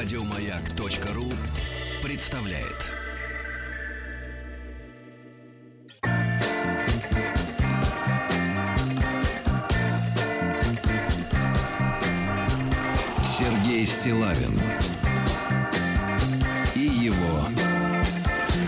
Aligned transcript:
Радиомаяк.ру 0.00 1.24
представляет. 2.04 2.86
Сергей 13.24 13.84
Стилавин 13.86 14.60
и 16.76 16.78
его 16.78 17.48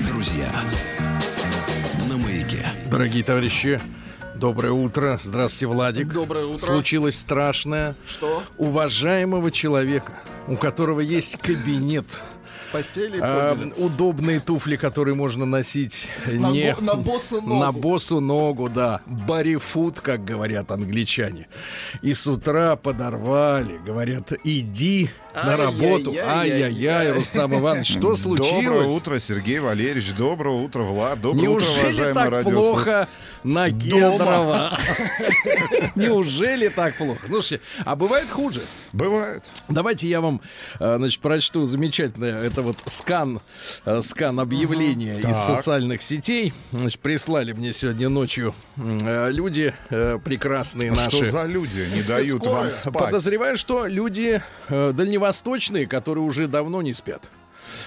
друзья 0.08 0.50
на 2.08 2.16
маяке. 2.16 2.66
Дорогие 2.90 3.22
товарищи, 3.22 3.80
доброе 4.40 4.72
утро. 4.72 5.18
Здравствуйте, 5.22 5.66
Владик. 5.72 6.08
Доброе 6.12 6.46
утро. 6.46 6.66
Случилось 6.66 7.18
страшное. 7.18 7.94
Что? 8.06 8.42
Уважаемого 8.58 9.50
человека, 9.50 10.14
у 10.48 10.56
которого 10.56 11.00
есть 11.00 11.36
кабинет, 11.36 12.20
С 12.58 12.66
постели 12.66 13.18
а, 13.22 13.50
подняли? 13.54 13.72
удобные 13.76 14.40
туфли, 14.40 14.76
которые 14.76 15.14
можно 15.14 15.44
носить 15.46 16.08
На 16.26 16.50
не 16.50 16.74
бо- 16.74 16.84
на 16.84 16.94
босу 16.94 17.36
ногу. 17.42 17.54
на 17.60 17.72
босу 17.72 18.20
ногу, 18.20 18.68
да, 18.68 19.02
барифут, 19.06 20.00
как 20.00 20.24
говорят 20.24 20.70
англичане. 20.72 21.46
И 22.02 22.14
с 22.14 22.26
утра 22.26 22.76
подорвали, 22.76 23.78
говорят, 23.86 24.32
иди 24.44 25.10
на 25.34 25.56
работу. 25.56 26.14
Ай-яй-яй, 26.22 27.12
Рустам 27.12 27.54
Иванович, 27.58 27.90
что 27.98 28.16
случилось? 28.16 28.64
Доброе 28.64 28.88
утро, 28.88 29.18
Сергей 29.18 29.58
Валерьевич. 29.58 30.12
Доброе 30.14 30.56
утро, 30.56 30.82
Влад. 30.82 31.20
Доброе 31.20 31.48
утро, 31.50 31.64
Неужели 31.64 31.80
уважаемые 31.92 32.14
так 32.14 32.30
радиослушатели. 32.30 32.72
плохо 32.72 33.08
на 33.44 33.70
Гедрова? 33.70 34.78
Неужели 35.94 36.68
так 36.68 36.96
плохо? 36.96 37.20
Ну, 37.28 37.34
слушайте, 37.40 37.64
а 37.84 37.96
бывает 37.96 38.30
хуже. 38.30 38.62
Бывает. 38.92 39.44
Давайте 39.68 40.08
я 40.08 40.20
вам, 40.20 40.40
э, 40.78 40.96
значит, 40.98 41.20
прочту 41.20 41.64
замечательное, 41.66 42.42
это 42.42 42.62
вот 42.62 42.78
скан, 42.86 43.40
э, 43.84 44.00
скан 44.02 44.40
объявления 44.40 45.18
из 45.18 45.22
Так. 45.24 45.56
социальных 45.58 46.02
сетей. 46.02 46.52
Значит, 46.72 47.00
прислали 47.00 47.52
мне 47.52 47.72
сегодня 47.72 48.08
ночью 48.08 48.54
э, 48.76 49.30
люди 49.30 49.72
прекрасные 50.24 50.90
наши. 50.90 51.10
Что 51.10 51.24
за 51.24 51.44
люди 51.46 51.88
не 51.94 52.02
дают 52.02 52.46
вам 52.46 52.70
спать? 52.70 53.04
Подозреваю, 53.04 53.56
что 53.56 53.86
люди 53.86 54.42
э, 54.68 54.92
дальневосточные, 55.20 55.86
которые 55.86 56.24
уже 56.24 56.46
давно 56.48 56.82
не 56.82 56.94
спят. 56.94 57.28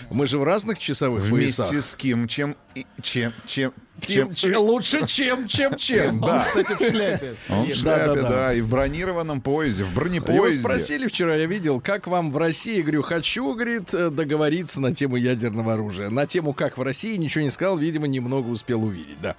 Мы 0.10 0.28
же 0.28 0.38
в 0.38 0.44
разных 0.44 0.80
часовых 0.80 1.24
Вместе 1.24 1.64
поясах. 1.64 1.84
с 1.84 1.96
кем? 1.96 2.28
Чем? 2.28 2.56
и- 2.76 2.86
Чем? 3.02 3.34
Чем? 3.46 3.74
Чем, 4.00 4.34
чем- 4.34 4.62
лучше, 4.62 5.06
чем, 5.08 5.48
чем, 5.48 5.76
чем. 5.76 6.24
Он, 6.24 6.42
кстати, 6.42 6.74
в 6.74 6.80
шляпе. 6.90 7.36
Он 7.50 7.66
в 7.66 7.70
Да, 7.70 7.76
шляпе, 7.76 8.06
да, 8.06 8.14
да, 8.22 8.30
да. 8.30 8.54
и 8.54 8.62
в 8.62 8.70
бронированном 8.70 9.42
поезде, 9.42 9.84
в 9.84 9.88
Его 9.88 9.96
бронепоезде. 10.00 10.60
спросили 10.60 11.08
вчера, 11.08 11.36
я 11.36 11.48
видел, 11.48 11.82
как 11.82 12.08
вам 12.08 12.32
в 12.32 12.38
России, 12.38 12.82
говорю, 12.82 13.02
хочу, 13.02 13.54
говорит, 13.54 13.94
э, 13.94 14.10
договориться 14.10 14.80
на 14.80 14.96
тему 14.96 15.18
ядерного 15.18 15.74
оружия. 15.74 16.10
На 16.10 16.28
тему, 16.28 16.54
как 16.54 16.78
в 16.78 16.82
России, 16.82 17.16
ничего 17.18 17.44
не 17.44 17.52
сказал, 17.52 17.78
видимо, 17.78 18.08
немного 18.08 18.48
успел 18.48 18.84
увидеть, 18.84 19.20
да. 19.22 19.36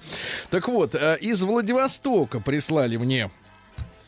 Так 0.51 0.67
вот, 0.67 0.95
э, 0.95 1.17
из 1.21 1.41
Владивостока 1.41 2.39
прислали 2.39 2.97
мне 2.97 3.31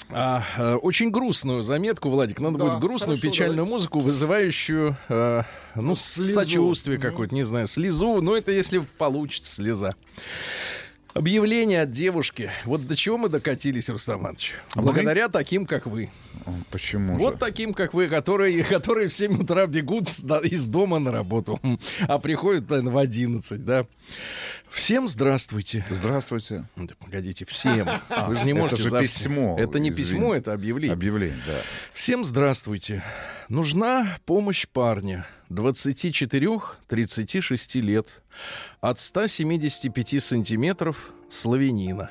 а, 0.09 0.43
э, 0.57 0.75
очень 0.75 1.09
грустную 1.11 1.63
заметку, 1.63 2.09
Владик. 2.09 2.39
Надо 2.39 2.57
Да, 2.57 2.65
будет 2.65 2.79
грустную, 2.79 3.17
хорошо, 3.17 3.31
печальную 3.31 3.57
давайте. 3.57 3.73
музыку, 3.73 3.99
вызывающую, 3.99 4.97
э, 5.09 5.43
ну, 5.75 5.95
Слезу. 5.95 6.33
сочувствие 6.33 6.97
какое-то, 6.97 7.35
не 7.35 7.43
знаю, 7.43 7.67
слезу. 7.67 8.21
Но 8.21 8.35
это 8.37 8.51
если 8.51 8.79
получится 8.97 9.53
слеза. 9.55 9.95
Объявление 11.17 11.81
от 11.81 11.91
девушки. 11.91 12.51
Вот 12.65 12.85
до 12.85 12.95
чего 12.95 13.17
мы 13.17 13.27
докатились, 13.29 13.89
Рустам 13.89 14.21
Иванович? 14.21 14.53
А? 14.75 14.81
Благодаря 14.83 15.29
таким, 15.29 15.65
как 15.65 15.87
вы. 15.87 16.11
Почему 16.69 17.17
Вот 17.17 17.33
же? 17.33 17.39
таким, 17.39 17.73
как 17.73 17.95
вы, 17.95 18.07
которые, 18.07 18.63
которые 18.69 19.07
в 19.07 19.13
7 19.13 19.41
утра 19.41 19.65
бегут 19.65 20.07
из 20.43 20.65
дома 20.67 20.99
на 20.99 21.11
работу, 21.11 21.59
а 22.07 22.19
приходят, 22.19 22.69
наверное, 22.69 22.93
в 22.93 22.97
11, 22.99 23.65
да. 23.65 23.87
Всем 24.69 25.07
здравствуйте. 25.09 25.83
Здравствуйте. 25.89 26.67
Да, 26.75 26.93
погодите, 26.99 27.45
всем. 27.45 27.87
Вы 28.27 28.35
же 28.35 28.43
не 28.43 28.51
это 28.51 28.59
можете 28.59 28.83
же 28.83 28.89
за- 28.91 28.99
письмо, 28.99 29.55
Это 29.59 29.79
не 29.79 29.89
извини. 29.89 30.03
письмо, 30.19 30.35
это 30.35 30.53
объявление. 30.53 30.93
Объявление, 30.93 31.39
да. 31.47 31.55
Всем 31.93 32.25
здравствуйте. 32.25 33.03
Нужна 33.49 34.17
помощь 34.25 34.67
парня 34.67 35.25
24-36 35.49 37.79
лет 37.81 38.21
от 38.81 38.99
175 38.99 40.23
сантиметров 40.23 41.11
славянина. 41.29 42.09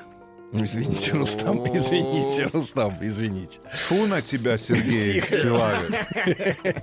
Ну, 0.53 0.63
извините, 0.63 1.11
Рустам, 1.11 1.65
извините, 1.75 2.45
Рустам, 2.45 2.93
извините. 3.01 3.59
Тьфу 3.75 4.07
на 4.07 4.21
тебя, 4.21 4.57
Сергей 4.57 5.21
Стилавин. 5.21 5.93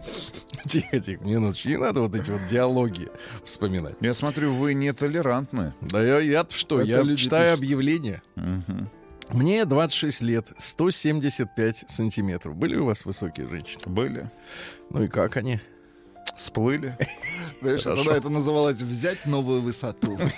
Тихо, 0.69 1.01
тихо, 1.01 1.25
минуточку. 1.25 1.69
Не 1.69 1.79
надо 1.79 2.03
вот 2.03 2.15
эти 2.15 2.29
вот 2.29 2.43
диалоги 2.51 3.09
вспоминать. 3.45 3.97
Я 4.01 4.13
смотрю, 4.13 4.53
вы 4.55 4.75
нетолерантны. 4.75 5.73
Да 5.81 6.03
я, 6.03 6.19
я 6.21 6.47
что, 6.51 6.81
Это 6.81 6.91
я 6.91 7.17
читаю 7.17 7.57
пишут. 7.57 7.65
объявление. 7.65 8.23
Мгм. 8.37 8.91
Мне 9.31 9.65
26 9.65 10.21
лет, 10.21 10.53
175 10.59 11.85
сантиметров. 11.89 12.55
Были 12.57 12.77
у 12.77 12.85
вас 12.85 13.07
высокие 13.07 13.49
женщины? 13.49 13.81
Были? 13.87 14.31
Ну 14.91 15.05
и 15.05 15.09
как 15.09 15.39
они? 15.39 15.59
Сплыли? 16.37 16.97
Знаешь, 17.61 17.83
тогда 17.83 18.17
это 18.17 18.29
называлось 18.29 18.83
«взять 18.83 19.27
новую 19.27 19.62
высоту». 19.62 20.19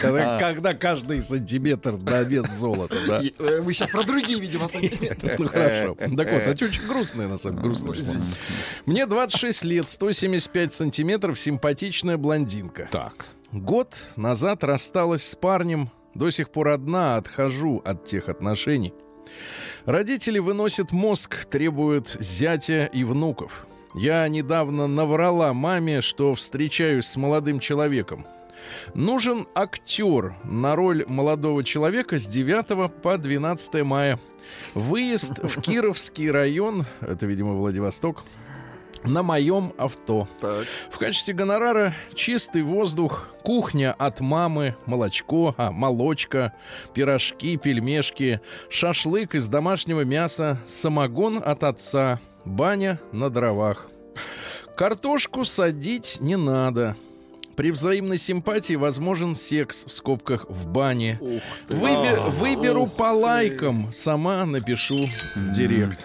Когда, 0.00 0.38
когда 0.38 0.74
каждый 0.74 1.20
сантиметр 1.22 1.92
на 1.96 2.22
вес 2.22 2.46
золота, 2.50 2.96
да? 3.06 3.22
Э, 3.38 3.60
Вы 3.60 3.72
сейчас 3.72 3.90
про 3.90 4.04
другие, 4.04 4.38
видимо, 4.38 4.68
сантиметры. 4.68 5.34
Ну 5.38 5.48
хорошо. 5.48 5.94
Так 5.94 6.30
вот, 6.30 6.42
это 6.42 6.64
очень 6.64 6.86
грустное, 6.86 7.28
на 7.28 7.38
самом 7.38 7.62
деле, 7.62 7.74
грустное. 7.74 8.22
Мне 8.86 9.06
26 9.06 9.64
лет, 9.64 9.88
175 9.88 10.72
сантиметров, 10.72 11.38
симпатичная 11.38 12.16
блондинка. 12.16 12.88
Так. 12.90 13.26
Год 13.52 13.94
назад 14.16 14.64
рассталась 14.64 15.26
с 15.26 15.34
парнем, 15.34 15.90
до 16.14 16.30
сих 16.30 16.50
пор 16.50 16.68
одна, 16.68 17.16
отхожу 17.16 17.82
от 17.84 18.04
тех 18.04 18.28
отношений. 18.28 18.92
Родители 19.84 20.38
выносят 20.38 20.92
мозг, 20.92 21.44
требуют 21.46 22.16
зятя 22.20 22.86
и 22.86 23.04
внуков. 23.04 23.66
Я 23.94 24.26
недавно 24.26 24.88
наврала 24.88 25.52
маме, 25.52 26.02
что 26.02 26.34
встречаюсь 26.34 27.06
с 27.06 27.16
молодым 27.16 27.60
человеком. 27.60 28.26
Нужен 28.94 29.46
актер 29.54 30.34
на 30.42 30.74
роль 30.74 31.04
молодого 31.06 31.62
человека 31.62 32.18
с 32.18 32.26
9 32.26 32.92
по 33.02 33.16
12 33.16 33.84
мая. 33.84 34.18
Выезд 34.74 35.38
в 35.38 35.60
Кировский 35.62 36.30
район, 36.30 36.86
это, 37.00 37.26
видимо, 37.26 37.52
Владивосток, 37.52 38.24
на 39.04 39.22
моем 39.22 39.72
авто. 39.78 40.26
Так. 40.40 40.66
В 40.90 40.98
качестве 40.98 41.34
гонорара 41.34 41.94
чистый 42.14 42.62
воздух, 42.62 43.28
кухня 43.42 43.92
от 43.92 44.20
мамы, 44.20 44.74
молочко, 44.86 45.54
а, 45.56 45.70
молочка, 45.70 46.52
пирожки, 46.94 47.56
пельмешки, 47.58 48.40
шашлык 48.70 49.34
из 49.34 49.46
домашнего 49.46 50.04
мяса, 50.04 50.58
самогон 50.66 51.40
от 51.44 51.64
отца, 51.64 52.18
баня 52.44 52.98
на 53.12 53.30
дровах. 53.30 53.88
Картошку 54.76 55.44
садить 55.44 56.18
не 56.20 56.36
надо. 56.36 56.96
При 57.56 57.70
взаимной 57.70 58.18
симпатии 58.18 58.74
возможен 58.74 59.36
секс 59.36 59.84
в 59.84 59.92
скобках 59.92 60.46
в 60.48 60.66
бане. 60.66 61.18
Ух 61.20 61.42
ты. 61.68 61.74
Выбе- 61.74 62.16
А, 62.18 62.28
выберу 62.30 62.82
ух 62.82 62.96
по 62.96 63.10
ты. 63.10 63.14
лайкам, 63.14 63.92
сама 63.92 64.44
напишу 64.44 64.98
в 65.36 65.50
директ. 65.52 66.04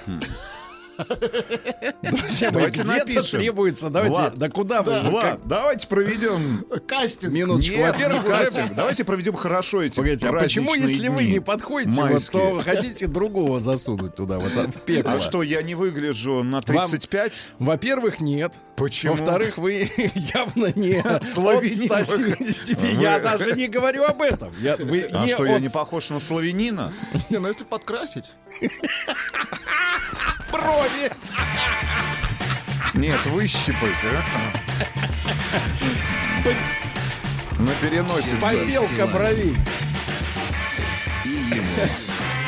Друзья 2.02 2.52
мои, 2.52 2.54
Давайте 2.72 2.82
где-то 2.84 3.06
напишем. 3.06 3.40
требуется. 3.40 3.90
Давайте, 3.90 4.16
Влад, 4.16 4.36
да 4.38 4.50
куда 4.50 4.82
вы? 4.82 5.00
Влад, 5.10 5.40
давайте 5.46 5.88
проведем... 5.88 6.66
Кастинг. 6.88 7.34
Минуточку. 7.34 7.76
Нет, 7.78 7.92
Во-первых, 7.94 8.26
кастинг. 8.26 8.76
Давайте 8.76 9.04
проведем 9.04 9.36
хорошо 9.36 9.82
эти 9.82 9.96
Погодите, 9.96 10.28
а 10.28 10.34
почему, 10.34 10.74
если 10.76 11.08
вы 11.08 11.24
дни? 11.24 11.34
не 11.34 11.40
подходите, 11.40 11.96
вот, 11.96 12.10
майские? 12.12 12.42
то 12.42 12.62
хотите 12.64 13.08
другого 13.08 13.60
засунуть 13.60 14.16
туда, 14.16 14.40
вот 14.40 14.52
в 14.52 14.82
пекло? 14.82 15.14
А 15.14 15.22
что, 15.22 15.42
я 15.44 15.62
не 15.62 15.76
выгляжу 15.76 16.44
на 16.44 16.62
35? 16.62 17.44
Во-первых, 17.60 18.20
нет. 18.20 18.56
Почему? 18.76 19.14
Во-вторых, 19.14 19.58
вы 19.58 19.90
явно 20.16 20.72
не 20.76 20.96
от 21.04 21.24
Славянин. 21.24 21.72
175. 22.06 22.78
Вы- 22.78 23.02
Я 23.02 23.20
даже 23.20 23.52
не 23.54 23.68
говорю 23.68 24.04
об 24.04 24.22
этом. 24.22 24.52
Я, 24.60 24.76
вы 24.78 25.08
А 25.12 25.26
не 25.26 25.32
что, 25.32 25.46
я 25.46 25.56
от- 25.56 25.62
не 25.62 25.70
похож 25.70 26.10
на 26.10 26.20
славянина? 26.20 26.92
Не, 27.30 27.38
ну 27.40 27.48
если 27.48 27.64
подкрасить. 27.64 28.26
брови. 30.52 30.89
Нет, 32.94 33.26
выщипать, 33.28 33.96
а? 34.04 34.22
На 37.60 37.72
переносице. 37.82 38.38
Побелка 38.42 39.08
бровей. 39.08 39.56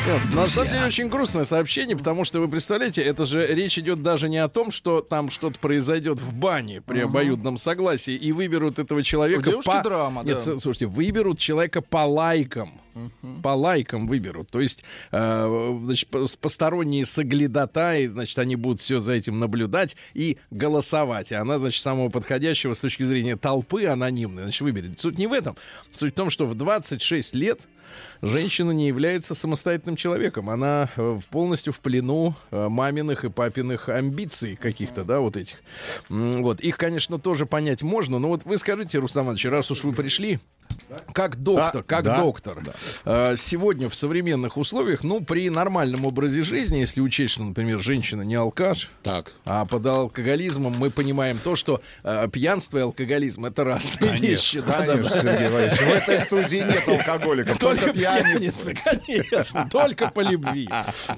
Нет, 0.04 0.34
На 0.34 0.46
самом 0.46 0.68
деле 0.68 0.86
очень 0.86 1.08
грустное 1.08 1.44
сообщение, 1.44 1.96
потому 1.96 2.24
что 2.24 2.40
вы 2.40 2.48
представляете, 2.48 3.02
это 3.02 3.24
же 3.24 3.46
речь 3.46 3.78
идет 3.78 4.02
даже 4.02 4.28
не 4.28 4.38
о 4.38 4.48
том, 4.48 4.72
что 4.72 5.00
там 5.00 5.30
что-то 5.30 5.60
произойдет 5.60 6.18
в 6.20 6.34
бане 6.34 6.80
при 6.80 7.00
обоюдном 7.00 7.56
согласии 7.56 8.14
и 8.14 8.32
выберут 8.32 8.78
этого 8.80 9.04
человека 9.04 9.52
по... 9.64 9.80
драма, 9.82 10.22
Нет, 10.24 10.42
да. 10.44 10.58
слушайте, 10.58 10.86
выберут 10.86 11.38
человека 11.38 11.82
по 11.82 12.04
лайкам. 12.04 12.81
По 13.42 13.50
лайкам 13.50 14.06
выберут. 14.06 14.50
То 14.50 14.60
есть, 14.60 14.84
э, 15.10 15.78
значит, 15.84 16.08
по- 16.08 16.26
посторонние 16.40 17.06
соглядатаи, 17.06 18.06
значит, 18.06 18.38
они 18.38 18.56
будут 18.56 18.80
все 18.80 19.00
за 19.00 19.12
этим 19.14 19.38
наблюдать 19.38 19.96
и 20.14 20.38
голосовать. 20.50 21.32
И 21.32 21.34
она, 21.34 21.58
значит, 21.58 21.82
самого 21.82 22.08
подходящего 22.08 22.74
с 22.74 22.80
точки 22.80 23.02
зрения 23.02 23.36
толпы 23.36 23.86
анонимной, 23.86 24.44
значит, 24.44 24.60
выберет. 24.62 24.98
Суть 25.00 25.18
не 25.18 25.26
в 25.26 25.32
этом. 25.32 25.56
Суть 25.94 26.12
в 26.12 26.16
том, 26.16 26.30
что 26.30 26.46
в 26.46 26.54
26 26.54 27.34
лет 27.34 27.60
женщина 28.22 28.70
не 28.70 28.86
является 28.88 29.34
самостоятельным 29.34 29.96
человеком. 29.96 30.50
Она 30.50 30.88
э, 30.96 31.20
полностью 31.30 31.72
в 31.72 31.80
плену 31.80 32.34
э, 32.50 32.68
маминых 32.68 33.24
и 33.24 33.30
папиных 33.30 33.88
амбиций 33.88 34.56
каких-то, 34.56 35.04
да, 35.04 35.20
вот 35.20 35.36
этих. 35.36 35.56
Вот. 36.08 36.60
Их, 36.60 36.76
конечно, 36.78 37.18
тоже 37.18 37.46
понять 37.46 37.82
можно, 37.82 38.18
но 38.18 38.28
вот 38.28 38.44
вы 38.44 38.56
скажите, 38.58 38.98
Рустам 38.98 39.24
Иванович, 39.24 39.46
раз 39.46 39.70
уж 39.70 39.84
вы 39.84 39.92
пришли, 39.92 40.38
как 41.12 41.36
доктор, 41.36 41.72
Да, 41.74 41.82
как 41.82 42.04
да, 42.04 42.20
доктор, 42.20 42.58
э, 43.04 43.34
сегодня 43.36 43.88
в 43.88 43.94
современных 43.94 44.56
условиях, 44.56 45.04
ну, 45.04 45.20
при 45.20 45.48
нормальном 45.50 46.04
образе 46.04 46.42
жизни, 46.42 46.78
если 46.78 47.00
учесть, 47.00 47.34
что, 47.34 47.44
например, 47.44 47.80
женщина 47.80 48.22
не 48.22 48.34
алкаш, 48.34 48.90
Так. 49.02 49.32
а 49.44 49.64
под 49.64 49.84
алкоголизмом 49.86 50.74
мы 50.78 50.90
понимаем 50.90 51.38
то, 51.42 51.56
что 51.56 51.80
э, 52.04 52.28
пьянство 52.32 52.78
и 52.78 52.80
алкоголизм 52.82 53.44
это 53.44 53.64
разные 53.64 54.16
вещи. 54.18 54.60
да, 54.60 54.80
да, 54.80 54.86
да. 54.86 54.92
Конечно, 55.02 55.20
Сергей 55.20 55.48
Валерьевич. 55.48 55.80
В 55.80 55.90
этой 55.92 56.18
студии 56.20 56.56
нет 56.56 56.88
алкоголиков, 56.88 57.58
только 57.58 57.92
пьяницы. 57.92 58.74
конечно, 58.84 59.68
только 59.70 60.10
по 60.10 60.20
любви. 60.20 60.68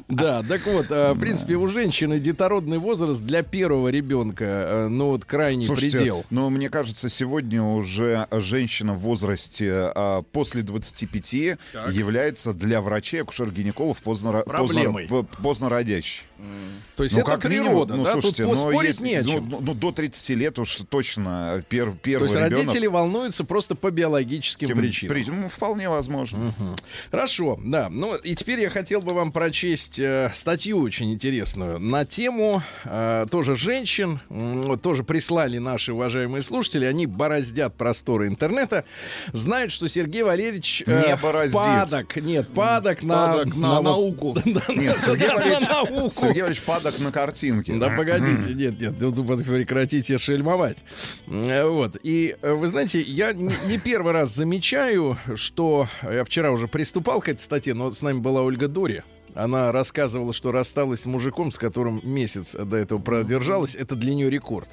Да, 0.09 0.43
так 0.43 0.67
вот, 0.67 0.87
э, 0.91 1.13
в 1.13 1.19
принципе, 1.19 1.55
у 1.57 1.67
женщины 1.69 2.19
детородный 2.19 2.79
возраст 2.79 3.21
для 3.21 3.43
первого 3.43 3.89
ребенка, 3.89 4.87
ну 4.91 5.09
вот 5.11 5.25
крайний 5.25 5.67
Слушайте, 5.67 5.99
предел. 5.99 6.25
ну, 6.31 6.51
мне 6.51 6.69
кажется, 6.71 7.09
сегодня 7.09 7.63
уже 7.63 8.27
женщина 8.31 8.93
в 8.95 8.99
возрасте 9.01 9.44
а, 9.95 10.23
после 10.23 10.63
25 10.63 11.35
является 11.91 12.53
для 12.53 12.81
врачей, 12.81 13.23
акушер-гинекологов 13.23 14.03
поздно, 14.03 14.43
поздно, 14.47 14.83
поздно 15.43 15.69
родящей. 15.69 16.23
То 16.97 17.03
есть 17.03 17.17
Ну, 17.17 17.23
это 17.23 17.31
как 17.33 17.41
природа, 17.43 17.95
минимум, 17.95 17.99
ну, 17.99 18.05
да? 18.05 18.13
слушайте, 18.13 18.45
Тут 18.45 18.55
но 18.55 18.63
поспорить 18.65 18.91
если- 18.91 19.05
не 19.05 19.15
о 19.17 19.23
ну, 19.25 19.31
чем. 19.33 19.49
ну, 19.49 19.59
ну, 19.61 19.75
до 19.75 19.91
30 19.93 20.35
лет 20.35 20.59
уж 20.61 20.79
точно 20.89 21.65
пер, 21.69 21.91
То 21.91 21.97
первый 22.03 22.25
есть 22.25 22.35
ребенок. 22.37 22.53
родители 22.59 22.87
волнуются 22.87 23.45
просто 23.45 23.75
по 23.75 23.91
биологическим 23.91 24.69
Кем- 24.69 24.79
причинам. 24.79 25.15
при- 25.17 25.25
ну, 25.31 25.49
вполне 25.49 25.89
возможно. 25.89 26.53
Хорошо, 27.11 27.59
да. 27.65 27.89
Ну 27.91 28.15
и 28.15 28.35
теперь 28.35 28.61
я 28.61 28.71
хотел 28.71 29.01
бы 29.03 29.13
вам 29.15 29.33
прочесть 29.33 29.99
э, 29.99 30.31
статью 30.35 30.81
очень 30.81 31.13
интересную 31.13 31.79
на 31.81 32.05
тему 32.05 32.63
э, 32.85 33.27
тоже 33.31 33.57
женщин. 33.57 34.21
Вот 34.29 34.83
тоже 34.83 35.03
прислали 35.05 35.59
наши 35.59 35.93
уважаемые 35.93 36.43
слушатели. 36.43 36.85
Они 36.85 37.07
бороздят 37.07 37.75
просторы 37.77 38.29
интернета. 38.29 38.85
Знают, 39.33 39.73
что 39.73 39.89
Сергей 39.89 40.23
Валерьевич 40.23 40.83
э, 40.87 41.09
Не 41.09 41.17
бороздит. 41.17 41.55
падок. 41.55 42.17
Нет, 42.17 42.49
падок 42.49 43.03
на, 43.03 43.15
Падок 43.35 43.57
на 43.57 43.75
вот- 43.77 43.83
науку. 43.83 44.37
Нет, 44.45 44.97
Сергей 45.05 45.29
на 45.29 45.35
Валерьевич, 45.35 45.69
науку. 45.69 46.09
Сергей 46.35 46.43
Валерьевич 46.43 46.67
падок 46.67 46.99
на 46.99 47.13
картинке. 47.13 47.77
Да 47.79 47.91
погодите, 47.91 48.55
нет, 48.55 48.81
нет, 48.81 48.95
ну, 48.99 49.13
ну, 49.15 49.25
прекратите 49.39 50.19
шельмовать. 50.19 50.79
Э, 51.29 51.65
Вот. 51.65 51.97
И 52.03 52.37
э, 52.43 52.53
вы 52.53 52.67
знаете, 52.67 53.01
я 53.01 53.33
не 53.33 53.79
первый 53.79 54.13
раз 54.13 54.35
замечаю, 54.35 55.17
что 55.37 55.89
я 56.03 56.25
вчера 56.25 56.51
уже 56.51 56.67
приступал 56.67 57.21
к 57.21 57.29
этой 57.29 57.41
статье, 57.41 57.73
но 57.75 57.91
с 57.91 58.03
нами 58.03 58.19
была 58.19 58.43
Ольга 58.43 58.67
Дори. 58.67 59.03
Она 59.35 59.71
рассказывала, 59.73 60.33
что 60.33 60.51
рассталась 60.51 61.03
с 61.03 61.07
мужиком, 61.07 61.53
с 61.53 61.59
которым 61.59 62.01
месяц 62.03 62.55
до 62.55 62.77
этого 62.77 62.99
продержалась. 62.99 63.75
Это 63.77 63.95
для 63.95 64.15
нее 64.15 64.29
рекорд. 64.29 64.71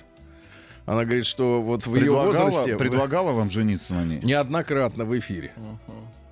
Она 0.85 1.03
говорит, 1.05 1.27
что 1.27 1.61
вот 1.61 1.85
в 1.85 1.95
ее 1.95 2.01
Предлагала, 2.05 2.45
возрасте... 2.45 2.75
предлагала 2.77 3.31
вам 3.33 3.51
жениться 3.51 3.93
на 3.93 4.03
ней? 4.03 4.19
Неоднократно 4.23 5.05
в 5.05 5.17
эфире. 5.19 5.53
Ну, 5.57 5.77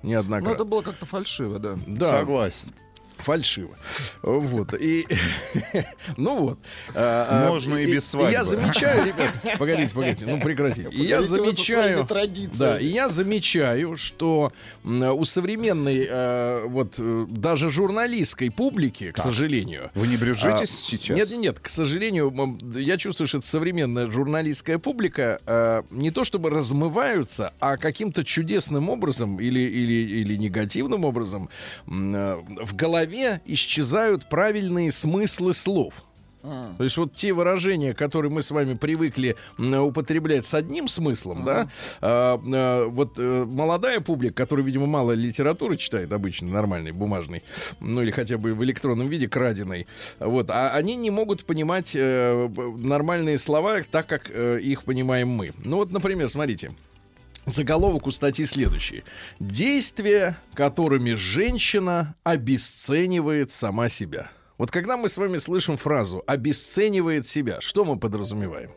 Неоднократно. 0.02 0.54
это 0.54 0.64
было 0.64 0.82
как-то 0.82 1.06
фальшиво, 1.06 1.58
да. 1.58 1.78
Да, 1.86 2.06
Согласен. 2.06 2.72
Фальшиво. 3.20 3.76
Вот. 4.22 4.74
И, 4.74 5.06
ну 6.16 6.38
вот. 6.38 6.58
А, 6.94 7.46
а, 7.46 7.48
Можно 7.48 7.76
и 7.76 7.92
без 7.92 8.08
свадьбы. 8.08 8.32
Я 8.32 8.44
замечаю, 8.44 9.06
ребят, 9.06 9.34
погодите, 9.58 9.94
погодите, 9.94 10.26
ну 10.26 10.40
прекратите. 10.40 10.88
Я 10.92 11.22
замечаю, 11.22 12.06
да, 12.58 12.78
и 12.78 12.86
я 12.86 13.08
замечаю, 13.08 13.96
что 13.96 14.52
у 14.84 15.24
современной, 15.24 16.06
э, 16.08 16.64
вот 16.66 16.94
э, 16.98 17.26
даже 17.28 17.70
журналистской 17.70 18.50
публики, 18.50 19.12
к 19.12 19.18
сожалению, 19.18 19.90
Вы 19.94 20.06
не 20.06 20.16
брюжитесь 20.16 20.70
а, 20.70 20.84
сейчас? 20.84 21.16
Нет, 21.16 21.30
нет, 21.30 21.40
нет. 21.40 21.60
К 21.60 21.68
сожалению, 21.68 22.32
я 22.74 22.96
чувствую, 22.96 23.28
что 23.28 23.38
это 23.38 23.46
современная 23.46 24.10
журналистская 24.10 24.78
публика 24.78 25.40
э, 25.46 25.82
не 25.90 26.10
то 26.10 26.24
чтобы 26.24 26.50
размываются, 26.50 27.52
а 27.60 27.76
каким-то 27.76 28.24
чудесным 28.24 28.88
образом 28.88 29.40
или, 29.40 29.60
или, 29.60 30.20
или 30.20 30.36
негативным 30.36 31.04
образом 31.04 31.48
в 31.86 32.74
голове 32.74 33.09
исчезают 33.46 34.28
правильные 34.28 34.90
смыслы 34.92 35.54
слов. 35.54 35.94
А. 36.42 36.74
То 36.78 36.84
есть 36.84 36.96
вот 36.96 37.14
те 37.14 37.32
выражения, 37.32 37.92
которые 37.92 38.32
мы 38.32 38.42
с 38.42 38.50
вами 38.50 38.74
привыкли 38.74 39.36
употреблять 39.58 40.46
с 40.46 40.54
одним 40.54 40.88
смыслом, 40.88 41.44
да, 41.44 41.68
а, 42.00 42.40
а, 42.42 42.86
вот 42.88 43.18
э, 43.18 43.44
молодая 43.44 44.00
публика, 44.00 44.34
которая, 44.34 44.64
видимо, 44.64 44.86
мало 44.86 45.12
литературы 45.12 45.76
читает 45.76 46.12
обычно, 46.12 46.48
нормальной, 46.48 46.92
бумажной, 46.92 47.42
ну 47.80 48.00
или 48.00 48.10
хотя 48.10 48.38
бы 48.38 48.54
в 48.54 48.64
электронном 48.64 49.08
виде, 49.08 49.28
краденой, 49.28 49.86
вот, 50.18 50.50
а 50.50 50.70
они 50.70 50.96
не 50.96 51.10
могут 51.10 51.44
понимать 51.44 51.92
б- 51.94 52.76
нормальные 52.76 53.38
слова 53.38 53.82
так, 53.90 54.06
как 54.06 54.30
э, 54.30 54.60
их 54.62 54.84
понимаем 54.84 55.28
мы. 55.28 55.52
Ну 55.64 55.76
вот, 55.76 55.92
например, 55.92 56.30
смотрите. 56.30 56.72
Заголовок 57.50 58.06
у 58.06 58.10
статьи 58.12 58.44
следующий. 58.46 59.04
Действия, 59.38 60.38
которыми 60.54 61.14
женщина 61.14 62.14
обесценивает 62.22 63.50
сама 63.50 63.88
себя. 63.88 64.30
Вот 64.58 64.70
когда 64.70 64.96
мы 64.96 65.08
с 65.08 65.16
вами 65.16 65.38
слышим 65.38 65.76
фразу 65.76 66.22
«обесценивает 66.26 67.26
себя», 67.26 67.60
что 67.60 67.84
мы 67.84 67.98
подразумеваем? 67.98 68.70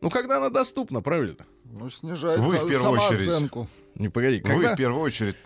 Ну, 0.00 0.10
когда 0.10 0.38
она 0.38 0.50
доступна, 0.50 1.00
правильно? 1.00 1.46
Ну, 1.64 1.90
снижает 1.90 2.38
Вы 2.40 2.56
в 2.58 2.68
первую 2.68 3.00
очередь. 3.00 3.20
самооценку. 3.20 3.68
Не 3.94 4.08
погоди, 4.08 4.40
Вы 4.42 4.48
когда... 4.48 4.74
в 4.74 4.76
первую 4.76 5.02
очередь 5.02 5.36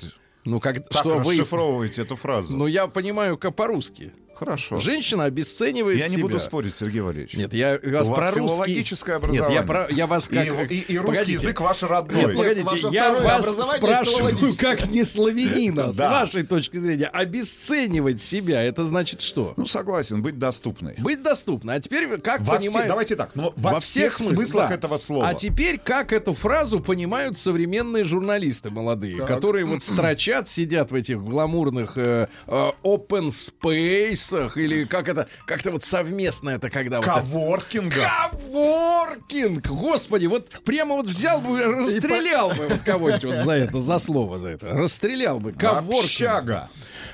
Ну, 0.44 0.61
как... 0.61 0.88
так 0.88 1.00
что 1.00 1.19
вы... 1.19 1.32
расшифровываете 1.32 2.02
эту 2.02 2.17
фразу. 2.17 2.56
Ну, 2.56 2.67
я 2.67 2.87
понимаю, 2.87 3.38
как 3.38 3.55
по-русски. 3.55 4.12
Хорошо. 4.34 4.81
Женщина 4.81 5.25
обесценивает 5.25 5.99
Я 5.99 6.08
не 6.08 6.14
себя. 6.17 6.23
буду 6.23 6.38
спорить, 6.40 6.75
Сергей 6.76 7.00
Валерьевич. 7.00 7.34
Нет, 7.34 7.55
я 7.55 7.79
вас 7.82 8.08
У 8.08 8.12
про 8.14 8.20
вас 8.23 8.34
русский... 8.37 8.56
филологическое 8.56 9.17
Нет, 9.17 9.25
образование. 9.25 9.55
я, 9.61 9.62
про... 9.62 9.88
я 9.90 10.06
вас 10.06 10.29
И, 10.31 10.34
как... 10.34 10.73
и- 10.73 10.76
и 10.79 10.99
русский 10.99 11.19
Погодите. 11.19 11.32
язык 11.32 11.61
ваш 11.61 11.82
родной. 11.82 12.25
Нет, 12.25 12.37
погодите, 12.37 12.67
ваше 12.67 12.88
я 12.88 13.12
вас 13.12 13.46
спрашиваю, 13.76 14.37
как 14.58 14.87
не 14.88 15.05
славянина, 15.05 15.93
с 15.93 15.96
вашей 15.99 16.43
точки 16.44 16.76
зрения, 16.79 17.06
обесценивать 17.06 18.23
себя, 18.23 18.62
это 18.62 18.84
значит 18.84 19.20
что? 19.20 19.55
Ну, 19.56 19.67
согласен, 19.67 20.23
быть 20.23 20.38
доступной. 20.38 20.94
Быть 20.98 21.22
доступно. 21.22 21.74
А 21.74 21.81
теперь 21.81 22.19
как 22.20 22.41
Во 22.43 22.58
все- 22.58 22.86
давайте 22.86 23.17
так, 23.17 23.31
но 23.34 23.53
во, 23.56 23.81
всех, 23.81 24.15
смыслах, 24.15 24.36
смыслах 24.39 24.69
да. 24.70 24.74
этого 24.74 24.96
слова. 24.98 25.29
А 25.29 25.34
теперь 25.34 25.79
как 25.79 26.12
эту 26.12 26.34
фразу 26.34 26.81
понимают 26.81 27.39
современные 27.39 28.05
журналисты 28.05 28.70
молодые, 28.70 29.19
Так. 29.19 29.27
которые 29.29 29.65
вот 29.67 29.82
строчат, 29.82 30.48
сидят 30.48 30.91
в 30.91 30.94
этих 30.94 31.22
гламурных 31.22 31.96
э, 31.96 32.29
э, 32.46 32.70
open 32.82 33.29
space 33.31 34.21
или 34.56 34.84
как 34.84 35.08
это, 35.08 35.29
как-то 35.46 35.70
вот 35.70 35.82
совместно 35.84 36.50
это 36.50 36.70
когда 36.70 36.98
вот 36.98 37.06
это- 37.06 37.14
Коворкинга. 37.20 38.10
Коворкинг! 38.31 39.67
Господи, 39.69 40.26
вот 40.26 40.48
прямо 40.64 40.94
вот 40.96 41.06
взял 41.06 41.41
бы, 41.41 41.62
расстрелял 41.62 42.50
бы 42.50 42.69
вот 42.69 42.79
кого-нибудь 42.84 43.24
вот 43.24 43.44
за 43.44 43.52
это, 43.52 43.81
за 43.81 43.98
слово 43.98 44.38
за 44.38 44.48
это. 44.48 44.69
Расстрелял 44.70 45.41
бы. 45.41 45.52
Коворкинг. 45.52 46.05
Общага. 46.05 46.69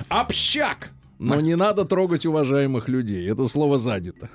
Общак! 0.08 0.90
Но 1.18 1.40
не 1.40 1.56
надо 1.56 1.84
трогать 1.84 2.26
уважаемых 2.26 2.88
людей. 2.88 3.28
Это 3.30 3.48
слово 3.48 3.78
задето. 3.78 4.28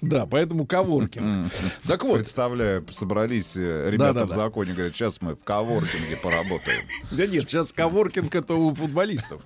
Да, 0.00 0.26
поэтому 0.26 0.66
коворкинг. 0.66 1.52
Так 1.86 2.04
вот, 2.04 2.18
Представляю, 2.18 2.86
собрались 2.90 3.56
э, 3.56 3.90
ребята 3.90 4.26
в 4.26 4.30
законе, 4.30 4.72
говорят, 4.72 4.94
сейчас 4.94 5.20
мы 5.20 5.34
в 5.34 5.42
коворкинге 5.42 6.16
поработаем. 6.22 6.84
да 7.10 7.26
нет, 7.26 7.48
сейчас 7.48 7.72
коворкинг 7.72 8.34
это 8.34 8.54
у 8.54 8.74
футболистов. 8.74 9.42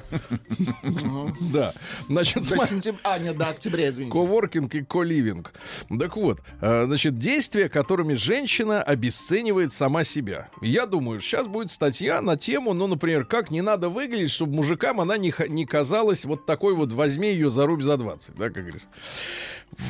Да. 1.52 1.74
Значит, 2.08 2.48
До 2.48 2.66
сентября... 2.66 3.00
А, 3.04 3.18
нет, 3.18 3.36
до 3.36 3.48
октября, 3.48 3.88
извините. 3.88 4.12
Коворкинг 4.12 4.74
и 4.74 4.82
коливинг. 4.82 5.52
Так 5.98 6.16
вот, 6.16 6.40
э, 6.60 6.84
значит, 6.86 7.18
действия, 7.18 7.68
которыми 7.68 8.14
женщина 8.14 8.82
обесценивает 8.82 9.72
сама 9.72 10.04
себя. 10.04 10.48
Я 10.60 10.86
думаю, 10.86 11.20
сейчас 11.20 11.46
будет 11.46 11.70
статья 11.70 12.20
на 12.20 12.36
тему, 12.36 12.72
ну, 12.72 12.86
например, 12.86 13.24
как 13.24 13.50
не 13.50 13.62
надо 13.62 13.88
выглядеть, 13.88 14.30
чтобы 14.30 14.54
мужикам 14.56 15.00
она 15.00 15.16
не, 15.16 15.32
не 15.48 15.66
казалась 15.66 16.24
вот 16.24 16.46
такой 16.46 16.74
вот 16.74 16.92
«возьми 16.92 17.28
ее 17.28 17.50
за 17.50 17.66
рубь 17.66 17.82
за 17.82 17.94
20», 17.94 18.32
да, 18.36 18.50
как 18.50 18.62
говорится. 18.64 18.88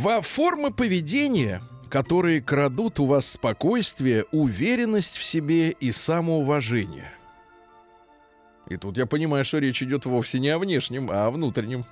Во 0.01 0.21
формы 0.53 0.71
поведения, 0.71 1.63
которые 1.89 2.43
крадут 2.43 3.01
у 3.01 3.07
вас 3.07 3.25
спокойствие, 3.27 4.27
уверенность 4.33 5.17
в 5.17 5.25
себе 5.25 5.71
и 5.71 5.93
самоуважение. 5.93 7.11
И 8.69 8.77
тут 8.77 8.99
я 8.99 9.07
понимаю, 9.07 9.47
что 9.47 9.57
речь 9.57 9.83
идет 9.83 10.05
вовсе 10.05 10.41
не 10.41 10.51
о 10.51 10.59
внешнем, 10.59 11.09
а 11.11 11.27
о 11.27 11.31
внутреннем. 11.31 11.87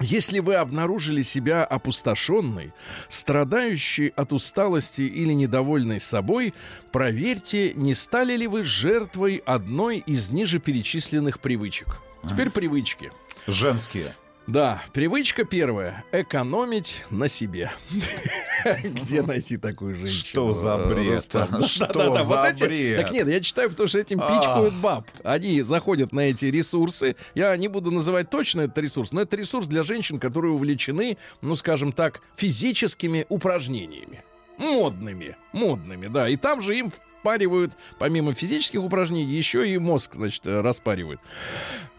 Если 0.00 0.40
вы 0.40 0.56
обнаружили 0.56 1.22
себя 1.22 1.64
опустошенной, 1.64 2.74
страдающей 3.08 4.08
от 4.08 4.34
усталости 4.34 5.00
или 5.00 5.32
недовольной 5.32 5.98
собой, 5.98 6.52
проверьте, 6.92 7.72
не 7.72 7.94
стали 7.94 8.36
ли 8.36 8.46
вы 8.46 8.64
жертвой 8.64 9.36
одной 9.46 10.00
из 10.00 10.28
ниже 10.28 10.58
перечисленных 10.58 11.40
привычек. 11.40 12.02
Теперь 12.28 12.50
привычки. 12.50 13.10
Женские. 13.46 14.14
Да, 14.48 14.82
привычка 14.94 15.44
первая— 15.44 16.04
экономить 16.12 17.04
на 17.10 17.28
себе. 17.28 17.70
Где 18.82 19.20
найти 19.20 19.58
такую 19.58 19.94
женщину? 19.96 20.24
Что 20.24 20.52
за 20.54 20.78
бред? 20.78 21.24
Что 21.66 22.24
за 22.24 22.54
бред? 22.66 22.96
Так 22.96 23.10
нет, 23.10 23.28
я 23.28 23.40
читаю, 23.40 23.68
потому 23.68 23.86
что 23.88 23.98
этим 23.98 24.20
А. 24.22 24.38
пичкают 24.38 24.72
баб. 24.76 25.06
Они 25.22 25.60
заходят 25.60 26.12
на 26.12 26.20
эти 26.20 26.46
ресурсы. 26.46 27.16
Я 27.34 27.54
не 27.58 27.68
буду 27.68 27.90
называть 27.90 28.30
точно 28.30 28.62
этот 28.62 28.78
ресурс, 28.78 29.12
но 29.12 29.20
это 29.20 29.36
ресурс 29.36 29.66
для 29.66 29.82
женщин, 29.82 30.18
которые 30.18 30.54
увлечены, 30.54 31.18
ну, 31.42 31.54
скажем 31.54 31.92
так, 31.92 32.22
физическими 32.36 33.26
упражнениями. 33.28 34.24
Модными. 34.56 35.36
Модными, 35.52 36.06
да. 36.06 36.26
И 36.26 36.36
там 36.36 36.62
же 36.62 36.74
им 36.74 36.90
впаривают, 37.20 37.74
помимо 37.98 38.32
физических 38.32 38.82
упражнений, 38.82 39.30
еще 39.34 39.68
и 39.68 39.76
мозг, 39.76 40.14
значит, 40.14 40.46
распаривают. 40.46 41.20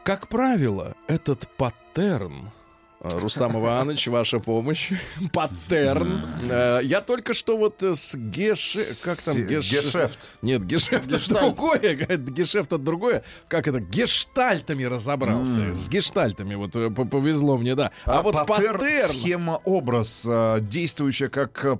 Как 0.03 0.27
правило, 0.29 0.95
этот 1.05 1.47
паттерн 1.99 2.49
э, 3.01 3.19
Рустам 3.19 3.57
Иванович, 3.57 4.07
ваша 4.07 4.39
помощь. 4.39 4.91
Паттерн. 5.33 6.23
Э, 6.49 6.79
Я 6.83 7.01
только 7.01 7.33
что 7.33 7.57
вот 7.57 7.83
э, 7.83 7.93
с 7.93 8.15
Геш... 8.15 8.75
Как 9.03 9.21
там? 9.21 9.35
Геш... 9.45 9.71
Гешефт. 9.71 10.29
Нет, 10.41 10.65
гешефт 10.65 11.07
это 11.07 11.17
Гештальт. 11.17 11.55
другое. 11.55 11.95
Гешефт 12.17 12.67
это 12.67 12.77
другое. 12.77 13.23
Как 13.47 13.67
это? 13.67 13.79
Гештальтами 13.79 14.83
разобрался. 14.83 15.73
С 15.73 15.89
гештальтами. 15.89 16.55
Вот 16.55 16.71
повезло 17.09 17.57
мне, 17.57 17.75
да. 17.75 17.91
А, 18.05 18.21
вот 18.21 18.33
паттерн, 18.33 18.79
паттерн... 18.79 19.09
схема, 19.09 19.61
образ, 19.65 20.25
а, 20.27 20.59
действующая 20.59 21.29
как 21.29 21.65
а, 21.65 21.79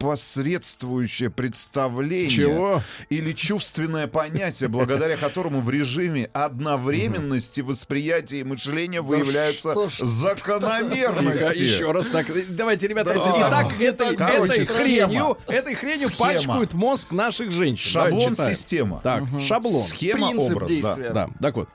посредствующее 0.00 1.28
представление 1.28 2.30
Чего? 2.30 2.82
или 3.10 3.32
чувственное 3.32 4.06
понятие, 4.06 4.70
благодаря 4.70 5.18
которому 5.18 5.60
в 5.60 5.68
режиме 5.68 6.30
одновременности 6.32 7.60
восприятия 7.60 8.40
и 8.40 8.44
мышления 8.44 9.02
выявляются 9.02 9.74
закономерности. 9.98 11.62
еще 11.62 11.92
раз 11.92 12.08
так. 12.08 12.26
Давайте, 12.48 12.88
ребята. 12.88 13.14
Итак, 13.14 13.78
этой, 13.78 14.16
хренью, 14.64 15.36
этой 15.46 15.74
хренью 15.74 16.08
пачкают 16.18 16.72
мозг 16.72 17.12
наших 17.12 17.52
женщин. 17.52 17.92
Давайте 17.92 18.20
Шаблон 18.20 18.54
система. 18.54 19.00
Так, 19.02 19.24
шаблон. 19.46 19.82
Схема 19.84 20.30
Принцип 20.30 20.56
образ, 20.56 20.68
действия. 20.70 21.10
Да, 21.10 21.28
так 21.42 21.56
вот. 21.56 21.68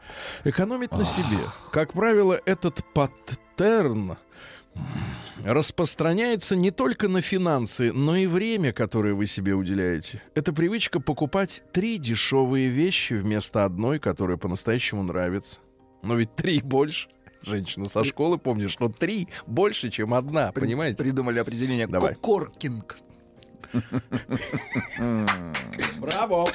Экономить 0.44 0.92
на 0.92 1.06
себе. 1.06 1.38
Как 1.72 1.94
правило, 1.94 2.42
этот 2.46 2.84
паттерн 2.94 4.18
распространяется 5.46 6.56
не 6.56 6.72
только 6.72 7.08
на 7.08 7.22
финансы, 7.22 7.94
но 7.94 8.16
и 8.16 8.26
время, 8.26 8.74
которое 8.74 9.14
вы 9.14 9.28
себе 9.28 9.54
уделяете. 9.54 10.22
Это 10.34 10.52
привычка 10.52 11.00
покупать 11.00 11.64
три 11.72 11.98
дешевые 12.00 12.68
вещи 12.70 13.14
вместо 13.14 13.64
одной, 13.64 14.00
которая 14.00 14.38
по-настоящему 14.38 15.04
нравится. 15.04 15.60
Но 16.02 16.16
ведь 16.16 16.36
три 16.36 16.62
больше. 16.62 17.10
Женщина 17.44 17.88
со 17.88 18.04
школы 18.04 18.40
помнит, 18.40 18.72
что 18.72 18.90
три 18.90 19.28
больше, 19.46 19.92
чем 19.92 20.16
одна, 20.16 20.52
При- 20.52 20.62
понимаете? 20.62 20.98
Придумали 21.04 21.38
определение 21.38 21.86
Давай. 21.86 22.16
кокоркинг. 22.16 22.98
Браво! 26.00 26.48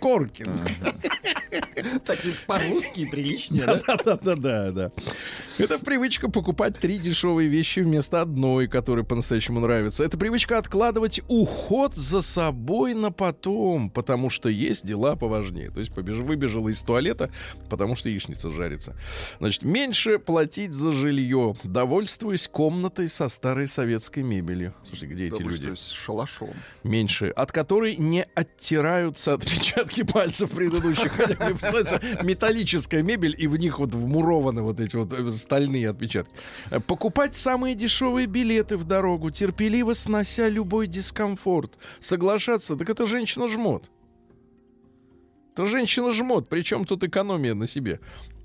Коркин. 0.00 0.46
Так 2.04 2.24
и 2.24 2.32
по-русски 2.46 3.08
приличнее, 3.10 3.66
да? 3.66 3.82
Да-да-да, 4.04 4.70
да. 4.70 4.92
Это 5.58 5.78
привычка 5.78 6.30
покупать 6.30 6.78
три 6.78 6.98
дешевые 6.98 7.48
вещи 7.48 7.80
вместо 7.80 8.22
одной, 8.22 8.68
которая 8.68 9.04
по-настоящему 9.04 9.60
нравится. 9.60 10.04
Это 10.04 10.16
привычка 10.16 10.58
откладывать 10.58 11.20
уход 11.28 11.94
за 11.94 12.22
собой 12.22 12.94
на 12.94 13.12
потом, 13.12 13.90
потому 13.90 14.30
что 14.30 14.48
есть 14.48 14.86
дела 14.86 15.16
поважнее. 15.16 15.70
То 15.70 15.80
есть 15.80 15.92
побеж... 15.92 16.18
выбежала 16.18 16.68
из 16.68 16.80
туалета, 16.80 17.30
потому 17.68 17.96
что 17.96 18.08
яичница 18.08 18.50
жарится. 18.50 18.96
Значит, 19.38 19.62
меньше 19.62 20.18
платить 20.18 20.72
за 20.72 20.92
жилье, 20.92 21.54
довольствуясь 21.64 22.48
комнатой 22.48 23.08
со 23.08 23.28
старой 23.28 23.66
советской 23.66 24.22
мебелью. 24.22 24.74
Слушай, 24.88 25.08
где 25.08 25.26
эти 25.26 25.42
люди? 25.42 25.74
Шалашом. 25.92 26.50
меньше, 26.84 27.28
от 27.28 27.52
которой 27.52 27.96
не 27.96 28.26
оттираются 28.34 29.34
отпечатки 29.34 30.02
пальцев 30.02 30.50
предыдущих. 30.50 31.12
Хотя 31.12 32.00
металлическая 32.22 33.02
мебель, 33.02 33.34
и 33.38 33.46
в 33.46 33.56
них 33.56 33.78
вот 33.78 33.94
вмурованы 33.94 34.62
вот 34.62 34.80
эти 34.80 34.96
вот 34.96 35.12
э, 35.12 35.30
стальные 35.30 35.90
отпечатки. 35.90 36.32
Э, 36.70 36.80
Покупать 36.80 37.34
самые 37.34 37.74
дешевые 37.74 38.26
билеты 38.26 38.76
в 38.76 38.84
дорогу, 38.84 39.30
терпеливо 39.30 39.94
снося 39.94 40.48
любой 40.48 40.86
дискомфорт. 40.86 41.78
Соглашаться, 42.00 42.76
так 42.76 42.88
это 42.90 43.06
женщина 43.06 43.48
жмот. 43.48 43.90
Это 45.54 45.66
женщина 45.66 46.12
жмот, 46.12 46.48
причем 46.48 46.84
тут 46.86 47.04
экономия 47.04 47.54
на 47.54 47.66
себе. 47.66 48.00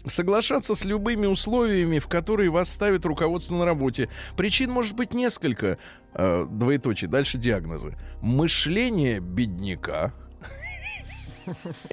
Соглашаться 0.09 0.75
с 0.75 0.85
любыми 0.85 1.25
условиями, 1.25 1.99
в 1.99 2.07
которые 2.07 2.49
вас 2.49 2.69
ставит 2.69 3.05
руководство 3.05 3.55
на 3.55 3.65
работе. 3.65 4.09
Причин 4.35 4.71
может 4.71 4.93
быть 4.93 5.13
несколько. 5.13 5.77
Э, 6.13 6.45
двоеточие. 6.49 7.09
Дальше 7.09 7.37
диагнозы. 7.37 7.95
Мышление 8.21 9.19
бедняка. 9.19 10.13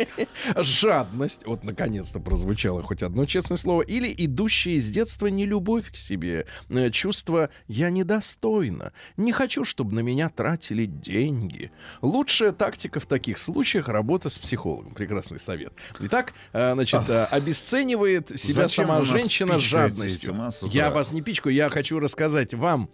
Жадность, 0.57 1.47
вот 1.47 1.65
наконец-то 1.65 2.21
прозвучало 2.21 2.83
хоть 2.83 3.03
одно 3.03 3.27
честное 3.27 3.57
слово, 3.57 3.83
или 3.83 4.13
идущая 4.17 4.75
из 4.75 4.91
детства 4.91 5.27
нелюбовь 5.27 5.91
к 5.93 5.97
себе, 5.97 6.47
э, 6.69 6.91
чувство 6.91 7.51
«я 7.69 7.91
недостойна», 7.91 8.93
«не 9.17 9.33
хочу, 9.33 9.65
чтобы 9.65 9.95
на 9.95 10.01
меня 10.01 10.29
тратили 10.29 10.87
деньги». 10.87 11.71
Лучшая 12.03 12.53
тактика 12.53 13.01
в 13.01 13.07
таких 13.07 13.39
случаях— 13.39 13.89
работа 13.95 14.29
с 14.29 14.39
психологом. 14.39 14.95
Прекрасный 14.95 15.39
совет. 15.39 15.73
Итак, 16.01 16.35
э, 16.53 16.75
значит, 16.75 17.09
э, 17.09 17.25
обесценивает 17.25 18.29
себя 18.39 18.63
Зачем 18.63 18.87
сама 18.87 19.05
женщина 19.05 19.59
жадностью. 19.59 20.35
а, 20.39 20.51
Я 20.71 20.91
вас 20.91 21.13
не 21.13 21.23
пичкаю, 21.23 21.55
я 21.55 21.71
хочу 21.71 21.99
рассказать 21.99 22.55
вам, 22.55 22.91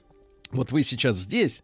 вот 0.52 0.72
вы 0.72 0.82
сейчас 0.82 1.16
здесь, 1.16 1.62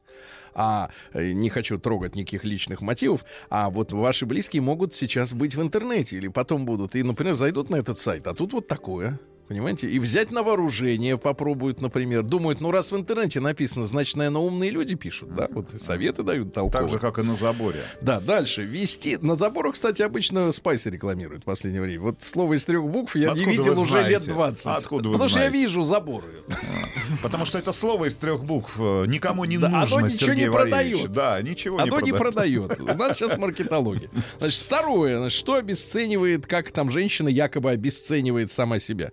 а 0.57 0.89
э, 1.13 1.33
не 1.33 1.51
хочу 1.51 1.79
трогать 1.79 2.17
никаких 2.17 2.45
личных 2.45 2.81
мотивов, 2.81 3.25
а 3.51 3.71
вот 3.71 3.93
ваши 3.93 4.27
близкие 4.27 4.63
могут 4.63 4.95
сейчас 4.95 5.35
быть 5.35 5.55
в 5.55 5.63
интернете 5.63 6.17
или 6.17 6.29
потом 6.29 6.65
будут, 6.65 6.97
и, 6.97 7.03
например, 7.03 7.35
зайдут 7.35 7.71
на 7.71 7.77
этот 7.77 7.99
сайт, 7.99 8.27
а 8.27 8.35
тут 8.35 8.53
вот 8.55 8.67
такое. 8.67 9.21
Понимаете? 9.49 9.89
И 9.89 9.99
взять 10.01 10.31
на 10.33 10.43
вооружение 10.43 11.17
попробуют, 11.19 11.81
например. 11.81 12.23
Думают, 12.25 12.61
ну 12.61 12.71
раз 12.73 12.91
в 12.91 12.97
интернете 12.97 13.39
написано, 13.41 13.87
значит, 13.87 14.17
наверное, 14.17 14.41
умные 14.43 14.71
люди 14.71 14.97
пишут, 14.97 15.35
да? 15.35 15.47
Вот 15.51 15.69
советы 15.81 16.23
дают 16.25 16.53
Так 16.53 16.65
толковые. 16.73 16.93
же, 16.95 16.99
как 16.99 17.19
и 17.19 17.23
на 17.23 17.35
заборе. 17.35 17.83
Да, 18.01 18.19
дальше. 18.21 18.63
Вести. 18.65 19.17
На 19.21 19.37
заборах, 19.37 19.75
кстати, 19.75 20.03
обычно 20.03 20.51
спайсы 20.53 20.91
рекламируют 20.91 21.43
в 21.43 21.47
последнее 21.47 21.83
время. 21.83 22.01
Вот 22.03 22.23
слово 22.23 22.55
из 22.55 22.65
трех 22.65 22.85
букв 22.89 23.15
я 23.15 23.33
не 23.35 23.43
Откуда 23.45 23.51
видел 23.51 23.75
вы 23.75 23.83
уже 23.83 23.91
знаете? 23.93 24.11
лет 24.11 24.25
20. 24.25 24.67
Откуда 24.67 25.09
вы 25.09 25.13
Потому 25.15 25.29
что 25.29 25.39
я 25.39 25.49
знаете? 25.49 25.67
вижу 25.67 25.83
заборы. 25.83 26.27
Потому 27.23 27.45
что 27.45 27.59
это 27.59 27.73
слово 27.73 28.07
из 28.09 28.17
трех 28.17 28.45
букв 28.45 28.75
э, 28.79 29.05
никому 29.07 29.45
не 29.45 29.59
Да, 29.59 29.69
оно 29.69 29.79
нужно, 29.81 30.07
ничего 30.07 30.27
Сергей 30.27 30.45
не 30.45 30.51
Валерьевич. 30.51 31.03
продает. 31.03 31.13
Да, 31.13 31.43
ничего 31.43 31.79
Оно 31.79 32.01
не 32.01 32.13
продает. 32.13 32.69
продает. 32.69 32.81
У 32.97 32.99
нас 32.99 33.17
сейчас 33.17 33.39
маркетология. 33.39 34.11
Значит, 34.39 34.61
второе. 34.61 35.31
Что 35.31 35.55
обесценивает, 35.55 36.47
как 36.47 36.73
там 36.73 36.91
женщина 36.91 37.29
якобы 37.29 37.71
обесценивает 37.71 38.51
сама 38.51 38.81
себя? 38.81 39.13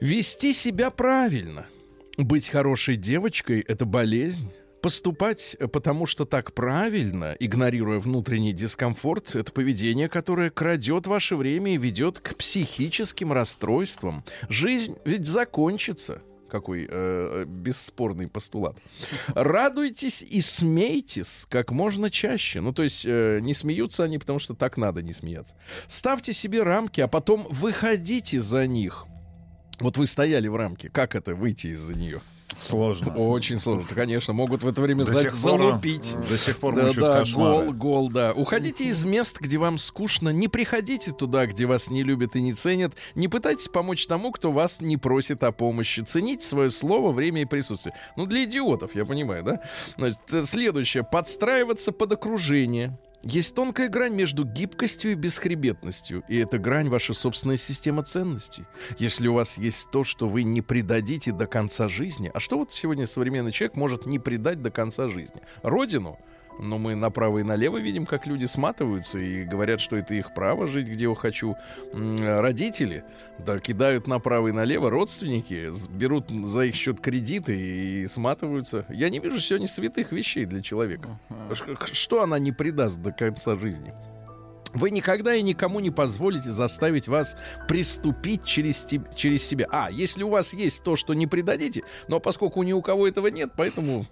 Вести 0.00 0.52
себя 0.52 0.90
правильно. 0.90 1.66
Быть 2.16 2.48
хорошей 2.48 2.96
девочкой— 2.96 3.60
это 3.68 3.84
болезнь. 3.84 4.50
Поступать, 4.82 5.56
э, 5.58 5.68
потому 5.68 6.06
что 6.06 6.24
так 6.24 6.54
правильно, 6.54 7.36
игнорируя 7.38 7.98
внутренний 7.98 8.54
дискомфорт, 8.54 9.34
это 9.34 9.52
поведение, 9.52 10.08
которое 10.08 10.50
крадет 10.50 11.06
ваше 11.06 11.36
время 11.36 11.74
и 11.74 11.78
ведет 11.78 12.18
к 12.20 12.34
психическим 12.36 13.32
расстройствам. 13.32 14.24
Жизнь 14.48 14.96
ведь 15.04 15.26
закончится. 15.26 16.22
Какой 16.48 16.88
э, 16.90 17.44
бесспорный 17.46 18.28
постулат. 18.28 18.76
Радуйтесь 19.28 20.22
и 20.22 20.40
смейтесь 20.40 21.46
как 21.48 21.70
можно 21.70 22.10
чаще. 22.10 22.60
Ну, 22.60 22.72
то 22.72 22.82
есть 22.82 23.04
э, 23.06 23.38
не 23.40 23.54
смеются 23.54 24.04
они, 24.04 24.18
потому 24.18 24.40
что 24.40 24.54
так 24.54 24.76
надо 24.76 25.02
не 25.02 25.12
смеяться. 25.12 25.54
Ставьте 25.88 26.32
себе 26.32 26.62
рамки, 26.62 27.00
а 27.00 27.06
потом 27.06 27.46
выходите 27.50 28.40
за 28.40 28.66
них. 28.66 29.06
Вот 29.80 29.96
вы 29.96 30.06
стояли 30.06 30.46
в 30.48 30.56
рамке. 30.56 30.88
Как 30.90 31.14
это 31.14 31.34
выйти 31.34 31.68
из-за 31.68 31.94
нее? 31.94 32.20
Сложно. 32.58 33.14
Очень 33.16 33.60
сложно. 33.60 33.86
Конечно, 33.94 34.32
могут 34.32 34.64
в 34.64 34.68
это 34.68 34.82
время 34.82 35.04
До 35.04 35.14
за- 35.14 35.22
сих 35.22 35.30
пор, 35.40 35.60
залупить. 35.60 36.14
До 36.28 36.36
сих 36.36 36.58
пор 36.58 36.74
Да, 36.74 36.82
мучают 36.82 37.00
да, 37.06 37.18
кошмары. 37.20 37.64
гол, 37.66 37.72
гол, 37.74 38.10
да. 38.10 38.32
Уходите 38.32 38.84
из 38.84 39.04
мест, 39.04 39.38
где 39.40 39.56
вам 39.56 39.78
скучно. 39.78 40.30
Не 40.30 40.48
приходите 40.48 41.12
туда, 41.12 41.46
где 41.46 41.66
вас 41.66 41.88
не 41.88 42.02
любят 42.02 42.34
и 42.36 42.42
не 42.42 42.52
ценят. 42.52 42.94
Не 43.14 43.28
пытайтесь 43.28 43.68
помочь 43.68 44.06
тому, 44.06 44.32
кто 44.32 44.50
вас 44.50 44.80
не 44.80 44.96
просит 44.96 45.44
о 45.44 45.52
помощи. 45.52 46.00
Цените 46.00 46.44
свое 46.44 46.70
слово, 46.70 47.12
время 47.12 47.42
и 47.42 47.44
присутствие. 47.44 47.94
Ну, 48.16 48.26
для 48.26 48.44
идиотов, 48.44 48.94
я 48.96 49.04
понимаю, 49.06 49.44
да? 49.44 49.62
Значит, 49.96 50.18
следующее. 50.48 51.04
Подстраиваться 51.04 51.92
под 51.92 52.12
окружение. 52.12 52.98
Есть 53.22 53.54
тонкая 53.54 53.90
грань 53.90 54.14
между 54.14 54.44
гибкостью 54.44 55.12
и 55.12 55.14
бесхребетностью, 55.14 56.24
и 56.26 56.38
эта 56.38 56.58
грань 56.58 56.88
ваша 56.88 57.12
собственная 57.12 57.58
система 57.58 58.02
ценностей. 58.02 58.64
Если 58.98 59.28
у 59.28 59.34
вас 59.34 59.58
есть 59.58 59.90
то, 59.90 60.04
что 60.04 60.26
вы 60.26 60.42
не 60.42 60.62
предадите 60.62 61.30
до 61.30 61.46
конца 61.46 61.88
жизни, 61.88 62.30
а 62.32 62.40
что 62.40 62.58
вот 62.58 62.72
сегодня 62.72 63.06
современный 63.06 63.52
человек 63.52 63.76
может 63.76 64.06
не 64.06 64.18
предать 64.18 64.62
до 64.62 64.70
конца 64.70 65.08
жизни? 65.08 65.42
Родину? 65.62 66.18
Но 66.58 66.78
мы 66.78 66.94
направо 66.94 67.38
и 67.38 67.42
налево 67.42 67.78
видим, 67.78 68.04
как 68.04 68.26
люди 68.26 68.44
сматываются 68.44 69.18
и 69.18 69.44
говорят, 69.44 69.80
что 69.80 69.96
это 69.96 70.14
их 70.14 70.34
право 70.34 70.66
жить, 70.66 70.88
где 70.88 71.04
я 71.04 71.14
хочу. 71.14 71.56
Родители, 71.92 73.04
да, 73.38 73.58
кидают 73.58 74.06
направо 74.06 74.48
и 74.48 74.52
налево, 74.52 74.90
родственники 74.90 75.70
берут 75.90 76.28
за 76.28 76.66
их 76.66 76.74
счет 76.74 77.00
кредиты 77.00 77.58
и 77.58 78.06
сматываются. 78.08 78.84
Я 78.90 79.08
не 79.08 79.20
вижу 79.20 79.40
сегодня 79.40 79.68
святых 79.68 80.12
вещей 80.12 80.44
для 80.44 80.60
человека. 80.60 81.18
Что 81.92 82.22
она 82.22 82.38
не 82.38 82.52
предаст 82.52 83.00
до 83.00 83.12
конца 83.12 83.56
жизни? 83.56 83.94
Вы 84.72 84.90
никогда 84.90 85.34
и 85.34 85.42
никому 85.42 85.80
не 85.80 85.90
позволите 85.90 86.50
заставить 86.50 87.08
вас 87.08 87.36
приступить 87.66 88.44
через, 88.44 88.84
те- 88.84 89.02
через 89.16 89.42
себя. 89.44 89.66
А, 89.70 89.90
если 89.90 90.22
у 90.22 90.28
вас 90.28 90.54
есть 90.54 90.82
то, 90.82 90.96
что 90.96 91.14
не 91.14 91.26
предадите, 91.26 91.82
но 92.08 92.20
поскольку 92.20 92.62
ни 92.62 92.72
у 92.72 92.82
кого 92.82 93.08
этого 93.08 93.26
нет, 93.28 93.50
поэтому 93.56 94.06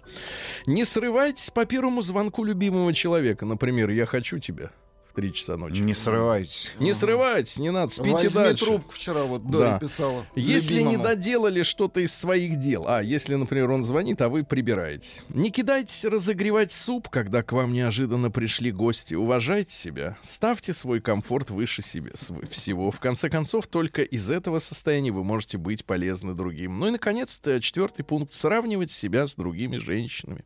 не 0.65 0.83
срывайтесь 0.83 1.49
по 1.49 1.65
первому 1.65 2.01
звонку 2.01 2.43
любимого 2.43 2.93
человека. 2.93 3.45
Например, 3.45 3.89
«Я 3.89 4.05
хочу 4.05 4.39
тебя» 4.39 4.71
в 5.09 5.13
3 5.13 5.33
часа 5.33 5.57
ночи. 5.57 5.81
Не 5.81 5.93
срывайтесь. 5.93 6.71
Не 6.79 6.93
срывайтесь, 6.93 7.57
не 7.57 7.71
надо, 7.71 7.91
спите 7.91 8.11
Возьми 8.11 8.29
дальше. 8.43 8.65
трубку 8.65 8.91
вчера 8.91 9.23
вот 9.23 9.43
Да. 9.45 9.51
Дора 9.51 9.79
писала. 9.79 10.25
Если 10.35 10.75
не 10.75 10.79
любимому. 10.91 11.03
доделали 11.03 11.63
что-то 11.63 11.99
из 11.99 12.13
своих 12.13 12.59
дел, 12.59 12.85
а 12.87 13.01
если, 13.01 13.35
например, 13.35 13.71
он 13.71 13.83
звонит, 13.83 14.21
а 14.21 14.29
вы 14.29 14.43
прибираете, 14.43 15.21
не 15.29 15.49
кидайтесь 15.49 16.05
разогревать 16.05 16.71
суп, 16.71 17.09
когда 17.09 17.41
к 17.43 17.51
вам 17.51 17.73
неожиданно 17.73 18.29
пришли 18.31 18.71
гости. 18.71 19.15
Уважайте 19.15 19.73
себя, 19.73 20.17
ставьте 20.21 20.73
свой 20.73 21.01
комфорт 21.01 21.49
выше 21.49 21.81
себе 21.81 22.11
всего. 22.51 22.91
В 22.91 22.99
конце 22.99 23.29
концов, 23.29 23.67
только 23.67 24.01
из 24.03 24.29
этого 24.29 24.59
состояния 24.59 25.11
вы 25.11 25.23
можете 25.23 25.57
быть 25.57 25.85
полезны 25.85 26.33
другим. 26.35 26.79
Ну 26.79 26.87
и, 26.87 26.91
наконец-то, 26.91 27.59
четвертый 27.59 28.03
пункт— 28.03 28.33
сравнивать 28.35 28.91
себя 28.91 29.25
с 29.25 29.35
другими 29.35 29.77
женщинами. 29.77 30.43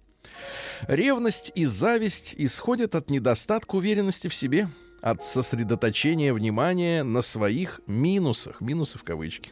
Ревность 0.87 1.51
и 1.55 1.65
зависть 1.65 2.33
исходят 2.37 2.95
от 2.95 3.09
недостатка 3.09 3.75
уверенности 3.75 4.27
в 4.27 4.35
себе, 4.35 4.69
от 5.01 5.23
сосредоточения 5.23 6.33
внимания 6.33 7.03
на 7.03 7.21
своих 7.21 7.81
минусах, 7.87 8.61
минусы 8.61 8.97
в 8.97 9.03
кавычки. 9.03 9.51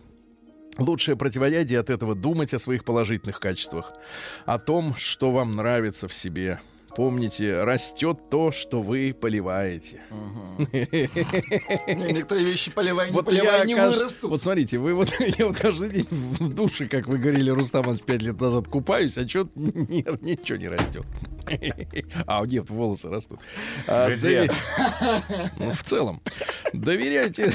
Лучшее 0.78 1.18
противоядие 1.18 1.80
от 1.80 1.90
этого 1.90 2.16
думать 2.16 2.54
о 2.54 2.60
своих 2.60 2.86
положительных 2.86 3.40
качествах, 3.40 3.94
о 4.46 4.58
том, 4.58 4.96
что 4.98 5.32
вам 5.32 5.56
нравится 5.56 6.08
в 6.08 6.14
себе. 6.14 6.62
Помните, 6.96 7.64
растет 7.64 8.30
то, 8.30 8.52
что 8.52 8.82
вы 8.82 9.16
поливаете. 9.20 10.02
Не, 10.60 12.12
Некоторые 12.14 12.46
вещи 12.46 12.72
поливай, 12.72 13.12
не 13.12 13.22
поливай, 13.22 13.66
не 13.66 13.76
вырастут. 13.76 14.30
Вот 14.30 14.42
смотрите, 14.42 14.78
вы 14.78 14.94
вот 14.94 15.16
я 15.20 15.48
вот 15.48 15.58
каждый 15.58 15.90
день 15.90 16.08
в 16.10 16.50
душе, 16.54 16.88
как 16.88 17.08
вы 17.08 17.18
говорили, 17.18 17.50
Рустам 17.50 17.84
Иванович, 17.86 18.04
пять 18.04 18.22
лет 18.22 18.40
назад 18.40 18.68
купаюсь, 18.68 19.18
а 19.18 19.28
что 19.28 19.48
ничего 19.56 20.58
не 20.58 20.68
растет. 20.68 21.06
А, 22.28 22.44
нет, 22.46 22.70
волосы 22.70 23.10
растут. 23.10 23.40
А, 23.88 24.10
Где? 24.16 24.50
Ну, 25.58 25.74
в 25.74 25.84
целом. 25.84 26.22
Доверяйте. 26.74 27.54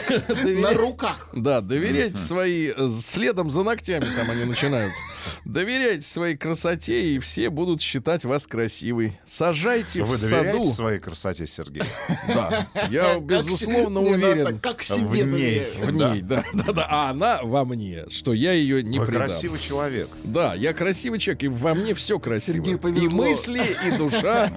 На 0.61 0.73
руках. 0.75 1.29
Да, 1.35 1.61
доверяйте 1.61 2.17
свои... 2.17 2.73
э, 2.77 2.89
Следом 3.05 3.51
за 3.51 3.63
ногтями 3.63 4.07
там 4.17 4.31
они 4.31 4.45
начинаются. 4.45 5.01
Доверяйте 5.45 6.03
своей 6.03 6.37
красоте, 6.37 7.15
и 7.15 7.19
все 7.19 7.51
будут 7.51 7.81
считать 7.81 8.25
вас 8.25 8.47
красивой. 8.47 9.19
Сажайте 9.27 10.03
Вы 10.03 10.17
в 10.17 10.21
доверяете 10.21 10.59
саду. 10.59 10.73
своей 10.73 10.99
красоте, 11.01 11.47
Сергей? 11.47 11.83
Да, 12.29 12.67
я 12.91 13.19
безусловно 13.21 14.01
надо, 14.01 14.11
уверен 14.17 14.59
Как 14.61 14.81
в 14.81 14.85
себе 14.85 15.23
ней. 15.25 15.61
доверяю. 15.71 15.87
в 15.87 15.91
ней, 15.93 16.21
да, 16.23 16.45
а 16.89 17.11
она 17.11 17.41
во 17.43 17.65
мне, 17.65 18.05
что 18.11 18.33
я 18.33 18.53
ее 18.53 18.83
не 18.83 18.99
Вы 18.99 19.07
предам. 19.07 19.23
красивый 19.23 19.61
человек. 19.61 20.09
Да, 20.25 20.55
я 20.55 20.73
красивый 20.75 21.19
человек, 21.19 21.43
и 21.45 21.49
во 21.49 21.75
мне 21.75 21.95
все 21.95 22.19
красиво. 22.19 22.57
Сергею 22.57 22.77
и 22.79 22.81
повезло. 22.81 23.25
мысли, 23.25 23.63
и 23.85 23.97
душа, 23.97 24.51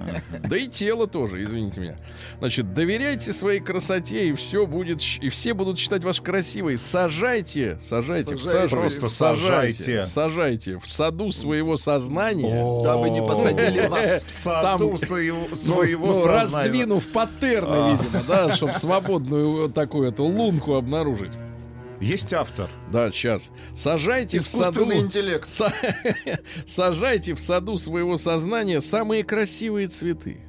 да 0.48 0.56
и 0.56 0.68
тело 0.68 1.06
тоже, 1.06 1.42
извините 1.44 1.80
меня. 1.80 1.96
Значит, 2.38 2.72
доверяйте 2.74 3.32
своей 3.32 3.60
красоте, 3.60 4.28
и 4.28 4.32
все 4.32 4.66
будет, 4.66 5.00
и 5.20 5.28
все 5.28 5.54
будут 5.54 5.78
считать 5.78 6.04
вас 6.04 6.20
красивой. 6.20 6.78
Сажайте, 6.78 7.78
сажайте, 7.80 8.36
Сажайте. 8.38 8.76
Просто 8.76 9.08
сажайте, 9.08 10.06
сажайте. 10.06 10.78
в 10.78 10.88
саду 10.88 11.30
своего 11.30 11.76
сознания. 11.76 12.82
Дабы 12.84 13.10
не 13.10 13.20
посадили 13.20 13.86
вас. 13.88 14.24
В 14.24 14.30
саду 14.30 14.96
своего, 14.98 15.46
Ну, 15.50 15.56
своего 15.56 16.06
ну, 16.08 16.14
сознания. 16.14 16.66
раздвинув 16.68 17.06
паттерны, 17.08 17.68
А. 17.70 17.92
видимо, 17.92 18.22
да, 18.26 18.52
чтобы 18.52 18.74
свободную 18.74 19.68
такую 19.70 20.08
эту 20.08 20.24
лунку 20.24 20.74
обнаружить. 20.74 21.32
Есть 22.00 22.32
автор. 22.32 22.68
Да, 22.90 23.10
сейчас. 23.10 23.50
Сажайте 23.74 24.38
в 24.38 24.48
саду... 24.48 24.90
Интеллект. 24.92 25.48
Са- 25.48 25.72
Сажайте 26.66 27.34
в 27.34 27.40
саду 27.40 27.76
своего 27.76 28.16
сознания 28.16 28.80
самые 28.80 29.22
красивые 29.22 29.86
цветы. 29.88 30.40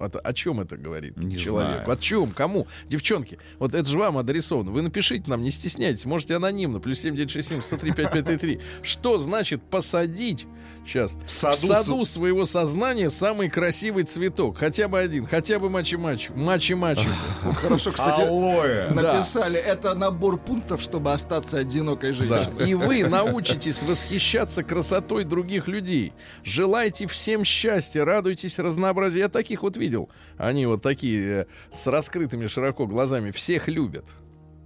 Вот 0.00 0.16
о 0.16 0.32
чем 0.32 0.60
это 0.60 0.78
говорит 0.78 1.18
Не 1.18 1.36
человек? 1.36 1.82
знаю. 1.84 1.90
О 1.90 1.96
чем? 1.96 2.30
Кому? 2.30 2.66
Девчонки, 2.88 3.38
вот 3.58 3.74
это 3.74 3.88
же 3.88 3.98
вам 3.98 4.16
адресовано. 4.16 4.70
Вы 4.70 4.80
напишите 4.80 5.24
нам, 5.28 5.42
не 5.42 5.50
стесняйтесь. 5.50 6.06
Можете 6.06 6.36
анонимно. 6.36 6.80
Плюс 6.80 7.00
7967 7.00 7.60
103 7.62 7.92
5533. 7.92 8.60
Что 8.82 9.18
значит 9.18 9.62
посадить 9.62 10.46
сейчас 10.84 11.16
В 11.26 11.30
саду 11.30 11.56
в 11.56 11.60
саду 11.60 12.04
своего 12.04 12.44
сознания 12.44 13.10
самый 13.10 13.48
красивый 13.48 14.02
цветок? 14.04 14.58
Хотя 14.58 14.88
бы 14.88 14.98
один. 14.98 15.26
Хотя 15.26 15.58
бы 15.58 15.68
мачи-мачи. 15.68 16.30
Мачи-мачи. 16.34 17.06
Вот 17.42 17.56
Хорошо, 17.56 17.92
кстати, 17.92 18.22
Алоэ. 18.22 18.90
написали. 18.94 19.58
Это 19.58 19.94
набор 19.94 20.38
пунктов, 20.38 20.80
чтобы 20.80 21.12
остаться 21.12 21.58
одинокой 21.58 22.10
Да. 22.12 22.16
женщиной. 22.16 22.70
И 22.70 22.74
вы 22.74 23.04
научитесь 23.08 23.82
восхищаться 23.82 24.62
красотой 24.62 25.24
других 25.24 25.68
людей. 25.68 26.12
Желайте 26.44 27.06
всем 27.06 27.44
счастья, 27.44 28.04
радуйтесь 28.04 28.58
разнообразию. 28.58 29.22
Я 29.24 29.28
таких 29.28 29.62
вот 29.62 29.76
видел. 29.76 30.08
Они 30.38 30.66
вот 30.66 30.82
такие 30.82 31.42
э, 31.42 31.46
с 31.72 31.86
раскрытыми 31.86 32.46
широко 32.46 32.86
глазами. 32.86 33.30
Всех 33.30 33.68
любят. 33.68 34.06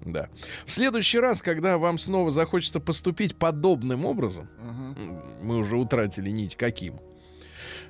Да. 0.05 0.29
В 0.67 0.71
следующий 0.73 1.19
раз, 1.19 1.41
когда 1.43 1.79
вам 1.79 1.99
снова 1.99 2.31
захочется 2.31 2.81
поступить 2.81 3.37
подобным 3.37 4.05
образом, 4.05 4.49
м, 4.61 5.23
мы 5.43 5.59
уже 5.59 5.77
утратили 5.77 6.31
нить 6.31 6.57
каким, 6.57 7.01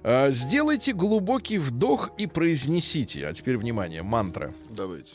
э, 0.05 0.31
сделайте 0.31 0.92
глубокий 0.92 1.59
вдох 1.59 2.11
и 2.18 2.27
произнесите. 2.27 3.27
А 3.27 3.33
теперь 3.33 3.57
внимание, 3.59 4.03
мантра. 4.03 4.53
Давайте. 4.70 5.14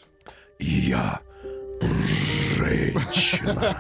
Я 0.60 1.22
женщина. 2.58 3.78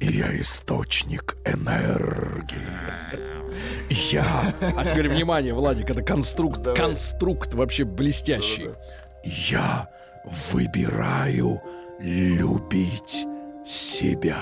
Я 0.00 0.38
источник 0.40 1.36
энергии. 1.44 2.58
Я... 3.88 4.24
А 4.76 4.84
теперь 4.84 5.08
внимание, 5.08 5.52
Владик, 5.54 5.90
это 5.90 6.02
конструкт, 6.02 6.62
Давай. 6.62 6.78
конструкт 6.78 7.54
вообще 7.54 7.84
блестящий. 7.84 8.70
Я 9.24 9.88
выбираю 10.24 11.60
любить 12.00 13.26
себя. 13.66 14.40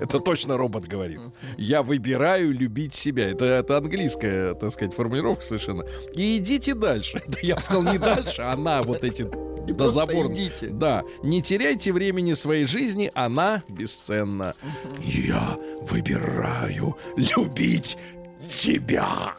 Это 0.00 0.20
точно 0.20 0.56
робот 0.56 0.86
говорит. 0.86 1.20
Я 1.58 1.82
выбираю 1.82 2.52
любить 2.52 2.94
себя. 2.94 3.28
Это, 3.30 3.44
это 3.44 3.76
английская, 3.76 4.54
так 4.54 4.70
сказать, 4.70 4.94
формулировка 4.94 5.44
совершенно. 5.44 5.84
И 6.14 6.38
идите 6.38 6.74
дальше. 6.74 7.22
Да 7.28 7.38
я 7.42 7.56
бы 7.56 7.62
сказал, 7.62 7.82
не 7.82 7.98
дальше, 7.98 8.42
а 8.42 8.56
на 8.56 8.82
вот 8.82 9.04
эти 9.04 9.22
до 9.66 9.74
просто 9.74 9.90
забора. 10.00 10.32
идите. 10.32 10.68
Да, 10.68 11.02
не 11.22 11.42
теряйте 11.42 11.92
времени 11.92 12.32
своей 12.32 12.66
жизни, 12.66 13.10
она 13.14 13.62
бесценна. 13.68 14.54
Я 15.02 15.58
выбираю 15.82 16.96
любить 17.16 17.98
тебя. 18.48 19.34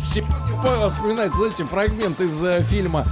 Сегодня 0.00 0.62
по- 0.62 0.88
вспоминается, 0.90 1.38
знаете, 1.38 1.64
фрагмент 1.64 2.20
из 2.20 2.44
э, 2.44 2.62
фильма 2.62 3.04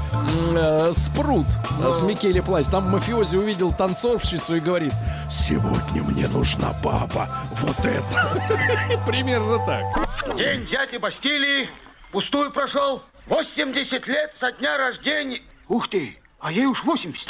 э, 0.57 0.93
«Спрут» 0.95 1.47
э, 1.83 1.93
с 1.93 2.01
Микеле 2.01 2.43
Плач. 2.43 2.67
Там 2.67 2.91
мафиози 2.91 3.37
увидел 3.37 3.73
танцовщицу 3.73 4.57
и 4.57 4.61
говорит, 4.61 4.93
сегодня 5.31 6.03
мне 6.03 6.27
нужна 6.29 6.73
баба, 6.83 7.29
вот 7.61 7.79
это. 7.85 9.03
Примерно 9.07 9.59
так. 9.67 10.37
День 10.37 10.65
дяди 10.67 10.97
Бастилии 10.97 11.69
пустую 12.13 12.51
прошел. 12.51 13.03
80 13.27 14.07
лет 14.09 14.33
со 14.35 14.51
дня 14.53 14.77
рождения. 14.79 15.41
Ух 15.69 15.89
ты, 15.89 16.17
а 16.41 16.51
ей 16.51 16.67
уж 16.67 16.83
80. 16.85 17.29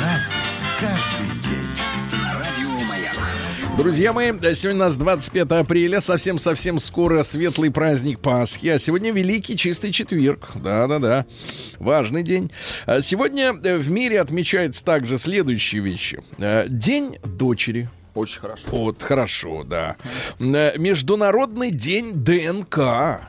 Разный, 0.00 0.36
каждый 0.80 1.11
Друзья 3.76 4.12
мои, 4.12 4.32
сегодня 4.54 4.82
у 4.82 4.84
нас 4.84 4.96
25 4.96 5.50
апреля, 5.52 6.00
совсем-совсем 6.00 6.78
скоро 6.78 7.22
светлый 7.22 7.70
праздник 7.70 8.20
Пасхи, 8.20 8.68
а 8.68 8.78
сегодня 8.78 9.10
Великий 9.12 9.56
Чистый 9.56 9.92
Четверг. 9.92 10.50
Да-да-да, 10.54 11.26
важный 11.78 12.22
день. 12.22 12.50
А 12.86 13.00
Сегодня 13.00 13.52
э, 13.64 13.78
в 13.78 13.90
мире 13.90 14.20
отмечаются 14.20 14.84
также 14.84 15.18
следующие 15.18 15.80
вещи. 15.80 16.22
Э, 16.38 16.66
День 16.68 17.18
дочери. 17.24 17.88
Очень 18.14 18.40
хорошо. 18.40 18.62
Вот, 18.68 19.02
хорошо, 19.02 19.64
да. 19.64 19.96
Э, 20.38 20.76
Международный 20.78 21.70
день 21.70 22.12
ДНК. 22.12 23.22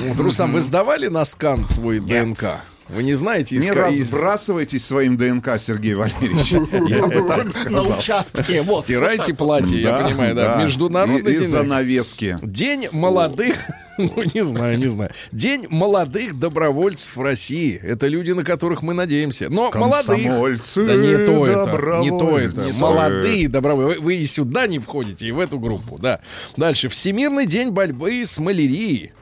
Вот, 0.00 0.18
Рустам, 0.18 0.52
вы 0.52 0.60
сдавали 0.62 1.06
на 1.06 1.24
скан 1.24 1.66
свой 1.68 2.00
ДНК? 2.00 2.60
Вы 2.88 3.02
не 3.02 3.14
знаете? 3.14 3.56
Не 3.56 3.68
иска- 3.68 3.90
из- 3.90 4.02
разбрасывайтесь 4.12 4.84
своим 4.86 5.16
ДНК, 5.16 5.58
Сергей 5.58 5.94
Валерьевич. 5.94 6.52
Я 6.88 7.02
бы 7.06 7.26
так 7.28 7.44
На 7.46 7.50
сказал. 7.50 7.98
участке, 7.98 8.62
вот. 8.62 8.84
Стирайте 8.84 9.34
платье, 9.34 9.80
я 9.82 9.98
понимаю, 9.98 10.34
да. 10.34 10.62
Международный 10.62 11.32
И- 11.32 11.34
день. 11.36 11.42
Из-за 11.44 11.62
навески. 11.64 12.36
День 12.42 12.88
молодых, 12.92 13.56
ну 13.98 14.22
не 14.32 14.44
знаю, 14.44 14.78
не 14.78 14.88
знаю. 14.88 15.10
День 15.32 15.66
молодых 15.68 16.38
добровольцев 16.38 17.16
в 17.16 17.22
России. 17.22 17.76
Это 17.82 18.06
люди, 18.06 18.30
на 18.30 18.44
которых 18.44 18.82
мы 18.82 18.94
надеемся. 18.94 19.48
Но 19.50 19.70
молодых. 19.74 20.06
Комсомольцы, 20.06 20.86
Да 20.86 20.94
не 20.94 21.16
то 21.26 21.46
это, 21.46 21.98
не 22.02 22.10
то 22.10 22.38
это. 22.38 22.60
Молодые 22.78 23.48
добровольцы. 23.48 23.98
Вы, 23.98 24.04
вы 24.04 24.14
и 24.16 24.24
сюда 24.26 24.66
не 24.68 24.78
входите, 24.78 25.26
и 25.26 25.32
в 25.32 25.40
эту 25.40 25.58
группу, 25.58 25.98
да. 25.98 26.20
Дальше. 26.56 26.88
Всемирный 26.88 27.46
день 27.46 27.70
борьбы 27.70 28.22
с 28.24 28.38
малярией. 28.38 29.12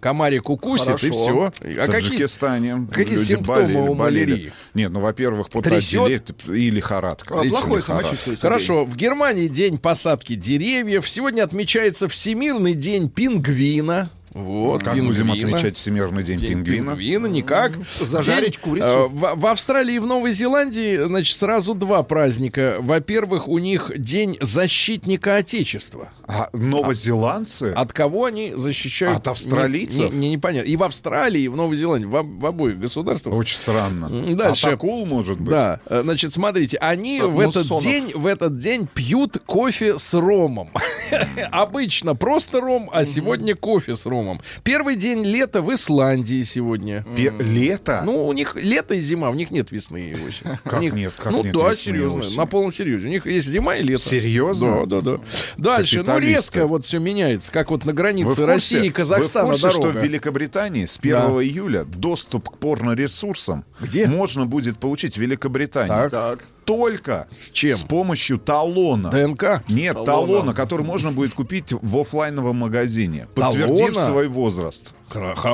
Комарик 0.00 0.48
укусит, 0.48 1.02
и 1.02 1.10
все. 1.10 1.24
Хорошо. 1.26 1.46
А 1.46 1.50
В 1.50 1.62
какие, 1.62 1.86
Таджикистане 1.86 2.86
какие 2.92 3.16
люди 3.16 3.24
симптомы 3.26 3.62
болели, 3.62 3.76
у 3.76 3.94
болели. 3.94 4.30
малярии? 4.32 4.52
Нет, 4.74 4.90
ну, 4.92 5.00
во-первых, 5.00 5.48
потоотделение 5.50 6.22
и 6.48 6.70
лихорадка. 6.70 7.40
А, 7.40 7.42
Или 7.42 7.50
Плохое 7.50 7.78
лихорадка. 7.78 7.86
самочувствие. 8.04 8.36
Сергей. 8.36 8.40
Хорошо, 8.50 8.84
в 8.84 8.96
Германии 8.96 9.48
день 9.48 9.78
посадки 9.78 10.34
деревьев. 10.34 11.08
Сегодня 11.08 11.42
отмечается 11.42 12.08
Всемирный 12.08 12.74
день 12.74 13.08
пингвина. 13.10 14.10
Вот, 14.38 14.82
Как 14.82 14.94
будем 14.94 15.08
пингвина. 15.14 15.32
отмечать 15.56 15.76
Всемирный 15.76 16.22
день, 16.22 16.38
День 16.38 16.50
пингвина? 16.50 16.90
пингвина 16.92 17.26
никак. 17.26 17.72
Зажарить 18.00 18.52
День, 18.54 18.60
курицу. 18.62 18.86
э, 18.86 19.06
в, 19.08 19.32
в 19.36 19.46
Австралии 19.46 19.96
и 19.96 19.98
в 19.98 20.06
Новой 20.06 20.32
Зеландии, 20.32 20.96
значит, 21.04 21.36
сразу 21.36 21.74
два 21.74 22.02
праздника. 22.02 22.76
Во-первых, 22.80 23.48
у 23.48 23.58
них 23.58 23.90
День 23.96 24.36
защитника 24.40 25.36
Отечества. 25.36 26.10
А 26.26 26.50
новозеландцы? 26.52 27.72
От 27.74 27.92
кого 27.92 28.26
они 28.26 28.52
защищают? 28.54 29.16
От 29.18 29.28
австралийцев? 29.28 30.12
Не, 30.12 30.18
не- 30.18 30.30
непонятно. 30.32 30.68
И 30.68 30.76
в 30.76 30.82
Австралии, 30.82 31.42
и 31.42 31.48
в 31.48 31.56
Новой 31.56 31.76
Зеландии, 31.76 32.06
в, 32.06 32.22
в 32.40 32.46
обоих 32.46 32.78
государствах. 32.78 33.34
Очень 33.34 33.56
странно. 33.58 34.08
Дальше. 34.08 34.66
От 34.68 34.74
акул, 34.74 35.06
может 35.06 35.38
быть? 35.40 35.48
Да, 35.50 35.80
э, 35.86 36.02
значит, 36.02 36.32
смотрите, 36.32 36.76
они 36.78 37.20
От 37.20 37.30
в 37.30 37.40
этот 37.40 37.80
день, 37.80 38.12
в 38.14 38.26
этот 38.26 38.58
день 38.58 38.86
пьют 38.92 39.38
кофе 39.46 39.98
с 39.98 40.12
ромом. 40.14 40.70
Обычно 41.50 42.14
просто 42.14 42.60
ром, 42.60 42.90
а 42.92 43.04
сегодня 43.04 43.54
кофе 43.54 43.96
с 43.96 44.04
ромом. 44.06 44.27
Первый 44.62 44.96
день 44.96 45.24
лета 45.24 45.62
в 45.62 45.72
Исландии 45.72 46.42
сегодня. 46.42 47.04
Пе- 47.16 47.32
Лето? 47.38 48.02
Ну, 48.04 48.26
у 48.26 48.32
них 48.32 48.56
лето 48.60 48.94
и 48.94 49.00
зима, 49.00 49.30
у 49.30 49.34
них 49.34 49.50
нет 49.50 49.70
весны 49.70 50.16
очень. 50.26 50.46
Как 50.64 50.78
У 50.80 50.82
них- 50.82 50.92
нет, 50.92 51.12
как 51.16 51.32
ну 51.32 51.42
нет 51.42 51.52
да, 51.54 51.70
весны 51.70 51.72
и 51.72 51.76
серьезно, 51.94 52.20
осени? 52.20 52.36
на 52.36 52.46
полном 52.46 52.72
серьезе. 52.72 53.06
У 53.06 53.10
них 53.10 53.26
есть 53.26 53.48
зима 53.48 53.76
и 53.76 53.82
лето. 53.82 54.02
Серьезно? 54.02 54.86
Да, 54.86 55.00
да, 55.00 55.16
да. 55.16 55.22
Дальше, 55.56 56.02
ну 56.06 56.18
резко 56.18 56.66
вот 56.66 56.84
все 56.84 56.98
меняется, 56.98 57.50
как 57.52 57.70
вот 57.70 57.84
на 57.84 57.92
Вы 57.92 57.96
границе 57.96 58.46
России 58.46 58.78
и 58.84 58.88
Вы 58.88 58.94
Казахстана 58.94 59.46
в 59.48 59.50
курсе, 59.52 59.70
что 59.70 59.80
дорога. 59.82 59.98
в 60.00 60.02
Великобритании 60.04 60.84
с 60.86 60.98
1 60.98 61.12
Да. 61.12 61.26
июля 61.42 61.84
доступ 61.84 62.50
к 62.50 62.58
порноресурсам 62.58 63.64
Где? 63.80 64.06
можно 64.06 64.46
будет 64.46 64.78
получить 64.78 65.14
в 65.16 65.20
Великобритании 65.20 65.88
Так. 65.88 66.10
Так. 66.10 66.38
Только 66.68 67.26
С 67.30 67.50
чем? 67.50 67.76
с 67.76 67.82
помощью 67.82 68.38
талона. 68.38 69.08
ДНК? 69.10 69.62
Нет, 69.68 69.94
Талона. 69.94 70.04
талона, 70.06 70.54
который 70.54 70.84
можно 70.84 71.12
будет 71.12 71.32
купить 71.32 71.72
в 71.72 71.96
оффлайновом 71.98 72.56
магазине, 72.56 73.26
подтвердив 73.34 73.94
Талона? 73.94 73.94
свой 74.04 74.28
возраст. 74.28 74.94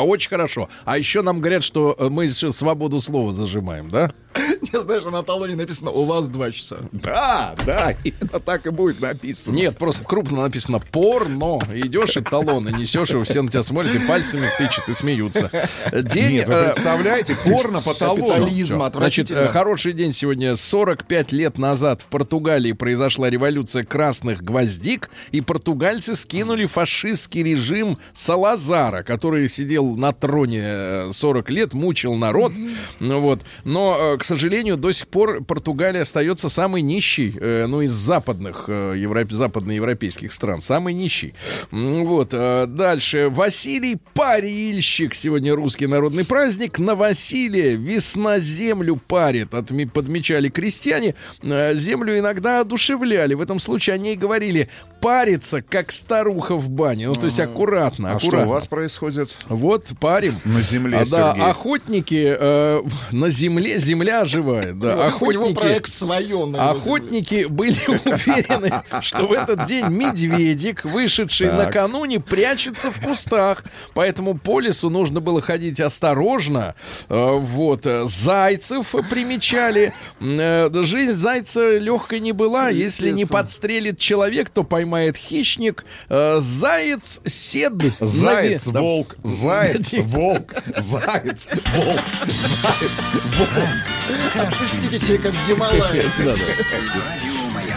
Очень 0.05 0.31
хорошо. 0.31 0.69
А 0.85 0.99
еще 0.99 1.23
нам 1.23 1.41
говорят, 1.41 1.65
что 1.65 1.95
э, 1.99 2.09
мы 2.09 2.25
еще 2.25 2.53
свободу 2.53 3.01
слова 3.01 3.33
зажимаем, 3.33 3.91
да? 3.91 4.13
Не 4.73 4.81
знаешь, 4.81 5.05
на 5.05 5.23
талоне 5.23 5.55
написано 5.55 5.91
«У 5.91 6.05
вас 6.05 6.29
два 6.29 6.51
часа». 6.51 6.79
Да, 6.93 7.55
да, 7.65 7.95
именно 8.05 8.41
так 8.41 8.67
и 8.67 8.71
будет 8.71 9.01
написано. 9.01 9.55
Нет, 9.55 9.79
просто 9.79 10.05
крупно 10.05 10.43
написано 10.43 10.79
порно. 10.79 11.61
Идешь 11.73 12.17
и 12.17 12.21
талоны 12.21 12.71
несешь, 12.71 13.11
его 13.11 13.25
все 13.25 13.43
на 13.43 13.51
тебя 13.51 13.63
смотрят 13.63 13.95
и 13.95 13.99
пальцами 14.07 14.47
тычут 14.59 14.89
и 14.89 14.95
смеются. 14.95 15.51
День, 15.93 16.33
Нет, 16.33 16.49
вы 16.49 16.55
э, 16.55 16.65
представляете, 16.73 17.37
порно 17.45 17.81
по 17.81 17.95
талону. 17.95 18.49
Значит, 18.93 19.31
э, 19.31 19.49
хороший 19.49 19.93
день 19.93 20.13
сегодня. 20.13 20.57
45 20.57 21.33
лет 21.33 21.59
назад 21.59 22.03
в 22.03 22.07
Португалии 22.07 22.73
произошла 22.73 23.31
революция 23.31 23.85
красных 23.85 24.43
гвоздик, 24.43 25.11
и 25.31 25.41
португальцы 25.41 26.17
скинули 26.17 26.67
фашистский 26.67 27.43
режим 27.43 27.97
Салазара, 28.13 29.03
который 29.03 29.44
сидел 29.49 29.97
на 29.97 30.13
троне 30.13 30.63
э, 30.65 31.11
40 31.13 31.51
лет, 31.51 31.75
мучил 31.75 32.15
народ. 32.15 32.53
Ну 33.01 33.21
вот. 33.21 33.41
Но, 33.65 34.15
э, 34.15 34.19
к 34.19 34.25
сожалению, 34.25 34.77
до 34.77 34.93
сих 34.93 35.09
пор 35.09 35.43
Португалия 35.45 36.03
остается 36.03 36.49
самой 36.49 36.83
нищей, 36.83 37.37
э, 37.41 37.67
ну, 37.67 37.81
из 37.83 37.93
западных, 37.93 38.65
э, 38.69 38.95
европ- 38.97 39.33
западноевропейских 39.33 40.33
стран. 40.33 40.61
Самый 40.61 40.95
нищий. 40.95 41.35
Вот. 41.71 42.31
э, 42.33 42.67
Дальше. 42.67 43.29
Василий 43.31 43.97
Парильщик. 44.15 45.15
Сегодня 45.15 45.55
русский 45.55 45.87
народный 45.87 46.25
праздник. 46.25 46.79
На 46.79 46.95
Василия 46.95 47.75
весна 47.75 48.39
землю 48.41 48.97
парит. 48.97 49.51
Отме- 49.53 49.89
Подмечали 49.89 50.49
крестьяне. 50.49 51.15
Э, 51.43 51.75
Землю 51.75 52.19
иногда 52.19 52.61
одушевляли. 52.61 53.35
В 53.35 53.41
этом 53.41 53.61
случае 53.61 53.95
они 53.95 54.13
и 54.13 54.17
говорили 54.17 54.69
париться, 55.05 55.61
как 55.61 55.93
старуха 55.93 56.55
в 56.57 56.71
бане. 56.71 57.09
Ну, 57.09 57.15
то 57.15 57.27
есть 57.27 57.39
аккуратно, 57.39 58.13
А 58.13 58.19
что 58.19 58.29
аккуратно. 58.29 58.51
у 58.51 58.55
вас 58.55 58.67
происходит 58.67 59.37
Вот 59.51 59.93
парим. 60.01 60.41
на 60.47 60.63
земле, 60.63 60.99
А, 60.99 61.05
да, 61.11 61.33
Сергей? 61.35 61.51
охотники 61.51 62.37
э, 62.41 62.83
на 63.13 63.29
земле, 63.29 63.77
земля 63.79 64.23
оживает. 64.23 64.79
Да, 64.79 65.13
У 65.21 65.31
него 65.31 65.45
охотники, 65.45 65.55
проект 65.61 65.89
свое. 65.95 66.47
на 66.47 66.71
охотники 66.71 67.45
были 67.51 67.77
уверены, 67.89 68.83
что 69.03 69.27
в 69.27 69.33
этот 69.33 69.67
день 69.67 69.89
медведик, 69.89 70.85
вышедший 70.87 71.49
Так. 71.49 71.67
накануне, 71.67 72.19
прячется 72.21 72.91
в 72.91 72.99
кустах. 73.01 73.63
Поэтому 73.93 74.39
по 74.39 74.59
лесу 74.61 74.89
нужно 74.89 75.21
было 75.21 75.43
ходить 75.43 75.81
осторожно. 75.81 76.75
Э, 77.11 77.33
Вот. 77.39 77.87
э, 77.87 78.07
Зайцев 78.07 78.95
примечали. 79.11 79.93
Э, 80.21 80.71
Жизнь 80.73 81.13
зайца 81.13 81.77
легкой 81.77 82.21
не 82.21 82.33
была. 82.33 82.71
Если 82.71 83.11
не 83.11 83.27
подстрелит 83.27 83.99
человек, 83.99 84.49
то 84.49 84.65
поймает 84.65 84.94
хищник. 85.17 85.85
Э, 86.09 86.39
Заяц 86.41 87.21
сед. 87.27 87.73
Заяц, 88.01 88.67
наве- 88.67 88.81
волк, 88.81 89.17
заяц, 89.23 89.93
волк, 90.05 90.55
заяц, 90.77 91.47
волк, 91.75 92.01
заяц, 92.27 93.01
волк. 93.37 94.47
Отпустите 94.49 94.99
человека 94.99 95.33
в 95.33 95.49
Гималае. 95.49 96.05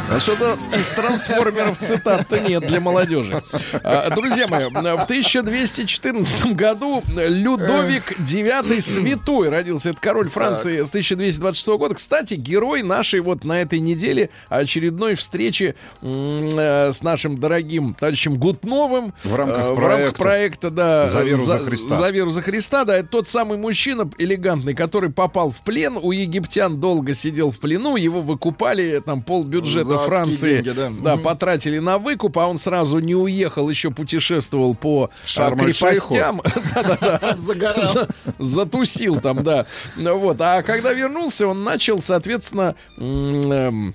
А 0.10 0.20
что-то 0.20 0.58
из 0.78 0.88
трансформеров 0.90 1.78
цитат-то 1.80 2.40
нет 2.40 2.66
для 2.66 2.80
молодежи. 2.80 3.42
А, 3.84 4.10
Друзья 4.10 4.48
мои, 4.48 4.66
в 4.66 5.04
1214 5.04 6.54
году 6.54 7.02
Людовик 7.16 8.18
IX 8.20 8.82
Святой 8.82 9.50
родился. 9.50 9.90
Это 9.90 10.00
король 10.00 10.30
Франции 10.30 10.84
с 10.84 10.90
1226 10.90 11.68
года. 11.68 11.96
Кстати, 11.96 12.36
герой 12.36 12.84
нашей 12.84 13.20
вот 13.20 13.44
на 13.44 13.62
этой 13.62 13.80
неделе 13.80 14.30
очередной 14.50 15.16
встречи 15.16 15.76
э, 16.02 16.92
с 16.94 17.04
нашим 17.04 17.38
дорогим 17.40 17.94
товарищем 17.94 18.38
Гутновым. 18.38 19.14
В 19.24 19.36
рамках 19.36 19.58
Э, 19.72 19.76
проекта 19.76 20.18
проекта, 20.18 20.72
да. 20.72 21.06
«За 21.06 21.24
веру 21.24 21.44
за 21.44 21.60
Христа». 21.60 21.96
За 21.96 22.10
веру 22.10 22.30
за 22.32 22.42
Христа, 22.42 22.86
да. 22.86 22.98
Это 22.98 23.10
тот 23.10 23.28
самый 23.28 23.58
мужчина 23.58 24.10
элегантный, 24.18 24.74
который 24.74 25.10
попал 25.10 25.52
в 25.52 25.58
плен. 25.58 25.98
У 26.02 26.12
египтян 26.12 26.80
долго 26.80 27.14
сидел 27.14 27.52
в 27.52 27.60
плену. 27.60 27.96
Его 27.96 28.22
выкупали, 28.22 29.02
там 29.06 29.22
полбюджета 29.22 29.86
За 29.86 29.97
адские 29.98 30.16
Франции 30.16 30.54
деньги, 30.62 30.70
да. 30.72 30.90
да, 31.04 31.14
Мгм. 31.16 31.24
потратили 31.24 31.80
на 31.80 31.98
выкуп, 31.98 32.38
а 32.38 32.48
он 32.48 32.58
сразу 32.58 33.00
не 33.00 33.16
уехал, 33.16 33.70
еще 33.70 33.92
путешествовал 33.92 34.76
по 34.76 35.10
а, 35.12 35.28
Шарм-эль-Шейху. 35.28 36.10
крепостям. 36.14 36.42
Загорал. 37.38 37.94
За- 37.94 38.08
Затусил 38.40 39.20
там, 39.20 39.44
да. 39.44 39.66
Вот. 39.96 40.40
А 40.42 40.62
когда 40.64 40.94
вернулся, 40.94 41.48
он 41.48 41.64
начал, 41.64 42.02
соответственно, 42.02 42.76
эм, 42.98 43.94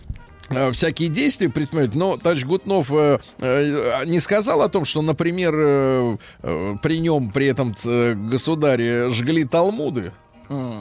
э, 0.51 0.71
всякие 0.73 1.09
действия 1.09 1.49
предпринимать. 1.49 1.95
Но 1.95 2.17
товарищ 2.17 2.45
Гутнов 2.45 2.91
э, 2.93 3.19
э, 3.39 4.03
не 4.07 4.21
сказал 4.21 4.63
о 4.63 4.69
том, 4.69 4.85
что, 4.85 5.03
например, 5.03 5.55
э, 5.57 6.17
э, 6.43 6.77
при 6.83 7.01
нем, 7.01 7.31
при 7.31 7.47
этом 7.47 7.75
э, 7.85 8.15
государе 8.15 9.11
жгли 9.11 9.45
талмуды. 9.45 10.13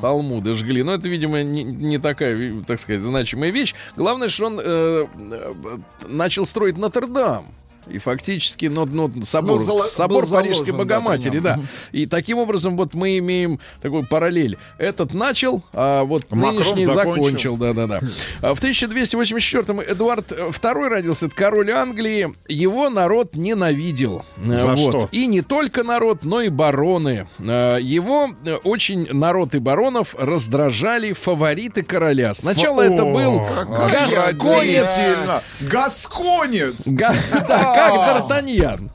Талмуды 0.02 0.54
жгли. 0.54 0.84
Но 0.84 0.94
это, 0.94 1.08
видимо, 1.10 1.44
не, 1.44 1.64
не 1.64 1.98
такая, 1.98 2.64
так 2.64 2.80
сказать, 2.80 3.02
значимая 3.02 3.52
вещь. 3.52 3.76
Главное, 3.96 4.30
что 4.30 4.48
он 4.48 4.60
э, 4.60 4.64
э, 4.64 5.78
начал 6.08 6.46
строить 6.46 6.78
Нотр-Дам. 6.78 7.46
И 7.88 7.98
фактически 7.98 8.66
ну, 8.66 8.86
ну, 8.86 9.12
собор, 9.24 9.60
Ну, 9.60 9.66
зало- 9.66 9.86
собор 9.86 10.26
заложен, 10.26 10.50
Парижской 10.50 10.72
да, 10.72 10.78
Богоматери, 10.78 11.40
да. 11.40 11.56
нем. 11.58 11.68
И 11.92 12.06
таким 12.06 12.38
образом 12.38 12.78
вот 12.78 12.94
мы 12.94 13.18
имеем 13.18 13.60
такую 13.82 14.08
параллель. 14.08 14.58
Этот 14.78 15.14
начал, 15.14 15.64
а 15.74 16.04
вот 16.04 16.32
Макрон 16.32 16.56
нынешний 16.56 16.86
закончил. 16.86 17.24
закончил. 17.24 17.58
Да, 17.58 17.74
да, 17.74 17.88
да. 17.88 18.54
В 18.54 18.60
1284-м 18.62 19.82
Эдуард 19.82 20.32
II 20.32 20.88
родился, 20.88 21.26
это 21.28 21.36
король 21.36 21.72
Англии. 21.72 22.36
Его 22.48 22.90
народ 22.90 23.36
ненавидел. 23.36 24.24
За 24.46 24.76
вот. 24.76 24.90
что? 24.90 25.10
И 25.12 25.28
не 25.28 25.42
только 25.42 25.84
народ, 25.84 26.24
но 26.24 26.42
и 26.42 26.50
бароны. 26.50 27.28
А, 27.40 27.78
Его 27.78 28.30
э, 28.46 28.56
очень 28.64 29.08
народ 29.12 29.56
и 29.56 29.60
баронов 29.60 30.16
раздражали 30.18 31.14
фавориты 31.14 31.84
короля. 31.84 32.34
Сначала 32.34 32.82
это 32.82 33.04
был 33.06 33.42
гасконец. 33.68 35.62
Гасконец! 35.62 36.88
Га- 36.88 37.16
Да, 37.48 37.71
как 37.74 38.30
Д'Артаньян. 38.30 38.90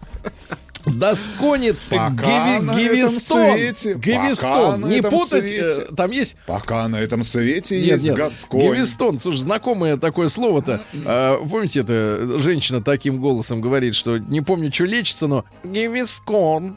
Досконец 0.86 1.90
Геви- 1.90 2.76
Гевистон. 2.78 3.56
свете, 3.56 3.94
Гевистон. 3.94 4.88
Не 4.88 5.02
путать, 5.02 5.48
свете. 5.48 5.86
э, 5.90 5.94
там 5.96 6.12
есть 6.12 6.36
Пока 6.46 6.86
на 6.86 6.96
этом 7.00 7.24
свете 7.24 7.76
нет, 7.80 7.86
есть 7.92 8.04
нет, 8.08 8.16
Гасконь. 8.16 8.60
Гевистон, 8.60 9.18
слушай, 9.18 9.38
знакомое 9.38 9.96
такое 9.96 10.28
слово-то. 10.28 10.80
А, 11.04 11.44
помните, 11.44 11.80
это 11.80 12.38
женщина 12.38 12.80
таким 12.82 13.20
голосом 13.20 13.60
говорит, 13.60 13.96
что 13.96 14.18
не 14.18 14.42
помню, 14.42 14.72
что 14.72 14.84
лечится, 14.84 15.26
но 15.26 15.44
Гевискон. 15.64 16.76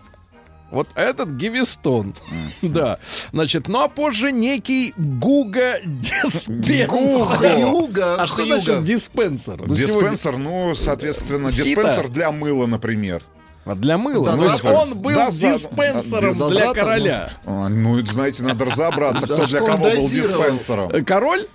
Вот 0.72 0.88
этот 0.96 1.30
Гевистон. 1.32 2.16
Да. 2.62 3.00
Значит, 3.32 3.68
ну 3.68 3.80
а 3.82 3.88
позже 3.88 4.32
некий 4.32 4.94
Гуга 4.98 5.78
Диспенсер. 5.84 7.58
Юга. 7.60 8.16
А 8.22 8.28
что 8.28 8.44
Юга. 8.44 8.62
значит 8.62 8.84
диспенсер? 8.84 9.58
Ну, 9.66 9.76
сегодня- 9.76 10.12
Диспенсер, 10.12 10.38
ну, 10.38 10.76
соответственно, 10.76 11.50
диспенсер 11.50 12.10
для 12.10 12.32
мыла, 12.32 12.66
например. 12.66 13.24
А 13.66 13.76
Для 13.76 13.98
мыла. 13.98 14.26
Да, 14.32 14.36
Ну, 14.36 14.50
запах. 14.50 14.72
он 14.82 14.98
был 14.98 15.14
Да, 15.14 15.30
за- 15.32 15.54
диспенсером 15.54 16.36
да, 16.38 16.50
для 16.50 16.74
короля. 16.74 17.34
А, 17.46 17.68
Ну, 17.68 18.00
это, 18.00 18.14
знаете, 18.14 18.42
надо 18.44 18.66
разобраться, 18.66 19.26
кто 19.26 19.36
для 19.36 19.46
что 19.46 19.60
кого 19.60 19.78
был 19.90 20.10
диспенсером. 20.10 21.06
Король? 21.06 21.48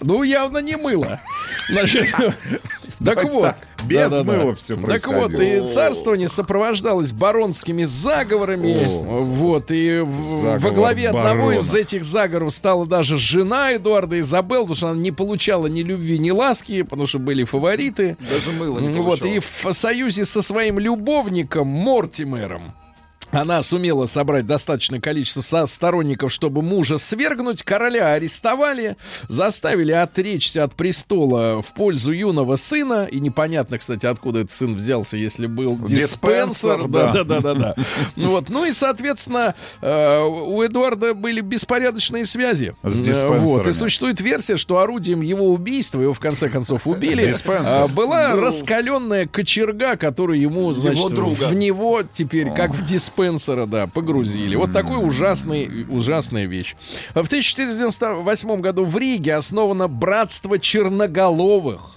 Ну, 0.00 0.22
явно 0.22 0.58
не 0.58 0.76
мыло. 0.76 1.20
Значит, 1.70 2.10
так 3.04 3.24
вот. 3.24 3.42
так, 3.42 3.58
без 3.86 4.10
Да-да-да. 4.10 4.32
мыла 4.38 4.54
всё 4.54 4.76
Так 4.76 5.06
вот, 5.06 5.30
происходило. 5.32 5.68
и 5.68 5.72
царствование 5.72 6.28
сопровождалось 6.28 7.12
баронскими 7.12 7.84
заговорами. 7.84 8.76
Вот, 9.22 9.66
и 9.70 9.98
Заговор 10.42 10.58
во 10.60 10.70
главе 10.70 11.08
одного 11.08 11.52
из 11.52 11.74
этих 11.74 12.04
заговоров 12.04 12.52
стала 12.54 12.86
даже 12.86 13.18
жена 13.18 13.74
Эдуарда 13.74 14.20
Изабелл, 14.20 14.62
потому 14.62 14.76
что 14.76 14.88
она 14.88 15.00
не 15.00 15.12
получала 15.12 15.66
ни 15.66 15.82
любви, 15.82 16.18
ни 16.18 16.30
ласки, 16.30 16.82
потому 16.82 17.06
что 17.06 17.18
были 17.18 17.44
фавориты. 17.44 18.16
Даже 18.20 18.56
мыло 18.58 18.78
не 18.78 18.88
Вот, 19.00 19.20
получала. 19.20 19.28
и 19.28 19.40
в 19.40 19.72
союзе 19.72 20.24
со 20.24 20.42
своим 20.42 20.78
любовником 20.78 21.66
Мортимером 21.68 22.72
она 23.32 23.62
сумела 23.62 24.06
собрать 24.06 24.46
достаточное 24.46 25.00
количество 25.00 25.40
со- 25.40 25.66
сторонников, 25.66 26.32
чтобы 26.32 26.62
мужа 26.62 26.98
свергнуть. 26.98 27.62
Короля 27.62 28.12
арестовали, 28.12 28.96
заставили 29.28 29.92
отречься 29.92 30.64
от 30.64 30.74
престола 30.74 31.62
в 31.62 31.72
пользу 31.74 32.12
юного 32.12 32.56
сына. 32.56 33.08
И 33.10 33.18
непонятно, 33.20 33.78
кстати, 33.78 34.06
откуда 34.06 34.40
этот 34.40 34.52
сын 34.52 34.74
взялся, 34.76 35.16
если 35.16 35.46
был 35.46 35.76
диспенсер. 35.78 36.78
Диспенсер, 36.82 36.88
Да, 36.88 37.24
да. 37.24 37.40
да, 37.40 37.54
да. 37.54 37.74
Ну 38.16 38.30
Вот. 38.30 38.48
Ну 38.50 38.64
и, 38.66 38.72
соответственно, 38.72 39.54
э, 39.80 40.20
у 40.22 40.62
Эдуарда 40.64 41.14
были 41.14 41.40
беспорядочные 41.40 42.26
связи. 42.26 42.74
С 42.82 43.00
Э, 43.00 43.04
диспенсерами. 43.04 43.44
Вот. 43.46 43.66
И 43.66 43.72
существует 43.72 44.20
версия, 44.20 44.56
что 44.56 44.78
орудием 44.78 45.20
его 45.22 45.46
убийства, 45.48 46.00
его 46.00 46.14
в 46.14 46.20
конце 46.20 46.48
концов 46.48 46.86
убили, 46.86 47.24
Диспенсер. 47.24 47.64
а, 47.66 47.88
была 47.88 48.28
Ну. 48.34 48.40
раскаленная 48.42 49.26
кочерга, 49.26 49.96
которую 49.96 50.40
ему, 50.40 50.72
значит, 50.72 51.10
друга. 51.14 51.44
в 51.48 51.54
него 51.54 52.02
теперь, 52.12 52.50
как 52.50 52.72
в 52.74 52.84
диспенсера, 53.22 53.66
да, 53.66 53.86
погрузили. 53.86 54.56
Вот 54.56 54.72
такой 54.72 54.98
ужасный, 55.06 55.86
ужасная 55.88 56.46
вещь. 56.46 56.74
В 57.14 57.26
1498 57.26 58.60
году 58.60 58.84
в 58.84 58.96
Риге 58.96 59.34
основано 59.36 59.88
братство 59.88 60.58
черноголовых. 60.58 61.96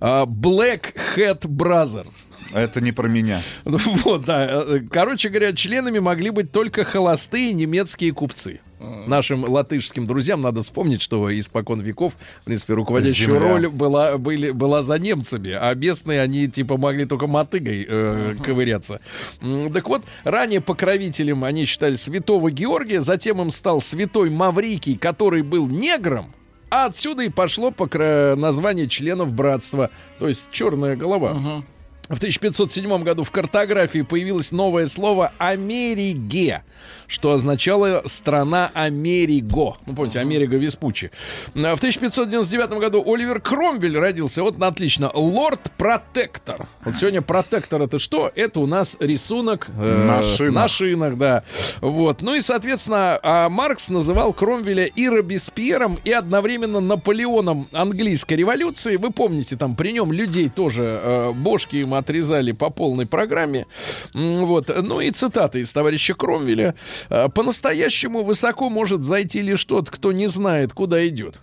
а, 0.00 0.26
Black 0.26 0.94
Hat 1.16 1.42
Brothers. 1.42 2.26
Это 2.52 2.80
не 2.80 2.92
про 2.92 3.08
меня. 3.08 3.42
Вот, 3.64 4.24
да. 4.24 4.64
Короче 4.90 5.28
говоря, 5.28 5.52
членами 5.52 5.98
могли 5.98 6.30
быть 6.30 6.52
только 6.52 6.84
холостые 6.84 7.52
немецкие 7.52 8.12
купцы. 8.12 8.60
Нашим 8.80 9.44
латышским 9.44 10.06
друзьям 10.06 10.42
надо 10.42 10.62
вспомнить, 10.62 11.00
что 11.00 11.30
испокон 11.38 11.80
веков, 11.80 12.14
в 12.42 12.44
принципе, 12.44 12.74
руководящая 12.74 13.26
Земля. 13.26 13.40
роль 13.40 13.68
была, 13.68 14.18
были, 14.18 14.50
была 14.50 14.82
за 14.82 14.98
немцами, 14.98 15.50
а 15.52 15.72
местные, 15.74 16.20
они, 16.20 16.48
типа, 16.48 16.76
могли 16.76 17.04
только 17.06 17.26
мотыгой 17.26 17.86
э, 17.88 18.36
ковыряться. 18.42 19.00
М, 19.40 19.72
Так 19.72 19.88
вот, 19.88 20.02
ранее 20.24 20.60
покровителем 20.60 21.44
они 21.44 21.64
считали 21.64 21.96
святого 21.96 22.50
Георгия, 22.50 23.00
затем 23.00 23.40
им 23.40 23.50
стал 23.50 23.80
святой 23.80 24.28
Маврикий, 24.30 24.96
который 24.96 25.42
был 25.42 25.66
негром, 25.66 26.32
а 26.70 26.86
отсюда 26.86 27.22
и 27.22 27.28
пошло 27.28 27.70
покра- 27.70 28.34
название 28.36 28.88
членов 28.88 29.32
братства, 29.32 29.90
то 30.18 30.28
есть 30.28 30.48
черная 30.52 30.96
голова. 30.96 31.62
В 32.10 32.18
1507 32.18 33.02
году 33.02 33.22
в 33.24 33.30
картографии 33.30 34.02
появилось 34.02 34.52
новое 34.52 34.88
слово 34.88 35.32
«Америге», 35.38 36.62
что 37.06 37.32
означало 37.32 38.02
«страна 38.06 38.70
Америго». 38.74 39.76
Ну, 39.86 39.94
помните, 39.94 40.20
Америго 40.20 40.56
Веспуччи. 40.56 41.10
А 41.54 41.74
В 41.76 41.78
1599 41.78 42.78
году 42.78 43.02
Оливер 43.06 43.40
Кромвель 43.40 43.98
родился. 43.98 44.42
Вот 44.42 44.60
отлично. 44.62 45.10
Лорд-протектор. 45.12 46.66
Вот 46.84 46.96
сегодня 46.96 47.22
протектор 47.22 47.82
это 47.82 47.98
что? 47.98 48.30
Это 48.34 48.60
у 48.60 48.66
нас 48.66 48.96
рисунок 49.00 49.68
э, 49.78 50.06
На 50.06 50.22
шинах. 50.22 50.54
на 50.54 50.68
шинах, 50.68 51.18
да. 51.18 51.42
Вот. 51.80 52.22
Ну 52.22 52.34
и, 52.34 52.40
соответственно, 52.40 53.18
а 53.22 53.48
Маркс 53.48 53.88
называл 53.88 54.32
Кромвеля 54.32 54.86
и 54.86 55.08
Робеспьером, 55.08 55.98
и 56.04 56.12
одновременно 56.12 56.80
Наполеоном 56.80 57.68
английской 57.72 58.34
революции. 58.34 58.96
Вы 58.96 59.10
помните, 59.10 59.56
там 59.56 59.76
при 59.76 59.92
нем 59.92 60.12
людей 60.12 60.48
тоже 60.48 61.00
э, 61.02 61.32
бошки 61.32 61.76
им 61.76 61.94
отрезали 61.94 62.52
по 62.52 62.70
полной 62.70 63.06
программе. 63.06 63.66
Вот. 64.12 64.70
Ну 64.82 65.00
и 65.00 65.10
цитаты 65.10 65.60
из 65.60 65.72
товарища 65.72 66.14
Кромвеля. 66.14 66.74
Э, 67.10 67.28
По-настоящему 67.28 68.22
высоко 68.22 68.68
может 68.70 69.02
зайти 69.04 69.40
лишь 69.40 69.64
тот, 69.64 69.90
кто 69.90 70.12
не 70.12 70.26
знает, 70.26 70.72
куда 70.72 71.06
идет. 71.06 71.40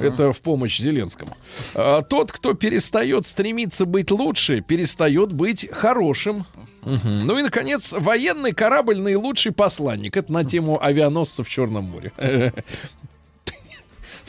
Это 0.00 0.32
в 0.32 0.40
помощь 0.42 0.78
Зеленскому. 0.78 1.36
А, 1.74 2.02
Тот, 2.02 2.30
кто 2.30 2.52
перестает 2.54 3.26
стремиться 3.26 3.86
быть 3.86 4.10
лучше, 4.10 4.60
перестает 4.60 5.32
быть 5.32 5.68
хорошим. 5.72 6.44
Мгм. 6.82 7.26
Ну 7.26 7.38
и, 7.38 7.42
наконец, 7.42 7.92
военный 7.92 8.52
корабль 8.52 8.98
наилучший 8.98 9.52
посланник. 9.52 10.16
Это 10.18 10.30
на 10.32 10.44
тему 10.44 10.78
авианосцев 10.82 11.48
в 11.48 11.50
Черном 11.50 11.84
море. 11.84 12.12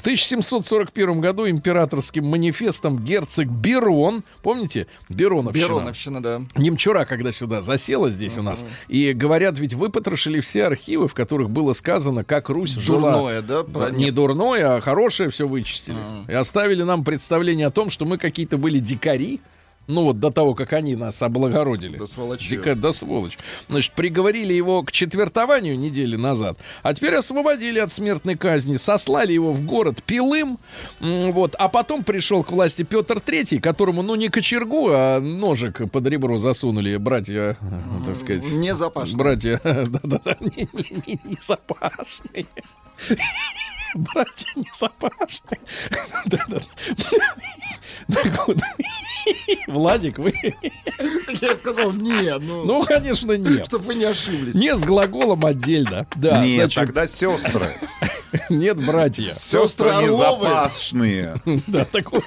В 0.06 0.08
1741 0.08 1.20
году 1.20 1.50
императорским 1.50 2.26
манифестом 2.28 3.04
герцог 3.04 3.48
Берон, 3.48 4.24
помните, 4.44 4.86
Бероновщина, 5.10 5.66
Бероновщина, 5.66 6.22
да. 6.22 6.42
Немчура, 6.56 7.06
когда 7.06 7.32
сюда 7.32 7.64
засела 7.64 8.12
здесь 8.12 8.38
у 8.38 8.44
нас, 8.44 8.68
и 8.88 9.14
говорят, 9.14 9.58
ведь 9.58 9.74
выпотрошили 9.74 10.42
все 10.42 10.66
архивы, 10.66 11.08
в 11.08 11.16
которых 11.16 11.50
было 11.50 11.74
сказано, 11.74 12.24
как 12.24 12.50
Русь 12.50 12.76
жила. 12.76 13.14
Дурное, 13.14 13.42
да? 13.42 13.64
Про- 13.64 13.90
не 13.90 14.12
дурное, 14.12 14.76
а 14.76 14.80
хорошее 14.82 15.32
все 15.32 15.48
вычистили. 15.48 15.98
И 16.28 16.34
оставили 16.34 16.84
нам 16.84 17.04
представление 17.04 17.66
о 17.66 17.72
том, 17.72 17.90
что 17.90 18.06
мы 18.06 18.20
какие-то 18.20 18.60
были 18.60 18.78
дикари. 18.78 19.42
Ну 19.88 20.04
вот 20.04 20.20
до 20.20 20.32
того, 20.32 20.56
как 20.56 20.74
они 20.74 20.96
нас 20.96 21.22
облагородили. 21.22 21.98
Да 21.98 22.08
сволочи. 22.08 22.50
Дика, 22.50 22.76
да 22.76 22.92
сволочь. 22.92 23.38
Значит, 23.70 23.94
приговорили 23.94 24.54
его 24.54 24.82
к 24.84 24.92
четвертованию 24.92 25.78
недели 25.78 26.16
назад, 26.16 26.58
а 26.82 26.94
теперь 26.94 27.16
освободили 27.16 27.80
от 27.80 27.92
смертной 27.92 28.36
казни, 28.36 28.78
сослали 28.78 29.34
его 29.34 29.54
в 29.54 29.64
город 29.66 30.02
Пилым, 30.04 30.60
вот, 31.00 31.56
а 31.58 31.70
потом 31.70 32.04
пришел 32.04 32.44
к 32.44 32.52
власти 32.52 32.84
Петр 32.84 33.20
Третий, 33.20 33.60
которому, 33.60 34.02
ну, 34.02 34.16
не 34.16 34.30
кочергу, 34.30 34.88
а 34.90 35.20
ножик 35.20 35.90
под 35.92 36.08
ребро 36.08 36.38
засунули 36.38 36.98
братья, 36.98 37.58
э, 37.62 38.06
так 38.06 38.16
сказать. 38.18 38.52
Не 38.52 38.74
запашно. 38.74 39.18
Братья, 39.18 39.62
да-да-да, 39.64 40.38
не, 40.40 40.68
не, 40.74 41.04
не, 41.06 41.20
не 41.24 41.38
запашные. 41.42 42.46
Братья 43.96 44.50
не 44.56 44.70
запашные. 44.74 45.60
Да-да. 46.26 46.62
Вот. 48.48 48.58
Владик, 49.68 50.20
вы... 50.20 50.34
Я 51.42 51.56
сказал, 51.56 51.92
не, 51.92 52.38
ну, 52.40 52.66
Ну, 52.66 52.82
конечно, 52.84 53.34
нет. 53.34 53.66
чтобы 53.66 53.86
вы 53.86 53.96
не 53.96 54.06
ошиблись. 54.06 54.56
Не 54.56 54.76
с 54.76 54.82
глаголом 54.84 55.46
отдельно. 55.46 56.08
Да, 56.16 56.44
Нет, 56.44 56.72
значит, 56.74 56.76
тогда 56.76 57.08
сестры. 57.08 57.68
Нет, 58.50 58.84
братья. 58.86 59.24
Сестры 59.24 59.90
Орловы. 59.90 60.48
незапашные. 60.48 61.36
Да, 61.68 61.84
так 61.86 62.12
вот. 62.12 62.24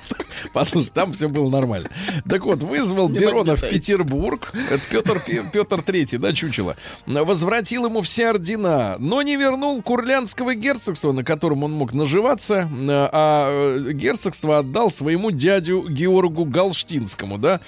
Послушай, 0.53 0.91
там 0.93 1.13
все 1.13 1.29
было 1.29 1.49
нормально. 1.49 1.91
Так 2.29 2.45
вот, 2.45 2.63
вызвал 2.63 3.09
Берона 3.09 3.57
в. 3.57 3.61
Петербург. 3.61 4.53
Это 4.71 4.83
Петр, 4.91 5.21
Петр 5.53 5.83
Третий, 5.83 6.19
да, 6.19 6.33
чучело. 6.33 6.77
Возвратил 7.07 7.87
ему 7.87 8.03
все 8.03 8.31
ордена, 8.31 8.97
но 8.99 9.23
не 9.23 9.37
вернул 9.37 9.81
Курлянского 9.83 10.55
герцогства, 10.55 11.13
на 11.13 11.25
котором 11.25 11.65
он 11.65 11.73
мог 11.73 11.93
наживаться, 11.93 12.69
а 12.71 13.79
э, 13.79 13.93
герцогство 13.93 14.59
отдал 14.59 14.91
своему 14.91 15.31
дядю 15.31 15.87
Георгу 15.89 16.45
Галштинскому, 16.45 17.39
да. 17.39 17.61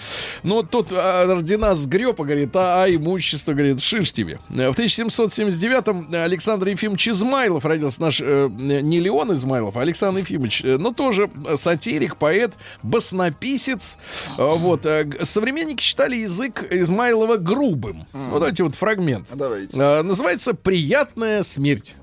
Но 0.43 0.63
тот 0.63 0.89
а, 0.93 1.31
ордена 1.31 1.75
сгреб, 1.75 2.21
говорит, 2.21 2.55
а, 2.55 2.85
а 2.85 2.91
имущество, 2.91 3.53
говорит, 3.53 3.81
шиш 3.81 4.13
тебе. 4.13 4.39
В 4.49 4.53
1779-м 4.53 6.09
Александр 6.13 6.69
Ефимович 6.69 7.09
Измайлов 7.09 7.65
родился 7.65 8.01
наш, 8.01 8.21
э, 8.31 8.49
не 8.83 9.01
Леон 9.01 9.33
Измайлов, 9.33 9.77
а 9.77 9.81
Александр 9.81 10.21
Ефимович, 10.21 10.63
э, 10.65 10.77
но 10.79 10.93
тоже 10.93 11.31
сатирик, 11.57 12.17
поэт, 12.17 12.53
баснописец. 12.83 13.99
Э, 14.39 14.51
Вот. 14.57 14.87
э, 14.87 15.09
Современники 15.25 15.83
считали 15.83 16.17
язык 16.17 16.65
Измайлова 16.71 17.37
грубым. 17.37 18.07
Вот 18.13 18.43
эти 18.47 18.63
вот 18.63 18.75
фрагмент. 18.75 19.27
Давайте. 19.35 19.77
Э, 19.79 20.03
Называется 20.03 20.55
«Приятная 20.55 21.43
смерть». 21.43 21.95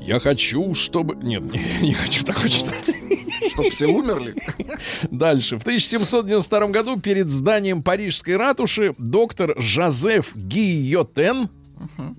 Я 0.00 0.18
хочу, 0.20 0.74
чтобы... 0.74 1.14
Нет, 1.16 1.42
не, 1.52 1.60
не 1.88 1.92
хочу 1.94 2.24
такое 2.24 2.48
читать. 2.48 2.84
Чтоб 3.52 3.68
все 3.70 3.86
умерли. 3.86 4.34
Дальше. 5.10 5.58
В 5.58 5.62
1792 5.62 6.66
году 6.68 6.98
перед 7.00 7.28
зданием 7.30 7.82
Парижской 7.82 8.36
ратуши 8.36 8.94
доктор 8.98 9.54
Жозеф 9.60 10.34
Гийотен 10.34 11.50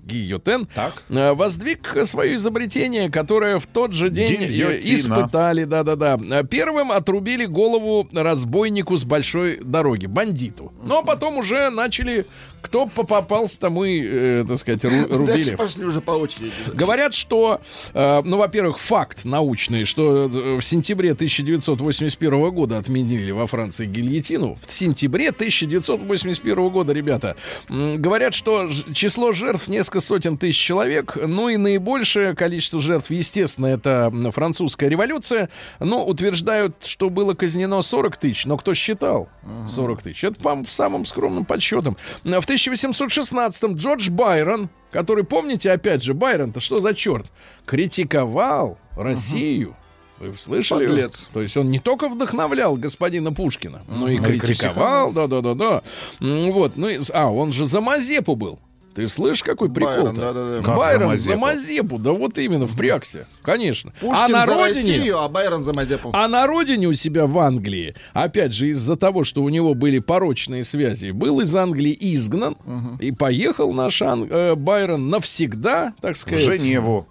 Гийотен 0.04 0.68
э, 1.08 1.32
воздвиг 1.32 1.96
свое 2.04 2.36
изобретение, 2.36 3.10
которое 3.10 3.58
в 3.58 3.66
тот 3.66 3.92
же 3.92 4.10
день 4.10 4.42
э, 4.42 4.46
Гильотина. 4.46 4.94
испытали, 4.94 5.64
да-да-да. 5.64 6.18
Э, 6.30 6.44
Первым 6.44 6.92
отрубили 6.92 7.46
голову 7.46 8.08
разбойнику 8.12 8.96
с 8.96 9.04
большой 9.04 9.58
дороги, 9.62 10.06
бандиту. 10.06 10.72
Но 10.84 11.02
потом 11.02 11.38
уже 11.38 11.70
начали, 11.70 12.26
кто 12.64 12.86
по- 12.86 13.04
попался, 13.04 13.58
тому 13.60 13.84
и, 13.84 14.00
э, 14.02 14.44
так 14.48 14.58
сказать, 14.58 14.82
ру- 14.84 15.06
рубили. 15.18 15.54
Пошли 15.54 15.84
уже 15.84 16.00
по 16.00 16.12
очереди. 16.12 16.50
Говорят, 16.72 17.14
что, 17.14 17.60
э, 17.92 18.22
ну, 18.24 18.38
во-первых, 18.38 18.78
факт 18.78 19.24
научный, 19.24 19.84
что 19.84 20.24
э, 20.24 20.56
в 20.58 20.62
сентябре 20.62 21.12
1981 21.12 22.50
года 22.50 22.78
отменили 22.78 23.30
во 23.32 23.46
Франции 23.46 23.86
гильотину. 23.86 24.58
В 24.66 24.72
сентябре 24.74 25.28
1981 25.30 26.68
года, 26.70 26.92
ребята, 26.92 27.36
говорят, 27.68 28.34
что 28.34 28.70
число 28.94 29.32
жертв 29.32 29.68
несколько 29.68 30.00
сотен 30.00 30.38
тысяч 30.38 30.58
человек, 30.58 31.16
ну 31.16 31.48
и 31.50 31.56
наибольшее 31.56 32.34
количество 32.34 32.80
жертв, 32.80 33.10
естественно, 33.10 33.66
это 33.66 34.12
французская 34.32 34.88
революция, 34.88 35.50
но 35.80 36.04
утверждают, 36.04 36.84
что 36.84 37.10
было 37.10 37.34
казнено 37.34 37.82
40 37.82 38.16
тысяч, 38.16 38.46
но 38.46 38.56
кто 38.56 38.72
считал 38.74 39.28
40 39.68 40.02
тысяч? 40.02 40.24
Это 40.24 40.40
по 40.40 40.64
самым 40.68 41.04
скромным 41.04 41.44
подсчетам. 41.44 41.96
В 42.24 42.46
1816-м 42.54 43.74
Джордж 43.76 44.10
Байрон, 44.10 44.68
который, 44.90 45.24
помните, 45.24 45.70
опять 45.72 46.02
же, 46.02 46.14
Байрон-то 46.14 46.60
что 46.60 46.78
за 46.78 46.94
черт? 46.94 47.26
Критиковал 47.66 48.78
Россию. 48.96 49.76
Вы 50.20 50.38
слышали? 50.38 50.86
Подлец. 50.86 51.28
То 51.32 51.42
есть 51.42 51.56
он 51.56 51.70
не 51.70 51.80
только 51.80 52.08
вдохновлял 52.08 52.76
господина 52.76 53.32
Пушкина, 53.32 53.82
но 53.88 54.08
и 54.08 54.18
Ну 54.18 54.24
критиковал. 54.24 55.12
Да-да-да-да. 55.12 55.82
Вот. 56.20 56.76
Ну, 56.76 56.88
и- 56.88 57.00
а, 57.12 57.30
он 57.30 57.52
же 57.52 57.66
за 57.66 57.80
Мазепу 57.80 58.36
был. 58.36 58.60
Ты 58.94 59.08
слышишь, 59.08 59.42
какой 59.42 59.68
прикол 59.70 59.90
Байрон, 59.94 60.14
да-да-да. 60.14 60.56
Как 60.58 60.66
за 60.66 60.74
Байрон 60.76 61.08
Мазепу? 61.08 61.32
за 61.34 61.38
Мазепу. 61.40 61.98
Да 61.98 62.12
вот 62.12 62.38
именно, 62.38 62.66
впрягся. 62.68 63.26
Конечно. 63.42 63.92
Пушкин 64.00 64.24
а 64.24 64.28
на 64.28 64.46
за 64.46 64.54
родине... 64.54 64.68
Россию, 64.68 65.18
а 65.20 65.28
Байрон 65.28 65.64
за 65.64 65.72
Мазепу. 65.74 66.10
А 66.12 66.28
на 66.28 66.46
родине 66.46 66.86
у 66.86 66.92
себя 66.92 67.26
в 67.26 67.36
Англии, 67.38 67.94
опять 68.12 68.52
же, 68.52 68.68
из-за 68.68 68.96
того, 68.96 69.24
что 69.24 69.42
у 69.42 69.48
него 69.48 69.74
были 69.74 69.98
порочные 69.98 70.64
связи, 70.64 71.10
был 71.10 71.40
из 71.40 71.54
Англии 71.56 71.96
изгнан 71.98 72.56
и 73.00 73.10
поехал 73.10 73.72
наш 73.72 74.00
Ан- 74.00 74.28
э, 74.30 74.54
Байрон 74.54 75.08
навсегда, 75.10 75.94
так 76.00 76.14
В 76.14 76.18
сказать. 76.18 76.44
Женеву. 76.44 77.06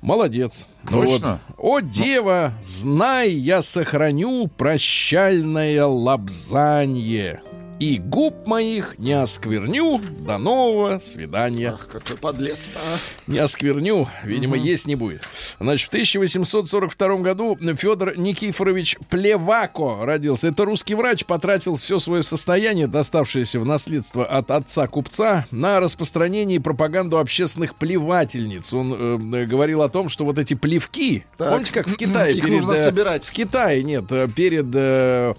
Молодец. 0.00 0.66
Точно? 0.90 1.38
Вот. 1.56 1.58
О, 1.58 1.80
дева, 1.80 2.52
знай, 2.62 3.30
я 3.30 3.62
сохраню 3.62 4.48
прощальное 4.48 5.84
лапзанье. 5.86 7.40
И 7.82 7.98
губ 7.98 8.46
моих 8.46 8.96
не 9.00 9.12
оскверню. 9.12 10.00
До 10.20 10.38
нового 10.38 11.00
свидания. 11.00 11.72
Ах, 11.74 11.88
какой 11.88 12.16
подлец-то, 12.16 12.78
а. 12.78 12.98
Не 13.26 13.40
оскверню, 13.40 14.08
видимо, 14.22 14.56
есть 14.56 14.86
не 14.86 14.94
будет. 14.94 15.22
Значит, 15.58 15.86
в 15.86 15.88
1842 15.88 17.16
году 17.16 17.58
Федор 17.76 18.16
Никифорович 18.16 18.98
Плевако 19.10 20.06
родился. 20.06 20.46
Это 20.46 20.64
русский 20.64 20.94
врач, 20.94 21.24
потратил 21.24 21.74
все 21.74 21.98
свое 21.98 22.22
состояние, 22.22 22.86
доставшееся 22.86 23.58
в 23.58 23.66
наследство 23.66 24.24
от 24.24 24.52
отца 24.52 24.86
купца, 24.86 25.46
на 25.50 25.80
распространение 25.80 26.58
и 26.58 26.60
пропаганду 26.60 27.18
общественных 27.18 27.74
плевательниц. 27.74 28.72
Он 28.72 29.34
э, 29.34 29.44
говорил 29.46 29.82
о 29.82 29.88
том, 29.88 30.08
что 30.08 30.24
вот 30.24 30.38
эти 30.38 30.54
плевки, 30.54 31.24
Так. 31.36 31.50
помните, 31.50 31.72
как 31.72 31.88
в 31.88 31.96
Китае 31.96 32.36
Их 32.36 32.44
перед, 32.44 32.58
нужно 32.58 32.74
э, 32.74 32.84
собирать. 32.84 33.24
В 33.24 33.32
Китае 33.32 33.82
нет, 33.82 34.04
э, 34.12 34.28
перед 34.28 34.66
э, 34.72 35.34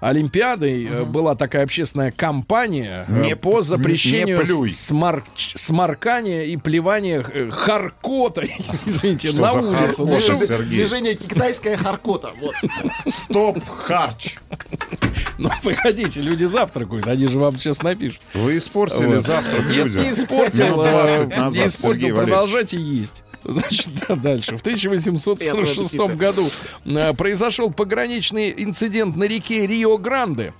Олимпиадой 0.00 0.84
э, 0.86 1.04
была 1.04 1.34
такая 1.34 1.64
общественная 1.64 2.10
кампания 2.10 3.04
э, 3.06 3.22
Не- 3.26 3.36
по 3.36 3.60
запрещению 3.60 4.38
не 4.38 4.70
смар- 4.70 5.24
сморкания 5.36 6.44
и 6.44 6.56
плевания 6.56 7.22
э, 7.26 7.50
харкота, 7.50 8.44
извините, 8.86 9.28
Что 9.30 9.42
на 9.42 9.52
улице. 9.52 10.20
чтоб- 10.20 10.38
Сергей. 10.38 10.70
Движение 10.70 11.14
китайская 11.14 11.76
харкота. 11.76 12.32
Вот. 12.40 12.54
Стоп, 13.06 13.62
харч. 13.68 14.36
Ну, 15.38 15.50
погодите, 15.62 16.20
люди 16.22 16.44
завтракают, 16.44 17.06
они 17.06 17.28
же 17.28 17.38
вам 17.38 17.58
сейчас 17.58 17.82
напишут. 17.82 18.20
Вы 18.34 18.56
испортили 18.56 19.06
Вот. 19.16 19.24
завтрак 19.26 19.66
Нет, 19.66 19.76
людям. 19.86 20.02
не 20.02 20.10
испортил, 20.12 20.64
Минут 20.66 20.86
э, 20.86 20.90
20 21.24 21.28
не 21.28 21.36
назад, 21.36 21.66
испортил, 21.66 22.00
Сергей 22.08 22.12
продолжайте 22.14 22.80
есть. 22.80 23.22
Значит, 23.44 23.88
да, 24.08 24.16
дальше. 24.16 24.56
В 24.56 24.60
1846 24.60 25.90
Приятного 25.90 26.12
аппетита. 26.12 26.16
году 26.16 26.50
э, 26.84 27.14
произошел 27.14 27.70
пограничный 27.70 28.54
инцидент 28.56 29.16
на 29.16 29.24
реке 29.24 29.66
Рио-Гранде. 29.66 30.52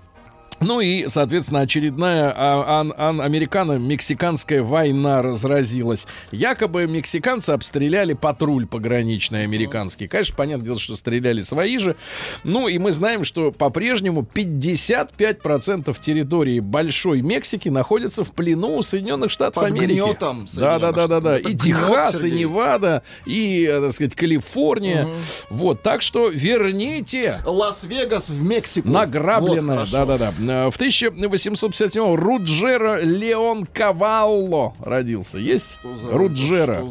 Ну 0.61 0.81
и, 0.81 1.09
соответственно, 1.09 1.61
очередная 1.61 2.33
а, 2.37 2.81
ан- 2.81 2.95
ан- 2.97 3.21
американо-мексиканская 3.21 4.63
война 4.63 5.23
разразилась. 5.23 6.07
Якобы 6.33 6.87
мексиканцы 6.87 7.51
обстреляли 7.51 8.13
патруль 8.13 8.67
пограничный 8.67 9.45
американский. 9.45 10.07
Конечно, 10.07 10.35
понятное 10.37 10.67
дело, 10.67 10.79
что 10.79 10.97
стреляли 10.97 11.43
свои 11.43 11.79
же. 11.79 11.97
Ну 12.45 12.69
и 12.69 12.79
мы 12.79 12.93
знаем, 12.93 13.25
что 13.25 13.53
по-прежнему 13.53 14.23
55% 14.35 15.97
территории 16.01 16.61
Большой 16.61 17.23
Мексики 17.23 17.69
находятся 17.69 18.23
в 18.25 18.33
плену 18.33 18.77
у 18.77 18.83
Соединенных 18.83 19.31
Штатов 19.31 19.63
Под 19.63 19.73
Америки. 19.73 19.99
гнетом 19.99 20.47
Да, 20.57 20.79
да, 20.79 20.93
да, 20.93 21.07
да, 21.09 21.21
да. 21.21 21.39
Это 21.39 21.49
И 21.49 21.53
гнет, 21.55 21.63
Техас, 21.63 22.15
и 22.17 22.19
Сергей. 22.21 22.39
Невада, 22.41 23.03
и, 23.25 23.65
э, 23.71 23.81
так 23.81 23.93
сказать, 23.93 24.15
Калифорния. 24.15 25.09
Вот, 25.49 25.83
так 25.83 26.03
что 26.03 26.29
верните 26.29 27.41
Лас-Вегас 27.47 28.29
в 28.29 28.43
Мексику. 28.43 28.89
Награбленное, 28.89 29.79
Вот, 29.81 29.89
хорошо. 29.89 30.07
да-да-да. 30.07 30.33
Э, 30.39 30.50
В 30.71 30.75
1857 30.77 32.15
Руджеро 32.15 33.01
Леонкавалло 33.01 34.75
родился. 34.81 35.39
Есть? 35.39 35.77
За 35.83 36.07
за 36.07 36.13
Руджеро? 36.19 36.87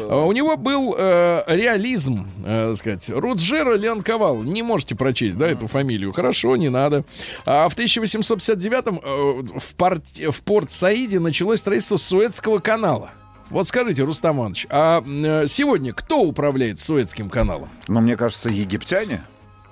А 0.00 0.24
У 0.26 0.32
него 0.32 0.56
был 0.56 0.94
э, 0.98 1.42
веризм, 1.46 2.26
э, 2.44 2.68
так 2.70 2.76
сказать. 2.78 3.08
Руджеро 3.08 3.74
Леонкавалло. 3.76 4.42
Не 4.42 4.62
можете 4.62 4.94
прочесть, 4.94 5.36
да, 5.38 5.48
эту 5.48 5.66
фамилию? 5.66 6.12
Хорошо, 6.12 6.56
не 6.56 6.68
надо. 6.68 7.04
А 7.46 7.68
в 7.68 7.76
1859-м 7.76 9.00
э, 9.02 9.58
в, 9.58 9.74
порт- 9.76 10.30
в 10.32 10.42
Порт-Саиде 10.42 11.20
началось 11.20 11.60
строительство 11.60 11.96
Суэцкого 11.96 12.58
канала. 12.58 13.10
Вот 13.50 13.66
скажите, 13.66 14.04
Рустам 14.04 14.38
Иванович, 14.38 14.66
а 14.70 15.02
э, 15.04 15.46
сегодня 15.48 15.92
кто 15.92 16.20
управляет 16.22 16.78
Суэцким 16.78 17.28
каналом? 17.28 17.68
Но 17.88 18.00
мне 18.00 18.16
кажется, 18.16 18.48
египтяне. 18.48 19.22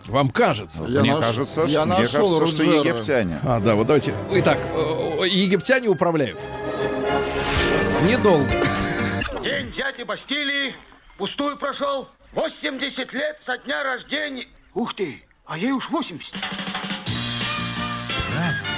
Вам 0.08 0.30
кажется? 0.30 0.84
Я 0.84 1.00
мне 1.00 1.14
наш- 1.14 1.24
кажется, 1.26 1.60
я 1.62 1.68
что, 1.68 1.84
мне 1.86 1.96
кажется, 2.08 2.46
что 2.46 2.62
египтяне. 2.62 3.40
А, 3.44 3.60
да, 3.60 3.74
вот 3.74 3.86
давайте. 3.86 4.14
Итак, 4.30 4.58
э, 4.72 5.18
э, 5.22 5.28
египтяне 5.28 5.88
управляют. 5.88 6.40
Недолго. 8.02 8.48
День 9.42 9.70
дяди 9.70 10.02
Бастилии 10.04 10.74
пустую 11.18 11.58
прошел. 11.58 12.08
80 12.32 13.12
лет 13.12 13.38
со 13.42 13.58
дня 13.58 13.82
рождения. 13.82 14.46
Ух 14.74 14.94
ты, 14.94 15.22
а 15.44 15.58
ей 15.58 15.72
уж 15.72 15.90
80. 15.90 16.34
Разный, 18.34 18.68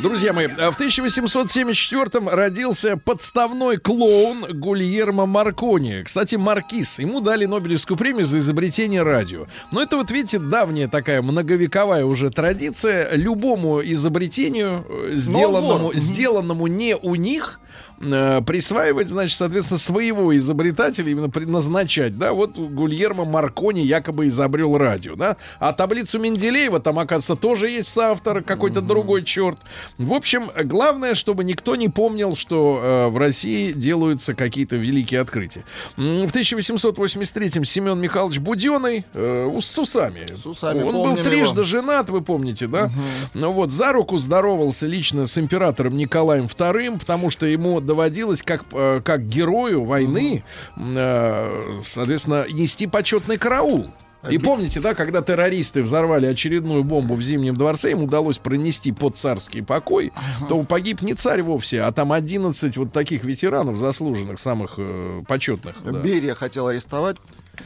Друзья 0.00 0.32
мои, 0.32 0.46
в 0.46 0.80
1874-м 0.80 2.28
родился 2.28 2.96
подставной 2.96 3.78
клоун 3.78 4.44
Гульермо 4.48 5.26
Маркони. 5.26 6.02
Кстати, 6.04 6.36
Маркиз. 6.36 7.00
Ему 7.00 7.20
дали 7.20 7.46
Нобелевскую 7.46 7.96
премию 7.96 8.24
за 8.24 8.38
изобретение 8.38 9.02
радио. 9.02 9.46
Но 9.72 9.82
это 9.82 9.96
вот, 9.96 10.12
видите, 10.12 10.38
давняя 10.38 10.86
такая 10.86 11.20
многовековая 11.20 12.04
уже 12.04 12.30
традиция. 12.30 13.12
Любому 13.16 13.82
изобретению, 13.82 14.86
э, 14.88 15.10
сделанному, 15.16 15.92
сделанному 15.92 16.68
не 16.68 16.94
у 16.94 17.16
них, 17.16 17.58
э, 18.00 18.42
присваивать, 18.42 19.08
значит, 19.08 19.36
соответственно, 19.38 19.78
своего 19.78 20.36
изобретателя 20.36 21.10
именно 21.10 21.30
предназначать, 21.30 22.18
да, 22.18 22.32
вот 22.32 22.56
Гульермо 22.56 23.24
Маркони 23.24 23.80
якобы 23.80 24.28
изобрел 24.28 24.76
радио, 24.76 25.16
да, 25.16 25.36
а 25.58 25.72
таблицу 25.72 26.18
Менделеева 26.18 26.80
там, 26.80 26.98
оказывается, 26.98 27.36
тоже 27.36 27.70
есть 27.70 27.88
соавтор, 27.92 28.42
какой-то 28.42 28.80
другой 28.80 29.24
черт. 29.24 29.58
В 29.96 30.12
общем, 30.12 30.48
главное, 30.64 31.14
чтобы 31.14 31.44
никто 31.44 31.76
не 31.76 31.88
помнил, 31.88 32.36
что 32.36 32.80
э, 32.82 33.08
в 33.08 33.16
России 33.18 33.72
делаются 33.72 34.34
какие-то 34.34 34.76
великие 34.76 35.20
открытия. 35.20 35.64
В 35.96 36.00
1883-м 36.00 37.64
Семен 37.64 38.00
Михайлович 38.00 38.38
Буденный 38.38 39.04
э, 39.14 39.58
с 39.60 39.78
усами. 39.78 40.26
С 40.34 40.46
усами, 40.46 40.82
Он 40.82 40.94
был 40.94 41.16
трижды 41.16 41.60
его. 41.60 41.62
женат, 41.62 42.10
вы 42.10 42.22
помните, 42.22 42.66
да? 42.66 42.90
Ну 43.34 43.52
вот, 43.52 43.70
за 43.70 43.92
руку 43.92 44.18
здоровался 44.18 44.86
лично 44.86 45.26
с 45.26 45.38
императором 45.38 45.96
Николаем 45.96 46.44
II, 46.44 46.98
потому 46.98 47.30
что 47.30 47.46
ему 47.46 47.80
доводилось, 47.88 48.42
как, 48.42 48.64
э, 48.72 49.00
как 49.04 49.26
герою 49.26 49.82
войны, 49.84 50.44
э, 50.76 51.78
соответственно, 51.82 52.46
нести 52.48 52.86
почетный 52.86 53.38
караул. 53.38 53.90
И 54.28 54.38
помните, 54.38 54.80
да, 54.80 54.94
когда 54.94 55.22
террористы 55.22 55.82
взорвали 55.82 56.26
очередную 56.26 56.84
бомбу 56.84 57.14
в 57.14 57.22
Зимнем 57.22 57.56
дворце, 57.56 57.92
им 57.92 58.02
удалось 58.02 58.38
пронести 58.38 58.92
под 58.92 59.16
царский 59.16 59.62
покой, 59.62 60.12
то 60.48 60.62
погиб 60.64 61.02
не 61.02 61.14
царь 61.14 61.42
вовсе, 61.42 61.82
а 61.82 61.92
там 61.92 62.12
11 62.12 62.76
вот 62.76 62.92
таких 62.92 63.24
ветеранов 63.24 63.78
заслуженных, 63.78 64.38
самых 64.38 64.74
э, 64.76 65.22
почетных. 65.26 65.76
да. 65.84 66.00
Берия 66.00 66.34
хотел 66.34 66.66
арестовать 66.66 67.16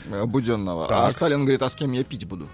э, 0.07 0.25
Буденного, 0.25 0.87
а 0.87 0.89
Так. 0.89 1.13
Сталин 1.13 1.41
говорит, 1.41 1.63
а 1.63 1.69
с 1.69 1.75
кем 1.75 1.93
я 1.93 2.05
пить 2.05 2.27
буду? 2.27 2.49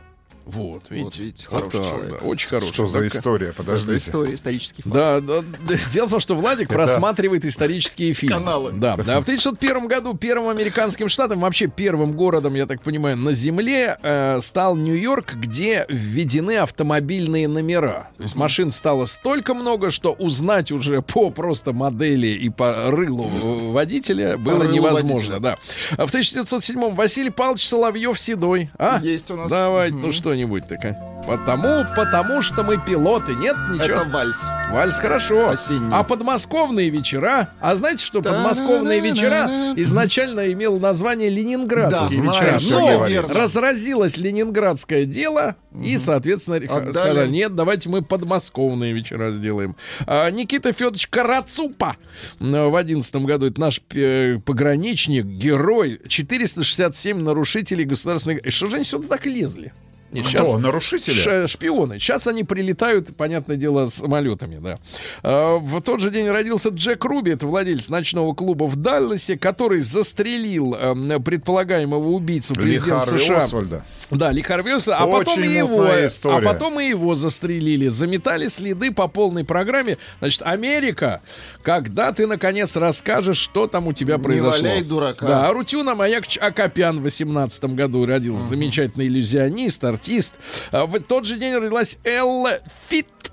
Вот, 0.49 0.85
видите, 0.89 1.05
Вот 1.05 1.17
видите, 1.19 1.47
Вот 1.51 1.61
хороший 1.61 1.79
так, 1.79 1.89
человек. 1.95 2.11
да, 2.23 2.27
очень 2.27 2.49
хороший. 2.49 2.73
Что 2.73 2.87
за 2.87 3.07
история? 3.07 3.47
Это 3.49 3.57
Подождите. 3.57 3.97
история, 3.99 4.35
исторический 4.35 4.83
факт. 4.83 4.95
Да, 4.95 5.21
да, 5.21 5.43
да. 5.43 5.75
Дело 5.93 6.07
в 6.07 6.11
том, 6.11 6.21
что 6.21 6.35
Владик 6.37 6.69
просматривает 6.69 7.45
исторические 7.45 8.15
фильмы. 8.15 8.39
Каналы. 8.39 8.73
Да, 8.73 8.97
да. 8.97 9.21
В 9.21 9.25
1901 9.25 9.89
году 9.89 10.15
первым 10.15 10.49
американским 10.49 11.09
штатом, 11.11 11.41
вообще 11.41 11.67
первым 11.67 12.13
городом, 12.13 12.55
я 12.55 12.65
так 12.67 12.81
понимаю, 12.81 13.17
на 13.19 13.35
Земле 13.35 13.99
э, 14.03 14.39
стал 14.41 14.75
Нью-Йорк, 14.77 15.35
где 15.35 15.85
введены 15.89 16.57
автомобильные 16.57 17.47
номера. 17.47 18.09
То 18.17 18.23
есть 18.23 18.35
машин 18.35 18.73
стало 18.73 19.05
столько 19.05 19.53
много, 19.53 19.91
что 19.91 20.13
узнать 20.13 20.73
уже 20.73 21.03
по 21.03 21.31
просто 21.31 21.73
модели 21.75 22.29
и 22.29 22.49
по 22.49 22.91
рылу 22.91 23.29
водителя 23.73 24.39
было 24.39 24.61
рылу 24.63 24.73
невозможно. 24.73 25.39
водителя. 25.39 25.41
Да. 25.41 25.57
А 25.97 26.07
в 26.07 26.09
1907 26.09 26.95
Василий 26.95 27.31
Павлович 27.31 27.67
Соловьев 27.69 28.19
седой. 28.19 28.71
А? 28.79 28.99
Есть 29.03 29.31
у 29.31 29.37
нас. 29.37 29.51
Давай, 29.51 29.91
ну 29.91 30.13
что-нибудь 30.39 30.67
такое. 30.69 30.97
Потому, 31.27 31.85
потому 31.95 32.41
что 32.41 32.63
мы 32.63 32.79
пилоты. 32.79 33.35
Нет, 33.35 33.55
ничего. 33.71 34.01
Это 34.01 34.05
вальс. 34.05 34.47
Вальс 34.71 34.97
хорошо. 34.97 35.51
Осенний. 35.51 35.91
А 35.93 36.03
подмосковные 36.03 36.89
вечера? 36.89 37.51
А 37.61 37.75
знаете, 37.77 38.05
что 38.07 38.23
подмосковные 38.23 39.01
вечера 39.01 39.47
изначально 39.77 40.51
имел 40.53 40.79
название 40.79 41.29
Ленинградские 41.29 42.23
Да, 42.23 42.27
вечера. 42.33 42.59
знаем, 42.61 43.27
Но 43.29 43.35
разразилось 43.35 44.17
ленинградское 44.17 45.05
дело, 45.05 45.57
и, 45.85 45.99
соответственно, 45.99 46.57
Отдали. 46.59 46.93
сказали, 46.93 47.29
нет, 47.29 47.55
давайте 47.55 47.89
мы 47.91 48.01
подмосковные 48.03 48.93
вечера 48.95 49.31
сделаем. 49.33 49.77
А, 50.07 50.31
Никита 50.31 50.73
Федорович 50.73 51.09
Карацупа 51.09 51.97
м, 52.41 52.71
в 52.71 52.77
одиннадцатом 52.77 53.27
году, 53.27 53.47
это 53.47 53.61
наш 53.61 53.83
э, 53.95 54.39
пограничник, 54.47 55.27
герой, 55.27 56.01
467 56.09 57.21
нарушителей 57.21 57.85
государственной... 57.85 58.39
И 58.39 58.51
Что 58.51 58.71
же 58.71 58.77
они 58.77 58.85
сюда 58.85 59.09
так 59.09 59.27
лезли? 59.27 59.73
Не, 60.11 60.23
Кто? 60.23 60.59
Нарушители? 60.59 61.13
Ш- 61.15 61.47
шпионы. 61.47 61.99
Сейчас 61.99 62.27
они 62.27 62.43
прилетают, 62.45 63.15
понятное 63.17 63.57
дело, 63.57 63.89
самолетами, 63.89 64.59
да. 64.59 64.79
А, 65.23 65.59
В 65.59 65.81
тот 65.83 66.01
же 66.01 66.11
день 66.11 66.29
родился 66.31 66.71
Джек 66.71 67.05
Руби, 67.05 67.33
это 67.33 67.47
владелец 67.47 67.89
ночного 67.91 68.33
клуба 68.35 68.65
в 68.65 68.77
Далласе, 68.77 69.37
который 69.37 69.81
застрелил 69.81 70.75
эм, 70.75 71.23
предполагаемого 71.23 72.09
убийцу 72.09 72.55
Ли 72.55 72.61
президента 72.61 73.01
Харви 73.07 73.21
США. 73.25 73.39
Освальда. 73.45 73.85
Да, 74.11 74.31
Ли 74.33 74.41
Харви 74.41 74.73
Освальд, 74.73 74.99
а 75.01 75.07
потом 75.07 75.35
и 75.39 75.41
Очень 75.43 75.51
его, 75.57 75.83
а 75.83 76.07
история. 76.07 76.45
потом 76.45 76.81
и 76.81 76.87
его 76.87 77.15
застрелили, 77.15 77.89
заметали 77.89 78.49
следы 78.49 78.91
по 78.91 79.09
полной 79.09 79.45
программе. 79.45 79.99
Значит, 80.21 80.41
Америка, 80.45 81.21
когда 81.63 82.13
ты 82.13 82.27
наконец 82.27 82.75
расскажешь, 82.77 83.37
что 83.39 83.67
там 83.67 83.87
у 83.89 83.93
тебя 83.93 84.17
Не 84.17 84.23
произошло? 84.23 84.63
валяй 84.63 84.83
дурака. 84.83 85.27
Да, 85.27 85.49
Арутюна 85.49 85.95
Маякович 85.95 86.39
Акопян 86.41 86.99
в 87.01 87.03
18 87.03 87.65
году 87.75 88.07
родился, 88.07 88.47
замечательный 88.49 89.07
иллюзионист, 89.09 89.85
артист. 89.99 90.35
А 90.71 90.87
В 90.87 91.01
тот 91.01 91.27
же 91.27 91.37
день 91.37 91.55
родилась 91.55 91.99
Элла 92.05 92.61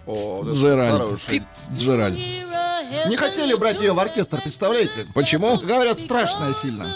да, 0.07 0.91
хороший. 0.91 1.43
Фитджеральд. 1.69 2.17
Не 3.07 3.15
хотели 3.15 3.53
брать 3.55 3.79
ее 3.79 3.93
в 3.93 3.99
оркестр, 3.99 4.41
представляете? 4.41 5.07
Почему? 5.13 5.57
Говорят, 5.57 5.99
страшная 5.99 6.53
сильно. 6.53 6.95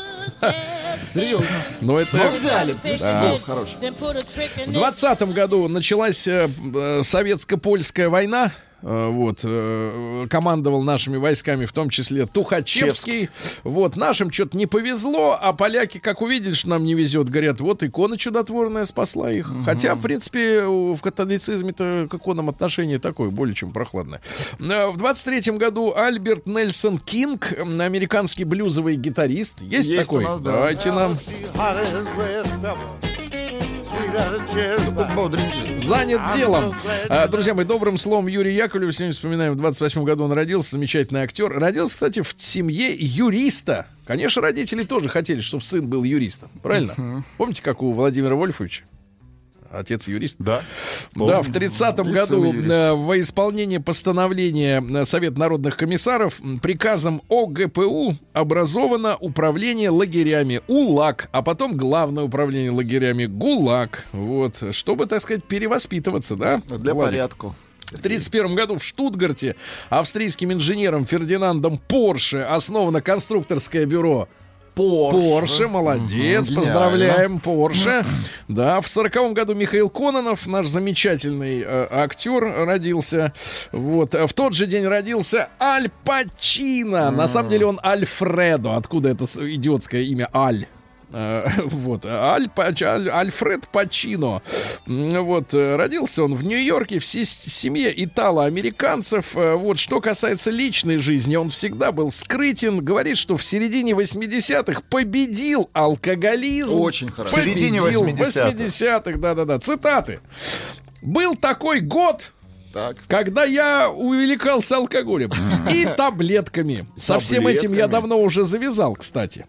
Серьезно. 1.07 1.47
Ну, 1.81 1.97
это... 1.97 2.17
Но 2.17 2.29
взяли, 2.29 2.73
потому 2.73 2.95
что 2.97 3.21
голос 3.21 3.43
хороший. 3.43 3.77
В 4.67 4.71
20 4.73 5.21
году 5.33 5.67
началась 5.67 6.27
э, 6.27 6.49
э, 6.75 7.01
советско-польская 7.03 8.09
война. 8.09 8.51
Э, 8.81 9.09
Вот, 9.09 9.39
э, 9.43 10.27
командовал 10.29 10.81
нашими 10.83 11.17
войсками, 11.17 11.65
в 11.65 11.73
том 11.73 11.89
числе 11.89 12.25
Тухачевский. 12.25 13.29
Вот, 13.63 13.95
нашим 13.95 14.31
что-то 14.31 14.57
не 14.57 14.65
повезло, 14.67 15.37
а 15.39 15.53
поляки, 15.53 15.97
как 15.97 16.21
увидели, 16.21 16.53
что 16.53 16.69
нам 16.69 16.85
не 16.85 16.93
везет, 16.93 17.29
говорят, 17.29 17.59
вот 17.61 17.83
икона 17.83 18.17
чудотворная 18.17 18.85
спасла 18.85 19.31
их. 19.31 19.51
Хотя, 19.65 19.95
в 19.95 20.01
принципе, 20.01 20.63
в 20.63 20.97
католицизме-то 21.01 22.07
к 22.09 22.13
иконам 22.15 22.49
отношение 22.49 22.99
такое, 22.99 23.29
более 23.29 23.55
чем 23.55 23.71
прохладное. 23.71 24.21
Э, 24.59 24.87
В 24.89 24.97
23 24.97 25.57
году 25.57 25.93
Альберт 25.95 26.45
Нельсон 26.45 26.97
Кинг, 26.99 27.51
американский 27.57 28.43
блюзовый 28.43 28.95
гитарист. 28.95 29.61
Есть, 29.61 29.89
Есть 29.89 30.07
такой? 30.07 30.23
у 30.23 30.27
нас, 30.27 30.41
да. 30.41 30.51
Давайте 30.51 30.91
нам. 30.91 31.15
Бодренький. 35.15 35.79
занят 35.79 36.21
делом. 36.35 36.73
А, 37.09 37.27
друзья 37.27 37.53
мои, 37.53 37.65
добрым 37.65 37.97
словом 37.97 38.27
Юрий 38.27 38.55
Яковлев. 38.55 38.95
Сегодня 38.95 39.13
вспоминаем, 39.13 39.53
в 39.53 39.55
28 39.57 40.03
году 40.03 40.25
он 40.25 40.31
родился, 40.31 40.71
замечательный 40.71 41.21
актер. 41.21 41.49
Родился, 41.49 41.93
кстати, 41.95 42.21
в 42.21 42.33
семье 42.37 42.93
юриста. 42.93 43.87
Конечно, 44.05 44.41
родители 44.41 44.83
тоже 44.83 45.09
хотели, 45.09 45.41
чтобы 45.41 45.63
сын 45.63 45.87
был 45.87 46.03
юристом. 46.03 46.49
Правильно? 46.61 47.23
Помните, 47.37 47.61
как 47.61 47.81
у 47.81 47.91
Владимира 47.91 48.35
Вольфовича? 48.35 48.83
Отец 49.71 50.07
юрист. 50.07 50.35
Да. 50.39 50.61
Да, 51.15 51.41
в 51.41 51.49
30-м 51.49 52.09
И 52.09 52.13
году 52.13 52.53
э, 52.53 52.93
во 52.93 53.19
исполнение 53.19 53.79
постановления 53.79 54.81
э, 54.81 55.05
Совет 55.05 55.37
народных 55.37 55.77
комиссаров 55.77 56.39
приказом 56.61 57.21
ОГПУ 57.29 58.15
образовано 58.33 59.15
управление 59.17 59.89
лагерями 59.89 60.61
УЛАГ, 60.67 61.29
а 61.31 61.41
потом 61.41 61.77
главное 61.77 62.23
управление 62.23 62.71
лагерями 62.71 63.25
ГУЛАГ. 63.25 64.05
Вот, 64.13 64.63
чтобы, 64.71 65.05
так 65.05 65.21
сказать, 65.21 65.43
перевоспитываться, 65.43 66.35
да? 66.35 66.61
Для 66.67 66.93
Владик? 66.93 67.11
порядку. 67.11 67.55
В 67.91 68.01
1931 68.01 68.55
году 68.55 68.75
в 68.77 68.83
Штутгарте 68.83 69.55
австрийским 69.89 70.53
инженером 70.53 71.07
Фердинандом 71.07 71.79
Порше 71.79 72.37
основано 72.37 73.01
конструкторское 73.01 73.87
бюро 73.87 74.27
Порше, 74.79 75.67
молодец, 75.67 76.49
Мгм, 76.49 76.55
поздравляем, 76.61 77.39
Порше. 77.39 78.05
Да, 78.47 78.81
в 78.81 78.87
сороковом 78.87 79.33
году 79.33 79.53
Михаил 79.53 79.89
Кононов, 79.89 80.47
наш 80.47 80.67
замечательный 80.67 81.61
э, 81.65 81.87
актер, 81.91 82.65
родился. 82.65 83.33
Вот, 83.71 84.15
А 84.15 84.27
в 84.27 84.33
тот 84.33 84.53
же 84.53 84.65
день 84.65 84.85
родился 84.85 85.49
Аль 85.61 85.89
Пачино. 86.05 87.11
На 87.11 87.27
самом 87.27 87.49
деле 87.49 87.65
он 87.65 87.79
Альфредо. 87.83 88.75
Откуда 88.75 89.09
это 89.09 89.25
идиотское 89.25 90.01
имя 90.01 90.29
Аль? 90.33 90.67
Э, 91.11 91.47
Вот, 91.65 92.05
Аль, 92.05 92.49
Аль- 92.57 93.09
Альфред 93.09 93.67
Пачино. 93.67 94.41
Вот, 94.85 95.53
родился 95.53 96.23
он 96.23 96.35
в 96.35 96.43
Нью-Йорке 96.43 96.99
в, 96.99 97.05
се- 97.05 97.23
в 97.23 97.53
семье 97.53 97.91
итало-американцев. 98.03 99.35
Э, 99.35 99.55
Вот, 99.55 99.79
что 99.79 100.01
касается 100.01 100.51
личной 100.51 100.97
жизни, 100.97 101.35
он 101.35 101.49
всегда 101.49 101.91
был 101.91 102.11
скрытен. 102.11 102.83
Говорит, 102.83 103.17
что 103.17 103.37
в 103.37 103.43
середине 103.43 103.91
80-х 103.93 104.81
победил 104.89 105.69
алкоголизм. 105.73 106.79
Очень 106.79 107.09
хорошо. 107.11 107.35
В 107.35 107.39
середине 107.39 107.81
Победил 107.81 108.05
80-х. 108.05 108.49
80-х, 108.49 109.17
да-да-да. 109.19 109.59
Цитаты. 109.59 110.19
Был 111.01 111.35
такой 111.35 111.79
год, 111.79 112.31
Так. 112.73 112.97
когда 113.07 113.45
я 113.45 113.89
увлекался 113.89 114.77
алкоголем 114.77 115.31
и 115.71 115.85
таблетками. 115.97 116.87
Со 116.97 117.19
всем 117.19 117.47
этим 117.47 117.73
я 117.73 117.87
давно 117.87 118.19
уже 118.21 118.43
завязал, 118.45 118.95
кстати. 118.95 119.45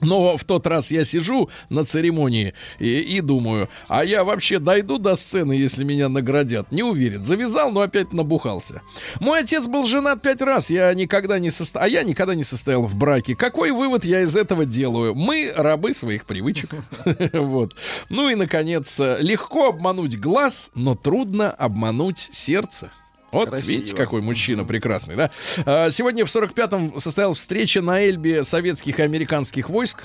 Но 0.00 0.36
в 0.36 0.44
тот 0.44 0.66
раз 0.66 0.90
я 0.90 1.04
сижу 1.04 1.50
на 1.68 1.84
церемонии 1.84 2.54
и, 2.78 3.00
и 3.00 3.20
думаю, 3.20 3.68
а 3.88 4.04
я 4.04 4.24
вообще 4.24 4.58
дойду 4.58 4.98
до 4.98 5.14
сцены, 5.14 5.52
если 5.52 5.84
меня 5.84 6.08
наградят? 6.08 6.72
Не 6.72 6.82
уверен. 6.82 7.24
Завязал, 7.24 7.70
но 7.70 7.80
опять 7.80 8.12
набухался. 8.12 8.82
Мой 9.20 9.40
отец 9.40 9.66
был 9.66 9.86
женат 9.86 10.22
пять 10.22 10.40
раз, 10.40 10.70
я 10.70 10.92
никогда 10.94 11.38
не 11.38 11.50
состо... 11.50 11.80
а 11.80 11.88
я 11.88 12.02
никогда 12.02 12.34
не 12.34 12.44
состоял 12.44 12.82
в 12.82 12.96
браке. 12.96 13.36
Какой 13.36 13.70
вывод 13.70 14.04
я 14.04 14.22
из 14.22 14.36
этого 14.36 14.64
делаю? 14.64 15.14
Мы 15.14 15.52
рабы 15.54 15.94
своих 15.94 16.26
привычек. 16.26 16.70
Вот. 17.32 17.74
Ну 18.08 18.28
и, 18.28 18.34
наконец, 18.34 18.98
легко 18.98 19.68
обмануть 19.68 20.18
глаз, 20.18 20.70
но 20.74 20.94
трудно 20.94 21.50
обмануть 21.50 22.28
сердце. 22.32 22.90
Вот 23.32 23.48
Красиво. 23.48 23.70
видите, 23.70 23.94
какой 23.94 24.22
мужчина 24.22 24.64
прекрасный, 24.64 25.16
да? 25.16 25.30
А, 25.64 25.90
Сегодня 25.90 26.24
в 26.24 26.28
45-м 26.28 26.98
состоялась 26.98 27.38
встреча 27.38 27.80
на 27.80 28.02
Эльбе 28.02 28.44
советских 28.44 28.98
и 28.98 29.02
американских 29.02 29.68
войск. 29.70 30.04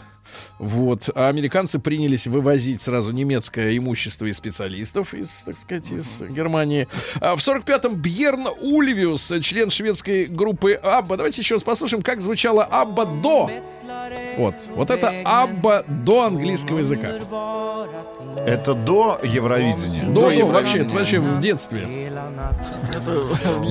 Вот. 0.60 1.10
А 1.16 1.30
американцы 1.30 1.80
принялись 1.80 2.28
вывозить 2.28 2.82
сразу 2.82 3.12
немецкое 3.12 3.78
имущество 3.78 4.26
и 4.26 4.34
специалистов 4.34 5.14
из, 5.14 5.44
так 5.46 5.58
сказать, 5.58 5.92
из 5.92 6.22
Германии. 6.22 6.88
А 7.20 7.36
в 7.36 7.40
45-м 7.40 7.96
Бьерн 7.96 8.48
Ульвиус, 8.62 9.34
член 9.42 9.70
шведской 9.70 10.26
группы 10.26 10.74
Абба. 10.74 11.18
Давайте 11.18 11.42
еще 11.42 11.56
раз 11.56 11.64
послушаем, 11.64 12.02
как 12.04 12.22
звучало 12.22 12.64
Абба 12.64 13.06
до. 13.06 13.50
Вот. 14.38 14.56
Вот 14.76 14.90
это 14.90 15.14
Абба 15.24 15.84
до 15.88 16.24
английского 16.24 16.80
языка. 16.80 17.14
Это 18.46 18.74
до 18.74 19.20
Евровидения. 19.24 20.04
До, 20.04 20.22
до, 20.22 20.32
Евровидения. 20.32 20.46
вообще, 20.46 20.78
это 20.80 20.90
вообще 20.90 21.20
в 21.20 21.40
детстве. 21.40 22.12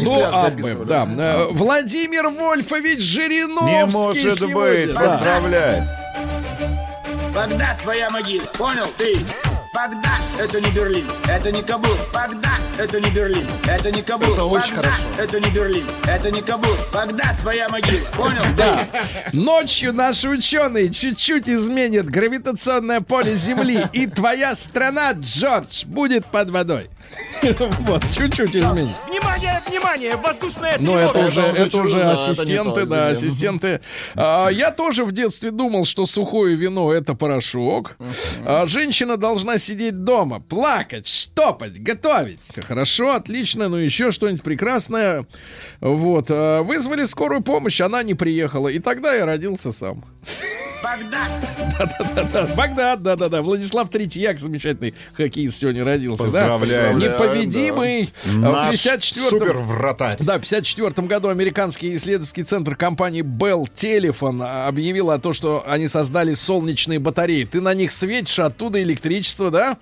До 0.06 0.46
Аббы, 0.46 0.84
да. 0.86 1.06
Э, 1.18 1.46
Владимир 1.50 2.28
Вольфович 2.28 3.00
Жириновский 3.00 3.74
Не 3.74 3.86
может 3.86 4.38
сегодня. 4.38 4.86
быть. 4.86 4.94
Поздравляю. 4.94 5.86
Багдад 7.34 7.78
твоя 7.82 8.10
могила, 8.10 8.44
понял 8.58 8.86
ты? 8.96 9.16
Багдад– 9.74 10.20
это 10.38 10.60
не 10.60 10.70
Берлин, 10.70 11.04
это 11.26 11.50
не 11.50 11.60
Кабул. 11.60 11.96
Багдад– 12.12 12.60
это 12.78 13.00
не 13.00 13.10
Берлин, 13.10 13.48
это 13.66 13.90
не 13.90 14.02
Кабул. 14.02 14.32
Это 14.32 14.44
очень 14.44 14.76
Багдад 14.76 14.92
хорошо.– 14.92 15.08
это 15.18 15.40
не 15.40 15.50
Берлин, 15.50 15.86
это 16.06 16.30
не 16.30 16.42
Кабул. 16.42 16.76
Багдад 16.92 17.36
твоя 17.40 17.68
могила, 17.68 18.06
понял 18.12 18.42
ты? 18.56 19.36
Ночью 19.36 19.92
наши 19.92 20.28
ученые 20.28 20.90
чуть-чуть 20.90 21.48
изменят 21.48 22.06
гравитационное 22.06 23.00
поле 23.00 23.34
Земли, 23.34 23.84
и 23.92 24.06
твоя 24.06 24.54
страна, 24.54 25.10
Джордж, 25.12 25.84
будет 25.86 26.24
под 26.26 26.50
водой. 26.50 26.88
Вот, 27.80 28.02
чуть-чуть 28.16 28.56
изменит. 28.56 28.88
Внимание, 29.08 29.60
внимание! 29.66 30.16
Воздушная 30.16 30.76
Ну, 30.78 30.96
это 30.96 31.12
тревога! 31.12 31.28
уже, 31.28 31.40
Это 31.40 31.58
уже 31.58 31.66
это 31.66 31.78
уже 31.82 32.02
ассистенты, 32.02 32.86
да, 32.86 33.08
ассистенты. 33.08 33.80
А, 34.14 34.48
я 34.48 34.70
тоже 34.70 35.04
в 35.04 35.12
детстве 35.12 35.50
думал, 35.50 35.84
что 35.84 36.06
сухое 36.06 36.56
вино 36.56 36.92
это 36.92 37.14
порошок. 37.14 37.96
А, 38.44 38.66
женщина 38.66 39.16
должна 39.16 39.58
сидеть 39.58 40.04
дома, 40.04 40.40
плакать, 40.40 41.06
штопать, 41.06 41.82
готовить. 41.82 42.40
Хорошо, 42.66 43.12
отлично, 43.12 43.68
ну 43.68 43.76
еще 43.76 44.10
что-нибудь 44.10 44.42
прекрасное. 44.42 45.26
Вот. 45.80 46.26
а, 46.30 46.62
вызвали 46.62 47.04
скорую 47.04 47.42
помощь, 47.42 47.80
она 47.80 48.02
не 48.02 48.14
приехала. 48.14 48.68
И 48.68 48.78
тогда 48.78 49.14
я 49.14 49.26
родился 49.26 49.70
сам. 49.72 50.04
Багдад 50.84 51.30
Да, 52.32 52.46
Багдад, 52.54 53.02
да-да-да. 53.02 53.42
Владислав 53.42 53.88
Третьяк, 53.88 54.38
замечательный 54.38 54.94
хоккеист, 55.14 55.56
сегодня 55.58 55.84
родился. 55.84 56.24
да? 56.24 56.40
Поздравляем. 56.40 56.98
Непобедимый. 56.98 58.12
А, 58.26 58.28
В 58.30 58.36
Наш 58.38 58.74
54-м 58.74 59.30
супер 59.30 59.58
вратарь. 59.58 60.16
Да, 60.18 60.34
в 60.34 60.44
1954 60.44 61.06
году 61.08 61.28
американский 61.30 61.96
исследовательский 61.96 62.42
центр 62.44 62.76
компании 62.76 63.22
Bell 63.22 63.66
Telephone 63.74 64.66
объявил 64.66 65.10
о 65.10 65.18
том, 65.18 65.32
что 65.32 65.64
они 65.66 65.88
создали 65.88 66.34
солнечные 66.34 66.98
батареи. 66.98 67.44
Ты 67.44 67.60
на 67.60 67.72
них 67.74 67.90
светишь, 67.90 68.38
оттуда 68.38 68.82
электричество, 68.82 69.50
да? 69.50 69.78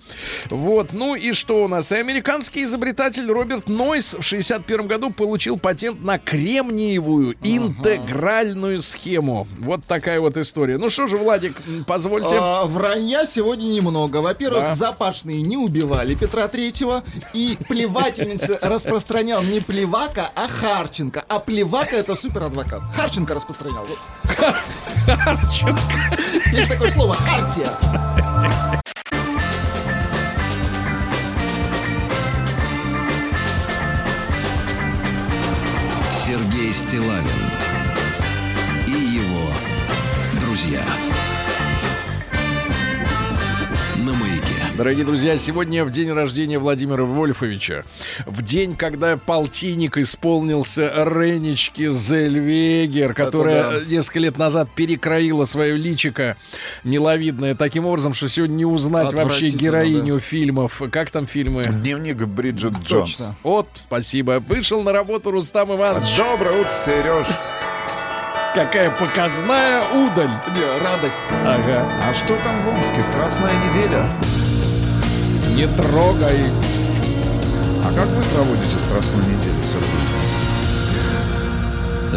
Вот. 0.51 0.93
Ну 0.93 1.15
и 1.17 1.33
что 1.33 1.65
у 1.65 1.69
нас? 1.69 1.91
И 1.93 1.97
американский 1.97 2.63
изобретатель 2.65 3.27
Роберт 3.31 3.69
Нойс 3.69 4.15
в 4.15 4.23
61 4.23 4.87
году 4.87 5.11
получил 5.11 5.59
патент 5.59 6.03
на 6.05 6.19
кремниевую 6.19 7.35
интегральную 7.43 8.81
схему. 8.83 9.47
Вот 9.59 9.85
такая 9.85 10.21
вот 10.21 10.37
история. 10.37 10.79
Ну 10.79 10.91
что 10.93 11.09
же, 11.09 11.17
Владик, 11.17 11.57
позвольте. 11.87 12.37
А, 12.41 12.65
вранья 12.65 13.25
сегодня 13.25 13.65
немного. 13.65 14.19
Во-первых, 14.19 14.63
Да. 14.63 14.73
запашные 14.73 15.43
не 15.43 15.57
убивали 15.57 16.15
Петра 16.15 16.47
Третьего, 16.49 17.03
и 17.33 17.59
плевательница 17.69 18.59
распространял 18.63 19.43
не 19.43 19.61
Плевака, 19.61 20.31
а 20.35 20.47
Харченко. 20.49 21.25
А 21.27 21.39
Плевака 21.41 21.97
это 21.97 22.15
суперадвокат. 22.15 22.83
Харченко 22.95 23.35
распространял. 23.35 23.87
Вот. 23.87 23.99
Есть 26.53 26.69
такое 26.69 26.91
слово 26.91 27.15
хартия. 27.15 27.77
Сергей 36.25 36.73
Стилавин 36.73 37.51
и 38.87 38.91
его 38.91 39.32
друзья. 40.63 40.85
На 43.97 44.13
маяке. 44.13 44.55
Дорогие 44.77 45.05
друзья, 45.05 45.39
сегодня 45.39 45.85
в 45.85 45.91
день 45.91 46.11
рождения 46.13 46.59
Владимира 46.59 47.05
Вольфовича. 47.05 47.85
В 48.27 48.43
день, 48.43 48.77
когда 48.77 49.17
полтинник 49.17 49.99
исполнился 49.99 50.93
Ренечки 51.05 51.91
Зельвегер, 51.91 53.13
которая 53.13 53.81
да. 53.81 53.87
несколько 53.87 54.21
лет 54.21 54.39
назад 54.39 54.69
перекроила 54.75 55.45
свое 55.47 55.77
личико 55.77 56.37
миловидное 56.85 57.55
таким 57.55 57.87
образом, 57.87 58.15
что 58.15 58.29
сегодня 58.29 58.55
не 58.55 58.65
узнать 58.65 59.13
вообще 59.13 59.51
героиню 59.51 60.21
фильмов. 60.21 60.81
Как 60.93 61.11
там 61.11 61.27
фильмы? 61.27 61.65
Дневник 61.65 62.17
Бриджит 62.27 62.75
Джонс. 62.85 63.17
Точно. 63.17 63.37
Вот, 63.43 63.69
спасибо. 63.87 64.43
Вышел 64.47 64.83
на 64.83 64.93
работу 64.93 65.31
Рустам 65.33 65.75
Иванович. 65.75 66.17
Доброе 66.17 66.61
утро, 66.61 66.73
Сереж. 66.85 67.27
Какая 68.55 68.91
показная 68.91 69.83
удаль. 69.93 70.29
Не, 70.55 70.85
радость. 70.85 71.23
Ага. 71.31 71.91
А 72.03 72.13
что 72.13 72.37
там 72.37 72.59
в 72.61 72.69
Омске? 72.69 73.01
Страстная 73.03 73.55
неделя. 73.55 74.05
Не 75.57 75.67
трогай. 75.81 76.39
А 77.83 77.87
как 77.95 78.07
вы 78.09 78.23
проводите 78.35 78.77
страстную 78.87 79.25
неделю, 79.25 79.57
Сергей? 79.65 79.89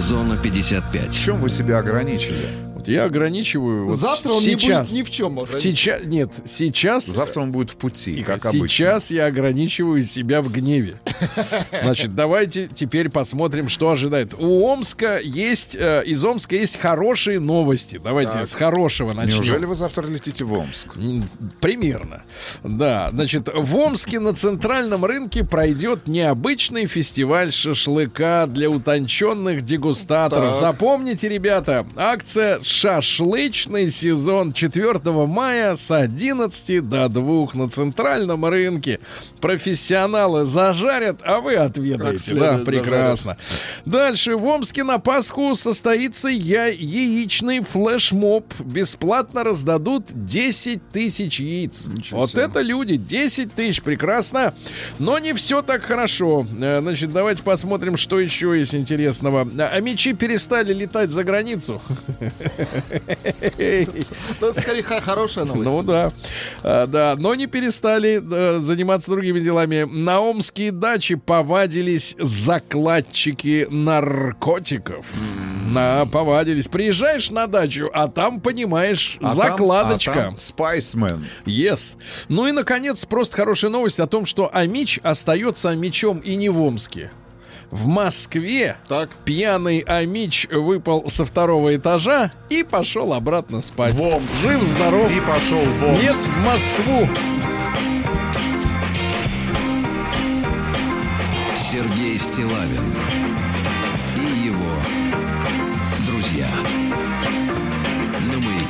Зона 0.02 0.36
В 0.36 0.42
55. 0.42 1.14
чем 1.18 1.40
вы 1.40 1.50
себя 1.50 1.78
ограничили? 1.80 2.50
Я 2.88 3.06
ограничиваю. 3.06 3.88
вот 3.88 3.98
Завтра 3.98 4.30
он 4.32 4.44
не 4.44 4.52
сейчас. 4.52 4.90
будет 4.90 5.00
ни 5.00 5.04
в 5.04 5.10
чем. 5.10 5.34
может. 5.34 5.62
Сейчас, 5.62 6.04
нет, 6.06 6.32
сейчас 6.46 7.06
Завтра 7.06 7.42
он 7.42 7.52
будет 7.52 7.72
в 7.72 7.76
пути, 7.78 8.14
Тихо, 8.16 8.34
как 8.34 8.48
обычно. 8.48 8.68
Сейчас 8.68 9.12
я 9.12 9.26
ограничиваю 9.26 10.02
себя 10.02 10.42
в 10.42 10.52
гневе. 10.52 10.96
Значит, 11.84 12.16
давайте 12.16 12.68
теперь 12.68 13.10
посмотрим, 13.10 13.70
что 13.70 13.90
ожидает. 13.92 14.34
У 14.34 14.66
Омска 14.66 15.20
есть, 15.20 15.76
э, 15.80 16.04
из 16.06 16.24
Омска 16.24 16.56
есть 16.56 16.78
хорошие 16.78 17.40
новости. 17.40 18.00
Давайте 18.04 18.46
с 18.46 18.54
хорошего 18.54 19.14
начнем. 19.14 19.36
Неужели 19.38 19.66
вы 19.66 19.76
завтра 19.76 20.08
летите 20.08 20.44
в 20.46 20.54
Омск? 20.54 20.96
Примерно. 21.60 22.24
Да, 22.64 23.10
значит, 23.12 23.50
в 23.54 23.76
Омске 23.78 24.20
на 24.20 24.34
центральном 24.34 25.06
рынке 25.06 25.44
пройдет 25.44 26.08
необычный 26.08 26.86
фестиваль 26.88 27.52
шашлыка 27.52 28.48
для 28.48 28.70
утонченных 28.70 29.62
дегустаторов. 29.64 30.52
Так. 30.52 30.60
Запомните, 30.60 31.30
ребята, 31.30 31.86
акция 31.96 32.60
«Шашлычный 32.76 33.90
сезон» 33.90 34.52
4 34.52 35.00
мая 35.28 35.78
с 35.78 35.90
11 35.92 36.88
до 36.90 37.08
2 37.08 37.48
на 37.54 37.70
центральном 37.70 38.44
рынке. 38.46 39.00
Профессионалы 39.40 40.44
зажарят, 40.44 41.22
а 41.24 41.40
вы 41.40 41.56
отведаете. 41.56 42.36
Да, 42.36 42.58
прекрасно. 42.58 43.38
Дальше. 43.86 44.36
В 44.36 44.46
Омске 44.46 44.84
на 44.84 45.00
Пасху 45.00 45.56
состоится 45.56 46.28
я 46.28 46.66
яичный 46.66 47.62
флешмоб. 47.62 48.54
Бесплатно 48.60 49.46
раздадут 49.46 50.08
10 50.14 50.90
тысяч 50.92 51.40
яиц. 51.40 51.86
Ничего 51.86 52.22
вот 52.22 52.32
себе. 52.32 52.42
это 52.42 52.60
люди. 52.60 52.98
10 52.98 53.54
тысяч. 53.54 53.82
Прекрасно. 53.82 54.54
Но 55.00 55.18
не 55.20 55.34
все 55.34 55.62
так 55.62 55.82
хорошо. 55.84 56.46
Э, 56.60 56.82
Значит, 56.82 57.14
давайте 57.14 57.42
посмотрим, 57.42 57.96
что 57.96 58.20
еще 58.20 58.58
есть 58.60 58.76
интересного. 58.76 59.48
А 59.58 59.80
мечи 59.80 60.12
перестали 60.14 60.74
летать 60.74 61.10
за 61.12 61.24
границу. 61.24 61.82
Ну, 64.42 64.54
скорее 64.54 64.84
хорошая 64.84 65.46
новость. 65.46 65.64
Ну 65.66 65.84
да, 65.84 66.14
А, 66.64 66.88
да, 66.88 67.16
но 67.18 67.36
не 67.36 67.48
перестали 67.48 68.22
э, 68.22 68.60
заниматься 68.60 69.12
другими 69.12 69.40
делами. 69.40 69.84
На 69.84 70.20
омские 70.22 70.72
дачи 70.72 71.16
повадились 71.16 72.16
закладчики 72.20 73.68
наркотиков. 73.70 75.06
На, 75.68 76.06
повадились. 76.06 76.68
Приезжаешь 76.68 77.30
на 77.32 77.48
дачу, 77.48 77.90
а 77.94 78.08
там, 78.08 78.40
понимаешь, 78.40 79.18
А 79.22 79.34
закладочка. 79.34 80.30
а 80.34 80.38
Спайсмен. 80.38 81.26
Yes. 81.46 81.98
Ну 82.30 82.48
и, 82.48 82.52
наконец, 82.52 83.06
просто 83.06 83.36
хорошая 83.38 83.72
новость 83.72 84.00
о 84.00 84.08
том, 84.08 84.26
что 84.26 84.50
Амич 84.54 85.00
остается 85.04 85.70
Амичом 85.70 86.20
и 86.20 86.36
не 86.36 86.50
в 86.50 86.62
Омске. 86.62 87.12
В 87.76 87.88
Москве 87.88 88.78
Так. 88.88 89.10
пьяный 89.26 89.80
Амич 89.80 90.48
выпал 90.50 91.10
со 91.10 91.26
второго 91.26 91.76
этажа 91.76 92.32
и 92.50 92.64
пошел 92.64 93.12
обратно 93.14 93.60
спать. 93.60 93.94
В 93.94 94.02
Омск. 94.02 94.32
Жив-здоров. 94.42 95.12
И 95.12 95.20
пошел 95.20 95.60
в 95.60 95.84
Омск. 95.84 96.02
Нет, 96.02 96.16
в 96.16 96.46
Москву. 96.46 97.08
Сергей 101.70 102.18
Стилавин 102.18 102.94
и 104.16 104.46
его 104.46 104.72
друзья. 106.08 106.48
На 108.32 108.40
маяке. 108.40 108.66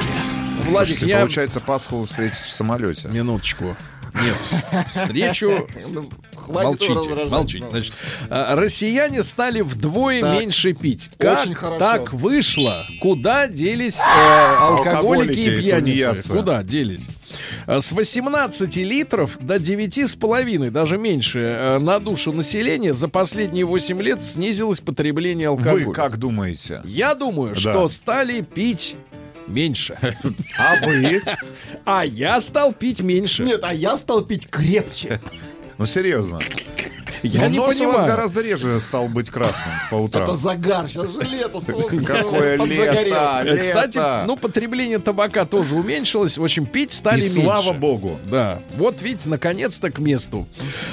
Владик, 0.63 0.97
Слушайте, 0.97 1.07
я... 1.07 1.19
получается, 1.19 1.59
Пасху 1.59 1.97
вы 1.97 2.07
встретите 2.07 2.43
в 2.43 2.51
самолете. 2.51 3.07
Минуточку. 3.09 3.77
Нет, 4.21 4.85
встречу... 4.93 5.51
Ну, 5.91 6.09
молчите, 6.47 7.25
молчите. 7.25 7.65
Значит, 7.69 7.93
а, 8.29 8.55
россияне 8.55 9.23
стали 9.23 9.61
вдвое 9.61 10.21
Так. 10.21 10.39
меньше 10.39 10.73
пить. 10.73 11.09
Как 11.17 11.41
Очень 11.41 11.53
хорошо. 11.55 11.79
так 11.79 12.13
вышло? 12.13 12.85
Куда 13.01 13.47
делись 13.47 13.97
э, 13.99 14.55
алкоголики 14.59 15.39
и 15.39 15.47
Алкоголики, 15.49 15.61
пьяницы? 15.61 15.79
тунеядцы. 15.79 16.33
Куда 16.33 16.63
делись? 16.63 17.07
А, 17.67 17.81
С 17.81 17.91
18 17.91 18.75
литров 18.77 19.37
до 19.39 19.55
9,5, 19.55 20.69
даже 20.69 20.97
меньше, 20.97 21.39
э, 21.39 21.79
на 21.79 21.99
душу 21.99 22.31
населения 22.31 22.93
за 22.93 23.07
последние 23.07 23.65
8 23.65 24.01
лет 24.01 24.23
снизилось 24.23 24.79
потребление 24.81 25.49
алкоголя. 25.49 25.85
Вы 25.87 25.93
как 25.93 26.17
думаете? 26.17 26.81
Я 26.85 27.15
думаю, 27.15 27.53
Да. 27.55 27.59
что 27.59 27.89
стали 27.89 28.41
пить 28.41 28.95
меньше. 29.47 29.97
А 30.57 30.85
вы? 30.85 31.21
А 31.85 32.05
я 32.05 32.41
стал 32.41 32.73
пить 32.73 33.01
меньше. 33.01 33.43
Нет, 33.43 33.63
а 33.63 33.73
я 33.73 33.97
стал 33.97 34.23
пить 34.23 34.47
крепче. 34.49 35.21
Ну, 35.77 35.85
серьезно. 35.85 36.39
Я 37.27 37.41
Но 37.41 37.47
не 37.47 37.57
нос 37.57 37.65
у 37.65 37.69
вас 37.69 37.77
понимаю. 37.79 38.07
гораздо 38.07 38.41
реже 38.41 38.79
стал 38.79 39.07
быть 39.09 39.29
красным 39.29 39.73
по 39.89 39.95
утрам. 39.95 40.23
Это 40.23 40.33
загар, 40.33 40.87
сейчас 40.87 41.13
же 41.13 41.21
лето, 41.21 41.59
солнце. 41.61 42.05
Какое 42.05 42.57
лето! 42.57 43.41
Э, 43.45 43.57
Кстати, 43.57 43.97
лето! 43.97 44.23
ну, 44.27 44.37
потребление 44.37 44.99
табака 44.99 45.45
тоже 45.45 45.75
уменьшилось. 45.75 46.37
В 46.37 46.43
общем, 46.43 46.65
пить 46.65 46.93
стали 46.93 47.21
И 47.21 47.23
меньше. 47.23 47.41
слава 47.41 47.73
богу. 47.73 48.19
Да, 48.29 48.59
вот 48.77 49.01
видите, 49.01 49.29
наконец-то 49.29 49.91
к 49.91 49.99
месту. 49.99 50.47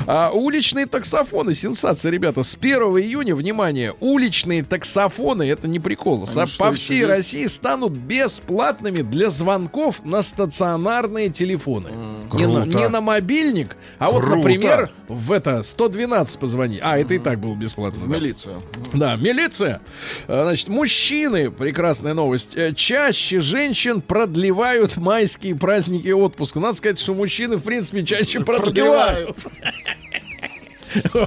А, 0.06 0.30
уличные 0.32 0.86
таксофоны, 0.86 1.54
сенсация, 1.54 2.10
ребята. 2.10 2.42
С 2.42 2.54
1 2.56 2.72
июня, 2.98 3.34
внимание, 3.34 3.94
уличные 4.00 4.62
таксофоны, 4.62 5.42
это 5.48 5.68
не 5.68 5.80
прикол, 5.80 6.26
что, 6.26 6.46
по 6.58 6.72
всей 6.72 6.98
есть? 6.98 7.08
России 7.08 7.46
станут 7.46 7.92
бесплатными 7.92 9.02
для 9.02 9.30
звонков 9.30 10.04
на 10.04 10.22
стационарные 10.22 11.28
телефоны. 11.28 11.88
Не, 12.34 12.46
на, 12.46 12.62
Круто. 12.62 12.78
не 12.78 12.88
на 12.88 13.00
мобильник, 13.00 13.76
а 13.98 14.10
вот, 14.10 14.24
например, 14.26 14.90
в 15.08 15.32
это 15.32 15.62
112 15.62 16.21
позвони. 16.26 16.78
А, 16.82 16.98
это 16.98 17.14
и 17.14 17.18
так 17.18 17.38
было 17.38 17.54
бесплатно. 17.54 18.00
В 18.00 18.08
да. 18.08 18.16
милицию. 18.16 18.62
Да, 18.92 19.16
милиция. 19.16 19.80
А, 20.28 20.42
Значит, 20.44 20.68
мужчины, 20.68 21.50
прекрасная 21.50 22.14
новость, 22.14 22.56
э, 22.56 22.72
чаще 22.74 23.40
женщин 23.40 24.00
продлевают 24.00 24.96
майские 24.96 25.54
праздники 25.56 26.08
отпуска. 26.10 26.60
Надо 26.60 26.74
сказать, 26.74 26.98
что 26.98 27.14
мужчины, 27.14 27.56
в 27.56 27.62
принципе, 27.62 28.04
чаще 28.04 28.40
продлевают. 28.40 29.36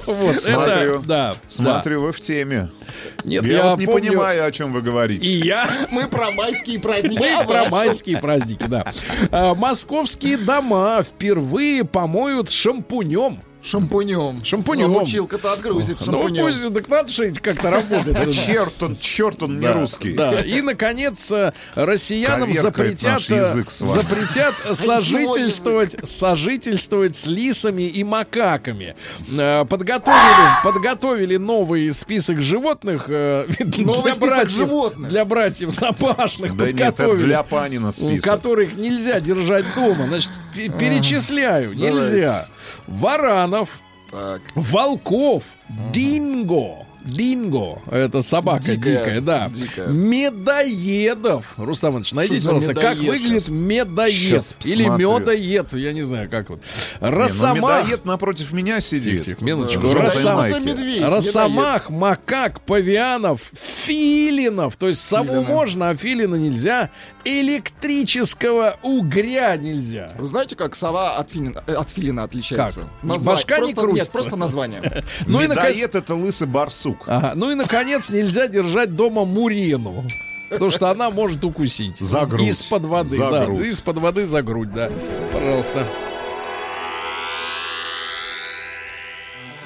Вот, 0.06 0.38
Смотрю. 0.38 0.98
это, 0.98 1.02
да, 1.06 1.36
Смотрю, 1.48 2.02
вы 2.02 2.12
в 2.12 2.20
теме. 2.20 2.70
да. 2.70 3.22
Нет, 3.24 3.44
я, 3.44 3.56
я 3.56 3.70
вот 3.70 3.80
не 3.80 3.86
помню, 3.86 4.10
понимаю, 4.10 4.46
о 4.46 4.52
чем 4.52 4.72
вы 4.72 4.80
говорите. 4.80 5.26
И 5.26 5.44
я 5.44 5.68
Мы 5.90 6.06
про 6.08 6.30
майские 6.30 6.78
праздники. 6.78 7.18
мы 7.18 7.44
про 7.44 7.68
майские 7.68 8.18
праздники, 8.18 8.64
да. 8.68 8.92
А, 9.32 9.54
Московские 9.54 10.36
дома 10.36 11.02
впервые 11.02 11.84
помоют 11.84 12.50
шампунем. 12.50 13.40
Шампунем. 13.66 14.44
Шампунем. 14.44 14.92
Ну, 14.92 15.02
Училка-то 15.02 15.52
отгрузит 15.52 15.98
Ну, 16.00 16.06
шампунем. 16.12 16.44
пусть, 16.46 16.74
так 16.74 16.88
надо 16.88 17.08
же 17.10 17.30
как-то 17.32 17.70
работать. 17.70 18.12
Да 18.12 18.32
черт 18.32 18.80
он, 18.82 18.96
черт 18.96 19.42
он 19.42 19.58
не 19.58 19.66
русский. 19.70 20.12
Да. 20.12 20.40
И, 20.40 20.60
наконец, 20.60 21.30
э, 21.32 21.52
россиянам 21.74 22.52
запретят, 22.54 23.22
э, 23.28 23.64
запретят 23.80 24.54
сожительствовать, 24.74 25.96
сожительствовать 26.08 27.16
с 27.16 27.26
лисами 27.26 27.82
и 27.82 28.04
макаками. 28.04 28.94
Э, 29.36 29.64
Подготовили, 29.68 30.62
подготовили 30.62 31.36
новый 31.36 31.92
список 31.92 32.40
животных 32.40 33.08
Новый 33.08 33.46
для 33.46 34.14
список 34.14 34.18
братьев, 34.20 34.50
животных. 34.50 35.08
для 35.08 35.24
братьев 35.24 35.70
запашных. 35.72 36.56
Да 36.56 36.70
нет, 36.70 37.00
это 37.00 37.14
для 37.16 37.42
Панина 37.42 37.90
список. 37.92 38.22
которых 38.30 38.76
нельзя 38.76 39.20
держать 39.20 39.64
дома. 39.74 40.06
Значит, 40.06 40.30
пе- 40.54 40.68
перечисляю. 40.68 41.72
Нельзя. 41.74 42.46
Варанов, 42.86 43.80
Так. 44.10 44.42
волков, 44.54 45.44
динго. 45.92 46.84
Динго, 47.04 47.80
это 47.88 48.20
собака 48.20 48.62
Дикая, 48.64 48.98
дикая, 48.98 49.20
да. 49.20 49.48
дикая. 49.48 49.86
Медоедов. 49.86 51.54
Рустам 51.56 51.90
Иванович, 51.92 52.12
найдите, 52.12 52.40
пожалуйста, 52.42 52.74
как 52.74 52.96
медоед 52.98 53.08
выглядит 53.08 53.42
щас? 53.42 53.48
медоед. 53.48 54.12
Щас 54.12 54.56
Или 54.64 54.82
посмотрю. 54.82 55.18
медоед, 55.20 55.72
я 55.74 55.92
не 55.92 56.02
знаю, 56.02 56.28
как 56.28 56.50
вот. 56.50 56.60
Не, 57.00 57.08
ну, 57.08 57.16
Росомах. 57.16 57.84
медоед 57.84 58.04
напротив 58.06 58.52
меня 58.52 58.80
сидит. 58.80 59.24
Тихо, 59.24 59.44
минуточку. 59.44 59.82
Желтой 59.82 60.04
Росом- 60.24 60.64
медведь. 60.64 61.02
Росомах, 61.02 61.90
макак, 61.90 62.60
павианов, 62.62 63.40
филинов. 63.54 64.76
То 64.76 64.88
есть 64.88 65.00
сову 65.00 65.42
можно, 65.42 65.90
а 65.90 65.94
филина 65.96 66.34
нельзя. 66.34 66.90
Электрического 67.26 68.78
угря 68.82 69.56
нельзя. 69.56 70.14
Вы 70.16 70.26
знаете, 70.28 70.54
как 70.54 70.76
сова 70.76 71.16
от 71.16 71.30
филина, 71.30 71.64
э, 71.66 71.74
от 71.74 71.90
филина 71.90 72.22
отличается? 72.22 72.82
Как? 72.82 72.88
Назва- 73.02 73.26
Башка 73.26 73.56
не 73.56 73.72
просто, 73.74 73.80
крутится? 73.80 74.02
Нет, 74.04 74.12
просто 74.12 74.36
название. 74.36 75.04
Ну 75.26 75.42
и, 75.42 75.48
наконец, 75.48 75.94
это 75.94 76.14
лысый 76.14 76.46
барсук. 76.46 77.04
Ага. 77.06 77.32
Ну 77.34 77.50
и, 77.50 77.54
наконец, 77.56 78.10
нельзя 78.10 78.46
держать 78.46 78.94
дома 78.94 79.24
мурену. 79.24 80.04
Потому 80.50 80.70
что 80.70 80.88
она 80.90 81.10
может 81.10 81.44
укусить. 81.44 81.98
За 81.98 82.24
грудь. 82.26 82.42
Из-под 82.46 82.84
воды. 82.84 83.16
За 83.16 83.30
да, 83.30 83.44
грудь. 83.46 83.66
из-под 83.66 83.98
воды 83.98 84.24
за 84.26 84.42
грудь, 84.42 84.72
да. 84.72 84.88
Пожалуйста. 85.32 85.84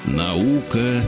Наука 0.05 1.03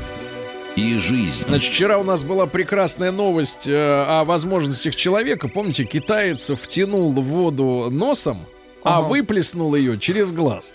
и 0.76 0.98
жизнь. 0.98 1.46
Значит, 1.48 1.72
вчера 1.74 1.98
у 1.98 2.04
нас 2.04 2.24
была 2.24 2.46
прекрасная 2.46 3.12
новость 3.12 3.68
э, 3.68 4.06
о 4.08 4.24
возможностях 4.24 4.96
человека. 4.96 5.48
Помните, 5.48 5.86
китаец 5.86 6.50
втянул 6.50 7.12
в 7.14 7.22
воду 7.24 7.90
носом, 7.92 8.40
а 8.84 9.00
Ага. 9.00 9.08
выплеснул 9.08 9.76
ее 9.76 10.00
через 10.00 10.32
глаз. 10.32 10.74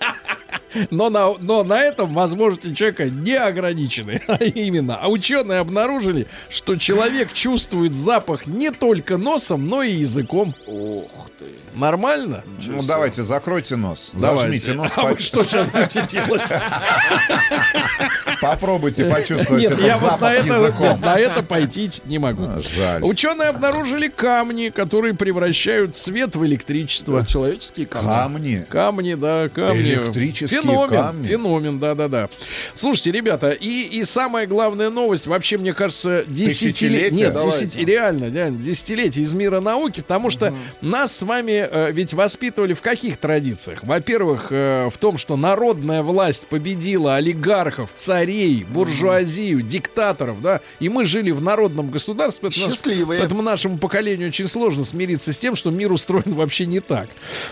Но 0.90 1.10
на, 1.10 1.34
но 1.38 1.64
на 1.64 1.80
этом 1.80 2.14
возможности 2.14 2.74
человека 2.74 3.04
не 3.10 3.34
ограничены. 3.34 4.20
А 4.34 4.42
именно, 4.42 4.96
а 4.96 5.08
ученые 5.08 5.60
обнаружили, 5.60 6.26
что 6.50 6.76
человек 6.76 7.32
чувствует 7.32 7.94
запах 7.94 8.46
не 8.46 8.70
только 8.70 9.16
носом, 9.16 9.68
но 9.68 9.82
и 9.82 9.92
языком. 9.92 10.54
Ох 10.66 11.30
ты. 11.38 11.44
Нормально? 11.78 12.42
Ну, 12.64 12.82
давайте, 12.82 13.22
закройте 13.22 13.76
нос. 13.76 14.12
Давайте. 14.14 14.42
Зажмите 14.42 14.72
нос. 14.74 14.92
А 14.96 15.02
вы 15.02 15.14
по- 15.14 15.20
что 15.20 15.42
сейчас 15.44 15.68
будете 15.68 16.06
делать? 16.06 16.42
Попробуйте 18.40 19.04
почувствовать 19.06 19.62
Нет, 19.62 19.72
этот 19.72 19.84
я 19.84 19.96
вот 19.96 20.02
на 20.02 20.10
запах 20.10 20.32
это, 20.32 20.54
языком. 20.54 21.00
на 21.00 21.14
это 21.18 21.42
пойти 21.42 21.90
не 22.04 22.18
могу. 22.18 22.44
А, 22.44 22.60
Жаль. 22.62 23.02
Ученые 23.02 23.48
обнаружили 23.48 24.08
камни, 24.08 24.68
которые 24.68 25.14
превращают 25.14 25.96
свет 25.96 26.36
в 26.36 26.44
электричество. 26.46 27.24
Человеческие 27.26 27.86
камни. 27.86 28.06
Камни. 28.06 28.66
Камни, 28.68 29.14
да, 29.14 29.48
камни. 29.48 29.80
Электрические 29.80 30.60
феномен, 30.72 30.88
камни. 30.90 31.26
Феномен, 31.26 31.78
да-да-да. 31.78 32.28
Слушайте, 32.74 33.12
ребята, 33.12 33.50
и, 33.50 33.82
и 33.82 34.04
самая 34.04 34.46
главная 34.46 34.90
новость, 34.90 35.26
вообще, 35.26 35.58
мне 35.58 35.72
кажется, 35.74 36.24
десятилетие. 36.26 37.10
Нет, 37.10 37.34
десяти- 37.34 37.84
реально, 37.84 38.30
реально, 38.32 38.58
десятилетие 38.58 39.24
из 39.24 39.32
мира 39.32 39.60
науки, 39.60 40.00
потому 40.00 40.30
что 40.30 40.54
нас 40.80 41.16
с 41.16 41.22
вами 41.22 41.66
э, 41.70 41.92
ведь 41.92 42.12
воспитывали 42.14 42.74
в 42.74 42.80
каких 42.82 43.16
традициях? 43.18 43.82
Во-первых, 43.84 44.48
э, 44.50 44.88
в 44.92 44.98
том, 44.98 45.18
что 45.18 45.36
народная 45.36 46.02
власть 46.02 46.46
победила 46.46 47.16
олигархов, 47.16 47.90
царей, 47.94 48.64
буржуазию, 48.68 49.62
диктаторов, 49.62 50.40
да, 50.40 50.60
и 50.80 50.88
мы 50.88 51.04
жили 51.04 51.30
в 51.30 51.40
народном 51.42 51.90
государстве. 51.90 52.50
Счастливые. 52.50 53.20
Поэтому 53.20 53.42
нашему 53.42 53.78
поколению 53.78 54.28
очень 54.28 54.48
сложно 54.48 54.84
смириться 54.84 55.32
с 55.32 55.38
тем, 55.38 55.56
что 55.56 55.70
мир 55.70 55.92
устроен 55.92 56.34
вообще 56.34 56.66
не 56.66 56.80
так. 56.80 57.08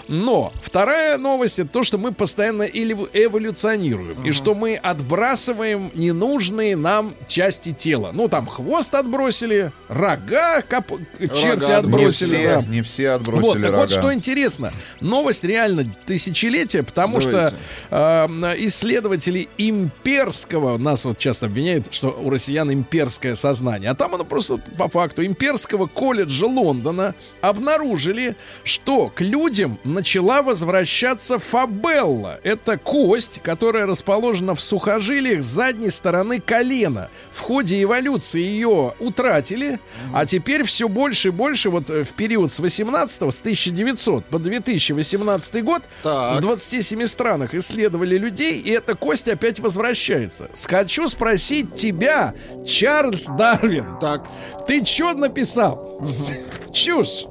Но 0.09 0.53
вторая 0.63 1.19
новость 1.19 1.59
это 1.59 1.71
то, 1.71 1.85
что 1.85 1.99
мы 1.99 2.13
постоянно 2.13 2.63
элев- 2.63 3.02
эволюционируем. 3.13 4.17
И 4.25 4.33
что 4.33 4.55
мы 4.55 4.77
отбрасываем 4.77 5.91
ненужные 5.95 6.77
нам 6.77 7.15
части 7.29 7.73
тела. 7.73 8.11
Ну, 8.13 8.29
там 8.29 8.47
хвост 8.47 8.95
отбросили, 8.95 9.73
рога 9.89 10.63
черти 10.63 11.45
Рога 11.45 11.67
Не 11.67 11.73
отбросили. 11.75 12.27
все, 12.37 12.55
да. 12.57 12.63
не 12.63 12.83
все 12.83 13.13
Вот, 13.13 13.21
отбросили 13.29 13.63
так 13.63 13.71
рога. 13.71 13.77
вот 13.83 13.91
что 13.91 14.15
интересно. 14.15 14.73
Новость 15.01 15.45
реально 15.45 15.85
тысячелетия, 16.07 16.83
потому 16.83 17.21
Давайте. 17.21 17.57
что 17.89 18.27
э, 18.29 18.55
исследователи 18.67 19.49
имперского, 19.59 20.79
нас 20.79 21.05
вот 21.05 21.19
часто 21.19 21.47
обвиняют, 21.47 21.93
что 21.93 22.11
у 22.11 22.31
россиян 22.31 22.73
имперское 22.73 23.35
сознание, 23.35 23.91
а 23.91 23.95
там 23.95 24.15
оно 24.15 24.25
просто 24.25 24.59
по 24.79 24.89
факту 24.89 25.25
имперского 25.25 25.87
колледжа 25.87 26.47
Лондона 26.47 27.15
обнаружили, 27.41 28.37
что 28.65 29.09
к 29.15 29.21
людям 29.21 29.79
начала 29.85 30.43
возвращаться 30.43 31.39
фабелла. 31.39 32.41
Это 32.43 32.77
кость, 32.93 33.41
которая 33.43 33.87
расположена 33.87 34.55
в 34.55 34.61
сухожилиях 34.61 35.43
задней 35.43 35.89
стороны 35.89 36.41
колена. 36.41 37.09
В 37.33 37.41
ходе 37.41 37.83
эволюции 37.83 38.43
ее 38.43 38.93
утратили, 38.99 39.81
а 40.13 40.27
теперь 40.27 40.65
все 40.65 40.91
больше 40.91 41.29
и 41.29 41.31
больше 41.31 41.71
вот 41.71 41.89
э, 41.89 42.05
в 42.05 42.11
период 42.11 42.53
с 42.53 42.59
18 42.59 43.11
с 43.35 43.41
1900 43.41 44.27
по 44.27 44.39
2018 44.39 45.65
год 45.65 45.83
Так. 46.03 46.37
в 46.37 46.41
27 46.43 47.07
странах 47.07 47.55
исследовали 47.55 48.19
людей, 48.19 48.59
и 48.61 48.71
эта 48.73 48.95
кость 48.95 49.27
опять 49.27 49.59
возвращается. 49.59 50.51
Хочу 50.69 51.09
спросить 51.09 51.75
тебя, 51.75 52.35
Чарльз 52.69 53.25
Дарвин, 53.39 53.97
Так. 54.03 54.29
ты 54.67 54.85
что 54.85 55.15
написал? 55.15 55.99
Чушь. 56.75 57.25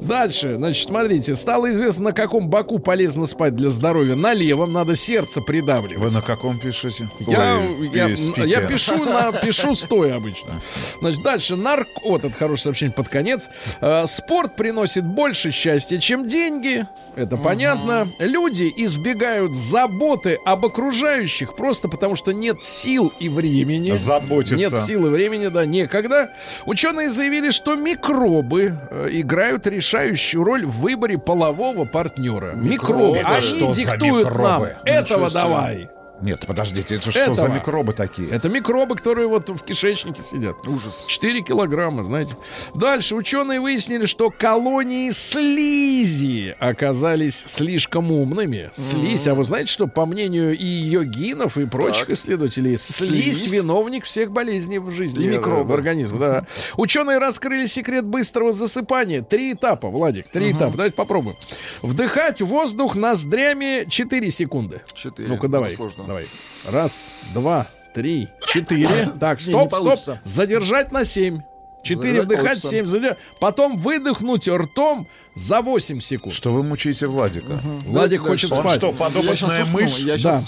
Дальше, 0.00 0.56
значит, 0.56 0.88
смотрите, 0.88 1.34
стало 1.34 1.70
известно, 1.70 2.04
на 2.06 2.12
каком 2.12 2.48
боку 2.48 2.78
полезно 2.78 3.26
спать 3.26 3.54
для 3.56 3.68
здоровья. 3.68 4.14
На 4.14 4.34
левом 4.34 4.72
надо 4.72 4.94
сердце 4.94 5.40
придавливать. 5.40 6.02
Вы 6.02 6.10
на 6.10 6.22
каком 6.22 6.58
пишете? 6.58 7.08
Я, 7.26 7.58
Ой, 7.58 7.90
я, 7.92 8.08
я 8.44 8.66
пишу, 8.66 9.04
на, 9.04 9.32
пишу 9.32 9.74
стоя 9.74 10.16
обычно. 10.16 10.60
Значит, 11.00 11.22
дальше. 11.22 11.56
Нарк... 11.56 11.88
Вот 12.04 12.24
это 12.24 12.34
хорошее 12.36 12.64
сообщение 12.64 12.94
под 12.94 13.08
конец. 13.08 13.48
Э, 13.80 14.06
спорт 14.06 14.56
приносит 14.56 15.04
больше 15.04 15.50
счастья, 15.50 15.98
чем 15.98 16.28
деньги. 16.28 16.86
Это 17.16 17.36
понятно. 17.36 18.12
Люди 18.18 18.72
избегают 18.76 19.54
заботы 19.54 20.38
об 20.44 20.66
окружающих 20.66 21.56
просто 21.56 21.88
потому, 21.88 22.16
что 22.16 22.32
нет 22.32 22.62
сил 22.62 23.12
и 23.18 23.28
времени. 23.28 23.92
Заботиться. 23.92 24.56
Нет 24.56 24.72
сил 24.86 25.06
и 25.06 25.10
времени, 25.10 25.48
да, 25.48 25.64
некогда. 25.64 26.32
Ученые 26.66 27.10
заявили, 27.10 27.50
что 27.50 27.74
микробы 27.74 28.78
э, 28.90 29.08
играют 29.56 29.66
решающую 29.66 30.44
роль 30.44 30.64
в 30.66 30.80
выборе 30.80 31.18
полового 31.18 31.84
партнера. 31.84 32.52
Микробы. 32.54 33.18
Это 33.18 33.36
Они 33.36 33.72
диктуют 33.72 34.28
нам. 34.28 34.62
микробы? 34.62 34.76
Этого 34.84 35.26
Ничего 35.26 35.30
давай. 35.30 35.88
Нет, 36.22 36.46
подождите, 36.46 36.96
это 36.96 37.10
что 37.10 37.34
за 37.34 37.48
микробы 37.48 37.92
такие? 37.92 38.30
Это 38.30 38.48
микробы, 38.48 38.96
которые 38.96 39.28
вот 39.28 39.48
в 39.50 39.62
кишечнике 39.62 40.22
сидят. 40.22 40.66
Ужас. 40.66 41.04
4 41.06 41.42
килограмма, 41.42 42.04
знаете. 42.04 42.36
Дальше 42.74 43.14
ученые 43.14 43.60
выяснили, 43.60 44.06
что 44.06 44.30
колонии 44.30 45.10
слизи 45.10 46.56
оказались 46.58 47.36
слишком 47.36 48.10
умными. 48.10 48.70
Слизь, 48.74 49.26
а 49.26 49.34
вы 49.34 49.44
знаете, 49.44 49.70
что 49.70 49.86
по 49.86 50.06
мнению 50.06 50.56
и 50.56 50.64
йогинов, 50.64 51.58
и 51.58 51.66
прочих 51.66 52.08
исследователей, 52.10 52.78
слизь, 52.78 53.42
Слизь? 53.42 53.52
виновник 53.52 54.04
всех 54.04 54.30
болезней 54.30 54.78
в 54.78 54.90
жизни. 54.90 55.24
И 55.24 55.28
э, 55.28 55.32
микробы. 55.32 55.64
В 55.70 55.72
организме, 55.74 56.18
да. 56.18 56.46
Ученые 56.76 57.18
раскрыли 57.18 57.66
секрет 57.66 58.04
быстрого 58.04 58.52
засыпания. 58.52 59.22
Три 59.22 59.52
этапа, 59.52 59.88
Владик, 59.88 60.28
три 60.30 60.52
этапа. 60.52 60.72
Давайте 60.72 60.96
попробуем. 60.96 61.36
Вдыхать 61.82 62.40
воздух 62.40 62.94
ноздрями 62.94 63.88
4 63.88 64.30
секунды. 64.30 64.80
Четыре. 64.94 65.28
Ну-ка, 65.28 65.48
давай. 65.48 65.72
Сложно. 65.72 66.05
Давай. 66.06 66.26
Раз, 66.70 67.10
два, 67.34 67.66
три, 67.94 68.28
четыре. 68.48 69.10
Так, 69.20 69.40
стоп, 69.40 69.74
стоп. 69.74 70.18
Задержать 70.24 70.92
на 70.92 71.04
семь. 71.04 71.40
Четыре 71.82 72.22
вдыхать, 72.22 72.64
семь 72.64 72.86
задержать. 72.86 73.18
Потом 73.38 73.78
выдохнуть 73.78 74.48
ртом 74.48 75.06
за 75.36 75.60
8 75.62 76.00
секунд. 76.00 76.34
Что 76.34 76.52
вы 76.52 76.64
мучаете 76.64 77.06
Владика? 77.06 77.60
Владик 77.62 77.92
Давайте 77.92 78.18
хочет 78.18 78.50
дальше. 78.50 78.62
Он 78.62 78.68
спать. 78.68 78.76
что, 78.78 78.86
Я 78.88 78.92
подопытная 78.92 79.64
мышь? 79.66 79.98
Я 79.98 80.18
Да. 80.18 80.40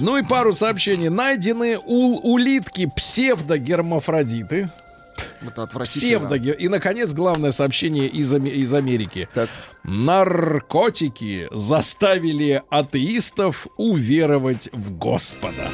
Ну 0.00 0.16
и 0.16 0.22
пару 0.22 0.54
сообщений. 0.54 1.10
Найдены 1.10 1.78
у 1.78 2.32
улитки 2.32 2.86
псевдогермафродиты. 2.96 4.70
Это 5.46 5.62
отвратительно. 5.64 6.20
Псевдоге... 6.20 6.54
И, 6.58 6.68
наконец, 6.68 7.12
главное 7.12 7.52
сообщение 7.52 8.06
из, 8.06 8.32
из 8.32 8.74
Америки. 8.74 9.28
Так. 9.34 9.50
Наркотики 9.84 11.48
заставили 11.50 12.62
атеистов 12.70 13.66
уверовать 13.76 14.68
в 14.72 14.96
Господа. 14.96 15.68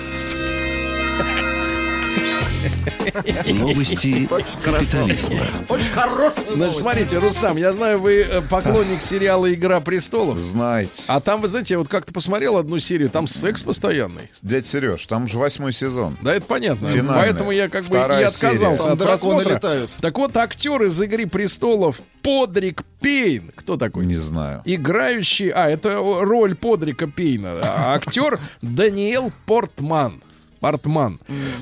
Новости 3.55 4.29
капитализма. 4.63 5.41
Очень 5.69 5.93
хорошая 5.93 6.45
новость. 6.55 6.79
смотрите, 6.79 7.19
Рустам, 7.19 7.57
я 7.57 7.73
знаю, 7.73 8.01
вы 8.01 8.21
э, 8.21 8.43
поклонник 8.43 9.03
сериала 9.03 9.53
«Игра 9.53 9.81
престолов». 9.81 10.39
Знаете. 10.39 11.03
А 11.07 11.21
там, 11.21 11.41
вы 11.41 11.49
знаете, 11.49 11.75
я 11.75 11.79
вот 11.79 11.89
как-то 11.89 12.13
посмотрел 12.13 12.57
одну 12.57 12.79
серию, 12.79 13.09
там 13.11 13.27
секс 13.27 13.63
постоянный. 13.63 14.31
Дядь 14.43 14.67
Сереж, 14.67 15.07
там 15.07 15.27
же 15.27 15.39
восьмой 15.39 15.73
сезон. 15.73 16.17
Да, 16.21 16.35
это 16.35 16.47
понятно. 16.47 16.89
Финальная. 16.89 17.25
Поэтому 17.25 17.51
я 17.51 17.69
как 17.69 17.85
бы 17.85 17.99
Вторая 17.99 18.21
и 18.21 18.25
отказался 18.25 18.59
серия. 18.59 18.73
от 18.73 18.79
Там 18.79 18.97
драконы 18.99 19.19
просмотра. 19.45 19.55
летают. 19.55 19.91
Так 20.01 20.19
вот, 20.19 20.37
актер 20.37 20.83
из 20.85 21.01
«Игры 21.01 21.27
престолов» 21.27 22.01
Подрик 22.23 22.83
Пейн. 23.01 23.53
Кто 23.55 23.77
такой? 23.77 24.05
Не 24.05 24.17
знаю. 24.17 24.63
Играющий... 24.65 25.49
А, 25.51 25.69
это 25.71 25.97
роль 25.99 26.55
Подрика 26.55 27.07
Пейна. 27.07 27.55
А 27.63 27.95
актер 27.95 28.39
Даниэл 28.61 29.33
Портман. 29.47 30.21
Портман. 30.61 31.21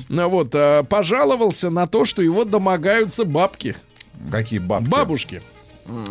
Ну 0.09 0.29
вот, 0.29 0.51
а, 0.53 0.83
пожаловался 0.83 1.69
на 1.69 1.87
то, 1.87 2.05
что 2.05 2.21
его 2.21 2.43
домогаются 2.43 3.25
бабки. 3.25 3.75
Какие 4.31 4.59
бабки? 4.59 4.89
Бабушки. 4.89 5.41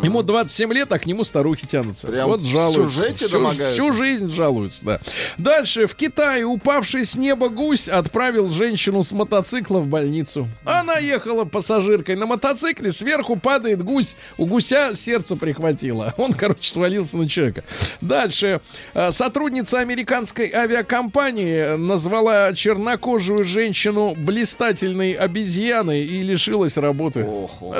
Ему 0.01 0.23
27 0.23 0.73
лет, 0.73 0.91
а 0.91 0.99
к 0.99 1.05
нему 1.05 1.23
старухи 1.23 1.67
тянутся. 1.67 2.07
Прям 2.07 2.29
вот 2.29 2.41
в 2.41 2.45
жалуются. 2.45 2.95
сюжете 2.95 3.27
всю, 3.27 3.37
домогаются? 3.37 3.73
всю 3.73 3.93
жизнь 3.93 4.33
жалуются, 4.33 4.85
да. 4.85 4.99
Дальше. 5.37 5.87
В 5.87 5.95
Китае 5.95 6.45
упавший 6.45 7.05
с 7.05 7.15
неба 7.15 7.49
гусь 7.49 7.87
отправил 7.87 8.49
женщину 8.49 9.03
с 9.03 9.11
мотоцикла 9.11 9.79
в 9.79 9.87
больницу. 9.87 10.47
Она 10.65 10.97
ехала 10.97 11.45
пассажиркой 11.45 12.15
на 12.15 12.25
мотоцикле, 12.25 12.91
сверху 12.91 13.35
падает 13.35 13.83
гусь. 13.83 14.15
У 14.37 14.45
гуся 14.45 14.95
сердце 14.95 15.35
прихватило. 15.35 16.13
Он, 16.17 16.33
короче, 16.33 16.71
свалился 16.71 17.17
на 17.17 17.27
человека. 17.29 17.63
Дальше. 18.01 18.61
Э, 18.93 19.11
Сотрудница 19.11 19.79
американской 19.79 20.51
авиакомпании 20.51 21.77
назвала 21.77 22.53
чернокожую 22.53 23.43
женщину 23.43 24.15
блистательной 24.15 25.13
обезьяной 25.13 26.03
и 26.03 26.23
лишилась 26.23 26.77
работы. 26.77 27.27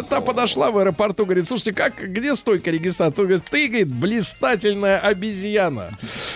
Та 0.09 0.21
подошла 0.21 0.71
в 0.71 0.77
аэропорту, 0.77 1.25
говорит, 1.25 1.47
слушайте, 1.47 1.73
как, 1.73 1.86
где 1.95 2.35
стойка 2.35 2.71
регистрации? 2.71 3.21
Он 3.21 3.27
говорит, 3.27 3.45
ты, 3.49 3.67
говорит, 3.67 3.87
блистательная 3.87 4.99
обезьяна. 4.99 5.91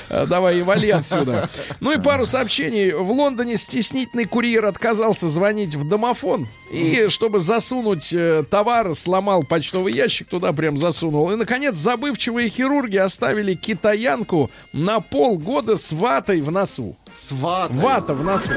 Э, 0.10 0.26
Давай, 0.28 0.60
и 0.60 0.62
вали 0.62 0.90
отсюда. 0.90 1.50
Ну 1.80 1.92
и 1.92 2.00
пару 2.00 2.26
сообщений. 2.26 2.92
В 2.92 3.12
Лондоне 3.12 3.58
стеснительный 3.58 4.26
курьер 4.26 4.66
отказался 4.66 5.30
звонить 5.30 5.76
в 5.76 5.88
домофон. 5.88 6.48
И 6.72 7.08
чтобы 7.10 7.40
засунуть 7.40 8.14
э, 8.14 8.44
товар, 8.50 8.96
сломал 8.96 9.44
почтовый 9.44 9.94
ящик, 9.94 10.28
туда 10.28 10.54
прям 10.54 10.78
засунул. 10.78 11.32
И, 11.32 11.36
наконец, 11.36 11.76
забывчивые 11.76 12.50
хирурги 12.50 12.98
оставили 12.98 13.56
китаянку 13.56 14.50
на 14.74 15.00
полгода 15.00 15.76
с 15.76 15.92
ватой 15.92 16.42
в 16.42 16.52
носу. 16.52 16.96
Сватай. 17.14 17.78
Вата 17.78 18.14
в 18.14 18.24
носу. 18.24 18.54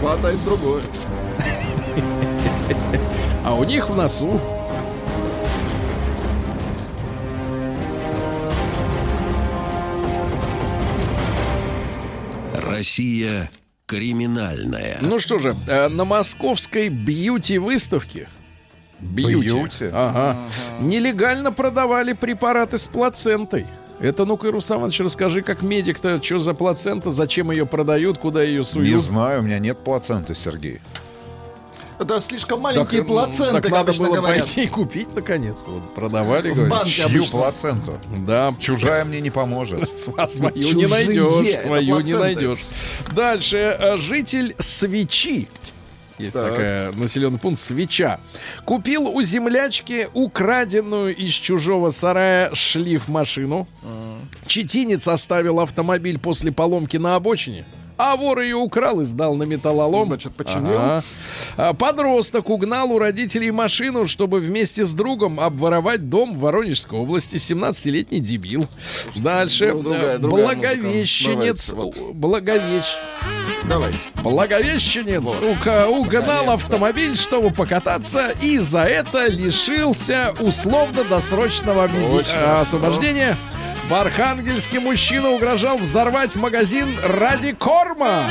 Сватай 0.00 0.36
другое. 0.44 0.82
А 3.44 3.54
у 3.54 3.64
них 3.64 3.90
в 3.90 3.96
носу. 3.96 4.40
Россия 12.54 13.50
криминальная. 13.86 14.98
Ну 15.02 15.18
что 15.18 15.38
же, 15.38 15.54
э, 15.66 15.88
на 15.88 16.04
московской 16.04 16.88
бьюти-выставке 16.88 18.28
Бьюти. 19.00 19.48
Бьюти? 19.48 19.84
Ага. 19.92 20.36
Нелегально 20.80 21.52
продавали 21.52 22.12
препараты 22.14 22.78
с 22.78 22.86
плацентой. 22.86 23.66
Это, 24.00 24.24
ну-ка, 24.24 24.50
Рустам 24.50 24.78
Иванович, 24.78 25.00
расскажи, 25.00 25.42
как 25.42 25.62
медик-то, 25.62 26.22
что 26.22 26.38
за 26.38 26.54
плацента, 26.54 27.10
зачем 27.10 27.50
ее 27.50 27.66
продают, 27.66 28.18
куда 28.18 28.42
ее 28.42 28.58
Не 28.60 28.64
суют? 28.64 29.02
знаю, 29.02 29.40
у 29.40 29.42
меня 29.42 29.58
нет 29.58 29.78
плаценты, 29.78 30.34
Сергей. 30.34 30.80
Это 31.98 32.20
слишком 32.20 32.60
маленькие 32.60 33.02
Так, 33.02 33.08
плаценты, 33.08 33.60
так 33.62 33.70
надо 33.70 33.92
было 33.92 34.16
говорят. 34.16 34.40
пойти 34.40 34.64
и 34.64 34.66
купить, 34.66 35.14
наконец. 35.14 35.56
Вот, 35.66 35.94
продавали, 35.94 36.50
В 36.50 36.56
говорят. 36.56 36.86
Чью 36.86 37.06
обычно. 37.06 37.38
плаценту? 37.38 37.98
Да. 38.26 38.54
Чужая 38.58 39.04
мне 39.04 39.20
не 39.20 39.30
поможет. 39.30 39.88
А 40.16 40.26
свою 40.28 40.72
не 40.74 40.86
найдешь, 40.86 41.62
свою 41.64 42.00
не 42.00 42.14
найдешь. 42.14 42.60
Дальше. 43.14 43.56
э, 43.78 43.96
Житель 43.98 44.54
Свечи. 44.58 45.48
Есть 46.18 46.34
Так. 46.34 46.50
такая 46.50 46.92
населенный 46.92 47.38
пункт 47.38 47.60
Свеча. 47.60 48.20
Купил 48.64 49.08
у 49.08 49.20
землячки 49.22 50.08
украденную 50.14 51.14
из 51.14 51.32
чужого 51.32 51.90
сарая 51.90 52.54
шлиф-машину. 52.54 53.66
Четинец 54.46 55.08
оставил 55.08 55.60
автомобиль 55.60 56.18
после 56.18 56.52
поломки 56.52 56.96
на 56.96 57.16
обочине. 57.16 57.64
А 57.96 58.16
вор 58.16 58.40
ее 58.40 58.56
украл 58.56 59.00
и 59.00 59.04
сдал 59.04 59.36
на 59.36 59.44
металлолом. 59.44 60.08
Значит, 60.08 60.34
починил? 60.34 60.76
Ага. 60.78 61.04
А 61.56 61.72
Подросток 61.74 62.50
угнал 62.50 62.90
у 62.92 62.98
родителей 62.98 63.50
машину, 63.52 64.08
чтобы 64.08 64.40
вместе 64.40 64.84
с 64.84 64.92
другом 64.92 65.38
обворовать 65.38 66.08
дом 66.10 66.34
в 66.34 66.40
Воронежской 66.40 66.98
области. 66.98 67.36
17-летний 67.36 68.18
дебил. 68.20 68.66
Дальше. 69.14 69.72
ну, 69.72 69.82
другая- 69.82 70.18
другая 70.18 70.46
Благовещенец. 70.56 71.70
Давайте, 71.70 72.00
Благовещ... 72.12 72.96
Давайте. 73.68 73.98
Благовещенец 74.22 75.22
ука- 75.40 75.86
угнал 75.86 76.50
автомобиль, 76.50 77.16
чтобы 77.16 77.50
покататься, 77.50 78.32
и 78.42 78.58
за 78.58 78.82
это 78.84 79.26
лишился 79.28 80.34
условно-досрочного 80.40 81.86
меди- 81.88 82.26
э, 82.34 82.60
освобождения. 82.60 83.36
В 83.88 83.94
Архангельске 83.94 84.80
мужчина 84.80 85.30
угрожал 85.30 85.76
взорвать 85.76 86.34
магазин 86.36 86.88
ради 87.06 87.52
корма. 87.52 88.26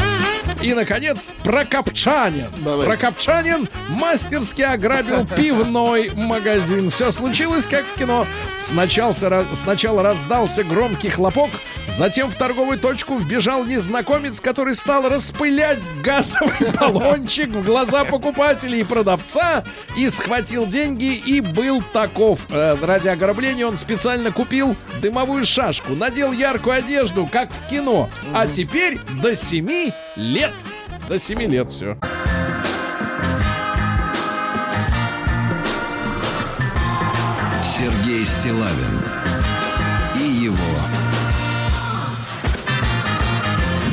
И, 0.62 0.74
наконец, 0.74 1.32
Прокопчанин. 1.44 2.50
Давайте. 2.64 2.88
Прокопчанин 2.88 3.70
мастерски 3.90 4.62
ограбил 4.62 5.26
пивной 5.36 6.12
магазин. 6.16 6.90
Все 6.90 7.12
случилось, 7.12 7.68
как 7.68 7.86
в 7.86 7.96
кино. 7.98 8.26
Сначала, 8.64 9.14
сначала 9.54 10.04
раздался 10.04 10.64
громкий 10.64 11.10
хлопок, 11.10 11.50
затем 11.98 12.32
в 12.32 12.36
торговую 12.36 12.80
точку 12.80 13.18
вбежал 13.18 13.66
незнакомец, 13.66 14.40
который 14.40 14.74
стал 14.74 15.10
распылять 15.10 15.80
газовый 16.02 16.72
баллончик 16.80 17.50
в 17.50 17.64
глаза 17.64 18.06
покупателей 18.06 18.80
и 18.80 18.84
продавца 18.86 19.66
и 19.98 20.10
схватил 20.10 20.66
деньги 20.66 21.14
и 21.14 21.42
был 21.42 21.84
таков. 21.92 22.40
Э, 22.50 22.78
Ради 22.82 23.10
ограбления 23.10 23.68
он 23.68 23.76
специально 23.76 24.32
купил 24.32 24.78
дымовую 25.02 25.43
шашку, 25.46 25.96
надел 25.96 26.32
яркую 26.32 26.76
одежду, 26.76 27.28
как 27.32 27.50
в 27.52 27.70
кино. 27.70 28.10
А 28.34 28.48
теперь 28.48 29.00
до 29.22 29.36
7 29.36 29.92
лет. 30.16 30.54
До 31.08 31.20
7 31.20 31.42
лет 31.42 31.70
все. 31.70 31.98
Сергей 37.78 38.24
Стилавин 38.24 39.02
и 40.16 40.46
его 40.46 40.58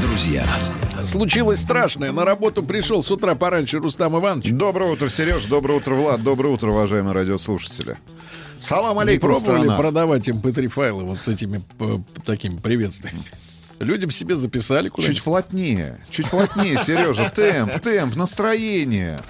друзья. 0.00 0.44
Случилось 1.04 1.60
страшное. 1.60 2.12
На 2.12 2.24
работу 2.24 2.62
пришел 2.62 3.02
с 3.02 3.10
утра 3.10 3.34
пораньше 3.34 3.78
Рустам 3.78 4.18
Иванович. 4.18 4.52
Доброе 4.52 4.92
утро, 4.92 5.08
Сереж. 5.08 5.46
Доброе 5.46 5.78
утро, 5.78 5.94
Влад. 5.94 6.22
Доброе 6.22 6.50
утро, 6.50 6.70
уважаемые 6.70 7.14
радиослушатели. 7.14 7.96
Салам 8.60 8.96
Не 8.96 9.02
алейкум, 9.02 9.30
пробовали 9.30 9.58
страна. 9.62 9.76
продавать 9.76 10.28
MP3 10.28 10.68
файлы 10.68 11.04
вот 11.04 11.20
с 11.20 11.28
этими 11.28 11.60
такими 12.24 12.56
приветствиями? 12.56 13.22
Людям 13.78 14.10
себе 14.10 14.36
записали 14.36 14.90
куда 14.90 15.06
Чуть 15.06 15.22
плотнее, 15.22 15.98
чуть 16.10 16.28
плотнее, 16.28 16.76
Сережа. 16.78 17.30
Темп, 17.34 17.80
темп, 17.80 18.14
настроение. 18.16 19.20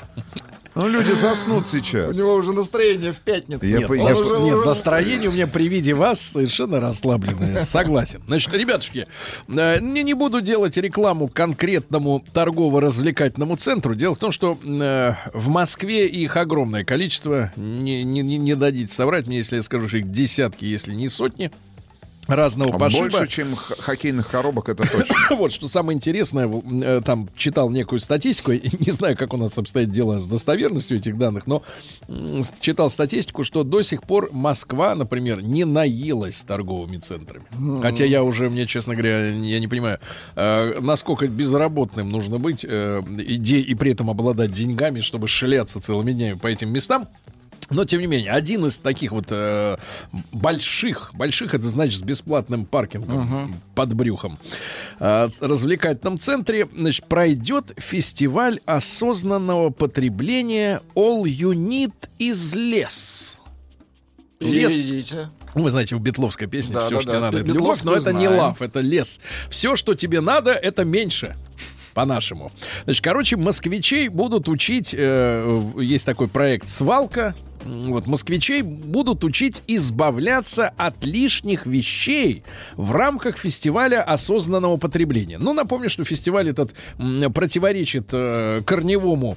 Ну, 0.75 0.89
люди 0.89 1.13
заснут 1.13 1.65
У 1.65 1.67
сейчас. 1.69 2.17
него 2.17 2.35
уже 2.35 2.53
настроение 2.53 3.13
в 3.13 3.21
пятницу. 3.21 3.65
Я 3.65 3.79
Нет, 3.79 3.91
я 3.91 4.17
уже- 4.17 4.41
нет, 4.41 4.65
настроение 4.65 5.29
у 5.29 5.33
меня 5.33 5.47
при 5.49 5.67
виде 5.69 5.95
вас 5.95 6.21
совершенно 6.21 6.79
расслабленное. 6.81 7.63
Согласен. 7.65 8.23
Значит, 8.27 8.53
ребятушки, 8.55 9.07
э, 9.49 9.81
не, 9.81 10.03
не 10.05 10.15
буду 10.15 10.41
делать 10.41 10.77
рекламу 10.77 11.29
конкретному 11.29 12.25
торгово-развлекательному 12.33 13.57
центру. 13.57 13.95
Дело 13.95 14.15
в 14.15 14.19
том, 14.19 14.31
что 14.33 14.59
э, 14.65 15.15
в 15.35 15.49
Москве 15.49 16.07
их 16.07 16.37
огромное 16.37 16.85
количество. 16.85 17.53
Не, 17.57 18.05
не, 18.05 18.23
не- 18.23 18.39
не 18.39 18.55
дадите 18.55 18.95
соврать 18.95 19.27
мне, 19.27 19.39
если 19.39 19.57
я 19.57 19.63
скажу, 19.63 19.89
что 19.89 19.97
их 19.99 20.11
десятки, 20.13 20.65
если 20.65 20.95
не 20.95 21.09
сотни 21.09 21.51
разного 22.33 22.75
А 22.75 22.79
пошиба. 22.79 23.11
Больше, 23.11 23.27
чем 23.29 23.57
х- 23.57 23.75
хоккейных 23.79 24.29
коробок, 24.29 24.69
это 24.69 24.91
точно. 24.91 25.15
Вот 25.37 25.53
что 25.53 25.69
самое 25.69 25.97
интересное, 25.97 26.51
э, 26.83 27.03
там 27.05 27.29
читал 27.37 27.71
некую 27.71 28.01
статистику, 28.01 28.53
не 28.53 28.91
знаю, 28.91 29.17
как 29.17 29.33
у 29.35 29.37
нас 29.37 29.57
обстоят 29.57 29.91
дела 29.91 30.19
с 30.19 30.27
достоверностью 30.27 30.99
этих 30.99 31.17
данных, 31.19 31.47
но 31.47 31.63
читал 32.61 32.91
статистику, 32.91 33.45
что 33.45 33.63
до 33.63 33.83
сих 33.83 34.03
пор 34.03 34.29
Москва, 34.33 34.95
например, 34.95 35.43
не 35.43 35.65
наелась 35.65 36.43
торговыми 36.47 36.97
центрами. 36.99 37.45
Хотя 37.81 38.05
я 38.05 38.23
уже, 38.23 38.51
мне, 38.51 38.67
честно 38.67 38.95
говоря, 38.95 39.29
я 39.29 39.61
не 39.61 39.69
понимаю, 39.69 39.99
э, 40.37 40.79
насколько 40.81 41.27
безработным 41.29 42.11
нужно 42.11 42.39
быть 42.39 42.65
э, 42.69 43.03
и 43.19 43.75
при 43.75 43.93
этом 43.93 44.11
обладать 44.11 44.53
деньгами, 44.53 45.01
чтобы 45.01 45.29
шляться 45.29 45.81
целыми 45.81 46.13
днями 46.13 46.35
по 46.35 46.47
этим 46.47 46.73
местам. 46.73 47.09
Но, 47.71 47.85
тем 47.85 48.01
не 48.01 48.07
менее, 48.07 48.33
один 48.33 48.67
из 48.67 48.77
таких 48.77 49.13
вот 49.13 49.27
э, 49.31 49.77
больших, 50.33 51.13
больших, 51.15 51.55
это 51.55 51.65
значит 51.67 52.01
с 52.01 52.03
бесплатным 52.03 52.67
паркингом 52.67 53.55
под 53.75 53.95
брюхом, 53.95 54.39
э, 54.99 55.29
развлекательном 55.41 56.19
центре, 56.19 56.69
значит, 56.77 57.07
пройдет 57.07 57.73
фестиваль 57.79 58.61
осознанного 58.67 59.71
потребления 59.71 60.81
All 60.95 61.23
You 61.23 61.53
Need 61.55 61.95
is 62.19 62.55
Less. 62.57 63.37
Лес, 64.41 64.73
Переведите. 64.73 65.29
ну, 65.55 65.63
вы 65.65 65.71
знаете, 65.71 65.95
в 65.97 66.01
битловской 66.01 66.47
песне 66.49 66.75
Да, 66.75 66.87
все, 66.87 66.95
да, 66.95 67.01
что 67.03 67.11
да. 67.11 67.13
тебе 67.13 67.21
надо, 67.21 67.39
это 67.41 67.53
любовь, 67.53 67.83
но 67.83 67.95
это 67.95 68.13
не 68.13 68.27
знаем. 68.27 68.41
лав, 68.41 68.63
это 68.63 68.81
лес. 68.81 69.21
Все, 69.51 69.77
что 69.77 69.95
тебе 69.95 70.21
надо, 70.21 70.53
это 70.53 70.85
меньше. 70.85 71.37
По-нашему. 71.93 72.51
Значит, 72.85 73.05
короче, 73.05 73.37
москвичей 73.37 74.09
будут 74.09 74.49
учить, 74.49 74.95
э, 74.97 75.73
есть 75.79 76.07
такой 76.07 76.29
проект 76.29 76.69
«Свалка», 76.69 77.35
вот, 77.65 78.07
москвичей 78.07 78.63
будут 78.63 79.25
учить 79.25 79.63
избавляться 79.67 80.73
от 80.77 81.05
лишних 81.05 81.67
вещей 81.67 82.43
в 82.77 82.93
рамках 82.93 83.39
фестиваля 83.39 84.03
осознанного 84.03 84.77
потребления. 84.77 85.39
Ну, 85.39 85.53
напомню, 85.53 85.91
что 85.91 86.05
фестиваль 86.05 86.49
этот 86.49 86.75
противоречит 87.35 88.09
э, 88.13 88.63
корневому 88.65 89.37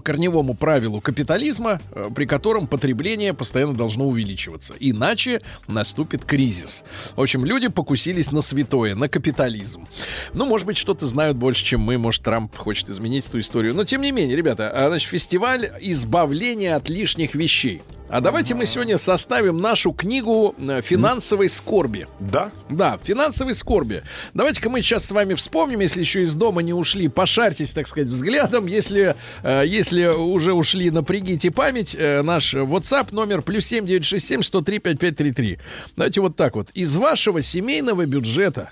корневому 0.00 0.54
правилу 0.54 1.00
капитализма, 1.00 1.80
э, 1.92 2.08
при 2.14 2.24
котором 2.24 2.66
потребление 2.66 3.34
постоянно 3.34 3.74
должно 3.74 4.06
увеличиваться. 4.06 4.74
Иначе 4.78 5.42
наступит 5.66 6.24
кризис. 6.24 6.84
В 7.16 7.20
общем, 7.20 7.44
люди 7.44 7.68
покусились 7.68 8.32
на 8.32 8.42
святое, 8.42 8.94
на 8.94 9.08
капитализм. 9.08 9.86
Ну, 10.34 10.46
может 10.46 10.66
быть, 10.66 10.76
что-то 10.76 11.06
знают 11.06 11.36
больше, 11.36 11.64
чем 11.64 11.80
мы. 11.80 11.98
Может, 11.98 12.22
Трамп 12.22 12.56
хочет 12.56 12.88
изменить 12.90 13.28
эту 13.28 13.40
историю. 13.40 13.74
Но, 13.74 13.84
тем 13.84 14.02
не 14.02 14.12
менее, 14.12 14.36
ребята, 14.36 14.70
а, 14.70 14.88
значит, 14.88 15.08
фестиваль 15.08 15.70
избавления 15.80 16.76
от 16.76 16.88
лишних 16.88 17.34
вещей. 17.34 17.82
А 18.08 18.20
давайте 18.20 18.54
мы 18.54 18.66
сегодня 18.66 18.98
составим 18.98 19.58
нашу 19.58 19.92
книгу 19.92 20.54
э, 20.58 20.80
финансовой 20.80 21.48
скорби. 21.48 22.06
Да? 22.20 22.52
Да, 22.70 22.98
финансовой 23.02 23.54
скорби. 23.54 24.02
Давайте-ка 24.32 24.70
мы 24.70 24.80
сейчас 24.80 25.06
с 25.06 25.10
вами 25.10 25.34
вспомним, 25.34 25.80
если 25.80 26.00
еще 26.00 26.22
из 26.22 26.34
дома 26.34 26.62
не 26.62 26.72
ушли, 26.72 27.08
пошарьтесь, 27.08 27.72
так 27.72 27.88
сказать, 27.88 28.08
взглядом. 28.08 28.66
Если, 28.66 29.16
э, 29.42 29.64
если 29.66 30.06
уже 30.06 30.52
ушли, 30.52 30.90
напрягите 30.92 31.50
память. 31.50 31.96
Э, 31.98 32.22
наш 32.22 32.54
WhatsApp 32.54 33.08
номер 33.12 33.42
плюс 33.42 33.66
7967 33.66 34.42
103 34.42 34.78
5533. 34.78 35.58
Давайте 35.96 36.20
вот 36.20 36.36
так 36.36 36.54
вот. 36.54 36.70
Из 36.74 36.94
вашего 36.96 37.42
семейного 37.42 38.06
бюджета 38.06 38.70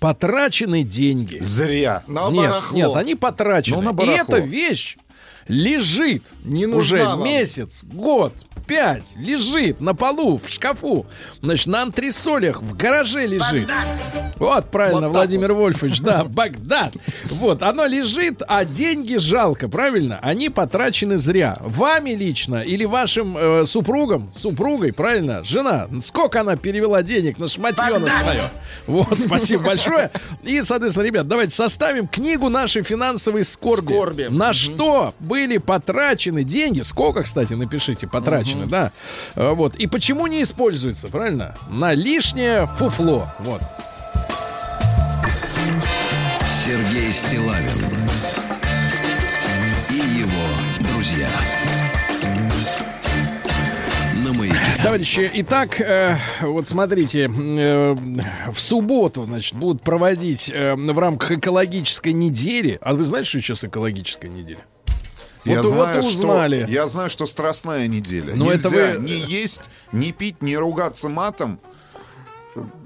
потрачены 0.00 0.82
деньги. 0.82 1.38
Зря. 1.40 2.02
На 2.06 2.28
нет, 2.30 2.50
барахло. 2.50 2.76
нет, 2.76 2.90
они 2.94 3.14
потрачены. 3.14 3.76
Ну, 3.76 3.82
на 3.82 3.90
И 3.90 3.92
барахло. 3.92 4.36
эта 4.36 4.38
вещь 4.38 4.96
лежит 5.48 6.22
Не 6.44 6.66
уже 6.66 7.04
вам. 7.04 7.24
месяц, 7.24 7.84
год, 7.84 8.32
пять, 8.66 9.04
лежит 9.16 9.80
на 9.80 9.94
полу, 9.94 10.38
в 10.38 10.48
шкафу, 10.48 11.06
значит, 11.42 11.66
на 11.66 11.82
антресолях, 11.82 12.62
в 12.62 12.76
гараже 12.76 13.26
лежит. 13.26 13.68
Вот, 14.36 14.70
правильно, 14.70 15.08
Вот 15.08 15.16
Владимир 15.16 15.52
Вольфович, 15.52 16.00
да, 16.00 16.24
Багдад. 16.28 16.94
Вот, 17.30 17.62
оно 17.62 17.86
лежит, 17.86 18.42
а 18.46 18.64
деньги 18.64 19.16
жалко, 19.16 19.68
правильно? 19.68 20.18
Они 20.22 20.48
потрачены 20.48 21.18
зря. 21.18 21.56
Вами 21.60 22.10
лично 22.10 22.62
или 22.62 22.84
вашим 22.84 23.36
э, 23.38 23.66
супругом, 23.66 24.32
супругой, 24.34 24.92
правильно? 24.92 25.44
Жена, 25.44 25.88
сколько 26.02 26.40
она 26.40 26.56
перевела 26.56 27.02
денег 27.02 27.38
на 27.38 27.48
шматье 27.48 27.98
на 27.98 28.08
свое? 28.08 28.50
Вот, 28.86 29.20
спасибо 29.20 29.62
большое. 29.66 30.10
И, 30.42 30.62
соответственно, 30.62 31.04
ребят, 31.04 31.28
давайте 31.28 31.54
составим 31.54 32.08
книгу 32.08 32.48
нашей 32.48 32.82
финансовой 32.82 33.44
скорби. 33.44 33.92
Скорби. 33.92 34.26
На 34.30 34.52
что 34.52 35.14
были 35.34 35.58
потрачены 35.58 36.44
деньги? 36.44 36.82
Сколько, 36.82 37.24
кстати, 37.24 37.54
напишите, 37.54 38.06
потрачены, 38.06 38.66
да? 38.66 38.92
Э, 39.34 39.52
Вот. 39.52 39.74
И 39.74 39.88
почему 39.88 40.28
не 40.28 40.44
используется, 40.44 41.08
правильно? 41.08 41.56
На 41.68 41.92
лишнее 41.92 42.68
фуфло. 42.78 43.26
Вот. 43.40 43.60
Сергей 46.64 47.10
Стилавин 47.12 47.80
и 49.90 49.96
его 49.96 50.88
друзья. 50.88 51.28
Товарищи, 54.84 55.30
итак, 55.34 55.80
э, 55.80 56.16
вот 56.42 56.68
смотрите, 56.68 57.28
э, 57.28 57.96
в 58.52 58.60
субботу, 58.60 59.24
значит, 59.24 59.56
будут 59.56 59.82
проводить 59.82 60.48
э, 60.48 60.74
в 60.76 60.98
рамках 60.98 61.32
экологической 61.32 62.12
недели. 62.12 62.78
А 62.82 62.94
вы 62.94 63.02
знаете, 63.02 63.30
что 63.30 63.40
сейчас 63.40 63.64
экологическая 63.64 64.28
неделя? 64.28 64.60
Я 65.44 65.62
вот, 65.62 65.68
знаю, 65.68 66.02
вот 66.02 66.08
узнали. 66.08 66.62
Что, 66.62 66.72
я 66.72 66.86
знаю, 66.86 67.10
что 67.10 67.26
страстная 67.26 67.86
неделя. 67.86 68.34
Ну, 68.34 68.46
Нельзя 68.50 68.68
это 68.68 68.98
вы- 68.98 69.04
не 69.04 69.18
есть, 69.18 69.68
не 69.92 70.12
пить, 70.12 70.42
не 70.42 70.56
ругаться 70.56 71.08
матом. 71.08 71.60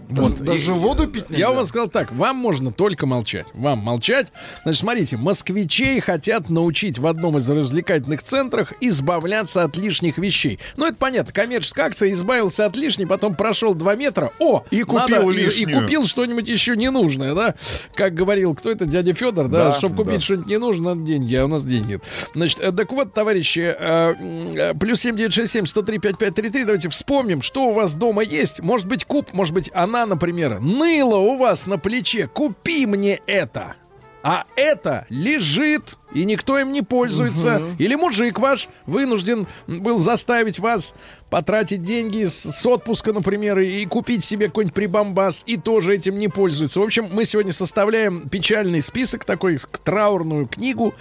Вот. 0.09 0.38
Даже 0.40 0.72
И- 0.72 0.74
воду 0.74 1.06
пить 1.06 1.28
нельзя? 1.30 1.48
Я 1.48 1.52
вам 1.52 1.64
сказал 1.66 1.88
так, 1.88 2.12
вам 2.12 2.36
можно 2.36 2.72
только 2.72 3.06
молчать. 3.06 3.46
Вам 3.54 3.78
молчать. 3.78 4.32
Значит, 4.62 4.80
смотрите, 4.80 5.16
москвичей 5.16 6.00
хотят 6.00 6.50
научить 6.50 6.98
в 6.98 7.06
одном 7.06 7.38
из 7.38 7.48
развлекательных 7.48 8.22
центров 8.22 8.72
избавляться 8.80 9.62
от 9.64 9.76
лишних 9.76 10.18
вещей. 10.18 10.59
Ну, 10.76 10.86
это 10.86 10.96
понятно, 10.96 11.32
коммерческая 11.32 11.86
акция, 11.86 12.12
избавился 12.12 12.66
от 12.66 12.76
лишней, 12.76 13.06
потом 13.06 13.34
прошел 13.34 13.74
2 13.74 13.94
метра, 13.96 14.32
о! 14.38 14.64
И 14.70 14.82
купил 14.82 15.30
и- 15.30 15.34
И, 15.34 15.38
лишнюю. 15.44 15.82
купил 15.82 16.06
что-нибудь 16.06 16.48
еще 16.48 16.76
ненужное, 16.76 17.34
да? 17.34 17.54
Как 17.94 18.14
говорил, 18.14 18.54
кто 18.54 18.70
это, 18.70 18.86
дядя 18.86 19.14
Федор, 19.14 19.48
да? 19.48 19.70
Да, 19.70 19.74
Чтобы 19.74 19.96
купить 19.96 20.20
да. 20.20 20.20
что-нибудь 20.20 20.46
не 20.48 20.59
нужно, 20.59 20.94
надо 20.94 21.06
деньги, 21.06 21.34
а 21.34 21.44
у 21.44 21.48
нас 21.48 21.64
денег 21.64 21.86
нет. 21.86 22.02
Значит, 22.34 22.61
э, 22.61 22.72
так 22.72 22.90
вот, 22.92 23.12
товарищи, 23.14 23.74
э, 23.78 24.14
э, 24.56 24.74
плюс 24.74 25.00
7967 25.00 25.66
103 25.66 25.98
5533, 25.98 26.64
давайте 26.64 26.88
вспомним, 26.88 27.42
что 27.42 27.66
у 27.66 27.72
вас 27.72 27.94
дома 27.94 28.22
есть. 28.22 28.61
Может 28.61 28.86
быть, 28.86 29.04
куб, 29.04 29.32
может 29.32 29.54
быть, 29.54 29.70
она, 29.74 29.97
например, 30.07 30.61
ныла 30.61 31.16
у 31.16 31.36
вас 31.36 31.66
на 31.66 31.78
плече. 31.78 32.28
Купи 32.28 32.86
мне 32.86 33.20
это. 33.26 33.74
а 34.20 34.44
это 34.57 35.07
лежит, 35.11 35.96
и 36.12 36.24
никто 36.24 36.59
им 36.59 36.72
не 36.72 36.82
пользуется. 36.82 37.62
Или 37.78 37.94
мужик 37.94 38.40
ваш 38.40 38.68
вынужден 38.84 39.46
был 39.68 40.01
заставить 40.01 40.59
вас 40.59 40.94
потратить 41.30 41.82
деньги 41.82 42.24
с, 42.24 42.34
с 42.42 42.66
отпуска, 42.66 43.12
например, 43.12 43.61
и 43.61 43.86
купить 43.86 44.24
себе 44.24 44.49
какой-нибудь 44.49 44.74
прибамбас, 44.74 45.44
и 45.46 45.57
тоже 45.57 45.94
этим 45.94 46.18
не 46.18 46.26
пользуется. 46.28 46.80
В 46.80 46.82
общем, 46.82 47.07
мы 47.12 47.24
сегодня 47.24 47.53
составляем 47.53 48.28
печальный 48.28 48.82
список, 48.82 49.24
такой 49.24 49.59
траурную 49.84 50.46
книгу 50.49 50.94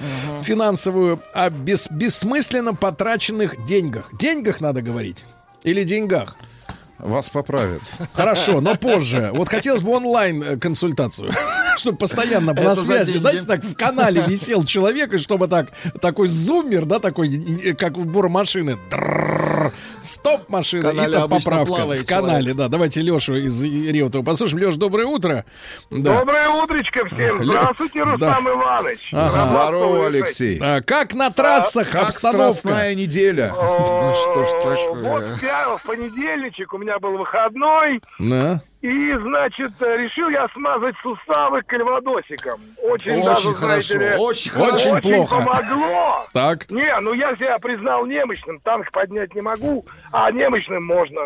финансовую 0.43 1.19
о 1.33 1.49
бес- 1.49 1.89
бессмысленно 1.89 2.73
потраченных 2.75 3.65
деньгах. 3.65 4.09
Деньгах 4.17 4.61
надо 4.61 4.81
говорить. 4.81 5.25
Или 5.63 5.83
деньгах. 5.83 6.37
Вас 6.99 7.29
поправят. 7.29 7.83
Хорошо, 8.13 8.61
но 8.61 8.75
позже. 8.75 9.31
Вот 9.33 9.49
хотелось 9.49 9.81
бы 9.81 9.91
онлайн 9.91 10.43
э, 10.43 10.57
консультацию, 10.57 11.31
чтобы 11.77 11.97
постоянно 11.97 12.53
на 12.53 12.75
связи, 12.75 13.17
знаете, 13.17 13.45
так 13.45 13.63
в 13.63 13.75
канале 13.75 14.23
висел 14.27 14.63
человек, 14.63 15.13
и 15.13 15.17
чтобы 15.17 15.47
так 15.47 15.71
такой 16.01 16.27
зуммер, 16.27 16.85
да, 16.85 16.99
такой, 16.99 17.75
как 17.77 17.97
у 17.97 18.05
машины. 18.29 18.77
Стоп, 20.01 20.49
машина, 20.49 20.89
и 20.89 21.11
там 21.11 21.29
поправка. 21.29 21.85
В 21.85 22.05
канале, 22.05 22.53
да. 22.53 22.67
Давайте 22.67 23.01
Лешу 23.01 23.35
из 23.35 23.63
Реутова 23.63 24.23
послушаем. 24.23 24.63
Леш, 24.63 24.75
доброе 24.75 25.05
утро. 25.05 25.45
Доброе 25.89 26.49
утречко 26.49 27.05
всем. 27.07 27.43
Здравствуйте, 27.43 28.03
Рустам 28.03 28.49
Иванович. 28.49 29.09
Здорово. 29.11 30.07
Алексей. 30.07 30.59
А, 30.61 30.81
как 30.81 31.13
на 31.13 31.29
трассах 31.29 31.89
Как 31.89 32.09
обстановка? 32.09 32.53
страстная 32.53 32.95
неделя. 32.95 33.53
Ну 33.57 34.13
что 34.13 34.45
ж 34.45 34.47
О, 34.47 34.95
такое? 34.95 35.31
Вот 35.31 35.43
я 35.43 35.77
в 35.77 35.83
понедельничек, 35.83 36.73
у 36.73 36.77
меня 36.77 36.86
был 36.99 37.17
выходной, 37.17 38.01
Да. 38.19 38.61
и, 38.81 39.13
значит, 39.13 39.71
решил 39.81 40.29
я 40.29 40.47
смазать 40.53 40.95
суставы 41.03 41.61
кальвадосиком. 41.63 42.61
Очень, 42.83 43.23
даже, 43.23 43.49
Очень 43.49 43.53
хорошо, 43.59 43.93
знаете 43.93 44.17
очень 44.17 44.51
Очень 44.51 44.51
хорошо. 44.51 44.99
плохо. 45.01 45.35
помогло. 45.35 46.25
Так. 46.33 46.69
Не, 46.71 46.99
ну 47.01 47.13
я 47.13 47.35
себя 47.35 47.59
признал 47.59 48.05
немощным, 48.05 48.59
танк 48.61 48.91
поднять 48.91 49.33
не 49.35 49.41
могу, 49.41 49.85
а 50.11 50.31
немощным 50.31 50.83
можно. 50.85 51.21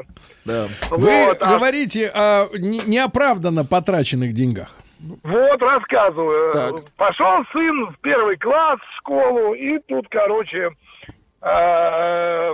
Да. 0.45 0.67
Вы 0.89 1.25
Вот, 1.27 1.37
а 1.41 1.57
говорите 1.57 2.11
о 2.13 2.47
не- 2.57 2.81
неоправданно 2.87 3.63
потраченных 3.65 4.33
деньгах. 4.33 4.75
Вот, 5.23 5.61
рассказываю. 5.61 6.53
Так. 6.53 6.75
Пошел 6.95 7.43
сын 7.51 7.87
в 7.87 7.95
первый 8.01 8.37
класс 8.37 8.79
в 8.79 8.97
школу, 8.99 9.53
и 9.55 9.79
тут, 9.87 10.05
короче, 10.09 10.69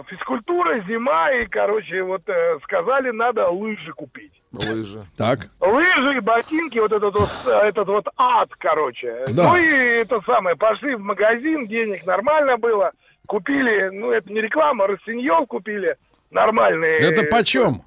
физкультура, 0.10 0.82
зима, 0.88 1.32
и, 1.32 1.46
короче, 1.46 2.04
вот 2.04 2.22
э, 2.28 2.58
сказали, 2.64 3.12
надо 3.12 3.50
лыжи 3.50 3.92
купить. 3.94 4.32
Лыжи. 4.54 5.06
Так. 5.18 5.50
Лыжи, 5.60 6.22
ботинки, 6.22 6.80
вот 6.80 6.92
этот 6.92 7.14
вот, 7.14 7.30
э, 7.46 7.68
этот 7.68 7.88
вот 7.88 8.08
ад, 8.16 8.50
короче. 8.58 9.26
Да. 9.30 9.50
Ну 9.50 9.58
и 9.58 9.66
это 9.66 10.22
самое, 10.26 10.56
пошли 10.56 10.96
в 10.96 11.02
магазин, 11.02 11.68
денег 11.68 12.06
нормально 12.06 12.58
было, 12.58 12.92
купили, 13.26 13.90
ну 13.92 14.12
это 14.12 14.32
не 14.32 14.42
реклама, 14.42 14.88
Рассиньол 14.88 15.46
купили, 15.48 15.98
нормальные. 16.32 17.00
Это 17.00 17.24
почем? 17.24 17.84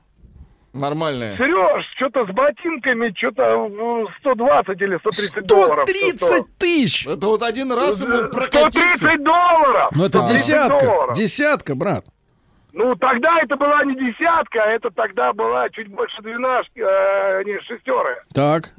Нормальные. 0.73 1.37
Сереж, 1.37 1.85
что-то 1.97 2.27
с 2.27 2.29
ботинками, 2.31 3.12
что-то 3.16 3.43
э, 3.68 4.07
120 4.21 4.81
или 4.81 4.97
130 4.99 5.47
долларов. 5.47 5.89
130 5.89 6.59
тысяч! 6.59 7.07
Это 7.07 7.27
вот 7.27 7.43
один 7.43 7.73
раз 7.73 8.01
ему 8.03 8.29
прокатиться. 8.31 8.97
130 8.97 9.25
долларов! 9.25 9.89
Ну 9.93 10.05
это 10.05 10.25
А. 10.25 10.29
десятка. 10.29 10.85
долларов. 10.87 11.16
Десятка, 11.16 11.75
брат. 11.75 12.05
Ну, 12.73 12.95
тогда 12.95 13.41
это 13.41 13.57
была 13.57 13.83
не 13.85 13.97
десятка, 13.97 14.62
а 14.62 14.66
это 14.68 14.93
тогда 14.93 15.33
была 15.33 15.68
чуть 15.71 15.89
больше 15.89 16.23
двенашки, 16.23 16.79
э, 16.79 17.43
не, 17.45 17.59
шестеры. 17.62 18.23
Так. 18.33 18.71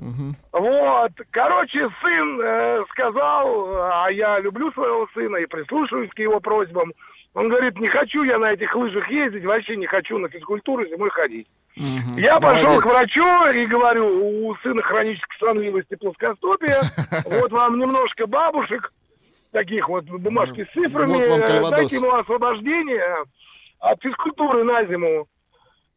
Вот, 0.53 1.11
короче, 1.31 1.89
сын 2.01 2.39
э, 2.41 2.83
сказал, 2.91 3.75
а 3.91 4.07
я 4.09 4.39
люблю 4.39 4.71
своего 4.71 5.09
сына 5.13 5.35
и 5.37 5.45
прислушиваюсь 5.45 6.09
к 6.11 6.19
его 6.19 6.39
просьбам. 6.39 6.93
Он 7.33 7.49
говорит, 7.49 7.77
не 7.79 7.87
хочу 7.89 8.23
я 8.23 8.37
на 8.39 8.53
этих 8.53 8.73
лыжах 8.75 9.09
ездить, 9.11 9.43
вообще 9.43 9.75
не 9.75 9.87
хочу 9.87 10.17
на 10.19 10.29
физкультуру 10.29 10.85
зимой 10.87 11.09
ходить. 11.09 11.47
Я 11.75 12.39
пошел 12.39 12.69
Молодец. 12.69 12.83
к 12.83 12.93
врачу 12.93 13.45
и 13.51 13.65
говорю, 13.65 14.47
у 14.47 14.55
сына 14.57 14.81
хроническая 14.81 15.39
сонливость 15.39 15.87
и 15.89 15.95
плоскостопие, 15.95 16.81
вот 17.25 17.51
вам 17.51 17.79
немножко 17.79 18.27
бабушек, 18.27 18.91
таких 19.51 19.87
вот 19.87 20.05
бумажки 20.05 20.65
с 20.65 20.73
цифрами, 20.73 21.17
Вот 21.17 21.27
вам 21.27 21.65
э, 21.65 21.69
дайте 21.69 21.95
ему 21.95 22.13
освобождение 22.13 23.17
от 23.79 24.01
физкультуры 24.01 24.63
на 24.63 24.85
зиму. 24.85 25.27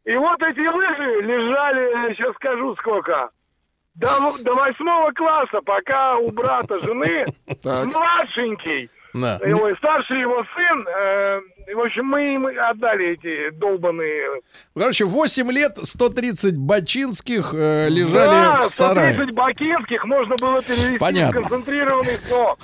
И 0.05 0.15
вот 0.15 0.41
эти 0.41 0.59
лыжи 0.59 1.21
лежали, 1.21 2.13
сейчас 2.15 2.35
скажу 2.35 2.75
сколько, 2.77 3.29
до, 3.95 4.07
до 4.41 4.53
восьмого 4.53 5.11
класса, 5.11 5.61
пока 5.65 6.17
у 6.17 6.31
брата 6.31 6.79
жены 6.81 7.25
Так. 7.63 7.85
младшенький, 7.85 8.89
Да. 9.15 9.39
его 9.47 9.73
старший 9.77 10.19
его 10.19 10.43
сын, 10.55 10.85
э, 10.87 11.39
в 11.73 11.79
общем, 11.79 12.05
мы 12.05 12.35
им 12.35 12.47
отдали 12.47 13.13
эти 13.13 13.49
долбанные... 13.57 14.41
Короче, 14.77 15.05
8 15.05 15.51
лет 15.51 15.77
130 15.81 16.57
бачинских 16.57 17.53
э, 17.53 17.87
лежали 17.87 18.27
да, 18.27 18.67
в 18.67 18.69
сарае. 18.69 19.13
130 19.13 19.33
бакинских 19.33 20.03
можно 20.03 20.35
было 20.35 20.61
перевести 20.61 20.97
Понятно. 20.97 21.39
в 21.39 21.43
концентрированный 21.43 22.17
сок. 22.27 22.59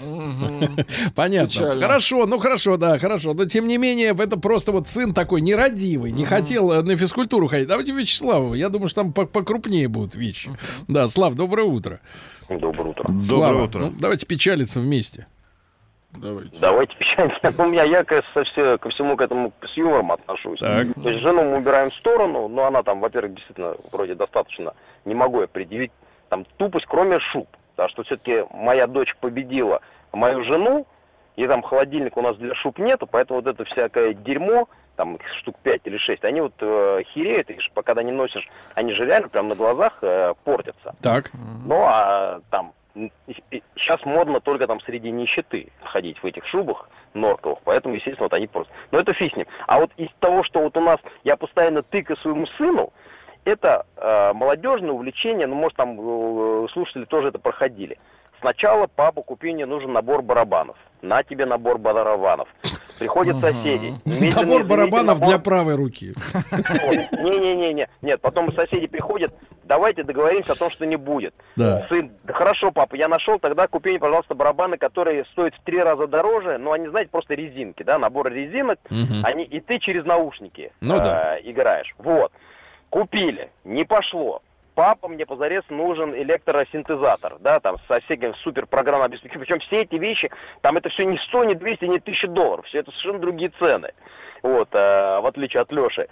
Понятно. 1.16 1.76
Хорошо, 1.80 2.26
ну 2.26 2.38
хорошо, 2.38 2.76
да, 2.76 3.00
хорошо. 3.00 3.34
Но 3.34 3.46
тем 3.46 3.66
не 3.68 3.78
менее, 3.78 4.14
это 4.18 4.38
просто 4.38 4.74
вот 4.74 4.90
сын 4.90 5.14
такой 5.14 5.40
нерадивый, 5.40 6.12
не 6.12 6.26
хотел 6.26 6.72
э, 6.74 6.82
на 6.82 6.98
физкультуру 6.98 7.48
ходить. 7.48 7.68
Давайте 7.70 7.94
Вячеславу. 7.94 8.56
Я 8.56 8.68
думаю, 8.68 8.90
что 8.90 9.04
там 9.04 9.14
по- 9.14 9.26
покрупнее 9.26 9.88
будут 9.88 10.16
вещи. 10.16 10.50
Да, 10.90 11.08
Слав, 11.08 11.36
доброе 11.36 11.64
утро. 11.66 12.02
Доброе 12.50 12.90
утро. 12.90 13.06
Доброе 13.08 13.64
утро. 13.64 13.80
ну, 13.80 13.94
давайте 13.98 14.26
печалиться 14.26 14.82
вместе. 14.82 15.28
Давайте. 16.14 16.60
Давайте. 16.60 16.96
У 17.58 17.66
меня 17.66 17.84
я 17.84 18.04
ко, 18.04 18.22
все- 18.44 18.78
ко 18.78 18.90
всему 18.90 19.16
к 19.16 19.22
этому 19.22 19.54
с 19.66 19.78
юмором 19.78 20.12
отношусь. 20.12 20.60
Так. 20.60 20.88
То 21.02 21.10
есть 21.10 21.22
жену 21.22 21.44
мы 21.44 21.58
убираем 21.58 21.90
в 21.90 21.96
сторону, 21.96 22.48
но 22.48 22.66
она 22.66 22.84
там, 22.84 23.00
во-первых, 23.00 23.36
действительно 23.36 23.76
вроде 23.92 24.16
достаточно, 24.16 24.74
не 25.06 25.16
могу 25.16 25.42
я 25.42 25.48
предъявить 25.48 25.92
там 26.30 26.46
тупость, 26.58 26.86
кроме 26.88 27.20
шуб. 27.20 27.48
Потому 27.76 27.90
что 27.90 28.04
все-таки 28.04 28.46
моя 28.52 28.88
дочь 28.88 29.16
победила 29.20 29.82
мою 30.12 30.44
жену, 30.44 30.86
и 31.36 31.48
там 31.48 31.62
холодильника 31.62 32.20
у 32.20 32.22
нас 32.22 32.36
для 32.38 32.54
шуб 32.56 32.78
нету, 32.78 33.08
поэтому 33.08 33.42
вот 33.42 33.48
это 33.48 33.64
всякое 33.66 34.14
дерьмо, 34.14 34.68
там 34.98 35.16
их 35.16 35.22
штук 35.40 35.56
5 35.64 35.82
или 35.86 35.98
6, 35.98 36.24
они 36.26 36.42
вот 36.42 36.54
э, 36.60 37.04
хереют, 37.14 37.50
и 37.50 37.58
пока 37.74 38.02
не 38.04 38.12
носишь, 38.12 38.48
они 38.76 38.94
же 38.94 39.06
реально 39.06 39.30
прям 39.30 39.48
на 39.48 39.56
глазах 39.56 39.98
э, 40.02 40.34
портятся. 40.44 40.94
Так. 41.02 41.32
Ну, 41.66 41.84
а 41.88 42.42
там 42.50 42.74
сейчас 43.76 44.04
модно 44.06 44.40
только 44.40 44.68
там 44.68 44.82
среди 44.82 45.12
нищеты 45.12 45.72
ходить 45.84 46.22
в 46.22 46.26
этих 46.26 46.46
шубах 46.46 46.90
норковых, 47.14 47.60
поэтому, 47.64 47.96
естественно, 47.96 48.26
вот 48.26 48.34
они 48.34 48.48
просто... 48.48 48.72
Но 48.92 49.00
это 49.00 49.14
ним. 49.36 49.46
А 49.68 49.80
вот 49.80 49.92
из 49.98 50.10
того, 50.20 50.44
что 50.44 50.62
вот 50.62 50.76
у 50.78 50.82
нас, 50.82 51.00
я 51.24 51.38
постоянно 51.38 51.84
тыкаю 51.84 52.18
своему 52.18 52.48
сыну, 52.58 52.92
это 53.44 53.86
э, 53.98 54.34
молодежное 54.34 54.92
увлечение, 54.92 55.48
ну, 55.48 55.56
может, 55.56 55.76
там 55.78 55.98
э, 56.00 56.68
слушатели 56.72 57.06
тоже 57.06 57.30
это 57.30 57.40
проходили. 57.40 57.98
Сначала 58.42 58.88
папа 58.88 59.22
купи 59.22 59.54
мне 59.54 59.66
нужен 59.66 59.94
набор 59.94 60.22
барабанов. 60.22 60.76
На 61.02 61.24
тебе 61.24 61.46
набор 61.46 61.78
барабанов. 61.78 62.48
Приходят 63.00 63.40
соседи. 63.40 63.94
немедленно 64.06 64.42
Набор 64.42 64.64
барабанов 64.66 65.20
набор- 65.20 65.28
для 65.30 65.40
правой 65.40 65.76
руки. 65.76 66.14
не-не-не, 67.24 67.88
нет, 68.02 68.22
потом 68.22 68.54
соседи 68.54 68.86
приходят, 68.88 69.34
давайте 69.64 70.04
договоримся 70.04 70.54
о 70.54 70.56
том, 70.56 70.70
что 70.70 70.86
не 70.86 70.98
будет. 70.98 71.34
Да. 71.56 71.88
Сын, 71.90 72.12
да 72.24 72.34
хорошо, 72.34 72.72
папа, 72.72 72.96
я 72.96 73.08
нашел, 73.08 73.40
тогда 73.40 73.68
купи 73.68 73.92
мне, 73.92 74.00
пожалуйста, 74.00 74.36
барабаны, 74.36 74.78
которые 74.78 75.26
стоят 75.26 75.56
в 75.56 75.62
три 75.64 75.80
раза 75.82 76.08
дороже, 76.08 76.58
но 76.58 76.72
они, 76.74 76.88
знаете, 76.90 77.10
просто 77.10 77.34
резинки, 77.34 77.82
да, 77.84 77.98
набор 77.98 78.32
резинок, 78.32 78.80
Мгм. 78.90 79.22
они, 79.24 79.44
и 79.44 79.60
ты 79.60 79.80
через 79.80 80.06
наушники 80.06 80.72
Ну 80.82 80.98
э, 80.98 81.04
да. 81.04 81.38
играешь. 81.44 81.94
Вот. 81.98 82.32
Купили, 82.90 83.50
не 83.64 83.86
пошло. 83.86 84.42
Папа, 84.76 85.08
мне 85.10 85.26
позарез 85.26 85.64
нужен 85.70 86.16
электросинтезатор, 86.16 87.38
да, 87.40 87.60
там, 87.60 87.78
со 87.88 88.00
всяким 88.02 88.34
супер 88.36 88.66
программным 88.66 89.08
обеспечением. 89.08 89.46
Причем 89.46 89.60
все 89.60 89.82
эти 89.82 89.96
вещи, 89.96 90.32
там 90.62 90.78
это 90.78 90.90
все 90.90 91.04
не 91.04 91.18
100, 91.18 91.44
не 91.44 91.56
200, 91.56 91.86
не 91.86 91.98
1000 91.98 92.28
долларов. 92.28 92.66
Все 92.68 92.80
это 92.80 92.92
совершенно 92.92 93.20
другие 93.20 93.52
цены. 93.60 93.92
Вот, 94.44 94.70
э, 94.72 95.20
в 95.20 95.26
отличие 95.26 95.62
от 95.62 95.72
Леши. 95.72 96.08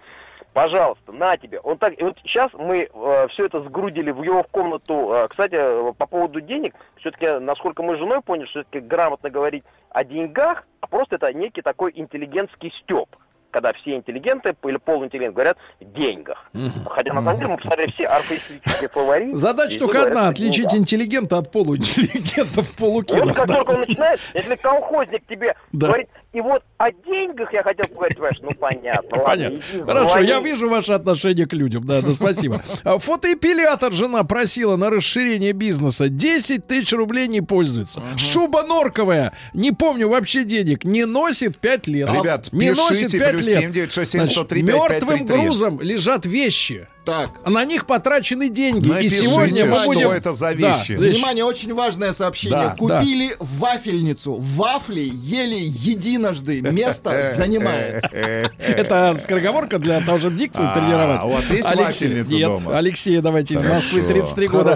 Пожалуйста, 0.53 1.11
на 1.11 1.37
тебе. 1.37 1.59
Он 1.59 1.77
так, 1.77 1.99
и 1.99 2.03
вот 2.03 2.17
сейчас 2.23 2.51
мы 2.53 2.89
все 3.31 3.45
это 3.45 3.61
сгрудили 3.61 4.11
в 4.11 4.23
его 4.23 4.43
комнату. 4.43 5.13
Э, 5.13 5.27
кстати, 5.27 5.55
э, 5.55 5.93
по 5.97 6.07
поводу 6.07 6.41
денег, 6.41 6.73
все-таки, 6.97 7.39
насколько 7.39 7.83
мы 7.83 7.95
с 7.95 7.99
женой 7.99 8.21
поняли, 8.21 8.47
все-таки 8.47 8.79
грамотно 8.79 9.29
говорить 9.29 9.63
о 9.91 10.03
деньгах, 10.03 10.65
а 10.81 10.87
просто 10.87 11.15
это 11.15 11.31
некий 11.33 11.61
такой 11.61 11.91
интеллигентский 11.95 12.73
степ. 12.81 13.15
Когда 13.51 13.73
все 13.73 13.95
интеллигенты 13.95 14.55
или 14.63 14.77
полуинтеллигенты 14.77 15.33
говорят 15.33 15.57
о 15.81 15.85
деньгах. 15.85 16.49
Хотя 16.85 17.13
на 17.13 17.21
самом 17.23 17.37
деле 17.37 17.51
мы 17.51 17.57
посмотрели 17.57 17.91
все 17.91 18.05
архаистические 18.05 18.89
фавориты. 18.89 19.35
Задача 19.35 19.79
только 19.79 20.03
одна 20.03 20.27
отличить 20.29 20.73
интеллигента 20.73 21.37
от 21.37 21.51
полуинтеллигента 21.51 22.61
в 22.61 22.67
Вот 22.67 22.77
полукинах. 22.77 23.35
как 23.35 23.47
да. 23.47 23.55
только 23.55 23.71
он 23.71 23.79
начинает, 23.81 24.19
если 24.33 24.55
колхозник 24.55 25.25
тебе 25.27 25.55
говорит, 25.71 26.09
И 26.31 26.41
вот 26.41 26.61
о 26.77 26.91
деньгах 26.91 27.51
я 27.53 27.63
хотел 27.63 27.87
поговорить, 27.87 28.17
понимаешь, 28.17 28.37
ну 28.43 28.51
понятно, 28.53 29.17
ладно. 29.17 29.25
Понятно. 29.25 29.57
иди, 29.73 29.81
Хорошо, 29.83 30.09
звони. 30.09 30.27
я 30.27 30.39
вижу 30.39 30.69
ваше 30.69 30.91
отношение 30.91 31.47
к 31.47 31.53
людям. 31.53 31.83
Да, 31.85 32.01
да, 32.01 32.13
спасибо. 32.13 32.61
А, 32.83 32.99
Фотоэпилятор 32.99 33.91
жена 33.93 34.23
просила 34.23 34.75
на 34.75 34.91
расширение 34.91 35.53
бизнеса. 35.53 36.07
10 36.07 36.67
тысяч 36.67 36.93
рублей 36.93 37.27
не 37.27 37.41
пользуется. 37.41 38.03
Шуба 38.15 38.61
норковая, 38.61 39.33
не 39.55 39.71
помню 39.71 40.07
вообще 40.07 40.43
денег, 40.43 40.83
не 40.83 41.05
носит 41.05 41.57
5 41.57 41.87
лет. 41.87 42.09
Ребят, 42.11 42.49
не 42.53 42.69
носит 42.69 43.07
пишите, 43.07 43.19
5 43.19 43.31
плюс 43.31 43.47
лет. 43.47 43.59
7967 43.61 44.19
Значит, 44.19 44.33
103 44.33 44.61
мертвым 44.61 44.89
5533. 44.89 45.35
грузом 45.43 45.81
лежат 45.81 46.25
вещи. 46.27 46.87
Так, 47.09 47.47
на 47.47 47.65
них 47.65 47.85
потрачены 47.85 48.49
деньги. 48.49 48.87
И 48.87 48.91
Напишите, 48.91 49.25
сегодня 49.25 49.65
мы 49.65 49.75
что 49.77 49.85
будем... 49.85 50.09
это 50.11 50.31
за 50.31 50.47
Да, 50.47 50.51
вещи. 50.53 50.91
вещи. 50.93 51.13
внимание, 51.15 51.43
очень 51.43 51.73
важное 51.73 52.11
сообщение. 52.13 52.57
Да. 52.59 52.75
Купили 52.77 53.35
вафельницу. 53.39 54.35
Вафли 54.35 55.09
ели 55.13 55.55
единожды. 55.59 56.61
Место 56.61 57.31
занимает. 57.35 58.03
Это 58.59 59.17
скороговорка 59.19 59.79
для 59.79 60.01
того, 60.01 60.19
чтобы 60.19 60.37
дикцию 60.37 60.67
А, 60.71 60.73
тренировать. 60.77 61.23
у 61.23 61.27
вас 61.29 61.49
есть 61.49 61.65
Алексей- 61.71 62.07
вафельница 62.23 62.39
дома? 62.39 62.77
Алексей, 62.77 63.19
давайте 63.21 63.53
из 63.55 63.63
Москвы, 63.63 64.01
Хорошо. 64.01 64.13
33 64.35 64.47
В 64.47 64.51
года. 64.51 64.75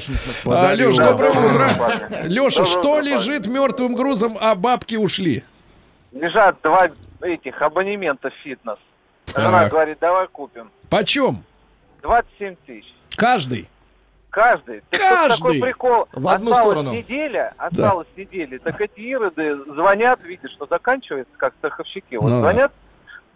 Леш, 0.75 0.95
доброе 0.95 1.31
утро. 1.31 1.69
Леша, 2.23 2.65
что 2.65 2.99
лежит 2.99 3.47
мертвым 3.47 3.95
грузом, 3.95 4.37
а 4.39 4.55
бабки 4.55 4.95
ушли? 4.95 5.43
Лежат 6.11 6.57
два 6.63 6.89
этих 7.21 7.61
абонемента 7.61 8.29
в 8.29 8.33
фитнес. 8.43 8.77
Жена 9.35 9.67
говорит, 9.69 9.97
давай 10.01 10.27
купим. 10.27 10.69
Почем? 10.89 11.43
27 12.03 12.55
тысяч. 12.67 12.85
Каждый. 13.15 13.67
Каждый. 14.29 14.81
Так 14.89 14.99
Каждый. 15.01 15.37
такой 15.37 15.59
прикол. 15.61 16.07
В 16.11 16.27
одну 16.27 16.51
осталась 16.51 16.57
сторону. 16.79 16.93
неделя, 16.93 17.53
осталась 17.57 18.07
неделя. 18.17 18.59
Так 18.59 18.79
эти 18.81 18.99
ироды 19.13 19.55
звонят, 19.73 20.23
видят, 20.23 20.51
что 20.51 20.65
заканчивается, 20.67 21.33
как 21.37 21.53
страховщики. 21.59 22.15
Вот 22.15 22.29
Ну 22.29 22.35
да. 22.37 22.41
звонят, 22.41 22.71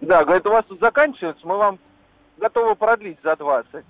да, 0.02 0.24
говорят, 0.26 0.46
у 0.48 0.52
вас 0.52 0.66
тут 0.68 0.80
заканчивается, 0.80 1.46
мы 1.48 1.58
вам 1.58 1.80
готовы 2.38 2.76
продлить 2.76 3.18
за 3.24 3.36
20. 3.36 3.86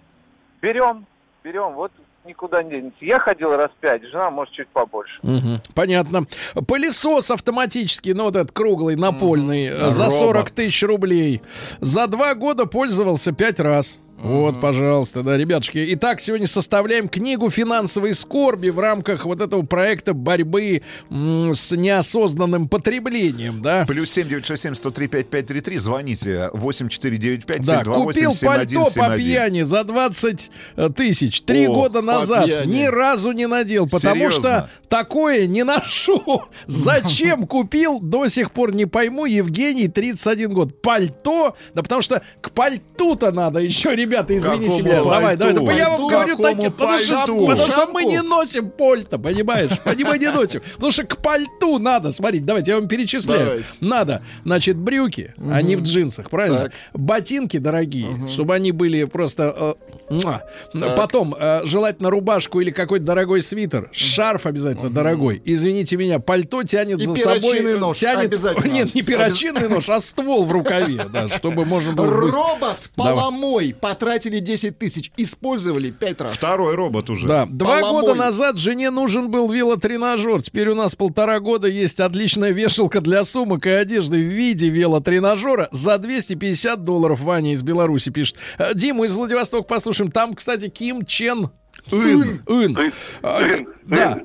Берем, 0.61 1.05
берем, 1.43 1.73
вот 1.73 1.91
никуда 2.25 2.61
не 2.61 2.71
денется. 2.71 2.97
Я 3.05 3.19
ходил 3.19 3.55
раз 3.55 3.71
пять, 3.80 4.03
жена 4.03 4.30
может 4.30 4.53
чуть 4.53 4.67
побольше. 4.67 5.17
Мгм, 5.23 5.61
Понятно. 5.73 6.25
Пылесос 6.67 7.32
автоматический, 7.32 8.13
ну 8.13 8.25
вот 8.25 8.36
этот 8.36 8.51
круглый, 8.51 8.97
напольный, 8.97 9.67
э, 9.67 9.89
за 9.91 10.05
Робот. 10.05 10.19
40 10.19 10.51
тысяч 10.51 10.84
рублей. 10.84 11.41
За 11.80 12.07
два 12.07 12.36
года 12.36 12.65
пользовался 12.65 13.32
пять 13.32 13.61
раз. 13.61 14.01
Вот, 14.18 14.59
пожалуйста, 14.59 15.22
да, 15.22 15.38
ребятушки. 15.38 15.93
Итак, 15.93 16.22
сегодня 16.22 16.47
составляем 16.47 17.07
книгу 17.07 17.51
финансовой 17.51 18.15
скорби 18.15 18.70
в 18.70 18.80
рамках 18.80 19.26
вот 19.26 19.41
этого 19.41 19.61
проекта 19.61 20.13
борьбы 20.15 20.82
с 21.09 21.72
неосознанным 21.72 22.68
потреблением, 22.68 23.61
да. 23.61 23.86
Плюс 23.86 24.09
7967 24.11 24.74
103 24.74 25.07
5533. 25.07 25.78
Звоните 25.78 26.49
8495 26.53 27.65
Да, 27.65 27.84
728 27.84 28.05
купил 28.05 28.32
пальто 28.49 28.86
по 28.86 28.91
7171. 28.91 29.18
пьяни 29.18 29.61
за 29.61 29.84
20 29.84 30.51
э, 30.76 30.89
тысяч. 30.95 31.41
Три 31.41 31.68
года 31.68 32.01
назад 32.01 32.45
пьяни. 32.45 32.72
ни 32.72 32.84
разу 32.86 33.32
не 33.34 33.45
надел, 33.45 33.88
потому 33.88 34.15
Серьезно? 34.15 34.39
что 34.39 34.70
такое 34.89 35.45
не 35.45 35.63
ношу. 35.63 36.43
Зачем 36.65 37.45
купил, 37.45 37.99
до 37.99 38.28
сих 38.30 38.51
пор 38.51 38.74
не 38.74 38.88
пойму. 38.88 39.26
Евгений, 39.26 39.88
31 39.88 40.53
год. 40.53 40.82
Пальто? 40.82 41.55
Да 41.76 41.84
потому 41.84 42.01
что 42.01 42.24
к 42.41 42.49
пальту-то 42.49 43.32
надо 43.32 43.59
еще, 43.59 43.95
ребята, 43.95 44.07
извините 44.30 44.84
Какому 44.84 44.84
меня. 44.84 45.03
Давай, 45.03 45.36
давай. 45.36 45.66
да 45.66 45.74
я 45.74 45.89
вам 45.89 46.08
говорю 46.08 46.38
так, 46.38 46.58
потому 46.58 46.97
что, 46.97 47.26
потому 47.26 47.72
что 47.72 47.88
мы 47.88 48.05
не 48.05 48.22
носим 48.22 48.70
пальто, 48.70 49.20
понимаешь? 49.20 49.72
Мы 49.86 50.18
не 50.18 50.32
носим. 50.32 50.62
Потому 50.76 50.91
что 50.91 51.03
к 51.03 51.18
пальту 51.18 51.78
надо, 51.80 52.12
смотрите, 52.12 52.45
давайте 52.45 52.72
я 52.72 52.78
вам 52.80 52.88
перечисляю. 52.88 53.45
Давайте. 53.45 53.68
Надо, 53.82 54.22
значит, 54.45 54.78
брюки, 54.78 55.34
они 55.51 55.76
в 55.76 55.84
джинсах, 55.84 56.30
правильно? 56.30 56.60
Так. 56.60 56.72
Ботинки 56.93 57.58
дорогие, 57.58 58.28
чтобы 58.30 58.55
они 58.55 58.72
были 58.72 59.03
просто... 59.05 59.76
э. 60.10 60.93
Потом, 60.95 61.36
э, 61.38 61.62
желательно 61.66 62.10
рубашку 62.10 62.62
или 62.62 62.72
какой-то 62.72 63.05
дорогой 63.05 63.41
свитер. 63.41 63.89
Шарф 63.91 64.45
обязательно 64.45 64.89
дорогой. 64.89 65.41
Извините 65.43 65.97
меня, 65.97 66.20
пальто 66.20 66.64
тянет 66.64 66.99
И 66.99 67.05
за 67.05 67.16
собой... 67.16 67.78
нож 67.78 67.99
тянет, 67.99 68.26
обязательно. 68.26 68.72
Нет, 68.72 68.95
не 68.95 69.01
перочинный 69.01 69.68
нож, 69.68 69.89
а 69.89 69.99
ствол 69.99 70.45
в 70.45 70.51
рукаве, 70.51 71.05
да, 71.12 71.28
чтобы 71.30 71.66
можно 71.66 71.93
было... 71.93 72.08
Робот 72.08 72.89
поломой. 72.95 73.76
Потратили 73.98 74.39
10 74.39 74.78
тысяч. 74.78 75.12
Использовали 75.18 75.89
5 75.89 76.22
раз. 76.22 76.36
Второй 76.36 76.76
робот 76.76 77.10
уже. 77.10 77.28
Да, 77.28 77.48
два 77.48 77.80
Поломой. 77.80 78.02
года 78.02 78.14
назад 78.16 78.58
жене 78.58 78.91
нужен 78.91 79.32
был 79.32 79.50
велотренажер. 79.50 80.41
Теперь 80.43 80.70
у 80.70 80.76
нас 80.76 80.95
полтора 80.95 81.39
года 81.39 81.68
есть 81.68 82.00
отличная 82.00 82.52
вешалка 82.52 83.02
для 83.02 83.24
сумок 83.24 83.66
и 83.66 83.70
одежды 83.70 84.18
в 84.18 84.28
виде 84.28 84.70
велотренажера 84.70 85.68
за 85.72 85.98
250 85.98 86.84
долларов. 86.84 87.22
Ваня 87.22 87.54
из 87.54 87.64
Беларуси 87.64 88.12
пишет. 88.12 88.36
Э, 88.60 88.76
Диму 88.76 89.04
из 89.06 89.16
Владивостока 89.16 89.64
послушаем. 89.68 90.12
Там, 90.12 90.36
кстати, 90.36 90.70
Ким 90.70 91.06
Чен 91.06 91.50
Ын. 91.91 92.41
Ын. 92.48 92.93
А, 93.24 93.39
Да. 93.86 94.22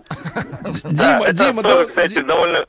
Дима, 0.85 1.33
Дима, 1.33 1.63
да, 1.63 1.85
кстати, 1.85 2.21
довольно 2.23 2.67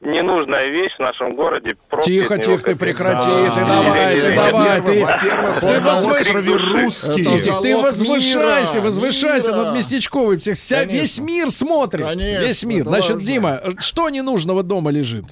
ненужная 0.00 0.68
вещь 0.68 0.92
в 0.96 1.00
нашем 1.00 1.34
городе. 1.34 1.76
Тихо, 2.02 2.38
тихо, 2.38 2.62
ты 2.64 2.76
прекрати, 2.76 3.26
Да. 3.26 3.50
ты 3.54 3.64
давай, 3.66 4.20
ты 4.20 4.34
давай, 4.34 4.80
ты... 4.82 5.60
ты 5.60 5.66
он 5.66 5.82
на 5.82 5.90
возвышай- 5.90 6.20
острове 6.22 6.54
Русский. 6.54 7.22
Это 7.22 7.60
Ты 7.62 7.76
возвышайся, 7.76 8.74
мира, 8.76 8.84
возвышайся 8.84 9.52
над 9.56 9.74
местечковой. 9.76 10.38
Вся, 10.38 10.80
Конечно. 10.80 10.92
весь 11.00 11.18
мир 11.18 11.50
смотрит. 11.50 12.06
Конечно, 12.06 12.40
весь 12.40 12.62
мир. 12.64 12.84
Значит, 12.84 13.10
важно. 13.16 13.26
Дима, 13.26 13.60
что 13.80 14.08
ненужного 14.08 14.62
дома 14.62 14.90
лежит? 14.90 15.24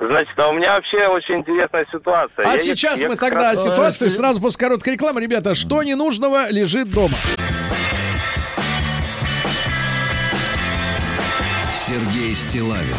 Значит, 0.00 0.38
а 0.38 0.48
у 0.48 0.52
меня 0.52 0.74
вообще 0.76 1.08
очень 1.08 1.38
интересная 1.40 1.84
ситуация. 1.90 2.46
А 2.48 2.52
Я- 2.52 2.58
сейчас 2.62 3.00
я 3.00 3.08
мы 3.08 3.16
тогда 3.16 3.50
о 3.50 3.56
ситуации 3.56 4.06
сразу 4.08 4.40
после 4.40 4.60
короткой 4.60 4.92
рекламы. 4.92 5.20
Ребята, 5.20 5.56
что 5.56 5.82
ненужного 5.82 6.48
лежит 6.50 6.92
дома? 6.92 7.14
Сергей 11.86 12.34
Стилавин 12.34 12.94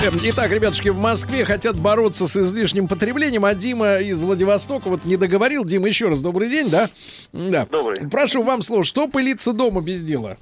Итак, 0.00 0.52
ребятушки, 0.52 0.90
в 0.90 0.96
Москве 0.96 1.44
хотят 1.44 1.76
бороться 1.76 2.28
с 2.28 2.36
излишним 2.36 2.86
потреблением, 2.86 3.44
а 3.44 3.52
Дима 3.54 3.96
из 3.96 4.22
Владивостока 4.22 4.88
вот 4.88 5.04
не 5.04 5.16
договорил. 5.16 5.64
Дима, 5.64 5.88
еще 5.88 6.08
раз 6.08 6.20
добрый 6.20 6.48
день, 6.48 6.70
да? 6.70 6.88
Да. 7.32 7.66
Добрый. 7.66 8.08
Прошу 8.08 8.44
вам 8.44 8.62
слово. 8.62 8.84
Что 8.84 9.08
пылиться 9.08 9.52
дома 9.52 9.80
без 9.80 10.02
дела? 10.02 10.36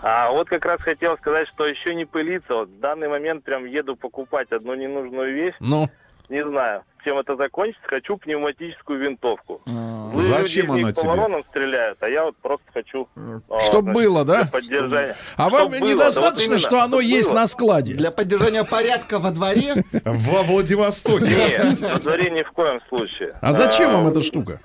А 0.00 0.30
вот 0.30 0.48
как 0.48 0.64
раз 0.64 0.80
хотел 0.80 1.18
сказать, 1.18 1.46
что 1.48 1.66
еще 1.66 1.94
не 1.94 2.06
пылиться. 2.06 2.54
Вот 2.54 2.70
в 2.70 2.80
данный 2.80 3.08
момент 3.08 3.44
прям 3.44 3.66
еду 3.66 3.96
покупать 3.96 4.50
одну 4.50 4.74
ненужную 4.74 5.34
вещь. 5.34 5.54
Ну, 5.60 5.90
Не 6.30 6.42
знаю, 6.42 6.84
чем 7.04 7.18
это 7.18 7.36
закончится. 7.36 7.82
Хочу 7.88 8.16
пневматическую 8.16 8.98
винтовку. 8.98 9.60
А, 9.66 10.10
Зачем 10.14 10.66
люди 10.66 10.78
она 10.80 10.88
них 10.88 10.96
по 10.96 11.00
тебе? 11.00 11.10
воронам 11.10 11.44
стреляют, 11.50 11.98
а 12.02 12.08
я 12.08 12.24
вот 12.24 12.36
просто 12.38 12.64
хочу... 12.72 13.08
а, 13.16 13.60
Чтоб 13.60 13.84
значит, 13.84 13.94
было, 13.94 14.24
да? 14.24 14.42
для 14.42 14.50
Поддержания. 14.50 15.16
а 15.36 15.48
Чтоб 15.48 15.52
вам 15.60 15.70
было, 15.70 15.78
да 15.80 15.86
вот 15.86 15.90
недостаточно, 15.94 16.44
именно, 16.46 16.58
что 16.58 16.80
оно 16.82 17.00
есть 17.00 17.28
было. 17.30 17.36
на 17.40 17.46
складе? 17.46 17.94
Для 17.94 18.10
поддержания 18.10 18.64
порядка 18.64 19.18
во 19.18 19.30
дворе 19.30 19.74
Во 20.04 20.42
Владивостоке. 20.42 21.26
Нет, 21.26 21.80
на 21.80 21.98
дворе 21.98 22.30
ни 22.30 22.42
в 22.42 22.50
коем 22.52 22.80
случае. 22.88 23.36
А 23.40 23.52
зачем 23.52 23.92
вам 23.92 24.08
эта 24.08 24.22
штука? 24.22 24.60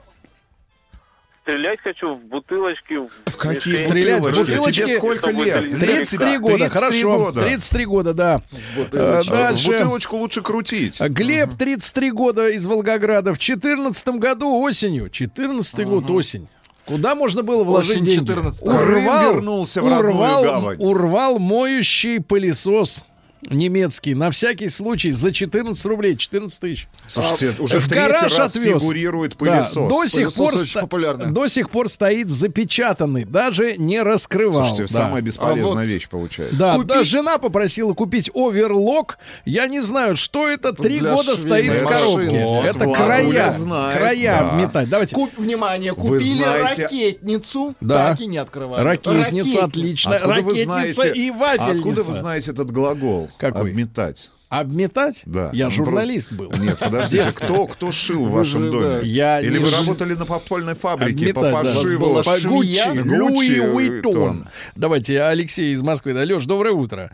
Стрелять 1.47 1.79
хочу 1.81 2.15
в 2.15 2.23
бутылочки. 2.25 2.99
В 3.25 3.37
Какие 3.37 3.73
мишень. 3.75 3.87
Стрелять 3.87 4.19
в 4.19 4.23
бутылочки? 4.25 4.51
бутылочки? 4.51 4.81
Тебе 4.81 4.97
сколько 4.97 5.29
лет? 5.31 5.59
были- 5.69 5.79
33 5.79 6.37
года, 6.39 6.57
33 6.69 6.69
хорошо. 7.01 7.17
года. 7.17 7.41
33 7.45 7.85
года, 7.85 8.13
да. 8.13 8.41
Э, 8.51 8.79
бутылочки. 8.83 9.29
Дальше. 9.31 9.67
Бутылочку 9.71 10.17
лучше 10.17 10.41
крутить. 10.41 10.99
Глеб, 10.99 11.53
33 11.57 12.11
года 12.11 12.49
из 12.49 12.65
Волгограда. 12.65 13.31
В 13.33 13.37
2014 13.39 14.17
году 14.17 14.59
осенью. 14.59 15.09
14 15.09 15.85
год 15.85 16.09
осень. 16.09 16.49
Куда 16.85 17.15
можно 17.15 17.43
было 17.43 17.63
вложить 17.63 18.03
деньги? 18.03 18.27
14. 18.27 18.63
Урвал, 18.63 19.33
вернулся 19.35 19.81
в 19.81 19.85
урвал, 19.85 20.43
гавань. 20.43 20.77
урвал 20.81 21.39
моющий 21.39 22.19
пылесос 22.19 23.03
немецкий 23.49 24.15
на 24.15 24.29
всякий 24.31 24.69
случай 24.69 25.11
за 25.11 25.31
14 25.31 25.85
рублей, 25.85 26.15
14 26.15 26.59
тысяч. 26.59 26.87
Слушайте, 27.07 27.55
уже 27.61 27.79
в 27.79 27.85
в 27.85 27.89
третий 27.89 28.07
гараж 28.07 28.37
раз 28.37 28.55
отвез. 28.55 28.81
фигурирует 28.81 29.31
Да, 29.31 29.37
пылесос. 29.37 29.89
до, 29.89 30.05
сих 30.07 30.33
Пылесос 30.33 30.71
пор 30.73 30.81
популярный. 30.83 31.31
до 31.31 31.47
сих 31.47 31.69
пор 31.69 31.89
стоит 31.89 32.29
запечатанный, 32.29 33.25
даже 33.25 33.77
не 33.77 34.01
раскрывал. 34.01 34.65
Слушайте, 34.65 34.93
Да. 34.93 34.99
самая 35.03 35.21
бесполезная 35.21 35.71
А 35.71 35.75
вот- 35.75 35.87
вещь 35.87 36.07
получается. 36.09 36.55
Да, 36.57 36.75
Купи- 36.75 36.87
да, 36.87 37.03
жена 37.03 37.37
попросила 37.37 37.93
купить 37.93 38.29
оверлок. 38.33 39.17
Я 39.45 39.67
не 39.67 39.81
знаю, 39.81 40.17
что 40.17 40.47
это. 40.47 40.73
Три 40.73 40.99
Для 40.99 41.13
года 41.15 41.37
стоит 41.37 41.71
в 41.71 41.83
коробке. 41.87 42.43
Вот, 42.43 42.65
это 42.65 42.79
Владуля 42.85 43.05
края. 43.05 43.51
знает, 43.51 43.97
края 43.97 44.37
да. 44.39 44.49
обметать. 44.51 44.89
Давайте. 44.89 45.15
Куп- 45.15 45.37
внимание, 45.37 45.93
купили 45.93 46.39
знаете- 46.43 46.83
ракетницу, 46.83 47.75
Да. 47.81 48.09
так 48.09 48.21
и 48.21 48.25
не 48.27 48.37
открывали. 48.37 48.83
Ракетница, 48.83 49.65
отлично. 49.65 50.15
Откуда 50.15 50.33
вы 50.33 50.51
Ракетница 50.51 50.63
знаете, 50.65 51.13
и 51.13 51.31
вафельница. 51.31 51.71
откуда 51.75 52.03
вы 52.03 52.13
знаете 52.13 52.51
этот 52.51 52.71
глагол? 52.71 53.26
Какой? 53.37 53.71
Обметать. 53.71 54.31
Обметать? 54.49 55.23
Да. 55.25 55.49
Я 55.51 55.65
Он 55.65 55.71
журналист 55.71 56.31
был. 56.31 56.49
Нет, 56.57 56.79
подождите, 56.79 57.31
кто, 57.35 57.67
кто 57.67 57.91
шил 57.91 58.25
в 58.27 58.31
вашем 58.31 58.65
же, 58.67 58.71
доме? 58.71 58.85
да. 58.85 58.99
Я 59.01 59.41
Или 59.41 59.57
не 59.57 59.65
вы 59.65 59.69
ж- 59.69 59.77
работали 59.79 60.13
на 60.13 60.25
подпольной 60.25 60.73
фабрике 60.73 61.33
по 61.33 61.41
Обметать, 61.49 61.73
да. 61.73 61.81
пошиву? 61.81 62.23
По 62.23 62.37
швея? 62.37 63.03
Гуччи, 63.03 63.59
Луи. 63.59 63.89
Уиттон. 63.89 64.47
Давайте, 64.77 65.21
Алексей 65.21 65.73
из 65.73 65.81
Москвы. 65.81 66.13
Да, 66.13 66.21
Леш, 66.23 66.45
доброе 66.45 66.71
утро. 66.71 67.11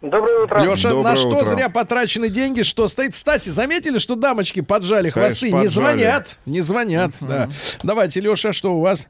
Доброе 0.00 0.44
утро. 0.44 0.60
Леша, 0.62 0.88
на 0.88 0.94
Доброе 0.94 1.16
что 1.16 1.28
утро. 1.28 1.44
зря 1.44 1.68
потрачены 1.68 2.30
деньги, 2.30 2.62
что 2.62 2.88
стоит? 2.88 3.12
Кстати, 3.12 3.50
заметили, 3.50 3.98
что 3.98 4.14
дамочки 4.14 4.60
поджали 4.62 5.10
Конечно, 5.10 5.20
хвосты? 5.32 5.46
Не 5.48 5.52
поджали. 5.52 5.66
звонят, 5.68 6.38
не 6.46 6.60
звонят. 6.62 7.10
Да. 7.20 7.50
Давайте, 7.82 8.20
Леша, 8.20 8.54
что 8.54 8.74
у 8.76 8.80
вас? 8.80 9.06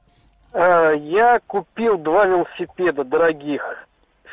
А, 0.52 0.90
Я 0.94 1.38
купил 1.46 1.96
два 1.98 2.26
велосипеда 2.26 3.04
дорогих. 3.04 3.62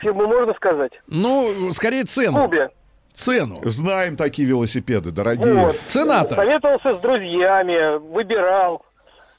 Фирму 0.02 0.28
можно 0.28 0.54
сказать? 0.54 0.91
Ну, 1.08 1.72
скорее 1.74 2.04
цену. 2.06 2.39
клубе. 2.39 2.70
Цену. 3.14 3.60
Знаем 3.66 4.16
такие 4.16 4.48
велосипеды, 4.48 5.10
дорогие. 5.11 5.53
Вот. 5.53 5.80
Цена-то? 5.88 6.36
Советовался 6.36 6.98
с 6.98 7.02
друзьями, 7.02 7.98
выбирал. 7.98 8.84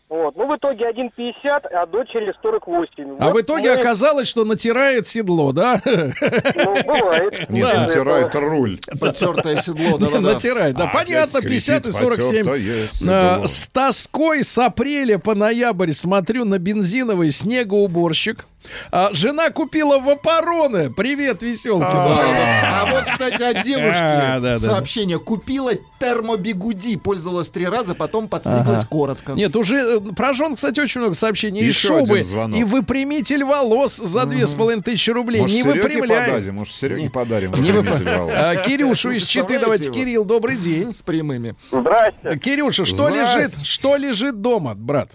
Вот. 0.08 0.34
Ну, 0.36 0.50
в 0.50 0.56
итоге 0.56 0.88
1,50, 0.88 1.66
а 1.70 1.84
дочери 1.86 2.32
48. 2.42 3.18
А 3.20 3.26
Вот 3.26 3.34
в 3.36 3.40
итоге 3.42 3.70
мой- 3.72 3.78
оказалось, 3.78 4.26
что 4.26 4.44
натирает 4.46 5.06
седло, 5.06 5.52
да? 5.52 5.82
Ну, 5.84 6.82
бывает. 6.82 7.44
Нет, 7.50 7.66
Да. 7.68 7.80
натирает 7.82 8.34
руль. 8.34 8.80
Потертое 8.98 9.58
седло, 9.58 9.98
да-да-да. 9.98 10.32
Натирает, 10.32 10.76
да. 10.76 10.84
А, 10.84 10.92
Понятно, 10.94 11.42
детский 11.42 11.42
50 11.42 11.86
и 11.86 11.90
вид, 11.90 11.94
47. 11.98 12.44
потертое 12.44 12.88
А. 13.06 13.46
С 13.46 13.68
тоской 13.68 14.42
с 14.44 14.56
апреля 14.56 15.18
по 15.18 15.34
ноябрь 15.34 15.92
смотрю 15.92 16.46
на 16.46 16.58
бензиновый 16.58 17.30
снегоуборщик. 17.30 18.46
А 18.90 19.10
жена 19.12 19.50
купила 19.50 19.98
вапороны. 19.98 20.90
Привет, 20.90 21.42
веселки. 21.42 21.84
А 21.88 22.86
вот, 22.90 23.04
кстати, 23.04 23.34
от 23.34 23.40
А, 23.40 23.54
да, 23.54 23.62
девушки 23.62 24.00
да. 24.42 24.58
сообщение. 24.58 25.18
Купила 25.18 25.72
термобигуди, 26.00 26.96
пользовалась 26.96 27.48
три 27.50 27.66
раза, 27.66 27.94
потом 27.94 28.28
подстриглась 28.28 28.84
коротко. 28.84 29.32
Нет, 29.32 29.54
уже 29.56 29.76
э, 29.76 30.00
про 30.14 30.34
жен, 30.34 30.54
кстати, 30.54 30.80
очень 30.80 31.00
много 31.00 31.14
сообщений. 31.14 31.60
И 31.62 31.66
Еще 31.66 31.88
шубы, 31.88 32.14
один 32.14 32.24
звонок. 32.24 32.58
и 32.58 32.64
выпрямитель 32.64 33.44
волос 33.44 33.96
за 33.96 34.26
две 34.26 34.46
с 34.46 34.54
половиной 34.54 34.82
тысячи 34.82 35.10
рублей. 35.10 35.40
Может, 35.42 35.56
не 35.56 35.62
Сереге 35.62 35.82
выпрямляй. 35.82 36.26
подадим? 36.30 36.54
Может, 36.56 36.74
Сереге 36.74 37.10
подарим? 37.10 37.52
Не 37.52 37.72
волос? 37.72 38.00
А, 38.34 38.56
Кирюшу 38.56 39.10
из 39.12 39.26
Читы, 39.26 39.58
давайте. 39.58 39.84
его? 39.84 39.94
Кирилл, 39.94 40.24
добрый 40.24 40.56
день. 40.56 40.92
С 40.92 41.02
прямыми. 41.02 41.54
Здрасте. 41.70 42.38
Кирюша, 42.38 42.84
что 42.84 43.08
Здрасте. 43.08 43.40
лежит, 43.42 43.60
что 43.62 43.96
лежит 43.96 44.40
дома, 44.40 44.74
брат? 44.74 45.10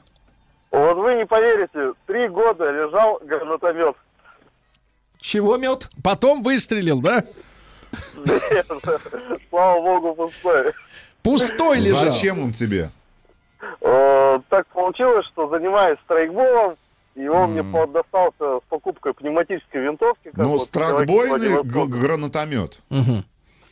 Вот 0.73 0.95
вы 0.97 1.13
не 1.13 1.25
поверите, 1.27 1.93
три 2.07 2.27
года 2.27 2.71
лежал 2.71 3.19
гранатомет. 3.23 3.95
Чего 5.19 5.55
мед? 5.57 5.87
Потом 6.03 6.41
выстрелил, 6.41 6.99
да? 6.99 7.23
Слава 9.49 9.81
богу, 9.81 10.15
пустой. 10.15 10.73
Пустой 11.21 11.77
лежал. 11.79 12.05
Зачем 12.05 12.43
он 12.43 12.51
тебе? 12.53 12.89
Э, 13.81 14.39
Так 14.49 14.65
получилось, 14.67 15.25
что 15.27 15.47
занимаюсь 15.47 15.99
страйкболом, 16.05 16.75
и 17.15 17.27
он 17.27 17.51
мне 17.51 17.61
достался 17.87 18.57
с 18.59 18.61
покупкой 18.67 19.13
пневматической 19.13 19.79
винтовки. 19.81 20.25
как 20.31 20.37
Ну, 20.37 20.49
вот 20.53 20.61
страйкбольный 20.63 21.49
Владивосток. 21.49 21.89
г- 21.89 21.97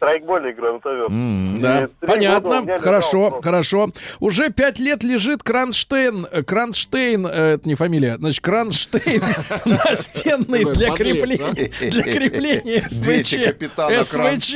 Страйкбольный 0.01 0.53
гранатомет. 0.53 1.11
М. 1.11 1.61
Да, 1.61 1.87
понятно, 1.99 2.79
хорошо, 2.79 3.25
лежал 3.27 3.41
хорошо. 3.43 3.91
Уже 4.19 4.49
пять 4.49 4.79
лет 4.79 5.03
лежит 5.03 5.43
Кронштейн, 5.43 6.25
э, 6.31 6.41
Кронштейн, 6.41 7.27
э, 7.27 7.53
это 7.53 7.69
не 7.69 7.75
фамилия, 7.75 8.17
значит, 8.17 8.43
Кронштейн 8.43 9.21
настенный 9.65 10.65
Такой 10.65 10.73
для 10.73 10.95
крепления, 10.95 11.91
для 11.91 12.01
крепления 12.01 12.87
СВЧ, 12.89 13.59
СВЧ. 14.07 14.51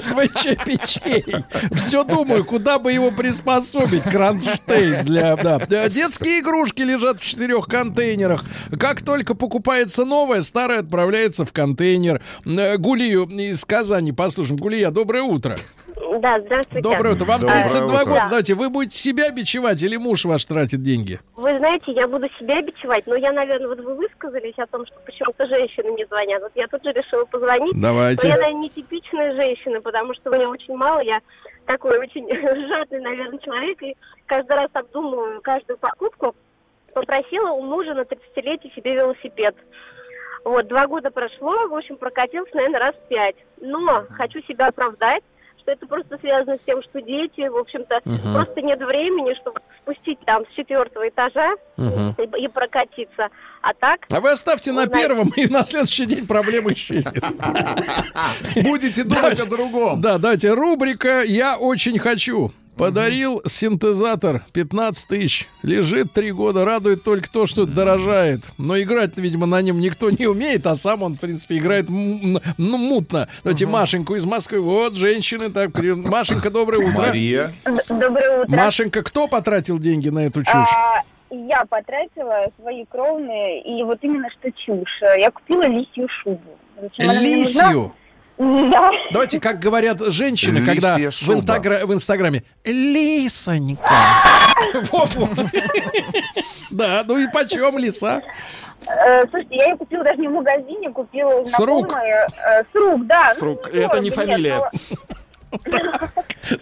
СВЧ 0.02 0.64
печей. 0.64 1.24
Все 1.72 2.02
думаю, 2.02 2.44
куда 2.44 2.80
бы 2.80 2.90
его 2.90 3.12
приспособить, 3.12 4.02
Кронштейн 4.02 5.04
для, 5.04 5.36
да. 5.36 5.60
Да, 5.60 5.88
Детские 5.88 6.40
игрушки 6.40 6.82
лежат 6.82 7.20
в 7.20 7.24
четырех 7.24 7.68
контейнерах. 7.68 8.44
Как 8.80 9.02
только 9.02 9.36
покупается 9.36 10.04
новое, 10.04 10.40
старое 10.40 10.80
отправляется 10.80 11.44
в 11.44 11.52
контейнер. 11.52 12.20
Э, 12.44 12.76
Гулию 12.78 13.26
из 13.26 13.64
Казани, 13.64 14.10
послушаем. 14.10 14.55
Гулия, 14.56 14.90
доброе 14.90 15.22
утро. 15.22 15.54
Да, 16.20 16.40
здравствуйте. 16.40 16.82
Доброе 16.82 17.14
утро. 17.14 17.24
Вам 17.24 17.40
Доброе 17.40 17.62
32 17.62 17.86
утро. 17.86 18.04
года. 18.04 18.26
Давайте, 18.30 18.54
вы 18.54 18.70
будете 18.70 18.96
себя 18.98 19.30
бичевать 19.30 19.82
или 19.82 19.96
муж 19.96 20.24
ваш 20.24 20.44
тратит 20.44 20.82
деньги? 20.82 21.20
Вы 21.36 21.58
знаете, 21.58 21.92
я 21.92 22.06
буду 22.06 22.28
себя 22.38 22.62
бичевать, 22.62 23.06
но 23.06 23.16
я, 23.16 23.32
наверное, 23.32 23.68
вот 23.68 23.80
вы 23.80 23.94
высказались 23.94 24.54
о 24.58 24.66
том, 24.66 24.86
что 24.86 24.94
почему-то 25.04 25.46
женщины 25.48 25.90
не 25.96 26.04
звонят. 26.06 26.42
Вот 26.42 26.52
я 26.54 26.66
тут 26.68 26.84
же 26.84 26.92
решила 26.92 27.24
позвонить. 27.24 27.74
Но 27.74 27.88
я, 27.88 27.92
Давайте. 27.92 28.28
наверное, 28.28 28.52
не 28.60 28.70
типичная 28.70 29.34
женщина, 29.34 29.80
потому 29.80 30.14
что 30.14 30.30
меня 30.30 30.48
очень 30.48 30.74
мало. 30.76 31.00
Я 31.00 31.20
такой 31.66 31.98
очень 31.98 32.28
жадный, 32.68 33.00
наверное, 33.00 33.38
человек. 33.38 33.82
И 33.82 33.96
каждый 34.26 34.56
раз 34.56 34.68
обдумываю 34.72 35.40
каждую 35.42 35.78
покупку. 35.78 36.34
Попросила 36.94 37.50
у 37.50 37.62
мужа 37.62 37.92
на 37.94 38.02
30-летие 38.02 38.74
себе 38.74 38.94
велосипед. 38.94 39.54
Вот, 40.46 40.68
два 40.68 40.86
года 40.86 41.10
прошло, 41.10 41.66
в 41.66 41.74
общем, 41.74 41.96
прокатился, 41.96 42.54
наверное, 42.54 42.78
раз 42.78 42.94
пять. 43.10 43.34
Но 43.60 44.04
хочу 44.10 44.40
себя 44.42 44.68
оправдать, 44.68 45.24
что 45.60 45.72
это 45.72 45.86
просто 45.88 46.18
связано 46.18 46.54
с 46.56 46.60
тем, 46.64 46.80
что 46.84 47.02
дети, 47.02 47.48
в 47.48 47.56
общем-то, 47.56 48.00
Мгм. 48.04 48.32
просто 48.32 48.62
нет 48.62 48.78
времени, 48.80 49.34
чтобы 49.40 49.60
спустить 49.82 50.20
там 50.24 50.44
с 50.46 50.54
четвертого 50.54 51.08
этажа 51.08 51.54
Мгм. 51.76 52.14
и, 52.18 52.44
и 52.44 52.48
прокатиться. 52.48 53.28
А 53.60 53.74
так, 53.74 54.06
А 54.12 54.20
вы 54.20 54.30
оставьте 54.30 54.70
на 54.70 54.84
знаете- 54.84 55.08
первом, 55.08 55.32
и 55.34 55.48
на 55.48 55.64
следующий 55.64 56.06
день 56.06 56.28
проблема 56.28 56.72
исчезнет. 56.74 57.24
Будете 58.62 59.02
думать 59.02 59.40
о 59.40 59.46
другом. 59.46 60.00
Да, 60.00 60.18
давайте, 60.18 60.52
рубрика 60.54 61.22
«Я 61.22 61.56
очень 61.56 61.98
хочу». 61.98 62.52
Подарил 62.76 63.42
синтезатор 63.46 64.42
15 64.52 65.08
тысяч. 65.08 65.48
Лежит 65.62 66.12
три 66.12 66.30
года, 66.30 66.66
радует 66.66 67.02
только 67.04 67.30
то, 67.30 67.46
что 67.46 67.64
дорожает. 67.64 68.52
Но 68.58 68.78
играть, 68.78 69.16
видимо, 69.16 69.46
на 69.46 69.62
нем 69.62 69.80
никто 69.80 70.10
не 70.10 70.26
умеет, 70.26 70.66
а 70.66 70.76
сам 70.76 71.02
он, 71.02 71.16
в 71.16 71.20
принципе, 71.20 71.56
играет 71.56 71.86
ну, 71.88 72.76
мутно. 72.76 73.28
Давайте 73.42 73.66
Машеньку 73.66 74.14
из 74.14 74.26
Москвы. 74.26 74.60
Вот, 74.60 74.94
женщины. 74.94 75.50
Так, 75.50 75.72
при- 75.72 75.92
Машенька, 75.92 76.50
доброе 76.50 76.90
утро. 76.90 77.06
Мария. 77.06 77.52
Доброе 77.88 78.42
утро. 78.42 78.56
Машенька, 78.56 79.02
кто 79.02 79.26
потратил 79.26 79.78
деньги 79.78 80.10
на 80.10 80.26
эту 80.26 80.44
чушь? 80.44 80.52
А, 80.54 81.00
я 81.30 81.64
потратила 81.64 82.50
свои 82.60 82.84
кровные, 82.84 83.62
и 83.62 83.82
вот 83.84 83.98
именно 84.02 84.28
что 84.38 84.52
чушь. 84.52 85.00
Я 85.18 85.30
купила 85.30 85.66
лисью 85.66 86.08
шубу. 86.22 86.58
Зачем 86.80 87.08
она 87.10 87.20
мне 87.20 87.36
нужна? 87.38 87.68
Лисью. 87.68 87.92
Да. 88.38 88.90
Давайте, 89.12 89.40
как 89.40 89.58
говорят 89.58 89.98
женщины, 90.12 90.58
Лисья 90.58 90.72
когда 90.72 90.96
в, 90.96 91.30
интагра- 91.30 91.86
в 91.86 91.92
Инстаграме. 91.94 92.44
Лисонька. 92.64 93.82
Да, 96.70 97.04
ну 97.06 97.18
и 97.18 97.26
почем 97.32 97.78
лиса? 97.78 98.20
Э, 98.88 99.24
слушайте, 99.30 99.56
я 99.56 99.66
ее 99.68 99.76
купила 99.76 100.04
даже 100.04 100.18
не 100.20 100.28
в 100.28 100.32
магазине, 100.32 100.90
купила 100.90 101.30
у 101.40 101.46
С 101.46 101.58
рук? 101.58 101.92
э, 101.96 102.62
с 102.62 102.74
рук, 102.74 103.06
да. 103.06 103.34
С 103.34 103.40
Ну, 103.40 103.46
рук. 103.48 103.68
Это 103.72 104.00
не 104.00 104.10
фамилия. 104.10 104.70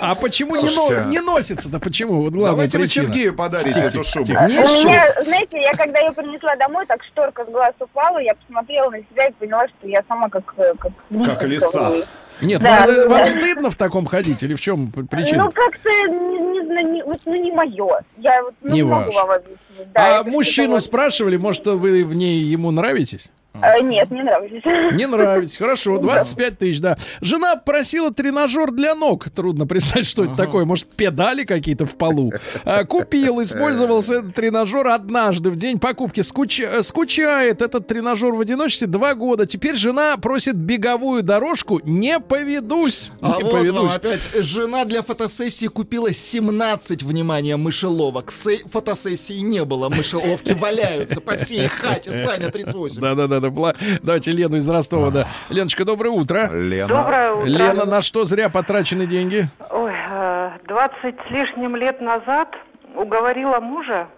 А 0.00 0.14
почему 0.14 0.56
не, 0.56 1.10
не 1.10 1.20
носится-то? 1.20 1.78
Почему? 1.80 2.22
Вот 2.22 2.32
главная 2.32 2.68
Давайте. 2.68 2.86
Сергею 2.92 3.34
подарите 3.34 3.80
эту 3.80 4.02
шубу. 4.04 4.26
Не 4.32 5.24
знаете, 5.24 5.60
я 5.60 5.72
когда 5.72 6.00
ее 6.00 6.12
принесла 6.12 6.56
домой, 6.56 6.86
так 6.86 7.02
шторка 7.04 7.44
с 7.44 7.48
глаз 7.48 7.74
упала, 7.78 8.18
я 8.18 8.34
посмотрела 8.34 8.90
на 8.90 8.98
себя 8.98 9.26
и 9.28 9.32
поняла, 9.32 9.66
что 9.68 9.88
я 9.88 10.02
сама 10.08 10.28
как... 10.28 10.54
э, 10.56 10.72
Как, 10.78 10.92
Как 11.24 11.42
лиса. 11.44 11.92
Нет, 12.40 12.62
Да, 12.62 12.84
ну, 12.86 12.92
это 12.92 13.02
да. 13.08 13.16
вам 13.16 13.26
стыдно 13.26 13.70
в 13.70 13.76
таком 13.76 14.06
ходить 14.06 14.42
или 14.42 14.54
в 14.54 14.60
чем 14.60 14.90
причина? 14.90 15.44
Ну, 15.44 15.50
как-то, 15.52 15.90
не, 16.08 16.38
не 16.38 16.64
знаю, 16.66 16.92
не, 16.92 17.02
вот, 17.04 17.20
ну, 17.26 17.34
не 17.34 17.52
мое. 17.52 18.00
Я 18.16 18.42
вот 18.42 18.54
ну, 18.62 18.70
Не 18.70 18.76
не 18.76 18.82
могу 18.82 19.06
ваше. 19.12 19.18
вам 19.18 19.30
объяснить. 19.30 19.92
Да, 19.92 20.20
а 20.20 20.24
мужчину 20.24 20.80
спрашивали, 20.80 21.36
может, 21.36 21.66
вы 21.66 22.04
в 22.04 22.14
ней 22.14 22.40
ему 22.40 22.70
нравитесь? 22.70 23.28
Э, 23.54 23.80
нет, 23.82 24.10
не 24.10 24.22
нравится. 24.22 24.90
Не 24.94 25.06
нравитесь. 25.06 25.56
Хорошо, 25.56 25.98
25 25.98 26.58
тысяч, 26.58 26.80
да. 26.80 26.96
Жена 27.20 27.56
просила 27.56 28.12
тренажер 28.12 28.70
для 28.70 28.94
ног. 28.94 29.28
Трудно 29.30 29.66
представить, 29.66 30.06
что 30.06 30.24
это 30.24 30.36
такое. 30.36 30.64
Может, 30.64 30.86
педали 30.86 31.42
какие-то 31.44 31.84
в 31.84 31.96
полу. 31.96 32.32
А, 32.64 32.84
Купил, 32.84 33.42
использовался 33.42 34.14
этот 34.20 34.34
тренажер 34.34 34.86
однажды 34.86 35.50
в 35.50 35.56
день 35.56 35.78
покупки. 35.80 36.20
Скуч- 36.20 36.60
э, 36.64 36.82
Скучает 36.82 37.60
этот 37.60 37.86
тренажер 37.88 38.32
в 38.32 38.40
одиночестве 38.40 38.86
два 38.86 39.14
года. 39.14 39.46
Теперь 39.46 39.74
жена 39.74 40.16
просит 40.16 40.54
беговую 40.54 41.22
дорожку. 41.22 41.80
Не 41.84 42.20
поведусь. 42.20 43.10
А 43.20 43.36
Не 43.38 43.44
вот 43.44 43.52
вам 43.52 43.60
поведусь. 43.60 43.92
опять 43.94 44.20
жена 44.34 44.84
для 44.84 45.02
фотосессии 45.02 45.66
купила 45.66 46.12
17, 46.12 47.02
внимание, 47.02 47.56
мышеловок. 47.56 48.30
Фотосессии 48.66 49.40
не 49.40 49.64
было, 49.64 49.88
мышеловки 49.88 50.52
валяются 50.52 51.20
по 51.20 51.36
всей 51.36 51.66
хате. 51.66 52.24
Саня 52.24 52.50
38. 52.50 53.00
Да-да-да. 53.00 53.39
Бла- 53.48 53.74
Давайте 54.02 54.32
Лену 54.32 54.56
из 54.56 54.68
Ростова. 54.68 55.10
Да. 55.10 55.26
Леночка, 55.48 55.84
доброе 55.84 56.10
утро. 56.10 56.50
Лена. 56.52 56.88
Доброе 56.88 57.32
утро. 57.32 57.46
Лена, 57.46 57.84
на 57.84 58.02
что 58.02 58.24
зря 58.24 58.48
потрачены 58.48 59.06
деньги? 59.06 59.48
Ой, 59.70 59.92
э, 59.92 60.50
20 60.66 61.14
с 61.26 61.30
лишним 61.30 61.76
лет 61.76 62.00
назад 62.00 62.48
уговорила 62.94 63.60
мужа 63.60 64.08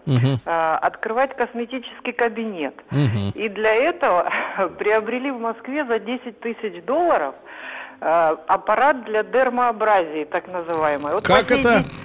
а, 0.47 0.79
открывать 0.79 1.37
косметический 1.37 2.13
кабинет. 2.13 2.75
Мгм. 2.91 3.31
И 3.35 3.49
для 3.49 3.75
этого 3.75 4.31
приобрели 4.79 5.31
в 5.31 5.39
Москве 5.39 5.85
за 5.85 5.99
10 5.99 6.41
тысяч 6.41 6.83
долларов 6.85 7.35
а, 8.01 8.37
аппарат 8.47 9.05
для 9.05 9.23
дермоабразии, 9.23 10.25
так 10.25 10.51
называемый. 10.51 11.13
Вот 11.13 11.27
Как 11.27 11.47
по 11.47 11.55
сей 11.55 11.61
это? 11.63 11.85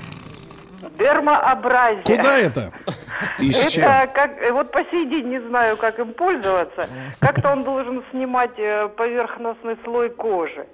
Это 3.39 4.09
как, 4.13 4.41
э, 4.41 4.51
вот 4.51 4.71
по 4.71 4.83
сей 4.85 5.05
день 5.05 5.27
не 5.27 5.39
знаю, 5.39 5.77
как 5.77 5.99
им 5.99 6.13
пользоваться. 6.13 6.87
Как-то 7.19 7.51
он 7.51 7.63
должен 7.63 8.03
снимать 8.11 8.57
э, 8.57 8.89
поверхностный 8.89 9.77
слой 9.83 10.09
кожи. 10.09 10.67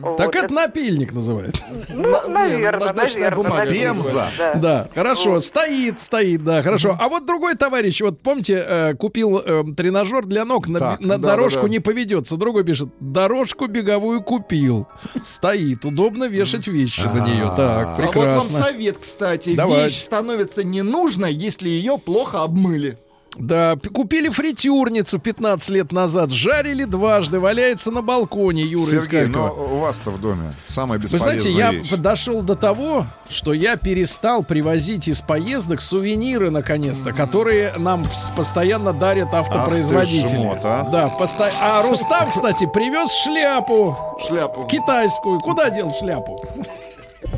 Вот. 0.00 0.18
Так 0.18 0.36
это 0.36 0.52
напильник 0.52 1.12
называется. 1.12 1.64
Ну, 1.88 2.28
наверное, 2.28 2.92
наверное. 2.92 3.66
Пемза. 3.66 4.28
Да. 4.38 4.54
Да, 4.54 4.88
хорошо, 4.94 5.40
стоит, 5.40 6.00
стоит, 6.00 6.44
да, 6.44 6.62
хорошо. 6.62 6.96
А 7.00 7.08
вот 7.08 7.26
другой 7.26 7.54
товарищ, 7.56 8.00
вот 8.02 8.20
помните, 8.20 8.62
э, 8.66 8.94
купил 8.94 9.38
э, 9.38 9.64
тренажер 9.76 10.26
для 10.26 10.44
ног, 10.44 10.68
на, 10.68 10.78
Так, 10.78 11.00
на 11.00 11.18
да, 11.18 11.28
дорожку 11.28 11.60
да, 11.62 11.66
да. 11.66 11.70
не 11.70 11.78
поведется. 11.80 12.36
Другой 12.36 12.64
пишет, 12.64 12.88
дорожку 13.00 13.66
беговую 13.66 14.22
купил. 14.22 14.86
Стоит, 15.24 15.84
удобно 15.84 16.24
вешать 16.24 16.66
вещи 16.66 17.00
на 17.00 17.26
нее. 17.26 17.52
Так, 17.56 17.86
А 17.86 17.90
вот 17.90 17.98
вам 17.98 18.12
прекрасно. 18.12 18.58
совет, 18.58 18.98
кстати. 18.98 19.54
Давайте. 19.54 19.84
Вещь 19.84 19.98
становится 20.02 20.62
ненужной, 20.62 21.32
если 21.32 21.68
ее 21.68 21.98
плохо 21.98 22.42
обмыли. 22.42 22.98
Да, 23.38 23.76
купили 23.92 24.28
фритюрницу 24.30 25.18
15 25.18 25.68
лет 25.68 25.92
назад, 25.92 26.30
жарили 26.30 26.84
дважды, 26.84 27.38
валяется 27.38 27.90
на 27.90 28.00
балконе 28.00 28.62
Юра 28.62 28.82
Сергей, 28.90 29.26
но 29.26 29.42
Харькова. 29.48 29.62
у 29.74 29.78
вас-то 29.80 30.10
в 30.10 30.20
доме 30.20 30.52
самая 30.66 30.98
Вы 30.98 31.04
бесполезная 31.04 31.40
знаете, 31.40 31.58
я 31.58 31.70
вещь. 31.72 31.90
дошел 31.90 32.40
до 32.42 32.54
того, 32.54 33.06
что 33.28 33.52
я 33.52 33.76
перестал 33.76 34.42
привозить 34.42 35.08
из 35.08 35.20
поездок 35.20 35.82
сувениры, 35.82 36.50
наконец-то, 36.50 37.12
которые 37.12 37.74
нам 37.76 38.04
постоянно 38.34 38.92
дарят 38.94 39.34
автопроизводители. 39.34 40.28
жмот, 40.36 40.60
а. 40.64 40.88
Да, 40.90 41.14
посто- 41.18 41.52
а 41.60 41.82
Рустам, 41.86 42.30
кстати, 42.30 42.66
привез 42.72 43.10
шляпу 43.22 43.96
Шляпу. 44.26 44.64
китайскую. 44.66 45.40
Куда 45.40 45.68
дел 45.70 45.92
шляпу? 46.00 46.38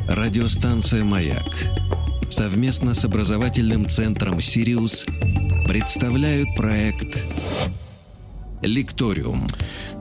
Радиостанция 0.07 1.03
«Маяк» 1.03 1.43
совместно 2.39 2.93
с 2.93 3.03
образовательным 3.03 3.85
центром 3.85 4.39
«Сириус» 4.39 5.05
представляют 5.67 6.47
проект 6.55 7.25
«Лекториум». 8.61 9.45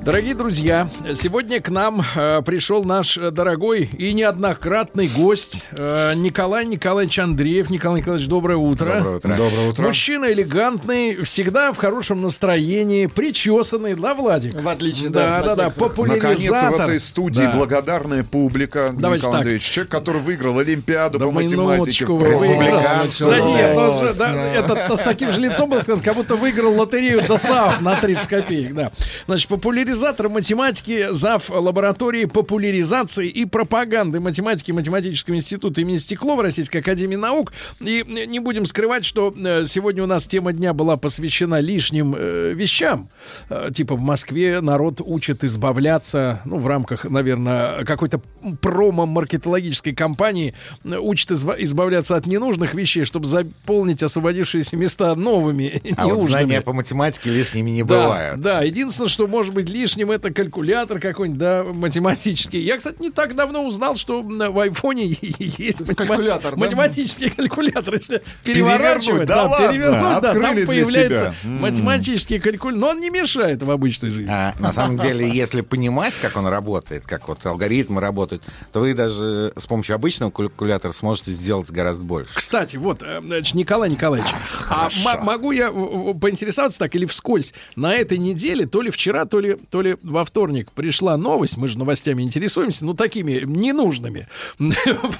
Дорогие 0.08 0.34
друзья, 0.34 0.88
сегодня 1.14 1.60
к 1.60 1.68
нам 1.68 2.00
э, 2.16 2.40
пришел 2.40 2.82
наш 2.82 3.18
дорогой 3.18 3.90
и 3.98 4.14
неоднократный 4.14 5.06
гость 5.06 5.66
э, 5.72 6.14
Николай 6.16 6.64
Николаевич 6.64 7.18
Андреев. 7.18 7.68
Николай 7.68 8.00
Николаевич, 8.00 8.26
доброе 8.26 8.56
утро. 8.56 8.86
Доброе 8.86 9.16
утро. 9.16 9.34
Доброе 9.36 9.68
утро. 9.68 9.82
Мужчина 9.82 10.32
элегантный, 10.32 11.24
всегда 11.24 11.74
в 11.74 11.76
хорошем 11.76 12.22
настроении, 12.22 13.04
причесанный, 13.04 13.96
да, 13.96 14.14
Владик? 14.14 14.54
В 14.58 14.66
отличие, 14.66 15.10
да, 15.10 15.42
да, 15.42 15.54
да, 15.54 15.64
Наконец, 15.64 15.74
популяризатор. 15.74 16.70
в 16.70 16.80
этой 16.80 17.00
студии 17.00 17.42
Да. 17.42 17.52
благодарная 17.52 18.24
публика. 18.24 18.88
Давайте 18.94 19.26
Николай 19.26 19.40
так. 19.40 19.40
Андреевич, 19.40 19.64
человек, 19.70 19.92
который 19.92 20.22
выиграл 20.22 20.58
Олимпиаду 20.58 21.18
Да 21.18 21.26
по 21.26 21.32
математике 21.32 22.06
вы 22.06 22.16
выиграл. 22.16 22.30
республиканском. 22.30 23.28
Да 23.28 23.40
нет, 23.40 23.76
он 23.76 24.08
же, 24.08 24.14
да, 24.14 24.52
этот 24.54 24.98
с 24.98 25.02
таким 25.02 25.34
же 25.34 25.40
лицом 25.42 25.68
был 25.68 25.82
сказан, 25.82 26.00
как 26.00 26.14
будто 26.14 26.36
выиграл 26.36 26.72
лотерею 26.80 27.20
ДОСААФ 27.28 27.82
на 27.82 27.94
30 27.96 28.26
копеек, 28.26 28.72
да. 28.72 28.90
Значит, 29.26 29.48
популяризатор 29.48 29.97
математики, 30.28 31.06
зав. 31.10 31.50
лаборатории 31.50 32.24
популяризации 32.24 33.28
и 33.28 33.44
пропаганды 33.44 34.20
математики 34.20 34.72
Математического 34.72 35.34
института 35.34 35.80
имени 35.80 35.98
Стеклова 35.98 36.42
Российской 36.42 36.78
Академии 36.78 37.16
Наук. 37.16 37.52
И 37.80 38.04
не 38.26 38.38
будем 38.40 38.66
скрывать, 38.66 39.04
что 39.04 39.34
э, 39.36 39.64
сегодня 39.66 40.02
у 40.02 40.06
нас 40.06 40.26
тема 40.26 40.52
дня 40.52 40.72
была 40.72 40.96
посвящена 40.96 41.60
лишним 41.60 42.14
э, 42.16 42.52
вещам. 42.54 43.08
Э, 43.50 43.70
Типа 43.74 43.94
в 43.96 44.00
Москве 44.00 44.60
народ 44.60 45.00
учит 45.04 45.44
избавляться, 45.44 46.40
ну, 46.44 46.58
в 46.58 46.66
рамках, 46.66 47.04
наверное, 47.04 47.84
какой-то 47.84 48.20
промо-маркетологической 48.60 49.94
кампании, 49.94 50.54
э, 50.84 50.96
учат 50.98 51.30
изва- 51.32 51.56
избавляться 51.58 52.16
от 52.16 52.26
ненужных 52.26 52.74
вещей, 52.74 53.04
чтобы 53.04 53.26
заполнить 53.26 54.02
освободившиеся 54.02 54.76
места 54.76 55.14
новыми 55.14 55.82
А 55.96 56.06
вот 56.06 56.22
знания 56.22 56.60
по 56.60 56.72
математике 56.72 57.30
лишними 57.30 57.70
не 57.70 57.82
Да, 57.82 58.02
бывают. 58.04 58.40
Да, 58.40 58.62
единственное, 58.62 59.08
что 59.08 59.26
может 59.26 59.52
быть 59.52 59.68
лишним, 59.80 60.10
это 60.10 60.32
калькулятор 60.32 60.98
какой-нибудь, 61.00 61.38
да, 61.38 61.64
математический. 61.64 62.60
Я, 62.60 62.76
кстати, 62.78 63.00
не 63.00 63.10
так 63.10 63.34
давно 63.36 63.64
узнал, 63.66 63.96
что 63.96 64.22
в 64.22 64.58
айфоне 64.60 65.06
есть 65.20 65.84
Калькулятор, 65.94 66.54
да? 66.54 66.58
математический 66.60 67.30
калькулятор. 67.30 67.94
Если 67.94 68.22
переворачивать, 68.44 69.26
да 69.28 69.44
ладно, 69.44 69.68
перевернуть, 69.68 70.22
да, 70.22 70.32
там 70.32 70.66
появляется 70.66 71.18
себя. 71.18 71.34
М. 71.44 71.60
математический 71.60 72.40
калькулятор. 72.40 72.80
Но 72.80 72.88
он 72.88 73.00
не 73.00 73.10
мешает 73.10 73.62
в 73.62 73.70
обычной 73.70 74.10
жизни. 74.10 74.30
А, 74.30 74.54
на 74.58 74.72
самом 74.72 74.98
деле, 75.02 75.28
если 75.28 75.60
понимать, 75.60 76.14
как 76.20 76.36
он 76.36 76.46
работает, 76.46 77.04
как 77.06 77.28
вот 77.28 77.44
алгоритмы 77.46 78.00
работают, 78.00 78.42
то 78.72 78.80
вы 78.80 78.94
даже 78.94 79.52
с 79.56 79.66
помощью 79.66 79.94
обычного 79.94 80.30
калькулятора 80.30 80.92
сможете 80.92 81.32
сделать 81.32 81.70
гораздо 81.70 82.04
больше. 82.04 82.30
Кстати, 82.34 82.76
вот, 82.76 83.02
э, 83.02 83.20
значит, 83.24 83.54
Николай 83.54 83.90
Николаевич, 83.90 84.30
а 84.68 84.88
м- 85.16 85.24
могу 85.24 85.52
я 85.52 85.70
поинтересоваться 85.70 86.78
так 86.78 86.94
или 86.94 87.06
вскользь? 87.06 87.52
На 87.76 87.94
этой 87.94 88.18
неделе, 88.18 88.66
то 88.66 88.82
ли 88.82 88.90
вчера, 88.90 89.24
то 89.24 89.40
ли, 89.40 89.56
то 89.70 89.82
ли 89.82 89.96
во 90.02 90.24
вторник 90.24 90.72
пришла 90.72 91.16
новость, 91.16 91.56
мы 91.56 91.68
же 91.68 91.78
новостями 91.78 92.22
интересуемся, 92.22 92.84
ну, 92.84 92.94
такими 92.94 93.42
ненужными. 93.44 94.28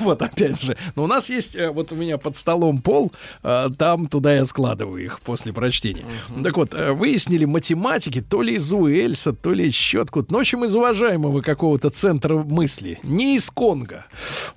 Вот, 0.00 0.22
опять 0.22 0.60
же. 0.62 0.76
Но 0.96 1.04
у 1.04 1.06
нас 1.06 1.28
есть, 1.28 1.56
э, 1.56 1.70
вот 1.70 1.92
у 1.92 1.96
меня 1.96 2.18
под 2.18 2.36
столом 2.36 2.80
пол, 2.80 3.12
э, 3.42 3.68
там 3.76 4.06
туда 4.06 4.34
я 4.34 4.46
складываю 4.46 5.04
их 5.04 5.20
после 5.20 5.52
прочтения. 5.52 6.04
Так 6.42 6.56
вот, 6.56 6.74
э, 6.74 6.92
выяснили 6.92 7.44
математики 7.44 8.20
то 8.20 8.42
ли 8.42 8.54
из 8.54 8.72
Уэльса, 8.72 9.32
то 9.32 9.52
ли 9.52 9.66
еще 9.66 10.02
откуда. 10.02 10.28
Ну, 10.30 10.38
в 10.38 10.40
общем, 10.40 10.64
из 10.64 10.74
уважаемого 10.74 11.42
какого-то 11.42 11.90
центра 11.90 12.36
мысли. 12.36 12.98
Не 13.02 13.36
из 13.36 13.50
Конго. 13.50 14.06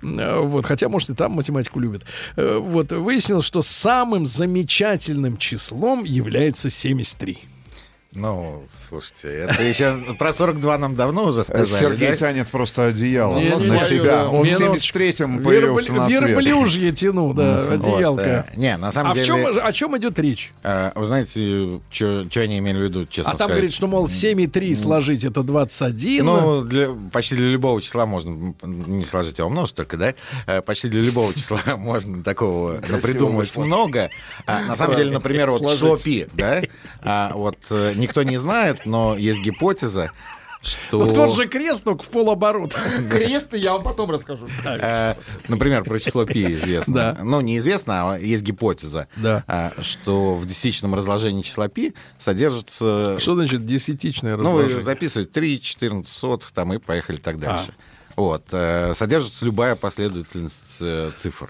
Вот, 0.02 0.66
хотя, 0.66 0.90
может, 0.90 1.10
и 1.10 1.16
там 1.16 1.34
математику 1.34 1.80
любят. 1.80 2.04
Вот, 2.36 2.92
выяснилось, 2.92 3.46
что 3.46 3.62
самым 3.62 4.26
замечательным 4.26 5.38
числом 5.38 6.04
является 6.04 6.70
73. 6.70 7.51
Ну, 8.14 8.66
слушайте, 8.90 9.30
это 9.50 9.64
еще 9.64 9.98
про 10.20 10.34
42 10.34 10.78
нам 10.78 10.96
давно 10.96 11.28
уже 11.28 11.46
сказали. 11.46 11.80
Сергей 11.80 12.10
да? 12.10 12.18
тянет 12.18 12.50
просто 12.50 12.88
одеяло 12.88 13.40
Не, 13.40 13.52
на 13.52 13.56
не, 13.56 13.80
себя. 13.80 14.28
Он 14.30 14.42
в 14.42 14.46
Минуточку. 14.46 15.00
73-м 15.00 15.44
появился 15.44 15.94
на 15.94 16.10
свет. 16.10 16.22
Верблюжье 16.24 16.92
тяну, 16.92 17.34
да, 17.34 17.64
Вот, 17.70 17.74
одеялка. 17.86 18.48
э, 18.54 18.60
Не, 18.60 18.76
на 18.76 18.92
самом 18.92 19.12
а 19.12 19.14
в 19.14 19.16
деле... 19.16 19.28
чем, 19.28 19.66
о 19.66 19.72
чем 19.72 19.98
идет 19.98 20.20
речь? 20.20 20.52
э, 20.64 20.92
Вы 20.94 21.06
знаете, 21.06 21.80
что 21.90 22.28
они 22.36 22.60
имели 22.60 22.80
в 22.80 22.82
виду, 22.82 23.06
честно 23.06 23.32
А 23.32 23.38
там 23.38 23.48
сказать? 23.48 23.52
говорит, 23.56 23.74
что, 23.74 23.88
мол, 23.88 24.10
7 24.10 24.42
и 24.42 24.48
3 24.48 24.76
сложить 24.76 25.24
это 25.24 25.42
21. 25.44 26.26
Ну, 26.26 26.62
для, 26.64 26.90
почти 27.14 27.36
для 27.38 27.48
любого 27.48 27.82
числа 27.82 28.06
можно, 28.06 28.54
не 28.62 29.06
сложить, 29.06 29.40
а 29.40 29.46
умножить 29.46 29.76
только, 29.76 29.96
да? 29.96 30.14
Э, 30.48 30.62
Почти 30.62 30.90
для 30.90 31.02
любого 31.02 31.34
числа 31.34 31.62
можно 31.78 32.22
такого 32.24 32.74
придумать 33.02 33.56
много. 33.56 34.10
А, 34.46 34.64
на 34.64 34.76
самом 34.76 34.98
деле, 34.98 35.12
например, 35.12 35.50
вот 35.50 35.62
число 35.62 35.96
пи, 35.96 36.28
да? 36.34 36.62
А, 37.02 37.32
вот 37.36 37.58
э, 37.70 37.94
никто 38.02 38.24
не 38.24 38.38
знает, 38.38 38.86
но 38.86 39.16
есть 39.16 39.40
гипотеза, 39.42 40.12
что... 40.62 41.06
Ну, 41.06 41.14
тот 41.14 41.36
же 41.36 41.48
крест, 41.48 41.84
только 41.84 42.04
в 42.04 42.08
полоборота. 42.10 42.80
Крест 43.10 43.54
я 43.56 43.74
вам 43.74 43.84
потом 43.84 44.12
расскажу. 44.12 44.48
Э, 44.64 45.16
Например, 45.48 45.84
про 45.84 45.98
число 46.00 46.24
пи 46.26 46.54
известно. 46.54 47.18
Ну, 47.24 47.42
неизвестно, 47.42 48.14
а 48.14 48.20
есть 48.20 48.44
гипотеза, 48.44 49.08
а, 49.48 49.74
что 49.82 50.36
в 50.36 50.46
десятичном 50.46 50.94
разложении 50.94 51.42
числа 51.42 51.68
пи 51.68 51.96
содержится... 52.20 53.20
Что 53.20 53.36
значит 53.36 53.66
десятичное 53.66 54.38
Ну, 54.38 54.44
разложение? 54.58 54.84
записываете 54.84 55.32
3, 55.32 55.62
14 55.62 56.08
сотых, 56.14 56.52
там 56.52 56.74
и 56.74 56.78
поехали 56.78 57.18
так 57.18 57.40
дальше. 57.40 57.74
А. 58.16 58.22
Вот. 58.22 58.44
э, 58.52 58.94
Содержится 58.96 59.46
любая 59.46 59.76
последовательность 59.76 60.78
э, 60.80 61.12
цифр. 61.18 61.50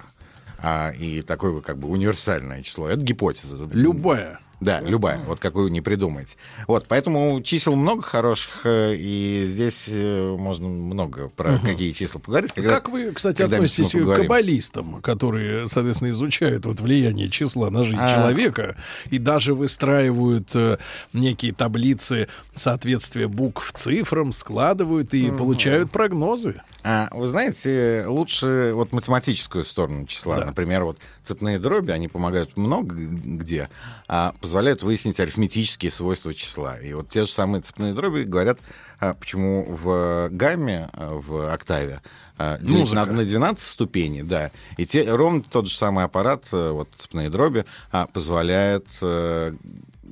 А, 0.59 0.91
и 0.91 1.21
такое 1.21 1.59
как 1.61 1.77
бы 1.79 1.89
универсальное 1.89 2.61
число. 2.63 2.87
Это 2.87 3.01
гипотеза. 3.01 3.57
Любая. 3.73 4.39
Да, 4.61 4.79
любая, 4.79 5.19
вот 5.25 5.39
какую 5.39 5.71
не 5.71 5.81
придумаете. 5.81 6.35
Вот, 6.67 6.85
поэтому 6.87 7.41
чисел 7.41 7.75
много 7.75 8.03
хороших, 8.03 8.61
э, 8.65 8.93
и 8.95 9.45
здесь 9.47 9.85
э, 9.87 10.35
можно 10.37 10.67
много 10.67 11.29
про 11.29 11.53
Мгм. 11.53 11.65
какие 11.65 11.91
числа 11.93 12.19
поговорить. 12.21 12.53
когда- 12.53 12.69
Как 12.69 12.89
вы, 12.89 13.11
кстати, 13.11 13.41
относитесь 13.41 13.91
к 13.91 14.15
каббалистам, 14.15 15.01
которые, 15.01 15.67
соответственно, 15.67 16.11
изучают 16.11 16.67
вот 16.67 16.79
влияние 16.79 17.27
числа 17.29 17.71
на 17.71 17.83
жизнь 17.83 17.97
А. 17.99 18.13
человека 18.15 18.77
и 19.09 19.17
даже 19.17 19.55
выстраивают 19.55 20.55
э, 20.55 20.77
некие 21.11 21.53
таблицы 21.53 22.27
соответствия 22.53 23.27
букв 23.27 23.73
цифрам, 23.73 24.31
складывают 24.31 25.13
и 25.15 25.27
Мгм. 25.29 25.37
получают 25.37 25.91
прогнозы? 25.91 26.61
А, 26.83 27.09
вы 27.11 27.27
знаете, 27.27 28.05
лучше 28.07 28.71
вот 28.75 28.91
математическую 28.91 29.65
сторону 29.65 30.05
числа. 30.05 30.37
Например, 30.45 30.83
вот 30.83 30.97
цепные 31.23 31.57
дроби, 31.59 31.91
они 31.91 32.07
помогают 32.07 32.57
много 32.57 32.95
где, 32.95 33.69
а 34.07 34.33
позволяют 34.51 34.83
выяснить 34.83 35.17
арифметические 35.17 35.93
свойства 35.93 36.33
числа. 36.33 36.77
И 36.77 36.91
вот 36.91 37.09
те 37.09 37.21
же 37.21 37.31
самые 37.31 37.61
цепные 37.61 37.93
дроби 37.93 38.23
говорят, 38.23 38.59
а, 38.99 39.13
почему 39.13 39.65
в 39.65 40.27
гамме, 40.29 40.89
а, 40.91 41.21
в 41.21 41.53
октаве, 41.53 42.01
а, 42.37 42.57
делить 42.57 42.91
на, 42.91 43.05
на 43.05 43.23
12 43.23 43.63
ступеней, 43.65 44.23
да. 44.23 44.51
И 44.75 44.85
те, 44.85 45.09
ровно 45.09 45.41
тот 45.41 45.67
же 45.67 45.73
самый 45.73 46.03
аппарат, 46.03 46.43
э, 46.51 46.71
вот 46.71 46.89
цепные 46.97 47.29
дроби, 47.29 47.63
позволяет 48.11 48.85
э, 49.01 49.53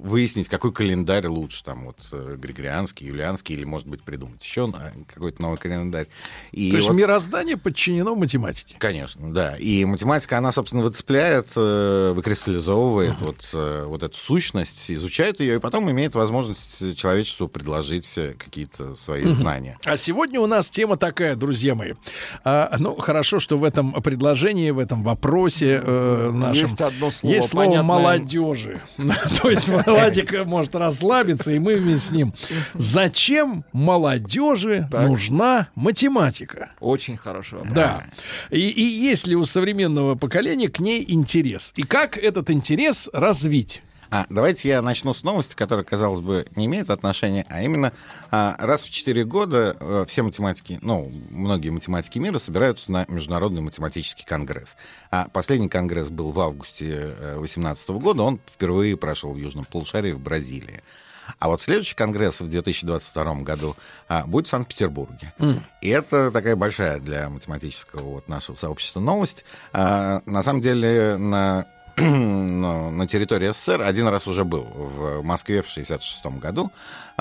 выяснить, 0.02 0.48
какой 0.48 0.72
календарь 0.72 1.28
лучше, 1.28 1.64
там 1.64 1.86
вот 1.86 1.98
э, 2.12 2.36
григорианский, 2.38 3.08
юлианский, 3.08 3.56
или, 3.56 3.66
может 3.66 3.88
быть, 3.88 4.04
придумать 4.04 4.44
еще 4.44 4.72
какой-то 5.08 5.42
новый 5.42 5.58
календарь. 5.58 6.08
И 6.52 6.72
То 6.72 6.78
есть 6.78 6.90
вот... 6.90 6.96
мироздание 6.96 7.58
подчинено 7.58 8.16
математике? 8.16 8.76
Конечно, 8.78 9.34
да. 9.34 9.56
И 9.58 9.86
математика, 9.86 10.38
она, 10.38 10.52
собственно, 10.52 10.84
выцепляет, 10.84 11.52
э, 11.56 12.14
выкристаллизовывает 12.16 13.16
uh-huh. 13.16 13.26
вот, 13.26 13.50
э, 13.54 13.86
вот 13.86 14.04
эту 14.04 14.18
сущность, 14.18 14.90
изучает 14.90 15.40
ее, 15.40 15.56
и 15.56 15.60
потом 15.60 15.90
имеет 15.92 16.16
возможность 16.16 16.98
человечеству 16.98 17.48
предложить 17.48 18.08
какие-то 18.38 18.96
свои 18.96 19.24
uh-huh. 19.24 19.34
знания. 19.34 19.78
А 19.86 19.98
сегодня 19.98 20.40
у 20.40 20.48
нас 20.48 20.70
тема 20.70 20.98
такая, 20.98 21.36
друзья 21.36 21.76
мои. 21.76 21.94
А, 22.44 22.76
ну, 22.80 22.96
хорошо, 22.96 23.40
что 23.40 23.58
в 23.58 23.64
этом 23.64 23.94
предложении, 24.02 24.72
в 24.72 24.80
этом 24.80 25.04
вопросе 25.04 25.82
э, 25.84 26.32
нашем... 26.32 26.64
Есть 26.64 26.82
одно 26.82 27.12
слово, 27.12 27.34
Есть 27.34 27.50
слово 27.50 27.66
понятное. 27.66 27.88
молодежи. 27.88 28.82
То 29.42 29.50
есть 29.50 29.68
Владик 29.94 30.46
может 30.46 30.76
расслабиться, 30.76 31.52
и 31.52 31.60
мы 31.60 31.76
вместе 31.76 32.08
с 32.08 32.12
ним. 32.12 32.34
Зачем 32.74 33.64
молодежи 33.74 34.88
так. 34.92 35.08
нужна 35.08 35.70
математика? 35.76 36.72
Очень 36.80 37.18
хорошо. 37.18 37.66
Да. 37.74 38.04
И, 38.50 38.60
и 38.60 38.82
есть 38.82 39.28
ли 39.28 39.36
у 39.36 39.46
современного 39.46 40.16
поколения 40.16 40.70
к 40.70 40.80
ней 40.80 41.04
интерес? 41.08 41.74
И 41.76 41.84
как 41.84 42.18
этот 42.18 42.50
интерес 42.50 43.10
развить? 43.14 43.82
А, 44.12 44.26
давайте 44.30 44.70
я 44.70 44.82
начну 44.82 45.14
с 45.14 45.24
новости, 45.24 45.56
которая, 45.56 45.86
казалось 45.86 46.22
бы, 46.22 46.48
не 46.56 46.66
имеет 46.66 46.90
отношения, 46.90 47.46
а 47.50 47.62
именно 47.62 47.94
а, 48.32 48.56
раз 48.60 48.84
в 48.84 48.90
4 48.90 49.24
года 49.26 49.78
а, 49.80 50.06
все 50.06 50.24
математики, 50.24 50.80
ну, 50.82 51.12
многие 51.30 51.70
математики 51.70 52.18
мира 52.18 52.40
собираются 52.40 52.92
на 52.92 53.06
Международный 53.08 53.62
математический 53.62 54.26
конгресс. 54.26 54.76
А 55.12 55.28
последний 55.32 55.70
конгресс 55.70 56.10
был 56.10 56.32
в 56.32 56.40
августе 56.40 57.16
2018 57.38 57.90
э, 57.90 57.94
года, 57.94 58.24
он 58.24 58.40
впервые 58.48 58.98
прошел 58.98 59.34
в 59.34 59.38
Южном 59.38 59.66
полушарии 59.66 60.12
в 60.12 60.20
Бразилии. 60.20 60.82
А 61.38 61.48
вот 61.48 61.62
следующий 61.62 61.96
конгресс 61.96 62.40
в 62.40 62.48
2022 62.48 63.36
году 63.42 63.76
а, 64.08 64.26
будет 64.26 64.48
в 64.48 64.50
Санкт-Петербурге. 64.50 65.34
Mm. 65.38 65.62
И 65.82 65.90
это 65.90 66.32
такая 66.32 66.56
большая 66.56 67.00
для 67.00 67.30
математического 67.30 68.16
вот 68.16 68.28
нашего 68.28 68.56
сообщества 68.56 69.00
новость. 69.00 69.46
А, 69.72 70.22
на 70.26 70.42
самом 70.42 70.62
деле 70.62 71.18
на 71.18 71.68
на 72.92 73.08
территории 73.08 73.52
СССР 73.52 73.82
один 73.82 74.08
раз 74.08 74.28
уже 74.28 74.44
был 74.44 74.64
в 74.64 75.22
Москве 75.22 75.62
в 75.62 75.68
66 75.68 76.26
году. 76.40 76.72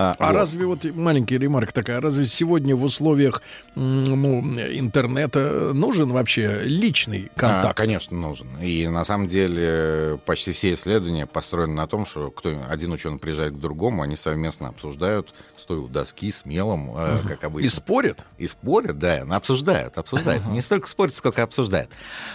А, 0.01 0.15
а 0.17 0.27
вот. 0.29 0.37
разве 0.37 0.65
вот 0.65 0.85
маленький 0.95 1.37
ремарк 1.39 1.73
такая, 1.73 2.01
разве 2.01 2.25
сегодня 2.29 2.77
в 2.77 2.85
условиях 2.85 3.43
ну, 3.75 4.41
интернета 4.41 5.73
нужен 5.75 6.13
вообще 6.13 6.63
личный 6.63 7.33
контакт? 7.35 7.81
А, 7.81 7.83
конечно, 7.83 8.17
нужен. 8.17 8.47
И 8.63 8.87
на 8.87 9.05
самом 9.05 9.27
деле 9.27 10.21
почти 10.25 10.53
все 10.53 10.75
исследования 10.75 11.27
построены 11.27 11.75
на 11.75 11.89
том, 11.89 12.07
что 12.07 12.31
кто 12.31 12.51
один 12.69 12.93
ученый 12.93 13.19
приезжает 13.19 13.55
к 13.55 13.59
другому, 13.59 14.03
они 14.03 14.17
совместно 14.17 14.69
обсуждают, 14.69 15.35
стоя 15.57 15.79
у 15.79 15.89
доски 15.89 16.31
с 16.31 16.45
мелом, 16.45 16.91
uh 16.91 17.27
как 17.27 17.43
обычно. 17.43 17.67
И 17.67 17.69
спорят? 17.69 18.25
И 18.39 18.47
спорят, 18.47 19.01
да, 19.01 19.27
обсуждают, 19.29 19.99
обсуждают. 19.99 20.47
Не 20.47 20.63
столько 20.63 20.87
спорят, 20.87 21.13
сколько 21.13 21.43
обсуждают. 21.43 21.91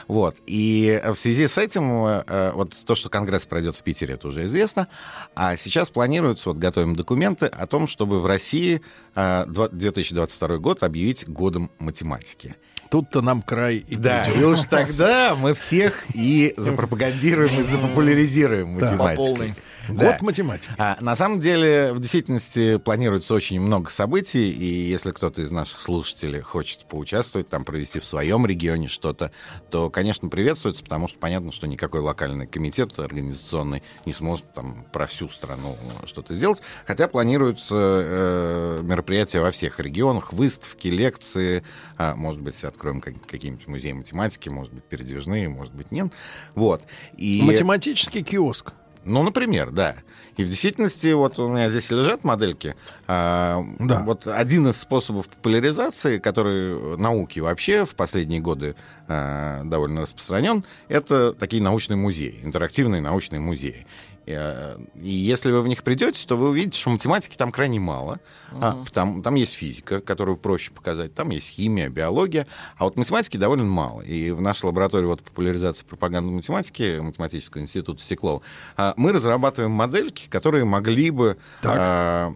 Вот. 0.10 0.36
И 0.48 1.02
в 1.06 1.16
связи 1.16 1.48
с 1.48 1.58
этим, 1.58 2.06
э, 2.06 2.52
вот 2.54 2.76
то, 2.86 2.96
что 2.96 3.10
Конгресс 3.10 3.46
пройдет 3.46 3.78
в 3.78 3.84
Питере, 3.84 4.16
это 4.16 4.28
уже 4.28 4.46
известно. 4.48 4.90
А 5.34 5.56
сейчас 5.56 5.90
планируется, 5.90 6.50
вот 6.50 6.58
готовим 6.58 6.94
документы, 6.96 7.53
о 7.54 7.68
том, 7.68 7.88
чтобы 7.88 8.22
в 8.22 8.26
России 8.26 8.82
2022 9.16 10.48
а, 10.48 10.58
год 10.58 10.84
объявить 10.84 11.28
годом 11.28 11.72
математики. 11.80 12.56
Тут-то 12.90 13.22
нам 13.22 13.42
край 13.42 13.78
и 13.88 13.96
Да, 13.96 14.28
и 14.28 14.44
уж 14.44 14.66
тогда 14.66 15.36
мы 15.36 15.56
всех 15.56 16.04
и 16.14 16.54
запропагандируем, 16.58 17.60
и 17.60 17.64
запопуляризируем 17.64 18.70
математику. 18.70 19.56
Да. 19.90 20.12
Год 20.12 20.22
математики. 20.22 20.72
А, 20.78 20.98
на 21.02 21.16
самом 21.16 21.40
деле, 21.40 21.94
в 21.94 22.00
действительности 22.00 22.78
планируется 22.78 23.34
очень 23.34 23.60
много 23.60 23.90
событий, 23.90 24.52
и 24.52 24.66
если 24.66 25.12
кто-то 25.12 25.42
из 25.42 25.52
наших 25.52 25.82
слушателей 25.82 26.40
хочет 26.42 26.86
поучаствовать, 26.86 27.50
там 27.50 27.66
провести 27.66 28.00
в 28.00 28.06
своем 28.06 28.46
регионе 28.46 28.88
что-то, 28.88 29.32
то, 29.70 29.90
конечно, 29.90 30.30
приветствуется, 30.30 30.84
потому 30.84 31.08
что 31.08 31.18
понятно, 31.20 31.52
что 31.52 31.68
никакой 31.68 32.00
локальный 32.02 32.48
комитет 32.48 32.98
организационный 32.98 33.84
не 34.06 34.14
сможет 34.14 34.54
там 34.54 34.86
про 34.92 35.08
всю 35.08 35.30
страну 35.30 35.78
что-то 36.06 36.34
сделать. 36.34 36.62
Хотя 36.86 37.08
планируются 37.08 37.76
э, 37.76 38.82
мероприятия 38.84 39.42
во 39.42 39.52
всех 39.52 39.80
регионах, 39.80 40.32
выставки, 40.34 40.88
лекции, 40.88 41.64
а, 41.98 42.16
может 42.16 42.42
быть, 42.42 42.64
откроем 42.64 43.02
какие-нибудь 43.02 43.68
музеи 43.68 43.92
математики, 43.92 44.50
может 44.50 44.74
быть, 44.74 44.84
передвижные, 44.84 45.50
может 45.50 45.74
быть, 45.74 45.92
нет. 45.92 46.12
Вот. 46.56 46.84
И... 47.18 47.42
Математический 47.44 48.24
киоск. 48.24 48.74
Ну, 49.06 49.24
например, 49.24 49.72
да. 49.72 49.96
И 50.38 50.44
в 50.44 50.50
действительности, 50.50 51.12
вот 51.14 51.38
у 51.40 51.50
меня 51.50 51.70
здесь 51.70 51.92
лежат 51.92 52.24
модельки. 52.24 52.76
А, 53.08 53.64
да. 53.80 54.00
Вот 54.02 54.28
один 54.28 54.68
из 54.68 54.78
способов 54.78 55.28
популяризации, 55.28 56.18
который 56.18 56.98
науки 56.98 57.40
вообще 57.40 57.86
в 57.86 57.96
последние 57.96 58.40
годы 58.40 58.76
а, 59.08 59.64
довольно 59.64 60.02
распространен, 60.02 60.64
это 60.88 61.34
такие 61.34 61.62
научные 61.62 61.98
музеи, 61.98 62.40
интерактивные 62.44 63.02
научные 63.02 63.40
музеи. 63.40 63.86
Э, 64.26 64.78
и 64.96 65.10
если 65.10 65.52
вы 65.52 65.62
в 65.62 65.68
них 65.68 65.84
придете, 65.84 66.26
то 66.28 66.36
вы 66.36 66.50
увидите, 66.50 66.80
что 66.80 66.90
математики 66.90 67.36
там 67.36 67.52
крайне 67.52 67.80
мало. 67.80 68.20
Uh-huh. 68.52 68.60
А, 68.62 68.86
там, 68.94 69.22
там 69.22 69.36
есть 69.36 69.54
физика, 69.54 70.00
которую 70.00 70.38
проще 70.38 70.72
показать, 70.72 71.14
там 71.14 71.30
есть 71.30 71.48
химия, 71.48 71.90
биология, 71.90 72.48
а 72.78 72.86
вот 72.86 72.96
математики 72.96 73.38
довольно 73.38 73.66
мало. 73.66 74.02
И 74.02 74.32
в 74.32 74.42
нашей 74.42 74.66
лаборатории 74.66 75.06
вот, 75.06 75.24
популяризации 75.24 75.84
пропаганды 75.84 76.32
математики 76.32 77.00
Математического 77.00 77.62
института 77.62 78.02
Стеклова 78.02 78.42
а, 78.78 78.94
мы 78.98 79.12
разрабатываем 79.12 79.72
модельки, 79.72 80.28
которые 80.30 80.66
могли 80.66 81.10
бы, 81.10 81.38
а, 81.64 82.34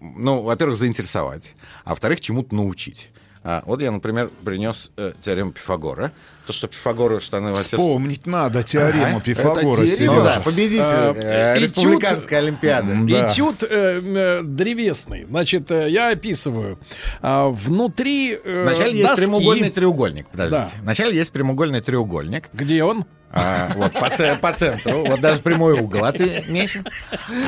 ну, 0.00 0.42
во-первых, 0.42 0.78
заинтересовать, 0.78 1.54
а 1.84 1.90
во-вторых, 1.90 2.20
чему-то 2.20 2.54
научить. 2.54 3.10
А, 3.42 3.62
вот 3.66 3.82
я, 3.82 3.90
например, 3.90 4.30
принес 4.42 4.90
э, 4.96 5.12
теорему 5.22 5.52
Пифагора. 5.52 6.12
То, 6.46 6.52
что 6.52 6.68
Пифагору 6.68 7.20
штаны... 7.20 7.54
Вспомнить 7.54 8.26
надо 8.26 8.62
теорему 8.62 9.16
а? 9.16 9.20
Пифагора. 9.20 9.80
Ну, 9.82 10.24
да, 10.24 10.40
победитель 10.44 10.82
а, 10.84 11.14
э, 11.14 11.58
республиканской 11.58 12.38
олимпиады. 12.38 12.94
Да. 13.04 13.32
Этюд 13.32 13.62
э, 13.62 13.66
э, 13.70 14.42
древесный. 14.42 15.24
Значит, 15.24 15.70
э, 15.70 15.88
я 15.88 16.10
описываю. 16.10 16.78
А, 17.22 17.48
внутри 17.48 18.38
э, 18.44 18.62
Вначале 18.62 18.90
доски... 18.90 18.98
есть 18.98 19.16
прямоугольный 19.16 19.70
треугольник. 19.70 20.28
Подождите. 20.28 20.70
Да. 20.74 20.82
Вначале 20.82 21.16
есть 21.16 21.32
прямоугольный 21.32 21.80
треугольник. 21.80 22.50
Где 22.52 22.84
он? 22.84 23.06
А, 23.36 23.68
вот 23.74 23.92
по, 23.94 24.10
по 24.40 24.52
центру, 24.52 25.04
вот 25.04 25.18
даже 25.18 25.42
прямой 25.42 25.72
угол 25.72 26.04
отмечен. 26.04 26.86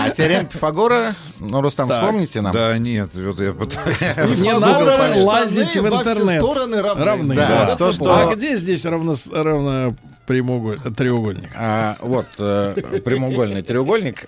А 0.01 0.11
теорема 0.11 0.47
Пифагора, 0.47 1.15
ну, 1.39 1.61
Рустам, 1.61 1.89
так. 1.89 2.03
вспомните 2.03 2.41
нам? 2.41 2.53
Да 2.53 2.77
нет, 2.77 3.15
вот 3.15 3.39
я 3.39 3.53
пытаюсь. 3.53 4.01
Не 4.37 4.59
надо 4.59 5.23
лазить 5.23 5.77
в 5.77 5.87
интернет. 5.87 6.43
стороны 6.43 6.83
равны. 6.83 7.05
равны 7.05 7.37
да. 7.37 7.67
Да. 7.67 7.77
То, 7.77 7.93
что... 7.93 8.31
А 8.31 8.35
где 8.35 8.57
здесь 8.57 8.85
равно, 8.91 9.15
равно 9.31 9.95
прямоуголь... 10.27 10.79
треугольник? 10.97 11.51
А, 11.55 11.97
вот 12.01 12.27
э, 12.39 13.01
прямоугольный 13.05 13.63
треугольник 13.63 14.25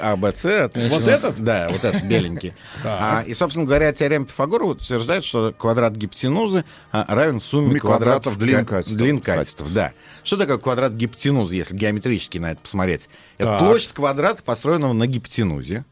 отмечен. 0.65 0.91
Вот 0.91 1.09
этот? 1.09 1.41
Да, 1.41 1.69
вот 1.71 1.85
этот 1.85 2.03
беленький. 2.05 2.55
А, 2.85 3.25
и, 3.27 3.35
собственно 3.35 3.67
говоря, 3.67 3.93
теорема 3.93 4.27
Пифагора 4.27 4.65
утверждает, 4.65 5.25
что 5.25 5.53
квадрат 5.53 5.95
гипотенузы 5.95 6.65
а, 6.93 7.05
равен 7.09 7.41
сумме 7.41 7.81
квадратов 7.81 8.39
длин. 8.39 8.67
Длин 8.87 9.21
качеств, 9.21 9.65
да. 9.73 9.93
Что 10.23 10.37
такое 10.37 10.59
квадрат 10.59 10.93
гипотенузы, 10.93 11.55
если 11.55 11.77
геометрически 11.77 12.39
на 12.39 12.53
это 12.53 12.61
посмотреть? 12.61 13.09
Это 13.39 13.59
площадь 13.59 13.93
квадрата, 13.93 14.43
построенного 14.43 14.93
на 14.93 15.07
гипотенузе. 15.07 15.85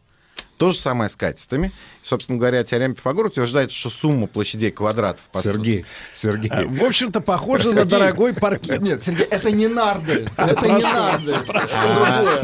То 0.59 0.71
же 0.71 0.79
самое 0.79 1.11
с 1.11 1.17
катетами. 1.17 1.71
Собственно 2.07 2.39
говоря, 2.39 2.62
теорема 2.62 2.95
Пифагора 2.95 3.27
утверждает, 3.27 3.73
что 3.73 3.91
сумма 3.91 4.28
площадей 4.28 4.70
квадратов... 4.70 5.24
Сергей, 5.33 5.85
Сергей. 6.12 6.49
А, 6.53 6.62
в 6.65 6.85
общем-то, 6.85 7.20
похоже 7.20 7.74
на 7.74 7.85
дорогой 7.85 8.33
паркет. 8.33 8.81
Нет, 8.81 9.03
Сергей, 9.03 9.24
это 9.24 9.51
не 9.51 9.66
нарды. 9.66 10.28
Это 10.37 10.69
не 10.69 10.83
нарды. 10.85 11.35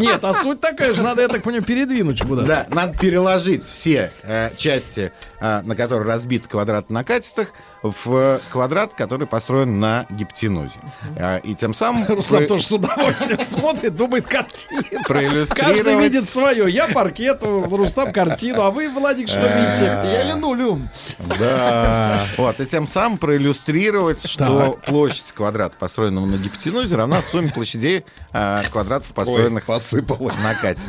Нет, 0.00 0.24
а 0.24 0.34
суть 0.34 0.60
такая 0.60 0.92
же, 0.94 1.04
надо, 1.04 1.22
я 1.22 1.28
так 1.28 1.44
понимаю, 1.44 1.62
передвинуть 1.62 2.22
куда-то. 2.22 2.48
Да, 2.48 2.66
надо 2.70 2.98
переложить 2.98 3.64
все 3.64 4.10
э, 4.24 4.50
части, 4.56 5.12
э, 5.40 5.62
на 5.62 5.76
которые 5.76 6.08
разбит 6.08 6.48
квадрат 6.48 6.90
на 6.90 7.04
катетах, 7.04 7.52
в 7.82 8.40
квадрат, 8.50 8.94
который 8.94 9.28
построен 9.28 9.78
на 9.78 10.06
гипотенузе. 10.10 10.74
Э, 11.16 11.38
и 11.38 11.54
тем 11.54 11.72
самым... 11.72 12.04
Рустам 12.08 12.48
тоже 12.48 12.64
с 12.64 12.72
удовольствием 12.72 13.46
смотрит, 13.46 13.94
думает 13.94 14.26
картину. 14.26 14.82
Каждый 15.06 16.00
видит 16.00 16.28
свое. 16.28 16.68
Я 16.68 16.88
паркет, 16.88 17.44
Рустам 17.44 18.12
картину, 18.12 18.62
а 18.62 18.72
вы, 18.72 18.88
Владик, 18.88 19.28
что 19.28 19.51
видите? 19.56 20.12
Я 20.12 20.22
линолеум. 20.24 20.88
Да. 21.38 22.26
Вот, 22.36 22.60
и 22.60 22.66
тем 22.66 22.86
самым 22.86 23.18
проиллюстрировать, 23.18 24.26
что 24.26 24.78
площадь 24.86 25.32
квадрата, 25.34 25.76
построенного 25.78 26.26
на 26.26 26.36
гипотенузе, 26.36 26.96
равна 26.96 27.20
сумме 27.22 27.50
площадей 27.50 28.04
квадратов, 28.70 29.12
построенных 29.12 29.64
посыпалось. 29.64 30.36
на 30.42 30.54
кате. 30.54 30.82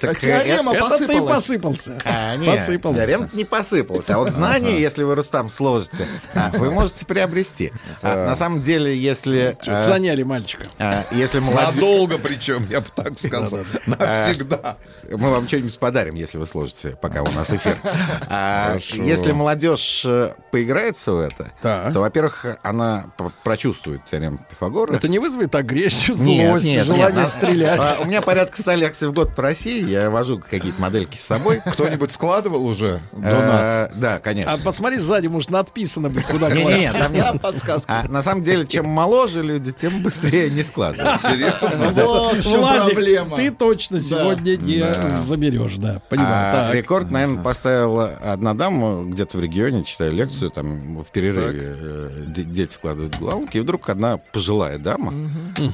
Так, 0.00 0.10
А 0.10 0.14
теорема 0.20 0.72
э, 0.72 0.76
Это 0.76 0.84
ты 0.86 0.90
посыпалась. 1.06 1.34
посыпался. 1.36 1.98
А, 2.04 2.36
нет, 2.36 2.58
Посыпался. 2.60 2.98
теорема 2.98 3.30
не 3.32 3.44
посыпался. 3.44 4.14
А 4.14 4.18
вот 4.18 4.30
знания, 4.30 4.78
если 4.80 5.02
вы 5.02 5.14
Рустам 5.14 5.48
сложите, 5.48 6.06
а, 6.34 6.50
вы 6.54 6.70
можете 6.70 7.04
приобрести. 7.06 7.72
А, 8.02 8.26
на 8.28 8.36
самом 8.36 8.60
деле, 8.60 8.96
если... 8.96 9.56
Чё, 9.62 9.72
а, 9.74 9.84
Заняли 9.84 10.22
мальчика. 10.22 10.64
а, 10.78 11.04
если 11.12 11.38
молодежь... 11.40 11.74
Надолго 11.74 12.18
причем, 12.18 12.66
я 12.70 12.80
бы 12.80 12.86
так 12.94 13.18
сказал. 13.18 13.60
Навсегда. 13.86 14.76
Мы 15.10 15.30
вам 15.30 15.48
что-нибудь 15.48 15.78
подарим, 15.78 16.14
если 16.16 16.36
вы 16.38 16.46
сложите, 16.46 16.96
пока 17.00 17.22
у 17.22 17.30
нас 17.32 17.50
эфир. 17.50 17.76
А. 18.30 18.76
Если 18.92 19.32
молодежь 19.32 20.02
э, 20.04 20.34
поиграется 20.50 21.12
в 21.12 21.20
это, 21.20 21.50
то, 21.62 22.00
во-первых, 22.00 22.44
она 22.62 23.06
прочувствует 23.42 24.04
теорему 24.04 24.38
Пифагора. 24.50 24.94
Это 24.94 25.08
не 25.08 25.18
вызовет 25.18 25.54
агрессию, 25.54 26.16
Нет, 26.18 26.50
злость, 26.50 26.66
нет, 26.66 26.86
желание 26.86 27.10
нет. 27.20 27.28
стрелять. 27.28 27.80
А, 27.80 27.96
У 28.02 28.04
меня 28.04 28.20
порядка 28.20 28.60
100 28.60 28.74
лекций 28.74 29.08
в 29.08 29.12
год 29.12 29.34
по 29.34 29.42
России, 29.42 29.87
я 29.88 30.10
вожу 30.10 30.38
какие-то 30.38 30.80
модельки 30.80 31.16
с 31.16 31.22
собой. 31.24 31.60
Кто-нибудь 31.64 32.12
складывал 32.12 32.66
уже 32.66 33.00
до 33.12 33.28
Э, 33.28 33.46
нас? 33.46 33.90
Да, 33.96 34.18
конечно. 34.18 34.52
А 34.52 34.58
посмотри 34.58 34.98
сзади, 34.98 35.26
может, 35.26 35.50
надписано 35.50 36.08
быть, 36.10 36.24
куда 36.24 36.50
класть. 36.50 36.84
не, 36.84 36.92
там 36.92 37.12
нет. 37.12 37.40
Подсказка. 37.42 38.00
А 38.04 38.08
на 38.08 38.22
самом 38.22 38.42
деле, 38.42 38.66
чем 38.66 38.86
моложе 38.86 39.42
люди, 39.42 39.72
тем 39.72 40.02
быстрее 40.02 40.50
не 40.50 40.62
складывают. 40.62 41.20
Серьезно? 41.20 41.92
Вот 42.04 42.84
проблема. 42.84 43.36
ты 43.36 43.50
точно 43.50 44.00
сегодня 44.00 44.56
не 44.56 44.84
заберешь, 45.24 45.76
да. 45.76 46.00
Понимаю. 46.08 46.70
А 46.70 46.72
рекорд, 46.72 47.10
наверное, 47.10 47.42
поставила 47.42 48.08
одна 48.22 48.54
дама 48.54 49.04
где-то 49.04 49.38
в 49.38 49.40
регионе, 49.40 49.84
читая 49.84 50.10
лекцию, 50.10 50.50
там 50.50 51.02
в 51.02 51.06
перерыве 51.10 51.76
э, 51.80 52.10
де- 52.28 52.42
дети 52.44 52.72
складывают 52.72 53.16
головки, 53.18 53.56
и 53.58 53.60
вдруг 53.60 53.88
одна 53.88 54.18
пожилая 54.32 54.78
дама 54.78 55.12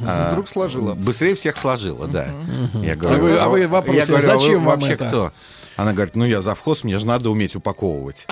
а, 0.07 0.31
Вдруг 0.33 0.49
сложила. 0.49 0.95
быстрее 0.95 1.35
всех 1.35 1.57
сложила, 1.57 2.07
да. 2.07 2.27
Я 2.83 2.95
А 2.95 3.15
вы- 3.15 3.37
а 3.37 3.49
вы 3.49 3.67
вопрос, 3.67 4.04
я 4.13 4.19
говорю, 4.19 4.31
а 4.31 4.35
вы 4.35 4.41
зачем 4.41 4.65
вам 4.65 4.81
вообще 4.81 4.95
это? 4.95 5.09
кто? 5.09 5.33
Она 5.77 5.93
говорит, 5.93 6.15
ну 6.15 6.25
я 6.25 6.41
завхоз, 6.41 6.85
мне 6.85 6.99
же 6.99 7.07
надо 7.07 7.31
уметь 7.31 7.57
упаковывать. 7.57 8.27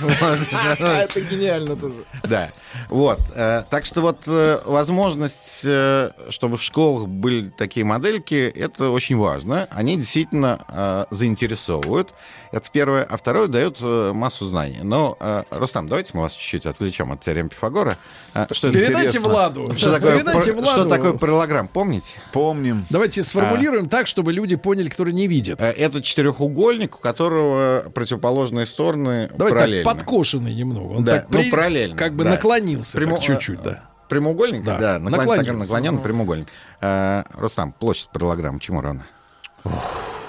Это 0.02 1.20
гениально 1.20 1.76
тоже. 1.76 2.04
Да. 2.24 2.50
Вот. 2.88 3.20
э, 3.34 3.62
Так 3.70 3.84
что 3.84 4.00
вот 4.00 4.22
э, 4.26 4.60
возможность, 4.66 5.60
э, 5.64 6.10
чтобы 6.28 6.56
в 6.56 6.62
школах 6.62 7.06
были 7.06 7.50
такие 7.50 7.86
модельки, 7.86 8.34
это 8.54 8.90
очень 8.90 9.16
важно. 9.16 9.68
Они 9.70 9.96
действительно 9.96 11.06
заинтересовывают. 11.10 12.12
Это 12.52 12.68
первое. 12.70 13.02
А 13.04 13.16
второе, 13.16 13.48
дает 13.48 13.78
э, 13.80 14.12
массу 14.12 14.46
знаний. 14.46 14.80
Но, 14.82 15.16
э, 15.18 15.42
Рустам, 15.50 15.88
давайте 15.88 16.10
мы 16.12 16.20
вас 16.20 16.34
чуть-чуть 16.34 16.66
отвлечем 16.66 17.10
от 17.10 17.20
теорем 17.22 17.48
Пифагора. 17.48 17.96
Э, 18.34 18.46
Что 18.50 18.70
Передайте 18.70 19.08
интересно. 19.18 19.28
Владу. 19.30 19.66
Что 19.78 19.90
такое, 19.92 20.16
Передайте 20.18 20.52
пар- 20.52 20.64
что 20.66 20.74
Владу. 20.74 20.88
такое 20.90 21.12
параллелограмм, 21.14 21.68
помните? 21.68 22.20
Помним. 22.32 22.84
Давайте 22.90 23.22
сформулируем 23.22 23.88
так, 23.88 24.06
чтобы 24.06 24.34
люди 24.34 24.56
поняли, 24.56 24.90
которые 24.90 25.14
не 25.14 25.28
видят. 25.28 25.62
Э, 25.62 25.70
Это 25.72 26.02
четырехугольник, 26.02 26.96
у 26.96 26.98
которого 27.00 27.84
противоположные 27.94 28.66
стороны 28.66 29.30
Давайте 29.34 29.56
параллельно. 29.58 29.84
так, 29.90 29.98
подкошенный 29.98 30.54
немного. 30.54 30.92
Он 30.92 31.04
Да, 31.04 31.12
так 31.20 31.30
ну, 31.30 31.38
при- 31.40 31.50
параллельно, 31.50 31.96
Как 31.96 32.12
бы 32.12 32.24
да. 32.24 32.30
наклонился 32.32 32.98
Прямо- 32.98 33.14
так 33.16 33.22
чуть-чуть, 33.24 33.62
да. 33.62 33.84
Прямоугольник? 34.10 34.62
Да, 34.62 34.76
Да, 34.78 34.98
наклон- 34.98 35.10
наклонился. 35.10 35.50
так, 35.52 35.58
наклоненный 35.58 36.02
прямоугольник. 36.02 36.48
Э, 36.82 37.22
Рустам, 37.32 37.72
площадь 37.72 38.10
параллелограмма 38.12 38.60
чему 38.60 38.82
равна? 38.82 39.06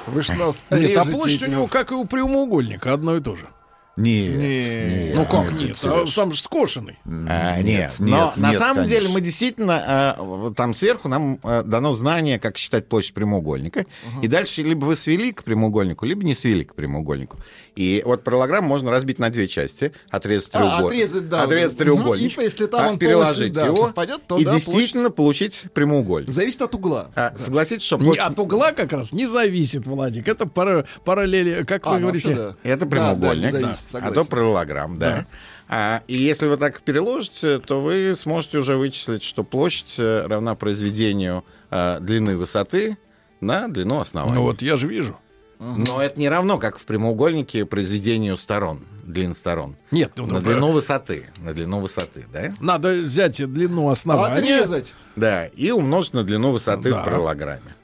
Вы 0.07 0.23
что 0.23 0.35
нас 0.35 0.65
Нет, 0.69 0.97
а 0.97 1.05
площадь 1.05 1.47
у 1.47 1.49
него, 1.49 1.67
как 1.67 1.91
и 1.91 1.95
у 1.95 2.05
прямоугольника, 2.05 2.93
одно 2.93 3.15
и 3.17 3.21
то 3.21 3.35
же. 3.35 3.47
Нет. 3.95 4.35
Не. 4.35 5.11
Ну 5.15 5.25
как 5.25 5.51
нет, 5.51 5.61
нет? 5.61 5.61
нет, 5.69 5.85
А 5.85 6.05
там 6.15 6.33
же 6.33 6.41
скошенный. 6.41 6.97
А, 7.05 7.61
нет, 7.61 7.93
нет, 7.99 7.99
но 7.99 8.33
на 8.37 8.49
нет, 8.49 8.57
самом 8.57 8.75
конечно. 8.77 8.95
деле 8.97 9.09
мы 9.09 9.21
действительно 9.21 10.15
вот 10.17 10.55
там 10.55 10.73
сверху 10.73 11.07
нам 11.07 11.39
э, 11.43 11.61
дано 11.63 11.93
знание, 11.93 12.39
как 12.39 12.57
считать 12.57 12.87
площадь 12.89 13.13
прямоугольника, 13.13 13.85
и 14.23 14.27
дальше 14.27 14.63
либо 14.63 14.85
вы 14.85 14.95
свели 14.95 15.31
к 15.31 15.43
прямоугольнику, 15.43 16.05
либо 16.05 16.23
не 16.23 16.33
свели 16.33 16.63
к 16.63 16.73
прямоугольнику. 16.73 17.37
И 17.75 18.01
вот 18.05 18.23
параллограмм 18.23 18.63
можно 18.65 18.89
разбить 18.91 19.19
на 19.19 19.29
две 19.29 19.47
части, 19.47 19.91
отрезать 20.09 20.49
А, 20.53 20.59
треугольник, 20.59 20.85
отрезать, 21.05 21.29
да. 21.29 21.43
отрезать 21.43 21.73
Мгм. 21.75 21.83
треугольничек, 21.83 22.39
И 22.39 22.43
если 22.43 22.65
там 22.65 22.81
а, 22.81 22.89
он 22.89 22.97
переложить 22.99 23.53
полностью, 23.53 23.53
да, 23.53 23.65
его 23.65 23.85
совпадет, 23.87 24.27
то 24.27 24.37
и 24.37 24.45
да, 24.45 24.53
действительно 24.55 25.09
получить 25.11 25.61
прямоугольник. 25.73 26.31
Зависит 26.31 26.61
от 26.63 26.73
угла. 26.75 27.11
А, 27.15 27.33
согласитесь, 27.37 27.83
что 27.85 27.97
Не, 27.97 28.05
площадь... 28.05 28.23
от 28.25 28.39
угла 28.39 28.71
как 28.71 28.91
раз 28.91 29.11
не 29.11 29.27
зависит, 29.27 29.85
Владик. 29.85 30.27
Это 30.27 30.47
пара- 30.47 30.85
параллели, 31.05 31.63
как 31.63 31.85
А, 31.85 31.91
вы 31.91 31.95
ну, 31.95 32.01
говорите. 32.07 32.29
вообще, 32.29 32.43
да. 32.63 32.69
Это 32.69 32.79
Да, 32.79 32.85
да, 32.85 32.91
прямоугольник, 32.91 33.53
не 33.53 33.59
да, 33.59 33.67
зависит, 33.91 33.95
а 33.95 34.09
согласен. 34.09 34.15
то 34.15 34.29
параллелограмм, 34.29 34.99
да. 34.99 35.25
А, 35.69 36.03
и 36.07 36.15
если 36.15 36.47
вы 36.47 36.57
так 36.57 36.81
переложите, 36.81 37.59
то 37.59 37.81
вы 37.81 38.15
сможете 38.17 38.57
уже 38.57 38.75
вычислить, 38.75 39.23
что 39.23 39.43
площадь 39.43 39.95
э, 39.97 40.25
равна 40.27 40.55
произведению 40.55 41.43
э, 41.71 41.97
длины 41.99 42.37
высоты 42.37 42.97
на 43.39 43.67
длину 43.67 43.99
основания. 43.99 44.35
Ну 44.35 44.43
вот 44.43 44.61
я 44.61 44.77
же 44.77 44.87
вижу. 44.87 45.17
Но 45.59 46.01
это 46.01 46.19
не 46.19 46.27
равно, 46.27 46.57
как 46.57 46.77
в 46.77 46.83
прямоугольнике, 46.83 47.65
произведению 47.65 48.35
сторон, 48.37 48.81
длин 49.03 49.33
сторон. 49.33 49.77
Нет, 49.91 50.11
ну, 50.17 50.25
на 50.25 50.33
ну, 50.33 50.41
длину 50.41 50.71
высоты, 50.71 51.27
на 51.37 51.53
длину 51.53 51.79
высоты, 51.79 52.25
да? 52.33 52.49
Надо 52.59 52.89
взять 52.89 53.37
длину 53.37 53.89
основания. 53.89 54.57
Отрезать. 54.57 54.93
Да, 55.15 55.47
и 55.47 55.71
умножить 55.71 56.13
на 56.13 56.23
длину 56.23 56.51
высоты 56.51 56.89
Да. 56.89 57.01
в 57.01 57.05
параллелограмме. 57.05 57.75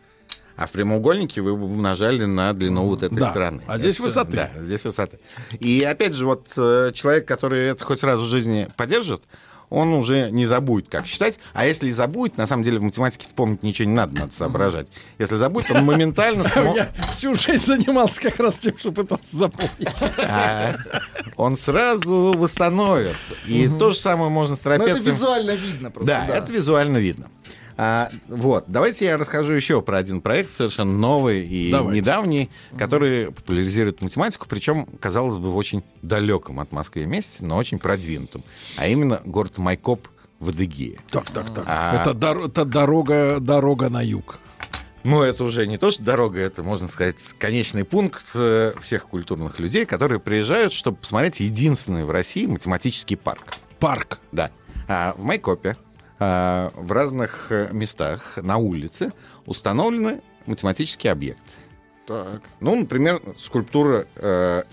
А 0.61 0.67
в 0.67 0.71
прямоугольнике 0.71 1.39
вы 1.39 1.55
бы 1.55 1.67
умножали 1.67 2.25
на 2.25 2.51
длину 2.51 2.83
вот 2.83 3.01
этой 3.01 3.17
Да. 3.17 3.29
стороны. 3.29 3.61
А 3.65 3.77
здесь 3.77 3.95
Это- 3.95 4.03
высоты. 4.03 4.31
Да, 4.35 4.51
здесь 4.61 4.83
высоты. 4.83 5.17
И 5.61 5.81
опять 5.83 6.13
же, 6.15 6.25
вот 6.25 6.49
э, 6.57 6.91
человек, 6.93 7.25
который 7.25 7.67
это 7.69 7.85
хоть 7.85 8.03
раз 8.03 8.19
в 8.19 8.27
жизни 8.27 8.67
поддержит, 8.75 9.21
он 9.69 9.93
уже 9.93 10.29
не 10.31 10.47
забудет, 10.47 10.89
как 10.89 11.05
считать. 11.05 11.39
А 11.53 11.65
если 11.65 11.87
и 11.87 11.91
забудет, 11.93 12.35
на 12.37 12.45
самом 12.45 12.63
деле 12.63 12.79
в 12.79 12.81
математике 12.81 13.27
помнить 13.33 13.63
ничего 13.63 13.87
не 13.87 13.93
надо, 13.95 14.19
надо 14.19 14.33
соображать. 14.33 14.87
Если 15.17 15.37
забудет, 15.37 15.71
он 15.71 15.85
моментально 15.85 16.41
смо- 16.53 16.75
Я 16.75 16.89
всю 17.13 17.35
жизнь 17.35 17.65
занимался 17.65 18.19
как 18.19 18.37
раз 18.41 18.55
тем, 18.57 18.77
что 18.77 18.91
пытался 18.91 19.37
запомнить. 19.37 19.87
а, 20.17 20.75
он 21.37 21.55
сразу 21.55 22.33
восстановит. 22.35 23.15
И 23.45 23.69
то 23.69 23.93
же 23.93 23.97
самое 23.97 24.29
можно 24.29 24.57
с 24.57 24.65
Но 24.65 24.71
это 24.71 24.83
трапецием. 24.87 25.05
визуально 25.15 25.51
видно 25.51 25.89
просто. 25.89 26.07
Да, 26.27 26.35
это 26.35 26.51
визуально 26.51 26.97
видно. 26.97 27.27
А, 27.81 28.09
вот, 28.27 28.65
давайте 28.67 29.05
я 29.05 29.17
расскажу 29.17 29.53
еще 29.53 29.81
про 29.81 29.99
один 29.99 30.19
проект, 30.19 30.51
совершенно 30.51 30.91
новый 30.91 31.47
и 31.47 31.71
Давайте. 31.71 32.01
недавний, 32.01 32.49
который 32.77 33.31
популяризирует 33.31 34.01
математику, 34.01 34.47
причем, 34.49 34.85
казалось 34.99 35.37
бы, 35.37 35.49
в 35.49 35.55
очень 35.55 35.81
далеком 36.01 36.59
от 36.59 36.73
Москвы 36.73 37.05
месте, 37.05 37.45
но 37.45 37.55
очень 37.55 37.79
продвинутом, 37.79 38.43
а 38.75 38.85
именно 38.85 39.21
город 39.23 39.59
Майкоп 39.59 40.09
в 40.39 40.49
Адыгее. 40.49 40.99
Так, 41.09 41.29
так, 41.31 41.53
так. 41.53 41.63
А- 41.69 42.01
Это, 42.01 42.13
дор- 42.13 42.47
это 42.47 42.65
дорога, 42.65 43.39
дорога 43.39 43.87
на 43.87 44.01
юг. 44.01 44.39
Ну, 45.05 45.21
это 45.21 45.45
уже 45.45 45.65
не 45.65 45.77
то, 45.77 45.89
что 45.89 46.03
дорога, 46.03 46.41
это, 46.41 46.63
можно 46.63 46.89
сказать, 46.89 47.15
конечный 47.37 47.85
пункт 47.85 48.25
э, 48.33 48.73
всех 48.81 49.05
культурных 49.07 49.57
людей, 49.57 49.85
которые 49.85 50.19
приезжают, 50.19 50.73
чтобы 50.73 50.97
посмотреть 50.97 51.39
единственный 51.39 52.03
в 52.03 52.11
России 52.11 52.45
математический 52.45 53.15
парк. 53.15 53.45
Парк. 53.79 54.19
Да. 54.33 54.51
А, 54.89 55.13
в 55.17 55.23
Майкопе 55.23 55.77
в 56.19 56.91
разных 56.91 57.47
э, 57.49 57.69
местах 57.71 58.37
на 58.41 58.57
улице 58.57 59.11
установлены 59.45 60.21
математические 60.45 61.11
объекты. 61.13 61.41
Так. 62.07 62.41
Ну, 62.59 62.75
например, 62.75 63.21
скульптура, 63.37 64.05
э, 64.15 64.63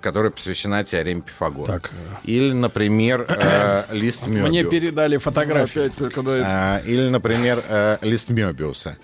которая 0.00 0.30
посвящена 0.30 0.82
теореме 0.84 1.20
Пифагора. 1.22 1.66
Так. 1.72 1.90
Или, 2.24 2.52
например, 2.52 3.26
э, 3.28 3.84
лист 3.92 4.26
Мне 4.26 4.42
Мёбиуса. 4.42 4.70
передали 4.70 5.16
фотографию. 5.18 5.86
Опять 5.86 5.96
только 5.98 6.22
да, 6.22 6.32
А, 6.44 6.78
или, 6.84 7.08
например, 7.08 7.62
э, 7.66 7.98
лист 8.02 8.30
Мёбиуса. 8.30 8.96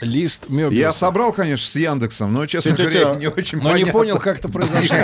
Лист 0.00 0.48
Мёбиуса. 0.48 0.74
Я 0.78 0.92
собрал, 0.92 1.32
конечно, 1.32 1.66
с 1.66 1.74
Яндексом, 1.74 2.32
но, 2.32 2.46
честно 2.46 2.76
говоря, 2.76 3.14
не 3.14 3.28
очень 3.28 3.58
Но 3.58 3.68
не 3.70 3.84
понятно. 3.84 3.92
понял, 3.92 4.18
как 4.18 4.38
это 4.38 4.48
произошло. 4.48 4.96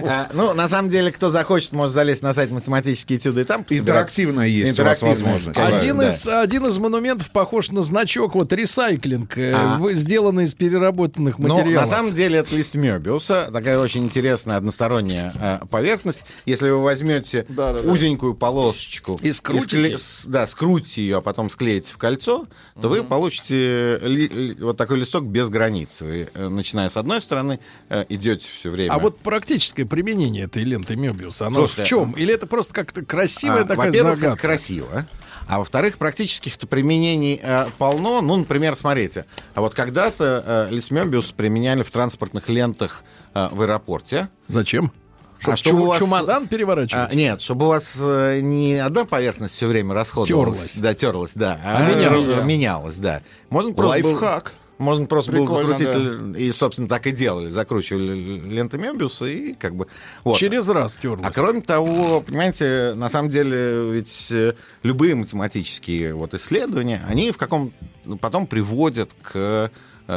А, 0.00 0.28
ну, 0.32 0.52
на 0.54 0.68
самом 0.68 0.90
деле, 0.90 1.10
кто 1.10 1.30
захочет, 1.30 1.72
может 1.72 1.94
залезть 1.94 2.22
на 2.22 2.34
сайт 2.34 2.50
математические 2.50 3.18
этюды 3.18 3.42
и 3.42 3.44
там. 3.44 3.64
Интерактивная 3.68 4.46
есть 4.46 4.78
у 4.78 4.84
вас 4.84 5.02
возможность. 5.02 5.58
Один 5.58 6.02
из, 6.02 6.78
монументов 6.78 7.30
похож 7.30 7.70
на 7.70 7.82
значок, 7.82 8.34
вот 8.34 8.52
ресайклинг, 8.52 9.36
э, 9.38 9.52
А. 9.54 9.80
сделанный 9.92 10.44
из 10.44 10.54
переработанных 10.54 11.38
Ну, 11.38 11.48
материалов. 11.48 11.82
на 11.82 11.86
самом 11.86 12.14
деле, 12.14 12.38
это 12.38 12.54
лист 12.54 12.74
Мёбиуса. 12.74 13.50
Такая 13.52 13.78
очень 13.78 14.04
интересная 14.04 14.56
односторонняя 14.56 15.32
э, 15.62 15.66
поверхность. 15.70 16.24
Если 16.46 16.70
вы 16.70 16.82
возьмете 16.82 17.46
узенькую 17.84 18.34
полосочку 18.34 19.18
И 19.22 19.32
скрутите 19.32 21.02
ее, 21.02 21.18
а 21.18 21.20
потом 21.20 21.50
склеите 21.50 21.92
в 21.92 21.98
кольцо, 21.98 22.46
то 22.80 22.88
вы 22.88 23.02
получите 23.02 23.77
ли- 24.02 24.28
ли- 24.28 24.54
вот 24.54 24.76
такой 24.76 24.98
листок 24.98 25.24
без 25.24 25.48
границ. 25.48 26.00
Вы, 26.00 26.28
э, 26.32 26.48
начиная 26.48 26.90
с 26.90 26.96
одной 26.96 27.20
стороны, 27.20 27.60
э, 27.88 28.04
идете 28.08 28.46
все 28.48 28.70
время. 28.70 28.92
А 28.92 28.98
вот 28.98 29.18
практическое 29.18 29.84
применение 29.86 30.44
этой 30.44 30.64
ленты 30.64 30.96
Мёбиуса, 30.96 31.46
оно 31.46 31.60
Слушайте, 31.60 31.82
в 31.84 31.86
чем? 31.86 32.12
Или 32.12 32.34
это 32.34 32.46
просто 32.46 32.72
как-то 32.74 33.04
красивая 33.04 33.62
А, 33.62 33.64
такая 33.64 33.86
Во-первых, 33.86 34.16
загадка? 34.16 34.38
это 34.38 34.42
красиво. 34.42 35.06
А 35.46 35.58
во-вторых, 35.60 35.96
практических-то 35.96 36.66
применений 36.66 37.40
э, 37.42 37.66
полно. 37.78 38.20
Ну, 38.20 38.36
например, 38.36 38.76
смотрите, 38.76 39.24
а 39.54 39.62
вот 39.62 39.74
когда-то 39.74 40.68
э, 40.70 40.74
лист 40.74 40.90
Мёбиус 40.90 41.32
применяли 41.32 41.82
в 41.82 41.90
транспортных 41.90 42.48
лентах 42.50 43.02
э, 43.34 43.48
в 43.50 43.62
аэропорте. 43.62 44.28
Зачем? 44.48 44.92
Чтоб 45.40 45.54
А 45.54 45.56
чтобы 45.56 45.78
чу- 45.78 45.84
у 45.84 45.86
вас- 45.88 45.98
чемодан 45.98 46.48
переворачивать? 46.48 47.10
А, 47.10 47.14
нет, 47.14 47.40
чтобы 47.40 47.66
у 47.66 47.68
вас 47.68 47.92
э, 47.98 48.40
не 48.40 48.74
одна 48.76 49.04
поверхность 49.04 49.54
все 49.54 49.66
время 49.66 49.94
расходовалась. 49.94 50.58
Терлась. 50.58 50.76
Да, 50.76 50.94
терлась, 50.94 51.32
да. 51.34 51.60
А 51.64 51.82
менялась. 51.90 52.38
э, 52.38 52.44
менялась, 52.44 52.96
да. 52.96 53.22
Можно 53.50 53.72
просто... 53.72 54.02
был- 54.02 54.10
Лайфхак. 54.10 54.54
Можно 54.78 55.06
просто 55.06 55.32
было 55.32 55.46
Прикольно, 55.46 55.76
закрутить, 55.76 56.40
и, 56.40 56.52
собственно, 56.52 56.86
так 56.88 57.04
и 57.08 57.10
делали. 57.10 57.50
Закручивали 57.50 58.14
ленты 58.48 58.78
Мебиуса 58.78 59.24
и 59.24 59.54
как 59.54 59.74
бы... 59.74 59.88
Вот. 60.22 60.38
Через 60.38 60.68
раз 60.68 60.96
терлось. 61.02 61.26
А 61.26 61.32
кроме 61.32 61.62
того, 61.62 62.20
понимаете, 62.20 62.92
на 62.94 63.10
самом 63.10 63.28
деле 63.28 63.90
ведь 63.90 64.28
э, 64.30 64.54
любые 64.84 65.16
математические 65.16 66.14
вот 66.14 66.32
исследования, 66.34 67.02
они 67.08 67.32
в 67.32 67.36
каком 67.36 67.72
ну, 68.04 68.18
потом 68.18 68.46
приводят 68.46 69.10
к 69.20 69.72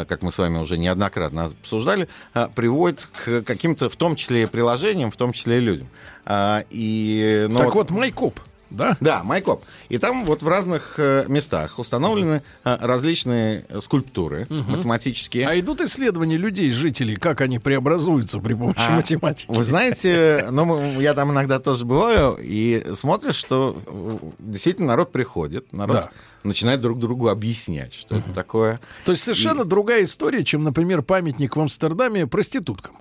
как 0.07 0.23
мы 0.23 0.31
с 0.31 0.37
вами 0.37 0.57
уже 0.57 0.77
неоднократно 0.77 1.45
обсуждали, 1.45 2.07
э, 2.33 2.47
приводят 2.55 3.07
к 3.13 3.41
каким-то, 3.43 3.89
в 3.89 3.95
том 3.95 4.15
числе 4.15 4.43
и 4.43 4.45
приложениям, 4.45 5.11
в 5.11 5.17
том 5.17 5.33
числе 5.33 5.57
и 5.57 5.61
людям. 5.61 5.89
А, 6.25 6.63
И, 6.69 7.45
ну, 7.49 7.57
Так 7.57 7.75
вот, 7.75 7.91
Майкоп, 7.91 8.39
да? 8.71 8.97
Да, 8.99 9.23
Майкоп. 9.23 9.63
И 9.89 9.97
там 9.97 10.25
вот 10.25 10.41
в 10.43 10.47
разных 10.47 10.95
э, 10.97 11.25
местах 11.27 11.77
установлены 11.79 12.41
э, 12.63 12.77
различные 12.79 13.65
скульптуры 13.81 14.47
математические. 14.49 15.47
А 15.47 15.59
идут 15.59 15.81
исследования 15.81 16.37
людей, 16.37 16.71
жителей, 16.71 17.15
как 17.15 17.41
они 17.41 17.59
преобразуются 17.59 18.39
при 18.39 18.53
помощи 18.53 18.75
А, 18.77 18.95
математики? 18.95 19.45
Вы 19.51 19.63
знаете, 19.63 20.47
ну, 20.51 20.99
я 20.99 21.13
там 21.13 21.31
иногда 21.31 21.59
тоже 21.59 21.85
бываю, 21.85 22.37
и 22.41 22.93
смотришь, 22.95 23.35
что 23.35 23.77
э, 23.85 24.17
действительно 24.39 24.87
народ 24.87 25.11
приходит, 25.11 25.71
народ 25.73 25.95
Да. 25.95 26.09
начинает 26.43 26.81
друг 26.81 26.99
другу 26.99 27.29
объяснять, 27.29 27.93
что 27.93 28.15
это 28.17 28.31
такое. 28.33 28.79
То 29.05 29.11
есть 29.11 29.23
совершенно 29.23 29.65
другая 29.65 30.03
история, 30.03 30.43
чем, 30.43 30.63
например, 30.63 31.01
памятник 31.01 31.55
в 31.55 31.59
Амстердаме 31.61 32.25
проституткам. 32.27 32.95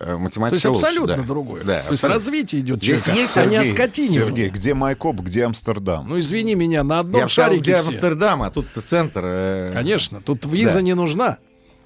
Э, 0.00 0.04
То 0.04 0.10
есть 0.12 0.20
Математика 0.20 0.68
лучше, 0.68 0.86
абсолютно 0.86 1.16
да. 1.16 1.22
другое. 1.22 1.64
Да, 1.64 1.74
То 1.82 1.90
есть 1.92 2.04
абсолютно. 2.04 2.14
развитие 2.14 2.60
идет 2.62 2.82
Здесь 2.82 3.02
человека, 3.02 3.20
есть, 3.22 3.36
а 3.38 3.44
не 3.46 3.56
Сергей, 3.56 3.70
оскотинивание. 3.72 4.24
Сергей, 4.26 4.48
где 4.50 4.74
Майкоп, 4.74 5.16
где 5.20 5.44
Амстердам? 5.44 6.08
Ну, 6.08 6.18
извини 6.18 6.54
меня, 6.54 6.84
на 6.84 7.00
одном 7.00 7.18
Я 7.20 7.26
бы 7.26 7.30
сказал, 7.32 7.50
шарике 7.50 7.62
где 7.72 7.76
все. 7.80 7.88
Амстердам, 7.88 8.42
а 8.42 8.50
тут 8.50 8.66
центр. 8.84 9.22
э, 9.24 9.72
Конечно, 9.74 10.20
тут 10.20 10.44
виза 10.46 10.74
Да. 10.74 10.82
не 10.82 10.94
нужна. 10.94 11.38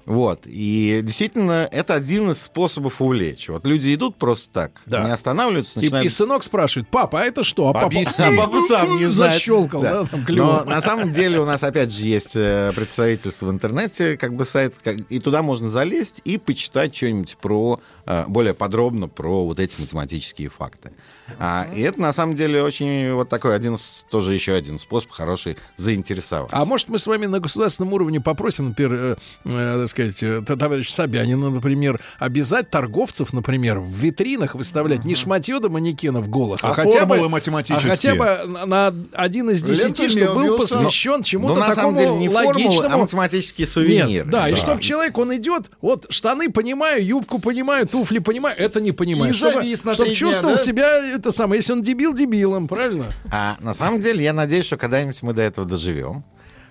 Вот. 0.05 0.41
И 0.45 0.99
действительно, 1.03 1.67
это 1.71 1.93
один 1.93 2.31
из 2.31 2.41
способов 2.41 3.01
увлечь. 3.01 3.47
Вот 3.49 3.65
люди 3.65 3.93
идут 3.95 4.17
просто 4.17 4.49
так, 4.51 4.81
Да. 4.85 5.03
не 5.03 5.11
останавливаются, 5.11 5.79
И, 5.79 5.83
начинают... 5.83 6.05
и 6.05 6.09
сынок 6.09 6.43
спрашивает, 6.43 6.89
папа, 6.89 7.21
а 7.21 7.23
это 7.23 7.43
что? 7.43 7.69
А 7.69 7.73
папа. 7.73 7.87
А 8.17 8.31
папа 8.35 8.59
сам 8.61 8.97
не 8.97 9.05
знает. 9.05 9.33
Защелкал, 9.33 9.81
да, 9.81 10.05
там 10.05 10.25
клювом. 10.25 10.55
Но 10.57 10.63
на 10.65 10.81
самом 10.81 11.11
деле 11.11 11.39
у 11.39 11.45
нас 11.45 11.63
опять 11.63 11.91
же 11.93 12.03
есть 12.03 12.31
э, 12.35 12.71
представительство 12.75 13.47
в 13.47 13.51
интернете, 13.51 14.17
как 14.17 14.35
бы 14.35 14.45
сайт, 14.45 14.75
как- 14.83 14.99
и 15.09 15.19
туда 15.19 15.41
можно 15.41 15.69
залезть 15.69 16.21
и 16.25 16.37
почитать 16.37 16.95
что-нибудь 16.95 17.37
про 17.41 17.79
э, 18.05 18.25
более 18.27 18.53
подробно 18.53 19.07
про 19.07 19.45
вот 19.45 19.59
эти 19.59 19.79
математические 19.79 20.49
факты. 20.49 20.91
А, 21.39 21.67
и 21.75 21.81
это 21.81 22.01
на 22.01 22.13
самом 22.13 22.35
деле 22.35 22.61
очень 22.63 23.13
вот 23.13 23.29
такой 23.29 23.55
один 23.55 23.77
тоже 24.09 24.33
еще 24.33 24.53
один 24.53 24.79
способ 24.79 25.11
хороший 25.11 25.57
заинтересовать. 25.77 26.49
А 26.51 26.65
может, 26.65 26.89
мы 26.89 26.99
с 26.99 27.07
вами 27.07 27.25
на 27.25 27.39
государственном 27.39 27.93
уровне 27.93 28.19
попросим, 28.21 28.69
например, 28.69 28.93
э, 28.93 29.15
э, 29.45 29.77
так 29.79 29.87
сказать, 29.89 30.23
э, 30.23 30.41
товарищ 30.41 30.89
Собянина, 30.91 31.49
например, 31.49 31.99
обязать 32.19 32.69
торговцев, 32.69 33.33
например, 33.33 33.79
в 33.79 33.89
витринах 33.89 34.55
выставлять 34.55 35.05
не 35.05 35.15
шматье 35.15 35.59
до 35.59 35.69
манекенов 35.69 36.29
голых, 36.29 36.59
а, 36.63 36.71
А 36.71 36.73
хотя 36.73 37.05
бы, 37.05 37.15
формулы 37.15 37.25
а 37.25 37.29
математические? 37.29 37.89
хотя 37.89 38.15
бы 38.15 38.65
на, 38.65 38.93
один 39.13 39.49
из 39.49 39.63
десяти, 39.63 40.09
чтобы 40.09 40.33
был 40.33 40.57
посвящен 40.57 41.23
чему-то 41.23 41.55
на 41.55 41.73
самом 41.73 41.95
такому 41.95 41.99
деле, 41.99 42.11
не 42.15 42.29
формулы, 42.29 42.65
логичному. 42.65 42.93
а 42.95 42.97
математические 42.97 43.67
сувениры. 43.67 44.07
Нет, 44.07 44.29
да, 44.29 44.49
и 44.49 44.51
Да. 44.51 44.57
чтобы 44.57 44.81
человек, 44.81 45.17
он 45.17 45.35
идет, 45.35 45.71
вот 45.81 46.07
штаны 46.09 46.51
понимаю, 46.51 47.05
юбку 47.05 47.39
понимаю, 47.39 47.87
туфли 47.87 48.19
понимаю, 48.19 48.55
это 48.57 48.81
не 48.81 48.91
понимаю. 48.91 49.31
И 49.33 49.35
чтобы 49.35 49.53
завис 49.53 49.83
на 49.83 49.93
чтобы 49.93 50.09
дня, 50.09 50.15
чувствовал 50.15 50.55
да? 50.55 50.61
себя, 50.61 51.12
это 51.13 51.31
самое, 51.31 51.59
если 51.59 51.73
он 51.73 51.81
дебил, 51.81 52.13
дебилом, 52.13 52.67
правильно? 52.67 53.05
А 53.31 53.57
на 53.59 53.73
самом 53.73 54.01
деле 54.01 54.23
я 54.23 54.33
надеюсь, 54.33 54.65
что 54.65 54.77
когда-нибудь 54.77 55.21
мы 55.23 55.33
до 55.33 55.41
этого 55.41 55.67
доживем. 55.67 56.23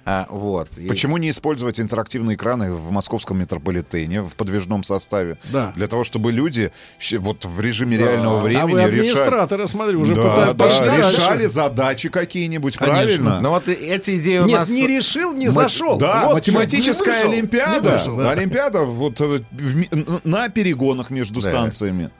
А, 0.04 0.26
вот. 0.30 0.68
Почему 0.88 1.16
не 1.16 1.30
использовать 1.30 1.78
интерактивные 1.78 2.34
экраны 2.34 2.72
в 2.72 2.90
московском 2.90 3.38
метрополитене 3.38 4.22
в 4.22 4.34
подвижном 4.34 4.82
составе? 4.82 5.38
Да. 5.52 5.72
Для 5.76 5.86
того, 5.86 6.02
чтобы 6.02 6.32
люди 6.32 6.72
вот 7.18 7.44
в 7.44 7.60
режиме 7.60 7.96
реального 7.98 8.40
времени 8.40 8.62
а 8.62 8.66
вы 8.66 8.80
решали... 8.80 8.98
администраторы, 8.98 9.68
смотрю, 9.68 10.00
уже 10.00 10.16
Да, 10.16 10.48
пытаются- 10.48 10.84
да, 10.86 10.96
решали 11.12 11.46
задачи 11.46 12.08
какие-нибудь, 12.08 12.78
правильно? 12.78 13.40
Ну 13.40 13.50
вот 13.50 13.68
эти 13.68 14.18
идеи 14.18 14.38
у 14.38 14.46
Нет, 14.46 14.58
нас... 14.58 14.68
не 14.70 14.88
решил, 14.88 15.32
не 15.34 15.46
Ма- 15.46 15.52
зашел. 15.52 15.98
Да, 15.98 16.24
Вот, 16.24 16.34
математическая 16.34 17.06
не 17.06 17.18
вышел, 17.20 17.32
олимпиада. 17.32 17.72
не 17.90 17.96
вышел, 17.96 18.16
да. 18.16 18.30
Олимпиада 18.32 18.80
вот 18.80 19.20
э, 19.20 19.40
на 20.24 20.48
перегонах 20.48 21.10
между 21.10 21.40
Да. 21.40 21.48
станциями. 21.48 22.10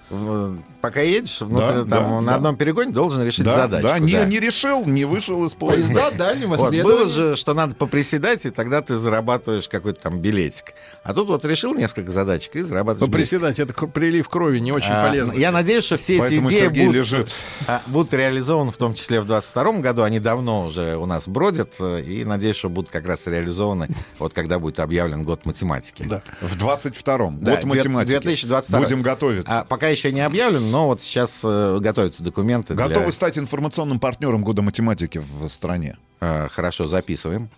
Пока 0.83 1.01
едешь, 1.01 1.41
внутри, 1.41 1.85
Да, 1.85 1.85
там, 1.85 1.89
да, 1.89 2.21
на 2.21 2.27
да. 2.33 2.35
одном 2.35 2.57
перегоне 2.57 2.91
должен 2.93 3.23
решить 3.25 3.45
Да, 3.45 3.55
задачку. 3.55 3.87
да, 3.89 3.99
не, 4.01 4.13
да. 4.13 4.25
не 4.25 4.41
решил, 4.41 4.85
не 4.85 5.05
вышел 5.05 5.45
из 5.47 5.55
поезда. 5.55 6.11
Дальнего 6.11 6.57
Вот, 6.57 6.75
было 6.75 7.09
же, 7.09 7.37
что 7.37 7.55
надо 7.55 7.75
поприседать, 7.77 8.45
и 8.45 8.51
тогда 8.51 8.83
ты 8.83 8.99
зарабатываешь 8.99 9.69
какой-то 9.69 10.03
там 10.03 10.19
билетик. 10.21 10.75
А 11.05 11.15
тут 11.15 11.29
вот 11.29 11.45
решил 11.45 11.73
несколько 11.75 12.11
задачек 12.11 12.57
и 12.57 12.61
зарабатываешь 12.63 13.11
билетик. 13.13 13.31
Поприседать, 13.31 13.61
это 13.61 13.73
к- 13.73 13.87
прилив 13.87 14.29
крови 14.29 14.59
не 14.59 14.73
очень 14.73 14.91
А, 14.91 15.07
полезно. 15.09 15.33
Я 15.35 15.53
надеюсь, 15.53 15.85
что 15.85 15.97
все 15.97 16.15
эти 16.15 16.21
Поэтому 16.21 16.49
идеи 16.49 16.59
Сергей 16.59 16.87
будут, 16.87 16.97
лежит. 16.97 17.35
а, 17.69 17.83
будут 17.87 18.13
реализованы 18.13 18.73
в 18.73 18.77
том 18.77 18.95
числе 18.95 19.21
в 19.21 19.25
2022 19.27 19.81
году. 19.83 20.03
Они 20.03 20.19
давно 20.19 20.67
уже 20.67 20.97
у 20.97 21.07
нас 21.07 21.29
бродят. 21.29 21.77
э, 21.79 22.03
И 22.03 22.25
надеюсь, 22.25 22.57
что 22.57 22.69
будут 22.69 22.91
как 22.91 23.07
раз 23.07 23.27
реализованы, 23.29 23.87
вот 24.19 24.33
когда 24.33 24.59
будет 24.59 24.81
объявлен 24.81 25.23
год 25.23 25.47
математики. 25.47 26.03
Да. 26.09 26.23
В 26.41 26.57
22-м. 26.57 27.39
Да, 27.41 27.53
год 27.55 27.65
математики. 27.67 28.11
2022. 28.11 28.81
Будем 28.81 29.03
готовиться. 29.03 29.61
А, 29.61 29.65
пока 29.65 29.89
еще 29.89 30.11
не 30.11 30.21
объявлен, 30.23 30.72
но 30.73 30.87
вот 30.87 31.01
сейчас 31.03 31.41
э, 31.45 31.79
готовятся 31.81 32.23
документы. 32.25 32.75
для- 32.75 32.89
Готовы 32.89 33.13
стать 33.13 33.39
информационным 33.39 34.01
партнером 34.01 34.43
года 34.43 34.63
математики 34.63 35.19
в 35.39 35.49
стране. 35.49 35.97
А, 36.21 36.49
хорошо, 36.49 36.89
записываем. 36.89 37.49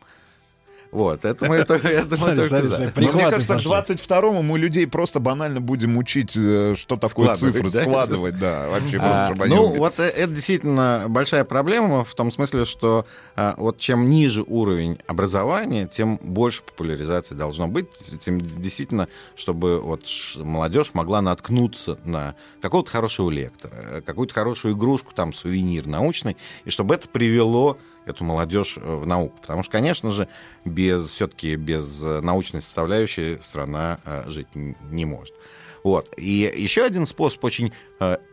Вот, 0.94 1.24
это 1.24 1.46
мы, 1.46 1.56
это, 1.56 1.74
это 1.74 2.16
мы 2.18 2.36
только 2.36 2.46
смотри, 2.46 2.68
за. 2.68 2.92
Но 2.94 3.12
мне 3.12 3.28
кажется, 3.28 3.54
к 3.54 3.64
пошли. 3.64 3.96
22-му 3.96 4.42
мы 4.42 4.60
людей 4.60 4.86
просто 4.86 5.18
банально 5.18 5.60
будем 5.60 5.96
учить, 5.96 6.36
э, 6.36 6.74
что 6.76 6.96
такое 6.96 7.34
Складывать, 7.34 7.56
цифры, 7.56 7.70
да? 7.72 7.82
складывать, 7.82 8.38
да, 8.38 8.68
вообще 8.68 8.98
А, 9.00 9.32
просто, 9.34 9.52
ну, 9.52 9.74
вот 9.76 9.98
э, 9.98 10.04
это 10.04 10.32
действительно 10.32 11.06
большая 11.08 11.44
проблема 11.44 12.04
в 12.04 12.14
том 12.14 12.30
смысле, 12.30 12.64
что 12.64 13.06
а, 13.34 13.56
вот 13.58 13.78
чем 13.78 14.08
ниже 14.08 14.44
уровень 14.46 15.00
образования, 15.08 15.88
тем 15.92 16.20
больше 16.22 16.62
популяризации 16.62 17.34
должно 17.34 17.66
быть, 17.66 17.88
тем 18.20 18.40
действительно, 18.40 19.08
чтобы 19.34 19.80
вот 19.80 20.04
молодежь 20.36 20.90
могла 20.94 21.20
наткнуться 21.22 21.98
на 22.04 22.36
какого-то 22.60 22.92
хорошего 22.92 23.30
лектора, 23.30 23.72
э, 23.74 24.00
какую-то 24.00 24.32
хорошую 24.32 24.76
игрушку, 24.76 25.12
там, 25.12 25.32
сувенир 25.32 25.88
научный, 25.88 26.36
и 26.64 26.70
чтобы 26.70 26.94
это 26.94 27.08
привело 27.08 27.78
эту 28.06 28.24
молодежь 28.24 28.76
э, 28.76 28.80
в 28.80 29.06
науку. 29.06 29.36
Потому 29.40 29.62
что, 29.62 29.72
конечно 29.72 30.10
же, 30.10 30.28
без 30.64 31.10
все-таки 31.10 31.56
без 31.56 32.02
э, 32.02 32.20
научной 32.20 32.62
составляющей 32.62 33.38
страна 33.40 33.98
э, 34.04 34.24
жить 34.28 34.48
не 34.54 35.04
может. 35.04 35.34
Вот. 35.82 36.08
И 36.16 36.52
еще 36.56 36.84
один 36.84 37.04
способ 37.04 37.44
очень 37.44 37.70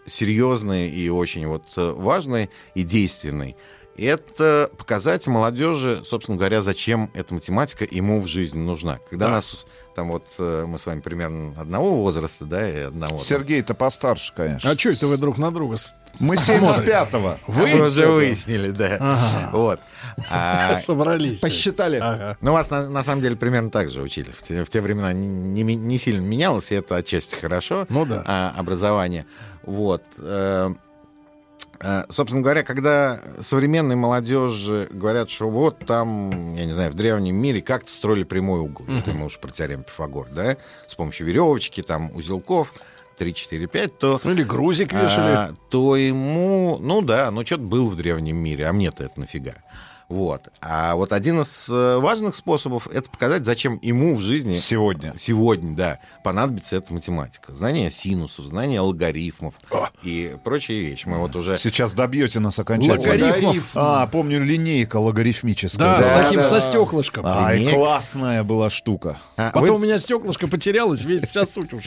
серьезный 0.06 0.90
и 0.90 1.10
очень 1.10 1.46
вот 1.48 1.64
важный 1.76 2.50
и 2.76 2.84
действенный 2.84 3.58
это 3.98 4.70
показать 4.78 5.28
молодежи, 5.28 6.02
собственно 6.06 6.38
говоря, 6.38 6.62
зачем 6.62 7.10
эта 7.14 7.34
математика 7.34 7.86
ему 7.90 8.20
в 8.22 8.28
жизни 8.28 8.60
нужна. 8.60 9.00
Когда 9.10 9.28
Да. 9.28 9.32
нас 9.34 9.66
там 9.96 10.10
вот 10.10 10.26
э, 10.40 10.66
мы 10.68 10.80
с 10.80 10.86
вами 10.86 11.02
примерно 11.02 11.54
одного 11.60 11.96
возраста, 11.98 12.46
да, 12.46 12.70
и 12.70 12.78
одного. 12.84 13.20
Сергей-то 13.20 13.74
постарше, 13.74 14.34
конечно. 14.36 14.70
А 14.72 14.78
что 14.78 14.90
это 14.92 15.08
вы 15.08 15.18
друг 15.18 15.38
на 15.38 15.52
друга? 15.52 15.78
Мы 16.20 16.38
смотрите? 16.38 16.92
75-го. 16.92 17.38
Вы 17.48 17.66
Вы 17.78 17.82
уже 17.88 18.08
выяснили, 18.08 18.72
да. 18.72 18.98
Ага. 19.00 19.50
Вот. 19.54 19.80
А, 20.30 20.78
собрались? 20.80 21.40
Посчитали. 21.40 21.98
Ага. 21.98 22.38
Ну, 22.42 22.52
вас 22.54 22.70
на, 22.70 22.90
на 22.90 23.04
самом 23.04 23.22
деле 23.22 23.36
примерно 23.38 23.70
так 23.72 23.90
же 23.90 24.02
учили. 24.02 24.30
В 24.32 24.42
те, 24.44 24.64
в 24.64 24.70
те 24.70 24.82
времена 24.82 25.14
не, 25.14 25.26
не 25.28 25.64
ми- 25.64 25.76
не 25.76 25.98
сильно 25.98 26.22
менялось, 26.22 26.72
и 26.72 26.76
это 26.76 26.98
отчасти 26.98 27.36
хорошо. 27.36 27.86
Ну 27.90 28.06
да. 28.06 28.24
а, 28.26 28.54
образование. 28.58 29.26
Вот. 29.64 30.04
Э, 31.84 32.04
Собственно 32.10 32.42
говоря, 32.42 32.64
когда 32.64 33.20
современной 33.42 33.96
молодежи 33.96 34.88
говорят, 34.92 35.30
что 35.30 35.50
вот 35.50 35.80
там, 35.86 36.54
я 36.56 36.66
не 36.66 36.72
знаю, 36.74 36.92
в 36.92 36.96
древнем 36.96 37.36
мире 37.36 37.62
как-то 37.62 37.92
строили 37.92 38.24
прямой 38.24 38.60
угол, 38.60 38.86
если 38.88 39.12
мы 39.14 39.26
уж 39.26 39.40
про 39.40 39.50
теорему 39.52 39.84
Пифагор, 39.84 40.28
да, 40.30 40.58
с 40.88 40.96
помощью 40.96 41.28
веревочки, 41.28 41.82
там, 41.82 42.12
узелков, 42.16 42.74
3, 43.18 43.34
4, 43.34 43.68
5, 43.68 43.98
то... 44.00 44.22
Ну 44.24 44.32
или 44.32 44.44
грузик 44.44 44.94
вешали. 44.94 45.36
а, 45.36 45.54
то 45.70 45.96
ему, 45.96 46.78
ну 46.80 47.02
да, 47.02 47.30
ну 47.32 47.46
что-то 47.46 47.64
был 47.64 47.90
в 47.90 47.96
древнем 47.96 48.38
мире, 48.38 48.66
а 48.68 48.74
мне-то 48.74 49.04
это 49.04 49.20
нафига. 49.20 49.56
Вот. 50.12 50.50
А 50.60 50.96
вот 50.96 51.14
один 51.14 51.40
из 51.40 51.70
э, 51.70 51.98
важных 52.00 52.36
способов 52.36 52.90
это 52.92 53.10
показать, 53.10 53.46
зачем 53.46 53.80
ему 53.82 54.18
в 54.18 54.22
жизни 54.22 54.60
Сегодня. 54.60 55.14
сегодня, 55.18 55.74
да, 55.74 56.00
понадобится 56.22 56.76
эта 56.76 56.94
математика. 56.94 57.54
Знание 57.54 57.90
синусов, 57.92 58.44
знание 58.46 58.82
алгоритмов 58.82 59.54
и 60.04 60.36
прочие 60.44 60.82
вещи. 60.82 61.08
Мы 61.08 61.18
вот 61.18 61.34
уже... 61.38 61.58
Сейчас 61.58 61.94
добьете 61.94 62.42
нас 62.42 62.60
окончательно. 62.60 63.14
Логарифмов. 63.16 63.72
А, 63.76 64.06
помню, 64.08 64.44
линейка 64.44 64.98
логарифмическая. 64.98 65.98
Да, 66.00 66.04
с 66.04 66.10
Да, 66.10 66.24
таким 66.24 66.40
да. 66.42 66.50
со 66.50 66.60
стеклышком. 66.60 67.26
Ай, 67.26 67.60
Линейка. 67.60 67.78
классная 67.78 68.44
была 68.44 68.70
штука. 68.70 69.18
А, 69.38 69.52
Потом 69.52 69.70
вы- 69.70 69.76
у 69.76 69.78
меня 69.78 69.98
стеклышко 69.98 70.48
потерялось, 70.50 71.06
весь 71.06 71.22
вся 71.22 71.46
суть 71.46 71.72
уж. 71.72 71.86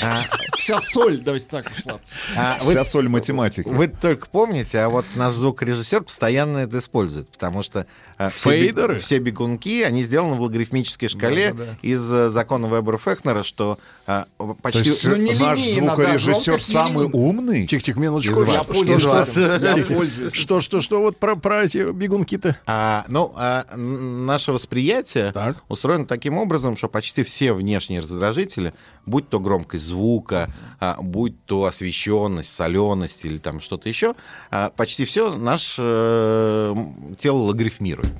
а, 0.00 0.22
Вся 0.56 0.78
соль, 0.78 1.18
давайте 1.18 1.46
так 1.50 1.66
ушла. 1.76 1.98
а, 2.36 2.58
вы- 2.62 2.70
Вся 2.70 2.84
соль 2.84 3.08
математики. 3.08 3.66
Вы 3.66 3.88
только 3.88 4.28
помните, 4.28 4.78
а 4.78 4.88
вот 4.88 5.06
наш 5.16 5.34
звукорежиссер 5.34 6.02
постоянно 6.04 6.58
это 6.58 6.78
использует, 6.78 7.28
потому 7.30 7.63
что 7.64 7.86
э, 8.18 8.30
все, 8.30 8.50
Фейдеры? 8.50 8.94
бег- 8.94 9.00
все 9.00 9.18
бегунки, 9.18 9.82
они 9.82 10.02
сделаны 10.04 10.34
в 10.36 10.42
логарифмической 10.42 11.08
шкале 11.08 11.52
Да-да-да. 11.52 11.78
из 11.82 12.12
э, 12.12 12.30
закона 12.30 12.66
Вебера-Фехнера, 12.66 13.42
что 13.42 13.78
э, 14.06 14.24
почти... 14.62 14.90
есть 14.90 15.04
Ну, 15.04 15.16
не 15.16 15.32
наш 15.34 15.58
линейно, 15.58 15.86
да, 15.88 15.94
звукорежиссер 15.96 16.52
не 16.52 16.58
самый 16.58 17.06
линейно. 17.06 17.16
умный. 17.16 17.66
Тихо-тихо, 17.66 17.98
минуточку. 17.98 18.34
Из 18.34 18.44
вас. 18.44 18.54
Я 18.56 18.62
пользуюсь 18.62 19.04
вас. 19.04 19.36
Я 19.36 19.84
пользуюсь. 19.96 20.32
Что, 20.34 20.60
что, 20.60 20.80
что 20.80 21.00
вот 21.00 21.18
про, 21.18 21.34
про 21.36 21.64
эти 21.64 21.90
бегунки-то? 21.92 22.56
А, 22.66 23.04
ну, 23.08 23.32
а, 23.36 23.64
наше 23.76 24.52
восприятие 24.52 25.32
Так. 25.32 25.56
устроено 25.68 26.06
таким 26.06 26.38
образом, 26.38 26.76
что 26.76 26.88
почти 26.88 27.22
все 27.24 27.52
внешние 27.52 28.00
раздражители, 28.00 28.74
будь 29.06 29.28
то 29.28 29.40
громкость 29.40 29.84
звука, 29.84 30.52
а, 30.80 30.98
будь 31.00 31.44
то 31.46 31.64
освещенность, 31.64 32.54
соленость 32.54 33.24
или 33.24 33.38
там 33.38 33.60
что-то 33.60 33.88
еще, 33.88 34.14
а, 34.50 34.70
почти 34.70 35.04
все 35.04 35.34
наше 35.34 35.82
э, 35.84 36.74
тело 37.18 37.42
логарифмирует. 37.54 38.12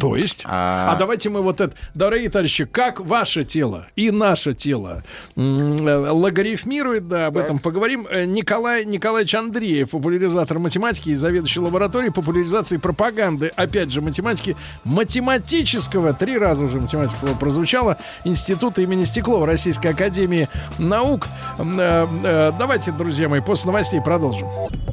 То 0.00 0.16
есть? 0.16 0.42
А- 0.44 0.92
А... 0.92 0.96
давайте 0.96 1.30
мы 1.30 1.40
вот 1.40 1.60
это... 1.60 1.74
Дорогие 1.94 2.28
товарищи, 2.28 2.64
как 2.64 3.00
ваше 3.00 3.44
тело 3.44 3.86
и 3.94 4.10
наше 4.10 4.52
тело 4.52 5.04
э, 5.36 5.40
логарифмирует, 5.40 7.08
да, 7.08 7.26
об 7.26 7.36
этом 7.38 7.60
поговорим. 7.60 8.06
Э, 8.10 8.24
Николай 8.24 8.84
Николаевич 8.84 9.34
Андреев, 9.34 9.90
популяризатор 9.90 10.58
математики 10.58 11.10
и 11.10 11.14
заведующий 11.14 11.60
лабораторией 11.60 12.12
популяризации 12.12 12.74
и 12.74 12.78
пропаганды, 12.78 13.52
опять 13.54 13.92
же, 13.92 14.00
математики 14.00 14.56
математического, 14.82 16.12
три 16.12 16.36
раза 16.36 16.64
уже 16.64 16.80
математика 16.80 17.20
слово 17.20 17.36
прозвучало, 17.36 17.96
Института 18.24 18.82
имени 18.82 19.04
Стеклова 19.04 19.46
Российской 19.46 19.88
Академии 19.88 20.48
Наук. 20.78 21.28
Э, 21.58 22.52
Давайте, 22.58 22.90
друзья 22.90 23.28
мои, 23.28 23.40
после 23.40 23.68
новостей 23.68 24.00
продолжим. 24.00 24.48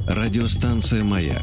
Радиостанция 0.06 1.02
«Маяк» 1.02 1.42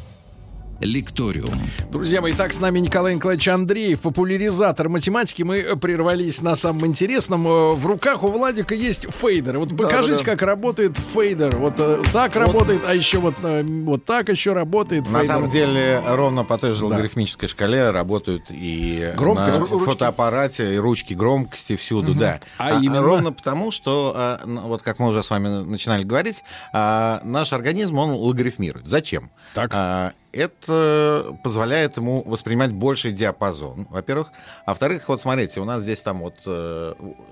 «Лекториум». 0.81 1.61
Друзья 1.91 2.21
мои, 2.21 2.33
так 2.33 2.53
с 2.53 2.59
нами 2.59 2.79
Николай 2.79 3.15
Николаевич 3.15 3.47
Андреев, 3.47 4.01
популяризатор 4.01 4.89
математики. 4.89 5.43
Мы 5.43 5.75
прервались 5.79 6.41
на 6.41 6.55
самом 6.55 6.85
интересном. 6.87 7.47
Э, 7.47 7.73
В 7.73 7.85
руках 7.85 8.23
у 8.23 8.27
Владика 8.27 8.73
есть 8.73 9.05
фейдер. 9.11 9.59
Вот 9.59 9.75
покажите, 9.75 10.23
да. 10.23 10.31
как 10.31 10.41
работает 10.41 10.97
фейдер. 10.97 11.55
Вот 11.57 11.75
э, 11.77 12.01
так 12.11 12.35
работает, 12.35 12.81
а 12.87 12.95
еще 12.95 13.19
вот, 13.19 13.35
э, 13.43 13.63
вот 13.63 14.05
так 14.05 14.29
еще 14.29 14.53
работает 14.53 15.03
На 15.09 15.19
фейдер. 15.19 15.35
самом 15.35 15.49
деле, 15.49 16.01
ровно 16.05 16.43
по 16.43 16.57
той 16.57 16.73
же 16.73 16.85
логарифмической 16.85 17.47
шкале 17.47 17.91
работают 17.91 18.45
и 18.49 19.11
Громкость, 19.15 19.59
на 19.59 19.79
фотоаппарате, 19.79 20.75
и 20.75 20.77
ручки 20.77 21.13
громкости 21.13 21.75
всюду, 21.75 22.15
да. 22.15 22.39
А 22.57 22.79
именно? 22.79 23.01
Ровно 23.01 23.31
потому, 23.31 23.71
что, 23.71 24.13
а, 24.15 24.41
ну, 24.45 24.61
вот 24.61 24.81
как 24.81 24.99
мы 24.99 25.09
уже 25.09 25.23
с 25.23 25.29
вами 25.29 25.63
начинали 25.63 26.03
говорить, 26.03 26.43
а, 26.73 27.21
наш 27.23 27.53
организм, 27.53 27.97
он 27.97 28.11
логарифмирует. 28.11 28.87
Зачем? 28.87 29.31
Так. 29.53 30.13
Это 30.33 31.37
позволяет 31.43 31.97
ему 31.97 32.23
воспринимать 32.23 32.71
больший 32.71 33.11
диапазон, 33.11 33.87
во-первых. 33.89 34.31
А 34.65 34.71
во-вторых, 34.71 35.07
вот 35.07 35.21
смотрите, 35.21 35.59
у 35.59 35.65
нас 35.65 35.83
здесь 35.83 36.01
там 36.01 36.21
вот 36.21 36.39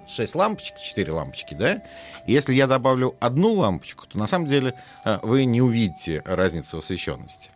6 0.08 0.36
лампочек, 0.36 0.78
4 0.78 1.12
лампочки, 1.12 1.54
да? 1.54 1.82
И 2.28 2.34
если 2.34 2.54
я 2.54 2.68
добавлю 2.68 3.16
одну 3.20 3.54
лампочку, 3.54 4.06
то 4.06 4.20
на 4.20 4.28
самом 4.28 4.48
деле 4.48 4.76
э, 5.04 5.18
вы 5.24 5.46
не 5.46 5.62
увидите 5.62 6.22
разницы 6.26 6.76
в 6.76 6.80
освещенности. 6.80 7.50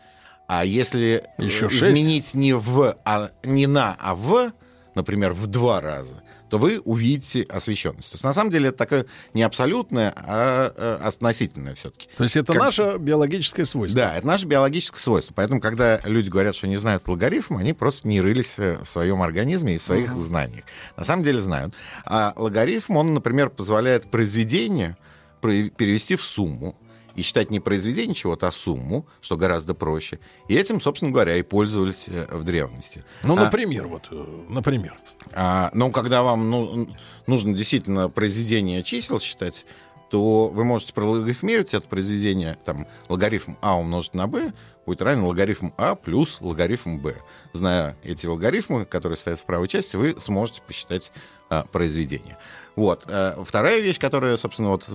А 0.47 0.65
если 0.65 1.25
э, 1.37 1.43
Еще 1.43 1.67
изменить 1.67 2.33
не 2.33 2.53
в, 2.53 2.97
а 3.05 3.29
не 3.43 3.67
на, 3.67 3.95
а 3.99 4.15
в, 4.15 4.51
например, 4.95 5.33
в 5.33 5.45
два 5.45 5.79
раза, 5.79 6.22
то 6.53 6.59
вы 6.59 6.79
увидите 6.85 7.41
освещенность. 7.49 8.11
То 8.11 8.13
есть 8.13 8.23
на 8.23 8.31
самом 8.31 8.51
деле 8.51 8.69
это 8.69 8.77
такое 8.77 9.07
не 9.33 9.41
абсолютное, 9.41 10.13
а 10.15 10.71
э, 10.77 10.99
относительное 11.03 11.73
все-таки. 11.73 12.07
То 12.15 12.23
есть 12.23 12.35
это 12.35 12.53
наше 12.53 12.97
биологическое 12.99 13.65
свойство. 13.65 13.99
Да, 13.99 14.15
это 14.15 14.27
наше 14.27 14.45
биологическое 14.45 15.01
свойство. 15.01 15.33
Поэтому, 15.35 15.59
когда 15.59 15.99
люди 16.03 16.29
говорят, 16.29 16.55
что 16.55 16.67
не 16.67 16.77
знают 16.77 17.07
логарифм, 17.07 17.57
они 17.57 17.73
просто 17.73 18.07
не 18.07 18.21
рылись 18.21 18.53
э, 18.57 18.77
в 18.83 18.87
своем 18.87 19.23
организме 19.23 19.73
и 19.73 19.77
в 19.79 19.83
своих 19.83 20.15
знаниях. 20.15 20.65
На 20.95 21.03
самом 21.03 21.23
деле 21.23 21.41
знают. 21.41 21.73
А 22.05 22.33
логарифм, 22.35 22.97
он, 22.97 23.15
например, 23.15 23.49
позволяет 23.49 24.11
произведение 24.11 24.95
про- 25.41 25.71
перевести 25.71 26.15
в 26.15 26.23
сумму 26.23 26.77
и 27.15 27.21
считать 27.21 27.51
не 27.51 27.59
произведение 27.59 28.15
чего-то, 28.15 28.47
а 28.47 28.51
сумму, 28.51 29.05
что 29.21 29.37
гораздо 29.37 29.73
проще. 29.73 30.19
И 30.47 30.55
этим, 30.55 30.81
собственно 30.81 31.11
говоря, 31.11 31.35
и 31.37 31.41
пользовались 31.43 32.05
э, 32.07 32.27
в 32.31 32.43
древности. 32.43 33.03
Ну, 33.23 33.35
А- 33.37 33.45
например, 33.45 33.87
вот, 33.87 34.07
э, 34.11 34.45
например. 34.49 34.95
а, 35.33 35.69
ну, 35.73 35.91
когда 35.91 36.23
вам 36.23 36.49
ну, 36.49 36.87
нужно 37.27 37.53
действительно 37.53 38.09
произведение 38.09 38.83
чисел 38.83 39.19
считать, 39.19 39.65
то 40.09 40.47
вы 40.49 40.63
можете 40.63 40.93
прологарифмировать 40.93 41.73
это 41.73 41.87
произведение, 41.87 42.55
там, 42.65 42.85
логарифм 43.09 43.55
А 43.61 43.79
умножить 43.79 44.13
на 44.13 44.27
b 44.27 44.53
будет 44.85 45.01
равен 45.01 45.23
логарифм 45.23 45.71
А 45.77 45.95
плюс 45.95 46.37
логарифм 46.39 46.99
b. 46.99 47.15
Зная 47.53 47.95
эти 48.03 48.27
логарифмы, 48.27 48.85
которые 48.85 49.17
стоят 49.17 49.39
в 49.39 49.45
правой 49.45 49.67
части, 49.67 49.95
вы 49.95 50.15
сможете 50.19 50.61
посчитать 50.61 51.11
а, 51.49 51.65
произведение. 51.71 52.37
Вот. 52.75 53.03
А, 53.07 53.43
Вторая 53.43 53.79
вещь, 53.79 53.99
которая, 53.99 54.37
собственно, 54.37 54.69
вот 54.69 54.85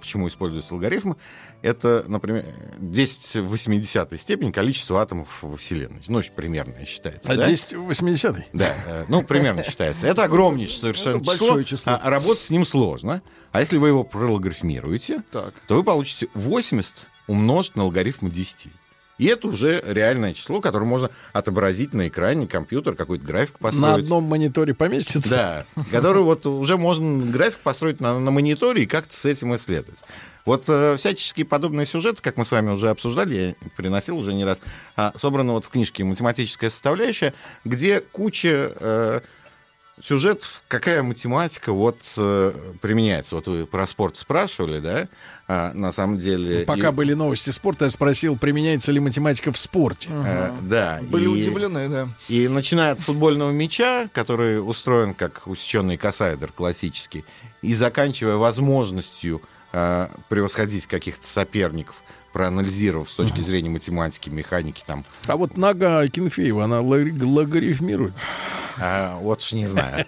почему 0.00 0.28
используется 0.28 0.74
логарифм, 0.74 1.14
это, 1.62 2.04
например, 2.08 2.44
10 2.78 3.36
в 3.36 3.48
80 3.48 4.20
степень 4.20 4.52
количество 4.52 5.00
атомов 5.00 5.28
во 5.42 5.56
Вселенной. 5.56 6.02
Ну, 6.08 6.18
очень 6.18 6.32
примерно 6.32 6.84
считается. 6.86 7.30
А 7.32 7.36
да? 7.36 7.44
10 7.44 7.74
в 7.74 7.82
80 7.84 8.36
Да, 8.52 8.74
э, 8.86 9.04
ну, 9.08 9.22
примерно 9.22 9.62
считается. 9.62 10.06
Это 10.06 10.24
огромнейшее 10.24 10.78
совершенно 10.80 11.16
Это 11.16 11.24
большое 11.24 11.64
число. 11.64 11.98
а 12.02 12.10
работать 12.10 12.42
с 12.44 12.50
ним 12.50 12.64
сложно. 12.66 13.22
А 13.52 13.60
если 13.60 13.76
вы 13.78 13.88
его 13.88 14.04
прологарифмируете, 14.04 15.22
Так. 15.30 15.54
то 15.66 15.76
вы 15.76 15.84
получите 15.84 16.28
80 16.34 16.92
умножить 17.26 17.76
на 17.76 17.84
логарифм 17.84 18.28
10. 18.28 18.68
И 19.18 19.26
это 19.26 19.48
уже 19.48 19.82
реальное 19.86 20.32
число, 20.32 20.60
которое 20.60 20.86
можно 20.86 21.10
отобразить 21.32 21.92
на 21.92 22.08
экране 22.08 22.46
компьютера, 22.46 22.94
какой-то 22.94 23.24
график 23.24 23.58
построить. 23.58 23.82
на 23.82 23.94
одном 23.94 24.24
мониторе 24.24 24.74
поместится? 24.74 25.66
Да, 25.76 25.82
который 25.90 26.22
вот 26.22 26.46
уже 26.46 26.76
можно 26.76 27.26
график 27.30 27.58
построить 27.58 28.00
на, 28.00 28.18
на 28.18 28.30
мониторе 28.30 28.84
и 28.84 28.86
как-то 28.86 29.14
с 29.14 29.24
этим 29.24 29.54
исследовать. 29.56 29.98
Вот 30.44 30.64
э, 30.68 30.96
всяческие 30.96 31.44
подобные 31.44 31.86
сюжеты, 31.86 32.22
как 32.22 32.38
мы 32.38 32.44
с 32.46 32.50
вами 32.50 32.70
уже 32.70 32.88
обсуждали, 32.88 33.34
я 33.60 33.68
приносил 33.76 34.16
уже 34.16 34.32
не 34.32 34.46
раз, 34.46 34.58
а, 34.96 35.12
собраны 35.14 35.52
вот 35.52 35.66
в 35.66 35.68
книжке 35.68 36.04
«Математическая 36.04 36.70
составляющая», 36.70 37.34
где 37.66 38.00
куча 38.00 38.72
э, 38.74 39.20
сюжетов, 40.02 40.62
какая 40.68 41.02
математика 41.02 41.72
вот 41.72 41.98
э, 42.16 42.52
применяется. 42.80 43.34
Вот 43.34 43.46
вы 43.46 43.66
про 43.66 43.86
спорт 43.86 44.16
спрашивали, 44.16 44.80
да? 44.80 45.08
А, 45.46 45.72
на 45.74 45.92
самом 45.92 46.18
деле... 46.18 46.64
Пока 46.64 46.88
и- 46.88 46.92
были 46.92 47.14
новости 47.14 47.50
спорта, 47.50 47.86
я 47.86 47.90
спросил, 47.90 48.36
применяется 48.36 48.92
ли 48.92 49.00
математика 49.00 49.52
в 49.52 49.58
спорте. 49.58 50.08
Э, 50.10 50.52
да. 50.62 51.00
Были 51.02 51.24
и- 51.24 51.26
удивлены, 51.26 51.88
да. 51.88 52.08
И 52.28 52.48
начиная 52.48 52.92
от 52.92 53.00
футбольного 53.00 53.50
мяча, 53.50 54.08
который 54.12 54.60
устроен 54.66 55.14
как 55.14 55.46
усеченный 55.46 55.96
кассайдер 55.96 56.52
классический, 56.52 57.24
и 57.62 57.74
заканчивая 57.74 58.36
возможностью 58.36 59.42
э, 59.72 60.08
превосходить 60.28 60.86
каких-то 60.86 61.26
соперников, 61.26 62.02
проанализировав 62.32 63.10
с 63.10 63.14
точки 63.14 63.40
зрения 63.40 63.70
математики, 63.70 64.28
механики, 64.30 64.82
там, 64.86 65.04
А 65.26 65.36
вот 65.36 65.56
нога 65.56 66.06
Кенфеева, 66.08 66.64
она 66.64 66.80
лог- 66.80 67.22
логарифмирует. 67.22 68.14
а, 68.78 69.18
вот 69.20 69.40
уж 69.40 69.52
не 69.52 69.66
знаю. 69.66 70.06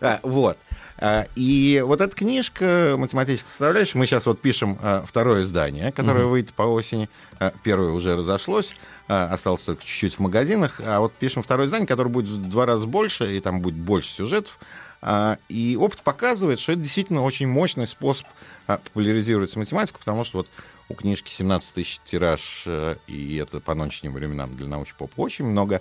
А, 0.00 0.20
Вот. 0.22 0.58
А, 0.98 1.26
И 1.34 1.82
вот 1.84 2.00
эта 2.00 2.14
книжка 2.14 2.94
«Математическая 2.96 3.48
составляющая», 3.50 3.98
мы 3.98 4.06
сейчас 4.06 4.26
вот 4.26 4.40
пишем 4.40 4.78
а, 4.82 5.04
второе 5.06 5.42
издание, 5.42 5.90
которое 5.90 6.26
выйдет 6.26 6.52
по 6.54 6.62
осени. 6.62 7.08
А, 7.40 7.52
Первое 7.64 7.90
уже 7.90 8.14
разошлось, 8.16 8.76
а, 9.08 9.26
осталось 9.32 9.62
только 9.62 9.82
чуть-чуть 9.84 10.14
в 10.14 10.20
магазинах. 10.20 10.80
А 10.84 11.00
вот 11.00 11.12
пишем 11.14 11.42
второе 11.42 11.66
издание, 11.66 11.88
которое 11.88 12.10
будет 12.10 12.28
в 12.30 12.48
два 12.48 12.66
раза 12.66 12.86
больше, 12.86 13.36
и 13.36 13.40
там 13.40 13.60
будет 13.62 13.74
больше 13.74 14.10
сюжетов. 14.10 14.58
А, 15.00 15.38
И 15.48 15.76
опыт 15.80 16.02
показывает, 16.02 16.60
что 16.60 16.72
это 16.72 16.82
действительно 16.82 17.24
очень 17.24 17.48
мощный 17.48 17.88
способ 17.88 18.26
а, 18.68 18.76
популяризировать 18.76 19.56
математику, 19.56 19.98
потому 19.98 20.22
что 20.24 20.38
вот 20.38 20.48
у 20.92 20.94
книжки 20.94 21.32
17 21.32 21.74
тысяч 21.74 22.00
тираж, 22.04 22.64
э, 22.66 22.96
и 23.06 23.36
это 23.36 23.60
по 23.60 23.74
нынешним 23.74 24.12
временам 24.12 24.54
для 24.56 24.68
научпопа 24.68 25.20
очень 25.20 25.46
много. 25.46 25.80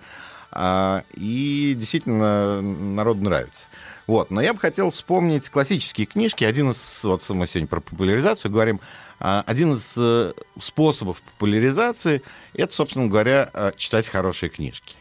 А, 0.52 1.04
И 1.14 1.76
действительно 1.78 2.62
народ 2.62 3.18
нравится. 3.18 3.66
Вот. 4.08 4.32
Но 4.32 4.42
я 4.42 4.54
бы 4.54 4.60
хотел 4.60 4.90
вспомнить 4.92 5.50
классические 5.50 6.08
книжки. 6.08 6.44
Один 6.44 6.72
из, 6.72 7.04
вот 7.04 7.28
мы 7.30 7.48
сегодня 7.48 7.68
про 7.68 7.80
популяризацию 7.80 8.52
говорим, 8.52 8.82
а, 9.20 9.44
один 9.46 9.74
из 9.74 9.94
э, 9.96 10.34
способов 10.60 11.22
популяризации— 11.22 12.22
это, 12.54 12.74
собственно 12.74 13.08
говоря, 13.08 13.50
э, 13.54 13.72
читать 13.78 14.08
хорошие 14.08 14.50
книжки. 14.50 14.96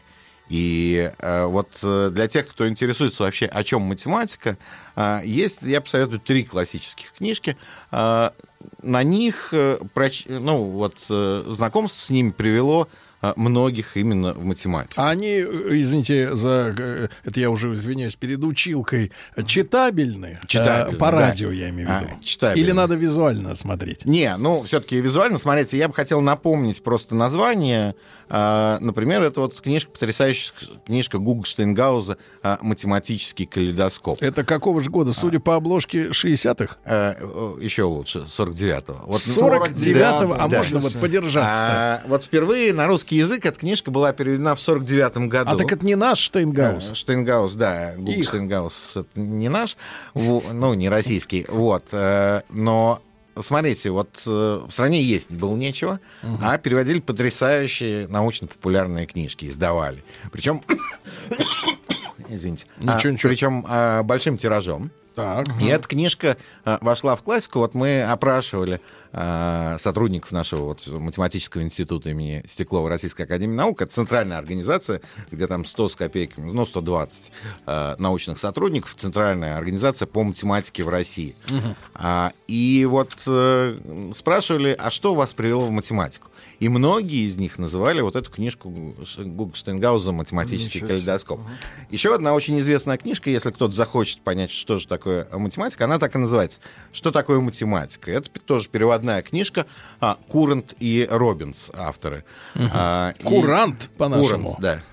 И 0.49 1.09
вот 1.19 1.69
для 1.81 2.27
тех, 2.27 2.45
кто 2.45 2.67
интересуется 2.67 3.23
вообще, 3.23 3.45
о 3.45 3.63
чем 3.63 3.83
математика, 3.83 4.57
есть, 5.23 5.61
я 5.61 5.79
посоветую 5.79 6.19
три 6.19 6.43
классических 6.43 7.13
книжки. 7.13 7.55
На 8.81 9.03
них, 9.03 9.49
э, 9.53 9.77
ну, 10.27 10.63
вот, 10.63 10.95
э, 11.09 11.43
знакомство 11.47 12.05
с 12.05 12.09
ними 12.09 12.29
привело 12.31 12.87
а, 13.23 13.33
многих 13.35 13.97
именно 13.97 14.33
в 14.33 14.43
математике. 14.45 14.95
А 14.99 15.11
они, 15.11 15.27
э, 15.27 15.45
извините, 15.73 16.35
за 16.35 16.73
э, 16.75 17.07
это 17.23 17.39
я 17.39 17.51
уже 17.51 17.71
извиняюсь 17.73 18.15
перед 18.15 18.43
училкой, 18.43 19.11
читабельны? 19.45 20.39
Читабельны, 20.47 20.95
Э, 20.95 20.97
По 20.97 21.11
да. 21.11 21.19
радио, 21.19 21.51
я 21.51 21.69
имею 21.69 21.87
в 21.87 21.91
виду. 21.91 22.13
А, 22.19 22.23
читабельны. 22.23 22.59
Или 22.65 22.71
надо 22.71 22.95
визуально 22.95 23.53
смотреть? 23.53 24.05
Не, 24.05 24.35
ну, 24.37 24.63
все-таки 24.63 24.99
визуально, 24.99 25.37
смотрите, 25.37 25.77
я 25.77 25.87
бы 25.87 25.93
хотел 25.93 26.19
напомнить 26.21 26.81
просто 26.81 27.13
название. 27.13 27.93
А, 28.27 28.79
Например, 28.79 29.21
это 29.21 29.41
вот 29.41 29.61
книжка, 29.61 29.91
потрясающая 29.91 30.53
книжка 30.87 31.19
Гуга 31.19 31.45
Штейнгауза 31.45 32.17
а, 32.41 32.57
«Математический 32.63 33.45
калейдоскоп». 33.45 34.17
Это 34.19 34.43
какого 34.43 34.81
же 34.83 34.89
года? 34.89 35.13
Судя 35.13 35.39
по 35.39 35.55
обложке 35.55 36.07
60-х? 36.07 36.77
Еще 37.61 37.83
лучше, 37.83 38.25
49-го. 38.51 39.05
Вот, 39.05 39.21
49-го, 39.21 40.33
а 40.33 40.47
да. 40.47 40.57
можно 40.57 40.79
вот 40.79 40.99
подержаться? 40.99 41.51
А, 41.51 42.01
вот 42.07 42.23
впервые 42.23 42.73
на 42.73 42.87
русский 42.87 43.17
язык 43.17 43.45
эта 43.45 43.59
книжка 43.59 43.91
была 43.91 44.13
переведена 44.13 44.55
в 44.55 44.59
49-м 44.59 45.29
году. 45.29 45.51
А 45.51 45.55
так 45.55 45.71
это 45.71 45.85
не 45.85 45.95
наш 45.95 46.19
Штейнгаус? 46.19 46.91
Э, 46.91 46.95
Штейнгаус, 46.95 47.53
да. 47.53 47.93
Их. 47.93 48.27
Штейнгаус 48.27 48.97
это 48.97 49.19
не 49.19 49.49
наш, 49.49 49.77
ну, 50.13 50.73
не 50.73 50.89
российский. 50.89 51.45
Вот. 51.47 51.85
э, 51.91 52.41
Но 52.49 53.01
смотрите, 53.39 53.89
вот 53.89 54.21
э, 54.25 54.61
в 54.67 54.71
стране 54.71 55.01
есть 55.01 55.31
было 55.31 55.55
нечего, 55.55 55.99
а 56.41 56.57
переводили 56.57 56.99
потрясающие 56.99 58.07
научно-популярные 58.07 59.05
книжки, 59.05 59.45
издавали. 59.45 60.03
Причем, 60.31 60.61
извините, 62.35 62.65
Ничего, 62.79 62.91
а, 62.93 63.11
ничего. 63.11 63.29
причем 63.29 63.65
а, 63.67 64.03
большим 64.03 64.37
тиражом. 64.37 64.91
Так. 65.15 65.45
И 65.59 65.65
эта 65.65 65.87
книжка 65.87 66.37
а, 66.63 66.77
вошла 66.81 67.15
в 67.15 67.23
классику. 67.23 67.59
Вот 67.59 67.73
мы 67.73 68.01
опрашивали 68.01 68.79
а, 69.11 69.77
сотрудников 69.79 70.31
нашего 70.31 70.67
вот, 70.67 70.87
математического 70.87 71.61
института 71.61 72.09
имени 72.09 72.43
Стеклова 72.47 72.89
Российской 72.89 73.23
Академии 73.23 73.55
Наук. 73.55 73.81
Это 73.81 73.91
центральная 73.91 74.37
организация, 74.37 75.01
где 75.29 75.47
там 75.47 75.65
100 75.65 75.89
с 75.89 75.95
копейками, 75.95 76.51
ну, 76.51 76.65
120 76.65 77.31
а, 77.65 77.95
научных 77.97 78.39
сотрудников. 78.39 78.95
Центральная 78.95 79.57
организация 79.57 80.05
по 80.05 80.23
математике 80.23 80.83
в 80.83 80.89
России. 80.89 81.35
А, 81.93 82.31
и 82.47 82.87
вот 82.89 83.11
э, 83.27 84.11
спрашивали, 84.15 84.75
а 84.77 84.89
что 84.91 85.13
вас 85.13 85.33
привело 85.33 85.65
в 85.65 85.71
математику? 85.71 86.30
И 86.61 86.69
многие 86.69 87.27
из 87.27 87.37
них 87.37 87.57
называли 87.57 88.01
вот 88.01 88.15
эту 88.15 88.29
книжку 88.31 88.95
Штейнгауза 89.03 90.11
«Математический 90.11 90.79
Ничего 90.81 90.89
калейдоскоп». 90.89 91.39
Еще 91.89 92.13
одна 92.13 92.35
очень 92.35 92.59
известная 92.59 92.97
книжка, 92.97 93.31
если 93.31 93.49
кто-то 93.49 93.73
захочет 93.73 94.21
понять, 94.21 94.51
что 94.51 94.77
же 94.77 94.87
такое 94.87 95.27
математика, 95.33 95.85
она 95.85 95.97
так 95.97 96.13
и 96.13 96.19
называется. 96.19 96.59
Что 96.93 97.09
такое 97.11 97.39
математика? 97.39 98.11
Это 98.11 98.29
тоже 98.39 98.69
переводная 98.69 99.23
книжка 99.23 99.65
а, 99.99 100.19
Курант 100.29 100.75
и 100.79 101.07
Робинс, 101.09 101.71
авторы. 101.73 102.25
А, 102.55 103.15
и- 103.19 103.23
Курант, 103.23 103.89
по-нашему. 103.97 104.55
Курант, 104.55 104.61
да. 104.61 104.83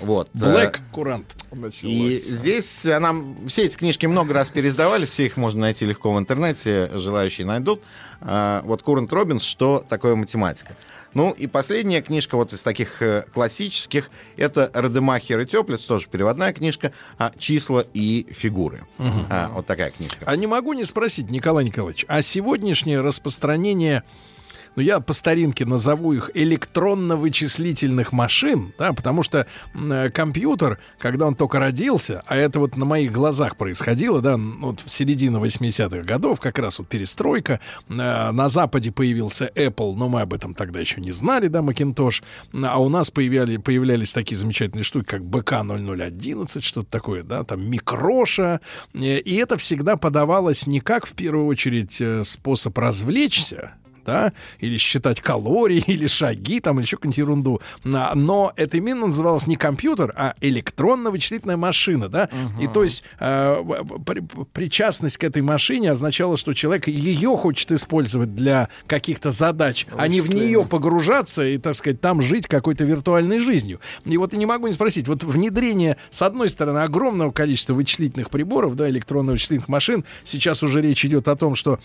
Вот. 0.00 0.28
Блэк 0.34 0.78
э, 0.78 0.82
Курант. 0.92 1.34
и 1.82 2.22
здесь 2.26 2.84
э, 2.84 2.98
нам 2.98 3.48
все 3.48 3.64
эти 3.64 3.76
книжки 3.76 4.06
много 4.06 4.34
раз 4.34 4.50
пересдавали, 4.50 5.06
все 5.06 5.26
их 5.26 5.36
можно 5.36 5.62
найти 5.62 5.86
легко 5.86 6.12
в 6.12 6.18
интернете, 6.18 6.90
желающие 6.94 7.46
найдут. 7.46 7.82
А, 8.20 8.62
Вот 8.64 8.82
Курант 8.82 9.12
Робинс, 9.12 9.42
что 9.42 9.84
такое 9.88 10.14
математика. 10.14 10.76
Ну 11.14 11.30
и 11.30 11.46
последняя 11.46 12.02
книжка 12.02 12.36
вот 12.36 12.52
из 12.52 12.60
таких 12.60 13.00
э, 13.00 13.24
классических, 13.32 14.10
это 14.36 14.70
Радемахер 14.74 15.40
и 15.40 15.46
Теплиц, 15.46 15.86
тоже 15.86 16.08
переводная 16.10 16.52
книжка, 16.52 16.92
а, 17.16 17.32
«Числа 17.38 17.86
и 17.94 18.26
фигуры». 18.30 18.84
А, 19.30 19.50
Вот 19.54 19.64
такая 19.66 19.92
книжка. 19.92 20.18
А 20.26 20.36
не 20.36 20.46
могу 20.46 20.74
не 20.74 20.84
спросить, 20.84 21.30
Николай 21.30 21.64
Николаевич, 21.64 22.04
а 22.06 22.20
сегодняшнее 22.20 23.00
распространение, 23.00 24.02
ну 24.76 24.82
я 24.82 25.00
по 25.00 25.12
старинке 25.12 25.64
назову 25.64 26.12
их 26.12 26.30
электронно-вычислительных 26.34 28.12
машин, 28.12 28.72
да, 28.78 28.92
потому 28.92 29.22
что 29.22 29.46
э, 29.74 30.10
компьютер, 30.10 30.78
когда 30.98 31.26
он 31.26 31.34
только 31.34 31.58
родился, 31.58 32.22
а 32.26 32.36
это 32.36 32.60
вот 32.60 32.76
на 32.76 32.84
моих 32.84 33.10
глазах 33.10 33.56
происходило, 33.56 34.20
да, 34.20 34.36
вот 34.36 34.80
в 34.80 34.90
середине 34.90 35.38
80-х 35.38 36.02
годов, 36.02 36.40
как 36.40 36.58
раз 36.58 36.78
вот 36.78 36.88
перестройка, 36.88 37.60
э, 37.88 37.92
на 37.94 38.48
Западе 38.48 38.92
появился 38.92 39.50
Apple, 39.54 39.94
но 39.96 40.08
мы 40.08 40.20
об 40.20 40.34
этом 40.34 40.54
тогда 40.54 40.78
еще 40.78 41.00
не 41.00 41.12
знали, 41.12 41.48
да, 41.48 41.60
Macintosh, 41.60 42.22
а 42.62 42.80
у 42.80 42.88
нас 42.88 43.10
появляли, 43.10 43.56
появлялись 43.56 44.12
такие 44.12 44.36
замечательные 44.36 44.84
штуки, 44.84 45.06
как 45.06 45.24
БК-0011, 45.24 46.60
что-то 46.60 46.90
такое, 46.90 47.22
да, 47.22 47.44
там 47.44 47.68
микроша, 47.68 48.60
э, 48.92 49.18
и 49.18 49.34
это 49.36 49.56
всегда 49.56 49.96
подавалось 49.96 50.66
не 50.66 50.80
как 50.80 51.06
в 51.06 51.14
первую 51.14 51.46
очередь 51.46 51.98
э, 52.00 52.22
способ 52.24 52.76
развлечься, 52.76 53.72
да, 54.06 54.32
или 54.60 54.78
считать 54.78 55.20
калории, 55.20 55.82
или 55.86 56.06
шаги, 56.06 56.60
там, 56.60 56.78
или 56.78 56.86
еще 56.86 56.96
какую-нибудь 56.96 57.18
ерунду. 57.18 57.60
На- 57.84 58.14
Но 58.14 58.52
это 58.56 58.76
именно 58.78 59.08
называлось 59.08 59.46
не 59.46 59.56
компьютер, 59.56 60.12
а 60.16 60.34
электронно-вычислительная 60.40 61.56
машина, 61.56 62.08
да. 62.08 62.28
И 62.60 62.66
то 62.68 62.82
есть 62.84 63.02
э, 63.18 63.62
при- 64.06 64.22
причастность 64.52 65.18
к 65.18 65.24
этой 65.24 65.42
машине 65.42 65.90
означала, 65.90 66.36
что 66.36 66.54
человек 66.54 66.86
ее 66.88 67.36
хочет 67.36 67.72
использовать 67.72 68.34
для 68.34 68.68
каких-то 68.86 69.30
задач, 69.30 69.86
а 69.96 70.08
не 70.08 70.20
в 70.20 70.30
нее 70.32 70.64
погружаться 70.64 71.44
и, 71.44 71.58
так 71.58 71.74
сказать, 71.74 72.00
там 72.00 72.22
жить 72.22 72.46
какой-то 72.46 72.84
виртуальной 72.84 73.40
жизнью. 73.40 73.80
И 74.04 74.16
вот 74.16 74.32
я 74.32 74.38
не 74.38 74.46
могу 74.46 74.66
не 74.68 74.72
спросить, 74.72 75.08
вот 75.08 75.24
внедрение, 75.24 75.96
с 76.10 76.22
одной 76.22 76.48
стороны, 76.48 76.78
огромного 76.78 77.32
количества 77.32 77.74
вычислительных 77.74 78.30
приборов, 78.30 78.76
да, 78.76 78.88
электронно-вычислительных 78.88 79.68
машин, 79.68 80.04
сейчас 80.24 80.62
уже 80.62 80.80
речь 80.80 81.04
идет 81.04 81.26
о 81.28 81.36
том, 81.36 81.56
что 81.56 81.80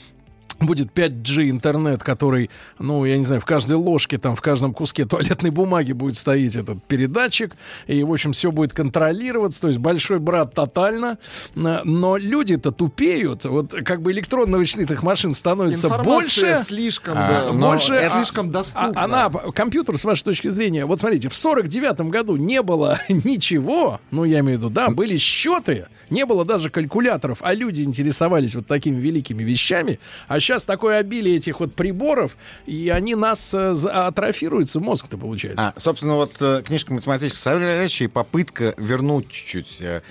будет 0.62 0.92
5G 0.94 1.50
интернет, 1.50 2.04
который, 2.04 2.50
ну, 2.80 3.06
я 3.06 3.18
не 3.18 3.26
знаю, 3.26 3.42
в 3.42 3.46
каждой 3.46 3.76
ложке, 3.78 4.18
там, 4.18 4.36
в 4.36 4.42
каждом 4.42 4.74
куске 4.74 5.06
туалетной 5.06 5.50
бумаги 5.50 5.92
будет 5.92 6.18
стоять 6.18 6.56
этот 6.56 6.84
передатчик, 6.86 7.56
и, 7.88 8.04
в 8.04 8.12
общем, 8.12 8.34
все 8.34 8.52
будет 8.52 8.74
контролироваться, 8.74 9.62
то 9.62 9.68
есть 9.68 9.80
большой 9.80 10.20
брат 10.20 10.54
тотально, 10.54 11.18
Н- 11.56 11.82
но 11.84 12.18
люди-то 12.18 12.72
тупеют, 12.72 13.46
вот 13.46 13.74
как 13.84 14.02
бы 14.02 14.12
электронно-вычислительных 14.12 15.04
машин 15.04 15.34
становится 15.34 15.88
Информация 15.88 16.14
больше, 16.14 16.64
слишком, 16.64 17.14
А, 17.18 17.46
да, 17.46 17.52
больше, 17.52 17.94
это- 17.94 18.18
слишком 18.18 18.50
а- 18.50 18.52
доступна. 18.52 19.04
она, 19.04 19.30
компьютер, 19.30 19.98
с 19.98 20.04
вашей 20.04 20.24
точки 20.24 20.50
зрения, 20.50 20.86
вот 20.86 21.00
смотрите, 21.00 21.30
в 21.30 21.36
49 21.36 22.10
году 22.10 22.36
не 22.36 22.62
было 22.62 23.00
ничего, 23.10 24.00
ну, 24.12 24.24
я 24.24 24.40
имею 24.40 24.58
в 24.58 24.62
виду, 24.62 24.70
да, 24.70 24.90
были 24.90 25.18
счеты, 25.18 25.88
не 26.12 26.26
было 26.26 26.46
даже 26.46 26.70
калькуляторов, 26.70 27.40
а 27.42 27.54
люди 27.56 27.82
интересовались 27.82 28.54
вот 28.54 28.68
такими 28.68 28.98
великими 29.00 29.42
вещами, 29.42 30.00
а 30.28 30.40
сейчас 30.40 30.66
такое 30.66 30.98
обилие 30.98 31.38
этих 31.38 31.60
вот 31.60 31.74
приборов, 31.74 32.38
и 32.68 32.90
они 32.90 33.16
нас 33.16 33.54
э, 33.54 33.72
атрофируется, 33.72 34.80
мозг-то 34.80 35.18
получается. 35.18 35.74
А, 35.76 35.80
собственно, 35.80 36.16
вот 36.16 36.36
э, 36.42 36.62
книжка 36.64 36.94
математическая 36.94 37.36
составляющая 37.54 38.10
попытка 38.10 38.76
вернуть 38.78 39.30
чуть-чуть. 39.30 39.78
э, 39.82 40.02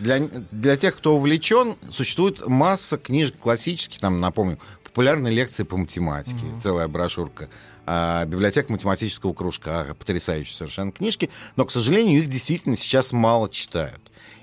Для, 0.00 0.20
для 0.50 0.76
тех, 0.76 0.96
кто 0.96 1.16
увлечен, 1.16 1.76
существует 1.90 2.46
масса 2.46 2.96
книжек 2.96 3.36
классических, 3.36 4.00
там, 4.00 4.20
напомню, 4.20 4.58
популярные 4.84 5.34
лекции 5.34 5.64
по 5.64 5.76
математике, 5.76 6.44
целая 6.62 6.88
брошюрка. 6.88 7.48
а, 7.86 8.24
библиотека 8.24 8.70
математического 8.72 9.32
кружка, 9.32 9.96
потрясающие 9.98 10.54
совершенно 10.54 10.92
книжки, 10.92 11.28
но, 11.56 11.64
к 11.64 11.72
сожалению, 11.72 12.18
их 12.20 12.28
действительно 12.28 12.76
сейчас 12.76 13.10
мало 13.12 13.48
читают. 13.50 14.00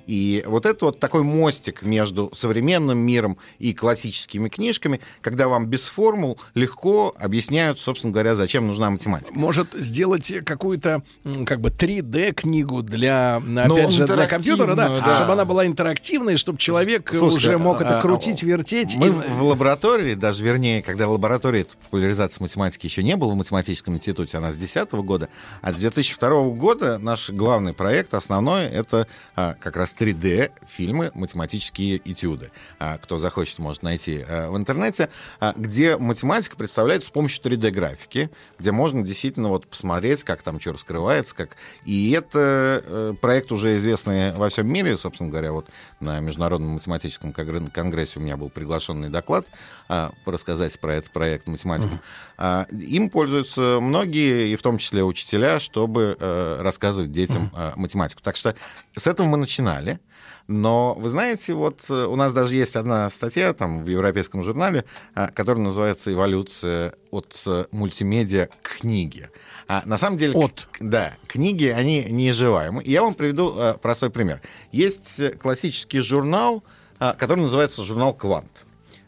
И 0.08 0.44
вот 0.48 0.66
это 0.66 0.86
вот 0.86 1.00
такой 1.00 1.24
мостик 1.24 1.82
между 1.84 2.32
современным 2.34 2.98
миром 2.98 3.38
и 3.60 3.74
классическими 3.74 4.48
книжками, 4.50 5.02
когда 5.22 5.50
вам 5.50 5.68
без 5.68 5.88
формул 5.88 6.40
легко 6.56 7.14
объясняют, 7.20 7.80
собственно 7.80 8.14
говоря, 8.14 8.34
зачем 8.34 8.68
нужна 8.68 8.90
математика. 8.90 9.38
Может 9.38 9.74
сделать 9.74 10.32
какую-то 10.46 11.04
как 11.46 11.60
бы 11.60 11.70
3D-книгу 11.70 12.82
для, 12.84 13.42
Ну, 13.46 13.76
опять 13.76 13.92
же, 13.92 14.06
для 14.08 14.28
компьютера, 14.28 14.76
да, 14.76 15.02
да. 15.02 15.16
чтобы 15.18 15.34
она 15.34 15.44
была 15.44 15.66
интерактивной, 15.68 16.38
чтобы 16.38 16.58
человек 16.58 17.12
Слушайте, 17.14 17.50
уже 17.50 17.58
мог 17.58 17.82
это 17.82 18.00
а, 18.00 18.02
крутить, 18.02 18.44
вертеть. 18.44 18.96
Мы 18.96 19.08
и- 19.08 19.10
в 19.10 19.44
лаборатории, 19.44 20.14
даже 20.14 20.44
вернее, 20.44 20.82
когда 20.82 21.08
в 21.08 21.12
лаборатории 21.12 21.66
популяризации 21.84 22.42
математики 22.42 22.86
еще 22.86 23.04
не 23.04 23.18
было 23.18 23.34
в 23.34 23.36
математическом 23.36 23.96
институте, 23.96 24.38
она 24.38 24.52
с 24.52 24.56
2010 24.56 25.04
года, 25.04 25.28
а 25.62 25.74
с 25.74 25.76
2002 25.76 26.50
года 26.52 26.98
наш 26.98 27.30
главный 27.30 27.74
проект, 27.74 28.14
основной, 28.14 28.64
это 28.64 29.08
а, 29.36 29.56
как 29.60 29.76
раз 29.76 29.94
3D-фильмы 30.00 31.12
«Математические 31.14 32.02
этюды». 32.06 32.52
А, 32.80 32.98
кто 32.98 33.20
захочет, 33.20 33.60
может 33.60 33.84
найти 33.84 34.24
а, 34.28 34.50
в 34.50 34.58
интернете, 34.58 35.10
а, 35.40 35.54
где 35.56 35.98
математика 35.98 36.56
представляется 36.56 37.10
с 37.10 37.12
помощью 37.12 37.44
3D-графики, 37.44 38.30
где 38.60 38.72
можно 38.72 39.02
действительно 39.02 39.50
вот 39.50 39.68
посмотреть, 39.68 40.24
как 40.24 40.42
там 40.44 40.60
что 40.60 40.74
раскрывается, 40.74 41.36
как... 41.36 41.58
И 41.86 42.12
это 42.12 42.84
э, 42.86 43.14
проект 43.20 43.52
уже 43.52 43.78
известный 43.78 44.34
во 44.34 44.50
всем 44.50 44.68
мире, 44.68 44.98
собственно 44.98 45.30
говоря, 45.30 45.52
вот 45.52 45.68
на 46.00 46.20
Международном 46.20 46.72
математическом 46.72 47.32
конгр- 47.32 47.72
конгрессе 47.72 48.20
у 48.20 48.22
меня 48.22 48.38
был 48.38 48.50
приглашенный 48.50 49.10
доклад 49.10 49.48
а, 49.88 50.12
рассказать 50.26 50.80
про 50.80 50.96
этот 50.96 51.12
проект 51.12 51.48
математикам. 51.48 52.00
А, 52.38 52.68
им 52.72 53.10
пользуются 53.10 53.80
многие, 53.82 54.50
и 54.50 54.56
в 54.56 54.62
том 54.62 54.78
числе 54.78 55.04
учителя, 55.04 55.60
чтобы 55.60 56.18
э, 56.20 56.62
рассказывать 56.62 57.12
детям 57.12 57.52
математику. 57.76 58.22
Так 58.22 58.36
что 58.36 58.56
с 58.96 59.08
этого 59.08 59.28
мы 59.28 59.38
начинали. 59.38 59.87
Журнале. 59.88 60.00
Но 60.48 60.96
вы 60.98 61.10
знаете, 61.10 61.54
вот 61.54 61.86
э, 61.90 62.06
у 62.06 62.16
нас 62.16 62.34
даже 62.34 62.56
есть 62.56 62.78
одна 62.78 63.10
статья 63.10 63.54
там 63.54 63.84
в 63.84 63.88
европейском 63.88 64.44
журнале, 64.44 64.86
а, 65.14 65.28
которая 65.28 65.64
называется 65.64 66.14
«Эволюция 66.14 66.94
от 67.12 67.42
э, 67.46 67.66
мультимедиа 67.72 68.48
к 68.62 68.80
книге». 68.80 69.30
А 69.68 69.84
на 69.86 69.98
самом 69.98 70.18
деле, 70.18 70.36
от. 70.36 70.70
да, 70.80 71.16
книги, 71.28 71.66
они 71.66 72.06
неизживаемы. 72.06 72.82
И 72.82 72.92
я 72.92 73.02
вам 73.04 73.14
приведу 73.14 73.54
э, 73.58 73.74
простой 73.82 74.10
пример. 74.10 74.42
Есть 74.72 75.38
классический 75.40 76.00
журнал, 76.00 76.64
который 77.00 77.42
называется 77.42 77.84
журнал 77.84 78.14
«Квант». 78.14 78.66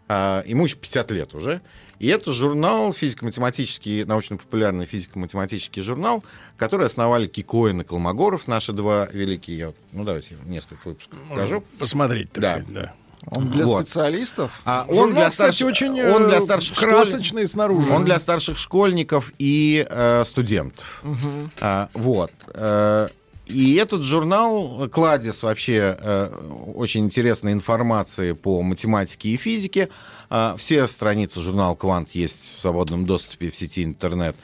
Ему 0.10 0.66
еще 0.66 0.76
50 0.76 1.12
лет 1.12 1.34
уже. 1.36 1.62
И 2.00 2.08
это 2.08 2.32
журнал, 2.34 2.94
физико-математический, 2.94 4.06
научно-популярный 4.06 4.86
физико-математический 4.86 5.82
журнал, 5.82 6.24
который 6.58 6.88
основали 6.88 7.28
Кикоин 7.28 7.82
и 7.82 7.84
Колмогоров, 7.84 8.48
наши 8.48 8.72
два 8.72 9.08
великие. 9.12 9.58
Я, 9.58 9.74
ну, 9.92 10.06
давайте 10.06 10.36
несколько 10.46 10.88
выпусков 10.88 11.20
покажу. 11.30 11.64
Посмотреть, 11.78 12.32
так 12.32 12.42
да. 12.42 12.50
сказать, 12.54 12.74
да. 12.74 12.94
Он 13.32 13.50
для 13.52 13.66
Вот. 13.66 13.84
специалистов. 13.84 14.62
А 14.64 14.86
Журнал, 14.88 15.04
он 15.04 15.12
для 15.14 15.30
кстати, 15.30 15.54
старших, 15.54 15.68
очень, 15.68 16.02
он 16.02 16.28
для 16.30 16.38
э, 16.38 16.42
старших 16.42 16.78
красочный 16.78 17.42
школь- 17.44 17.50
снаружи. 17.52 17.92
Он 17.92 18.06
для 18.06 18.18
старших 18.20 18.58
школьников 18.58 19.34
и 19.38 19.86
э, 19.90 20.24
студентов. 20.26 21.02
Мгм. 21.04 21.52
А, 21.60 21.90
вот. 21.94 22.32
Э, 22.54 23.10
И 23.48 23.76
этот 23.76 24.04
журнал 24.04 24.88
кладезь 24.90 25.44
вообще 25.44 25.98
э, 26.00 26.28
очень 26.76 27.02
интересной 27.06 27.52
информации 27.52 28.32
по 28.34 28.62
математике 28.62 29.30
и 29.30 29.38
физике. 29.38 29.90
А, 30.30 30.56
Все 30.58 30.88
страницы 30.88 31.42
журнала 31.42 31.76
«Квант» 31.76 32.10
есть 32.14 32.56
в 32.56 32.60
свободном 32.60 33.06
доступе 33.06 33.50
в 33.50 33.56
сети 33.56 33.84
интернет 33.84 34.36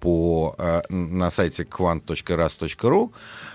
по, 0.00 0.54
э, 0.58 0.82
на 0.90 1.30
сайте 1.30 1.62
quant.ras.ru. 1.64 3.12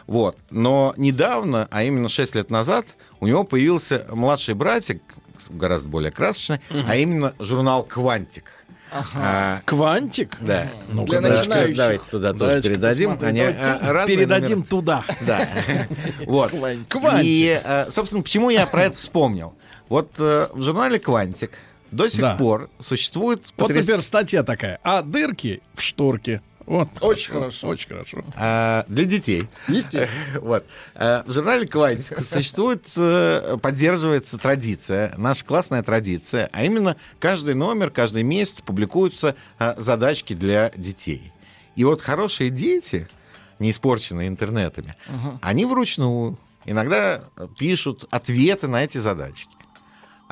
Вот. 0.07 0.38
Но 0.49 0.93
недавно, 0.97 1.68
а 1.72 1.84
именно 1.84 2.10
6 2.10 2.35
лет 2.35 2.51
назад, 2.51 2.85
у 3.19 3.27
него 3.27 3.43
появился 3.43 4.05
младший 4.11 4.53
братик, 4.53 5.01
гораздо 5.49 5.89
более 5.89 6.11
красочный, 6.11 6.60
а 6.88 6.95
именно 6.95 7.34
журнал 7.39 7.84
«Квантик». 7.84 8.45
А, 9.15 9.61
Квантик? 9.65 10.38
да. 10.41 10.68
Ну, 10.91 11.05
Для 11.05 11.19
Да, 11.19 11.30
начинающих. 11.30 11.76
Давайте 11.76 12.03
туда 12.11 12.31
тоже 12.34 12.39
Давайте 12.45 12.69
передадим. 12.69 13.10
посмотрим. 13.11 13.30
Они, 13.30 13.39
Давайте 13.57 13.91
разные 13.91 14.18
передадим 14.18 14.49
номера. 14.60 14.69
туда. 14.69 15.03
Да. 15.26 15.49
Вот. 16.27 16.51
Квантик. 16.51 17.23
И, 17.23 17.60
э, 17.64 17.89
собственно, 17.91 18.22
почему 18.22 18.51
я 18.51 18.68
про 18.68 18.84
это 18.84 18.95
вспомнил? 18.95 19.55
Вот 19.89 20.11
э, 20.19 20.47
в 20.53 20.61
журнале 20.61 20.99
«Квантик» 20.99 21.51
до 21.93 22.09
сих 22.09 22.21
Да. 22.21 22.35
пор 22.35 22.69
существует... 22.79 23.53
Вот, 23.57 23.69
потряс- 23.69 23.77
например, 23.79 24.01
статья 24.01 24.43
такая. 24.43 24.79
А 24.83 25.01
дырки 25.01 25.61
в 25.75 25.81
шторке. 25.81 26.41
Вот. 26.65 26.87
Очень 27.01 27.33
хорошо. 27.33 27.67
Очень 27.67 27.89
хорошо. 27.89 28.23
А, 28.35 28.85
для 28.87 29.03
детей. 29.05 29.47
Естественно. 29.67 30.09
Вот. 30.41 30.65
А, 30.95 31.23
В 31.27 31.31
журнале 31.33 31.67
«Квантик» 31.67 32.19
существует, 32.21 32.85
э, 32.95 33.57
поддерживается 33.61 34.37
традиция, 34.37 35.13
наша 35.17 35.43
классная 35.43 35.83
традиция, 35.83 36.49
а 36.53 36.63
именно 36.63 36.95
каждый 37.19 37.53
номер, 37.55 37.89
каждый 37.89 38.23
месяц 38.23 38.61
публикуются 38.61 39.35
а, 39.59 39.75
задачки 39.77 40.33
для 40.33 40.71
детей. 40.75 41.33
И 41.75 41.83
вот 41.83 42.01
хорошие 42.01 42.49
дети, 42.49 43.07
не 43.59 43.71
испорченные 43.71 44.27
интернетами, 44.29 44.95
они 45.41 45.65
вручную 45.65 46.37
иногда 46.65 47.23
пишут 47.59 48.05
ответы 48.09 48.67
на 48.67 48.83
эти 48.83 48.99
задачки. 48.99 49.49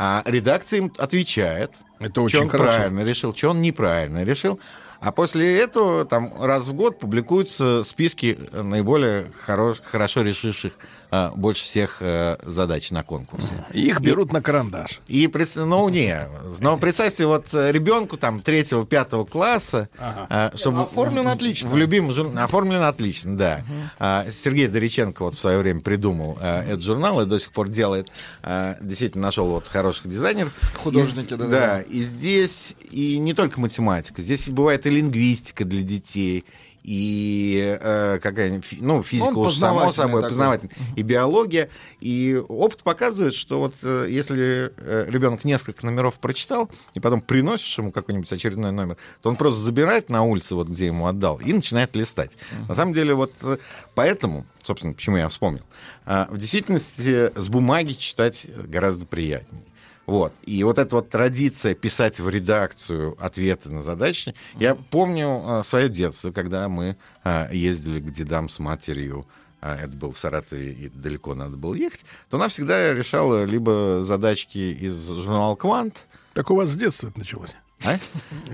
А 0.03 0.23
редакция 0.26 0.80
им 0.80 0.91
отвечает, 0.98 1.72
Это 1.99 2.10
что 2.10 2.23
очень 2.23 2.40
он 2.40 2.49
хорошо. 2.49 2.76
правильно 2.76 3.03
решил, 3.03 3.36
что 3.36 3.49
он 3.49 3.61
неправильно 3.61 4.23
решил. 4.23 4.60
А 4.99 5.11
после 5.11 5.60
этого 5.60 6.06
там 6.06 6.34
раз 6.41 6.65
в 6.65 6.73
год 6.73 6.98
публикуются 6.98 7.84
списки 7.84 8.36
наиболее 8.52 9.32
хоро- 9.45 9.78
хорошо 9.84 10.23
решивших 10.23 10.73
а, 11.11 11.31
больше 11.35 11.65
всех 11.65 11.97
э, 11.99 12.38
задач 12.43 12.89
на 12.91 13.03
конкурсе. 13.03 13.65
Их 13.73 13.99
берут 13.99 14.31
на 14.31 14.41
карандаш. 14.41 15.01
И 15.07 15.27
пред- 15.27 15.55
ну 15.55 15.88
не, 15.89 16.27
но 16.61 16.77
представьте 16.77 17.25
вот 17.25 17.47
э, 17.53 17.71
ребенку 17.71 18.17
там 18.17 18.41
третьего, 18.41 18.85
пятого 18.85 19.25
класса, 19.25 19.89
а, 19.99 20.51
чтобы 20.55 20.83
Оформлен 20.83 21.27
отлично. 21.27 21.69
в 21.69 21.77
любимом 21.77 22.13
журнале 22.13 22.45
оформлен 22.45 22.81
отлично, 22.81 23.38
да. 23.38 23.61
А, 23.99 24.25
Сергей 24.31 24.67
Дориченко 24.67 25.23
вот 25.23 25.35
в 25.35 25.39
свое 25.39 25.57
время 25.59 25.81
придумал 25.81 26.38
а, 26.41 26.63
этот 26.63 26.81
журнал 26.83 27.21
и 27.21 27.25
до 27.25 27.39
сих 27.39 27.51
пор 27.51 27.67
делает. 27.69 28.11
А, 28.41 28.77
действительно 28.81 29.23
нашел 29.23 29.49
вот 29.49 29.67
хороших 29.67 30.07
дизайнеров. 30.09 30.53
Художники, 30.75 31.33
И- 31.33 31.38
да-да-да. 31.38 31.49
Да, 31.77 31.81
и 31.81 32.01
здесь 32.01 32.75
и 32.89 33.17
не 33.17 33.33
только 33.33 33.59
математика, 33.59 34.21
здесь 34.21 34.47
и 34.47 34.51
бывает 34.51 34.85
и 34.85 34.89
лингвистика 34.89 35.65
для 35.65 35.81
детей. 35.83 36.45
И 36.84 37.78
э, 37.80 38.20
какая 38.22 38.62
ну, 38.80 39.03
физика 39.03 39.30
Он 39.30 39.38
уж 39.38 39.56
само 39.56 39.91
собой, 39.91 40.22
такой. 40.22 40.30
познавательная, 40.30 40.76
и 40.95 41.03
биология. 41.03 41.70
И 41.99 42.41
опыт 42.48 42.84
показывает, 42.84 43.36
что 43.36 43.60
вот 43.60 43.76
э, 43.84 44.08
если 44.10 44.72
э, 44.78 45.06
ребенок 45.08 45.44
несколько 45.44 45.86
номеров 45.86 46.16
прочитал, 46.16 46.70
и 46.94 46.99
потом 46.99 47.22
приносишь 47.22 47.78
ему 47.78 47.91
какой-нибудь 47.91 48.32
очередной 48.32 48.72
номер, 48.72 48.98
то 49.22 49.30
он 49.30 49.36
просто 49.36 49.62
забирает 49.62 50.10
на 50.10 50.24
улице, 50.24 50.56
вот 50.56 50.70
где 50.70 50.88
ему 50.88 51.06
отдал, 51.06 51.40
и 51.40 51.53
начинает 51.53 51.95
листать. 51.95 52.32
На 52.68 52.74
самом 52.74 52.94
деле, 52.94 53.14
вот 53.14 53.34
э, 53.44 53.58
поэтому, 53.94 54.45
собственно, 54.64 54.94
почему 54.94 55.18
я 55.18 55.30
вспомнил, 55.30 55.62
а, 56.06 56.28
в 56.32 56.38
действительности 56.38 57.32
с 57.40 57.49
бумаги 57.49 57.94
читать 57.94 58.48
гораздо 58.66 59.06
приятнее. 59.06 59.64
Вот. 60.11 60.33
И 60.43 60.61
вот 60.65 60.77
эта 60.77 60.93
вот 60.97 61.09
традиция 61.09 61.73
писать 61.73 62.19
в 62.19 62.27
редакцию 62.27 63.15
ответы 63.17 63.69
на 63.69 63.81
задачи, 63.81 64.35
я 64.59 64.75
помню 64.75 65.41
а, 65.45 65.63
свое 65.63 65.88
детство, 65.88 66.33
когда 66.33 66.67
мы 66.67 66.97
а, 67.23 67.47
ездили 67.49 68.01
к 68.01 68.11
дедам 68.11 68.49
с 68.49 68.59
матерью, 68.59 69.25
а, 69.61 69.77
это 69.77 69.95
было 69.95 70.11
в 70.11 70.19
Саратове, 70.19 70.73
и 70.73 70.89
далеко 70.89 71.33
надо 71.33 71.55
было 71.55 71.75
ехать, 71.75 72.01
то 72.29 72.35
она 72.35 72.49
всегда 72.49 72.93
решала 72.93 73.45
либо 73.45 74.01
задачки 74.03 74.57
из 74.57 75.07
журнала 75.07 75.55
«Квант», 75.55 76.05
Так 76.33 76.51
у 76.51 76.55
вас 76.55 76.71
с 76.71 76.75
детства 76.75 77.07
это 77.07 77.19
началось. 77.19 77.51
А? 77.84 77.98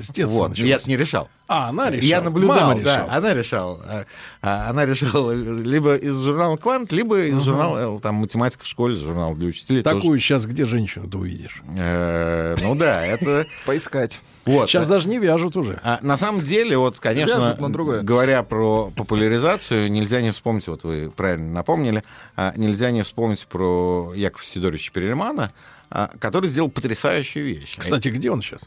С 0.02 0.10
детства 0.10 0.48
Вот, 0.48 0.58
я 0.58 0.80
не 0.86 0.98
решал. 0.98 1.30
А, 1.48 1.70
она 1.70 1.90
решала. 1.90 2.08
Я 2.08 2.22
наблюдал, 2.22 2.70
Мама 2.70 2.82
да, 2.84 2.96
решала. 2.96 3.12
она 3.14 3.34
решала. 3.34 3.82
А, 3.86 4.06
а, 4.42 4.70
Она 4.70 4.86
решала 4.86 5.32
либо 5.32 5.96
из 5.96 6.20
журнала 6.20 6.58
«Квант», 6.58 6.92
либо 6.92 7.22
из 7.22 7.42
журнала, 7.42 7.98
э, 7.98 8.00
там, 8.02 8.16
«Математика 8.16 8.64
в 8.64 8.68
школе», 8.68 8.98
журнал 8.98 9.34
для 9.36 9.48
учителей. 9.48 9.84
тоже. 9.84 9.96
Такую 9.96 10.20
сейчас 10.20 10.46
где 10.46 10.66
женщину-то 10.66 11.18
увидишь? 11.18 11.62
Э, 11.78 12.56
Ну 12.62 12.76
да, 12.76 13.06
это... 13.06 13.46
Поискать. 13.66 14.20
Вот. 14.48 14.70
Сейчас 14.70 14.88
даже 14.88 15.10
не 15.10 15.20
вяжут 15.20 15.58
уже. 15.58 15.80
А, 15.84 16.00
на 16.02 16.18
самом 16.18 16.42
деле, 16.42 16.78
вот, 16.78 17.00
конечно, 17.00 17.58
Вяжут 17.60 18.04
говоря 18.04 18.44
про 18.44 18.92
популяризацию, 18.96 19.92
нельзя 19.92 20.22
не 20.22 20.32
вспомнить, 20.32 20.68
вот 20.68 20.84
вы 20.84 21.12
правильно 21.12 21.52
напомнили, 21.52 22.04
а, 22.38 22.54
нельзя 22.56 22.92
не 22.92 23.04
вспомнить 23.04 23.46
про 23.48 24.14
Якова 24.16 24.44
Сидоровича 24.44 24.92
Перельмана, 24.94 25.52
а, 25.90 26.12
который 26.20 26.50
сделал 26.50 26.70
потрясающую 26.70 27.46
вещь. 27.46 27.76
Кстати, 27.78 28.08
где 28.08 28.32
он 28.32 28.42
сейчас? 28.42 28.62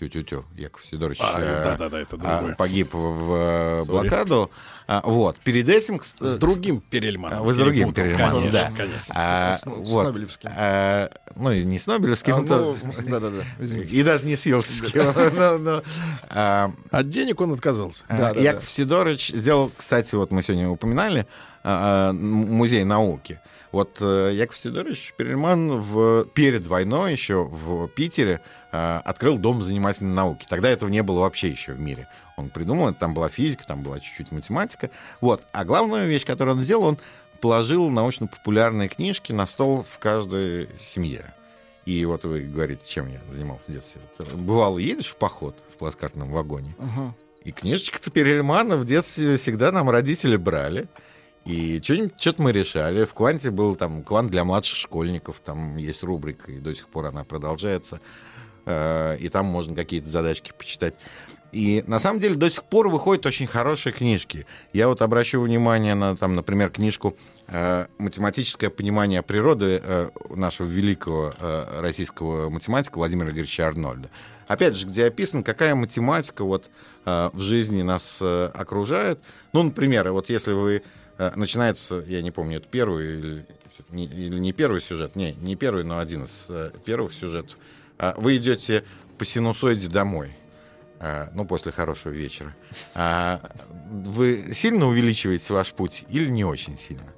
Тю-тю-тю, 0.00 0.46
Яков 0.56 0.82
Сидорович 0.86 1.18
А, 1.20 1.38
э, 1.38 1.62
да-да-да, 1.64 2.00
это 2.00 2.16
а, 2.22 2.38
другое. 2.38 2.54
погиб 2.56 2.94
в, 2.94 2.98
в, 2.98 3.32
э, 3.34 3.80
Sorry. 3.82 3.84
блокаду. 3.86 4.50
А, 4.88 5.02
вот. 5.04 5.36
Перед 5.40 5.68
этим... 5.68 5.96
кс- 5.96 6.26
С 6.26 6.36
другим 6.36 6.80
Перельманом. 6.80 7.42
Вы 7.44 7.52
с 7.52 7.56
другим. 7.58 7.92
Перельманом, 7.92 8.50
Конечно, 8.50 8.52
да. 8.52 8.72
конечно. 8.74 9.04
А, 9.14 9.56
С- 9.56 9.60
с 9.60 9.66
вот. 9.66 10.04
Нобелевским. 10.06 10.50
А, 10.56 11.10
ну, 11.36 11.52
и 11.52 11.64
не 11.64 11.78
с 11.78 11.86
Нобелевским, 11.86 12.34
А, 12.34 12.40
ну, 12.40 12.76
Да-да-да, 13.06 13.44
извините. 13.58 13.94
и 13.94 14.02
даже 14.02 14.26
не 14.26 14.36
с 14.36 14.46
но- 14.94 15.58
но, 15.58 15.82
а, 16.30 16.72
От 16.90 17.10
денег 17.10 17.38
он 17.42 17.52
отказался. 17.52 18.02
а, 18.08 18.16
Да, 18.16 18.32
да, 18.34 18.40
Яков 18.40 18.70
Сидорович 18.70 19.32
сделал, 19.34 19.70
кстати, 19.76 20.14
вот 20.14 20.30
мы 20.32 20.42
сегодня 20.42 20.70
упоминали, 20.70 21.26
музей 22.12 22.84
науки. 22.84 23.38
Вот 23.72 23.98
э, 24.00 24.30
Яков 24.34 24.58
Сидорович 24.58 25.14
Перельман 25.16 25.80
в, 25.80 26.24
перед 26.34 26.66
войной 26.66 27.12
еще 27.12 27.44
в 27.44 27.86
Питере 27.86 28.40
открыл 28.70 29.38
дом 29.38 29.62
занимательной 29.62 30.14
науки. 30.14 30.46
Тогда 30.48 30.68
этого 30.68 30.88
не 30.88 31.02
было 31.02 31.20
вообще 31.20 31.48
еще 31.48 31.72
в 31.72 31.80
мире. 31.80 32.08
Он 32.36 32.48
придумал, 32.50 32.88
это 32.88 32.98
там 33.00 33.14
была 33.14 33.28
физика, 33.28 33.66
там 33.66 33.82
была 33.82 34.00
чуть-чуть 34.00 34.32
математика. 34.32 34.90
Вот. 35.20 35.44
А 35.52 35.64
главную 35.64 36.08
вещь, 36.08 36.24
которую 36.24 36.56
он 36.56 36.62
сделал, 36.62 36.84
он 36.84 36.98
положил 37.40 37.90
научно-популярные 37.90 38.88
книжки 38.88 39.32
на 39.32 39.46
стол 39.46 39.82
в 39.82 39.98
каждой 39.98 40.68
семье. 40.78 41.34
И 41.86 42.04
вот 42.04 42.24
вы 42.24 42.40
говорите, 42.40 42.82
чем 42.86 43.08
я 43.08 43.20
занимался 43.30 43.70
в 43.70 43.74
детстве. 43.74 44.00
Вот, 44.18 44.28
Бывало, 44.34 44.78
едешь 44.78 45.08
в 45.08 45.16
поход 45.16 45.56
в 45.74 45.78
плацкартном 45.78 46.30
вагоне, 46.30 46.74
Ага. 46.78 47.14
и 47.42 47.52
книжечка-то 47.52 48.10
Перельмана 48.10 48.76
в 48.76 48.84
детстве 48.84 49.36
всегда 49.38 49.72
нам 49.72 49.88
родители 49.90 50.36
брали. 50.36 50.86
И 51.46 51.80
что-то 51.82 52.42
мы 52.42 52.52
решали. 52.52 53.06
В 53.06 53.14
«Кванте» 53.14 53.50
был 53.50 53.74
там 53.74 54.02
«Квант 54.04 54.30
для 54.30 54.44
младших 54.44 54.76
школьников». 54.76 55.40
Там 55.40 55.78
есть 55.78 56.02
рубрика, 56.02 56.52
и 56.52 56.58
до 56.58 56.74
сих 56.74 56.86
пор 56.88 57.06
она 57.06 57.24
продолжается. 57.24 57.98
Э, 58.66 59.16
И 59.18 59.28
там 59.28 59.46
можно 59.46 59.74
какие-то 59.74 60.08
задачки 60.08 60.52
почитать. 60.56 60.94
И 61.52 61.82
на 61.86 61.98
самом 61.98 62.20
деле 62.20 62.36
до 62.36 62.48
сих 62.48 62.62
пор 62.64 62.88
выходят 62.88 63.26
очень 63.26 63.46
хорошие 63.46 63.92
книжки. 63.92 64.46
Я 64.72 64.86
вот 64.86 65.02
обращу 65.02 65.40
внимание 65.40 65.94
на, 65.94 66.16
там, 66.16 66.34
например, 66.34 66.70
книжку 66.70 67.16
э, 67.48 67.86
«Математическое 67.98 68.70
понимание 68.70 69.22
природы» 69.22 69.80
э, 69.82 70.10
нашего 70.30 70.68
великого 70.68 71.34
российского 71.80 72.50
математика 72.50 72.98
Владимира 72.98 73.30
Игоревича 73.30 73.66
Арнольда. 73.66 74.10
Опять 74.46 74.76
же, 74.76 74.86
где 74.86 75.06
описано, 75.06 75.42
какая 75.42 75.74
математика 75.74 76.44
вот, 76.44 76.70
в 77.04 77.40
жизни 77.40 77.82
нас 77.82 78.20
окружает. 78.20 79.20
Ну, 79.52 79.62
например, 79.62 80.12
вот 80.12 80.28
если 80.28 80.52
вы... 80.52 80.82
начинается, 81.36 82.04
я 82.06 82.20
не 82.22 82.30
помню, 82.30 82.58
это 82.58 82.68
первый 82.68 83.18
или 83.18 83.46
или 83.92 84.38
не 84.38 84.52
первый 84.52 84.80
сюжет, 84.80 85.16
не, 85.16 85.32
не 85.32 85.56
первый, 85.56 85.84
но 85.84 85.98
один 85.98 86.24
из 86.24 86.82
первых 86.84 87.12
сюжетов. 87.12 87.56
А, 88.00 88.14
вы 88.16 88.38
идете 88.38 88.82
по 89.18 89.26
синусоиде 89.26 89.86
домой, 89.86 90.34
а, 90.98 91.28
ну, 91.34 91.44
после 91.44 91.70
хорошего 91.70 92.12
вечера. 92.12 92.56
А, 92.94 93.42
вы 93.90 94.52
сильно 94.54 94.86
увеличиваете 94.86 95.52
ваш 95.52 95.74
путь 95.74 96.04
или 96.08 96.30
не 96.30 96.42
очень 96.42 96.78
сильно? 96.78 97.12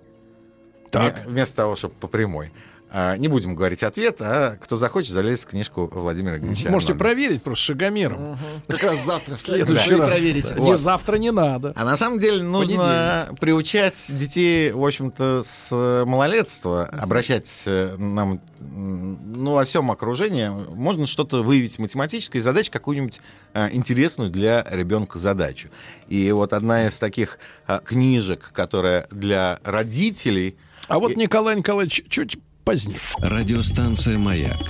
Так. 0.90 1.24
Вместо 1.24 1.54
того, 1.54 1.76
чтобы 1.76 1.94
по 1.94 2.08
прямой. 2.08 2.52
А, 2.94 3.16
не 3.16 3.28
будем 3.28 3.54
говорить 3.54 3.82
ответ, 3.82 4.16
а 4.20 4.58
кто 4.60 4.76
захочет, 4.76 5.12
залезет 5.12 5.40
в 5.40 5.46
книжку 5.46 5.88
Владимира 5.90 6.36
Ильича. 6.36 6.68
Можете 6.68 6.92
Арнольда. 6.92 6.94
проверить 6.94 7.42
просто 7.42 7.64
шагомером. 7.64 8.38
Как 8.68 8.82
раз 8.82 9.02
завтра, 9.02 9.36
в 9.36 9.40
следующий 9.40 9.94
раз. 9.94 10.10
проверите. 10.10 10.54
Не 10.58 10.76
завтра 10.76 11.16
не 11.16 11.32
надо. 11.32 11.72
А 11.74 11.86
на 11.86 11.96
самом 11.96 12.18
деле 12.18 12.42
нужно 12.42 13.30
приучать 13.40 14.04
детей, 14.10 14.72
в 14.72 14.84
общем-то, 14.84 15.42
с 15.42 15.68
э, 15.72 16.04
малолетства, 16.04 16.84
обращать 16.84 17.48
э, 17.64 17.96
нам, 17.96 18.40
ну, 18.60 19.54
во 19.54 19.64
всем 19.64 19.90
окружении. 19.90 20.48
Можно 20.48 21.06
что-то 21.06 21.42
выявить 21.42 21.78
математической 21.78 22.40
задачи, 22.40 22.70
какую-нибудь 22.70 23.22
э, 23.54 23.70
интересную 23.72 24.28
для 24.28 24.66
ребенка 24.70 25.18
задачу. 25.18 25.68
И 26.08 26.30
вот 26.30 26.52
одна 26.52 26.86
из 26.88 26.98
таких 26.98 27.38
э, 27.66 27.80
книжек, 27.82 28.50
которая 28.52 29.06
для 29.10 29.60
родителей... 29.64 30.56
А 30.88 30.98
вот 30.98 31.16
Николай 31.16 31.56
Николаевич 31.56 32.04
чуть 32.10 32.36
позднее. 32.64 32.98
Радиостанция 33.18 34.18
«Маяк» 34.18 34.66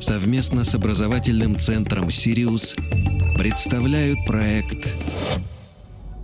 совместно 0.00 0.64
с 0.64 0.74
образовательным 0.74 1.56
центром 1.56 2.10
«Сириус» 2.10 2.76
представляют 3.36 4.18
проект 4.26 4.88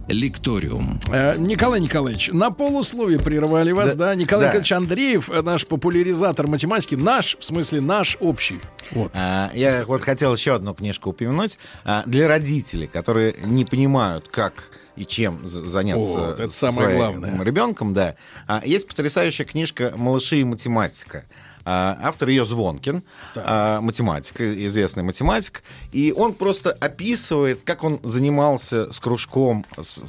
«Лекториум». 0.08 1.00
Э, 1.10 1.32
Николай 1.38 1.80
Николаевич, 1.80 2.30
на 2.32 2.50
полусловие 2.50 3.18
прервали 3.18 3.72
вас, 3.72 3.94
да? 3.94 4.06
Да, 4.06 4.14
Николай 4.14 4.44
да. 4.44 4.48
Николаевич 4.50 4.72
Андреев, 4.72 5.30
э, 5.30 5.42
наш 5.42 5.66
популяризатор 5.66 6.46
математики, 6.46 6.94
наш, 6.94 7.36
в 7.40 7.44
смысле 7.44 7.80
наш 7.80 8.16
общий. 8.20 8.60
Вот. 8.92 9.10
А, 9.14 9.50
Я 9.54 9.84
вот 9.86 10.02
хотел 10.02 10.34
еще 10.34 10.54
одну 10.54 10.74
книжку 10.74 11.10
упомянуть. 11.10 11.58
А, 11.84 12.04
Для 12.06 12.28
родителей, 12.28 12.86
которые 12.86 13.34
не 13.44 13.64
понимают, 13.64 14.28
как 14.28 14.70
и 14.96 15.04
чем 15.04 15.48
заняться 15.48 16.02
Вот, 16.02 16.40
это 16.40 16.52
самое 16.52 16.88
своим 16.88 16.98
главное. 17.20 17.44
ребенком, 17.44 17.94
да. 17.94 18.16
А, 18.46 18.62
Есть 18.64 18.86
потрясающая 18.86 19.44
книжка 19.44 19.92
«Малыши 19.96 20.36
и 20.40 20.44
математика». 20.44 21.24
А, 21.64 21.98
Автор 22.02 22.28
ее 22.28 22.44
Звонкин, 22.44 23.02
а, 23.36 23.80
математик, 23.80 24.40
известный 24.40 25.02
математик, 25.02 25.62
и 25.92 26.12
он 26.16 26.34
просто 26.34 26.70
описывает, 26.72 27.62
как 27.62 27.84
он 27.84 28.00
занимался 28.02 28.92
с 28.92 28.98
кружком, 29.00 29.64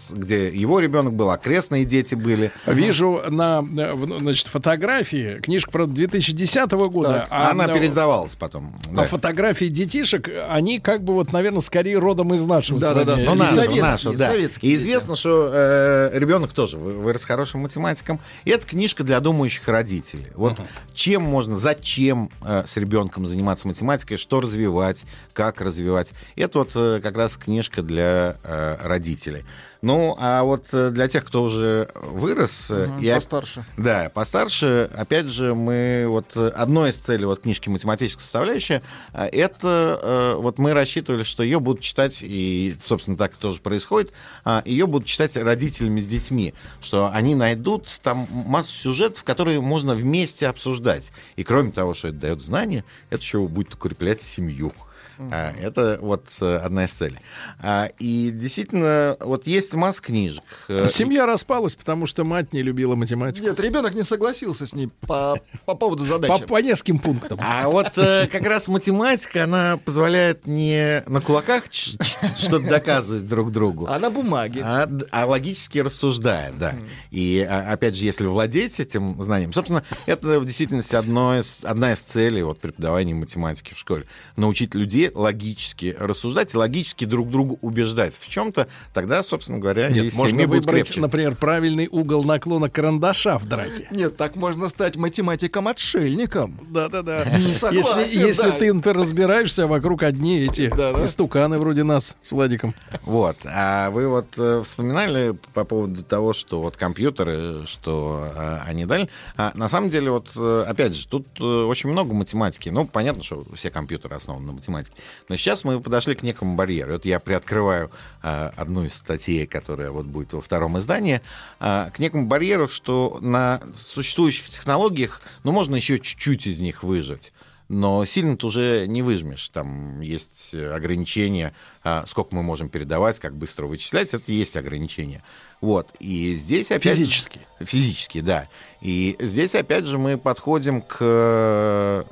где 0.09 0.49
его 0.49 0.79
ребенок 0.79 1.13
был, 1.13 1.29
окрестные 1.29 1.85
дети 1.85 2.15
были. 2.15 2.51
Вижу 2.65 3.21
на 3.29 3.61
значит, 3.61 4.47
фотографии, 4.47 5.39
книжка, 5.41 5.71
правда, 5.71 5.93
2010 5.93 6.71
года. 6.71 7.27
А 7.29 7.51
она 7.51 7.67
переиздавалась 7.67 8.35
потом. 8.35 8.75
А 8.91 8.95
да. 8.95 9.03
фотографии 9.03 9.65
детишек, 9.65 10.29
они 10.49 10.79
как 10.79 11.03
бы 11.03 11.13
вот, 11.13 11.31
наверное, 11.31 11.61
скорее 11.61 11.99
родом 11.99 12.33
из 12.33 12.45
нашего. 12.45 12.79
Да-да-да. 12.79 13.19
с 13.19 13.25
вами 13.25 13.27
Ну, 13.27 13.33
И 13.35 13.37
нашего, 13.37 13.55
советские, 13.57 13.83
нашего, 13.83 14.17
да. 14.17 14.27
советские 14.27 14.71
И 14.71 14.75
дети. 14.75 14.87
известно, 14.87 15.15
что 15.15 15.49
э, 15.53 16.09
ребенок 16.19 16.51
тоже 16.53 16.77
вы- 16.77 16.93
вырос 16.93 17.23
хорошим 17.23 17.61
математиком. 17.61 18.19
И 18.43 18.49
это 18.51 18.65
книжка 18.65 19.03
для 19.03 19.19
думающих 19.19 19.67
родителей. 19.67 20.27
Вот 20.35 20.59
чем 20.93 21.21
можно, 21.23 21.44
зачем 21.53 22.29
э, 22.41 22.63
с 22.65 22.77
ребенком 22.77 23.25
заниматься 23.25 23.67
математикой, 23.67 24.17
что 24.17 24.41
развивать, 24.41 25.03
как 25.33 25.61
развивать. 25.61 26.11
Это 26.35 26.59
вот 26.59 26.71
э, 26.75 26.99
как 27.03 27.15
раз 27.15 27.37
книжка 27.37 27.83
для 27.83 28.37
э, 28.43 28.77
родителей. 28.81 29.45
Ну, 29.85 30.15
а 30.17 30.41
вот 30.41 30.69
э, 30.71 30.89
для 30.89 31.07
тех, 31.07 31.23
кто 31.25 31.43
уже 31.43 31.89
вырос... 31.93 32.71
э, 32.71 32.87
Мгм, 32.87 33.03
и 33.03 33.13
постарше. 33.13 33.65
Да, 33.77 34.09
постарше, 34.11 34.89
опять 34.97 35.27
же, 35.27 35.53
мы 35.53 36.05
вот 36.07 36.31
э, 36.33 36.47
одной 36.47 36.89
из 36.89 36.95
целей 36.95 37.25
вот 37.25 37.41
книжки 37.41 37.69
математическая 37.69 38.23
составляющая, 38.23 38.81
э, 39.13 39.25
это 39.27 39.99
э, 40.01 40.41
вот 40.41 40.57
мы 40.57 40.73
рассчитывали, 40.73 41.21
что 41.21 41.43
ее 41.43 41.59
будут 41.59 41.83
читать, 41.83 42.17
и, 42.23 42.75
собственно, 42.83 43.15
так 43.15 43.35
тоже 43.35 43.61
происходит, 43.61 44.11
а, 44.43 44.63
ее 44.65 44.87
будут 44.87 45.07
читать 45.07 45.37
родителями 45.37 46.01
с 46.01 46.07
детьми, 46.07 46.55
что 46.81 47.11
они 47.13 47.35
найдут 47.35 47.87
там 48.01 48.27
массу 48.31 48.73
сюжетов, 48.73 49.23
которые 49.23 49.61
можно 49.61 49.93
вместе 49.93 50.47
обсуждать. 50.47 51.11
И 51.35 51.43
кроме 51.43 51.71
того, 51.71 51.93
что 51.93 52.07
это 52.07 52.17
дает 52.17 52.41
знания, 52.41 52.85
это 53.11 53.21
еще 53.21 53.47
будет 53.47 53.75
укреплять 53.75 54.23
семью. 54.23 54.73
А, 55.17 55.53
Это 55.61 55.97
вот 56.01 56.25
э, 56.41 56.57
одна 56.57 56.85
из 56.85 56.91
целей. 56.91 57.17
А, 57.59 57.89
И 57.99 58.31
действительно, 58.33 59.17
вот 59.19 59.47
есть 59.47 59.73
масса 59.73 60.01
книжек. 60.01 60.43
Э, 60.67 60.87
Семья 60.89 61.25
распалась, 61.25 61.75
потому 61.75 62.05
что 62.05 62.23
мать 62.23 62.53
не 62.53 62.61
любила 62.61 62.95
математику. 62.95 63.45
Нет, 63.45 63.59
ребенок 63.59 63.93
не 63.95 64.03
согласился 64.03 64.65
с 64.65 64.73
ней 64.73 64.89
по, 65.01 65.39
по 65.65 65.75
поводу 65.75 66.03
По, 66.03 66.09
задачи. 66.09 66.45
по 66.45 66.61
нескольким 66.61 66.99
пунктам. 66.99 67.39
А 67.41 67.67
вот 67.69 67.97
э, 67.97 68.27
как 68.27 68.43
раз 68.45 68.67
математика, 68.67 69.43
она 69.45 69.77
позволяет 69.77 70.47
не 70.47 71.03
на 71.07 71.21
кулаках 71.21 71.65
что-то 71.71 72.59
доказывать 72.59 73.27
друг 73.27 73.51
другу, 73.51 73.87
А 73.87 73.99
на 73.99 74.09
бумаге. 74.09 74.61
а, 74.63 74.89
а 75.11 75.25
логически 75.25 75.79
рассуждая, 75.79 76.51
да. 76.51 76.75
И 77.11 77.45
а, 77.47 77.71
опять 77.71 77.95
же, 77.95 78.03
если 78.03 78.25
владеть 78.25 78.79
этим 78.79 79.21
знанием, 79.21 79.53
собственно, 79.53 79.83
это 80.05 80.39
в 80.39 80.45
действительности 80.45 80.95
одно 80.95 81.37
из, 81.39 81.59
одна 81.63 81.93
из 81.93 81.99
целей 81.99 82.43
вот, 82.43 82.59
преподавания 82.59 83.13
математики 83.13 83.73
в 83.73 83.77
школе. 83.77 84.05
Научить 84.35 84.75
людей 84.75 85.04
логически 85.13 85.95
рассуждать 85.99 86.53
и 86.53 86.57
логически 86.57 87.05
друг 87.05 87.29
другу 87.29 87.57
убеждать 87.61 88.15
в 88.19 88.27
чем-то, 88.27 88.67
тогда, 88.93 89.23
собственно 89.23 89.59
говоря, 89.59 89.89
Нет, 89.89 90.13
и 90.13 90.15
можно 90.17 90.47
выбрать, 90.47 90.85
крепче. 90.85 91.01
например, 91.01 91.35
правильный 91.35 91.87
угол 91.91 92.23
наклона 92.23 92.69
карандаша 92.69 93.37
в 93.37 93.45
драке. 93.47 93.87
Нет, 93.91 94.17
так 94.17 94.35
можно 94.35 94.69
стать 94.69 94.95
математиком-отшельником. 94.95 96.59
Да-да-да. 96.69 97.25
Не 97.37 97.53
согласен, 97.53 97.99
Если, 97.99 98.19
если 98.27 98.43
да. 98.43 98.51
ты, 98.51 98.73
например, 98.73 98.97
разбираешься, 98.97 99.67
вокруг 99.67 100.03
одни 100.03 100.39
эти 100.39 100.69
Да-да. 100.69 101.03
истуканы 101.05 101.57
вроде 101.57 101.83
нас 101.83 102.15
с 102.21 102.31
Владиком. 102.31 102.73
Вот. 103.03 103.37
А 103.45 103.89
вы 103.89 104.07
вот 104.07 104.27
э, 104.37 104.61
вспоминали 104.63 105.35
по 105.53 105.63
поводу 105.65 106.03
того, 106.03 106.33
что 106.33 106.61
вот 106.61 106.77
компьютеры, 106.77 107.65
что 107.65 108.31
э, 108.33 108.57
они 108.65 108.85
дали. 108.85 109.09
А, 109.37 109.51
на 109.55 109.69
самом 109.69 109.89
деле, 109.89 110.11
вот 110.11 110.31
э, 110.35 110.65
опять 110.67 110.95
же, 110.95 111.07
тут 111.07 111.39
очень 111.39 111.89
много 111.89 112.13
математики. 112.13 112.69
Ну, 112.69 112.85
понятно, 112.85 113.23
что 113.23 113.45
все 113.55 113.69
компьютеры 113.69 114.15
основаны 114.15 114.45
на 114.47 114.51
математике. 114.53 114.94
Но 115.29 115.37
сейчас 115.37 115.63
мы 115.63 115.81
подошли 115.81 116.15
к 116.15 116.23
некому 116.23 116.55
барьеру. 116.55 116.93
Вот 116.93 117.05
я 117.05 117.19
приоткрываю 117.19 117.91
э, 118.23 118.51
одну 118.55 118.85
из 118.85 118.93
статей, 118.93 119.45
которая 119.45 119.91
вот 119.91 120.05
будет 120.05 120.33
во 120.33 120.41
втором 120.41 120.77
издании, 120.77 121.21
э, 121.59 121.89
к 121.93 121.99
некому 121.99 122.27
барьеру, 122.27 122.67
что 122.67 123.19
на 123.21 123.61
существующих 123.75 124.49
технологиях, 124.49 125.21
ну, 125.43 125.51
можно 125.51 125.75
еще 125.75 125.99
чуть-чуть 125.99 126.47
из 126.47 126.59
них 126.59 126.83
выжить. 126.83 127.31
Но 127.67 128.05
сильно-то 128.05 128.47
уже 128.47 128.85
не 128.87 129.01
выжмешь. 129.01 129.49
Там 129.49 129.99
есть 130.01 130.53
ограничения, 130.53 131.53
а, 131.83 132.05
сколько 132.05 132.35
мы 132.35 132.43
можем 132.43 132.69
передавать, 132.69 133.19
как 133.19 133.35
быстро 133.35 133.65
вычислять. 133.65 134.13
Это 134.13 134.31
есть 134.31 134.55
ограничения. 134.55 135.23
Вот. 135.65 135.87
И 135.99 136.35
здесь 136.35 136.69
опять... 136.69 136.97
Физически. 136.97 137.39
Физически, 137.59 138.21
да. 138.21 138.47
И 138.81 139.15
здесь 139.19 139.55
опять 139.55 139.85
же 139.85 139.97
мы 139.97 140.19
подходим 140.19 140.83
к 140.83 140.97
э, 140.99 142.03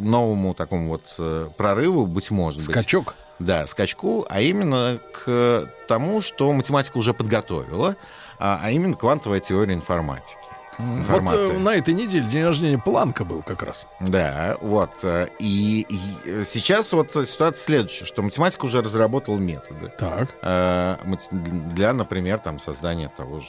новому 0.00 0.54
такому 0.54 0.88
вот 0.88 1.14
э, 1.18 1.50
прорыву, 1.54 2.06
быть 2.06 2.30
может 2.30 2.60
быть. 2.60 2.70
Скачок. 2.70 3.14
Да, 3.38 3.66
скачку, 3.66 4.24
а 4.30 4.40
именно 4.40 4.98
к 5.12 5.70
тому, 5.86 6.22
что 6.22 6.50
математика 6.54 6.96
уже 6.96 7.12
подготовила, 7.12 7.96
а, 8.38 8.58
а 8.62 8.70
именно 8.70 8.96
квантовая 8.96 9.40
теория 9.40 9.74
информатики. 9.74 10.38
Вот 10.78 10.98
Информация. 10.98 11.50
э, 11.54 11.58
на 11.58 11.74
этой 11.74 11.94
неделе 11.94 12.26
день 12.26 12.44
рождения 12.44 12.78
Планка 12.78 13.24
был 13.24 13.42
как 13.42 13.62
раз. 13.62 13.86
Да, 14.00 14.56
вот. 14.60 14.92
э, 15.02 15.28
И, 15.38 15.86
и, 15.88 16.00
э, 16.24 16.44
сейчас 16.46 16.92
вот 16.92 17.10
ситуация 17.12 17.62
следующая, 17.62 18.04
что 18.04 18.22
математика 18.22 18.64
уже 18.64 18.82
разработала 18.82 19.38
методы. 19.38 19.92
Так. 19.98 20.28
э, 20.42 20.96
Для, 21.30 21.92
например, 21.92 22.38
там, 22.38 22.58
создания 22.58 23.08
того 23.08 23.40
же 23.40 23.46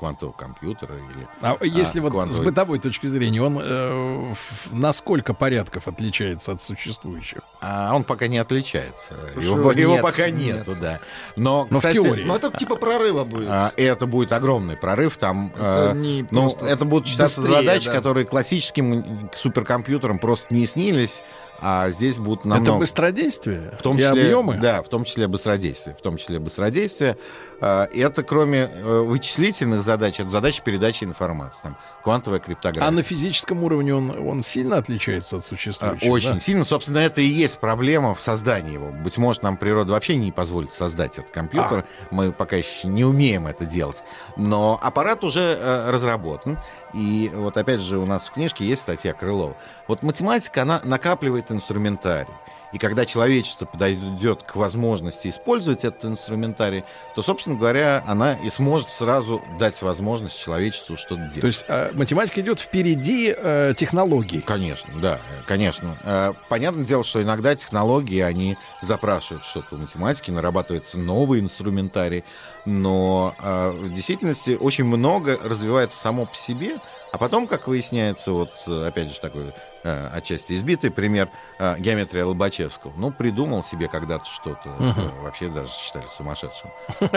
квантового 0.00 0.32
компьютера 0.34 0.94
или 0.96 1.28
А 1.42 1.56
если 1.62 2.00
вот 2.00 2.10
с 2.12 2.14
квантовой- 2.14 2.44
бытовой 2.46 2.78
точки 2.78 3.06
зрения, 3.06 3.42
он 3.42 3.58
э, 3.60 4.32
в- 4.34 4.74
на 4.74 4.92
сколько 4.94 5.34
порядков 5.34 5.86
отличается 5.88 6.52
от 6.52 6.62
существующих? 6.62 7.40
А 7.60 7.94
он 7.94 8.04
пока 8.04 8.26
не 8.26 8.38
отличается. 8.38 9.12
Его, 9.36 9.70
что 9.70 9.78
его 9.78 9.92
нет, 9.94 10.02
пока 10.02 10.30
нет. 10.30 10.56
нету, 10.66 10.74
да. 10.80 11.00
Но, 11.36 11.66
Но 11.70 11.76
в 11.78 11.82
кстати, 11.82 11.94
теории. 12.02 12.24
Ну, 12.24 12.34
это 12.34 12.50
типа 12.50 12.76
прорыва 12.76 13.24
будет. 13.24 13.48
а, 13.50 13.72
это 13.76 14.06
будет 14.06 14.32
огромный 14.32 14.76
прорыв. 14.76 15.18
Там, 15.18 15.52
Это 15.54 15.92
э, 15.94 15.98
не 15.98 16.26
ну, 16.30 16.50
это 16.62 16.84
будут 16.86 17.06
считаться 17.06 17.42
быстрее, 17.42 17.58
задачи, 17.60 17.86
да. 17.86 17.92
которые 17.92 18.24
классическим 18.26 19.30
суперкомпьютерам 19.36 20.18
просто 20.18 20.54
не 20.54 20.66
снились. 20.66 21.22
А 21.60 21.90
здесь 21.90 22.16
будут 22.16 22.44
намного... 22.44 22.70
Это 22.72 22.78
быстродействие? 22.78 23.74
В 23.78 23.82
том 23.82 23.96
и 23.96 24.02
числе, 24.02 24.10
объемы? 24.10 24.56
Да, 24.56 24.82
в 24.82 24.88
том 24.88 25.04
числе 25.04 25.28
быстродействие. 25.28 25.94
В 25.94 26.02
том 26.02 26.16
числе 26.16 26.38
быстродействие. 26.38 27.16
А, 27.60 27.88
Это 27.92 28.22
кроме 28.22 28.70
э, 28.72 29.00
вычислительных 29.00 29.82
задач, 29.82 30.18
это 30.18 30.28
задача 30.30 30.62
передачи 30.62 31.04
информации. 31.04 31.60
Там, 31.62 31.76
квантовая 32.02 32.40
криптография. 32.40 32.88
А 32.88 32.90
на 32.90 33.02
физическом 33.02 33.62
уровне 33.64 33.94
он, 33.94 34.10
он 34.26 34.42
сильно 34.42 34.78
отличается 34.78 35.36
от 35.36 35.42
А, 35.42 35.46
существующего? 35.46 36.10
Очень 36.10 36.34
да? 36.34 36.40
сильно. 36.40 36.64
Собственно, 36.64 36.98
это 36.98 37.20
и 37.20 37.26
есть 37.26 37.58
проблема 37.58 38.14
в 38.14 38.20
создании 38.20 38.72
его. 38.72 38.90
Быть 38.90 39.18
может, 39.18 39.42
нам 39.42 39.56
природа 39.56 39.92
вообще 39.92 40.16
не 40.16 40.32
позволит 40.32 40.72
создать 40.72 41.18
этот 41.18 41.30
компьютер. 41.30 41.84
Мы 42.10 42.32
пока 42.32 42.56
еще 42.56 42.88
не 42.88 43.04
умеем 43.04 43.46
это 43.46 43.66
делать. 43.66 44.02
Но 44.36 44.78
аппарат 44.82 45.24
уже 45.24 45.58
э, 45.60 45.90
разработан. 45.90 46.58
И 46.94 47.30
вот 47.34 47.56
опять 47.56 47.80
же 47.80 47.98
у 47.98 48.06
нас 48.06 48.24
в 48.28 48.32
книжке 48.32 48.64
есть 48.64 48.82
статья 48.82 49.12
Крылова. 49.12 49.56
Вот 49.86 50.02
математика, 50.02 50.62
она 50.62 50.80
накапливает 50.84 51.49
инструментарий. 51.50 52.32
И 52.72 52.78
когда 52.78 53.04
человечество 53.04 53.66
подойдет 53.66 54.44
к 54.44 54.54
возможности 54.54 55.28
использовать 55.28 55.84
этот 55.84 56.04
инструментарий, 56.04 56.84
то, 57.14 57.22
собственно 57.22 57.56
говоря, 57.56 58.04
она 58.06 58.34
и 58.34 58.48
сможет 58.48 58.90
сразу 58.90 59.42
дать 59.58 59.80
возможность 59.82 60.38
человечеству 60.38 60.96
что-то 60.96 61.22
делать. 61.22 61.40
То 61.40 61.46
есть 61.48 61.64
э, 61.66 61.90
математика 61.92 62.40
идет 62.40 62.60
впереди 62.60 63.34
э, 63.36 63.74
технологий. 63.76 64.40
Конечно, 64.40 65.00
да, 65.00 65.16
э, 65.16 65.42
конечно. 65.46 65.96
Э, 66.04 66.32
Понятное 66.48 66.84
дело, 66.84 67.02
что 67.02 67.20
иногда 67.20 67.56
технологии, 67.56 68.20
они 68.20 68.56
запрашивают 68.82 69.44
что-то 69.44 69.74
у 69.74 69.78
математики, 69.78 70.30
нарабатывается 70.30 70.96
новый 70.96 71.40
инструментарий, 71.40 72.24
но 72.64 73.34
э, 73.38 73.70
в 73.70 73.92
действительности 73.92 74.56
очень 74.60 74.84
много 74.84 75.38
развивается 75.42 75.98
само 75.98 76.26
по 76.26 76.36
себе, 76.36 76.76
а 77.12 77.18
потом, 77.18 77.46
как 77.46 77.66
выясняется, 77.68 78.32
вот 78.32 78.50
опять 78.66 79.12
же 79.12 79.20
такой 79.20 79.52
э, 79.82 80.08
отчасти 80.12 80.52
избитый 80.52 80.90
пример 80.90 81.28
э, 81.58 81.76
геометрия 81.78 82.24
Лобачевского. 82.24 82.92
Ну, 82.96 83.10
придумал 83.10 83.64
себе 83.64 83.88
когда-то 83.88 84.24
что-то, 84.26 84.68
Мгм. 84.78 85.00
э, 85.00 85.22
вообще 85.22 85.48
даже 85.48 85.70
считали 85.72 86.04
сумасшедшим. 86.16 86.70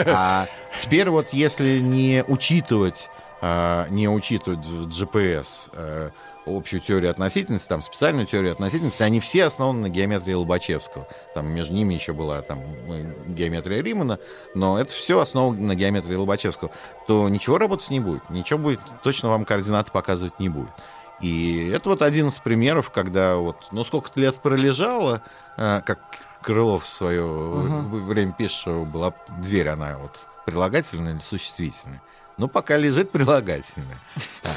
А 0.06 0.46
теперь 0.80 1.10
вот 1.10 1.32
если 1.32 1.78
не 1.78 2.24
учитывать, 2.26 3.08
э, 3.40 3.86
не 3.90 4.08
учитывать 4.08 4.66
GPS 4.66 5.68
э, 5.72 6.10
общую 6.46 6.80
теорию 6.80 7.10
относительности, 7.10 7.68
там 7.68 7.82
специальную 7.82 8.26
теорию 8.26 8.52
относительности, 8.52 9.02
они 9.02 9.20
все 9.20 9.44
основаны 9.44 9.80
на 9.82 9.88
геометрии 9.88 10.34
Лобачевского. 10.34 11.06
Там 11.34 11.48
между 11.48 11.74
ними 11.74 11.94
еще 11.94 12.12
была 12.12 12.42
там 12.42 12.60
э, 12.88 13.14
геометрия 13.28 13.82
Римана, 13.82 14.18
но 14.54 14.78
это 14.78 14.92
все 14.92 15.20
основано 15.20 15.60
на 15.60 15.74
геометрии 15.74 16.14
Лобачевского. 16.16 16.70
То 17.06 17.28
ничего 17.28 17.58
работать 17.58 17.90
не 17.90 18.00
будет, 18.00 18.28
ничего 18.30 18.58
будет, 18.58 18.80
точно 19.02 19.30
вам 19.30 19.44
координаты 19.44 19.90
показывать 19.90 20.38
не 20.38 20.48
будет. 20.48 20.70
И 21.20 21.70
это 21.72 21.90
вот 21.90 22.02
один 22.02 22.28
из 22.28 22.34
примеров, 22.34 22.90
когда 22.90 23.36
вот, 23.36 23.68
ну, 23.70 23.84
сколько-то 23.84 24.20
лет 24.20 24.36
пролежало, 24.36 25.22
э, 25.56 25.80
как 25.84 26.00
Крылов 26.42 26.84
в 26.84 26.88
свое 26.88 27.24
Мгм. 27.24 28.06
время 28.06 28.32
пишет, 28.32 28.58
что 28.58 28.84
была 28.84 29.14
дверь, 29.38 29.68
она 29.68 29.96
вот 29.96 30.26
прилагательная 30.44 31.14
или 31.14 31.20
существительная. 31.20 32.02
Ну, 32.36 32.48
пока 32.48 32.76
лежит 32.76 33.10
прилагательное. 33.10 33.98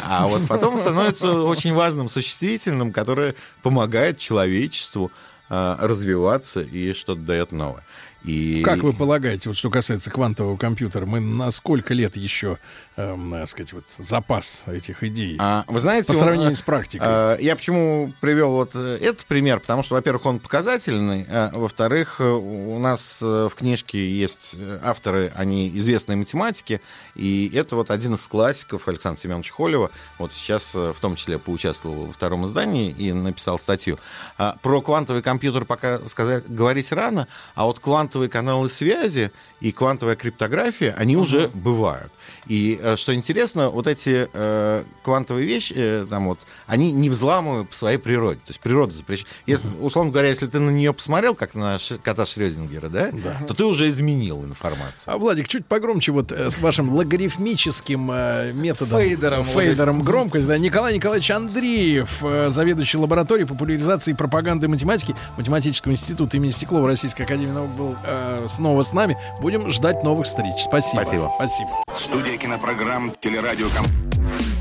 А 0.06 0.28
вот 0.28 0.48
потом 0.48 0.78
становится 0.78 1.32
очень 1.32 1.74
важным 1.74 2.10
существительным, 2.10 2.92
которое 2.92 3.36
помогает 3.62 4.18
человечеству 4.18 5.12
э, 5.50 5.76
развиваться 5.80 6.62
и 6.62 6.94
что-то 6.94 7.22
дает 7.22 7.52
новое. 7.52 7.84
И... 8.24 8.62
Как 8.64 8.80
вы 8.80 8.94
полагаете, 8.94 9.50
вот 9.50 9.58
что 9.58 9.70
касается 9.70 10.10
квантового 10.10 10.58
компьютера, 10.58 11.06
мы 11.06 11.20
на 11.20 11.52
сколько 11.52 11.94
лет 11.94 12.18
еще, 12.18 12.58
эм, 12.98 13.32
так 13.32 13.48
сказать, 13.48 13.74
вот 13.74 13.86
запас 13.98 14.64
этих 14.68 15.04
идей? 15.04 15.38
А, 15.40 15.64
вы 15.68 15.80
знаете, 15.80 16.08
по 16.08 16.12
он, 16.12 16.18
сравнению 16.18 16.52
э, 16.52 16.56
с 16.56 16.62
практикой. 16.62 17.06
э, 17.08 17.38
я 17.40 17.56
почему 17.56 18.14
привел 18.20 18.52
вот 18.52 18.72
э, 18.74 18.98
этот 19.02 19.26
пример, 19.26 19.60
потому 19.60 19.84
что, 19.84 19.96
во-первых, 19.96 20.26
он 20.26 20.40
показательный, 20.40 21.26
а 21.30 21.52
во-вторых, 21.54 22.20
э, 22.20 22.24
у 22.30 22.78
нас 22.80 23.20
э, 23.22 23.50
в 23.52 23.56
книжке 23.56 24.00
есть 24.12 24.56
э, 24.56 24.80
авторы, 24.84 25.32
они 25.36 25.70
известные 25.70 26.16
математики, 26.18 26.82
и 27.16 27.50
это 27.54 27.76
вот 27.76 27.92
один 27.92 28.16
из 28.16 28.28
классиков 28.28 28.88
Александра 28.88 29.22
Семеновича 29.22 29.54
Холева, 29.54 29.92
вот 30.18 30.34
сейчас 30.34 30.72
э, 30.74 30.94
в 30.96 31.00
том 31.00 31.16
числе 31.16 31.38
поучаствовал 31.40 32.06
во 32.06 32.14
втором 32.14 32.46
издании 32.46 32.92
и 32.92 33.14
написал 33.14 33.60
статью. 33.60 34.00
А, 34.38 34.58
Про 34.62 34.82
квантовый 34.82 35.22
компьютер 35.22 35.66
пока 35.66 36.00
сказать, 36.08 36.48
говорить 36.48 36.92
рано, 36.92 37.28
а 37.56 37.66
вот 37.66 37.80
квантовые 37.80 38.30
каналы 38.30 38.70
связи 38.70 39.32
и 39.60 39.72
квантовая 39.72 40.16
криптография, 40.16 40.94
они 40.98 41.18
уже 41.18 41.50
бывают. 41.54 42.12
И 42.48 42.80
э, 42.82 42.96
что 42.96 43.14
интересно, 43.14 43.70
вот 43.70 43.88
эти 43.88 44.30
э, 44.32 44.84
квантовые 45.04 45.46
вещи, 45.46 45.74
э, 45.76 46.06
там 46.10 46.28
вот, 46.28 46.40
они 46.66 46.92
не 46.92 47.10
взламывают 47.10 47.70
по 47.70 47.76
своей 47.76 47.98
природе. 47.98 48.40
То 48.46 48.52
есть 48.52 48.60
природа 48.62 48.94
запрещает. 48.94 49.28
Если, 49.46 49.68
условно 49.82 50.12
говоря, 50.12 50.30
если 50.30 50.48
ты 50.48 50.60
на 50.60 50.70
нее 50.70 50.94
посмотрел, 50.94 51.36
как 51.36 51.56
на 51.56 51.78
Ш- 51.78 51.98
кота 52.02 52.26
Шрёдингера, 52.26 52.88
да, 52.90 53.12
то 53.48 53.54
ты 53.54 53.66
уже 53.66 53.90
изменил 53.90 54.44
информацию. 54.46 55.04
А, 55.08 55.18
Владик, 55.18 55.48
чуть 55.48 55.66
погромче 55.66 56.12
вот 56.14 56.32
э, 56.32 56.50
с 56.52 56.60
вашим 56.60 56.94
логарифмическим 56.96 58.10
э, 58.12 58.52
методом. 58.54 59.00
Фейдером. 59.00 59.46
Фейдером 59.48 60.02
громкость. 60.04 60.48
Да, 60.48 60.58
Николай 60.58 60.96
Николаевич 60.96 61.30
Андреев, 61.32 62.24
э, 62.24 62.50
заведующий 62.50 62.98
лабораторией 62.98 63.48
популяризации 63.48 64.12
и 64.12 64.14
пропаганды 64.14 64.68
математики 64.68 65.16
Математического 65.38 65.92
института 65.92 66.38
имени 66.38 66.52
Стеклова 66.52 66.88
Российской 66.88 67.24
Академии 67.24 67.52
Наук 67.52 67.72
был 67.72 67.96
э, 68.06 68.46
снова 68.50 68.84
с 68.84 68.94
нами. 68.94 69.18
Будем 69.48 69.70
ждать 69.70 70.04
новых 70.04 70.26
встреч. 70.26 70.64
Спасибо. 70.64 71.04
Спасибо. 71.04 71.32
Спасибо. 71.36 71.70
Студия 72.04 72.38
кинопрограмм 72.38 73.16
«Телерадиоком» 73.22 73.86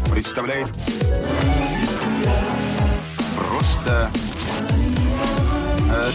представляет 0.08 0.68
Просто 3.34 4.12
э. 5.90 6.10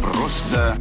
Просто 0.00 0.78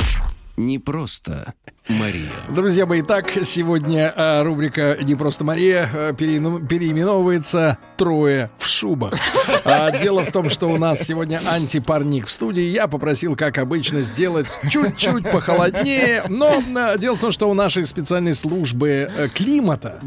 Не 0.56 0.80
просто 0.80 1.54
Мария. 1.90 2.30
Друзья 2.50 2.86
мои, 2.86 3.02
так 3.02 3.30
сегодня 3.44 4.14
э, 4.16 4.42
рубрика 4.44 4.98
«Не 5.02 5.16
просто 5.16 5.44
Мария» 5.44 5.90
э, 5.94 6.14
переименовывается 6.18 7.78
«Трое 7.98 8.50
в 8.58 8.68
шубах». 8.68 9.14
А, 9.66 9.92
дело 9.92 10.26
в 10.26 10.32
том, 10.32 10.50
что 10.50 10.68
у 10.68 10.78
нас 10.78 11.02
сегодня 11.02 11.40
антипарник 11.50 12.28
в 12.28 12.32
студии. 12.32 12.64
Я 12.64 12.88
попросил, 12.88 13.36
как 13.36 13.58
обычно, 13.58 14.02
сделать 14.02 14.48
чуть-чуть 14.70 15.30
похолоднее. 15.30 16.24
Но 16.28 16.62
э, 16.62 16.98
дело 16.98 17.16
в 17.16 17.20
том, 17.20 17.32
что 17.32 17.50
у 17.50 17.54
нашей 17.54 17.86
специальной 17.86 18.36
службы 18.36 19.10
климата 19.34 20.00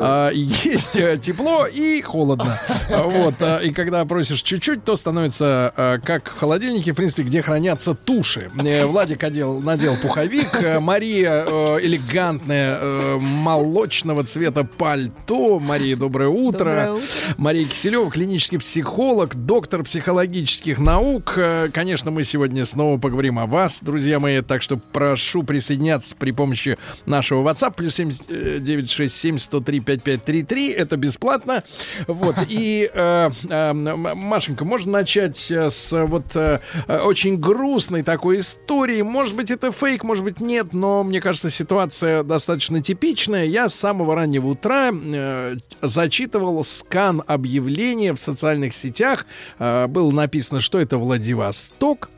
а, 0.00 0.30
есть 0.30 0.96
э, 0.96 1.16
тепло 1.18 1.66
и 1.66 2.00
холодно. 2.02 2.58
А, 2.92 3.02
Вот. 3.04 3.34
а, 3.40 3.58
И 3.58 3.72
когда 3.72 4.04
просишь 4.04 4.42
чуть-чуть, 4.42 4.84
то 4.84 4.96
становится 4.96 6.00
как 6.04 6.30
в 6.30 6.38
холодильнике, 6.38 6.92
в 6.92 6.96
принципе, 6.96 7.22
где 7.22 7.42
хранятся 7.42 7.94
туши. 7.94 8.50
Владик 8.54 9.22
одел, 9.22 9.60
надел 9.60 9.96
пуховик, 9.96 10.62
э, 10.62 10.80
Мария 11.24 11.44
э, 11.46 11.78
элегантная, 11.82 12.78
э, 12.80 13.18
молочного 13.18 14.24
цвета 14.24 14.64
пальто. 14.64 15.58
Мария, 15.58 15.96
доброе 15.96 16.28
утро. 16.28 16.58
Доброе 16.58 16.92
утро. 16.92 17.04
Мария 17.38 17.66
Киселева, 17.66 18.10
клинический 18.10 18.58
психолог, 18.58 19.34
доктор 19.34 19.84
психологических 19.84 20.78
наук. 20.78 21.34
Э, 21.36 21.70
Конечно, 21.72 22.10
мы 22.10 22.24
сегодня 22.24 22.66
снова 22.66 22.98
поговорим 22.98 23.38
о 23.38 23.46
вас, 23.46 23.78
друзья 23.80 24.20
мои, 24.20 24.42
так 24.42 24.60
что 24.60 24.76
прошу 24.76 25.44
присоединяться 25.44 26.14
при 26.14 26.30
помощи 26.32 26.76
нашего 27.06 27.48
WhatsApp, 27.48 27.74
плюс 27.74 27.94
7967 27.94 29.38
103 29.38 29.80
5533, 29.80 30.70
это 30.72 30.96
бесплатно. 30.98 31.64
Вот, 32.06 32.36
и, 32.48 32.90
э, 32.92 33.30
э, 33.48 33.72
Машенька, 33.72 34.64
можно 34.66 34.92
начать 34.92 35.50
э, 35.50 35.70
с 35.70 36.06
вот 36.06 36.36
э, 36.36 36.60
э, 36.86 36.98
очень 36.98 37.38
грустной 37.38 38.02
такой 38.02 38.40
истории. 38.40 39.00
Может 39.00 39.34
быть, 39.34 39.50
это 39.50 39.72
фейк, 39.72 40.04
может 40.04 40.22
быть, 40.24 40.40
нет, 40.40 40.74
но 40.74 41.02
мне 41.14 41.20
кажется, 41.20 41.48
ситуация 41.48 42.24
достаточно 42.24 42.82
типичная. 42.82 43.44
Я 43.44 43.68
с 43.68 43.74
самого 43.76 44.16
раннего 44.16 44.48
утра 44.48 44.90
э, 44.92 45.54
зачитывал 45.80 46.64
скан 46.64 47.22
объявления 47.24 48.12
в 48.14 48.18
социальных 48.18 48.74
сетях. 48.74 49.24
Э, 49.60 49.86
было 49.86 50.10
написано, 50.10 50.60
что 50.60 50.80
это 50.80 50.98
Владивосток. 50.98 52.10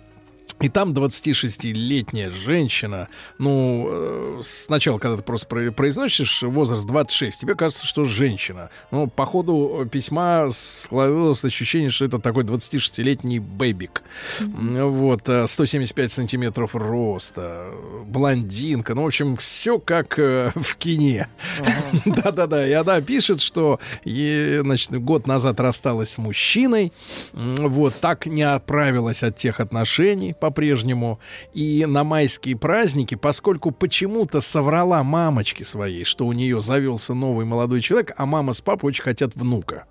И 0.60 0.70
там 0.70 0.92
26-летняя 0.94 2.30
женщина, 2.30 3.08
ну, 3.38 3.88
э, 3.90 4.40
сначала, 4.42 4.96
когда 4.96 5.18
ты 5.18 5.22
просто 5.22 5.46
про- 5.46 5.70
произносишь 5.70 6.42
возраст 6.42 6.86
26, 6.86 7.40
тебе 7.42 7.54
кажется, 7.54 7.86
что 7.86 8.04
женщина. 8.04 8.70
Но 8.90 9.06
по 9.06 9.26
ходу 9.26 9.86
письма 9.92 10.48
складывалось 10.50 11.44
ощущение, 11.44 11.90
что 11.90 12.06
это 12.06 12.18
такой 12.18 12.44
26-летний 12.44 13.38
бэбик. 13.38 14.02
Вот, 14.40 15.28
э, 15.28 15.46
175 15.46 16.12
сантиметров 16.12 16.74
роста, 16.74 17.70
блондинка, 18.06 18.94
ну, 18.94 19.02
в 19.02 19.06
общем, 19.08 19.36
все 19.36 19.78
как 19.78 20.18
э, 20.18 20.52
в 20.54 20.76
кине. 20.76 21.28
Да-да-да, 22.06 22.66
и 22.66 22.72
она 22.72 23.02
пишет, 23.02 23.42
что 23.42 23.78
значит, 24.04 24.90
год 25.02 25.26
назад 25.26 25.60
рассталась 25.60 26.10
с 26.10 26.18
мужчиной, 26.18 26.94
вот, 27.34 27.94
так 28.00 28.24
не 28.24 28.42
отправилась 28.42 29.22
от 29.22 29.36
тех 29.36 29.60
отношений 29.60 30.34
по-прежнему, 30.46 31.18
и 31.54 31.84
на 31.88 32.04
майские 32.04 32.56
праздники, 32.56 33.16
поскольку 33.16 33.72
почему-то 33.72 34.40
соврала 34.40 35.02
мамочке 35.02 35.64
своей, 35.64 36.04
что 36.04 36.24
у 36.24 36.32
нее 36.32 36.60
завелся 36.60 37.14
новый 37.14 37.44
молодой 37.44 37.80
человек, 37.80 38.12
а 38.16 38.26
мама 38.26 38.52
с 38.52 38.60
папой 38.60 38.86
очень 38.86 39.02
хотят 39.02 39.34
внука. 39.34 39.86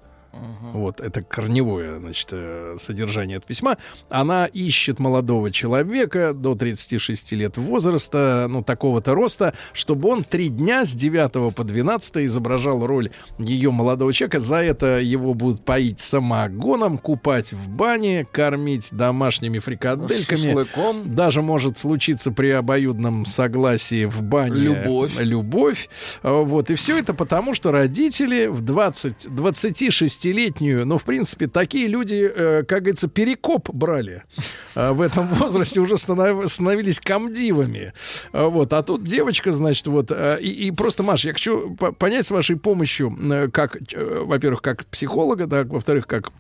Вот, 0.73 0.99
это 0.99 1.21
корневое, 1.21 1.99
значит, 1.99 2.27
э, 2.31 2.75
содержание 2.77 3.37
от 3.37 3.45
письма. 3.45 3.77
Она 4.09 4.45
ищет 4.45 4.99
молодого 4.99 5.51
человека 5.51 6.33
до 6.33 6.55
36 6.55 7.31
лет 7.33 7.57
возраста, 7.57 8.47
ну, 8.49 8.61
такого-то 8.61 9.15
роста, 9.15 9.53
чтобы 9.73 10.09
он 10.09 10.23
три 10.23 10.49
дня 10.49 10.85
с 10.85 10.91
9 10.91 11.53
по 11.53 11.63
12 11.63 12.17
изображал 12.25 12.85
роль 12.85 13.11
ее 13.37 13.71
молодого 13.71 14.13
человека. 14.13 14.39
За 14.39 14.57
это 14.57 14.99
его 14.99 15.33
будут 15.33 15.63
поить 15.63 15.99
самогоном, 15.99 16.97
купать 16.97 17.53
в 17.53 17.69
бане, 17.69 18.25
кормить 18.29 18.89
домашними 18.91 19.59
фрикадельками. 19.59 20.37
Шашлыком. 20.37 21.13
Даже 21.13 21.41
может 21.41 21.77
случиться 21.77 22.31
при 22.31 22.49
обоюдном 22.49 23.25
согласии 23.25 24.05
в 24.05 24.21
бане 24.21 24.55
Любовь. 24.55 25.15
любовь. 25.17 25.89
Вот. 26.23 26.69
И 26.69 26.75
все 26.75 26.97
это 26.97 27.13
потому, 27.13 27.53
что 27.53 27.71
родители 27.71 28.47
в 28.47 28.61
20, 28.61 29.27
26-летнюю, 30.31 30.85
ну, 30.85 30.97
в 30.97 31.03
принципе, 31.03 31.47
такие 31.47 31.87
люди, 31.87 32.29
э, 32.33 32.63
как 32.67 32.79
говорится, 32.83 33.07
перекоп 33.07 33.69
брали. 33.69 34.23
А 34.75 34.93
В 34.93 35.01
этом 35.01 35.27
возрасте 35.35 35.79
уже 35.79 35.95
станов- 35.95 36.47
становились 36.47 36.99
комдивами. 36.99 37.93
А, 38.31 38.47
Вот. 38.47 38.73
А 38.73 38.83
тут 38.83 39.03
девочка, 39.03 39.51
значит, 39.51 39.87
вот. 39.87 40.07
а, 40.11 40.35
И, 40.35 40.49
и 40.49 40.71
просто, 40.71 41.03
Маш, 41.03 41.25
я 41.25 41.33
хочу 41.33 41.75
по- 41.75 41.91
понять 41.91 42.27
с 42.27 42.31
вашей 42.31 42.55
помощью, 42.57 43.15
э, 43.31 43.47
как, 43.51 43.77
э, 43.93 44.19
во-первых, 44.25 44.61
как 44.61 44.85
психолога, 44.85 45.47
так, 45.47 45.67
во-вторых, 45.67 46.07
как 46.07 46.31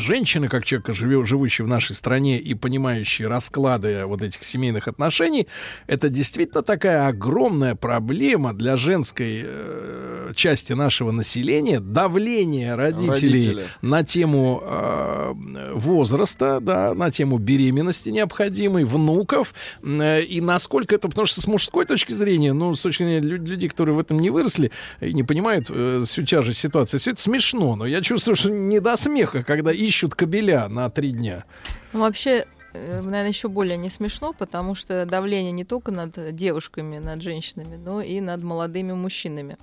женщины, 0.00 0.48
как 0.48 0.64
человека, 0.64 0.92
живё- 0.92 1.24
живущий 1.26 1.62
в 1.62 1.68
нашей 1.68 1.94
стране 1.94 2.38
и 2.38 2.54
понимающий 2.54 3.26
расклады 3.26 4.04
вот 4.06 4.22
этих 4.22 4.42
семейных 4.44 4.88
отношений, 4.88 5.46
это 5.86 6.08
действительно 6.08 6.62
такая 6.62 7.06
огромная 7.08 7.74
проблема 7.74 8.52
для 8.54 8.76
женской 8.76 9.42
э, 9.44 10.32
части 10.34 10.72
нашего 10.72 11.10
населения, 11.10 11.80
давление 11.80 12.74
родителей 12.74 13.32
Родители. 13.32 13.62
на 13.82 14.04
тему 14.04 14.62
э, 14.64 15.32
возраста, 15.74 16.60
да, 16.60 16.94
на 16.94 17.10
тему 17.10 17.38
беременности 17.38 18.08
необходимой, 18.08 18.84
внуков, 18.84 19.54
э, 19.82 20.22
и 20.22 20.40
насколько 20.40 20.94
это, 20.94 21.08
потому 21.08 21.26
что 21.26 21.40
с 21.40 21.46
мужской 21.46 21.84
точки 21.84 22.12
зрения, 22.12 22.52
ну, 22.52 22.74
с 22.74 22.80
точки 22.82 23.02
зрения 23.04 23.20
лю- 23.20 23.42
людей, 23.44 23.68
которые 23.68 23.94
в 23.94 23.98
этом 23.98 24.18
не 24.20 24.30
выросли 24.30 24.70
и 25.00 25.12
не 25.12 25.22
понимают 25.22 25.66
э, 25.70 26.04
всю 26.06 26.22
тяжесть 26.22 26.60
ситуации, 26.60 26.98
все 26.98 27.10
это 27.12 27.20
смешно, 27.20 27.76
но 27.76 27.86
я 27.86 28.00
чувствую, 28.00 28.36
что 28.36 28.50
не 28.50 28.80
до 28.80 28.96
смеха, 28.96 29.42
когда 29.42 29.70
ищут 29.86 30.14
кабеля 30.14 30.68
на 30.68 30.90
три 30.90 31.12
дня. 31.12 31.44
Ну, 31.92 32.00
вообще, 32.00 32.46
наверное, 32.74 33.28
еще 33.28 33.48
более 33.48 33.76
не 33.76 33.88
смешно, 33.88 34.32
потому 34.32 34.74
что 34.74 35.06
давление 35.06 35.52
не 35.52 35.64
только 35.64 35.92
над 35.92 36.34
девушками, 36.34 36.98
над 36.98 37.22
женщинами, 37.22 37.76
но 37.76 38.00
и 38.00 38.20
над 38.20 38.42
молодыми 38.42 38.92
мужчинами. 38.92 39.56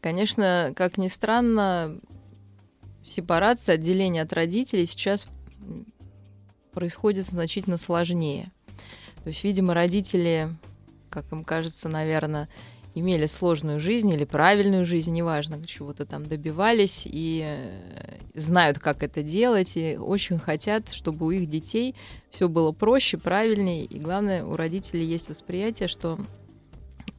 Конечно, 0.00 0.72
как 0.76 0.96
ни 0.98 1.08
странно, 1.08 2.00
сепарация, 3.06 3.74
отделение 3.74 4.22
от 4.22 4.32
родителей 4.32 4.86
сейчас 4.86 5.28
происходит 6.72 7.26
значительно 7.26 7.78
сложнее. 7.78 8.52
То 9.24 9.28
есть, 9.28 9.42
видимо, 9.44 9.74
родители, 9.74 10.48
как 11.10 11.30
им 11.32 11.44
кажется, 11.44 11.88
наверное, 11.88 12.48
имели 12.94 13.26
сложную 13.26 13.80
жизнь 13.80 14.10
или 14.10 14.24
правильную 14.24 14.84
жизнь, 14.84 15.12
неважно, 15.12 15.64
чего-то 15.66 16.06
там 16.06 16.26
добивались 16.26 17.02
и 17.04 17.44
э, 17.44 18.18
знают, 18.34 18.78
как 18.78 19.02
это 19.02 19.22
делать, 19.22 19.76
и 19.76 19.96
очень 19.96 20.38
хотят, 20.38 20.90
чтобы 20.90 21.26
у 21.26 21.30
их 21.30 21.48
детей 21.48 21.94
все 22.30 22.48
было 22.48 22.72
проще, 22.72 23.18
правильнее, 23.18 23.84
и 23.84 23.98
главное, 23.98 24.44
у 24.44 24.56
родителей 24.56 25.04
есть 25.04 25.28
восприятие, 25.28 25.88
что 25.88 26.18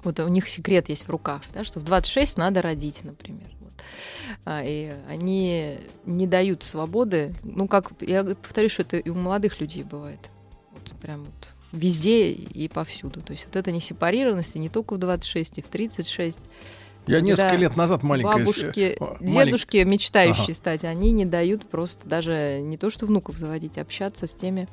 вот 0.04 0.20
у 0.20 0.28
них 0.28 0.50
секрет 0.50 0.90
есть 0.90 1.08
в 1.08 1.10
руках, 1.10 1.42
да, 1.54 1.64
что 1.64 1.80
в 1.80 1.84
26 1.84 2.38
надо 2.38 2.62
родить, 2.62 3.04
например. 3.04 3.50
Вот. 3.60 3.74
А, 4.46 4.62
и 4.64 4.94
они 5.08 5.78
не 6.06 6.28
дают 6.28 6.64
свободы. 6.64 7.36
Ну, 7.44 7.68
как 7.68 7.92
я 8.02 8.24
повторю, 8.24 8.70
что 8.70 8.84
это 8.84 8.98
и 8.98 9.10
у 9.10 9.16
молодых 9.16 9.60
людей 9.60 9.84
бывает. 9.84 10.30
Вот 10.72 11.00
прям 11.02 11.26
вот 11.26 11.54
везде 11.72 12.32
и 12.32 12.68
повсюду. 12.68 13.22
То 13.22 13.32
есть 13.32 13.46
вот 13.46 13.56
это 13.56 13.72
не 13.72 13.80
сепарированность, 13.80 14.56
и 14.56 14.60
не 14.60 14.70
только 14.70 14.94
в 14.96 14.98
26, 14.98 15.60
и 15.60 15.62
в 15.62 15.68
36. 15.68 16.40
Я 17.08 17.22
несколько 17.22 17.56
лет 17.56 17.76
назад 17.76 18.04
маленькая... 18.04 18.38
Бабушки, 18.40 18.96
э, 19.00 19.04
малень- 19.20 19.46
дедушки, 19.46 19.78
мечтающие 19.78 20.44
Ага. 20.44 20.54
стать, 20.54 20.84
они 20.84 21.12
не 21.12 21.26
дают 21.26 21.68
просто 21.68 22.08
даже 22.08 22.60
не 22.62 22.78
то, 22.78 22.90
что 22.90 23.06
внуков 23.08 23.36
заводить, 23.36 23.78
общаться 23.80 24.28
с 24.28 24.34
теми, 24.36 24.68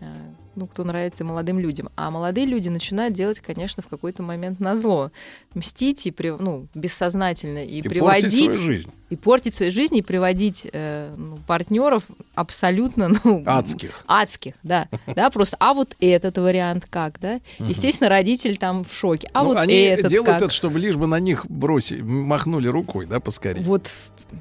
э, 0.00 0.06
ну, 0.54 0.66
кто 0.66 0.84
нравится 0.84 1.24
молодым 1.24 1.58
людям. 1.58 1.90
А 1.96 2.10
молодые 2.10 2.46
люди 2.46 2.70
начинают 2.70 3.12
делать, 3.12 3.40
конечно, 3.40 3.82
в 3.82 3.88
какой-то 3.88 4.22
момент 4.22 4.60
назло. 4.60 5.10
Мстить 5.54 6.06
и, 6.06 6.10
при- 6.10 6.30
ну, 6.30 6.68
бессознательно, 6.74 7.62
и, 7.64 7.80
И 7.80 7.82
приводить... 7.82 8.54
жизнь. 8.54 8.90
И 9.10 9.16
портить 9.16 9.54
свою 9.54 9.70
жизнь, 9.70 9.96
и 9.96 10.02
приводить 10.02 10.66
э, 10.72 11.14
ну, 11.16 11.38
партнеров 11.46 12.04
абсолютно, 12.34 13.10
ну... 13.22 13.42
Адских. 13.46 13.90
Адских, 14.06 14.54
да. 14.62 14.88
да. 15.06 15.30
Просто, 15.30 15.56
а 15.60 15.74
вот 15.74 15.94
этот 16.00 16.38
вариант 16.38 16.86
как, 16.88 17.20
да? 17.20 17.40
Естественно, 17.58 18.08
родитель 18.08 18.56
там 18.56 18.84
в 18.84 18.92
шоке. 18.92 19.28
А 19.32 19.42
Ну, 19.42 19.48
вот 19.48 19.56
они 19.58 19.74
этот 19.74 20.10
делают 20.10 20.32
как? 20.32 20.42
это, 20.42 20.50
чтобы 20.50 20.78
лишь 20.78 20.96
бы 20.96 21.06
на 21.06 21.20
них 21.20 21.46
бросили, 21.46 22.02
махнули 22.02 22.68
рукой, 22.68 23.06
да, 23.06 23.20
поскорее. 23.20 23.62
Вот, 23.62 23.90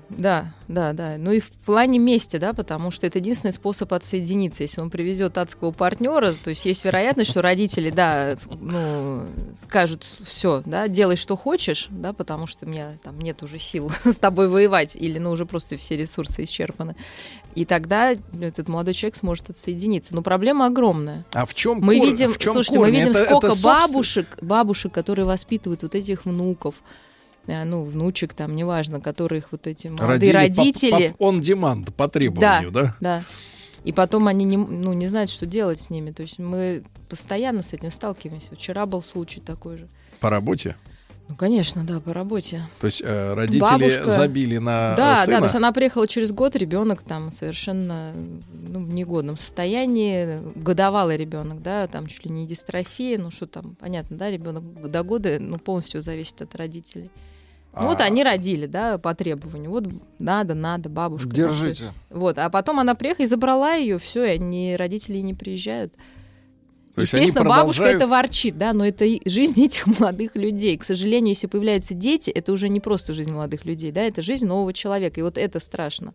да, 0.10 0.54
да, 0.68 0.94
да. 0.94 1.16
Ну 1.18 1.32
и 1.32 1.40
в 1.40 1.50
плане 1.52 2.00
мести, 2.00 2.38
да, 2.38 2.54
потому 2.54 2.92
что 2.92 3.06
это 3.06 3.20
единственный 3.20 3.52
способ 3.52 3.94
отсоединиться. 3.94 4.64
Если 4.64 4.82
он 4.82 4.90
привезет 4.90 5.38
адского 5.38 5.72
партнера, 5.72 6.34
то 6.34 6.50
есть 6.50 6.66
есть 6.66 6.86
вероятность, 6.86 7.32
что 7.32 7.42
родители, 7.42 7.90
да, 7.90 8.36
ну, 8.60 9.26
скажут, 9.68 10.04
все, 10.04 10.62
да, 10.66 10.88
делай, 10.88 11.16
что 11.16 11.36
хочешь, 11.36 11.88
да, 11.90 12.14
потому 12.14 12.48
что 12.48 12.66
у 12.66 12.70
меня 12.70 12.98
там 13.04 13.20
нет 13.20 13.44
уже 13.44 13.60
сил 13.60 13.92
с 14.04 14.18
тобой 14.18 14.48
воевать, 14.48 14.63
или, 14.96 15.20
ну, 15.20 15.32
уже 15.32 15.46
просто 15.46 15.78
все 15.78 15.96
ресурсы 15.98 16.44
исчерпаны. 16.44 16.96
И 17.56 17.66
тогда 17.66 18.14
этот 18.42 18.68
молодой 18.68 18.94
человек 18.94 19.16
сможет 19.16 19.50
отсоединиться. 19.52 20.16
Но 20.16 20.22
проблема 20.22 20.66
огромная. 20.68 21.26
А 21.34 21.46
в 21.46 21.54
чем 21.54 21.80
Мы 21.82 21.98
кор- 21.98 22.06
видим, 22.08 22.34
в 22.34 22.38
чем 22.40 22.54
слушайте, 22.54 22.80
корень? 22.80 22.94
мы 22.94 23.00
видим, 23.00 23.12
Это- 23.12 23.26
сколько 23.26 23.48
это 23.48 23.56
собствен- 23.56 23.64
бабушек, 23.88 24.38
бабушек, 24.42 24.94
которые 24.94 25.26
воспитывают 25.26 25.84
вот 25.84 25.94
этих 25.96 26.26
внуков, 26.26 26.76
э, 27.48 27.64
ну, 27.64 27.84
внучек 27.84 28.34
там, 28.34 28.56
неважно, 28.56 29.00
которых 29.02 29.52
вот 29.52 29.68
эти 29.68 29.88
молодые 29.88 30.32
Родили 30.32 30.32
родители. 30.34 31.16
по- 31.18 31.24
on 31.26 31.42
demand, 31.42 31.92
по 31.94 32.08
требованию, 32.08 32.72
да? 32.72 32.96
Да. 33.00 33.24
И 33.84 33.92
потом 33.92 34.28
они 34.28 34.46
не, 34.46 34.56
ну, 34.58 34.94
не 34.94 35.08
знают, 35.10 35.30
что 35.30 35.46
делать 35.46 35.80
с 35.80 35.90
ними. 35.90 36.12
То 36.12 36.22
есть 36.24 36.40
мы 36.40 36.84
постоянно 37.10 37.62
с 37.62 37.74
этим 37.74 37.92
сталкиваемся. 37.92 38.56
Вчера 38.56 38.86
был 38.86 39.02
случай 39.04 39.42
такой 39.42 39.78
же. 39.78 39.88
По 40.22 40.30
работе? 40.30 40.78
Ну, 41.34 41.38
конечно, 41.38 41.84
да, 41.84 42.00
по 42.00 42.14
работе. 42.14 42.62
То 42.80 42.86
есть 42.86 43.02
э, 43.04 43.34
родители 43.34 43.60
Бабушка- 43.60 44.10
забили 44.12 44.60
на 44.60 44.94
Да, 44.96 45.24
сына? 45.26 45.38
да, 45.38 45.40
то 45.40 45.44
есть 45.46 45.56
она 45.56 45.72
приехала 45.72 46.08
через 46.08 46.32
год, 46.32 46.56
ребенок 46.56 47.02
там 47.02 47.32
совершенно 47.32 48.14
ну, 48.14 48.84
в 48.86 48.94
негодном 48.94 49.36
состоянии, 49.36 50.44
годовалый 50.54 51.18
ребенок, 51.18 51.64
да, 51.64 51.88
там 51.88 52.06
чуть 52.06 52.26
ли 52.26 52.32
не 52.32 52.46
дистрофия, 52.46 53.18
ну 53.18 53.32
что 53.32 53.48
там, 53.48 53.76
понятно, 53.80 54.16
да, 54.16 54.30
ребенок 54.30 54.92
до 54.92 55.02
года, 55.02 55.38
ну, 55.40 55.58
полностью 55.58 56.04
зависит 56.04 56.40
от 56.44 56.54
родителей. 56.54 57.10
Ну, 57.76 57.88
вот 57.88 58.02
А. 58.02 58.04
они 58.04 58.24
родили, 58.24 58.68
да, 58.68 59.00
по 59.00 59.16
требованию. 59.16 59.72
Вот 59.72 59.86
надо, 60.20 60.54
надо, 60.54 60.90
бабушка. 60.90 61.30
Держите. 61.30 61.94
Вот, 62.12 62.38
а 62.38 62.48
потом 62.52 62.80
она 62.80 62.94
приехала 62.94 63.26
и 63.26 63.28
забрала 63.28 63.74
ее, 63.74 63.98
все, 63.98 64.24
и 64.26 64.36
они, 64.36 64.76
родители 64.76 65.18
не 65.18 65.34
приезжают. 65.34 65.96
То 66.96 67.02
Естественно, 67.02 67.50
бабушка 67.50 67.86
это 67.86 68.08
ворчит, 68.08 68.58
да, 68.58 68.72
но 68.74 68.86
это 68.86 69.06
жизнь 69.26 69.66
этих 69.66 69.88
молодых 70.00 70.36
людей. 70.36 70.78
К 70.78 70.84
сожалению, 70.84 71.30
если 71.30 71.48
появляются 71.48 71.94
дети, 71.96 72.30
это 72.30 72.52
уже 72.52 72.70
не 72.70 72.80
просто 72.80 73.14
жизнь 73.14 73.32
молодых 73.32 73.66
людей, 73.66 73.92
да, 73.92 74.02
это 74.02 74.22
жизнь 74.22 74.46
нового 74.46 74.74
человека, 74.74 75.20
и 75.20 75.24
вот 75.24 75.38
это 75.38 75.60
страшно. 75.60 76.14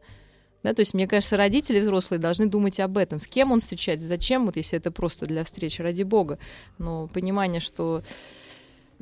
Да, 0.62 0.72
то 0.72 0.80
есть, 0.80 0.94
мне 0.94 1.06
кажется, 1.06 1.36
родители 1.36 1.80
взрослые 1.80 2.20
должны 2.20 2.46
думать 2.46 2.80
об 2.80 2.98
этом. 2.98 3.20
С 3.20 3.26
кем 3.26 3.52
он 3.52 3.60
встречается, 3.60 4.08
зачем, 4.08 4.46
вот 4.46 4.56
если 4.56 4.78
это 4.78 4.90
просто 4.90 5.26
для 5.26 5.44
встречи, 5.44 5.80
ради 5.82 6.02
бога. 6.02 6.38
Но 6.78 7.08
понимание, 7.08 7.60
что... 7.60 8.02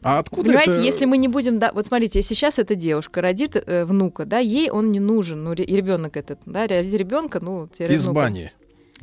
А 0.03 0.19
откуда 0.19 0.45
Понимаете, 0.45 0.73
это- 0.73 0.83
если 0.83 1.07
мы 1.07 1.17
не 1.17 1.29
будем... 1.29 1.59
Да, 1.59 1.73
вот 1.73 1.87
смотрите, 1.87 2.19
если 2.19 2.35
сейчас 2.35 2.59
эта 2.59 2.75
девушка 2.75 3.23
родит 3.23 3.57
э, 3.57 3.87
внука, 3.87 4.27
да, 4.27 4.39
ей 4.39 4.71
он 4.71 4.93
не 4.93 5.01
нужен, 5.01 5.45
ну, 5.45 5.55
ребенок 5.55 6.19
этот, 6.19 6.41
да, 6.45 6.67
родит 6.67 6.93
ребенка, 6.93 7.41
ну, 7.43 7.69
Из 7.79 8.05
внука. 8.05 8.15
бани. 8.15 8.53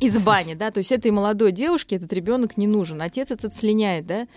Из 0.04 0.18
бани, 0.18 0.52
да, 0.52 0.70
то 0.70 0.78
есть 0.78 0.92
этой 0.92 1.10
молодой 1.10 1.50
девушке 1.50 1.96
этот 1.96 2.12
ребенок 2.12 2.58
не 2.58 2.66
нужен. 2.66 3.00
Отец 3.00 3.30
этот 3.30 3.54
слиняет, 3.54 4.04
да. 4.04 4.28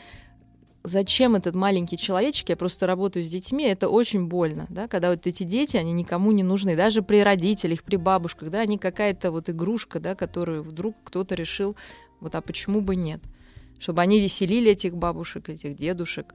Зачем 0.86 1.36
этот 1.36 1.56
маленький 1.56 1.98
человечек? 1.98 2.48
Я 2.48 2.56
просто 2.56 2.88
работаю 2.88 3.22
с 3.22 3.28
детьми, 3.28 3.66
это 3.66 3.90
очень 3.90 4.28
больно, 4.28 4.68
да, 4.70 4.88
когда 4.88 5.10
вот 5.10 5.28
эти 5.28 5.44
дети, 5.44 5.76
они 5.76 5.92
никому 5.92 6.32
не 6.32 6.44
нужны, 6.44 6.78
даже 6.78 7.02
при 7.02 7.22
родителях, 7.22 7.84
при 7.84 7.98
бабушках, 7.98 8.50
да, 8.50 8.62
они 8.62 8.78
какая-то 8.78 9.30
вот 9.30 9.50
игрушка, 9.50 10.00
да, 10.00 10.16
которую 10.16 10.64
вдруг 10.64 10.96
кто-то 11.04 11.36
решил, 11.36 11.76
вот, 12.22 12.34
а 12.36 12.40
почему 12.40 12.80
бы 12.80 12.96
нет? 12.96 13.20
Чтобы 13.78 14.02
они 14.02 14.22
веселили 14.22 14.72
этих 14.72 14.96
бабушек, 14.96 15.50
этих 15.50 15.76
дедушек. 15.76 16.34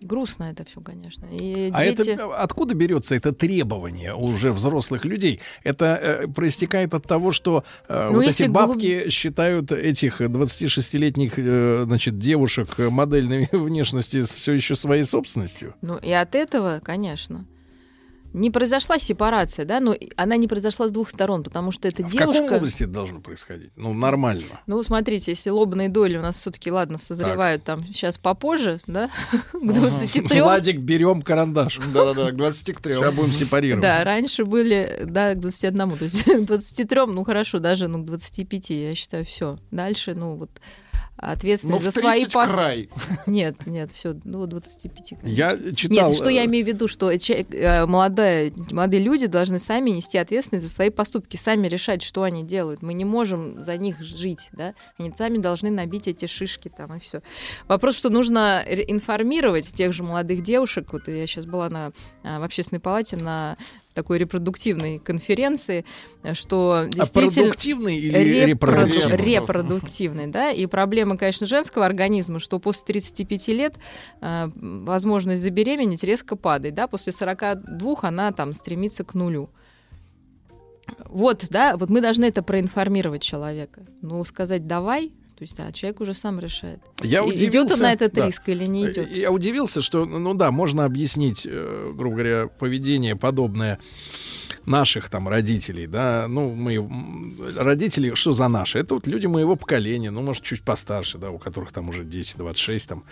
Грустно 0.00 0.44
это 0.44 0.64
все, 0.64 0.80
конечно. 0.80 1.26
И 1.26 1.70
А 1.72 1.84
дети... 1.84 2.10
это 2.10 2.34
откуда 2.36 2.74
берется 2.74 3.14
это 3.14 3.32
требование 3.32 4.14
уже 4.14 4.52
взрослых 4.52 5.04
людей? 5.04 5.40
Это 5.62 5.84
э, 6.00 6.26
проистекает 6.28 6.94
от 6.94 7.06
того, 7.06 7.32
что 7.32 7.64
э, 7.88 8.08
Ну, 8.10 8.16
вот 8.16 8.26
эти 8.26 8.44
глуб- 8.44 8.52
бабки 8.52 9.10
считают 9.10 9.72
этих 9.72 10.20
26-летних 10.20 11.34
э, 11.36 11.82
значит, 11.84 12.18
девушек 12.18 12.78
модельной 12.78 13.48
внешности 13.52 14.22
все 14.22 14.52
еще 14.52 14.74
своей 14.74 15.04
собственностью? 15.04 15.74
Ну 15.82 15.98
и 15.98 16.10
от 16.12 16.34
этого, 16.34 16.80
конечно. 16.82 17.44
Не 18.32 18.50
произошла 18.50 18.98
сепарация, 18.98 19.64
да, 19.64 19.80
но 19.80 19.94
она 20.16 20.36
не 20.36 20.48
произошла 20.48 20.88
с 20.88 20.92
двух 20.92 21.10
сторон, 21.10 21.42
потому 21.42 21.72
что 21.72 21.88
эта 21.88 22.02
А 22.04 22.06
В 22.06 22.12
девушка... 22.12 22.42
каком 22.42 22.58
возрасте 22.58 22.84
это 22.84 22.92
должно 22.92 23.20
происходить? 23.20 23.72
Ну, 23.76 23.92
нормально. 23.92 24.60
Ну, 24.66 24.82
смотрите, 24.82 25.32
если 25.32 25.50
лобные 25.50 25.88
доли 25.88 26.16
у 26.16 26.22
нас 26.22 26.38
все-таки, 26.38 26.70
ладно, 26.70 26.98
созревают 26.98 27.64
там 27.64 27.84
сейчас 27.86 28.18
попозже, 28.18 28.80
да, 28.86 29.10
к 29.52 29.72
23 29.72 30.40
Владик, 30.40 30.78
берем 30.78 31.22
карандаш. 31.22 31.80
Да-да-да, 31.92 32.30
к 32.30 32.36
23 32.36 32.94
Сейчас 32.94 33.14
будем 33.14 33.32
сепарировать. 33.32 33.82
Да, 33.82 34.04
раньше 34.04 34.44
были, 34.44 35.02
да, 35.04 35.34
к 35.34 35.40
21, 35.40 35.98
то 35.98 36.04
есть 36.04 36.24
к 36.24 36.44
23, 36.44 37.06
ну 37.06 37.24
хорошо, 37.24 37.58
даже 37.58 37.88
ну, 37.88 38.02
к 38.02 38.06
25, 38.06 38.70
я 38.70 38.94
считаю, 38.94 39.24
все. 39.24 39.58
Дальше, 39.70 40.14
ну 40.14 40.36
вот 40.36 40.50
ответственность 41.20 41.84
Но 41.84 41.90
за 41.90 41.98
свои 41.98 42.20
30 42.22 42.34
пос- 42.34 42.52
край. 42.52 42.88
Нет, 43.26 43.66
нет, 43.66 43.92
все, 43.92 44.14
ну 44.24 44.46
25. 44.46 45.08
конечно. 45.20 45.28
Я 45.28 45.74
читал... 45.74 46.08
Нет, 46.08 46.16
что 46.16 46.28
я 46.28 46.42
э, 46.42 46.46
имею 46.46 46.64
в 46.64 46.68
виду, 46.68 46.88
что 46.88 47.10
э, 47.10 47.86
молодая, 47.86 48.52
молодые 48.70 49.02
люди 49.02 49.26
должны 49.26 49.58
сами 49.58 49.90
нести 49.90 50.16
ответственность 50.18 50.66
за 50.66 50.72
свои 50.72 50.90
поступки, 50.90 51.36
сами 51.36 51.68
решать, 51.68 52.02
что 52.02 52.22
они 52.22 52.44
делают. 52.44 52.82
Мы 52.82 52.94
не 52.94 53.04
можем 53.04 53.62
за 53.62 53.76
них 53.76 54.00
жить, 54.00 54.48
да? 54.52 54.74
Они 54.98 55.12
сами 55.16 55.38
должны 55.38 55.70
набить 55.70 56.08
эти 56.08 56.26
шишки 56.26 56.72
там 56.74 56.94
и 56.94 57.00
все. 57.00 57.20
Вопрос, 57.68 57.96
что 57.96 58.08
нужно 58.08 58.64
информировать 58.66 59.72
тех 59.72 59.92
же 59.92 60.02
молодых 60.02 60.42
девушек. 60.42 60.92
Вот 60.92 61.08
я 61.08 61.26
сейчас 61.26 61.44
была 61.44 61.68
на, 61.68 61.92
а, 62.22 62.40
в 62.40 62.42
общественной 62.42 62.80
палате 62.80 63.16
на 63.16 63.56
такой 63.94 64.18
репродуктивной 64.18 64.98
конференции, 64.98 65.84
э, 66.22 66.34
что 66.34 66.84
действительно... 66.88 67.46
продуктивной 67.46 67.96
или 67.96 68.18
Репроду- 68.18 68.86
репродуктивной? 68.86 69.16
Репродуктивной, 69.16 70.26
да, 70.28 70.50
и 70.50 70.66
проблема, 70.66 71.16
конечно, 71.16 71.46
женского 71.46 71.86
организма, 71.86 72.38
что 72.38 72.58
после 72.58 72.84
35 72.86 73.48
лет 73.48 73.74
э, 74.20 74.48
возможность 74.54 75.42
забеременеть 75.42 76.04
резко 76.04 76.36
падает, 76.36 76.74
да, 76.74 76.86
после 76.86 77.12
42 77.12 77.96
она 78.02 78.32
там 78.32 78.54
стремится 78.54 79.04
к 79.04 79.14
нулю. 79.14 79.50
Вот, 81.06 81.46
да, 81.50 81.76
вот 81.76 81.90
мы 81.90 82.00
должны 82.00 82.24
это 82.24 82.42
проинформировать 82.42 83.22
человека. 83.22 83.86
Ну, 84.02 84.22
сказать 84.24 84.66
«давай», 84.66 85.12
то 85.40 85.44
есть, 85.44 85.58
а 85.58 85.72
человек 85.72 86.02
уже 86.02 86.12
сам 86.12 86.38
решает. 86.38 86.80
Я 87.02 87.24
И- 87.24 87.46
идет 87.46 87.72
он 87.72 87.78
на 87.78 87.94
этот 87.94 88.12
да. 88.12 88.26
риск 88.26 88.46
или 88.50 88.66
не 88.66 88.90
идет. 88.90 89.10
Я 89.10 89.30
удивился, 89.32 89.80
что, 89.80 90.04
ну 90.04 90.34
да, 90.34 90.50
можно 90.50 90.84
объяснить, 90.84 91.46
э, 91.48 91.92
грубо 91.94 92.16
говоря, 92.16 92.46
поведение 92.46 93.16
подобное 93.16 93.78
наших 94.70 95.08
там 95.08 95.28
родителей, 95.28 95.86
да, 95.86 96.26
ну, 96.28 96.54
мы, 96.54 96.88
родители, 97.56 98.14
что 98.14 98.32
за 98.32 98.48
наши? 98.48 98.78
Это 98.78 98.94
вот 98.94 99.06
люди 99.06 99.26
моего 99.26 99.56
поколения, 99.56 100.10
ну, 100.10 100.22
может, 100.22 100.42
чуть 100.42 100.62
постарше, 100.62 101.18
да, 101.18 101.30
у 101.30 101.38
которых 101.38 101.72
там 101.72 101.88
уже 101.88 102.04
дети 102.04 102.34
26, 102.36 102.88
там, 102.88 103.04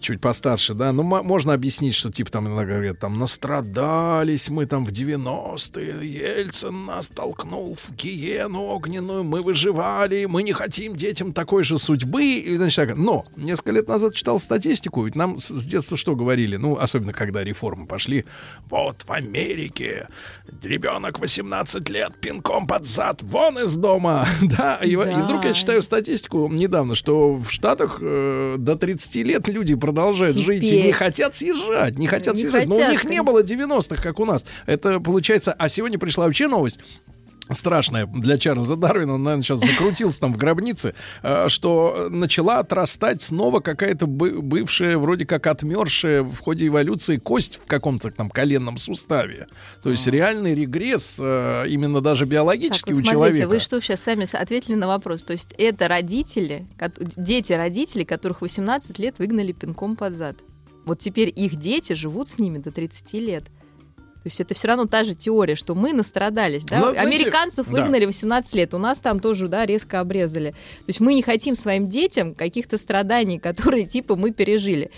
чуть 0.00 0.20
постарше, 0.20 0.74
да, 0.74 0.92
ну, 0.92 1.02
мо- 1.02 1.22
можно 1.22 1.54
объяснить, 1.54 1.94
что, 1.94 2.10
типа, 2.10 2.30
там, 2.30 2.48
иногда 2.48 2.64
говорят, 2.64 2.98
там, 2.98 3.18
настрадались 3.18 4.48
мы 4.48 4.66
там 4.66 4.84
в 4.84 4.90
90-е, 4.90 6.38
Ельцин 6.40 6.86
нас 6.86 7.08
толкнул 7.08 7.76
в 7.76 7.94
гиену 7.94 8.62
огненную, 8.62 9.22
мы 9.22 9.42
выживали, 9.42 10.24
мы 10.26 10.42
не 10.42 10.52
хотим 10.52 10.96
детям 10.96 11.32
такой 11.32 11.62
же 11.62 11.78
судьбы, 11.78 12.24
и, 12.24 12.56
значит, 12.56 12.88
так. 12.88 12.96
но 12.96 13.24
несколько 13.36 13.72
лет 13.72 13.88
назад 13.88 14.14
читал 14.14 14.40
статистику, 14.40 15.04
ведь 15.04 15.14
нам 15.14 15.38
с 15.38 15.62
детства 15.62 15.96
что 15.96 16.16
говорили, 16.16 16.56
ну, 16.56 16.76
особенно 16.76 17.12
когда 17.12 17.44
реформы 17.44 17.86
пошли, 17.86 18.24
вот 18.68 19.04
в 19.06 19.12
Америке 19.12 20.08
ребенок 20.62 20.95
18 21.00 21.88
лет 21.90 22.12
пинком 22.20 22.66
под 22.66 22.86
зад, 22.86 23.22
вон 23.22 23.58
из 23.58 23.76
дома, 23.76 24.26
да, 24.42 24.78
и, 24.82 24.92
и 24.92 24.96
вдруг 24.96 25.44
я 25.44 25.52
читаю 25.52 25.82
статистику 25.82 26.48
недавно, 26.48 26.94
что 26.94 27.34
в 27.34 27.50
Штатах 27.50 27.98
э, 28.00 28.56
до 28.58 28.76
30 28.76 29.16
лет 29.16 29.48
люди 29.48 29.74
продолжают 29.74 30.36
жить 30.36 30.62
и 30.62 30.66
Теперь. 30.66 30.86
не 30.86 30.92
хотят 30.92 31.34
съезжать, 31.34 31.98
не 31.98 32.06
хотят 32.06 32.34
Не 32.34 32.42
съезжать, 32.42 32.66
но 32.66 32.76
у 32.76 32.78
хотят, 32.78 32.92
них 32.92 33.04
не 33.04 33.22
было 33.22 33.42
90-х, 33.42 34.02
как 34.02 34.20
у 34.20 34.24
нас, 34.24 34.44
это 34.66 35.00
получается, 35.00 35.52
а 35.52 35.68
сегодня 35.68 35.98
пришла 35.98 36.26
вообще 36.26 36.48
новость, 36.48 36.80
страшная 37.52 38.06
для 38.06 38.38
Чарльза 38.38 38.76
Дарвина, 38.76 39.14
он, 39.14 39.22
наверное, 39.22 39.42
сейчас 39.44 39.60
закрутился 39.60 40.20
там 40.20 40.34
в 40.34 40.36
гробнице, 40.36 40.94
э, 41.22 41.48
что 41.48 42.08
начала 42.10 42.58
отрастать 42.58 43.22
снова 43.22 43.60
какая-то 43.60 44.06
бы- 44.06 44.40
бывшая, 44.42 44.98
вроде 44.98 45.26
как 45.26 45.46
отмершая 45.46 46.22
в 46.22 46.38
ходе 46.40 46.66
эволюции 46.68 47.16
кость 47.18 47.56
в 47.62 47.66
каком-то 47.66 48.10
там 48.10 48.30
коленном 48.30 48.78
суставе. 48.78 49.46
То 49.82 49.90
есть 49.90 50.06
реальный 50.06 50.54
регресс 50.54 51.18
э, 51.20 51.64
именно 51.68 52.00
даже 52.00 52.24
Так, 52.24 52.32
биологический 52.32 52.92
вот 52.92 53.02
у 53.02 53.04
смотрите, 53.04 53.12
человека. 53.12 53.48
вы 53.48 53.60
что 53.60 53.80
сейчас 53.80 54.00
сами 54.02 54.24
ответили 54.36 54.74
на 54.74 54.86
вопрос. 54.86 55.22
То 55.22 55.32
есть 55.32 55.52
это 55.58 55.88
родители, 55.88 56.66
дети 57.16 57.52
родителей, 57.52 58.04
которых 58.04 58.40
18 58.42 58.98
лет 58.98 59.18
выгнали 59.18 59.52
пинком 59.52 59.96
под 59.96 60.14
зад. 60.14 60.36
Вот 60.84 61.00
теперь 61.00 61.32
их 61.34 61.56
дети 61.56 61.92
живут 61.94 62.28
с 62.28 62.38
ними 62.38 62.58
до 62.58 62.70
30 62.70 63.18
лет. 63.18 63.44
То 64.26 64.28
есть 64.28 64.40
это 64.40 64.54
все 64.54 64.66
равно 64.66 64.86
та 64.86 65.04
же 65.04 65.14
теория, 65.14 65.54
что 65.54 65.76
мы 65.76 65.92
настрадались. 65.92 66.64
Да? 66.64 66.80
Ну, 66.80 66.90
знаете, 66.90 67.00
Американцев 67.00 67.68
да. 67.68 67.72
выгнали 67.72 68.06
18 68.06 68.54
лет, 68.56 68.74
у 68.74 68.78
нас 68.78 68.98
там 68.98 69.20
тоже 69.20 69.46
да, 69.46 69.64
резко 69.64 70.00
обрезали. 70.00 70.50
То 70.50 70.88
есть 70.88 70.98
мы 70.98 71.14
не 71.14 71.22
хотим 71.22 71.54
своим 71.54 71.88
детям 71.88 72.34
каких-то 72.34 72.76
страданий, 72.76 73.38
которые 73.38 73.86
типа 73.86 74.16
мы 74.16 74.32
пережили. 74.32 74.90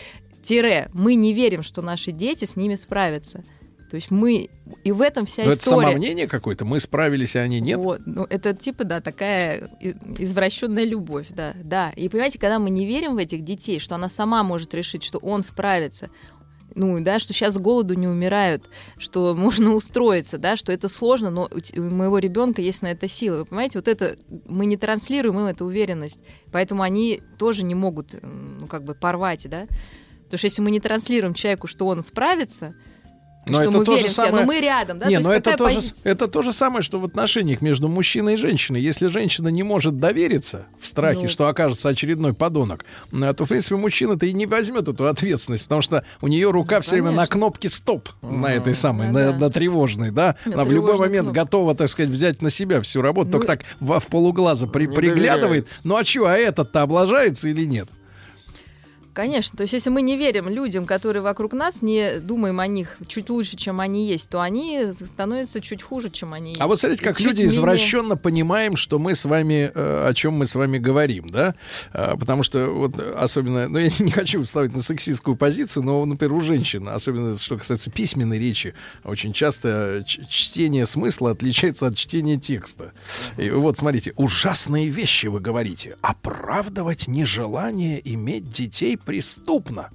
Тире, 0.42 0.88
мы 0.94 1.14
не 1.14 1.34
верим, 1.34 1.62
что 1.62 1.82
наши 1.82 2.10
дети 2.10 2.46
с 2.46 2.56
ними 2.56 2.74
справятся. 2.74 3.44
То 3.90 3.96
есть 3.96 4.10
мы... 4.10 4.48
И 4.82 4.92
в 4.92 5.02
этом 5.02 5.26
вся 5.26 5.44
Но 5.44 5.50
это 5.50 5.60
история. 5.60 5.88
самомнение 5.88 6.26
какое-то, 6.26 6.64
мы 6.64 6.80
справились, 6.80 7.36
а 7.36 7.40
они 7.40 7.60
нет. 7.60 7.78
Вот, 7.78 8.00
ну, 8.06 8.24
это 8.30 8.54
типа, 8.54 8.84
да, 8.84 9.02
такая 9.02 9.70
извращенная 10.16 10.84
любовь, 10.84 11.26
да, 11.28 11.52
да. 11.62 11.90
И 11.96 12.08
понимаете, 12.08 12.38
когда 12.38 12.58
мы 12.58 12.70
не 12.70 12.86
верим 12.86 13.14
в 13.16 13.18
этих 13.18 13.44
детей, 13.44 13.78
что 13.78 13.94
она 13.94 14.08
сама 14.08 14.42
может 14.42 14.72
решить, 14.72 15.02
что 15.02 15.18
он 15.18 15.42
справится, 15.42 16.08
ну, 16.78 17.00
да, 17.00 17.18
что 17.18 17.32
сейчас 17.32 17.54
с 17.54 17.58
голоду 17.58 17.94
не 17.94 18.06
умирают, 18.06 18.70
что 18.98 19.34
можно 19.36 19.74
устроиться, 19.74 20.38
да, 20.38 20.56
что 20.56 20.72
это 20.72 20.88
сложно, 20.88 21.30
но 21.30 21.48
у 21.76 21.80
моего 21.80 22.18
ребенка 22.18 22.62
есть 22.62 22.82
на 22.82 22.92
это 22.92 23.08
силы. 23.08 23.38
Вы 23.38 23.44
понимаете, 23.46 23.78
вот 23.78 23.88
это 23.88 24.16
мы 24.46 24.64
не 24.66 24.76
транслируем 24.76 25.40
им 25.40 25.46
эту 25.46 25.66
уверенность, 25.66 26.20
поэтому 26.52 26.82
они 26.82 27.20
тоже 27.36 27.64
не 27.64 27.74
могут, 27.74 28.14
ну, 28.22 28.66
как 28.68 28.84
бы 28.84 28.94
порвать, 28.94 29.48
да. 29.50 29.66
Потому 30.24 30.38
что 30.38 30.46
если 30.46 30.62
мы 30.62 30.70
не 30.70 30.80
транслируем 30.80 31.34
человеку, 31.34 31.66
что 31.66 31.86
он 31.86 32.04
справится, 32.04 32.74
Но 33.52 33.60
что 33.62 33.70
это 33.70 33.78
мы 33.78 33.84
то 33.84 33.92
же 33.92 33.96
верим 33.98 34.10
в 34.10 34.12
себя, 34.12 34.24
самое- 34.26 34.44
но 34.44 34.52
мы 34.52 34.60
рядом, 34.60 34.98
да, 34.98 35.06
Не, 35.06 35.16
то 35.20 35.22
но 35.28 35.32
это 35.34 35.56
то, 35.56 35.68
же, 35.68 35.80
это 36.04 36.28
то 36.28 36.42
же 36.42 36.52
самое, 36.52 36.82
что 36.82 36.98
в 37.00 37.04
отношениях 37.04 37.60
между 37.60 37.88
мужчиной 37.88 38.34
и 38.34 38.36
женщиной. 38.36 38.80
Если 38.80 39.06
женщина 39.08 39.48
не 39.48 39.62
может 39.62 39.98
довериться 39.98 40.66
в 40.80 40.86
страхе, 40.86 41.22
Ну. 41.22 41.28
что 41.28 41.48
окажется 41.48 41.88
очередной 41.88 42.34
подонок, 42.34 42.84
то, 43.10 43.44
в 43.44 43.48
принципе, 43.48 43.76
мужчина-то 43.76 44.26
и 44.26 44.32
не 44.32 44.46
возьмет 44.46 44.88
эту 44.88 45.06
ответственность, 45.06 45.64
потому 45.64 45.82
что 45.82 46.04
у 46.20 46.28
нее 46.28 46.50
рука 46.50 46.80
все 46.80 46.92
время 46.92 47.10
на 47.12 47.26
кнопке 47.26 47.68
стоп, 47.68 48.08
на 48.22 48.52
этой 48.52 48.74
самой, 48.74 49.08
Да, 49.12 49.32
на, 49.32 49.38
на 49.38 49.50
тревожной, 49.50 50.10
да. 50.10 50.36
На 50.44 50.54
Она 50.54 50.64
в 50.64 50.72
любой 50.72 50.96
момент 50.98 51.26
кнопке. 51.26 51.40
готова, 51.40 51.74
так 51.74 51.88
сказать, 51.88 52.10
взять 52.10 52.42
на 52.42 52.50
себя 52.50 52.80
всю 52.82 53.02
работу, 53.02 53.26
Ну, 53.26 53.32
только 53.32 53.46
так 53.46 53.60
в, 53.80 53.98
в 54.00 54.06
полуглаза 54.06 54.66
при- 54.66 54.86
приглядывает. 54.86 55.68
Ну 55.84 55.96
а 55.96 56.04
что, 56.04 56.26
а 56.26 56.36
этот-то 56.36 56.82
облажается 56.82 57.48
или 57.48 57.64
нет? 57.64 57.88
Конечно, 59.18 59.56
то 59.56 59.62
есть 59.62 59.72
если 59.72 59.90
мы 59.90 60.02
не 60.02 60.16
верим 60.16 60.48
людям, 60.48 60.86
которые 60.86 61.22
вокруг 61.22 61.52
нас, 61.52 61.82
не 61.82 62.20
думаем 62.20 62.60
о 62.60 62.68
них 62.68 62.98
чуть 63.08 63.30
лучше, 63.30 63.56
чем 63.56 63.80
они 63.80 64.06
есть, 64.06 64.30
то 64.30 64.40
они 64.40 64.92
становятся 64.92 65.60
чуть 65.60 65.82
хуже, 65.82 66.08
чем 66.08 66.34
они 66.34 66.50
есть. 66.50 66.60
А 66.60 66.68
вот 66.68 66.78
смотрите, 66.78 67.02
как 67.02 67.18
люди 67.18 67.42
менее- 67.42 67.56
извращенно 67.58 68.16
понимаем, 68.16 68.76
что 68.76 69.00
мы 69.00 69.16
с 69.16 69.24
вами, 69.24 69.72
э, 69.74 70.08
о 70.08 70.14
чем 70.14 70.34
мы 70.34 70.46
с 70.46 70.54
вами 70.54 70.78
говорим, 70.78 71.30
да? 71.30 71.56
А, 71.92 72.16
Потому 72.16 72.44
что 72.44 72.66
вот 72.68 72.94
особенно, 73.16 73.66
ну 73.68 73.80
я 73.80 73.90
не 73.98 74.12
хочу 74.12 74.44
ставить 74.44 74.72
на 74.76 74.82
сексистскую 74.82 75.34
позицию, 75.34 75.82
но, 75.82 76.04
например, 76.04 76.34
у 76.34 76.40
женщин, 76.40 76.88
особенно 76.88 77.36
что 77.38 77.58
касается 77.58 77.90
письменной 77.90 78.38
речи, 78.38 78.74
очень 79.02 79.32
часто 79.32 80.04
чтение 80.06 80.86
смысла 80.86 81.32
отличается 81.32 81.88
от 81.88 81.96
чтения 81.96 82.36
текста. 82.36 82.92
И 83.36 83.50
вот 83.50 83.78
смотрите, 83.78 84.12
ужасные 84.14 84.90
вещи 84.90 85.26
вы 85.26 85.40
говорите. 85.40 85.96
Оправдывать 86.02 87.08
нежелание 87.08 88.00
иметь 88.14 88.48
детей 88.48 88.96
преступно. 89.08 89.88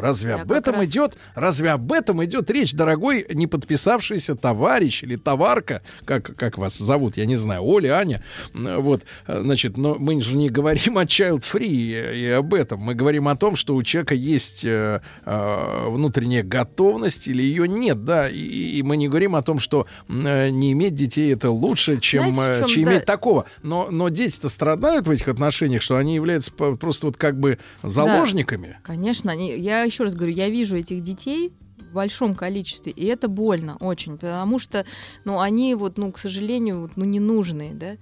Разве 0.00 0.30
Я 0.30 0.42
об 0.42 0.52
этом 0.52 0.76
раз- 0.76 0.88
идет? 0.88 1.16
Разве 1.34 1.70
об 1.70 1.92
этом 1.92 2.24
идет 2.24 2.50
речь, 2.50 2.72
дорогой 2.72 3.26
не 3.32 3.46
подписавшийся 3.46 4.34
товарищ 4.34 5.02
или 5.02 5.16
товарка, 5.16 5.82
как, 6.04 6.36
как 6.36 6.58
вас 6.58 6.78
зовут, 6.78 7.16
я 7.16 7.26
не 7.26 7.36
знаю, 7.36 7.64
Оля, 7.64 7.98
Аня, 7.98 8.22
вот, 8.54 9.02
значит, 9.26 9.76
но 9.76 9.96
мы 9.98 10.20
же 10.22 10.36
не 10.36 10.48
говорим 10.48 10.98
о 10.98 11.04
child 11.04 11.40
free 11.40 11.66
и, 11.66 12.20
и 12.20 12.26
об 12.28 12.54
этом, 12.54 12.80
мы 12.80 12.94
говорим 12.94 13.28
о 13.28 13.36
том, 13.36 13.56
что 13.56 13.74
у 13.74 13.82
человека 13.82 14.14
есть 14.14 14.64
э, 14.64 15.00
э, 15.24 15.86
внутренняя 15.88 16.42
готовность 16.42 17.28
или 17.28 17.42
ее 17.42 17.68
нет, 17.68 18.04
да, 18.04 18.28
и, 18.28 18.36
и 18.38 18.82
мы 18.82 18.96
не 18.96 19.08
говорим 19.08 19.36
о 19.36 19.42
том, 19.42 19.60
что 19.60 19.86
э, 20.08 20.48
не 20.50 20.72
иметь 20.72 20.94
детей 20.94 21.32
это 21.32 21.50
лучше, 21.50 22.00
чем, 22.00 22.32
Знаете, 22.32 22.64
э, 22.64 22.66
чем, 22.66 22.68
чем 22.68 22.84
да. 22.84 22.92
иметь 22.92 23.04
такого, 23.04 23.44
но, 23.62 23.88
но 23.90 24.08
дети-то 24.08 24.48
страдают 24.48 25.06
в 25.06 25.10
этих 25.10 25.28
отношениях, 25.28 25.82
что 25.82 25.96
они 25.96 26.14
являются 26.14 26.52
просто 26.52 27.06
вот 27.06 27.16
как 27.16 27.38
бы 27.38 27.58
заложниками. 27.82 28.78
Конечно, 28.82 29.32
они, 29.32 29.56
я 29.58 29.89
еще 29.90 30.04
раз 30.04 30.14
говорю, 30.14 30.32
я 30.32 30.48
вижу 30.48 30.76
этих 30.76 31.02
детей 31.02 31.52
в 31.78 31.92
большом 31.92 32.34
количестве, 32.34 32.92
и 32.92 33.04
это 33.06 33.28
больно 33.28 33.76
очень, 33.80 34.16
потому 34.18 34.58
что, 34.58 34.84
ну, 35.24 35.40
они 35.40 35.74
вот, 35.74 35.98
ну, 35.98 36.10
к 36.12 36.18
сожалению, 36.18 36.80
вот, 36.82 36.92
ну, 36.96 37.04
ненужные, 37.04 37.74
да. 37.74 37.96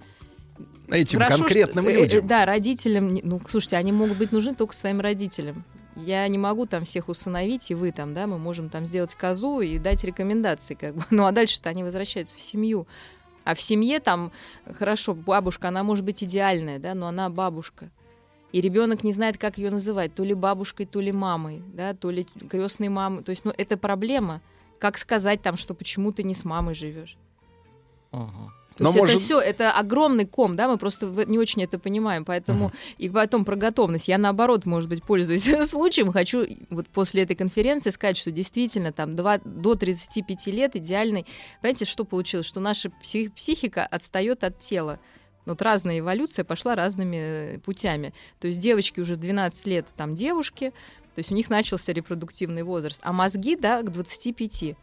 Этим 0.89 1.19
Хорошо, 1.19 1.39
конкретным 1.39 1.85
что- 1.85 1.91
э, 1.93 1.95
э, 1.95 2.01
людям. 2.03 2.27
да, 2.27 2.45
родителям, 2.45 3.13
ну, 3.23 3.39
слушайте, 3.47 3.77
они 3.77 3.91
могут 3.91 4.17
быть 4.17 4.31
нужны 4.31 4.55
только 4.55 4.75
своим 4.75 4.99
родителям. 5.01 5.63
я 5.95 6.25
не 6.29 6.37
могу 6.37 6.65
там 6.65 6.85
всех 6.85 7.09
усыновить, 7.09 7.69
и 7.71 7.75
вы 7.75 7.91
там, 7.91 8.13
да, 8.13 8.25
мы 8.25 8.39
можем 8.39 8.69
там 8.69 8.85
сделать 8.85 9.15
козу 9.15 9.59
и 9.59 9.77
дать 9.79 10.03
рекомендации, 10.05 10.73
как 10.73 10.95
бы. 10.95 11.03
Ну 11.09 11.25
а 11.25 11.31
дальше-то 11.33 11.69
они 11.69 11.83
возвращаются 11.83 12.37
в 12.37 12.39
семью. 12.39 12.87
А 13.43 13.53
в 13.53 13.61
семье 13.61 13.99
там, 13.99 14.31
хорошо, 14.77 15.13
бабушка, 15.13 15.67
она 15.67 15.83
может 15.83 16.05
быть 16.05 16.23
идеальная, 16.23 16.79
да, 16.79 16.93
но 16.95 17.07
она 17.07 17.29
бабушка. 17.29 17.89
И 18.51 18.61
ребенок 18.61 19.03
не 19.03 19.11
знает, 19.11 19.37
как 19.37 19.57
ее 19.57 19.69
называть, 19.69 20.15
то 20.15 20.23
ли 20.23 20.33
бабушкой, 20.33 20.85
то 20.87 20.99
ли 21.01 21.11
мамой, 21.11 21.61
да, 21.73 21.93
то 21.93 22.09
ли 22.09 22.25
крестной 22.49 22.89
мамой. 22.89 23.23
То 23.23 23.29
есть, 23.31 23.45
ну, 23.45 23.53
это 23.55 23.77
проблема. 23.77 24.41
Как 24.79 24.97
сказать 24.97 25.41
там, 25.41 25.55
что 25.57 25.73
почему 25.73 26.11
ты 26.11 26.23
не 26.23 26.33
с 26.33 26.45
мамой 26.45 26.73
живешь? 26.73 27.17
Ага. 28.11 28.51
То 28.77 28.83
Но 28.85 28.89
есть 28.91 28.99
может- 28.99 29.15
это 29.15 29.23
все, 29.23 29.39
это 29.41 29.71
огромный 29.73 30.25
ком, 30.25 30.55
да, 30.55 30.69
мы 30.69 30.77
просто 30.77 31.07
не 31.27 31.37
очень 31.37 31.61
это 31.63 31.77
понимаем, 31.77 32.23
поэтому 32.23 32.71
и 32.97 33.09
потом 33.09 33.43
про 33.43 33.57
готовность. 33.57 34.07
Я 34.07 34.17
наоборот, 34.17 34.65
может 34.65 34.89
быть, 34.89 35.03
пользуюсь 35.03 35.43
случаем, 35.69 36.13
хочу 36.13 36.45
вот 36.69 36.87
после 36.87 37.23
этой 37.23 37.35
конференции 37.35 37.89
сказать, 37.89 38.15
что 38.15 38.31
действительно 38.31 38.93
там 38.93 39.17
два- 39.17 39.39
до 39.43 39.75
35 39.75 40.47
лет 40.47 40.77
идеальный. 40.77 41.25
Понимаете, 41.61 41.83
что 41.83 42.05
получилось? 42.05 42.45
Что 42.45 42.61
наша 42.61 42.89
псих- 43.03 43.33
психика 43.33 43.85
отстает 43.85 44.45
от 44.45 44.59
тела. 44.59 44.99
Вот 45.49 45.61
разная 45.61 45.99
эволюция 45.99 46.45
пошла 46.45 46.75
разными 46.75 47.17
э, 47.55 47.59
путями. 47.59 48.13
То 48.39 48.47
есть 48.47 48.59
девочки 48.59 48.99
уже 48.99 49.15
в 49.15 49.17
12 49.17 49.65
лет 49.67 49.85
там 49.97 50.15
девушки, 50.15 50.69
то 51.15 51.19
есть 51.19 51.31
у 51.31 51.35
них 51.35 51.49
начался 51.49 51.91
репродуктивный 51.91 52.63
возраст, 52.63 53.01
а 53.03 53.11
мозги, 53.11 53.55
да, 53.55 53.81
к 53.81 53.91
25. 53.91 54.75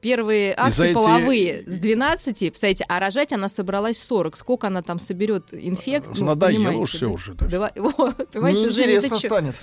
Первые 0.00 0.54
акты 0.56 0.84
эти- 0.86 0.94
половые 0.94 1.62
с 1.66 1.74
12, 1.76 2.38
представляете, 2.38 2.84
а 2.88 3.00
рожать 3.00 3.32
она 3.34 3.50
собралась 3.50 3.98
в 3.98 4.02
40. 4.04 4.34
Сколько 4.36 4.68
она 4.68 4.80
там 4.82 4.98
соберет 4.98 5.52
инфект? 5.52 6.08
ну, 6.16 6.24
Надоело 6.24 6.70
уж 6.78 6.92
все 6.94 7.08
да? 7.08 7.12
уже. 7.12 7.34
так. 7.34 7.48
Давай- 7.50 7.72
вот, 7.76 8.28
понимаете, 8.32 8.68
уже 8.68 8.80
не 8.82 8.86
Неинтересно 8.92 9.10
до 9.10 9.20
чё. 9.20 9.28
станет. 9.28 9.56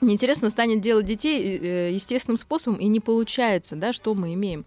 Неинтересно 0.00 0.50
станет 0.50 0.80
делать 0.80 1.04
детей 1.04 1.58
э, 1.58 1.92
естественным 1.92 2.36
способом, 2.36 2.78
и 2.78 2.86
не 2.86 3.00
получается, 3.00 3.74
да, 3.76 3.92
что 3.92 4.14
мы 4.14 4.34
имеем. 4.34 4.64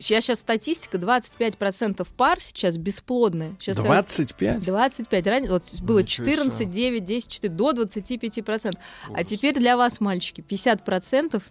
Я 0.00 0.20
сейчас 0.20 0.40
статистика, 0.40 0.98
25% 0.98 2.06
пар 2.16 2.40
сейчас 2.40 2.76
бесплодные. 2.76 3.56
Сейчас 3.58 3.78
25? 3.78 4.60
25. 4.64 5.26
Ранее 5.26 5.50
вот 5.50 5.62
было 5.80 6.00
Ничего 6.00 6.26
14, 6.26 6.58
себе. 6.58 6.66
9, 6.66 7.04
10, 7.04 7.28
4, 7.30 7.54
до 7.54 7.70
25%. 7.72 8.72
А 9.14 9.24
теперь 9.24 9.54
для 9.58 9.76
вас, 9.76 10.00
мальчики, 10.00 10.42
50% 10.46 11.42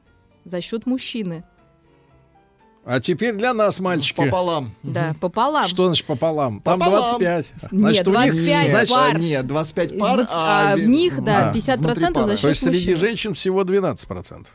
за 0.45 0.61
счет 0.61 0.85
мужчины. 0.85 1.43
А 2.89 3.01
теперь 3.01 3.34
для 3.35 3.53
нас, 3.53 3.80
мальчики. 3.81 4.15
Пополам. 4.15 4.72
Да, 4.81 5.14
пополам. 5.19 5.68
Что 5.68 5.85
значит 5.88 6.05
пополам? 6.05 6.61
Там 6.61 6.80
Пополам. 6.80 7.19
25. 7.19 7.51
Нет, 7.72 8.07
у 8.07 8.11
них- 8.11 8.34
25 8.34 8.68
значит, 8.69 8.89
пар. 8.95 9.19
Нет, 9.19 9.45
25 9.47 9.91
Из 9.91 9.99
пар, 9.99 10.15
20 10.15 10.31
а 10.34 10.76
в 10.76 10.80
ви- 10.80 10.85
них, 10.85 11.22
да, 11.23 11.49
А, 11.49 11.53
50% 11.53 12.14
пары. 12.14 12.38
за 12.38 12.41
То 12.41 12.47
есть 12.49 12.61
счет 12.61 12.69
среди 12.73 12.91
мужчин. 12.91 12.95
женщин 12.97 13.34
всего 13.34 13.64
12%. 13.65 14.47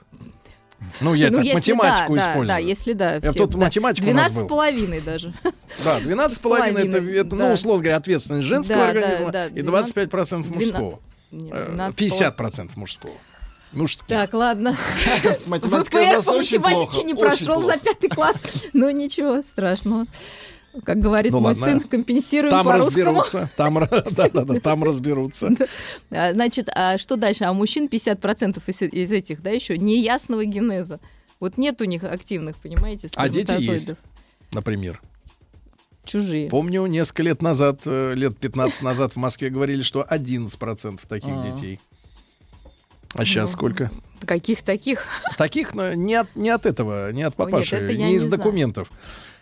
Ну, 1.00 1.14
я 1.14 1.30
Ну, 1.30 1.42
так 1.42 1.54
математику 1.54 2.14
да, 2.14 2.20
да, 2.20 2.30
использую. 2.32 2.48
Да, 2.48 2.58
если 2.58 2.92
да. 2.92 3.20
Все, 3.20 3.32
тут 3.32 3.50
да. 3.50 3.58
математик 3.58 4.04
у 4.04 4.06
нас 4.08 4.30
12 4.32 4.38
с 4.38 4.48
половиной 4.48 5.00
даже. 5.00 5.34
Да, 5.84 6.00
12,5 6.00 6.30
это, 6.30 6.40
половиной, 6.40 7.16
это, 7.16 7.30
да. 7.30 7.36
ну, 7.36 7.52
условно 7.52 7.82
говоря, 7.82 7.96
ответственность 7.96 8.46
женского 8.46 8.78
Да, 8.78 8.84
да, 8.84 8.90
организма 8.90 9.32
да, 9.32 9.46
и 9.46 9.60
25% 9.60 10.54
мужского. 10.54 10.90
Нет, 10.90 11.02
Э, 11.32 11.66
12 11.70 12.00
50% 12.00 12.70
мужского. 12.76 13.14
Мужских. 13.72 14.06
Так, 14.06 14.34
ладно. 14.34 14.76
С 15.24 15.46
математикой 15.46 16.18
ВПР 16.18 16.24
по 16.24 16.32
математике 16.34 17.02
не 17.04 17.14
прошел 17.14 17.62
за 17.62 17.78
пятый 17.78 18.08
класс. 18.08 18.36
Ну 18.74 18.90
ничего 18.90 19.40
страшного. 19.42 20.04
Как 20.84 20.98
говорит 21.00 21.32
Ну 21.32 21.40
мой 21.40 21.52
ладно. 21.54 21.66
сын, 21.66 21.80
компенсируем 21.80 22.50
Там 22.50 22.64
по-русскому. 22.64 23.20
разберутся. 23.20 23.50
Там, 23.56 23.74
да, 24.10 24.28
да, 24.30 24.44
да, 24.44 24.60
там 24.60 24.82
разберутся. 24.84 25.50
А, 26.10 26.32
Значит, 26.32 26.68
а 26.74 26.96
что 26.98 27.16
дальше? 27.16 27.44
А 27.44 27.50
у 27.50 27.54
мужчин 27.54 27.88
50% 27.88 28.62
из, 28.66 28.82
из 28.82 29.10
этих, 29.10 29.42
да, 29.42 29.50
еще 29.50 29.76
неясного 29.76 30.44
генеза. 30.44 30.98
Вот 31.40 31.58
нет 31.58 31.80
у 31.80 31.84
них 31.84 32.04
активных, 32.04 32.56
понимаете, 32.56 33.08
А 33.16 33.28
дети 33.28 33.54
есть, 33.60 33.92
например. 34.52 35.00
Чужие. 36.04 36.48
Помню, 36.48 36.86
несколько 36.86 37.22
лет 37.22 37.42
назад, 37.42 37.82
э, 37.86 38.14
лет 38.14 38.36
15 38.38 38.82
назад 38.82 39.12
в 39.12 39.16
Москве 39.16 39.50
говорили, 39.50 39.82
что 39.82 40.02
11% 40.02 41.06
таких 41.06 41.32
А. 41.32 41.50
детей. 41.50 41.78
А 43.14 43.24
сейчас 43.24 43.50
Ну, 43.50 43.56
сколько? 43.56 43.90
Каких 44.26 44.62
таких? 44.62 45.04
Таких 45.36 45.74
но 45.74 45.92
не 45.94 46.14
от, 46.14 46.34
не 46.34 46.48
от 46.50 46.64
этого, 46.66 47.12
не 47.12 47.22
от 47.22 47.36
нет, 47.38 47.50
папаши, 47.50 47.76
это 47.76 47.92
я 47.92 47.98
не 47.98 48.04
не 48.04 48.14
из 48.16 48.22
знаю. 48.22 48.42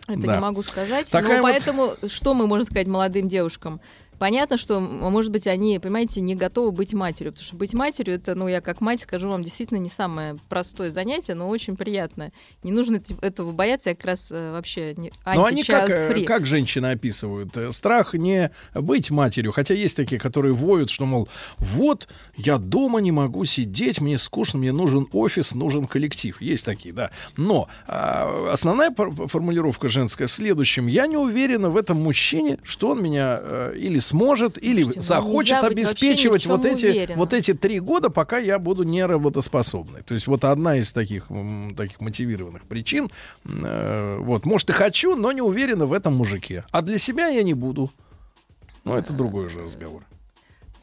Это 0.07 0.19
Да. 0.21 0.35
не 0.35 0.41
могу 0.41 0.63
сказать. 0.63 1.09
Такая 1.09 1.37
но 1.37 1.41
вот- 1.43 1.51
поэтому 1.51 1.93
что 2.07 2.33
мы 2.33 2.47
можем 2.47 2.65
сказать 2.65 2.87
молодым 2.87 3.27
девушкам? 3.29 3.79
Понятно, 4.21 4.59
что, 4.59 4.79
может 4.79 5.31
быть, 5.31 5.47
они, 5.47 5.79
понимаете, 5.79 6.21
не 6.21 6.35
готовы 6.35 6.71
быть 6.71 6.93
матерью, 6.93 7.31
потому 7.31 7.43
что 7.43 7.55
быть 7.55 7.73
матерью, 7.73 8.13
это, 8.13 8.35
ну, 8.35 8.47
я 8.47 8.61
как 8.61 8.79
мать 8.79 9.01
скажу 9.01 9.27
вам, 9.27 9.41
действительно 9.41 9.79
не 9.79 9.89
самое 9.89 10.37
простое 10.47 10.91
занятие, 10.91 11.33
но 11.33 11.49
очень 11.49 11.75
приятное. 11.75 12.31
Не 12.61 12.71
нужно 12.71 13.01
этого 13.23 13.51
бояться, 13.51 13.89
я 13.89 13.95
как 13.95 14.05
раз 14.05 14.31
э, 14.31 14.51
вообще 14.51 14.93
не 14.95 15.11
Но 15.25 15.45
они 15.45 15.63
как, 15.63 15.89
э, 15.89 16.23
как 16.23 16.45
женщины 16.45 16.91
описывают? 16.91 17.57
Э, 17.57 17.71
Страх 17.71 18.13
не 18.13 18.51
быть 18.75 19.09
матерью, 19.09 19.53
хотя 19.53 19.73
есть 19.73 19.97
такие, 19.97 20.21
которые 20.21 20.53
воют, 20.53 20.91
что, 20.91 21.05
мол, 21.05 21.27
вот, 21.57 22.07
я 22.37 22.59
дома 22.59 22.99
не 22.99 23.11
могу 23.11 23.43
сидеть, 23.45 24.01
мне 24.01 24.19
скучно, 24.19 24.59
мне 24.59 24.71
нужен 24.71 25.07
офис, 25.13 25.55
нужен 25.55 25.87
коллектив. 25.87 26.39
Есть 26.39 26.63
такие, 26.63 26.93
да. 26.93 27.09
Но 27.37 27.69
а, 27.87 28.51
основная 28.53 28.91
формулировка 28.91 29.87
женская 29.87 30.27
в 30.27 30.31
следующем. 30.31 30.85
Я 30.85 31.07
не 31.07 31.17
уверена 31.17 31.71
в 31.71 31.75
этом 31.75 31.99
мужчине, 31.99 32.59
что 32.61 32.89
он 32.89 33.01
меня 33.01 33.39
э, 33.41 33.73
или 33.77 33.97
сможет, 34.11 34.61
или 34.61 34.83
Слушайте, 34.83 34.99
ну, 34.99 35.05
захочет 35.05 35.63
обеспечивать 35.63 36.45
вот 36.45 36.65
эти, 36.65 36.85
уверенным. 36.85 37.19
вот 37.19 37.33
эти 37.33 37.53
три 37.53 37.79
года, 37.79 38.09
пока 38.09 38.37
я 38.37 38.59
буду 38.59 38.83
неработоспособной. 38.83 40.03
То 40.03 40.13
есть 40.13 40.27
вот 40.27 40.43
одна 40.43 40.77
из 40.77 40.91
таких, 40.91 41.27
таких 41.75 41.99
мотивированных 41.99 42.63
причин. 42.63 43.09
э, 43.45 44.17
вот, 44.19 44.45
может, 44.45 44.69
и 44.69 44.73
хочу, 44.73 45.15
но 45.15 45.31
не 45.31 45.41
уверена 45.41 45.85
в 45.85 45.93
этом 45.93 46.13
мужике. 46.15 46.63
А 46.71 46.81
для 46.81 46.97
себя 46.97 47.27
я 47.27 47.43
не 47.43 47.53
буду. 47.53 47.89
Ну, 48.83 48.95
это 48.95 49.13
другой 49.13 49.47
уже 49.47 49.63
разговор. 49.63 50.03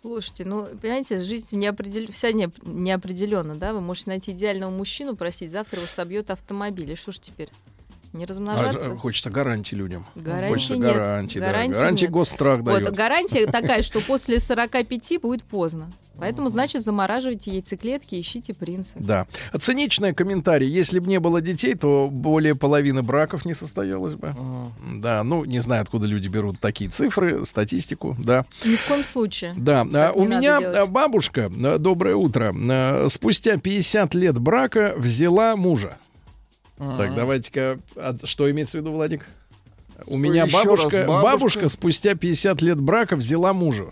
Слушайте, 0.01 0.45
ну, 0.45 0.67
понимаете, 0.81 1.23
жизнь 1.23 1.59
неопредел... 1.59 2.07
вся 2.11 2.33
не... 2.33 2.49
неопределенна, 2.63 3.57
да? 3.57 3.73
Вы 3.73 3.81
можете 3.81 4.11
найти 4.11 4.31
идеального 4.33 4.71
мужчину, 4.71 5.17
простите, 5.17 5.51
завтра 5.51 5.81
его 5.81 5.89
собьет 5.89 6.31
автомобиль. 6.31 6.93
И 6.93 6.97
что 6.97 7.13
ж 7.13 7.19
теперь? 7.19 7.51
Не 8.13 8.25
размножаться? 8.25 8.93
А, 8.93 8.97
хочется 8.97 9.31
гарантии 9.31 9.75
людям. 9.75 10.05
Гарантии 10.15 10.55
хочется 10.55 10.77
нет. 10.77 10.95
гарантии, 10.95 11.39
да. 11.39 11.47
Гарантии 11.47 11.75
Гарантии 11.75 12.05
нет. 12.05 12.11
госстрах 12.13 12.61
Вот, 12.61 12.65
дает. 12.83 12.95
гарантия 12.95 13.47
такая, 13.51 13.83
что 13.83 14.01
после 14.01 14.41
45 14.41 15.21
будет 15.21 15.43
поздно. 15.45 15.93
Поэтому, 16.21 16.49
значит, 16.49 16.83
замораживайте 16.83 17.53
яйцеклетки, 17.53 18.21
ищите 18.21 18.53
принца. 18.53 18.95
Да. 18.97 19.27
Циничный 19.61 20.13
комментарий. 20.13 20.69
Если 20.69 20.99
бы 20.99 21.07
не 21.07 21.21
было 21.21 21.41
детей, 21.41 21.77
то 21.77 22.09
более 22.11 22.57
половины 22.57 23.03
браков 23.05 23.45
не 23.45 23.55
состоялось 23.55 24.15
бы. 24.15 24.35
Да, 24.97 25.23
ну, 25.23 25.45
не 25.45 25.61
знаю, 25.61 25.83
откуда 25.83 26.07
люди 26.07 26.27
берут 26.27 26.59
такие 26.59 26.91
цифры, 26.91 27.45
статистику, 27.47 28.17
да. 28.19 28.45
Ни 28.65 28.75
в 28.75 28.85
коем 28.89 29.05
случае. 29.05 29.55
Да, 29.57 29.83
а, 29.83 29.87
Так 29.89 30.17
у 30.17 30.23
не 30.23 30.29
надо 30.29 30.41
меня 30.41 30.59
делать. 30.61 30.77
а, 30.77 30.87
бабушка, 30.87 31.53
а, 31.65 31.79
доброе 31.79 32.17
утро, 32.17 32.53
а, 32.69 33.07
спустя 33.09 33.57
50 33.57 34.15
лет 34.15 34.39
брака 34.41 34.95
взяла 34.97 35.55
мужа. 35.55 35.99
Так, 36.79 37.15
давайте-ка, 37.15 37.79
а 37.97 38.17
что 38.25 38.51
имеется 38.51 38.79
в 38.79 38.81
виду, 38.81 38.93
Владик? 38.93 39.27
У 40.07 40.11
Что, 40.11 40.17
меня 40.17 40.47
бабушка, 40.47 41.05
бабушка? 41.07 41.23
бабушка 41.23 41.69
спустя 41.69 42.15
50 42.15 42.63
лет 42.63 42.81
брака 42.81 43.17
взяла 43.17 43.53
мужа. 43.53 43.91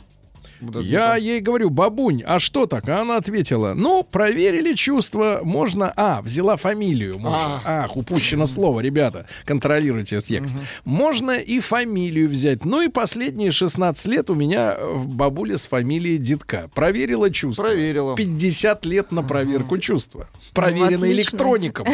Вот 0.60 0.82
Я 0.82 1.08
да. 1.08 1.16
ей 1.16 1.40
говорю, 1.40 1.70
бабунь, 1.70 2.22
а 2.26 2.38
что 2.38 2.66
так? 2.66 2.88
А 2.88 3.02
она 3.02 3.16
ответила, 3.16 3.74
ну, 3.74 4.02
проверили 4.02 4.74
чувства, 4.74 5.40
можно... 5.42 5.92
А, 5.96 6.22
взяла 6.22 6.56
фамилию 6.56 7.18
мужа. 7.18 7.60
Ах, 7.64 7.96
упущено 7.96 8.46
слово, 8.46 8.80
ребята, 8.80 9.26
контролируйте 9.44 10.20
текст. 10.20 10.54
Можно 10.84 11.32
и 11.32 11.60
фамилию 11.60 12.28
взять. 12.28 12.64
Ну 12.64 12.82
и 12.82 12.88
последние 12.88 13.52
16 13.52 14.06
лет 14.06 14.30
у 14.30 14.34
меня 14.34 14.74
э, 14.76 14.96
бабуля 15.04 15.56
с 15.56 15.66
фамилией 15.66 16.18
Дедка. 16.18 16.70
Проверила 16.74 17.30
чувства. 17.30 17.64
Проверила. 17.64 18.16
50 18.16 18.84
лет 18.86 19.12
на 19.12 19.22
проверку 19.22 19.78
чувства. 19.78 20.28
Проверено 20.52 21.06
отлично. 21.06 21.12
электроником. 21.12 21.86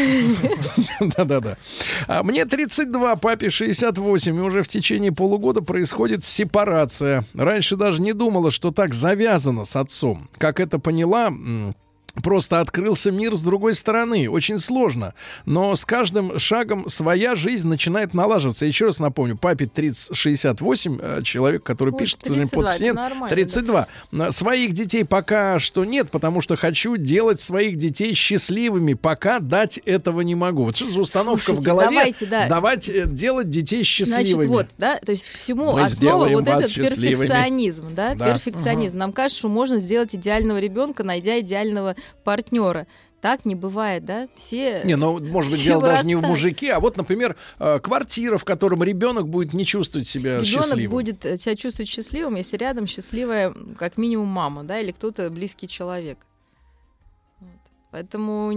Да-да-да. 1.16 1.56
А 2.06 2.22
Мне 2.22 2.44
32, 2.44 3.16
папе 3.16 3.51
68, 3.51 4.36
и 4.36 4.40
уже 4.40 4.62
в 4.62 4.68
течение 4.68 5.12
полугода 5.12 5.62
происходит 5.62 6.24
сепарация. 6.24 7.24
Раньше 7.34 7.76
даже 7.76 8.01
не 8.01 8.12
думала, 8.12 8.51
что 8.53 8.70
так 8.70 8.95
завязано 8.95 9.65
с 9.65 9.74
отцом. 9.77 10.29
Как 10.39 10.61
это 10.61 10.79
поняла, 10.79 11.33
Просто 12.22 12.60
открылся 12.60 13.10
мир 13.10 13.36
с 13.36 13.40
другой 13.40 13.74
стороны. 13.74 14.28
Очень 14.28 14.59
сложно. 14.59 15.14
Но 15.47 15.74
с 15.74 15.84
каждым 15.86 16.39
шагом 16.39 16.89
своя 16.89 17.34
жизнь 17.34 17.66
начинает 17.66 18.12
налаживаться. 18.12 18.66
Еще 18.66 18.86
раз 18.86 18.98
напомню, 18.98 19.39
папе 19.39 19.64
30, 19.66 20.14
68, 20.14 20.98
э, 21.01 21.22
человек, 21.22 21.62
который 21.62 21.94
Ой, 21.94 21.98
пишет 21.98 22.18
32, 22.18 22.62
подпись 22.62 22.80
нет, 22.80 22.94
нормально, 22.94 23.28
32. 23.34 23.86
Э, 24.12 24.30
Своих 24.30 24.74
детей 24.74 25.05
пока 25.05 25.59
что 25.59 25.86
нет, 25.86 26.10
потому 26.10 26.43
что 26.43 26.56
хочу 26.56 26.97
делать 26.98 27.40
своих 27.40 27.76
детей 27.76 28.12
счастливыми. 28.14 28.93
Пока 28.93 29.39
дать 29.39 29.78
этого 29.78 30.20
не 30.20 30.34
могу. 30.34 30.64
Вот 30.64 30.76
что 30.76 30.89
за 30.90 31.01
установка 31.01 31.40
в 31.40 31.44
Слушайте, 31.44 31.68
голове? 31.70 31.89
давайте, 31.90 32.26
да. 32.26 32.48
Давать, 32.48 32.89
э, 32.90 33.06
делать 33.06 33.48
детей 33.48 33.84
счастливыми. 33.84 34.24
Значит, 34.34 34.47
вот, 34.51 34.66
да, 34.76 34.98
то 34.98 35.12
есть 35.12 35.24
всему 35.24 35.72
Мы 35.72 35.82
основа 35.82 36.28
вот 36.28 36.47
этот 36.47 36.70
счастливыми. 36.70 37.22
перфекционизм, 37.26 37.94
да, 37.94 38.14
Да. 38.14 38.32
перфекционизм. 38.34 38.98
Нам 38.98 39.12
кажется, 39.14 39.39
что 39.39 39.48
можно 39.48 39.78
сделать 39.78 40.14
идеального 40.14 40.59
ребенка, 40.59 41.05
найдя 41.05 41.40
идеального 41.40 41.97
партнера. 42.24 42.87
Так 43.20 43.45
не 43.45 43.55
бывает, 43.55 44.05
да? 44.05 44.29
Все. 44.35 44.83
Не, 44.85 44.97
ну, 44.97 45.20
может 45.24 45.53
быть, 45.53 45.62
дело 45.62 45.81
даже 45.81 46.05
не 46.05 46.16
в 46.16 46.19
вырастают. 46.19 46.43
мужике, 46.43 46.73
а 46.73 46.81
вот, 46.81 46.97
например, 46.97 47.37
э, 47.61 47.79
квартира, 47.79 48.37
в 48.37 48.45
котором 48.45 48.83
ребенок 48.83 49.29
будет 49.29 49.53
не 49.53 49.65
чувствовать 49.65 50.09
себя 50.09 50.41
Ребенок 50.41 50.65
счастливым. 50.65 50.91
будет 50.91 51.24
э, 51.24 51.37
себя 51.37 51.55
чувствовать 51.55 51.89
счастливым, 51.89 52.35
если 52.35 52.57
рядом 52.57 52.89
счастливая, 52.89 53.55
как 53.79 53.97
минимум, 53.97 54.27
мама, 54.27 54.65
да, 54.65 54.81
или 54.81 54.91
кто-то 54.91 55.31
близкий 55.31 55.69
человек. 55.69 56.19
Вот. 57.39 57.51
Поэтому 57.93 58.53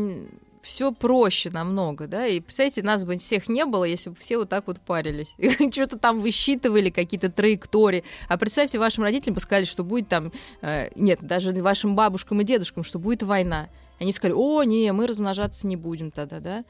все 0.66 0.92
проще 0.92 1.52
намного, 1.52 2.08
да. 2.08 2.26
И 2.26 2.40
представляете, 2.40 2.82
нас 2.82 3.06
бы 3.06 3.18
всех 3.18 3.48
не 3.48 3.66
было, 3.66 3.84
если 3.84 4.10
бы 4.10 4.16
все 4.16 4.38
вот 4.38 4.50
так 4.50 4.66
вот 4.68 4.82
парились. 4.82 5.36
Что-то 5.72 5.98
там 6.00 6.22
высчитывали, 6.22 6.90
какие-то 6.90 7.32
траектории. 7.32 8.04
А 8.28 8.38
представьте, 8.38 8.80
вашим 8.80 9.04
родителям 9.04 9.36
бы 9.36 9.42
сказали, 9.42 9.66
что 9.66 9.84
будет 9.84 10.10
там... 10.10 10.32
э, 10.62 10.90
нет, 10.96 11.20
даже 11.22 11.52
вашим 11.52 11.96
бабушкам 11.96 12.42
и 12.42 12.44
дедушкам, 12.44 12.84
что 12.84 12.98
будет 12.98 13.22
война. 13.22 13.70
Они 14.00 14.12
сказали, 14.12 14.34
о, 14.36 14.64
не, 14.64 14.92
мы 14.92 15.08
размножаться 15.08 15.68
не 15.68 15.76
будем 15.76 16.10
тогда, 16.12 16.40
да. 16.40 16.66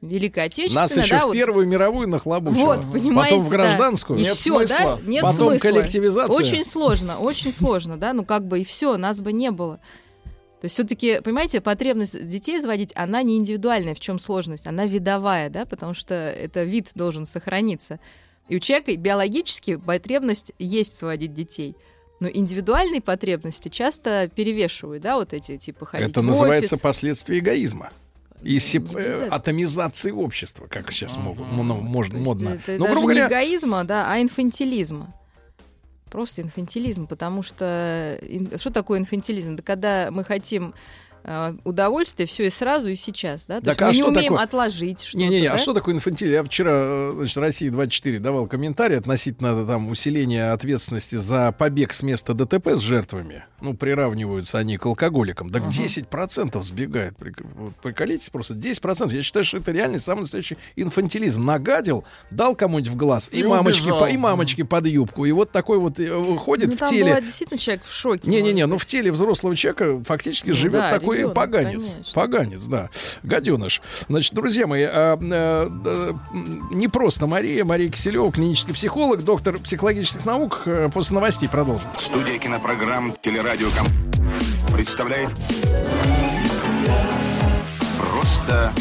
Великая 0.00 0.44
Отечественная, 0.44 0.82
Нас 0.82 0.96
еще 0.96 1.16
да, 1.16 1.22
в 1.22 1.26
вот. 1.26 1.32
Первую 1.32 1.66
мировую 1.66 2.08
нахлобучило. 2.08 2.64
Вот, 2.64 2.92
понимаете, 2.92 3.36
Потом 3.36 3.46
в 3.46 3.50
да. 3.50 3.56
гражданскую. 3.56 4.18
И 4.20 4.26
все, 4.26 4.66
да? 4.66 4.98
Нет 5.04 5.22
Потом 5.22 5.48
смысла. 5.48 5.58
коллективизация. 5.58 6.36
Очень 6.36 6.64
сложно, 6.64 7.18
очень 7.18 7.52
сложно, 7.52 7.96
да, 7.96 8.12
ну 8.12 8.24
как 8.24 8.46
бы 8.46 8.60
и 8.60 8.64
все, 8.64 8.96
нас 8.96 9.18
бы 9.18 9.32
не 9.32 9.50
было. 9.50 9.80
То 10.60 10.64
есть 10.64 10.74
все-таки, 10.74 11.20
понимаете, 11.20 11.60
потребность 11.60 12.28
детей 12.28 12.58
заводить, 12.60 12.90
она 12.96 13.22
не 13.22 13.36
индивидуальная, 13.36 13.94
в 13.94 14.00
чем 14.00 14.18
сложность, 14.18 14.66
она 14.66 14.86
видовая, 14.86 15.50
да, 15.50 15.64
потому 15.64 15.94
что 15.94 16.14
это 16.14 16.64
вид 16.64 16.90
должен 16.94 17.26
сохраниться. 17.26 18.00
И 18.48 18.56
у 18.56 18.60
человека 18.60 18.96
биологически 18.96 19.76
потребность 19.76 20.52
есть 20.58 20.96
сводить 20.96 21.32
детей. 21.32 21.76
Но 22.18 22.28
индивидуальные 22.28 23.00
потребности 23.00 23.68
часто 23.68 24.28
перевешивают, 24.34 25.02
да, 25.02 25.16
вот 25.16 25.32
эти 25.32 25.56
типа 25.56 25.86
ходить 25.86 26.10
Это 26.10 26.20
в 26.20 26.24
называется 26.24 26.74
офис. 26.74 26.82
последствия 26.82 27.38
эгоизма. 27.38 27.90
И 28.42 28.56
сеп- 28.58 28.96
э, 28.96 29.28
атомизации 29.28 30.10
общества, 30.10 30.66
как 30.68 30.90
сейчас 30.92 31.16
могут, 31.16 31.46
ну, 31.52 31.62
можно, 31.62 32.18
модно. 32.18 32.50
Это 32.50 32.72
Ну, 32.72 32.84
даже 32.84 32.94
грубо 32.94 33.12
не 33.12 33.20
говоря, 33.20 33.26
эгоизма, 33.28 33.84
да, 33.84 34.10
а 34.10 34.20
инфантилизма. 34.20 35.14
Просто 36.10 36.42
инфантилизм, 36.42 37.06
потому 37.06 37.42
что 37.42 38.18
что 38.56 38.70
такое 38.70 38.98
инфантилизм? 38.98 39.56
Да 39.56 39.62
когда 39.62 40.10
мы 40.10 40.24
хотим 40.24 40.74
э, 41.28 41.54
удовольствия 41.64 42.26
все 42.26 42.46
и 42.46 42.50
сразу, 42.50 42.88
и 42.88 42.94
сейчас, 42.94 43.44
да? 43.46 43.60
То 43.60 43.66
Так, 43.74 43.80
есть 43.80 43.80
мы 43.80 43.86
а 43.86 43.92
не 43.92 43.98
что 44.00 44.08
умеем 44.08 44.32
такое? 44.32 44.44
отложить 44.44 45.02
что-то, 45.02 45.18
Не-не-не, 45.18 45.48
да? 45.48 45.54
а 45.54 45.58
что 45.58 45.74
такое 45.74 45.94
инфантилизм? 45.94 46.34
Я 46.34 46.42
вчера, 46.44 46.70
э, 46.74 47.12
значит, 47.18 47.36
России 47.36 47.68
24 47.68 48.18
давал 48.18 48.46
комментарий 48.46 48.96
относительно 48.98 49.66
там 49.66 49.88
усиления 49.90 50.52
ответственности 50.52 51.16
за 51.16 51.52
побег 51.52 51.92
с 51.92 52.02
места 52.02 52.34
ДТП 52.34 52.68
с 52.76 52.80
жертвами. 52.80 53.44
Ну, 53.60 53.74
приравниваются 53.74 54.58
они 54.58 54.78
к 54.78 54.86
алкоголикам. 54.86 55.50
Так 55.50 55.62
Ага. 55.62 55.70
10% 55.72 56.62
сбегает. 56.62 57.14
Приколитесь 57.82 58.28
просто. 58.30 58.54
10%. 58.54 59.12
Я 59.12 59.22
считаю, 59.22 59.44
что 59.44 59.58
это 59.58 59.72
реально 59.72 59.98
самый 59.98 60.22
настоящий 60.22 60.56
инфантилизм. 60.76 61.44
Нагадил, 61.44 62.04
дал 62.30 62.54
кому-нибудь 62.54 62.90
в 62.92 62.96
глаз, 62.96 63.30
и, 63.32 63.40
И 63.40 63.42
мамочки, 63.44 63.88
по- 63.90 64.08
и 64.08 64.16
мамочки 64.16 64.62
под 64.62 64.86
юбку. 64.86 65.24
И 65.24 65.32
вот 65.32 65.50
такой 65.50 65.78
вот 65.78 65.98
э, 66.00 66.12
выходит 66.14 66.68
Ну, 66.70 66.76
в 66.76 66.78
там 66.78 66.88
теле... 66.88 67.04
бывает 67.04 67.24
действительно 67.24 67.58
человек 67.58 67.84
в 67.84 67.92
шоке. 67.92 68.30
Не-не-не, 68.30 68.66
ну 68.66 68.78
в 68.78 68.86
теле 68.86 69.10
взрослого 69.12 69.56
человека 69.56 70.02
фактически 70.04 70.50
Ну 70.50 70.54
живет 70.54 70.72
да, 70.80 70.90
такой 70.90 71.17
ребенок, 71.18 71.34
поганец. 71.34 71.90
конечно. 71.90 72.12
Поганец, 72.14 72.62
да. 72.64 72.90
Гаденыш. 73.22 73.82
Значит, 74.08 74.34
друзья 74.34 74.66
мои, 74.66 74.82
а, 74.84 75.18
а, 75.20 76.18
не 76.70 76.88
просто 76.88 77.26
Мария, 77.26 77.64
Мария 77.64 77.90
Киселева, 77.90 78.30
клинический 78.32 78.74
психолог, 78.74 79.24
доктор 79.24 79.58
психологических 79.58 80.24
наук. 80.24 80.62
Э, 80.66 80.88
После 80.92 81.14
новостей 81.14 81.48
продолжим. 81.48 81.88
Студия 82.04 82.38
кинопрограмм 82.38 83.16
«Телерадиоком» 83.22 83.86
представляет 84.72 85.30
Просто 87.98 88.72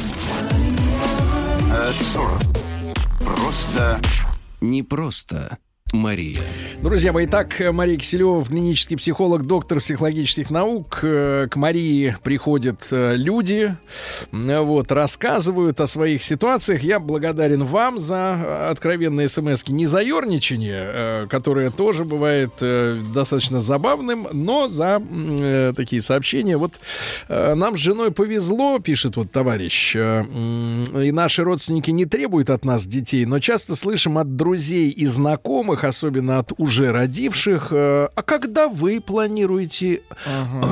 э. 1.65 1.91
Просто 3.19 4.01
Не 4.61 4.83
просто 4.83 5.57
Мария. 5.93 6.35
Друзья 6.83 7.13
мои, 7.13 7.25
итак, 7.25 7.55
Мария 7.71 7.97
Киселева, 7.97 8.43
клинический 8.45 8.97
психолог, 8.97 9.45
доктор 9.45 9.79
психологических 9.79 10.49
наук. 10.49 10.99
Э, 11.01 11.47
К 11.49 11.55
Марии 11.55 12.15
приходят 12.23 12.87
э, 12.91 13.15
люди, 13.15 13.75
м, 14.33 14.65
вот, 14.65 14.91
рассказывают 14.91 15.79
о 15.79 15.87
своих 15.87 16.23
ситуациях. 16.23 16.83
Я 16.83 16.99
благодарен 16.99 17.63
вам 17.63 17.99
за 17.99 18.37
э, 18.37 18.69
откровенные 18.69 19.29
смс 19.29 19.65
не 19.69 19.87
за 19.87 20.01
ерничание, 20.01 20.91
э, 20.93 21.27
которое 21.29 21.71
тоже 21.71 22.03
бывает 22.03 22.51
э, 22.59 22.95
достаточно 23.13 23.61
забавным, 23.61 24.27
но 24.33 24.67
за 24.67 25.01
э, 25.09 25.73
такие 25.75 26.01
сообщения. 26.01 26.57
Вот 26.57 26.79
э, 27.29 27.53
нам 27.55 27.77
с 27.77 27.79
женой 27.79 28.11
повезло, 28.11 28.79
пишет 28.79 29.15
вот 29.15 29.31
товарищ, 29.31 29.95
э, 29.95 30.23
и 31.01 31.11
наши 31.13 31.43
родственники 31.43 31.91
не 31.91 32.05
требуют 32.05 32.49
от 32.49 32.65
нас 32.65 32.85
детей, 32.85 33.25
но 33.25 33.39
часто 33.39 33.75
слышим 33.75 34.17
от 34.17 34.35
друзей 34.35 34.89
и 34.89 35.05
знакомых, 35.05 35.76
особенно 35.83 36.39
от 36.39 36.51
уже 36.57 36.91
родивших, 36.91 37.69
э, 37.71 38.09
а 38.13 38.23
когда 38.23 38.67
вы 38.67 39.01
планируете 39.01 40.01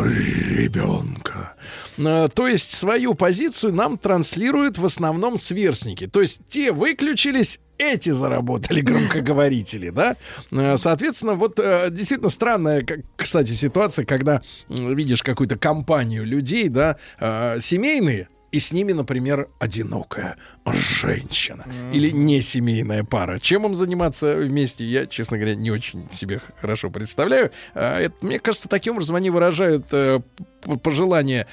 ребенка? 0.04 1.54
Э, 1.98 2.28
То 2.34 2.48
есть 2.48 2.72
свою 2.72 3.14
позицию 3.16 3.74
нам 3.74 3.98
транслируют 3.98 4.78
в 4.78 4.86
основном 4.86 5.38
сверстники. 5.38 6.08
То 6.08 6.22
есть 6.22 6.42
те 6.48 6.72
выключились, 6.72 7.60
эти 7.78 8.12
заработали 8.12 8.82
громкоговорители, 8.90 9.90
да? 9.90 10.16
Э, 10.52 10.78
Соответственно, 10.78 11.34
вот 11.34 11.60
э, 11.60 11.90
действительно 11.92 12.30
странная, 12.30 12.86
кстати, 13.16 13.54
ситуация, 13.54 14.06
когда 14.06 14.42
видишь 14.70 15.24
какую-то 15.24 15.58
компанию 15.58 16.26
людей, 16.26 16.70
да, 16.70 16.98
э, 17.20 17.58
семейные, 17.60 18.28
и 18.56 18.60
с 18.60 18.72
ними, 18.72 18.94
например, 18.94 19.50
одинокая 19.60 20.38
женщина 20.66 21.66
или 21.92 22.10
не 22.10 22.42
семейная 22.42 23.04
пара. 23.04 23.38
Чем 23.38 23.66
им 23.66 23.76
заниматься 23.76 24.38
вместе, 24.38 24.86
я, 24.86 25.08
честно 25.08 25.36
говоря, 25.36 25.56
не 25.56 25.72
очень 25.72 26.08
себе 26.10 26.40
хорошо 26.62 26.90
представляю. 26.90 27.52
А, 27.74 28.00
это, 28.00 28.16
мне 28.26 28.40
кажется, 28.40 28.70
таким 28.70 28.94
образом 28.94 29.18
они 29.18 29.30
выражают 29.30 29.88
э, 29.92 30.22
пожелание 30.82 31.48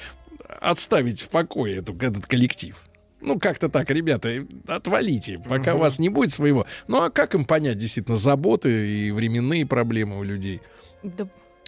отставить 0.61 1.21
в 1.21 1.27
покое 1.27 1.79
эту, 1.79 1.93
этот 1.93 2.25
коллектив. 2.25 2.77
Ну, 3.19 3.37
как-то 3.37 3.67
так, 3.67 3.89
ребята, 3.89 4.47
отвалите, 4.65 5.39
пока 5.39 5.75
у 5.75 5.79
вас 5.79 5.99
не 5.99 6.07
будет 6.07 6.31
своего. 6.31 6.65
Ну, 6.87 7.01
а 7.01 7.09
как 7.09 7.35
им 7.35 7.43
понять, 7.43 7.79
действительно, 7.79 8.15
заботы 8.15 8.87
и 8.87 9.11
временные 9.11 9.65
проблемы 9.65 10.19
у 10.19 10.23
людей? 10.23 10.61
Да 11.03 11.27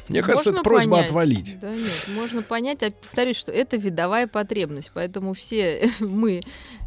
Мне 0.10 0.22
кажется, 0.22 0.50
можно 0.50 0.60
это 0.60 0.64
просьба 0.64 0.92
понять. 0.92 1.06
отвалить. 1.10 1.60
Да 1.60 1.74
нет, 1.76 2.08
можно 2.10 2.42
понять, 2.44 2.84
а 2.84 2.92
повторюсь, 2.92 3.38
что 3.38 3.52
это 3.52 3.78
видовая 3.78 4.28
потребность, 4.28 4.92
поэтому 4.94 5.34
все 5.34 5.90
мы, 6.00 6.42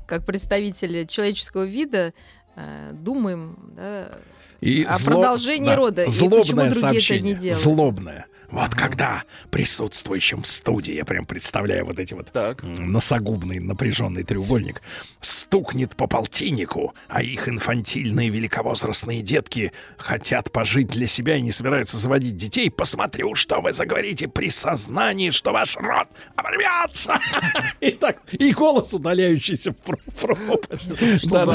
как 0.07 0.25
представители 0.25 1.05
человеческого 1.05 1.65
вида, 1.65 2.13
э, 2.57 2.91
думаем 2.93 3.73
да, 3.77 4.19
И 4.61 4.85
о 4.85 4.97
зло- 4.97 5.05
продолжении 5.05 5.67
да, 5.67 5.77
рода, 5.77 6.05
и 6.05 6.11
злобное 6.11 6.41
почему 6.41 6.57
другие 6.61 6.71
это 6.71 6.81
сообщение, 6.81 7.35
не 7.35 7.39
делают. 7.39 7.63
Злобное. 7.63 8.27
Вот 8.51 8.71
когда 8.75 9.25
присутствующим 9.51 10.43
в 10.43 10.47
студии, 10.47 10.95
я 10.95 11.05
прям 11.05 11.27
представляю 11.27 11.85
вот 11.85 11.99
эти 11.99 12.15
вот 12.15 12.29
м, 12.63 12.93
носогубный 12.93 13.59
напряженный 13.59 14.23
треугольник, 14.23 14.81
стукнет 15.21 15.95
по 15.95 16.07
полтиннику, 16.07 16.95
а 17.09 17.23
их 17.23 17.49
инфантильные 17.49 18.31
великовозрастные 18.31 19.21
детки 19.23 19.73
хотят 19.99 20.51
пожить 20.51 20.89
для 20.89 21.07
себя 21.07 21.37
и 21.37 21.43
не 21.43 21.53
собираются 21.53 21.99
заводить 21.99 22.37
детей, 22.37 22.71
посмотрю, 22.71 23.35
что 23.35 23.61
вы 23.61 23.73
заговорите 23.73 24.29
при 24.29 24.49
сознании, 24.49 25.31
что 25.31 25.53
ваш 25.53 25.77
род 25.77 26.09
оборвется. 26.37 27.21
И 27.81 27.91
так, 27.91 28.19
и 28.33 28.53
голос 28.53 28.93
удаляющийся 28.93 29.73
в 29.73 29.77
про- 29.77 29.99
пропасть. 30.21 30.89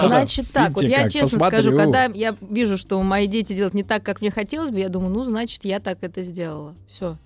Значит 0.08 0.52
так, 0.52 0.72
вот 0.72 0.84
я 0.84 1.10
честно 1.10 1.40
скажу, 1.50 1.72
когда 1.86 2.06
я 2.06 2.36
вижу, 2.42 2.78
что 2.78 3.02
мои 3.02 3.28
дети 3.28 3.54
делают 3.54 3.74
не 3.74 3.84
так, 3.84 4.04
как 4.04 4.22
мне 4.22 4.32
хотелось 4.32 4.72
бы, 4.72 4.80
я 4.80 4.90
думаю, 4.90 5.12
ну, 5.14 5.24
значит, 5.24 5.66
я 5.66 5.80
так 5.80 6.00
это 6.02 6.22
сделала. 6.24 6.76
Все. 6.88 7.18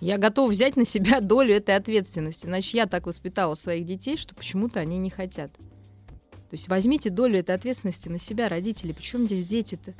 Я 0.00 0.18
готова 0.18 0.50
взять 0.50 0.76
на 0.76 0.84
себя 0.84 1.20
долю 1.22 1.54
этой 1.54 1.76
ответственности. 1.76 2.46
Значит, 2.46 2.74
я 2.74 2.86
так 2.86 3.06
воспитала 3.06 3.54
своих 3.54 3.86
детей, 3.86 4.16
что 4.16 4.34
почему-то 4.34 4.80
они 4.80 4.98
не 4.98 5.10
хотят. 5.10 5.52
То 5.52 6.56
есть 6.56 6.68
возьмите 6.68 7.10
долю 7.10 7.38
этой 7.38 7.54
ответственности 7.54 8.08
на 8.08 8.18
себя, 8.18 8.48
родители. 8.48 8.92
Причем 8.92 9.26
здесь 9.26 9.44
дети-то? 9.46 9.94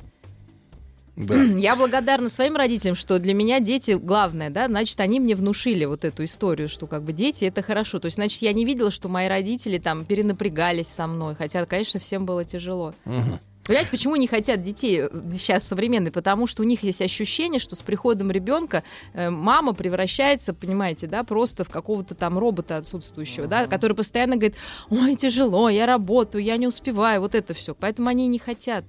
Да. 1.15 1.35
Я 1.57 1.75
благодарна 1.75 2.29
своим 2.29 2.55
родителям, 2.55 2.95
что 2.95 3.19
для 3.19 3.33
меня 3.33 3.59
дети 3.59 3.91
главное, 3.91 4.49
да, 4.49 4.67
значит, 4.67 4.99
они 4.99 5.19
мне 5.19 5.35
внушили 5.35 5.85
вот 5.85 6.05
эту 6.05 6.25
историю, 6.25 6.69
что 6.69 6.87
как 6.87 7.03
бы 7.03 7.13
дети 7.13 7.45
это 7.45 7.61
хорошо. 7.61 7.99
То 7.99 8.05
есть, 8.07 8.15
значит, 8.15 8.41
я 8.41 8.53
не 8.53 8.65
видела, 8.65 8.91
что 8.91 9.09
мои 9.09 9.27
родители 9.27 9.77
там 9.77 10.05
перенапрягались 10.05 10.87
со 10.87 11.07
мной, 11.07 11.35
хотя, 11.35 11.65
конечно, 11.65 11.99
всем 11.99 12.25
было 12.25 12.43
тяжело. 12.45 12.93
Мгм. 13.05 13.39
Понимаете, 13.65 13.89
почему 13.89 14.15
не 14.15 14.27
хотят 14.27 14.61
детей 14.61 15.01
э, 15.01 15.09
сейчас 15.31 15.67
современные? 15.67 16.11
Потому 16.11 16.45
что 16.45 16.61
у 16.61 16.65
них 16.65 16.83
есть 16.83 17.01
ощущение, 17.01 17.59
что 17.59 17.75
с 17.75 17.81
приходом 17.81 18.29
ребенка 18.29 18.83
э, 19.13 19.31
мама 19.31 19.73
превращается, 19.73 20.53
понимаете, 20.53 21.07
да, 21.07 21.23
просто 21.23 21.63
в 21.63 21.69
какого-то 21.69 22.13
там 22.13 22.37
робота 22.37 22.77
отсутствующего, 22.77 23.47
да, 23.47 23.65
который 23.65 23.95
постоянно 23.95 24.35
говорит, 24.35 24.55
ой, 24.91 25.15
тяжело, 25.15 25.67
я 25.69 25.87
работаю, 25.87 26.43
я 26.43 26.57
не 26.57 26.67
успеваю, 26.67 27.21
вот 27.21 27.33
это 27.33 27.55
все. 27.55 27.73
Поэтому 27.73 28.07
они 28.07 28.27
не 28.27 28.37
хотят. 28.37 28.85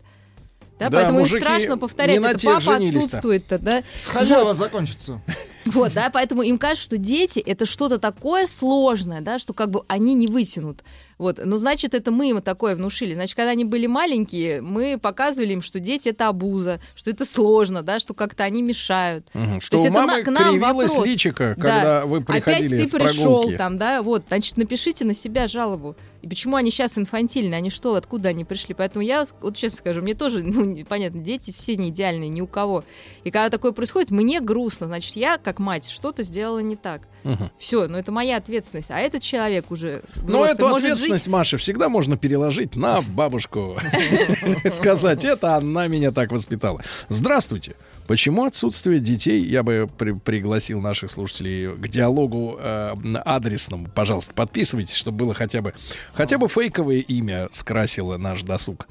Да, 0.78 0.90
Да, 0.90 0.98
поэтому 0.98 1.20
им 1.20 1.26
страшно 1.26 1.78
повторять, 1.78 2.22
это 2.22 2.38
папа 2.46 2.76
отсутствует-то, 2.76 3.58
да. 3.58 3.82
Халява 4.04 4.48
Вот. 4.48 4.56
закончится. 4.56 5.22
Вот, 5.66 5.92
да, 5.94 6.10
поэтому 6.10 6.42
им 6.42 6.58
кажется, 6.58 6.84
что 6.84 6.96
дети 6.96 7.38
это 7.40 7.66
что-то 7.66 7.98
такое 7.98 8.46
сложное, 8.46 9.20
да, 9.20 9.38
что 9.38 9.52
как 9.52 9.70
бы 9.70 9.82
они 9.88 10.14
не 10.14 10.26
вытянут. 10.26 10.82
Вот, 11.18 11.40
ну, 11.42 11.56
значит, 11.56 11.94
это 11.94 12.10
мы 12.10 12.30
им 12.30 12.42
такое 12.42 12.76
внушили. 12.76 13.14
Значит, 13.14 13.36
когда 13.36 13.52
они 13.52 13.64
были 13.64 13.86
маленькие, 13.86 14.60
мы 14.60 14.98
показывали 14.98 15.54
им, 15.54 15.62
что 15.62 15.80
дети 15.80 16.10
это 16.10 16.28
обуза, 16.28 16.78
что 16.94 17.10
это 17.10 17.24
сложно, 17.24 17.82
да, 17.82 17.98
что 18.00 18.12
как-то 18.12 18.44
они 18.44 18.60
мешают. 18.60 19.26
Угу, 19.32 19.60
что 19.60 19.78
у 19.78 19.90
мамы 19.90 20.22
к 20.22 20.30
нам 20.30 20.52
кривилась 20.52 20.90
вопрос. 20.90 21.06
личико, 21.06 21.54
когда 21.54 21.82
да. 21.82 22.06
вы 22.06 22.20
приходили 22.20 22.74
Опять 22.74 22.90
ты 22.90 22.98
пришел 22.98 23.50
там, 23.56 23.78
да, 23.78 24.02
вот, 24.02 24.24
значит, 24.28 24.58
напишите 24.58 25.04
на 25.04 25.14
себя 25.14 25.46
жалобу. 25.46 25.96
И 26.20 26.28
почему 26.28 26.56
они 26.56 26.70
сейчас 26.70 26.98
инфантильные? 26.98 27.56
Они 27.56 27.70
что, 27.70 27.94
откуда 27.94 28.30
они 28.30 28.44
пришли? 28.44 28.74
Поэтому 28.74 29.04
я, 29.04 29.26
вот 29.40 29.56
честно 29.56 29.78
скажу, 29.78 30.02
мне 30.02 30.14
тоже, 30.14 30.42
ну, 30.42 30.84
понятно, 30.84 31.20
дети 31.20 31.54
все 31.56 31.76
не 31.76 31.90
идеальные, 31.90 32.28
ни 32.28 32.40
у 32.40 32.46
кого. 32.46 32.84
И 33.24 33.30
когда 33.30 33.48
такое 33.48 33.72
происходит, 33.72 34.10
мне 34.10 34.40
грустно. 34.40 34.86
Значит, 34.86 35.16
я, 35.16 35.38
как 35.38 35.55
мать, 35.58 35.88
что-то 35.88 36.22
сделала 36.22 36.60
не 36.60 36.76
так. 36.76 37.02
Угу. 37.24 37.50
Все, 37.58 37.88
ну 37.88 37.98
это 37.98 38.12
моя 38.12 38.36
ответственность. 38.36 38.90
А 38.90 38.98
этот 38.98 39.22
человек 39.22 39.70
уже 39.70 40.02
Но 40.28 40.44
эту 40.44 40.66
ответственность, 40.68 41.24
жить... 41.24 41.32
Маша, 41.32 41.56
всегда 41.56 41.88
можно 41.88 42.16
переложить 42.16 42.76
на 42.76 43.02
бабушку. 43.02 43.78
Сказать, 44.72 45.24
это 45.24 45.56
она 45.56 45.88
меня 45.88 46.12
так 46.12 46.30
воспитала. 46.30 46.82
Здравствуйте. 47.08 47.74
Почему 48.06 48.44
отсутствие 48.44 49.00
детей, 49.00 49.44
я 49.44 49.62
бы 49.62 49.88
при 49.98 50.12
пригласил 50.12 50.80
наших 50.80 51.10
слушателей 51.10 51.76
к 51.76 51.88
диалогу 51.88 52.56
э, 52.58 52.94
адресному, 53.24 53.88
пожалуйста, 53.94 54.34
подписывайтесь, 54.34 54.94
чтобы 54.94 55.18
было 55.18 55.34
хотя 55.34 55.60
бы, 55.60 55.74
хотя 56.14 56.38
бы 56.38 56.48
фейковое 56.48 56.98
имя 56.98 57.48
скрасило 57.52 58.16
наш 58.16 58.42
досуг. 58.42 58.88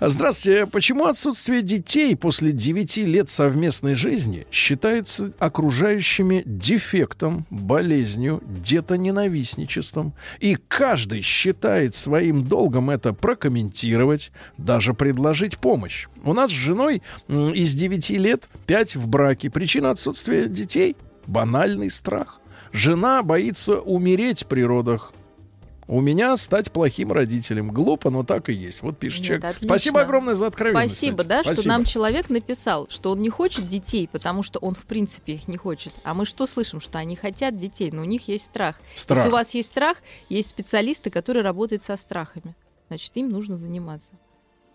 Здравствуйте, 0.00 0.66
почему 0.66 1.06
отсутствие 1.06 1.62
детей 1.62 2.14
после 2.16 2.52
9 2.52 2.96
лет 2.98 3.30
совместной 3.30 3.94
жизни 3.94 4.46
считается 4.50 5.32
окружающими 5.38 6.42
дефектом, 6.44 7.46
болезнью, 7.50 8.42
детоненавистничеством, 8.46 10.12
и 10.40 10.56
каждый 10.68 11.22
считает 11.22 11.94
своим 11.94 12.44
долгом 12.44 12.90
это 12.90 13.12
прокомментировать, 13.12 14.30
даже 14.56 14.94
предложить 14.94 15.58
помощь? 15.58 16.06
У 16.24 16.32
нас 16.32 16.50
с 16.50 16.54
женой 16.54 17.02
из 17.28 17.74
9 17.74 18.10
лет 18.10 18.48
5 18.68 18.96
в 18.96 19.08
браке. 19.08 19.48
Причина 19.48 19.90
отсутствия 19.90 20.46
детей– 20.46 20.94
банальный 21.26 21.90
страх. 21.90 22.38
Жена 22.70 23.22
боится 23.22 23.80
умереть 23.80 24.46
при 24.46 24.60
родах. 24.60 25.10
У 25.86 26.02
меня 26.02 26.36
стать 26.36 26.70
плохим 26.70 27.10
родителем. 27.10 27.70
Глупо, 27.70 28.10
но 28.10 28.24
так 28.24 28.50
и 28.50 28.52
есть. 28.52 28.82
Вот 28.82 28.98
пишет 28.98 29.20
Нет, 29.20 29.26
человек. 29.26 29.44
Отлично. 29.46 29.68
Спасибо 29.68 30.02
огромное 30.02 30.34
за 30.34 30.48
откровенность. 30.48 30.94
Спасибо, 30.94 31.24
да, 31.24 31.40
Спасибо. 31.40 31.60
что 31.62 31.68
нам 31.68 31.84
человек 31.86 32.28
написал, 32.28 32.86
что 32.90 33.12
он 33.12 33.22
не 33.22 33.30
хочет 33.30 33.66
детей, 33.68 34.06
потому 34.06 34.42
что 34.42 34.58
он 34.58 34.74
в 34.74 34.84
принципе 34.84 35.32
их 35.32 35.48
не 35.48 35.56
хочет. 35.56 35.94
А 36.04 36.12
мы 36.12 36.26
что 36.26 36.46
слышим? 36.46 36.82
Что 36.82 36.98
они 36.98 37.16
хотят 37.16 37.56
детей, 37.56 37.90
но 37.90 38.02
у 38.02 38.04
них 38.04 38.28
есть 38.28 38.44
страх. 38.44 38.78
страх. 38.94 39.20
Если 39.20 39.28
у 39.30 39.32
вас 39.32 39.54
есть 39.54 39.70
страх, 39.70 39.96
есть 40.28 40.50
специалисты, 40.50 41.08
которые 41.08 41.42
работают 41.42 41.82
со 41.82 41.96
страхами. 41.96 42.54
Значит, 42.88 43.12
им 43.14 43.30
нужно 43.30 43.56
заниматься. 43.56 44.12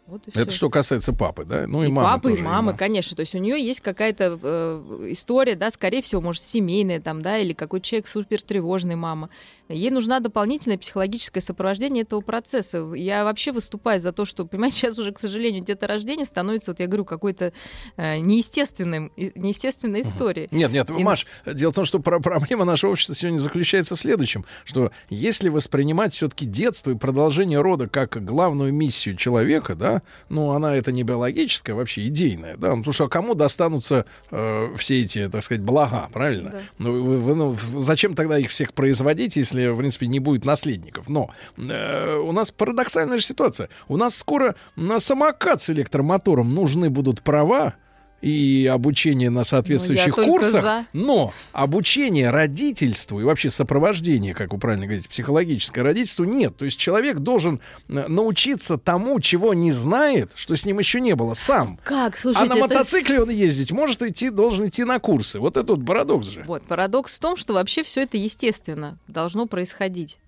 Вот 0.06 0.28
Это 0.34 0.52
что 0.52 0.70
касается 0.70 1.14
папы, 1.14 1.46
да? 1.46 1.66
Ну 1.66 1.84
и, 1.84 1.88
и 1.88 1.92
мамы. 1.92 2.10
Папы, 2.10 2.30
тоже, 2.32 2.42
и 2.42 2.46
мамы, 2.46 2.74
и 2.74 2.76
конечно. 2.76 3.16
То 3.16 3.22
есть 3.22 3.34
у 3.36 3.38
нее 3.38 3.66
есть 3.66 3.80
какая-то 3.80 4.38
э, 4.42 5.06
история, 5.12 5.56
да, 5.56 5.72
скорее 5.72 6.02
всего, 6.02 6.20
может, 6.20 6.44
семейная 6.44 7.00
там, 7.00 7.22
да, 7.22 7.38
или 7.38 7.54
какой 7.54 7.80
человек 7.80 8.08
супер 8.08 8.42
тревожный 8.42 8.96
мама. 8.96 9.30
Ей 9.70 9.92
нужна 9.92 10.20
дополнительное 10.20 10.78
психологическое 10.78 11.40
сопровождение 11.40 12.04
этого 12.04 12.20
процесса. 12.20 12.92
Я 12.96 13.24
вообще 13.24 13.54
выступаю 13.54 14.02
за 14.02 14.12
то, 14.12 14.26
что, 14.26 14.46
понимаете, 14.46 14.76
сейчас 14.82 15.00
уже, 15.00 15.14
к 15.14 15.20
сожалению, 15.20 15.64
деторождение 15.64 16.26
становится, 16.26 16.72
вот 16.72 16.82
я 16.82 16.88
говорю, 16.88 17.06
какой-то 17.06 17.54
э, 17.96 18.18
неестественным, 18.20 19.10
неестественной 19.16 20.02
историей. 20.02 20.50
Нет, 20.52 20.72
нет, 20.72 20.90
и... 20.90 21.02
Маш, 21.02 21.26
дело 21.46 21.72
в 21.72 21.76
том, 21.76 21.86
что 21.86 22.00
проблема 22.00 22.66
нашего 22.66 22.92
общества 22.92 23.16
сегодня 23.16 23.40
заключается 23.40 23.96
в 23.96 24.02
следующем, 24.02 24.44
что 24.66 24.92
если 25.10 25.48
воспринимать 25.48 26.14
все-таки 26.14 26.46
детство 26.46 26.92
и 26.92 26.96
продолжение 26.96 27.62
рода 27.62 27.88
как 27.88 28.24
главную 28.24 28.74
миссию 28.74 29.16
человека, 29.16 29.76
да, 29.76 29.93
ну, 30.30 30.52
она 30.52 30.76
это 30.76 30.92
не 30.92 31.04
биологическая, 31.04 31.76
вообще 31.76 32.08
идейная, 32.08 32.58
да, 32.58 32.70
потому 32.70 32.94
что 32.94 33.08
кому 33.08 33.36
достанутся 33.36 34.06
э, 34.32 34.76
все 34.78 35.02
эти, 35.02 35.30
так 35.30 35.44
сказать, 35.44 35.62
блага, 35.62 36.10
правильно? 36.12 36.50
Да. 36.52 36.60
Ну, 36.80 37.04
вы, 37.04 37.18
вы, 37.18 37.36
ну, 37.36 37.56
зачем 37.78 38.16
тогда 38.16 38.38
их 38.38 38.50
всех 38.50 38.74
производить, 38.74 39.36
если, 39.36 39.68
в 39.68 39.78
принципе, 39.78 40.08
не 40.08 40.20
будет 40.20 40.46
наследников? 40.46 41.10
Но 41.10 41.30
э, 41.58 42.16
у 42.16 42.32
нас 42.32 42.52
парадоксальная 42.52 43.20
же 43.20 43.26
ситуация. 43.26 43.70
У 43.88 43.98
нас 43.98 44.16
скоро 44.16 44.56
на 44.76 45.00
самокат 45.00 45.62
с 45.62 45.70
электромотором 45.70 46.54
нужны 46.54 46.90
будут 46.90 47.22
права, 47.22 47.76
и 48.24 48.66
обучение 48.68 49.30
на 49.30 49.44
соответствующих 49.44 50.16
ну, 50.16 50.26
курсах, 50.26 50.64
за. 50.64 50.88
но 50.94 51.34
обучение 51.52 52.30
родительству 52.30 53.20
и 53.20 53.24
вообще 53.24 53.50
сопровождение, 53.50 54.34
как 54.34 54.54
вы 54.54 54.60
правильно 54.60 54.86
говорите, 54.86 55.10
психологическое 55.10 55.82
родительство 55.82 56.24
нет. 56.24 56.56
То 56.56 56.64
есть 56.64 56.80
человек 56.80 57.20
должен 57.20 57.60
э, 57.90 58.08
научиться 58.08 58.78
тому, 58.78 59.20
чего 59.20 59.54
не 59.54 59.74
знает, 59.74 60.32
что 60.36 60.56
с 60.56 60.66
ним 60.66 60.80
еще 60.80 61.02
не 61.02 61.16
было, 61.16 61.34
сам. 61.34 61.78
Как? 61.84 62.16
Слушайте, 62.16 62.54
а 62.54 62.56
на 62.56 62.60
это... 62.60 62.76
мотоцикле 62.76 63.22
он 63.22 63.30
ездить 63.30 63.74
может 63.74 64.02
идти, 64.02 64.30
должен 64.30 64.70
идти 64.70 64.86
на 64.86 65.00
курсы. 65.00 65.40
Вот 65.40 65.58
это 65.58 65.76
вот 65.76 65.86
парадокс 65.86 66.28
же. 66.28 66.46
Вот, 66.48 66.64
парадокс 66.64 67.18
в 67.18 67.20
том, 67.20 67.36
что 67.36 67.54
вообще 67.54 67.84
все 67.84 68.04
это 68.04 68.16
естественно 68.16 68.98
должно 69.10 69.48
происходить. 69.48 70.20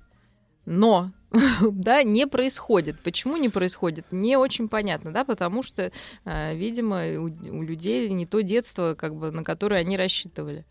Но 0.66 1.12
да, 1.62 2.04
не 2.04 2.28
происходит. 2.28 3.02
Почему 3.02 3.38
не 3.38 3.50
происходит? 3.50 4.06
Не 4.12 4.38
очень 4.38 4.68
понятно, 4.68 5.12
да, 5.12 5.24
потому 5.24 5.64
что, 5.64 5.92
э, 6.26 6.56
видимо, 6.56 7.02
у, 7.20 7.26
у 7.26 7.64
людей 7.64 8.10
не 8.10 8.26
то 8.26 8.42
детство, 8.42 8.96
как 8.96 9.16
бы, 9.16 9.32
на 9.32 9.44
которое 9.44 9.82
они 9.82 9.98
рассчитывали 9.98 10.66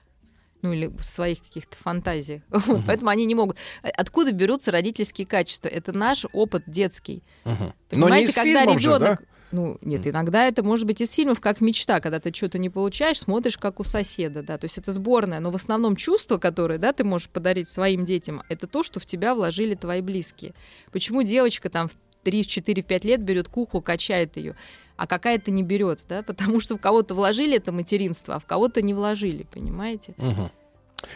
ну 0.63 0.73
или 0.73 0.87
в 0.87 1.05
своих 1.05 1.43
каких-то 1.43 1.77
фантазиях. 1.77 2.41
Угу. 2.51 2.85
Поэтому 2.87 3.11
они 3.11 3.27
не 3.27 3.35
могут. 3.35 3.59
Э, 3.83 3.91
откуда 3.91 4.33
берутся 4.33 4.71
родительские 4.71 5.27
качества? 5.27 5.69
Это 5.69 5.93
наш 5.93 6.25
опыт 6.33 6.63
детский. 6.67 7.23
Угу. 7.45 7.75
Понимаете, 7.91 8.33
когда 8.33 8.65
ребенок. 8.65 9.21
Да? 9.21 9.27
Ну, 9.55 9.79
нет, 9.83 10.05
иногда 10.05 10.49
это 10.49 10.65
может 10.65 10.85
быть 10.85 11.01
из 11.01 11.13
фильмов 11.13 11.41
как 11.41 11.61
мечта, 11.61 12.01
когда 12.01 12.19
ты 12.19 12.35
что-то 12.35 12.59
не 12.59 12.71
получаешь, 12.71 13.21
смотришь 13.21 13.57
как 13.57 13.79
у 13.79 13.85
соседа, 13.85 14.43
да, 14.43 14.59
то 14.59 14.65
есть 14.65 14.79
это 14.79 14.91
сборная, 14.91 15.39
но 15.39 15.53
в 15.53 15.55
основном 15.55 15.95
чувство, 15.95 16.39
которое, 16.39 16.77
да, 16.77 16.93
ты 16.93 17.05
можешь 17.05 17.29
подарить 17.29 17.69
своим 17.69 18.05
детям, 18.05 18.43
это 18.49 18.67
то, 18.67 18.83
что 18.83 18.99
в 18.99 19.07
тебя 19.07 19.33
вложили 19.33 19.77
твои 19.77 20.01
близкие. 20.01 20.55
Почему 20.91 21.23
девочка 21.23 21.71
там 21.71 21.87
в 21.87 21.95
3, 22.25 22.45
4, 22.45 22.83
5 22.83 23.05
лет 23.05 23.23
берет 23.23 23.49
куклу, 23.49 23.81
качает 23.81 24.37
ее, 24.37 24.57
а 24.97 25.07
какая-то 25.07 25.53
не 25.53 25.63
берет, 25.63 26.05
да, 26.09 26.25
потому 26.25 26.59
что 26.59 26.77
в 26.77 26.81
кого-то 26.81 27.15
вложили 27.15 27.57
это 27.57 27.71
материнство, 27.71 28.35
а 28.35 28.39
в 28.41 28.47
кого-то 28.47 28.83
не 28.83 28.93
вложили, 28.93 29.45
понимаете? 29.45 30.15
Угу. 30.19 30.51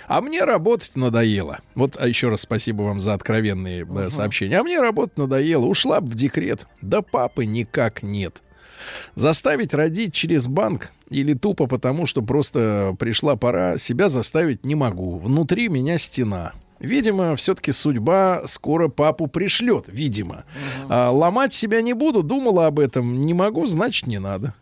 А 0.06 0.20
мне 0.20 0.44
работать 0.44 0.92
надоело. 0.96 1.58
Вот, 1.74 1.96
а 1.98 2.06
еще 2.06 2.28
раз 2.28 2.42
спасибо 2.42 2.82
вам 2.82 3.00
за 3.00 3.14
откровенные 3.14 3.84
uh 3.84 4.10
сообщения. 4.10 4.58
А 4.58 4.62
мне 4.62 4.80
работать 4.80 5.16
надоело. 5.16 5.66
Ушла 5.66 6.00
бы 6.00 6.08
в 6.10 6.14
декрет. 6.14 6.66
Да 6.82 7.02
папы 7.02 7.46
никак 7.46 8.02
нет. 8.02 8.42
Заставить 9.14 9.74
родить 9.74 10.14
через 10.14 10.46
банк 10.46 10.92
или 11.10 11.34
тупо 11.34 11.66
потому, 11.66 12.06
что 12.06 12.22
просто 12.22 12.94
пришла 12.98 13.36
пора, 13.36 13.78
себя 13.78 14.08
заставить 14.08 14.64
не 14.64 14.74
могу. 14.74 15.18
Внутри 15.18 15.68
меня 15.68 15.98
стена. 15.98 16.52
Видимо, 16.80 17.34
все-таки 17.34 17.72
судьба 17.72 18.42
скоро 18.46 18.88
папу 18.88 19.26
пришлет, 19.26 19.86
видимо. 19.88 20.44
Угу. 20.84 20.86
А, 20.90 21.10
ломать 21.10 21.52
себя 21.52 21.82
не 21.82 21.92
буду, 21.92 22.22
думала 22.22 22.66
об 22.66 22.78
этом, 22.78 23.26
не 23.26 23.34
могу, 23.34 23.66
значит, 23.66 24.06
не 24.06 24.20
надо. 24.20 24.54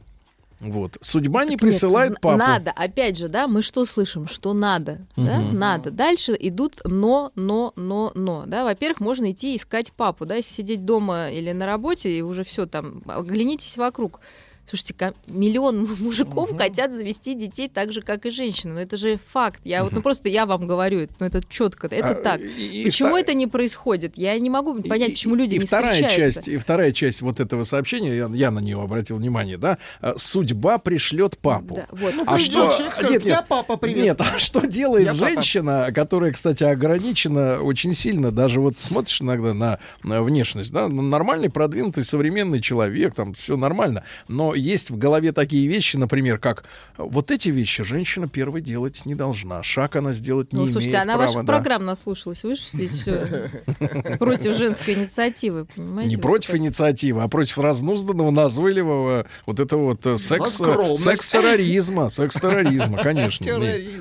Вот. 0.60 0.96
Судьба 1.00 1.40
так 1.40 1.50
не 1.50 1.56
присылает 1.56 2.10
нет, 2.10 2.20
папу. 2.20 2.38
Надо. 2.38 2.70
Опять 2.72 3.18
же, 3.18 3.28
да, 3.28 3.46
мы 3.46 3.62
что 3.62 3.84
слышим? 3.84 4.26
Что 4.26 4.54
надо. 4.54 5.06
Угу. 5.16 5.26
Да? 5.26 5.38
Надо. 5.40 5.90
Дальше 5.90 6.36
идут 6.38 6.76
но, 6.84 7.30
но, 7.34 7.72
но, 7.76 8.12
но. 8.14 8.44
Да? 8.46 8.64
Во-первых, 8.64 9.00
можно 9.00 9.30
идти 9.32 9.56
искать 9.56 9.92
папу. 9.92 10.24
Да? 10.24 10.36
Если 10.36 10.54
сидеть 10.54 10.84
дома 10.84 11.30
или 11.30 11.52
на 11.52 11.66
работе, 11.66 12.10
и 12.10 12.22
уже 12.22 12.42
все 12.42 12.66
там, 12.66 13.02
оглянитесь 13.06 13.76
вокруг. 13.76 14.20
Слушайте, 14.68 15.14
миллион 15.28 15.88
мужиков 16.00 16.50
угу. 16.50 16.58
хотят 16.58 16.92
завести 16.92 17.34
детей 17.34 17.68
так 17.68 17.92
же, 17.92 18.02
как 18.02 18.26
и 18.26 18.30
женщины. 18.30 18.74
Но 18.74 18.80
это 18.80 18.96
же 18.96 19.18
факт. 19.32 19.60
Я 19.64 19.80
угу. 19.80 19.86
вот, 19.86 19.96
ну 19.96 20.02
просто 20.02 20.28
я 20.28 20.46
вам 20.46 20.66
говорю, 20.66 21.08
но 21.20 21.26
это 21.26 21.42
четко, 21.48 21.86
это 21.86 22.10
а, 22.10 22.14
так. 22.14 22.40
И, 22.40 22.82
почему 22.84 23.16
и, 23.16 23.20
это 23.20 23.34
не 23.34 23.46
происходит? 23.46 24.16
Я 24.16 24.38
не 24.38 24.50
могу 24.50 24.74
понять, 24.82 25.10
и, 25.10 25.12
почему 25.12 25.34
люди 25.36 25.54
и 25.54 25.58
не 25.58 25.66
вторая 25.66 25.92
встречаются. 25.92 26.40
часть, 26.40 26.48
И 26.48 26.56
вторая 26.58 26.92
часть 26.92 27.22
вот 27.22 27.40
этого 27.40 27.64
сообщения, 27.64 28.16
я, 28.16 28.30
я 28.32 28.50
на 28.50 28.58
нее 28.58 28.80
обратил 28.80 29.16
внимание, 29.16 29.56
да, 29.56 29.78
а, 30.00 30.14
судьба 30.16 30.78
пришлет 30.78 31.38
папу. 31.38 31.76
Да, 31.76 31.86
вот. 31.90 32.14
Ну, 32.14 32.24
а 32.26 32.38
что? 32.38 32.70
Скажет, 32.70 33.02
нет, 33.02 33.10
нет, 33.10 33.24
я 33.24 33.42
папа, 33.42 33.76
привет. 33.76 34.04
Нет, 34.04 34.20
а 34.20 34.38
что 34.38 34.66
делает 34.66 35.06
я 35.06 35.14
женщина, 35.14 35.82
папа. 35.86 35.92
которая, 35.92 36.32
кстати, 36.32 36.64
ограничена 36.64 37.60
очень 37.60 37.94
сильно, 37.94 38.32
даже 38.32 38.60
вот 38.60 38.78
смотришь 38.78 39.22
иногда 39.22 39.54
на, 39.54 39.78
на 40.02 40.22
внешность, 40.22 40.72
да, 40.72 40.88
нормальный, 40.88 41.50
продвинутый, 41.50 42.04
современный 42.04 42.60
человек, 42.60 43.14
там 43.14 43.34
все 43.34 43.56
нормально, 43.56 44.02
но 44.28 44.55
есть 44.56 44.90
в 44.90 44.98
голове 44.98 45.32
такие 45.32 45.66
вещи, 45.68 45.96
например, 45.96 46.38
как 46.38 46.64
вот 46.96 47.30
эти 47.30 47.48
вещи 47.50 47.82
женщина 47.84 48.28
первой 48.28 48.60
делать 48.60 49.02
не 49.04 49.14
должна. 49.14 49.62
Шаг 49.62 49.96
она 49.96 50.12
сделать 50.12 50.52
не 50.52 50.56
Ну, 50.58 50.62
имеет 50.64 50.72
слушайте, 50.72 50.96
она 50.98 51.14
права, 51.14 51.26
ваших 51.26 51.44
да. 51.44 51.52
программ 51.52 51.84
наслушалась. 51.84 52.42
Вы 52.44 52.56
же 52.56 52.62
здесь 52.72 52.92
все 52.92 53.48
против 54.18 54.56
женской 54.56 54.94
инициативы, 54.94 55.66
понимаете? 55.66 56.10
Не 56.16 56.20
против 56.20 56.54
инициативы, 56.54 57.22
а 57.22 57.28
против 57.28 57.58
разнузданного, 57.58 58.30
назойливого 58.30 59.26
вот 59.46 59.60
этого 59.60 59.84
вот 59.86 60.06
э, 60.06 60.16
секс, 60.16 60.54
скромность. 60.54 61.02
секс-терроризма. 61.02 62.10
Секс-терроризма, 62.10 62.98
конечно. 63.02 63.46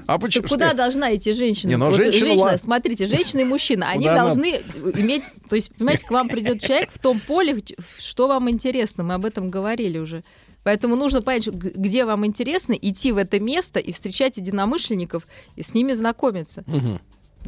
А 0.07 0.17
почему? 0.19 0.47
куда 0.47 0.73
должна 0.73 1.15
идти 1.15 1.33
женщина? 1.33 1.69
Не, 1.69 1.77
Вот 1.77 1.95
женщина, 1.95 2.57
смотрите, 2.57 3.05
женщина 3.05 3.41
и 3.41 3.43
мужчина, 3.43 3.89
они 3.89 4.07
она- 4.07 4.23
должны 4.23 4.61
иметь, 4.95 5.23
то 5.49 5.55
есть, 5.55 5.73
понимаете, 5.75 6.05
к 6.05 6.11
вам 6.11 6.29
придет 6.29 6.61
человек 6.61 6.89
в 6.91 6.99
том 6.99 7.19
поле, 7.19 7.57
что 7.99 8.27
вам 8.27 8.49
интересно, 8.49 9.03
мы 9.03 9.13
об 9.15 9.25
этом 9.25 9.49
говорили 9.49 9.97
уже. 9.97 10.23
Поэтому 10.65 10.95
нужно 10.95 11.21
понять, 11.21 11.47
где 11.47 12.05
вам 12.05 12.25
интересно, 12.25 12.73
идти 12.73 13.11
в 13.11 13.17
это 13.17 13.39
место 13.39 13.79
и 13.79 13.91
встречать 13.91 14.37
единомышленников 14.37 15.27
и 15.55 15.61
с 15.61 15.75
ними 15.75 15.93
знакомиться. 15.93 16.63
Мгм. 16.65 16.99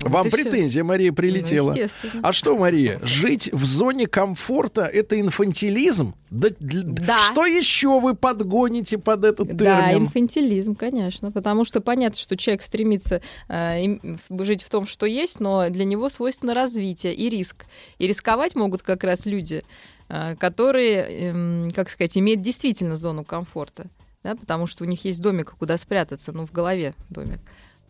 Вот 0.01 0.11
Вам 0.11 0.29
претензия, 0.29 0.83
Мария, 0.83 1.11
прилетела. 1.11 1.73
Ну, 1.73 2.19
а 2.21 2.31
что, 2.31 2.55
Мария, 2.55 2.99
жить 3.01 3.49
в 3.51 3.65
зоне 3.65 4.05
комфорта 4.05 4.83
это 4.83 5.19
инфантилизм? 5.19 6.13
Да, 6.29 6.49
Да. 6.59 7.17
Что 7.31 7.47
еще 7.47 7.99
вы 7.99 8.13
подгоните 8.13 8.99
под 8.99 9.23
этот 9.25 9.55
Да, 9.55 9.89
термин? 9.89 10.05
инфантилизм, 10.05 10.75
конечно, 10.75 11.31
потому 11.31 11.65
что 11.65 11.81
понятно, 11.81 12.19
что 12.19 12.37
человек 12.37 12.61
стремится 12.61 13.21
э, 13.49 13.97
жить 14.29 14.61
в 14.61 14.69
том, 14.69 14.85
что 14.85 15.07
есть, 15.07 15.39
но 15.39 15.67
для 15.71 15.85
него 15.85 16.09
свойственно 16.09 16.53
развитие 16.53 17.15
и 17.15 17.29
риск. 17.29 17.65
И 17.97 18.05
рисковать 18.05 18.53
могут 18.55 18.83
как 18.83 19.03
раз 19.03 19.25
люди, 19.25 19.63
которые, 20.35 21.29
эм, 21.29 21.71
как 21.71 21.89
сказать, 21.89 22.17
имеют 22.17 22.41
действительно 22.41 22.95
зону 22.95 23.23
комфорта, 23.23 23.87
да, 24.23 24.35
потому 24.35 24.67
что 24.67 24.83
у 24.83 24.87
них 24.87 25.03
есть 25.05 25.21
домик, 25.21 25.55
куда 25.57 25.77
спрятаться, 25.77 26.31
ну, 26.31 26.45
в 26.45 26.51
голове 26.51 26.93
домик. 27.09 27.39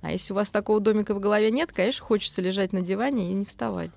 А 0.02 0.12
если 0.12 0.34
у 0.34 0.36
вас 0.36 0.52
такого 0.52 0.80
домика 0.80 1.14
в 1.14 1.20
голове 1.20 1.52
нет, 1.52 1.72
конечно, 1.72 2.04
хочется 2.04 2.42
лежать 2.42 2.74
на 2.74 2.82
диване 2.82 3.32
и 3.32 3.34
не 3.34 3.46
вставать. 3.46 3.92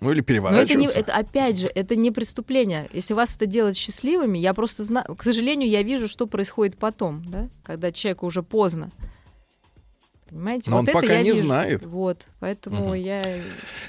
Ну 0.00 0.10
или 0.12 0.20
Но 0.20 0.48
это, 0.50 0.74
не, 0.74 0.86
переворачиваться. 0.86 0.98
это 0.98 1.16
опять 1.16 1.58
же, 1.58 1.66
это 1.66 1.96
не 1.96 2.10
преступление. 2.10 2.88
Если 2.92 3.14
вас 3.14 3.34
это 3.34 3.46
делает 3.46 3.74
счастливыми, 3.74 4.36
я 4.36 4.52
просто 4.52 4.84
знаю, 4.84 5.14
к 5.16 5.22
сожалению, 5.22 5.70
я 5.70 5.82
вижу, 5.82 6.08
что 6.08 6.26
происходит 6.26 6.76
потом, 6.76 7.24
да, 7.24 7.48
когда 7.62 7.90
человеку 7.90 8.26
уже 8.26 8.42
поздно. 8.42 8.90
Понимаете? 10.34 10.68
Но 10.68 10.78
вот 10.78 10.80
он 10.80 10.88
это 10.88 10.92
пока 11.00 11.12
я 11.12 11.22
не 11.22 11.30
вижу. 11.30 11.44
знает. 11.44 11.84
Вот, 11.84 12.26
поэтому 12.40 12.92
я 12.94 13.22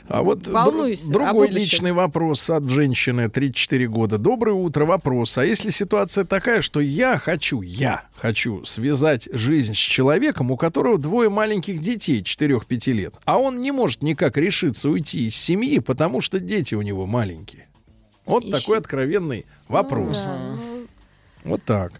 А 0.07 0.21
вот 0.21 0.47
волнуюсь 0.47 1.09
о 1.09 1.11
другой 1.13 1.47
личный 1.47 1.91
вопрос 1.91 2.51
от 2.51 2.65
женщины 2.65 3.31
34 3.31 3.87
года. 3.87 4.19
Доброе 4.19 4.53
утро, 4.53 4.85
вопрос. 4.85 5.39
А 5.39 5.43
если 5.45 5.71
ситуация 5.71 6.23
такая, 6.23 6.61
что 6.61 6.81
я 6.81 7.17
хочу, 7.17 7.63
я 7.63 8.03
хочу 8.15 8.63
связать 8.63 9.27
жизнь 9.31 9.73
с 9.73 9.77
человеком, 9.77 10.51
у 10.51 10.55
которого 10.55 10.99
двое 10.99 11.29
маленьких 11.29 11.81
детей 11.81 12.21
4-5 12.21 12.91
лет, 12.91 13.15
а 13.25 13.39
он 13.39 13.59
не 13.63 13.71
может 13.71 14.03
никак 14.03 14.37
решиться 14.37 14.91
уйти 14.91 15.25
из 15.25 15.35
семьи, 15.35 15.79
потому 15.79 16.21
что 16.21 16.39
дети 16.39 16.75
у 16.75 16.83
него 16.83 17.07
маленькие. 17.07 17.67
Вот 18.27 18.43
Ищи. 18.43 18.51
такой 18.51 18.77
откровенный 18.77 19.47
вопрос. 19.67 20.23
Ну 20.27 20.29
да, 20.29 20.37
ну, 20.51 20.87
Вот 21.49 21.63
так. 21.63 21.93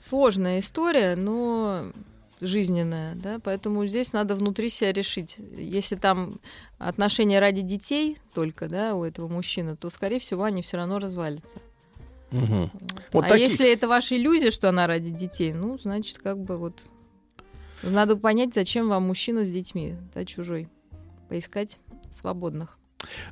сложная 0.00 0.60
история, 0.60 1.14
но 1.14 1.92
жизненная, 2.46 3.14
да, 3.14 3.38
поэтому 3.42 3.86
здесь 3.86 4.12
надо 4.12 4.34
внутри 4.34 4.68
себя 4.68 4.92
решить. 4.92 5.36
Если 5.38 5.96
там 5.96 6.40
отношения 6.78 7.40
ради 7.40 7.62
детей 7.62 8.18
только, 8.34 8.68
да, 8.68 8.94
у 8.94 9.04
этого 9.04 9.28
мужчины, 9.28 9.76
то, 9.76 9.90
скорее 9.90 10.18
всего, 10.18 10.44
они 10.44 10.62
все 10.62 10.76
равно 10.76 10.98
развалятся. 10.98 11.60
Мгм. 12.30 12.70
Вот 13.12 13.24
а 13.24 13.28
такие- 13.28 13.48
если 13.48 13.72
это 13.72 13.86
ваша 13.88 14.16
иллюзия, 14.16 14.50
что 14.50 14.68
она 14.68 14.86
ради 14.86 15.10
детей, 15.10 15.52
ну, 15.52 15.78
значит, 15.78 16.18
как 16.18 16.38
бы 16.38 16.58
вот... 16.58 16.82
Надо 17.82 18.16
понять, 18.16 18.54
зачем 18.54 18.88
вам 18.88 19.04
мужчина 19.04 19.44
с 19.44 19.50
детьми, 19.50 19.94
да, 20.14 20.24
чужой. 20.24 20.68
Поискать 21.28 21.78
свободных. 22.12 22.78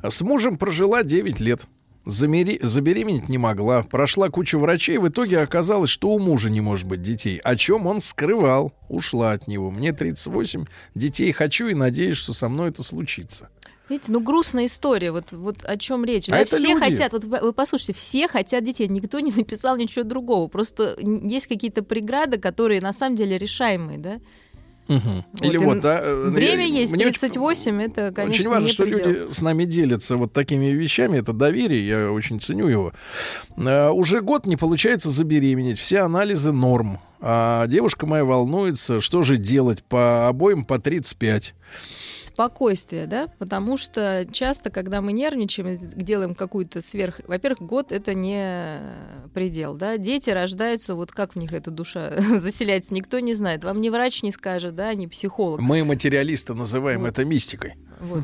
С 0.02 0.20
мужем 0.20 0.58
прожила 0.58 1.02
9 1.02 1.40
лет. 1.40 1.66
Замери- 2.04 2.58
Забеременеть 2.64 3.28
не 3.28 3.38
могла. 3.38 3.82
Прошла 3.82 4.28
кучу 4.28 4.58
врачей. 4.58 4.98
В 4.98 5.08
итоге 5.08 5.38
оказалось, 5.40 5.90
что 5.90 6.10
у 6.10 6.18
мужа 6.18 6.50
не 6.50 6.60
может 6.60 6.86
быть 6.86 7.02
детей. 7.02 7.38
О 7.38 7.54
чем 7.56 7.86
он 7.86 8.00
скрывал. 8.00 8.72
Ушла 8.88 9.32
от 9.32 9.46
него. 9.46 9.70
Мне 9.70 9.92
38. 9.92 10.64
Детей 10.94 11.32
хочу 11.32 11.68
и 11.68 11.74
надеюсь, 11.74 12.16
что 12.16 12.32
со 12.32 12.48
мной 12.48 12.70
это 12.70 12.82
случится. 12.82 13.48
Видите, 13.88 14.12
ну 14.12 14.20
грустная 14.20 14.66
история, 14.66 15.12
вот, 15.12 15.32
вот 15.32 15.64
о 15.64 15.76
чем 15.76 16.04
речь. 16.04 16.28
А 16.28 16.38
Да, 16.38 16.44
все 16.44 16.58
люди. 16.58 16.78
хотят, 16.78 17.12
вот 17.12 17.24
вы, 17.24 17.40
вы 17.40 17.52
послушайте, 17.52 17.92
все 17.92 18.26
хотят 18.26 18.64
детей, 18.64 18.88
никто 18.88 19.20
не 19.20 19.32
написал 19.32 19.76
ничего 19.76 20.04
другого. 20.04 20.48
Просто 20.48 20.96
есть 20.98 21.46
какие-то 21.46 21.82
преграды, 21.82 22.38
которые 22.38 22.80
на 22.80 22.92
самом 22.92 23.16
деле 23.16 23.36
решаемые, 23.38 23.98
да? 23.98 24.20
Мгм. 24.96 25.24
Вот, 25.32 25.42
Или 25.42 25.56
вот, 25.58 25.80
да. 25.80 26.00
э, 26.02 26.28
Время 26.30 26.66
я- 26.66 26.80
есть, 26.80 26.92
мне 26.92 27.06
очень- 27.06 27.20
38, 27.20 27.80
это, 27.82 28.12
конечно, 28.12 28.40
Очень 28.40 28.50
важно, 28.50 28.68
что 28.68 28.82
предел. 28.84 29.08
люди 29.08 29.32
с 29.32 29.40
нами 29.40 29.64
делятся 29.64 30.16
вот 30.16 30.32
такими 30.32 30.66
вещами. 30.66 31.18
Это 31.18 31.32
доверие, 31.32 31.86
я 31.86 32.10
очень 32.12 32.40
ценю 32.40 32.68
его. 32.68 32.92
Э, 33.56 33.90
уже 33.90 34.20
год 34.20 34.46
не 34.46 34.56
получается 34.56 35.10
забеременеть. 35.10 35.78
Все 35.78 36.00
анализы 36.00 36.52
норм. 36.52 36.98
А 37.20 37.66
девушка 37.68 38.04
моя 38.06 38.24
волнуется, 38.24 39.00
что 39.00 39.22
же 39.22 39.36
делать 39.36 39.84
по 39.84 40.28
обоим 40.28 40.64
по 40.64 40.78
35. 40.80 41.54
Спокойствие, 42.34 43.06
да, 43.06 43.28
потому 43.38 43.76
что 43.76 44.26
часто, 44.32 44.70
когда 44.70 45.00
мы 45.00 45.12
нервничаем, 45.12 45.76
делаем 45.96 46.34
какую-то 46.34 46.80
сверх... 46.80 47.20
Во-первых, 47.26 47.60
год— 47.60 47.86
это 47.92 48.14
не 48.14 48.78
предел, 49.34 49.74
да. 49.74 49.98
Дети 49.98 50.30
рождаются, 50.30 50.94
вот 50.94 51.12
как 51.12 51.34
в 51.34 51.38
них 51.38 51.52
эта 51.52 51.70
душа 51.70 52.14
заселяется, 52.40 52.94
никто 52.94 53.18
не 53.20 53.34
знает. 53.34 53.64
Вам 53.64 53.80
ни 53.80 53.88
врач 53.90 54.22
не 54.22 54.32
скажет, 54.32 54.74
да, 54.74 54.94
ни 54.94 55.06
психолог. 55.06 55.60
Мы, 55.60 55.84
материалисты, 55.84 56.54
называем 56.54 57.04
это 57.04 57.24
мистикой. 57.24 57.74
Вот. 58.00 58.22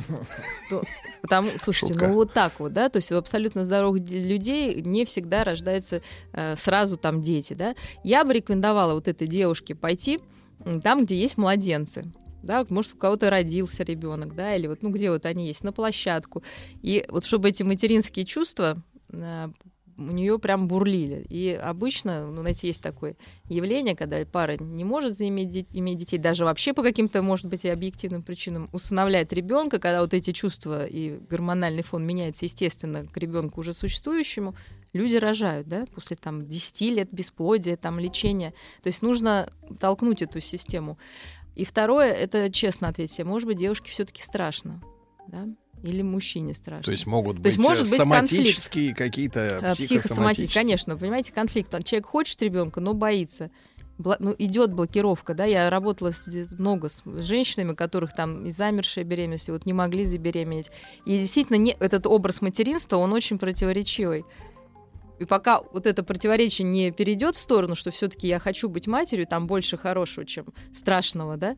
То- 0.70 0.82
Потому, 1.20 1.50
слушайте, 1.60 1.94
Шутка. 1.94 2.08
ну 2.08 2.14
вот 2.14 2.32
так 2.32 2.60
вот, 2.60 2.72
да, 2.72 2.88
то 2.88 2.98
есть 2.98 3.10
у 3.10 3.16
абсолютно 3.16 3.64
здоровых 3.64 4.04
де- 4.04 4.20
людей 4.22 4.80
не 4.82 5.04
всегда 5.04 5.42
рождаются 5.42 6.00
э, 6.32 6.54
сразу 6.56 6.96
там 6.96 7.20
дети, 7.22 7.54
да. 7.54 7.74
Я 8.04 8.24
бы 8.24 8.32
рекомендовала 8.34 8.94
вот 8.94 9.08
этой 9.08 9.26
девушке 9.26 9.74
пойти 9.74 10.20
там, 10.84 11.04
где 11.04 11.16
есть 11.16 11.36
младенцы. 11.36 12.04
Да, 12.42 12.64
может, 12.68 12.94
у 12.94 12.98
кого-то 12.98 13.30
родился 13.30 13.82
ребенок, 13.82 14.34
да, 14.34 14.54
или 14.54 14.66
вот, 14.66 14.82
ну, 14.82 14.90
где 14.90 15.10
вот 15.10 15.26
они 15.26 15.46
есть, 15.46 15.64
на 15.64 15.72
площадку. 15.72 16.42
И 16.82 17.04
вот 17.08 17.24
чтобы 17.24 17.48
эти 17.48 17.62
материнские 17.62 18.24
чувства 18.24 18.76
э, 19.10 19.48
у 19.98 20.12
нее 20.12 20.38
прям 20.38 20.68
бурлили. 20.68 21.26
И 21.28 21.50
обычно, 21.50 22.26
ну, 22.26 22.40
знаете, 22.42 22.68
есть 22.68 22.82
такое 22.82 23.16
явление, 23.48 23.96
когда 23.96 24.24
пара 24.24 24.56
не 24.56 24.84
может 24.84 25.16
заиметь 25.16 25.66
иметь 25.72 25.98
детей, 25.98 26.18
даже 26.18 26.44
вообще 26.44 26.72
по 26.72 26.82
каким-то, 26.82 27.20
может 27.20 27.46
быть, 27.46 27.64
и 27.64 27.68
объективным 27.68 28.22
причинам 28.22 28.70
усыновляет 28.72 29.32
ребенка, 29.32 29.78
когда 29.78 30.00
вот 30.00 30.14
эти 30.14 30.32
чувства 30.32 30.86
и 30.86 31.18
гормональный 31.28 31.82
фон 31.82 32.06
меняется, 32.06 32.44
естественно, 32.44 33.06
к 33.06 33.16
ребенку 33.16 33.60
уже 33.60 33.74
существующему, 33.74 34.54
люди 34.92 35.16
рожают, 35.16 35.68
да, 35.68 35.84
после 35.94 36.16
там 36.16 36.46
10 36.46 36.80
лет 36.82 37.08
бесплодия, 37.10 37.76
там 37.76 37.98
лечения. 37.98 38.54
То 38.82 38.88
есть 38.88 39.02
нужно 39.02 39.52
толкнуть 39.80 40.22
эту 40.22 40.40
систему. 40.40 40.98
И 41.58 41.64
второе, 41.64 42.12
это 42.12 42.50
честно 42.50 42.88
ответить 42.88 43.14
себе, 43.16 43.24
может 43.24 43.46
быть, 43.46 43.58
девушке 43.58 43.90
все-таки 43.90 44.22
страшно, 44.22 44.80
да, 45.26 45.46
или 45.82 46.02
мужчине 46.02 46.54
страшно. 46.54 46.84
То 46.84 46.92
есть 46.92 47.06
могут 47.06 47.36
То 47.36 47.42
быть, 47.42 47.52
есть 47.54 47.58
может 47.68 47.86
э, 47.86 47.90
быть 47.90 47.98
конфликт. 48.00 48.30
соматические 48.30 48.94
какие-то 48.94 49.40
Э, 49.40 49.48
Психосоматический, 49.48 49.98
психосоматические. 49.98 50.54
конечно, 50.62 50.96
понимаете, 50.96 51.32
конфликт. 51.32 51.74
Он- 51.74 51.82
Человек 51.82 52.06
хочет 52.06 52.40
ребенка, 52.42 52.80
но 52.80 52.94
боится. 52.94 53.50
Бла- 53.98 54.16
ну, 54.20 54.32
идет 54.38 54.72
блокировка, 54.72 55.34
да, 55.34 55.44
я 55.44 55.68
работала 55.70 56.12
с- 56.12 56.52
много 56.56 56.88
с 56.88 57.02
женщинами, 57.20 57.74
которых 57.74 58.14
там 58.14 58.46
и 58.46 58.52
замершая 58.52 59.04
беременность, 59.04 59.48
и 59.48 59.50
вот 59.52 59.66
не 59.66 59.72
могли 59.72 60.04
забеременеть. 60.04 60.70
И 61.04 61.18
действительно, 61.18 61.56
не, 61.56 61.72
этот 61.72 62.06
образ 62.06 62.40
материнства, 62.40 62.96
он 62.96 63.12
очень 63.12 63.38
противоречивый. 63.38 64.24
И 65.18 65.24
пока 65.24 65.60
вот 65.72 65.86
это 65.86 66.02
противоречие 66.02 66.66
не 66.66 66.90
перейдет 66.90 67.34
в 67.34 67.38
сторону, 67.40 67.74
что 67.74 67.90
все-таки 67.90 68.26
я 68.28 68.38
хочу 68.38 68.68
быть 68.68 68.86
матерью, 68.86 69.26
там 69.26 69.46
больше 69.46 69.76
хорошего, 69.76 70.24
чем 70.26 70.46
страшного, 70.74 71.36
да, 71.36 71.56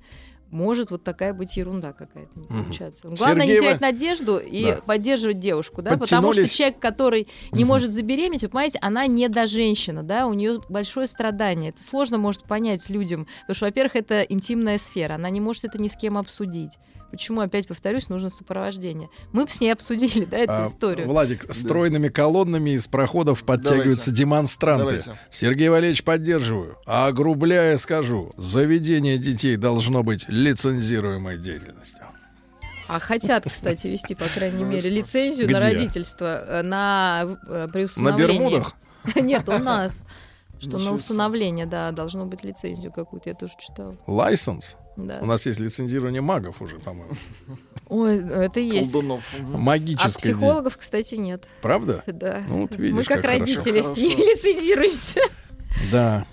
может 0.51 0.91
вот 0.91 1.05
такая 1.05 1.33
быть 1.33 1.57
ерунда 1.57 1.93
какая-то 1.93 2.37
не 2.37 2.49
получаться. 2.49 3.09
Главное 3.09 3.47
не 3.47 3.53
Сергеева- 3.53 3.61
терять 3.61 3.81
надежду 3.81 4.39
и 4.39 4.65
Да. 4.67 4.77
поддерживать 4.85 5.39
девушку, 5.39 5.81
да, 5.81 5.97
потому 5.97 6.33
что 6.33 6.45
человек, 6.49 6.81
который 6.81 7.29
не 7.53 7.61
Мгм. 7.65 7.69
может 7.69 7.93
забеременеть, 7.93 8.43
вы 8.43 8.49
понимаете, 8.49 8.79
она 8.83 9.07
не 9.07 9.29
до 9.29 9.47
женщина, 9.47 10.03
да, 10.03 10.27
у 10.27 10.33
нее 10.35 10.59
большое 10.69 11.07
страдание. 11.07 11.71
Это 11.71 11.85
сложно 11.85 12.19
может 12.19 12.43
понять 12.45 12.91
людям, 12.91 13.29
потому 13.43 13.55
что, 13.55 13.67
во-первых, 13.67 13.95
это 13.95 14.23
интимная 14.23 14.79
сфера, 14.79 15.15
она 15.15 15.31
не 15.31 15.41
может 15.41 15.67
это 15.67 15.81
ни 15.81 15.87
с 15.87 15.97
кем 15.97 16.19
обсудить. 16.19 16.79
Почему, 17.11 17.41
опять 17.41 17.67
повторюсь, 17.67 18.09
нужно 18.09 18.31
сопровождение. 18.31 19.09
Мы 19.33 19.45
бы 19.45 19.51
с 19.51 19.61
ней 19.61 19.71
обсудили, 19.73 20.25
да, 20.25 20.39
эту 20.39 20.53
А, 20.53 20.65
историю. 20.65 21.09
Владик, 21.09 21.53
стройными 21.55 22.09
колоннами 22.09 22.71
из 22.71 22.87
проходов 22.87 23.43
подтягиваются 23.45 24.07
Давайте. 24.11 24.13
демонстранты. 24.13 24.85
Давайте. 24.85 25.19
Сергей 25.31 25.69
Валерьевич, 25.69 26.05
поддерживаю. 26.05 26.79
А 26.87 27.07
огрубляя 27.09 27.77
скажу, 27.79 28.33
заведение 28.37 29.19
детей 29.19 29.57
должно 29.57 30.03
быть 30.03 30.25
лицензируемой 30.29 31.39
деятельностью. 31.39 32.01
А 32.89 32.99
хотят, 32.99 33.45
кстати, 33.49 33.87
вести, 33.87 34.15
по 34.15 34.25
крайней 34.27 34.65
Ну 34.65 34.71
мере, 34.71 34.91
лицензию 34.91 35.47
Где? 35.49 35.57
на 35.59 35.65
родительство, 35.65 36.45
э, 36.47 36.63
на, 36.63 37.37
э, 37.49 37.69
при 37.73 37.87
На. 38.01 38.17
Бермудах? 38.17 38.75
Нет, 39.15 39.49
у 39.49 39.59
нас. 39.59 39.99
Что 40.59 40.73
Ничего 40.77 40.79
на 40.79 40.85
себе. 40.85 40.95
усыновление, 40.97 41.67
да, 41.67 41.91
должно 41.93 42.27
быть 42.27 42.43
лицензию 42.45 42.93
какую-то, 42.93 43.31
я 43.31 43.35
тоже 43.35 43.55
читала. 43.59 43.97
Лайсенс? 44.07 44.77
Да. 44.97 45.19
У 45.23 45.27
нас 45.27 45.47
есть 45.47 45.59
лицензирование 45.61 46.21
магов 46.21 46.61
уже, 46.61 46.79
по-моему. 46.79 47.13
Ой, 47.89 48.19
это 48.19 48.61
есть. 48.61 48.93
Колдунов. 48.93 49.25
Магическое 49.41 50.09
А 50.09 50.19
психологов, 50.19 50.77
кстати, 50.77 51.15
нет. 51.15 51.45
Правда? 51.63 52.03
Да. 52.07 52.43
Ну, 52.49 52.63
вот 52.63 52.77
видишь, 52.77 52.95
Мы 52.97 53.05
как, 53.05 53.23
как 53.23 53.25
родители 53.25 53.81
Хорошо. 53.81 54.01
не 54.01 54.15
лицензируемся. 54.15 55.21
Да. 55.91 56.27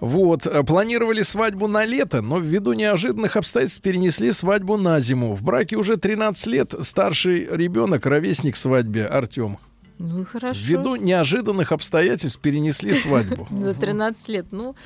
Вот, 0.00 0.46
э, 0.46 0.62
планировали 0.62 1.22
свадьбу 1.22 1.66
на 1.66 1.84
лето, 1.84 2.22
но 2.22 2.38
ввиду 2.38 2.72
неожиданных 2.72 3.36
обстоятельств 3.36 3.82
перенесли 3.82 4.32
свадьбу 4.32 4.76
на 4.76 5.00
зиму. 5.00 5.34
В 5.34 5.42
браке 5.42 5.76
уже 5.76 5.96
13 5.96 6.46
лет, 6.46 6.74
старший 6.82 7.48
ребенок, 7.50 8.06
ровесник 8.06 8.56
свадьбе, 8.56 9.06
Артем. 9.06 9.58
Ну 9.98 10.24
хорошо. 10.24 10.60
Ввиду 10.62 10.96
неожиданных 10.96 11.72
обстоятельств 11.72 12.38
перенесли 12.40 12.92
свадьбу. 12.92 13.48
За 13.60 13.72
13 13.74 14.28
лет. 14.28 14.46
Ну, 14.50 14.76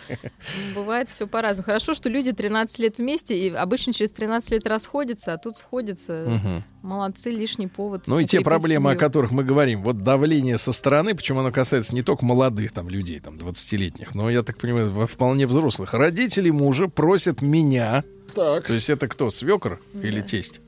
бывает 0.75 1.11
все 1.11 1.27
по-разному. 1.27 1.65
Хорошо, 1.65 1.95
что 1.95 2.09
люди 2.09 2.33
13 2.33 2.79
лет 2.79 2.99
вместе, 2.99 3.37
и 3.37 3.51
обычно 3.51 3.93
через 3.93 4.13
13 4.13 4.53
лет 4.53 4.67
расходятся, 4.67 5.33
а 5.33 5.39
тут 5.39 5.59
сходятся. 5.59 6.63
Молодцы, 6.83 7.31
лишний 7.31 7.67
повод. 7.67 8.05
Ну 8.07 8.19
и 8.21 8.25
те 8.25 8.41
проблемы, 8.41 8.93
о 8.93 8.97
которых 8.97 9.33
мы 9.33 9.45
говорим, 9.45 9.83
вот 9.83 10.03
давление 10.03 10.57
со 10.59 10.73
стороны, 10.73 11.15
причем 11.15 11.39
оно 11.39 11.51
касается 11.53 11.95
не 11.95 12.03
только 12.03 12.25
молодых 12.25 12.73
там 12.73 12.89
людей, 12.89 13.21
там 13.21 13.37
20-летних, 13.37 14.15
но, 14.15 14.31
я 14.31 14.43
так 14.43 14.57
понимаю, 14.59 14.91
во 14.93 15.07
вполне 15.07 15.47
взрослых. 15.47 15.93
Родители 15.93 16.51
мужа 16.51 16.89
просят 16.89 17.43
меня, 17.43 18.05
Так. 18.35 18.67
то 18.67 18.75
есть 18.75 18.89
это 18.89 19.09
кто, 19.09 19.31
свекр 19.31 19.81
или 20.03 20.23
тесть? 20.23 20.61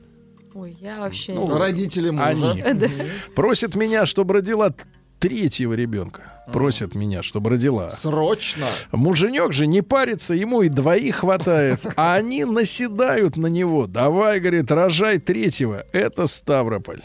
Ой, 0.53 0.77
я 0.79 0.99
вообще... 0.99 1.33
Ну, 1.33 1.57
родители 1.57 2.09
мужа. 2.09 2.51
Они. 2.51 2.91
Просят 3.35 3.75
меня, 3.75 4.05
чтобы 4.05 4.35
родила 4.35 4.73
третьего 5.19 5.73
ребенка. 5.73 6.43
Просят 6.51 6.95
меня, 6.95 7.23
чтобы 7.23 7.51
родила. 7.51 7.89
Срочно. 7.91 8.67
Муженек 8.91 9.53
же 9.53 9.65
не 9.65 9.81
парится, 9.81 10.33
ему 10.33 10.61
и 10.61 10.69
двоих 10.69 11.17
хватает. 11.17 11.79
А 11.95 12.15
они 12.15 12.43
наседают 12.43 13.37
на 13.37 13.47
него. 13.47 13.87
Давай, 13.87 14.39
говорит, 14.39 14.69
рожай 14.69 15.19
третьего. 15.19 15.85
Это 15.93 16.27
Ставрополь. 16.27 17.01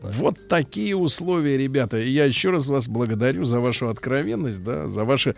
Вот 0.00 0.48
такие 0.48 0.96
условия, 0.96 1.56
ребята. 1.56 1.98
И 1.98 2.10
я 2.10 2.26
еще 2.26 2.50
раз 2.50 2.66
вас 2.66 2.86
благодарю 2.86 3.44
за 3.44 3.58
вашу 3.58 3.88
откровенность, 3.88 4.62
да, 4.62 4.86
за 4.86 5.04
ваше 5.04 5.34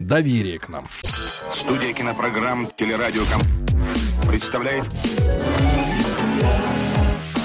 доверие 0.00 0.58
к 0.58 0.68
нам. 0.68 0.86
Студия 1.54 1.92
кинопрограмм 1.92 2.72
«Телерадиоком» 2.76 3.40
представляет 4.26 4.86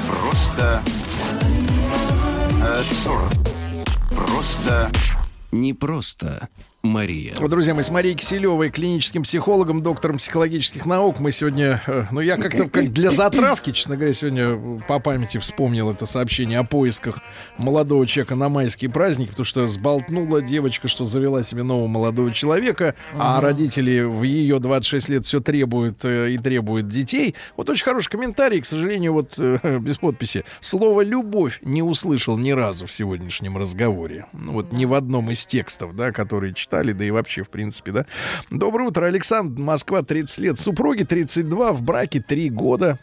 Просто 0.08 0.84
э. 2.62 2.84
Просто 4.10 4.92
Не 5.52 5.74
просто 5.74 6.48
Мария. 6.82 7.34
Вот, 7.40 7.50
Друзья 7.50 7.74
мои, 7.74 7.84
с 7.84 7.90
Марией 7.90 8.16
Киселевой, 8.16 8.70
клиническим 8.70 9.24
психологом, 9.24 9.84
доктором 9.84 10.18
психологических 10.18 10.86
наук, 10.86 11.20
мы 11.20 11.34
сегодня, 11.34 11.82
э, 11.86 12.06
ну 12.10 12.22
я 12.22 12.38
как-то 12.38 12.70
как 12.70 12.94
для 12.94 13.12
затравки, 13.12 13.72
честно 13.72 13.98
говоря, 13.98 14.14
сегодня 14.14 14.80
по 14.88 15.00
памяти 15.00 15.40
вспомнил 15.40 15.90
это 15.92 16.06
сообщение 16.06 16.58
о 16.58 16.64
поисках 16.64 17.20
молодого 17.58 18.08
человека 18.08 18.36
на 18.36 18.48
майские 18.48 18.90
праздники, 18.90 19.32
потому 19.32 19.46
что 19.46 19.68
сболтнула 19.68 20.42
девочка, 20.42 20.88
что 20.88 21.04
завела 21.04 21.44
себе 21.44 21.64
нового 21.64 21.88
молодого 21.88 22.32
человека, 22.34 22.96
а 23.14 23.36
Мгм. 23.36 23.46
родители 23.46 24.00
в 24.00 24.24
ее 24.24 24.60
26 24.60 25.10
лет 25.10 25.26
все 25.26 25.42
требуют 25.42 26.06
э, 26.06 26.32
и 26.32 26.38
требуют 26.38 26.88
детей. 26.88 27.36
Вот 27.58 27.70
очень 27.70 27.84
хороший 27.84 28.10
комментарий, 28.10 28.62
к 28.62 28.66
сожалению, 28.66 29.12
вот 29.12 29.34
э, 29.38 29.80
без 29.82 29.98
подписи. 29.98 30.46
Слово 30.62 31.02
«любовь» 31.02 31.60
не 31.62 31.84
услышал 31.84 32.38
ни 32.38 32.52
разу 32.52 32.88
в 32.88 32.92
сегодняшнем 32.94 33.58
разговоре. 33.58 34.28
Ну, 34.32 34.54
вот 34.54 34.72
ни 34.72 34.86
в 34.86 34.94
одном 34.94 35.30
из 35.30 35.46
текстов, 35.46 35.94
да, 35.94 36.14
которые 36.14 36.54
читали, 36.70 36.94
да 36.94 37.04
и 37.04 37.12
вообще, 37.12 37.44
в 37.44 37.50
принципе, 37.50 37.92
да. 37.92 38.06
Доброе 38.52 38.90
утро, 38.90 39.06
Александр, 39.06 39.60
Москва, 39.60 40.04
30 40.04 40.38
лет. 40.40 40.60
Супруги 40.60 41.04
32, 41.04 41.74
в 41.74 41.82
браке 41.82 42.22
3 42.22 42.50
года. 42.52 43.00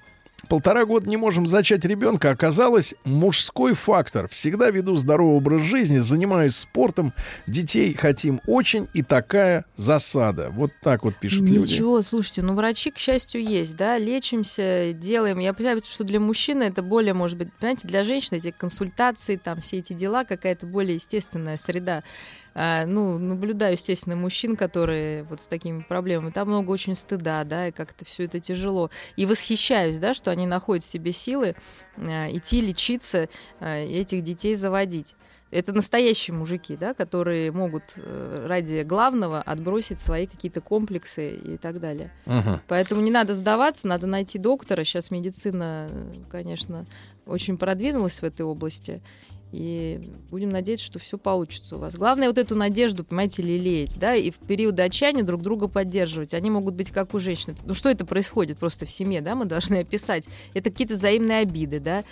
Полтора 0.49 0.85
года 0.85 1.09
не 1.09 1.17
можем 1.17 1.49
зачать 1.49 1.85
ребенка. 1.85 2.31
Оказалось, 2.31 2.95
мужской 3.05 3.75
фактор. 3.75 4.29
Всегда 4.29 4.71
веду 4.71 4.95
здоровый 4.95 5.39
образ 5.39 5.63
жизни, 5.63 5.99
занимаюсь 5.99 6.55
спортом, 6.55 7.13
детей 7.49 7.95
хотим 7.95 8.41
очень, 8.47 8.87
и 8.95 9.03
такая 9.03 9.65
засада. 9.75 10.51
Вот 10.51 10.71
так 10.83 11.05
вот 11.05 11.17
пишут 11.17 11.49
люди. 11.49 11.73
Ничего, 11.73 12.03
слушайте, 12.03 12.43
ну 12.43 12.55
врачи, 12.55 12.93
к 12.93 12.99
счастью, 12.99 13.43
есть, 13.43 13.75
да, 13.75 13.99
лечимся, 13.99 14.93
делаем. 14.93 15.41
Я 15.41 15.53
понимаю, 15.53 15.81
что 15.85 16.05
для 16.05 16.21
мужчины 16.21 16.65
это 16.65 16.83
более, 16.83 17.15
может 17.15 17.39
быть, 17.39 17.53
понимаете, 17.59 17.89
для 17.89 18.05
женщины 18.05 18.37
эти 18.37 18.53
консультации, 18.53 19.37
там 19.37 19.61
все 19.61 19.79
эти 19.79 19.95
дела, 19.95 20.25
какая-то 20.25 20.67
более 20.67 20.95
естественная 20.95 21.59
среда. 21.59 22.05
А, 22.59 22.87
ну, 22.87 23.19
наблюдаю, 23.19 23.75
естественно, 23.75 24.17
мужчин, 24.17 24.57
которые 24.57 25.25
вот 25.25 25.43
с 25.43 25.47
такими 25.47 25.83
проблемами. 25.83 26.31
Там 26.31 26.49
много 26.49 26.71
очень 26.71 26.97
стыда, 26.97 27.45
да, 27.45 27.69
и 27.69 27.71
как-то 27.71 28.07
все 28.07 28.25
это 28.25 28.41
тяжело. 28.41 28.91
И 29.17 29.27
восхищаюсь, 29.27 29.99
да, 29.99 30.15
что 30.15 30.31
они 30.31 30.47
находят 30.47 30.83
в 30.83 30.89
себе 30.89 31.13
силы 31.13 31.55
а, 31.99 32.29
идти 32.31 32.63
лечиться 32.63 33.29
а, 33.61 33.77
этих 33.77 34.23
детей 34.23 34.55
заводить. 34.55 35.17
Это 35.51 35.73
настоящие 35.73 36.35
мужики, 36.35 36.77
да, 36.77 36.93
которые 36.93 37.53
могут 37.53 37.95
э, 37.97 38.47
ради 38.49 38.83
главного 38.83 39.41
отбросить 39.41 39.99
свои 39.99 40.27
какие-то 40.27 40.61
комплексы 40.61 41.37
и 41.37 41.57
так 41.57 41.79
далее. 41.79 42.13
Мгм. 42.27 42.61
Поэтому 42.67 43.01
не 43.01 43.13
надо 43.13 43.33
сдаваться, 43.35 43.87
надо 43.87 44.09
найти 44.09 44.39
доктора. 44.39 44.83
Сейчас 44.83 45.13
медицина, 45.13 45.89
э, 45.91 46.13
конечно, 46.29 46.85
очень 47.27 47.59
продвинулась 47.59 48.21
в 48.21 48.25
этой 48.25 48.43
области. 48.43 49.01
И 49.53 50.11
будем 50.31 50.51
надеяться, 50.51 50.85
что 50.85 50.99
все 50.99 51.19
получится 51.19 51.77
у 51.77 51.79
вас. 51.79 51.95
Главное 51.95 52.29
вот 52.29 52.39
эту 52.39 52.55
надежду, 52.57 53.05
понимаете, 53.05 53.43
лелеять, 53.43 53.97
да, 53.99 54.15
и 54.15 54.31
в 54.31 54.39
периоды 54.39 54.83
отчаяния 54.83 55.23
друг 55.23 55.43
друга 55.43 55.69
поддерживать. 55.69 56.35
Они 56.35 56.51
могут 56.51 56.75
быть 56.75 56.91
как 56.91 57.15
у 57.15 57.19
женщины. 57.19 57.57
Ну 57.65 57.73
что 57.73 57.89
это 57.89 58.05
происходит 58.05 58.59
просто 58.59 58.87
в 58.87 58.91
семье, 58.91 59.21
да, 59.21 59.35
мы 59.35 59.45
должны 59.45 59.77
описать. 59.77 60.25
Это 60.55 60.71
какие-то 60.71 60.95
взаимные 60.95 61.39
обиды, 61.39 61.81
да. 61.81 62.05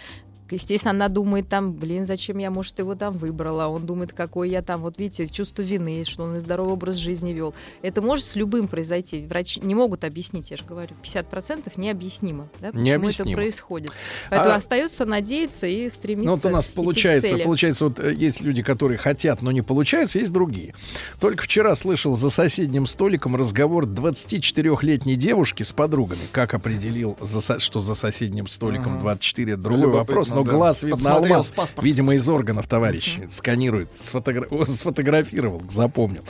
Естественно, 0.54 0.90
она 0.92 1.08
думает 1.08 1.48
там, 1.48 1.72
блин, 1.72 2.04
зачем 2.04 2.38
я, 2.38 2.50
может, 2.50 2.78
его 2.78 2.94
там 2.94 3.18
выбрала. 3.18 3.66
Он 3.68 3.84
думает, 3.86 4.12
какой 4.12 4.50
я 4.50 4.62
там, 4.62 4.80
вот 4.82 4.98
видите, 4.98 5.26
чувство 5.28 5.62
вины, 5.62 6.04
что 6.06 6.24
он 6.24 6.38
здоровый 6.40 6.72
образ 6.74 6.96
жизни 6.96 7.32
вел. 7.32 7.54
Это 7.82 8.00
может 8.02 8.24
с 8.24 8.36
любым 8.36 8.68
произойти. 8.68 9.24
Врачи 9.26 9.60
не 9.60 9.74
могут 9.74 10.04
объяснить, 10.04 10.50
я 10.50 10.56
же 10.56 10.64
говорю, 10.64 10.94
50% 11.02 11.72
необъяснимо, 11.76 12.48
да, 12.60 12.68
почему 12.68 12.84
Необъяснимо. 12.84 13.30
это 13.30 13.36
происходит. 13.36 13.90
Поэтому 14.30 14.50
А- 14.54 14.56
остается 14.56 15.04
надеяться 15.04 15.66
и 15.66 15.90
стремиться. 15.90 16.30
Ну, 16.30 16.34
вот 16.36 16.44
у 16.44 16.48
нас 16.50 16.66
получается, 16.68 17.30
цели. 17.30 17.42
получается, 17.42 17.84
вот 17.84 17.98
э, 18.00 18.14
есть 18.14 18.40
люди, 18.40 18.62
которые 18.62 18.98
хотят, 18.98 19.42
но 19.42 19.50
не 19.52 19.62
получается, 19.62 20.18
есть 20.18 20.32
другие. 20.32 20.74
Только 21.20 21.42
вчера 21.44 21.74
слышал 21.74 22.16
за 22.16 22.30
соседним 22.30 22.86
столиком 22.86 23.36
разговор 23.36 23.86
24-летней 23.86 25.16
девушки 25.16 25.62
с 25.62 25.72
подругами. 25.72 26.20
Как 26.32 26.54
определил, 26.54 27.16
за 27.20 27.40
со- 27.40 27.58
что 27.58 27.80
за 27.80 27.94
соседним 27.94 28.46
столиком 28.48 28.92
Ага. 28.94 29.00
24, 29.02 29.52
это 29.54 29.62
другой 29.62 29.80
Любопытно, 29.82 29.98
вопрос, 29.98 30.30
но 30.30 30.43
да. 30.44 30.52
глаз 30.52 30.82
видно 30.82 31.14
алмаз. 31.14 31.52
Видимо, 31.82 32.14
из 32.14 32.28
органов, 32.28 32.68
товарищ, 32.68 33.18
сканирует, 33.30 33.88
сфотогра- 34.00 34.64
сфотографировал, 34.66 35.62
запомнил. 35.70 36.22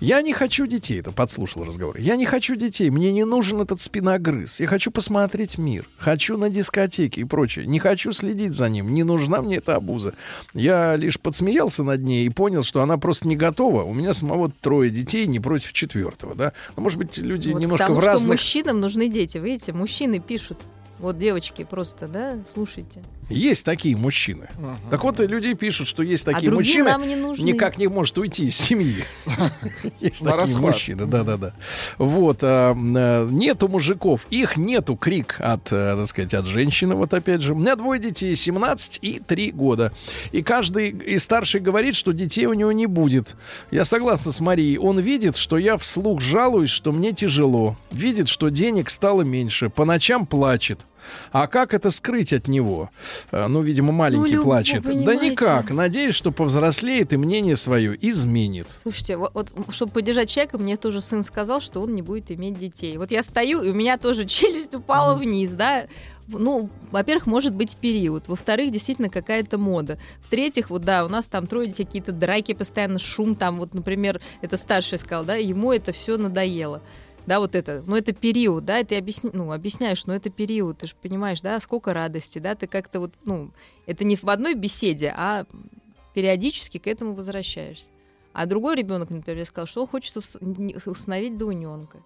Я 0.00 0.22
не 0.22 0.32
хочу 0.32 0.66
детей, 0.66 1.00
это 1.00 1.12
подслушал 1.12 1.64
разговор. 1.64 1.96
Я 1.98 2.16
не 2.16 2.26
хочу 2.26 2.56
детей, 2.56 2.90
мне 2.90 3.12
не 3.12 3.24
нужен 3.24 3.60
этот 3.60 3.80
спиногрыз. 3.80 4.60
Я 4.60 4.66
хочу 4.66 4.90
посмотреть 4.90 5.58
мир, 5.58 5.88
хочу 5.96 6.36
на 6.36 6.50
дискотеке 6.50 7.20
и 7.20 7.24
прочее. 7.24 7.66
Не 7.66 7.78
хочу 7.78 8.12
следить 8.12 8.54
за 8.54 8.68
ним, 8.68 8.92
не 8.92 9.04
нужна 9.04 9.42
мне 9.42 9.56
эта 9.56 9.76
обуза. 9.76 10.14
Я 10.54 10.96
лишь 10.96 11.18
подсмеялся 11.18 11.82
над 11.82 12.02
ней 12.02 12.26
и 12.26 12.28
понял, 12.28 12.64
что 12.64 12.82
она 12.82 12.98
просто 12.98 13.28
не 13.28 13.36
готова. 13.36 13.82
У 13.84 13.94
меня 13.94 14.14
самого 14.14 14.50
трое 14.50 14.90
детей, 14.90 15.26
не 15.26 15.40
против 15.40 15.72
четвертого, 15.72 16.34
да. 16.34 16.52
Ну, 16.76 16.82
может 16.82 16.98
быть, 16.98 17.18
люди 17.18 17.50
Вот 17.50 17.60
немножко 17.60 17.84
потому 17.84 18.00
в 18.00 18.02
что 18.02 18.12
разных... 18.12 18.32
мужчинам 18.32 18.80
нужны 18.80 19.08
дети. 19.08 19.38
Видите, 19.38 19.72
мужчины 19.72 20.18
пишут. 20.18 20.58
Вот 20.98 21.18
девочки 21.18 21.64
просто, 21.64 22.06
да, 22.06 22.38
слушайте. 22.52 23.02
Есть 23.28 23.64
такие 23.64 23.96
мужчины. 23.96 24.48
Так 24.90 25.04
вот, 25.04 25.20
и 25.20 25.26
люди 25.26 25.54
пишут, 25.54 25.88
что 25.88 26.02
есть 26.02 26.26
А 26.28 26.32
такие 26.32 26.50
другие 26.50 26.82
мужчины, 26.82 26.90
нам 26.90 27.08
не 27.08 27.16
нужны. 27.16 27.44
никак 27.44 27.78
не 27.78 27.86
может 27.88 28.18
уйти 28.18 28.46
из 28.46 28.56
семьи. 28.56 29.04
Есть 30.00 30.24
такие 30.24 30.58
мужчины, 30.58 31.06
да-да-да. 31.06 31.54
Вот, 31.98 32.38
а, 32.42 32.74
а, 32.76 33.28
нету 33.28 33.68
мужиков, 33.68 34.26
их 34.30 34.56
нету, 34.56 34.96
крик 34.96 35.36
от, 35.38 35.68
а, 35.70 35.96
так 35.96 36.06
сказать, 36.06 36.34
от 36.34 36.46
женщины, 36.46 36.94
вот 36.94 37.14
опять 37.14 37.42
же. 37.42 37.54
У 37.54 37.56
меня 37.56 37.76
двое 37.76 38.00
детей, 38.00 38.34
17 38.34 38.98
и 39.02 39.18
3 39.18 39.52
года. 39.52 39.92
И 40.32 40.42
каждый 40.42 40.90
из 40.90 41.22
старших 41.22 41.62
говорит, 41.62 41.94
что 41.94 42.12
детей 42.12 42.46
у 42.46 42.54
него 42.54 42.72
не 42.72 42.86
будет. 42.86 43.36
Я 43.70 43.84
согласна 43.84 44.32
с 44.32 44.40
Марией. 44.40 44.78
Он 44.78 44.98
видит, 44.98 45.36
что 45.36 45.58
я 45.58 45.78
вслух 45.78 46.20
жалуюсь, 46.20 46.70
что 46.70 46.92
мне 46.92 47.12
тяжело. 47.12 47.76
Видит, 47.90 48.28
что 48.28 48.48
денег 48.48 48.90
стало 48.90 49.22
меньше. 49.22 49.70
По 49.70 49.84
ночам 49.84 50.26
плачет. 50.26 50.80
А 51.32 51.46
как 51.46 51.74
это 51.74 51.90
скрыть 51.90 52.32
от 52.32 52.48
него? 52.48 52.90
Э, 53.30 53.46
Ну, 53.46 53.62
видимо, 53.62 53.92
маленький 53.92 54.32
Люб, 54.32 54.44
плачет. 54.44 54.82
Да 54.82 55.14
никак. 55.14 55.70
Надеюсь, 55.70 56.14
что 56.14 56.32
повзрослеет 56.32 57.12
и 57.12 57.16
мнение 57.16 57.56
свое 57.56 57.96
изменит. 58.10 58.66
Слушайте, 58.82 59.16
вот, 59.16 59.32
вот, 59.34 59.52
чтобы 59.70 59.92
поддержать 59.92 60.30
человека, 60.30 60.58
мне 60.58 60.76
тоже 60.76 61.00
сын 61.00 61.22
сказал, 61.22 61.60
что 61.60 61.80
он 61.80 61.94
не 61.94 62.02
будет 62.02 62.30
иметь 62.30 62.58
детей. 62.58 62.96
Вот 62.96 63.10
я 63.10 63.22
стою, 63.22 63.62
и 63.62 63.70
у 63.70 63.74
меня 63.74 63.98
тоже 63.98 64.24
челюсть 64.26 64.74
упала 64.74 65.14
вниз, 65.14 65.52
да. 65.52 65.86
Ну, 66.28 66.70
во-первых, 66.90 67.26
может 67.26 67.52
быть 67.52 67.76
период. 67.76 68.28
Во-вторых, 68.28 68.70
действительно 68.70 69.08
какая-то 69.08 69.58
мода. 69.58 69.98
В-третьих, 70.22 70.70
вот 70.70 70.82
да, 70.82 71.04
у 71.04 71.08
нас 71.08 71.26
там 71.26 71.46
трое 71.46 71.72
какие-то 71.72 72.12
драки, 72.12 72.54
постоянно 72.54 72.98
шум. 72.98 73.34
Там 73.34 73.58
вот, 73.58 73.74
например, 73.74 74.20
это 74.40 74.56
старший 74.56 74.98
сказал, 74.98 75.24
да, 75.24 75.34
ему 75.34 75.72
это 75.72 75.92
все 75.92 76.16
надоело. 76.16 76.80
Да, 77.26 77.38
вот 77.38 77.54
это, 77.54 77.84
ну 77.86 77.96
это 77.96 78.12
период, 78.12 78.64
да, 78.64 78.80
и 78.80 78.84
ты 78.84 78.96
объясни, 78.96 79.30
ну, 79.32 79.52
объясняешь, 79.52 80.06
ну 80.06 80.12
это 80.12 80.28
период, 80.28 80.78
ты 80.78 80.88
же 80.88 80.94
понимаешь, 81.00 81.40
да, 81.40 81.60
сколько 81.60 81.94
радости, 81.94 82.38
да, 82.40 82.54
ты 82.54 82.66
как-то 82.66 82.98
вот, 83.00 83.12
ну, 83.24 83.52
это 83.86 84.04
не 84.04 84.16
в 84.16 84.24
одной 84.24 84.54
беседе, 84.54 85.14
а 85.16 85.46
периодически 86.14 86.78
к 86.78 86.86
этому 86.86 87.14
возвращаешься. 87.14 87.90
А 88.32 88.46
другой 88.46 88.76
ребенок, 88.76 89.10
например, 89.10 89.44
сказал, 89.44 89.66
что 89.66 89.82
он 89.82 89.86
хочет 89.86 90.16
ус- 90.16 90.38
установить 90.86 91.36
двойненка. 91.38 91.98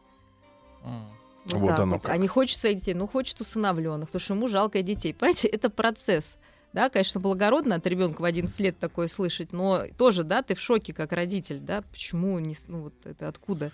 Вот 1.46 1.66
так 1.68 1.80
оно 1.80 1.98
как. 1.98 2.10
А 2.10 2.16
не 2.16 2.26
хочет 2.28 2.58
своих 2.58 2.78
детей, 2.78 2.94
ну 2.94 3.06
хочет 3.06 3.40
усыновленных, 3.40 4.08
потому 4.08 4.20
что 4.20 4.34
ему 4.34 4.48
жалко 4.48 4.82
детей. 4.82 5.14
Понимаете, 5.14 5.48
это 5.48 5.70
процесс. 5.70 6.36
Да, 6.72 6.90
конечно, 6.90 7.20
благородно 7.20 7.76
от 7.76 7.86
ребенка 7.86 8.20
в 8.20 8.24
11 8.24 8.58
лет 8.60 8.78
такое 8.78 9.08
слышать, 9.08 9.52
но 9.52 9.84
тоже, 9.96 10.24
да, 10.24 10.42
ты 10.42 10.54
в 10.54 10.60
шоке 10.60 10.92
как 10.92 11.12
родитель, 11.12 11.58
да, 11.58 11.82
почему, 11.90 12.38
не, 12.38 12.54
ну 12.68 12.82
вот 12.82 12.92
это 13.04 13.28
откуда. 13.28 13.70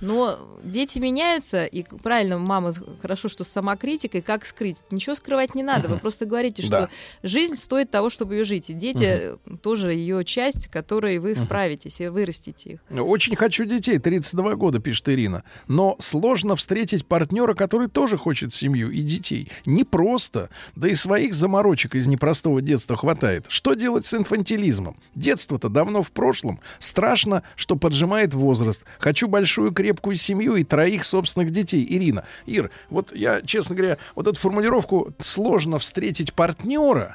Но 0.00 0.38
дети 0.62 0.98
меняются, 0.98 1.64
и 1.64 1.82
правильно, 2.02 2.38
мама 2.38 2.72
хорошо, 3.02 3.28
что 3.28 3.42
с 3.42 3.48
самокритикой, 3.48 4.22
как 4.22 4.46
скрыть? 4.46 4.76
Ничего 4.92 5.16
скрывать 5.16 5.54
не 5.56 5.62
надо, 5.64 5.88
вы 5.88 5.98
просто 5.98 6.24
говорите, 6.24 6.62
что 6.62 6.70
Да. 6.82 6.88
жизнь 7.24 7.56
стоит 7.56 7.90
того, 7.90 8.08
чтобы 8.08 8.36
ее 8.36 8.44
жить, 8.44 8.70
и 8.70 8.74
дети 8.74 9.04
э, 9.04 9.36
тоже 9.60 9.92
ее 9.92 10.24
часть, 10.24 10.68
которой 10.68 11.18
вы 11.18 11.34
справитесь 11.34 12.00
и 12.00 12.06
вырастите 12.08 12.74
их. 12.90 13.00
Очень 13.00 13.34
хочу 13.34 13.64
детей, 13.64 13.98
32 13.98 14.54
года, 14.54 14.78
пишет 14.78 15.08
Ирина. 15.08 15.42
Но 15.66 15.96
сложно 15.98 16.54
встретить 16.54 17.04
партнера, 17.04 17.54
который 17.54 17.88
тоже 17.88 18.16
хочет 18.16 18.54
семью 18.54 18.90
и 18.90 19.00
детей. 19.00 19.50
Непросто. 19.66 20.48
Да 20.76 20.88
и 20.88 20.94
своих 20.94 21.34
заморочек 21.34 21.94
из 21.96 22.06
непростого 22.06 22.60
детства 22.60 22.96
хватает. 22.96 23.46
Что 23.48 23.74
делать 23.74 24.06
с 24.06 24.14
инфантилизмом? 24.14 24.96
Детство-то 25.14 25.68
давно 25.68 26.02
в 26.02 26.12
прошлом. 26.12 26.60
Страшно, 26.78 27.42
что 27.56 27.74
поджимает 27.76 28.34
возраст. 28.34 28.82
Хочу 28.98 29.26
большую 29.28 29.72
крепкую 29.78 30.16
семью 30.16 30.56
и 30.56 30.64
троих 30.64 31.04
собственных 31.04 31.52
детей. 31.52 31.86
Ирина, 31.88 32.24
Ир, 32.46 32.72
вот 32.90 33.14
я, 33.14 33.40
честно 33.42 33.76
говоря, 33.76 33.96
вот 34.16 34.26
эту 34.26 34.36
формулировку 34.36 35.12
«сложно 35.20 35.78
встретить 35.78 36.34
партнера», 36.34 37.14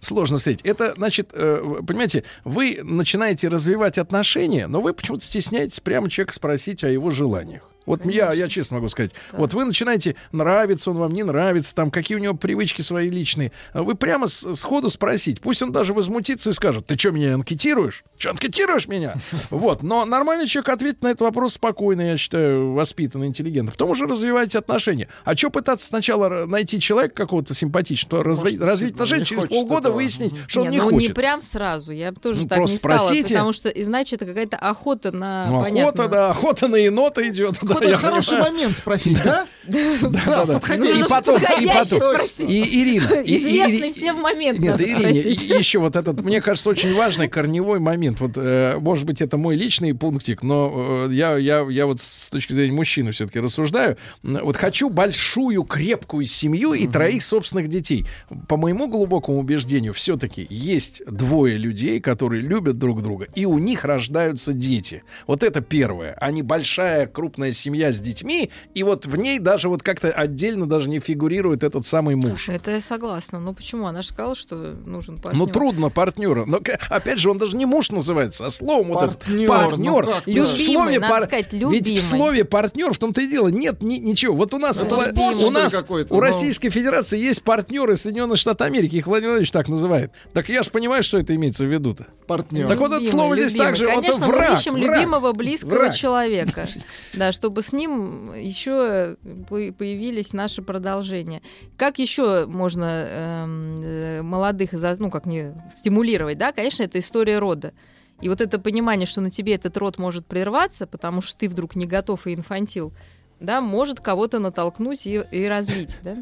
сложно 0.00 0.38
встретить. 0.38 0.64
Это 0.64 0.94
значит, 0.96 1.28
э, 1.34 1.62
понимаете, 1.86 2.24
вы 2.44 2.80
начинаете 2.82 3.48
развивать 3.48 3.98
отношения, 3.98 4.66
но 4.66 4.80
вы 4.80 4.94
почему-то 4.94 5.22
стесняетесь 5.22 5.80
прямо 5.80 6.08
человека 6.08 6.32
спросить 6.32 6.82
о 6.84 6.88
его 6.88 7.10
желаниях. 7.10 7.69
Вот 7.86 8.04
я, 8.06 8.32
я 8.32 8.48
честно 8.48 8.76
могу 8.76 8.88
сказать, 8.88 9.10
вот 9.32 9.54
вы 9.54 9.64
начинаете, 9.64 10.14
нравится 10.32 10.90
он 10.90 10.98
вам, 10.98 11.12
не 11.12 11.22
нравится, 11.22 11.74
там, 11.74 11.90
какие 11.90 12.16
у 12.16 12.20
него 12.20 12.34
привычки 12.34 12.82
свои 12.82 13.08
личные. 13.10 13.52
А 13.72 13.82
Вы 13.82 13.94
прямо 13.94 14.28
с- 14.28 14.54
сходу 14.54 14.90
спросить. 14.90 15.40
Пусть 15.40 15.62
он 15.62 15.72
даже 15.72 15.92
возмутится 15.92 16.50
и 16.50 16.52
скажет, 16.52 16.86
ты 16.86 16.98
что, 16.98 17.10
меня 17.10 17.34
анкетируешь? 17.34 18.04
Что, 18.18 18.30
анкетируешь 18.30 18.86
меня? 18.88 19.14
Вот, 19.50 19.82
но 19.82 20.04
нормальный 20.04 20.46
человек 20.46 20.68
ответит 20.68 21.02
на 21.02 21.08
этот 21.08 21.22
вопрос 21.22 21.54
спокойно, 21.54 22.02
я 22.02 22.16
считаю, 22.16 22.72
воспитанно, 22.72 23.24
интеллигентно. 23.24 23.72
Потом 23.72 23.90
уже 23.90 24.06
развивайте 24.06 24.58
отношения. 24.58 25.08
А 25.24 25.36
что 25.36 25.50
пытаться 25.50 25.86
сначала 25.86 26.46
найти 26.46 26.80
человека 26.80 27.14
какого-то 27.14 27.54
симпатичного, 27.54 28.22
разви- 28.22 28.58
развить 28.62 28.92
отношения, 28.92 29.24
через 29.24 29.42
хочет 29.42 29.56
полгода 29.56 29.80
этого. 29.88 29.94
выяснить, 29.94 30.32
что 30.46 30.60
он 30.60 30.66
Не, 30.68 30.72
не 30.72 30.78
ну 30.78 30.90
хочет. 30.90 31.08
не 31.08 31.14
прям 31.14 31.42
сразу, 31.42 31.92
я 31.92 32.12
тоже 32.12 32.42
Ну, 32.42 32.48
так 32.48 32.58
не 32.60 32.66
стала, 32.68 33.08
потому 33.22 33.52
что 33.52 33.68
иначе 33.70 34.16
это 34.16 34.26
какая-то 34.26 34.56
охота 34.56 35.10
на 35.12 35.46
Ну, 35.46 35.54
охота, 35.60 35.70
понятно. 35.70 36.08
да, 36.08 36.30
охота 36.30 36.68
на 36.68 36.76
енота 36.76 37.26
идет. 37.28 37.56
Я 37.82 37.96
хороший 37.96 38.30
понимаю. 38.30 38.52
момент 38.52 38.76
спросить, 38.76 39.22
да? 39.22 39.46
Да, 39.66 39.78
да, 40.02 40.44
да. 40.46 40.52
подходящий. 40.54 41.00
И 41.00 41.08
потом, 41.08 41.36
и 41.36 41.66
потом, 41.66 42.20
и 42.48 42.82
Ирина, 42.82 43.22
Известный 43.24 43.88
и- 43.88 43.92
всем 43.92 44.20
момент 44.20 44.58
Нет, 44.58 44.72
надо 44.72 44.82
да, 44.84 44.90
Ирине, 44.90 45.20
спросить. 45.20 45.44
и- 45.44 45.58
еще 45.58 45.78
вот 45.78 45.96
этот, 45.96 46.24
мне 46.24 46.40
кажется, 46.40 46.70
очень 46.70 46.94
важный 46.94 47.28
корневой 47.28 47.78
момент. 47.78 48.20
Вот, 48.20 48.32
э, 48.36 48.78
может 48.80 49.04
быть, 49.04 49.22
это 49.22 49.36
мой 49.36 49.54
личный 49.56 49.94
пунктик, 49.94 50.42
но 50.42 51.06
э, 51.08 51.12
я, 51.12 51.36
я, 51.36 51.66
я 51.68 51.86
вот 51.86 52.00
с 52.00 52.28
точки 52.30 52.52
зрения 52.52 52.72
мужчины 52.72 53.12
все-таки 53.12 53.38
рассуждаю. 53.40 53.96
Вот 54.22 54.56
хочу 54.56 54.88
большую, 54.90 55.62
крепкую 55.64 56.24
семью 56.26 56.72
и 56.72 56.86
троих 56.88 57.22
собственных 57.22 57.68
детей. 57.68 58.06
По 58.48 58.56
моему 58.56 58.88
глубокому 58.88 59.38
убеждению, 59.38 59.92
все-таки 59.94 60.46
есть 60.50 61.02
двое 61.06 61.56
людей, 61.56 62.00
которые 62.00 62.42
любят 62.42 62.78
друг 62.78 63.02
друга, 63.02 63.26
и 63.34 63.46
у 63.46 63.58
них 63.58 63.84
рождаются 63.84 64.52
дети. 64.52 65.02
Вот 65.26 65.42
это 65.42 65.60
первое. 65.60 66.14
Они 66.20 66.42
большая, 66.42 67.06
крупная 67.06 67.52
семья 67.60 67.92
с 67.92 68.00
детьми, 68.00 68.50
и 68.74 68.82
вот 68.82 69.06
в 69.06 69.16
ней 69.16 69.38
даже 69.38 69.68
вот 69.68 69.82
как-то 69.82 70.10
отдельно 70.10 70.66
даже 70.66 70.88
не 70.88 70.98
фигурирует 71.00 71.62
этот 71.62 71.86
самый 71.86 72.16
муж. 72.16 72.48
Это 72.48 72.70
я 72.72 72.80
согласна. 72.80 73.38
Ну 73.40 73.54
почему? 73.54 73.86
Она 73.86 74.02
же 74.02 74.08
сказала, 74.08 74.34
что 74.34 74.54
нужен 74.86 75.18
партнер. 75.18 75.38
Ну, 75.38 75.46
трудно 75.46 75.90
партнера. 75.90 76.44
Но, 76.46 76.60
опять 76.88 77.18
же, 77.18 77.30
он 77.30 77.38
даже 77.38 77.56
не 77.56 77.66
муж 77.66 77.90
называется, 77.90 78.46
а 78.46 78.50
словом 78.50 78.88
вот 78.88 79.02
этот 79.02 79.18
Партнер, 79.20 79.48
партнер. 79.48 79.76
ну 79.90 79.94
как, 79.96 80.06
да. 80.06 80.20
В 80.20 80.26
Любимый, 80.26 80.64
слове 80.64 80.98
надо 80.98 81.12
пар- 81.12 81.22
сказать, 81.24 81.52
Ведь 81.52 81.60
любимый. 81.60 81.96
в 81.98 82.02
слове 82.02 82.44
партнер 82.44 82.92
в 82.92 82.98
том-то 82.98 83.20
и 83.20 83.28
дело 83.28 83.48
нет 83.48 83.82
ни- 83.82 83.98
ничего. 83.98 84.34
Вот 84.34 84.54
у 84.54 84.58
нас, 84.58 84.80
у, 84.82 84.86
у 84.86 85.50
нас, 85.50 85.74
какой-то? 85.74 86.12
у 86.14 86.16
Ну. 86.16 86.20
Российской 86.20 86.70
Федерации 86.70 87.18
есть 87.18 87.42
партнеры 87.42 87.96
Соединенных 87.96 88.38
Штатов 88.38 88.66
Америки. 88.66 88.96
Их 88.96 89.06
Владимир 89.06 89.30
Владимирович 89.30 89.50
так 89.52 89.68
называет. 89.68 90.12
Так 90.32 90.48
я 90.48 90.62
же 90.62 90.70
понимаю, 90.70 91.02
что 91.02 91.18
это 91.18 91.34
имеется 91.36 91.64
в 91.64 91.68
виду-то. 91.72 92.06
Партнер. 92.26 92.68
Так 92.68 92.78
вот 92.78 92.88
это 92.92 92.96
Любимый, 93.00 93.10
слово 93.10 93.36
здесь 93.36 93.52
любимый. 93.52 93.66
также 93.66 93.86
вот 93.86 93.94
Конечно, 94.06 94.26
враг, 94.26 94.50
мы 94.50 94.56
ищем 94.56 94.72
враг, 94.74 94.96
любимого, 94.98 95.32
близкого 95.32 95.70
враг. 95.74 95.94
человека. 95.94 96.68
Да, 97.14 97.32
чтобы 97.50 97.62
с 97.62 97.72
ним 97.72 98.32
еще 98.32 99.16
по- 99.48 99.72
появились 99.72 100.32
наши 100.32 100.62
продолжения. 100.62 101.42
Как 101.76 101.98
еще 101.98 102.46
можно 102.46 102.84
эм, 102.84 103.76
э, 103.82 104.22
молодых, 104.22 104.70
ну, 104.72 105.10
как 105.10 105.26
не 105.26 105.52
стимулировать, 105.74 106.38
да? 106.38 106.52
Конечно, 106.52 106.84
это 106.84 107.00
история 107.00 107.40
рода. 107.40 107.72
И 108.20 108.28
вот 108.28 108.40
это 108.40 108.60
понимание, 108.60 109.04
что 109.04 109.20
на 109.20 109.32
тебе 109.32 109.54
этот 109.54 109.76
род 109.78 109.98
может 109.98 110.26
прерваться, 110.26 110.86
потому 110.86 111.22
что 111.22 111.36
ты 111.36 111.48
вдруг 111.48 111.74
не 111.74 111.86
готов 111.86 112.28
и 112.28 112.34
инфантил, 112.34 112.92
да, 113.40 113.60
может 113.60 113.98
кого-то 113.98 114.38
натолкнуть 114.38 115.04
и, 115.08 115.20
и 115.32 115.44
развить, 115.46 115.98
да, 116.04 116.18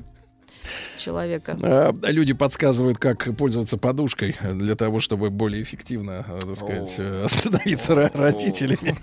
человека. 0.97 1.59
А, 1.63 1.95
Люди 2.03 2.33
подсказывают, 2.33 2.99
как 2.99 3.37
пользоваться 3.37 3.77
подушкой 3.79 4.37
для 4.55 4.75
того, 4.75 5.01
чтобы 5.01 5.31
более 5.31 5.63
эффективно, 5.63 6.25
э, 6.29 6.39
так 6.41 6.57
сказать, 6.57 6.95
э, 6.99 7.27
становиться 7.29 7.93
ро- 7.95 8.11
родителями. 8.17 8.97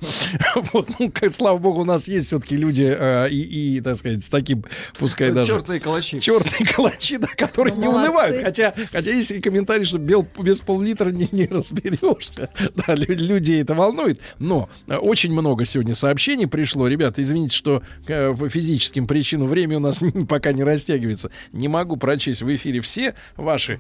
Вот, 0.74 0.90
ну, 1.00 1.12
как, 1.12 1.34
слава 1.34 1.58
богу, 1.58 1.82
у 1.82 1.86
нас 1.86 2.08
есть 2.08 2.28
все-таки 2.28 2.56
люди 2.58 2.96
э, 2.98 3.30
и, 3.30 3.82
так 3.82 3.98
сказать, 3.98 4.24
с 4.26 4.30
таким, 4.30 4.64
пускай 4.98 5.32
даже... 5.32 5.52
Чертные 5.54 5.80
калачи. 5.80 6.20
Черные 6.20 6.66
калачи, 6.76 7.18
да, 7.18 7.28
которые 7.36 7.74
Ну, 7.76 7.82
не 7.82 7.88
унывают. 7.88 8.44
Хотя, 8.44 8.74
хотя 8.92 9.12
есть 9.12 9.32
и 9.32 9.42
комментарий, 9.42 9.86
что 9.86 9.98
бел, 9.98 10.26
без 10.40 10.62
пол-литра 10.62 11.10
не, 11.10 11.28
не 11.32 11.46
разберешься. 11.48 12.50
Да, 12.76 12.94
лю- 12.96 13.16
людей 13.16 13.62
это 13.62 13.74
волнует. 13.74 14.20
Но 14.40 14.70
очень 14.88 15.32
много 15.32 15.66
сегодня 15.66 15.96
сообщений 15.96 16.48
пришло. 16.48 16.88
Ребята, 16.88 17.22
извините, 17.22 17.56
что 17.56 17.84
по 18.06 18.50
физическим 18.50 19.08
причинам 19.08 19.48
время 19.48 19.78
у 19.78 19.82
нас 19.82 20.00
пока 20.28 20.52
не 20.54 20.64
растягивается. 20.64 21.32
Не 21.56 21.68
могу 21.70 21.96
прочесть 21.98 22.42
в 22.42 22.54
эфире 22.54 22.82
все 22.82 23.16
ваши 23.38 23.80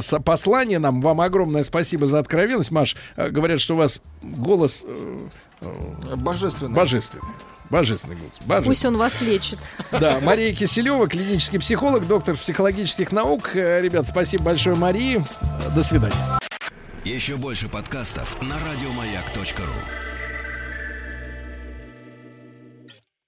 со- 0.00 0.20
послания 0.20 0.78
нам. 0.78 1.00
Вам 1.00 1.20
огромное 1.20 1.62
спасибо 1.62 2.06
за 2.06 2.18
откровенность. 2.18 2.70
Маш, 2.70 2.96
э, 3.16 3.30
говорят, 3.30 3.60
что 3.60 3.74
у 3.74 3.78
вас 3.78 4.00
голос 4.22 4.84
э, 4.86 5.28
э, 5.62 6.16
Божественный. 6.16 6.74
божественный. 6.74 7.22
Божественный 7.70 8.16
голос. 8.16 8.32
Божественный. 8.40 8.64
Пусть 8.64 8.84
он 8.84 8.96
вас 8.98 9.20
лечит. 9.22 9.58
Да, 9.90 10.20
Мария 10.20 10.54
Киселева, 10.54 11.08
клинический 11.08 11.58
психолог, 11.58 12.06
доктор 12.06 12.36
психологических 12.36 13.10
наук. 13.10 13.50
Ребят, 13.54 14.06
спасибо 14.06 14.44
большое, 14.44 14.76
Марии. 14.76 15.24
До 15.74 15.82
свидания. 15.82 16.14
Еще 17.04 17.36
больше 17.36 17.68
подкастов 17.68 18.40
на 18.42 18.54
радиомаяк.ру. 18.70 20.07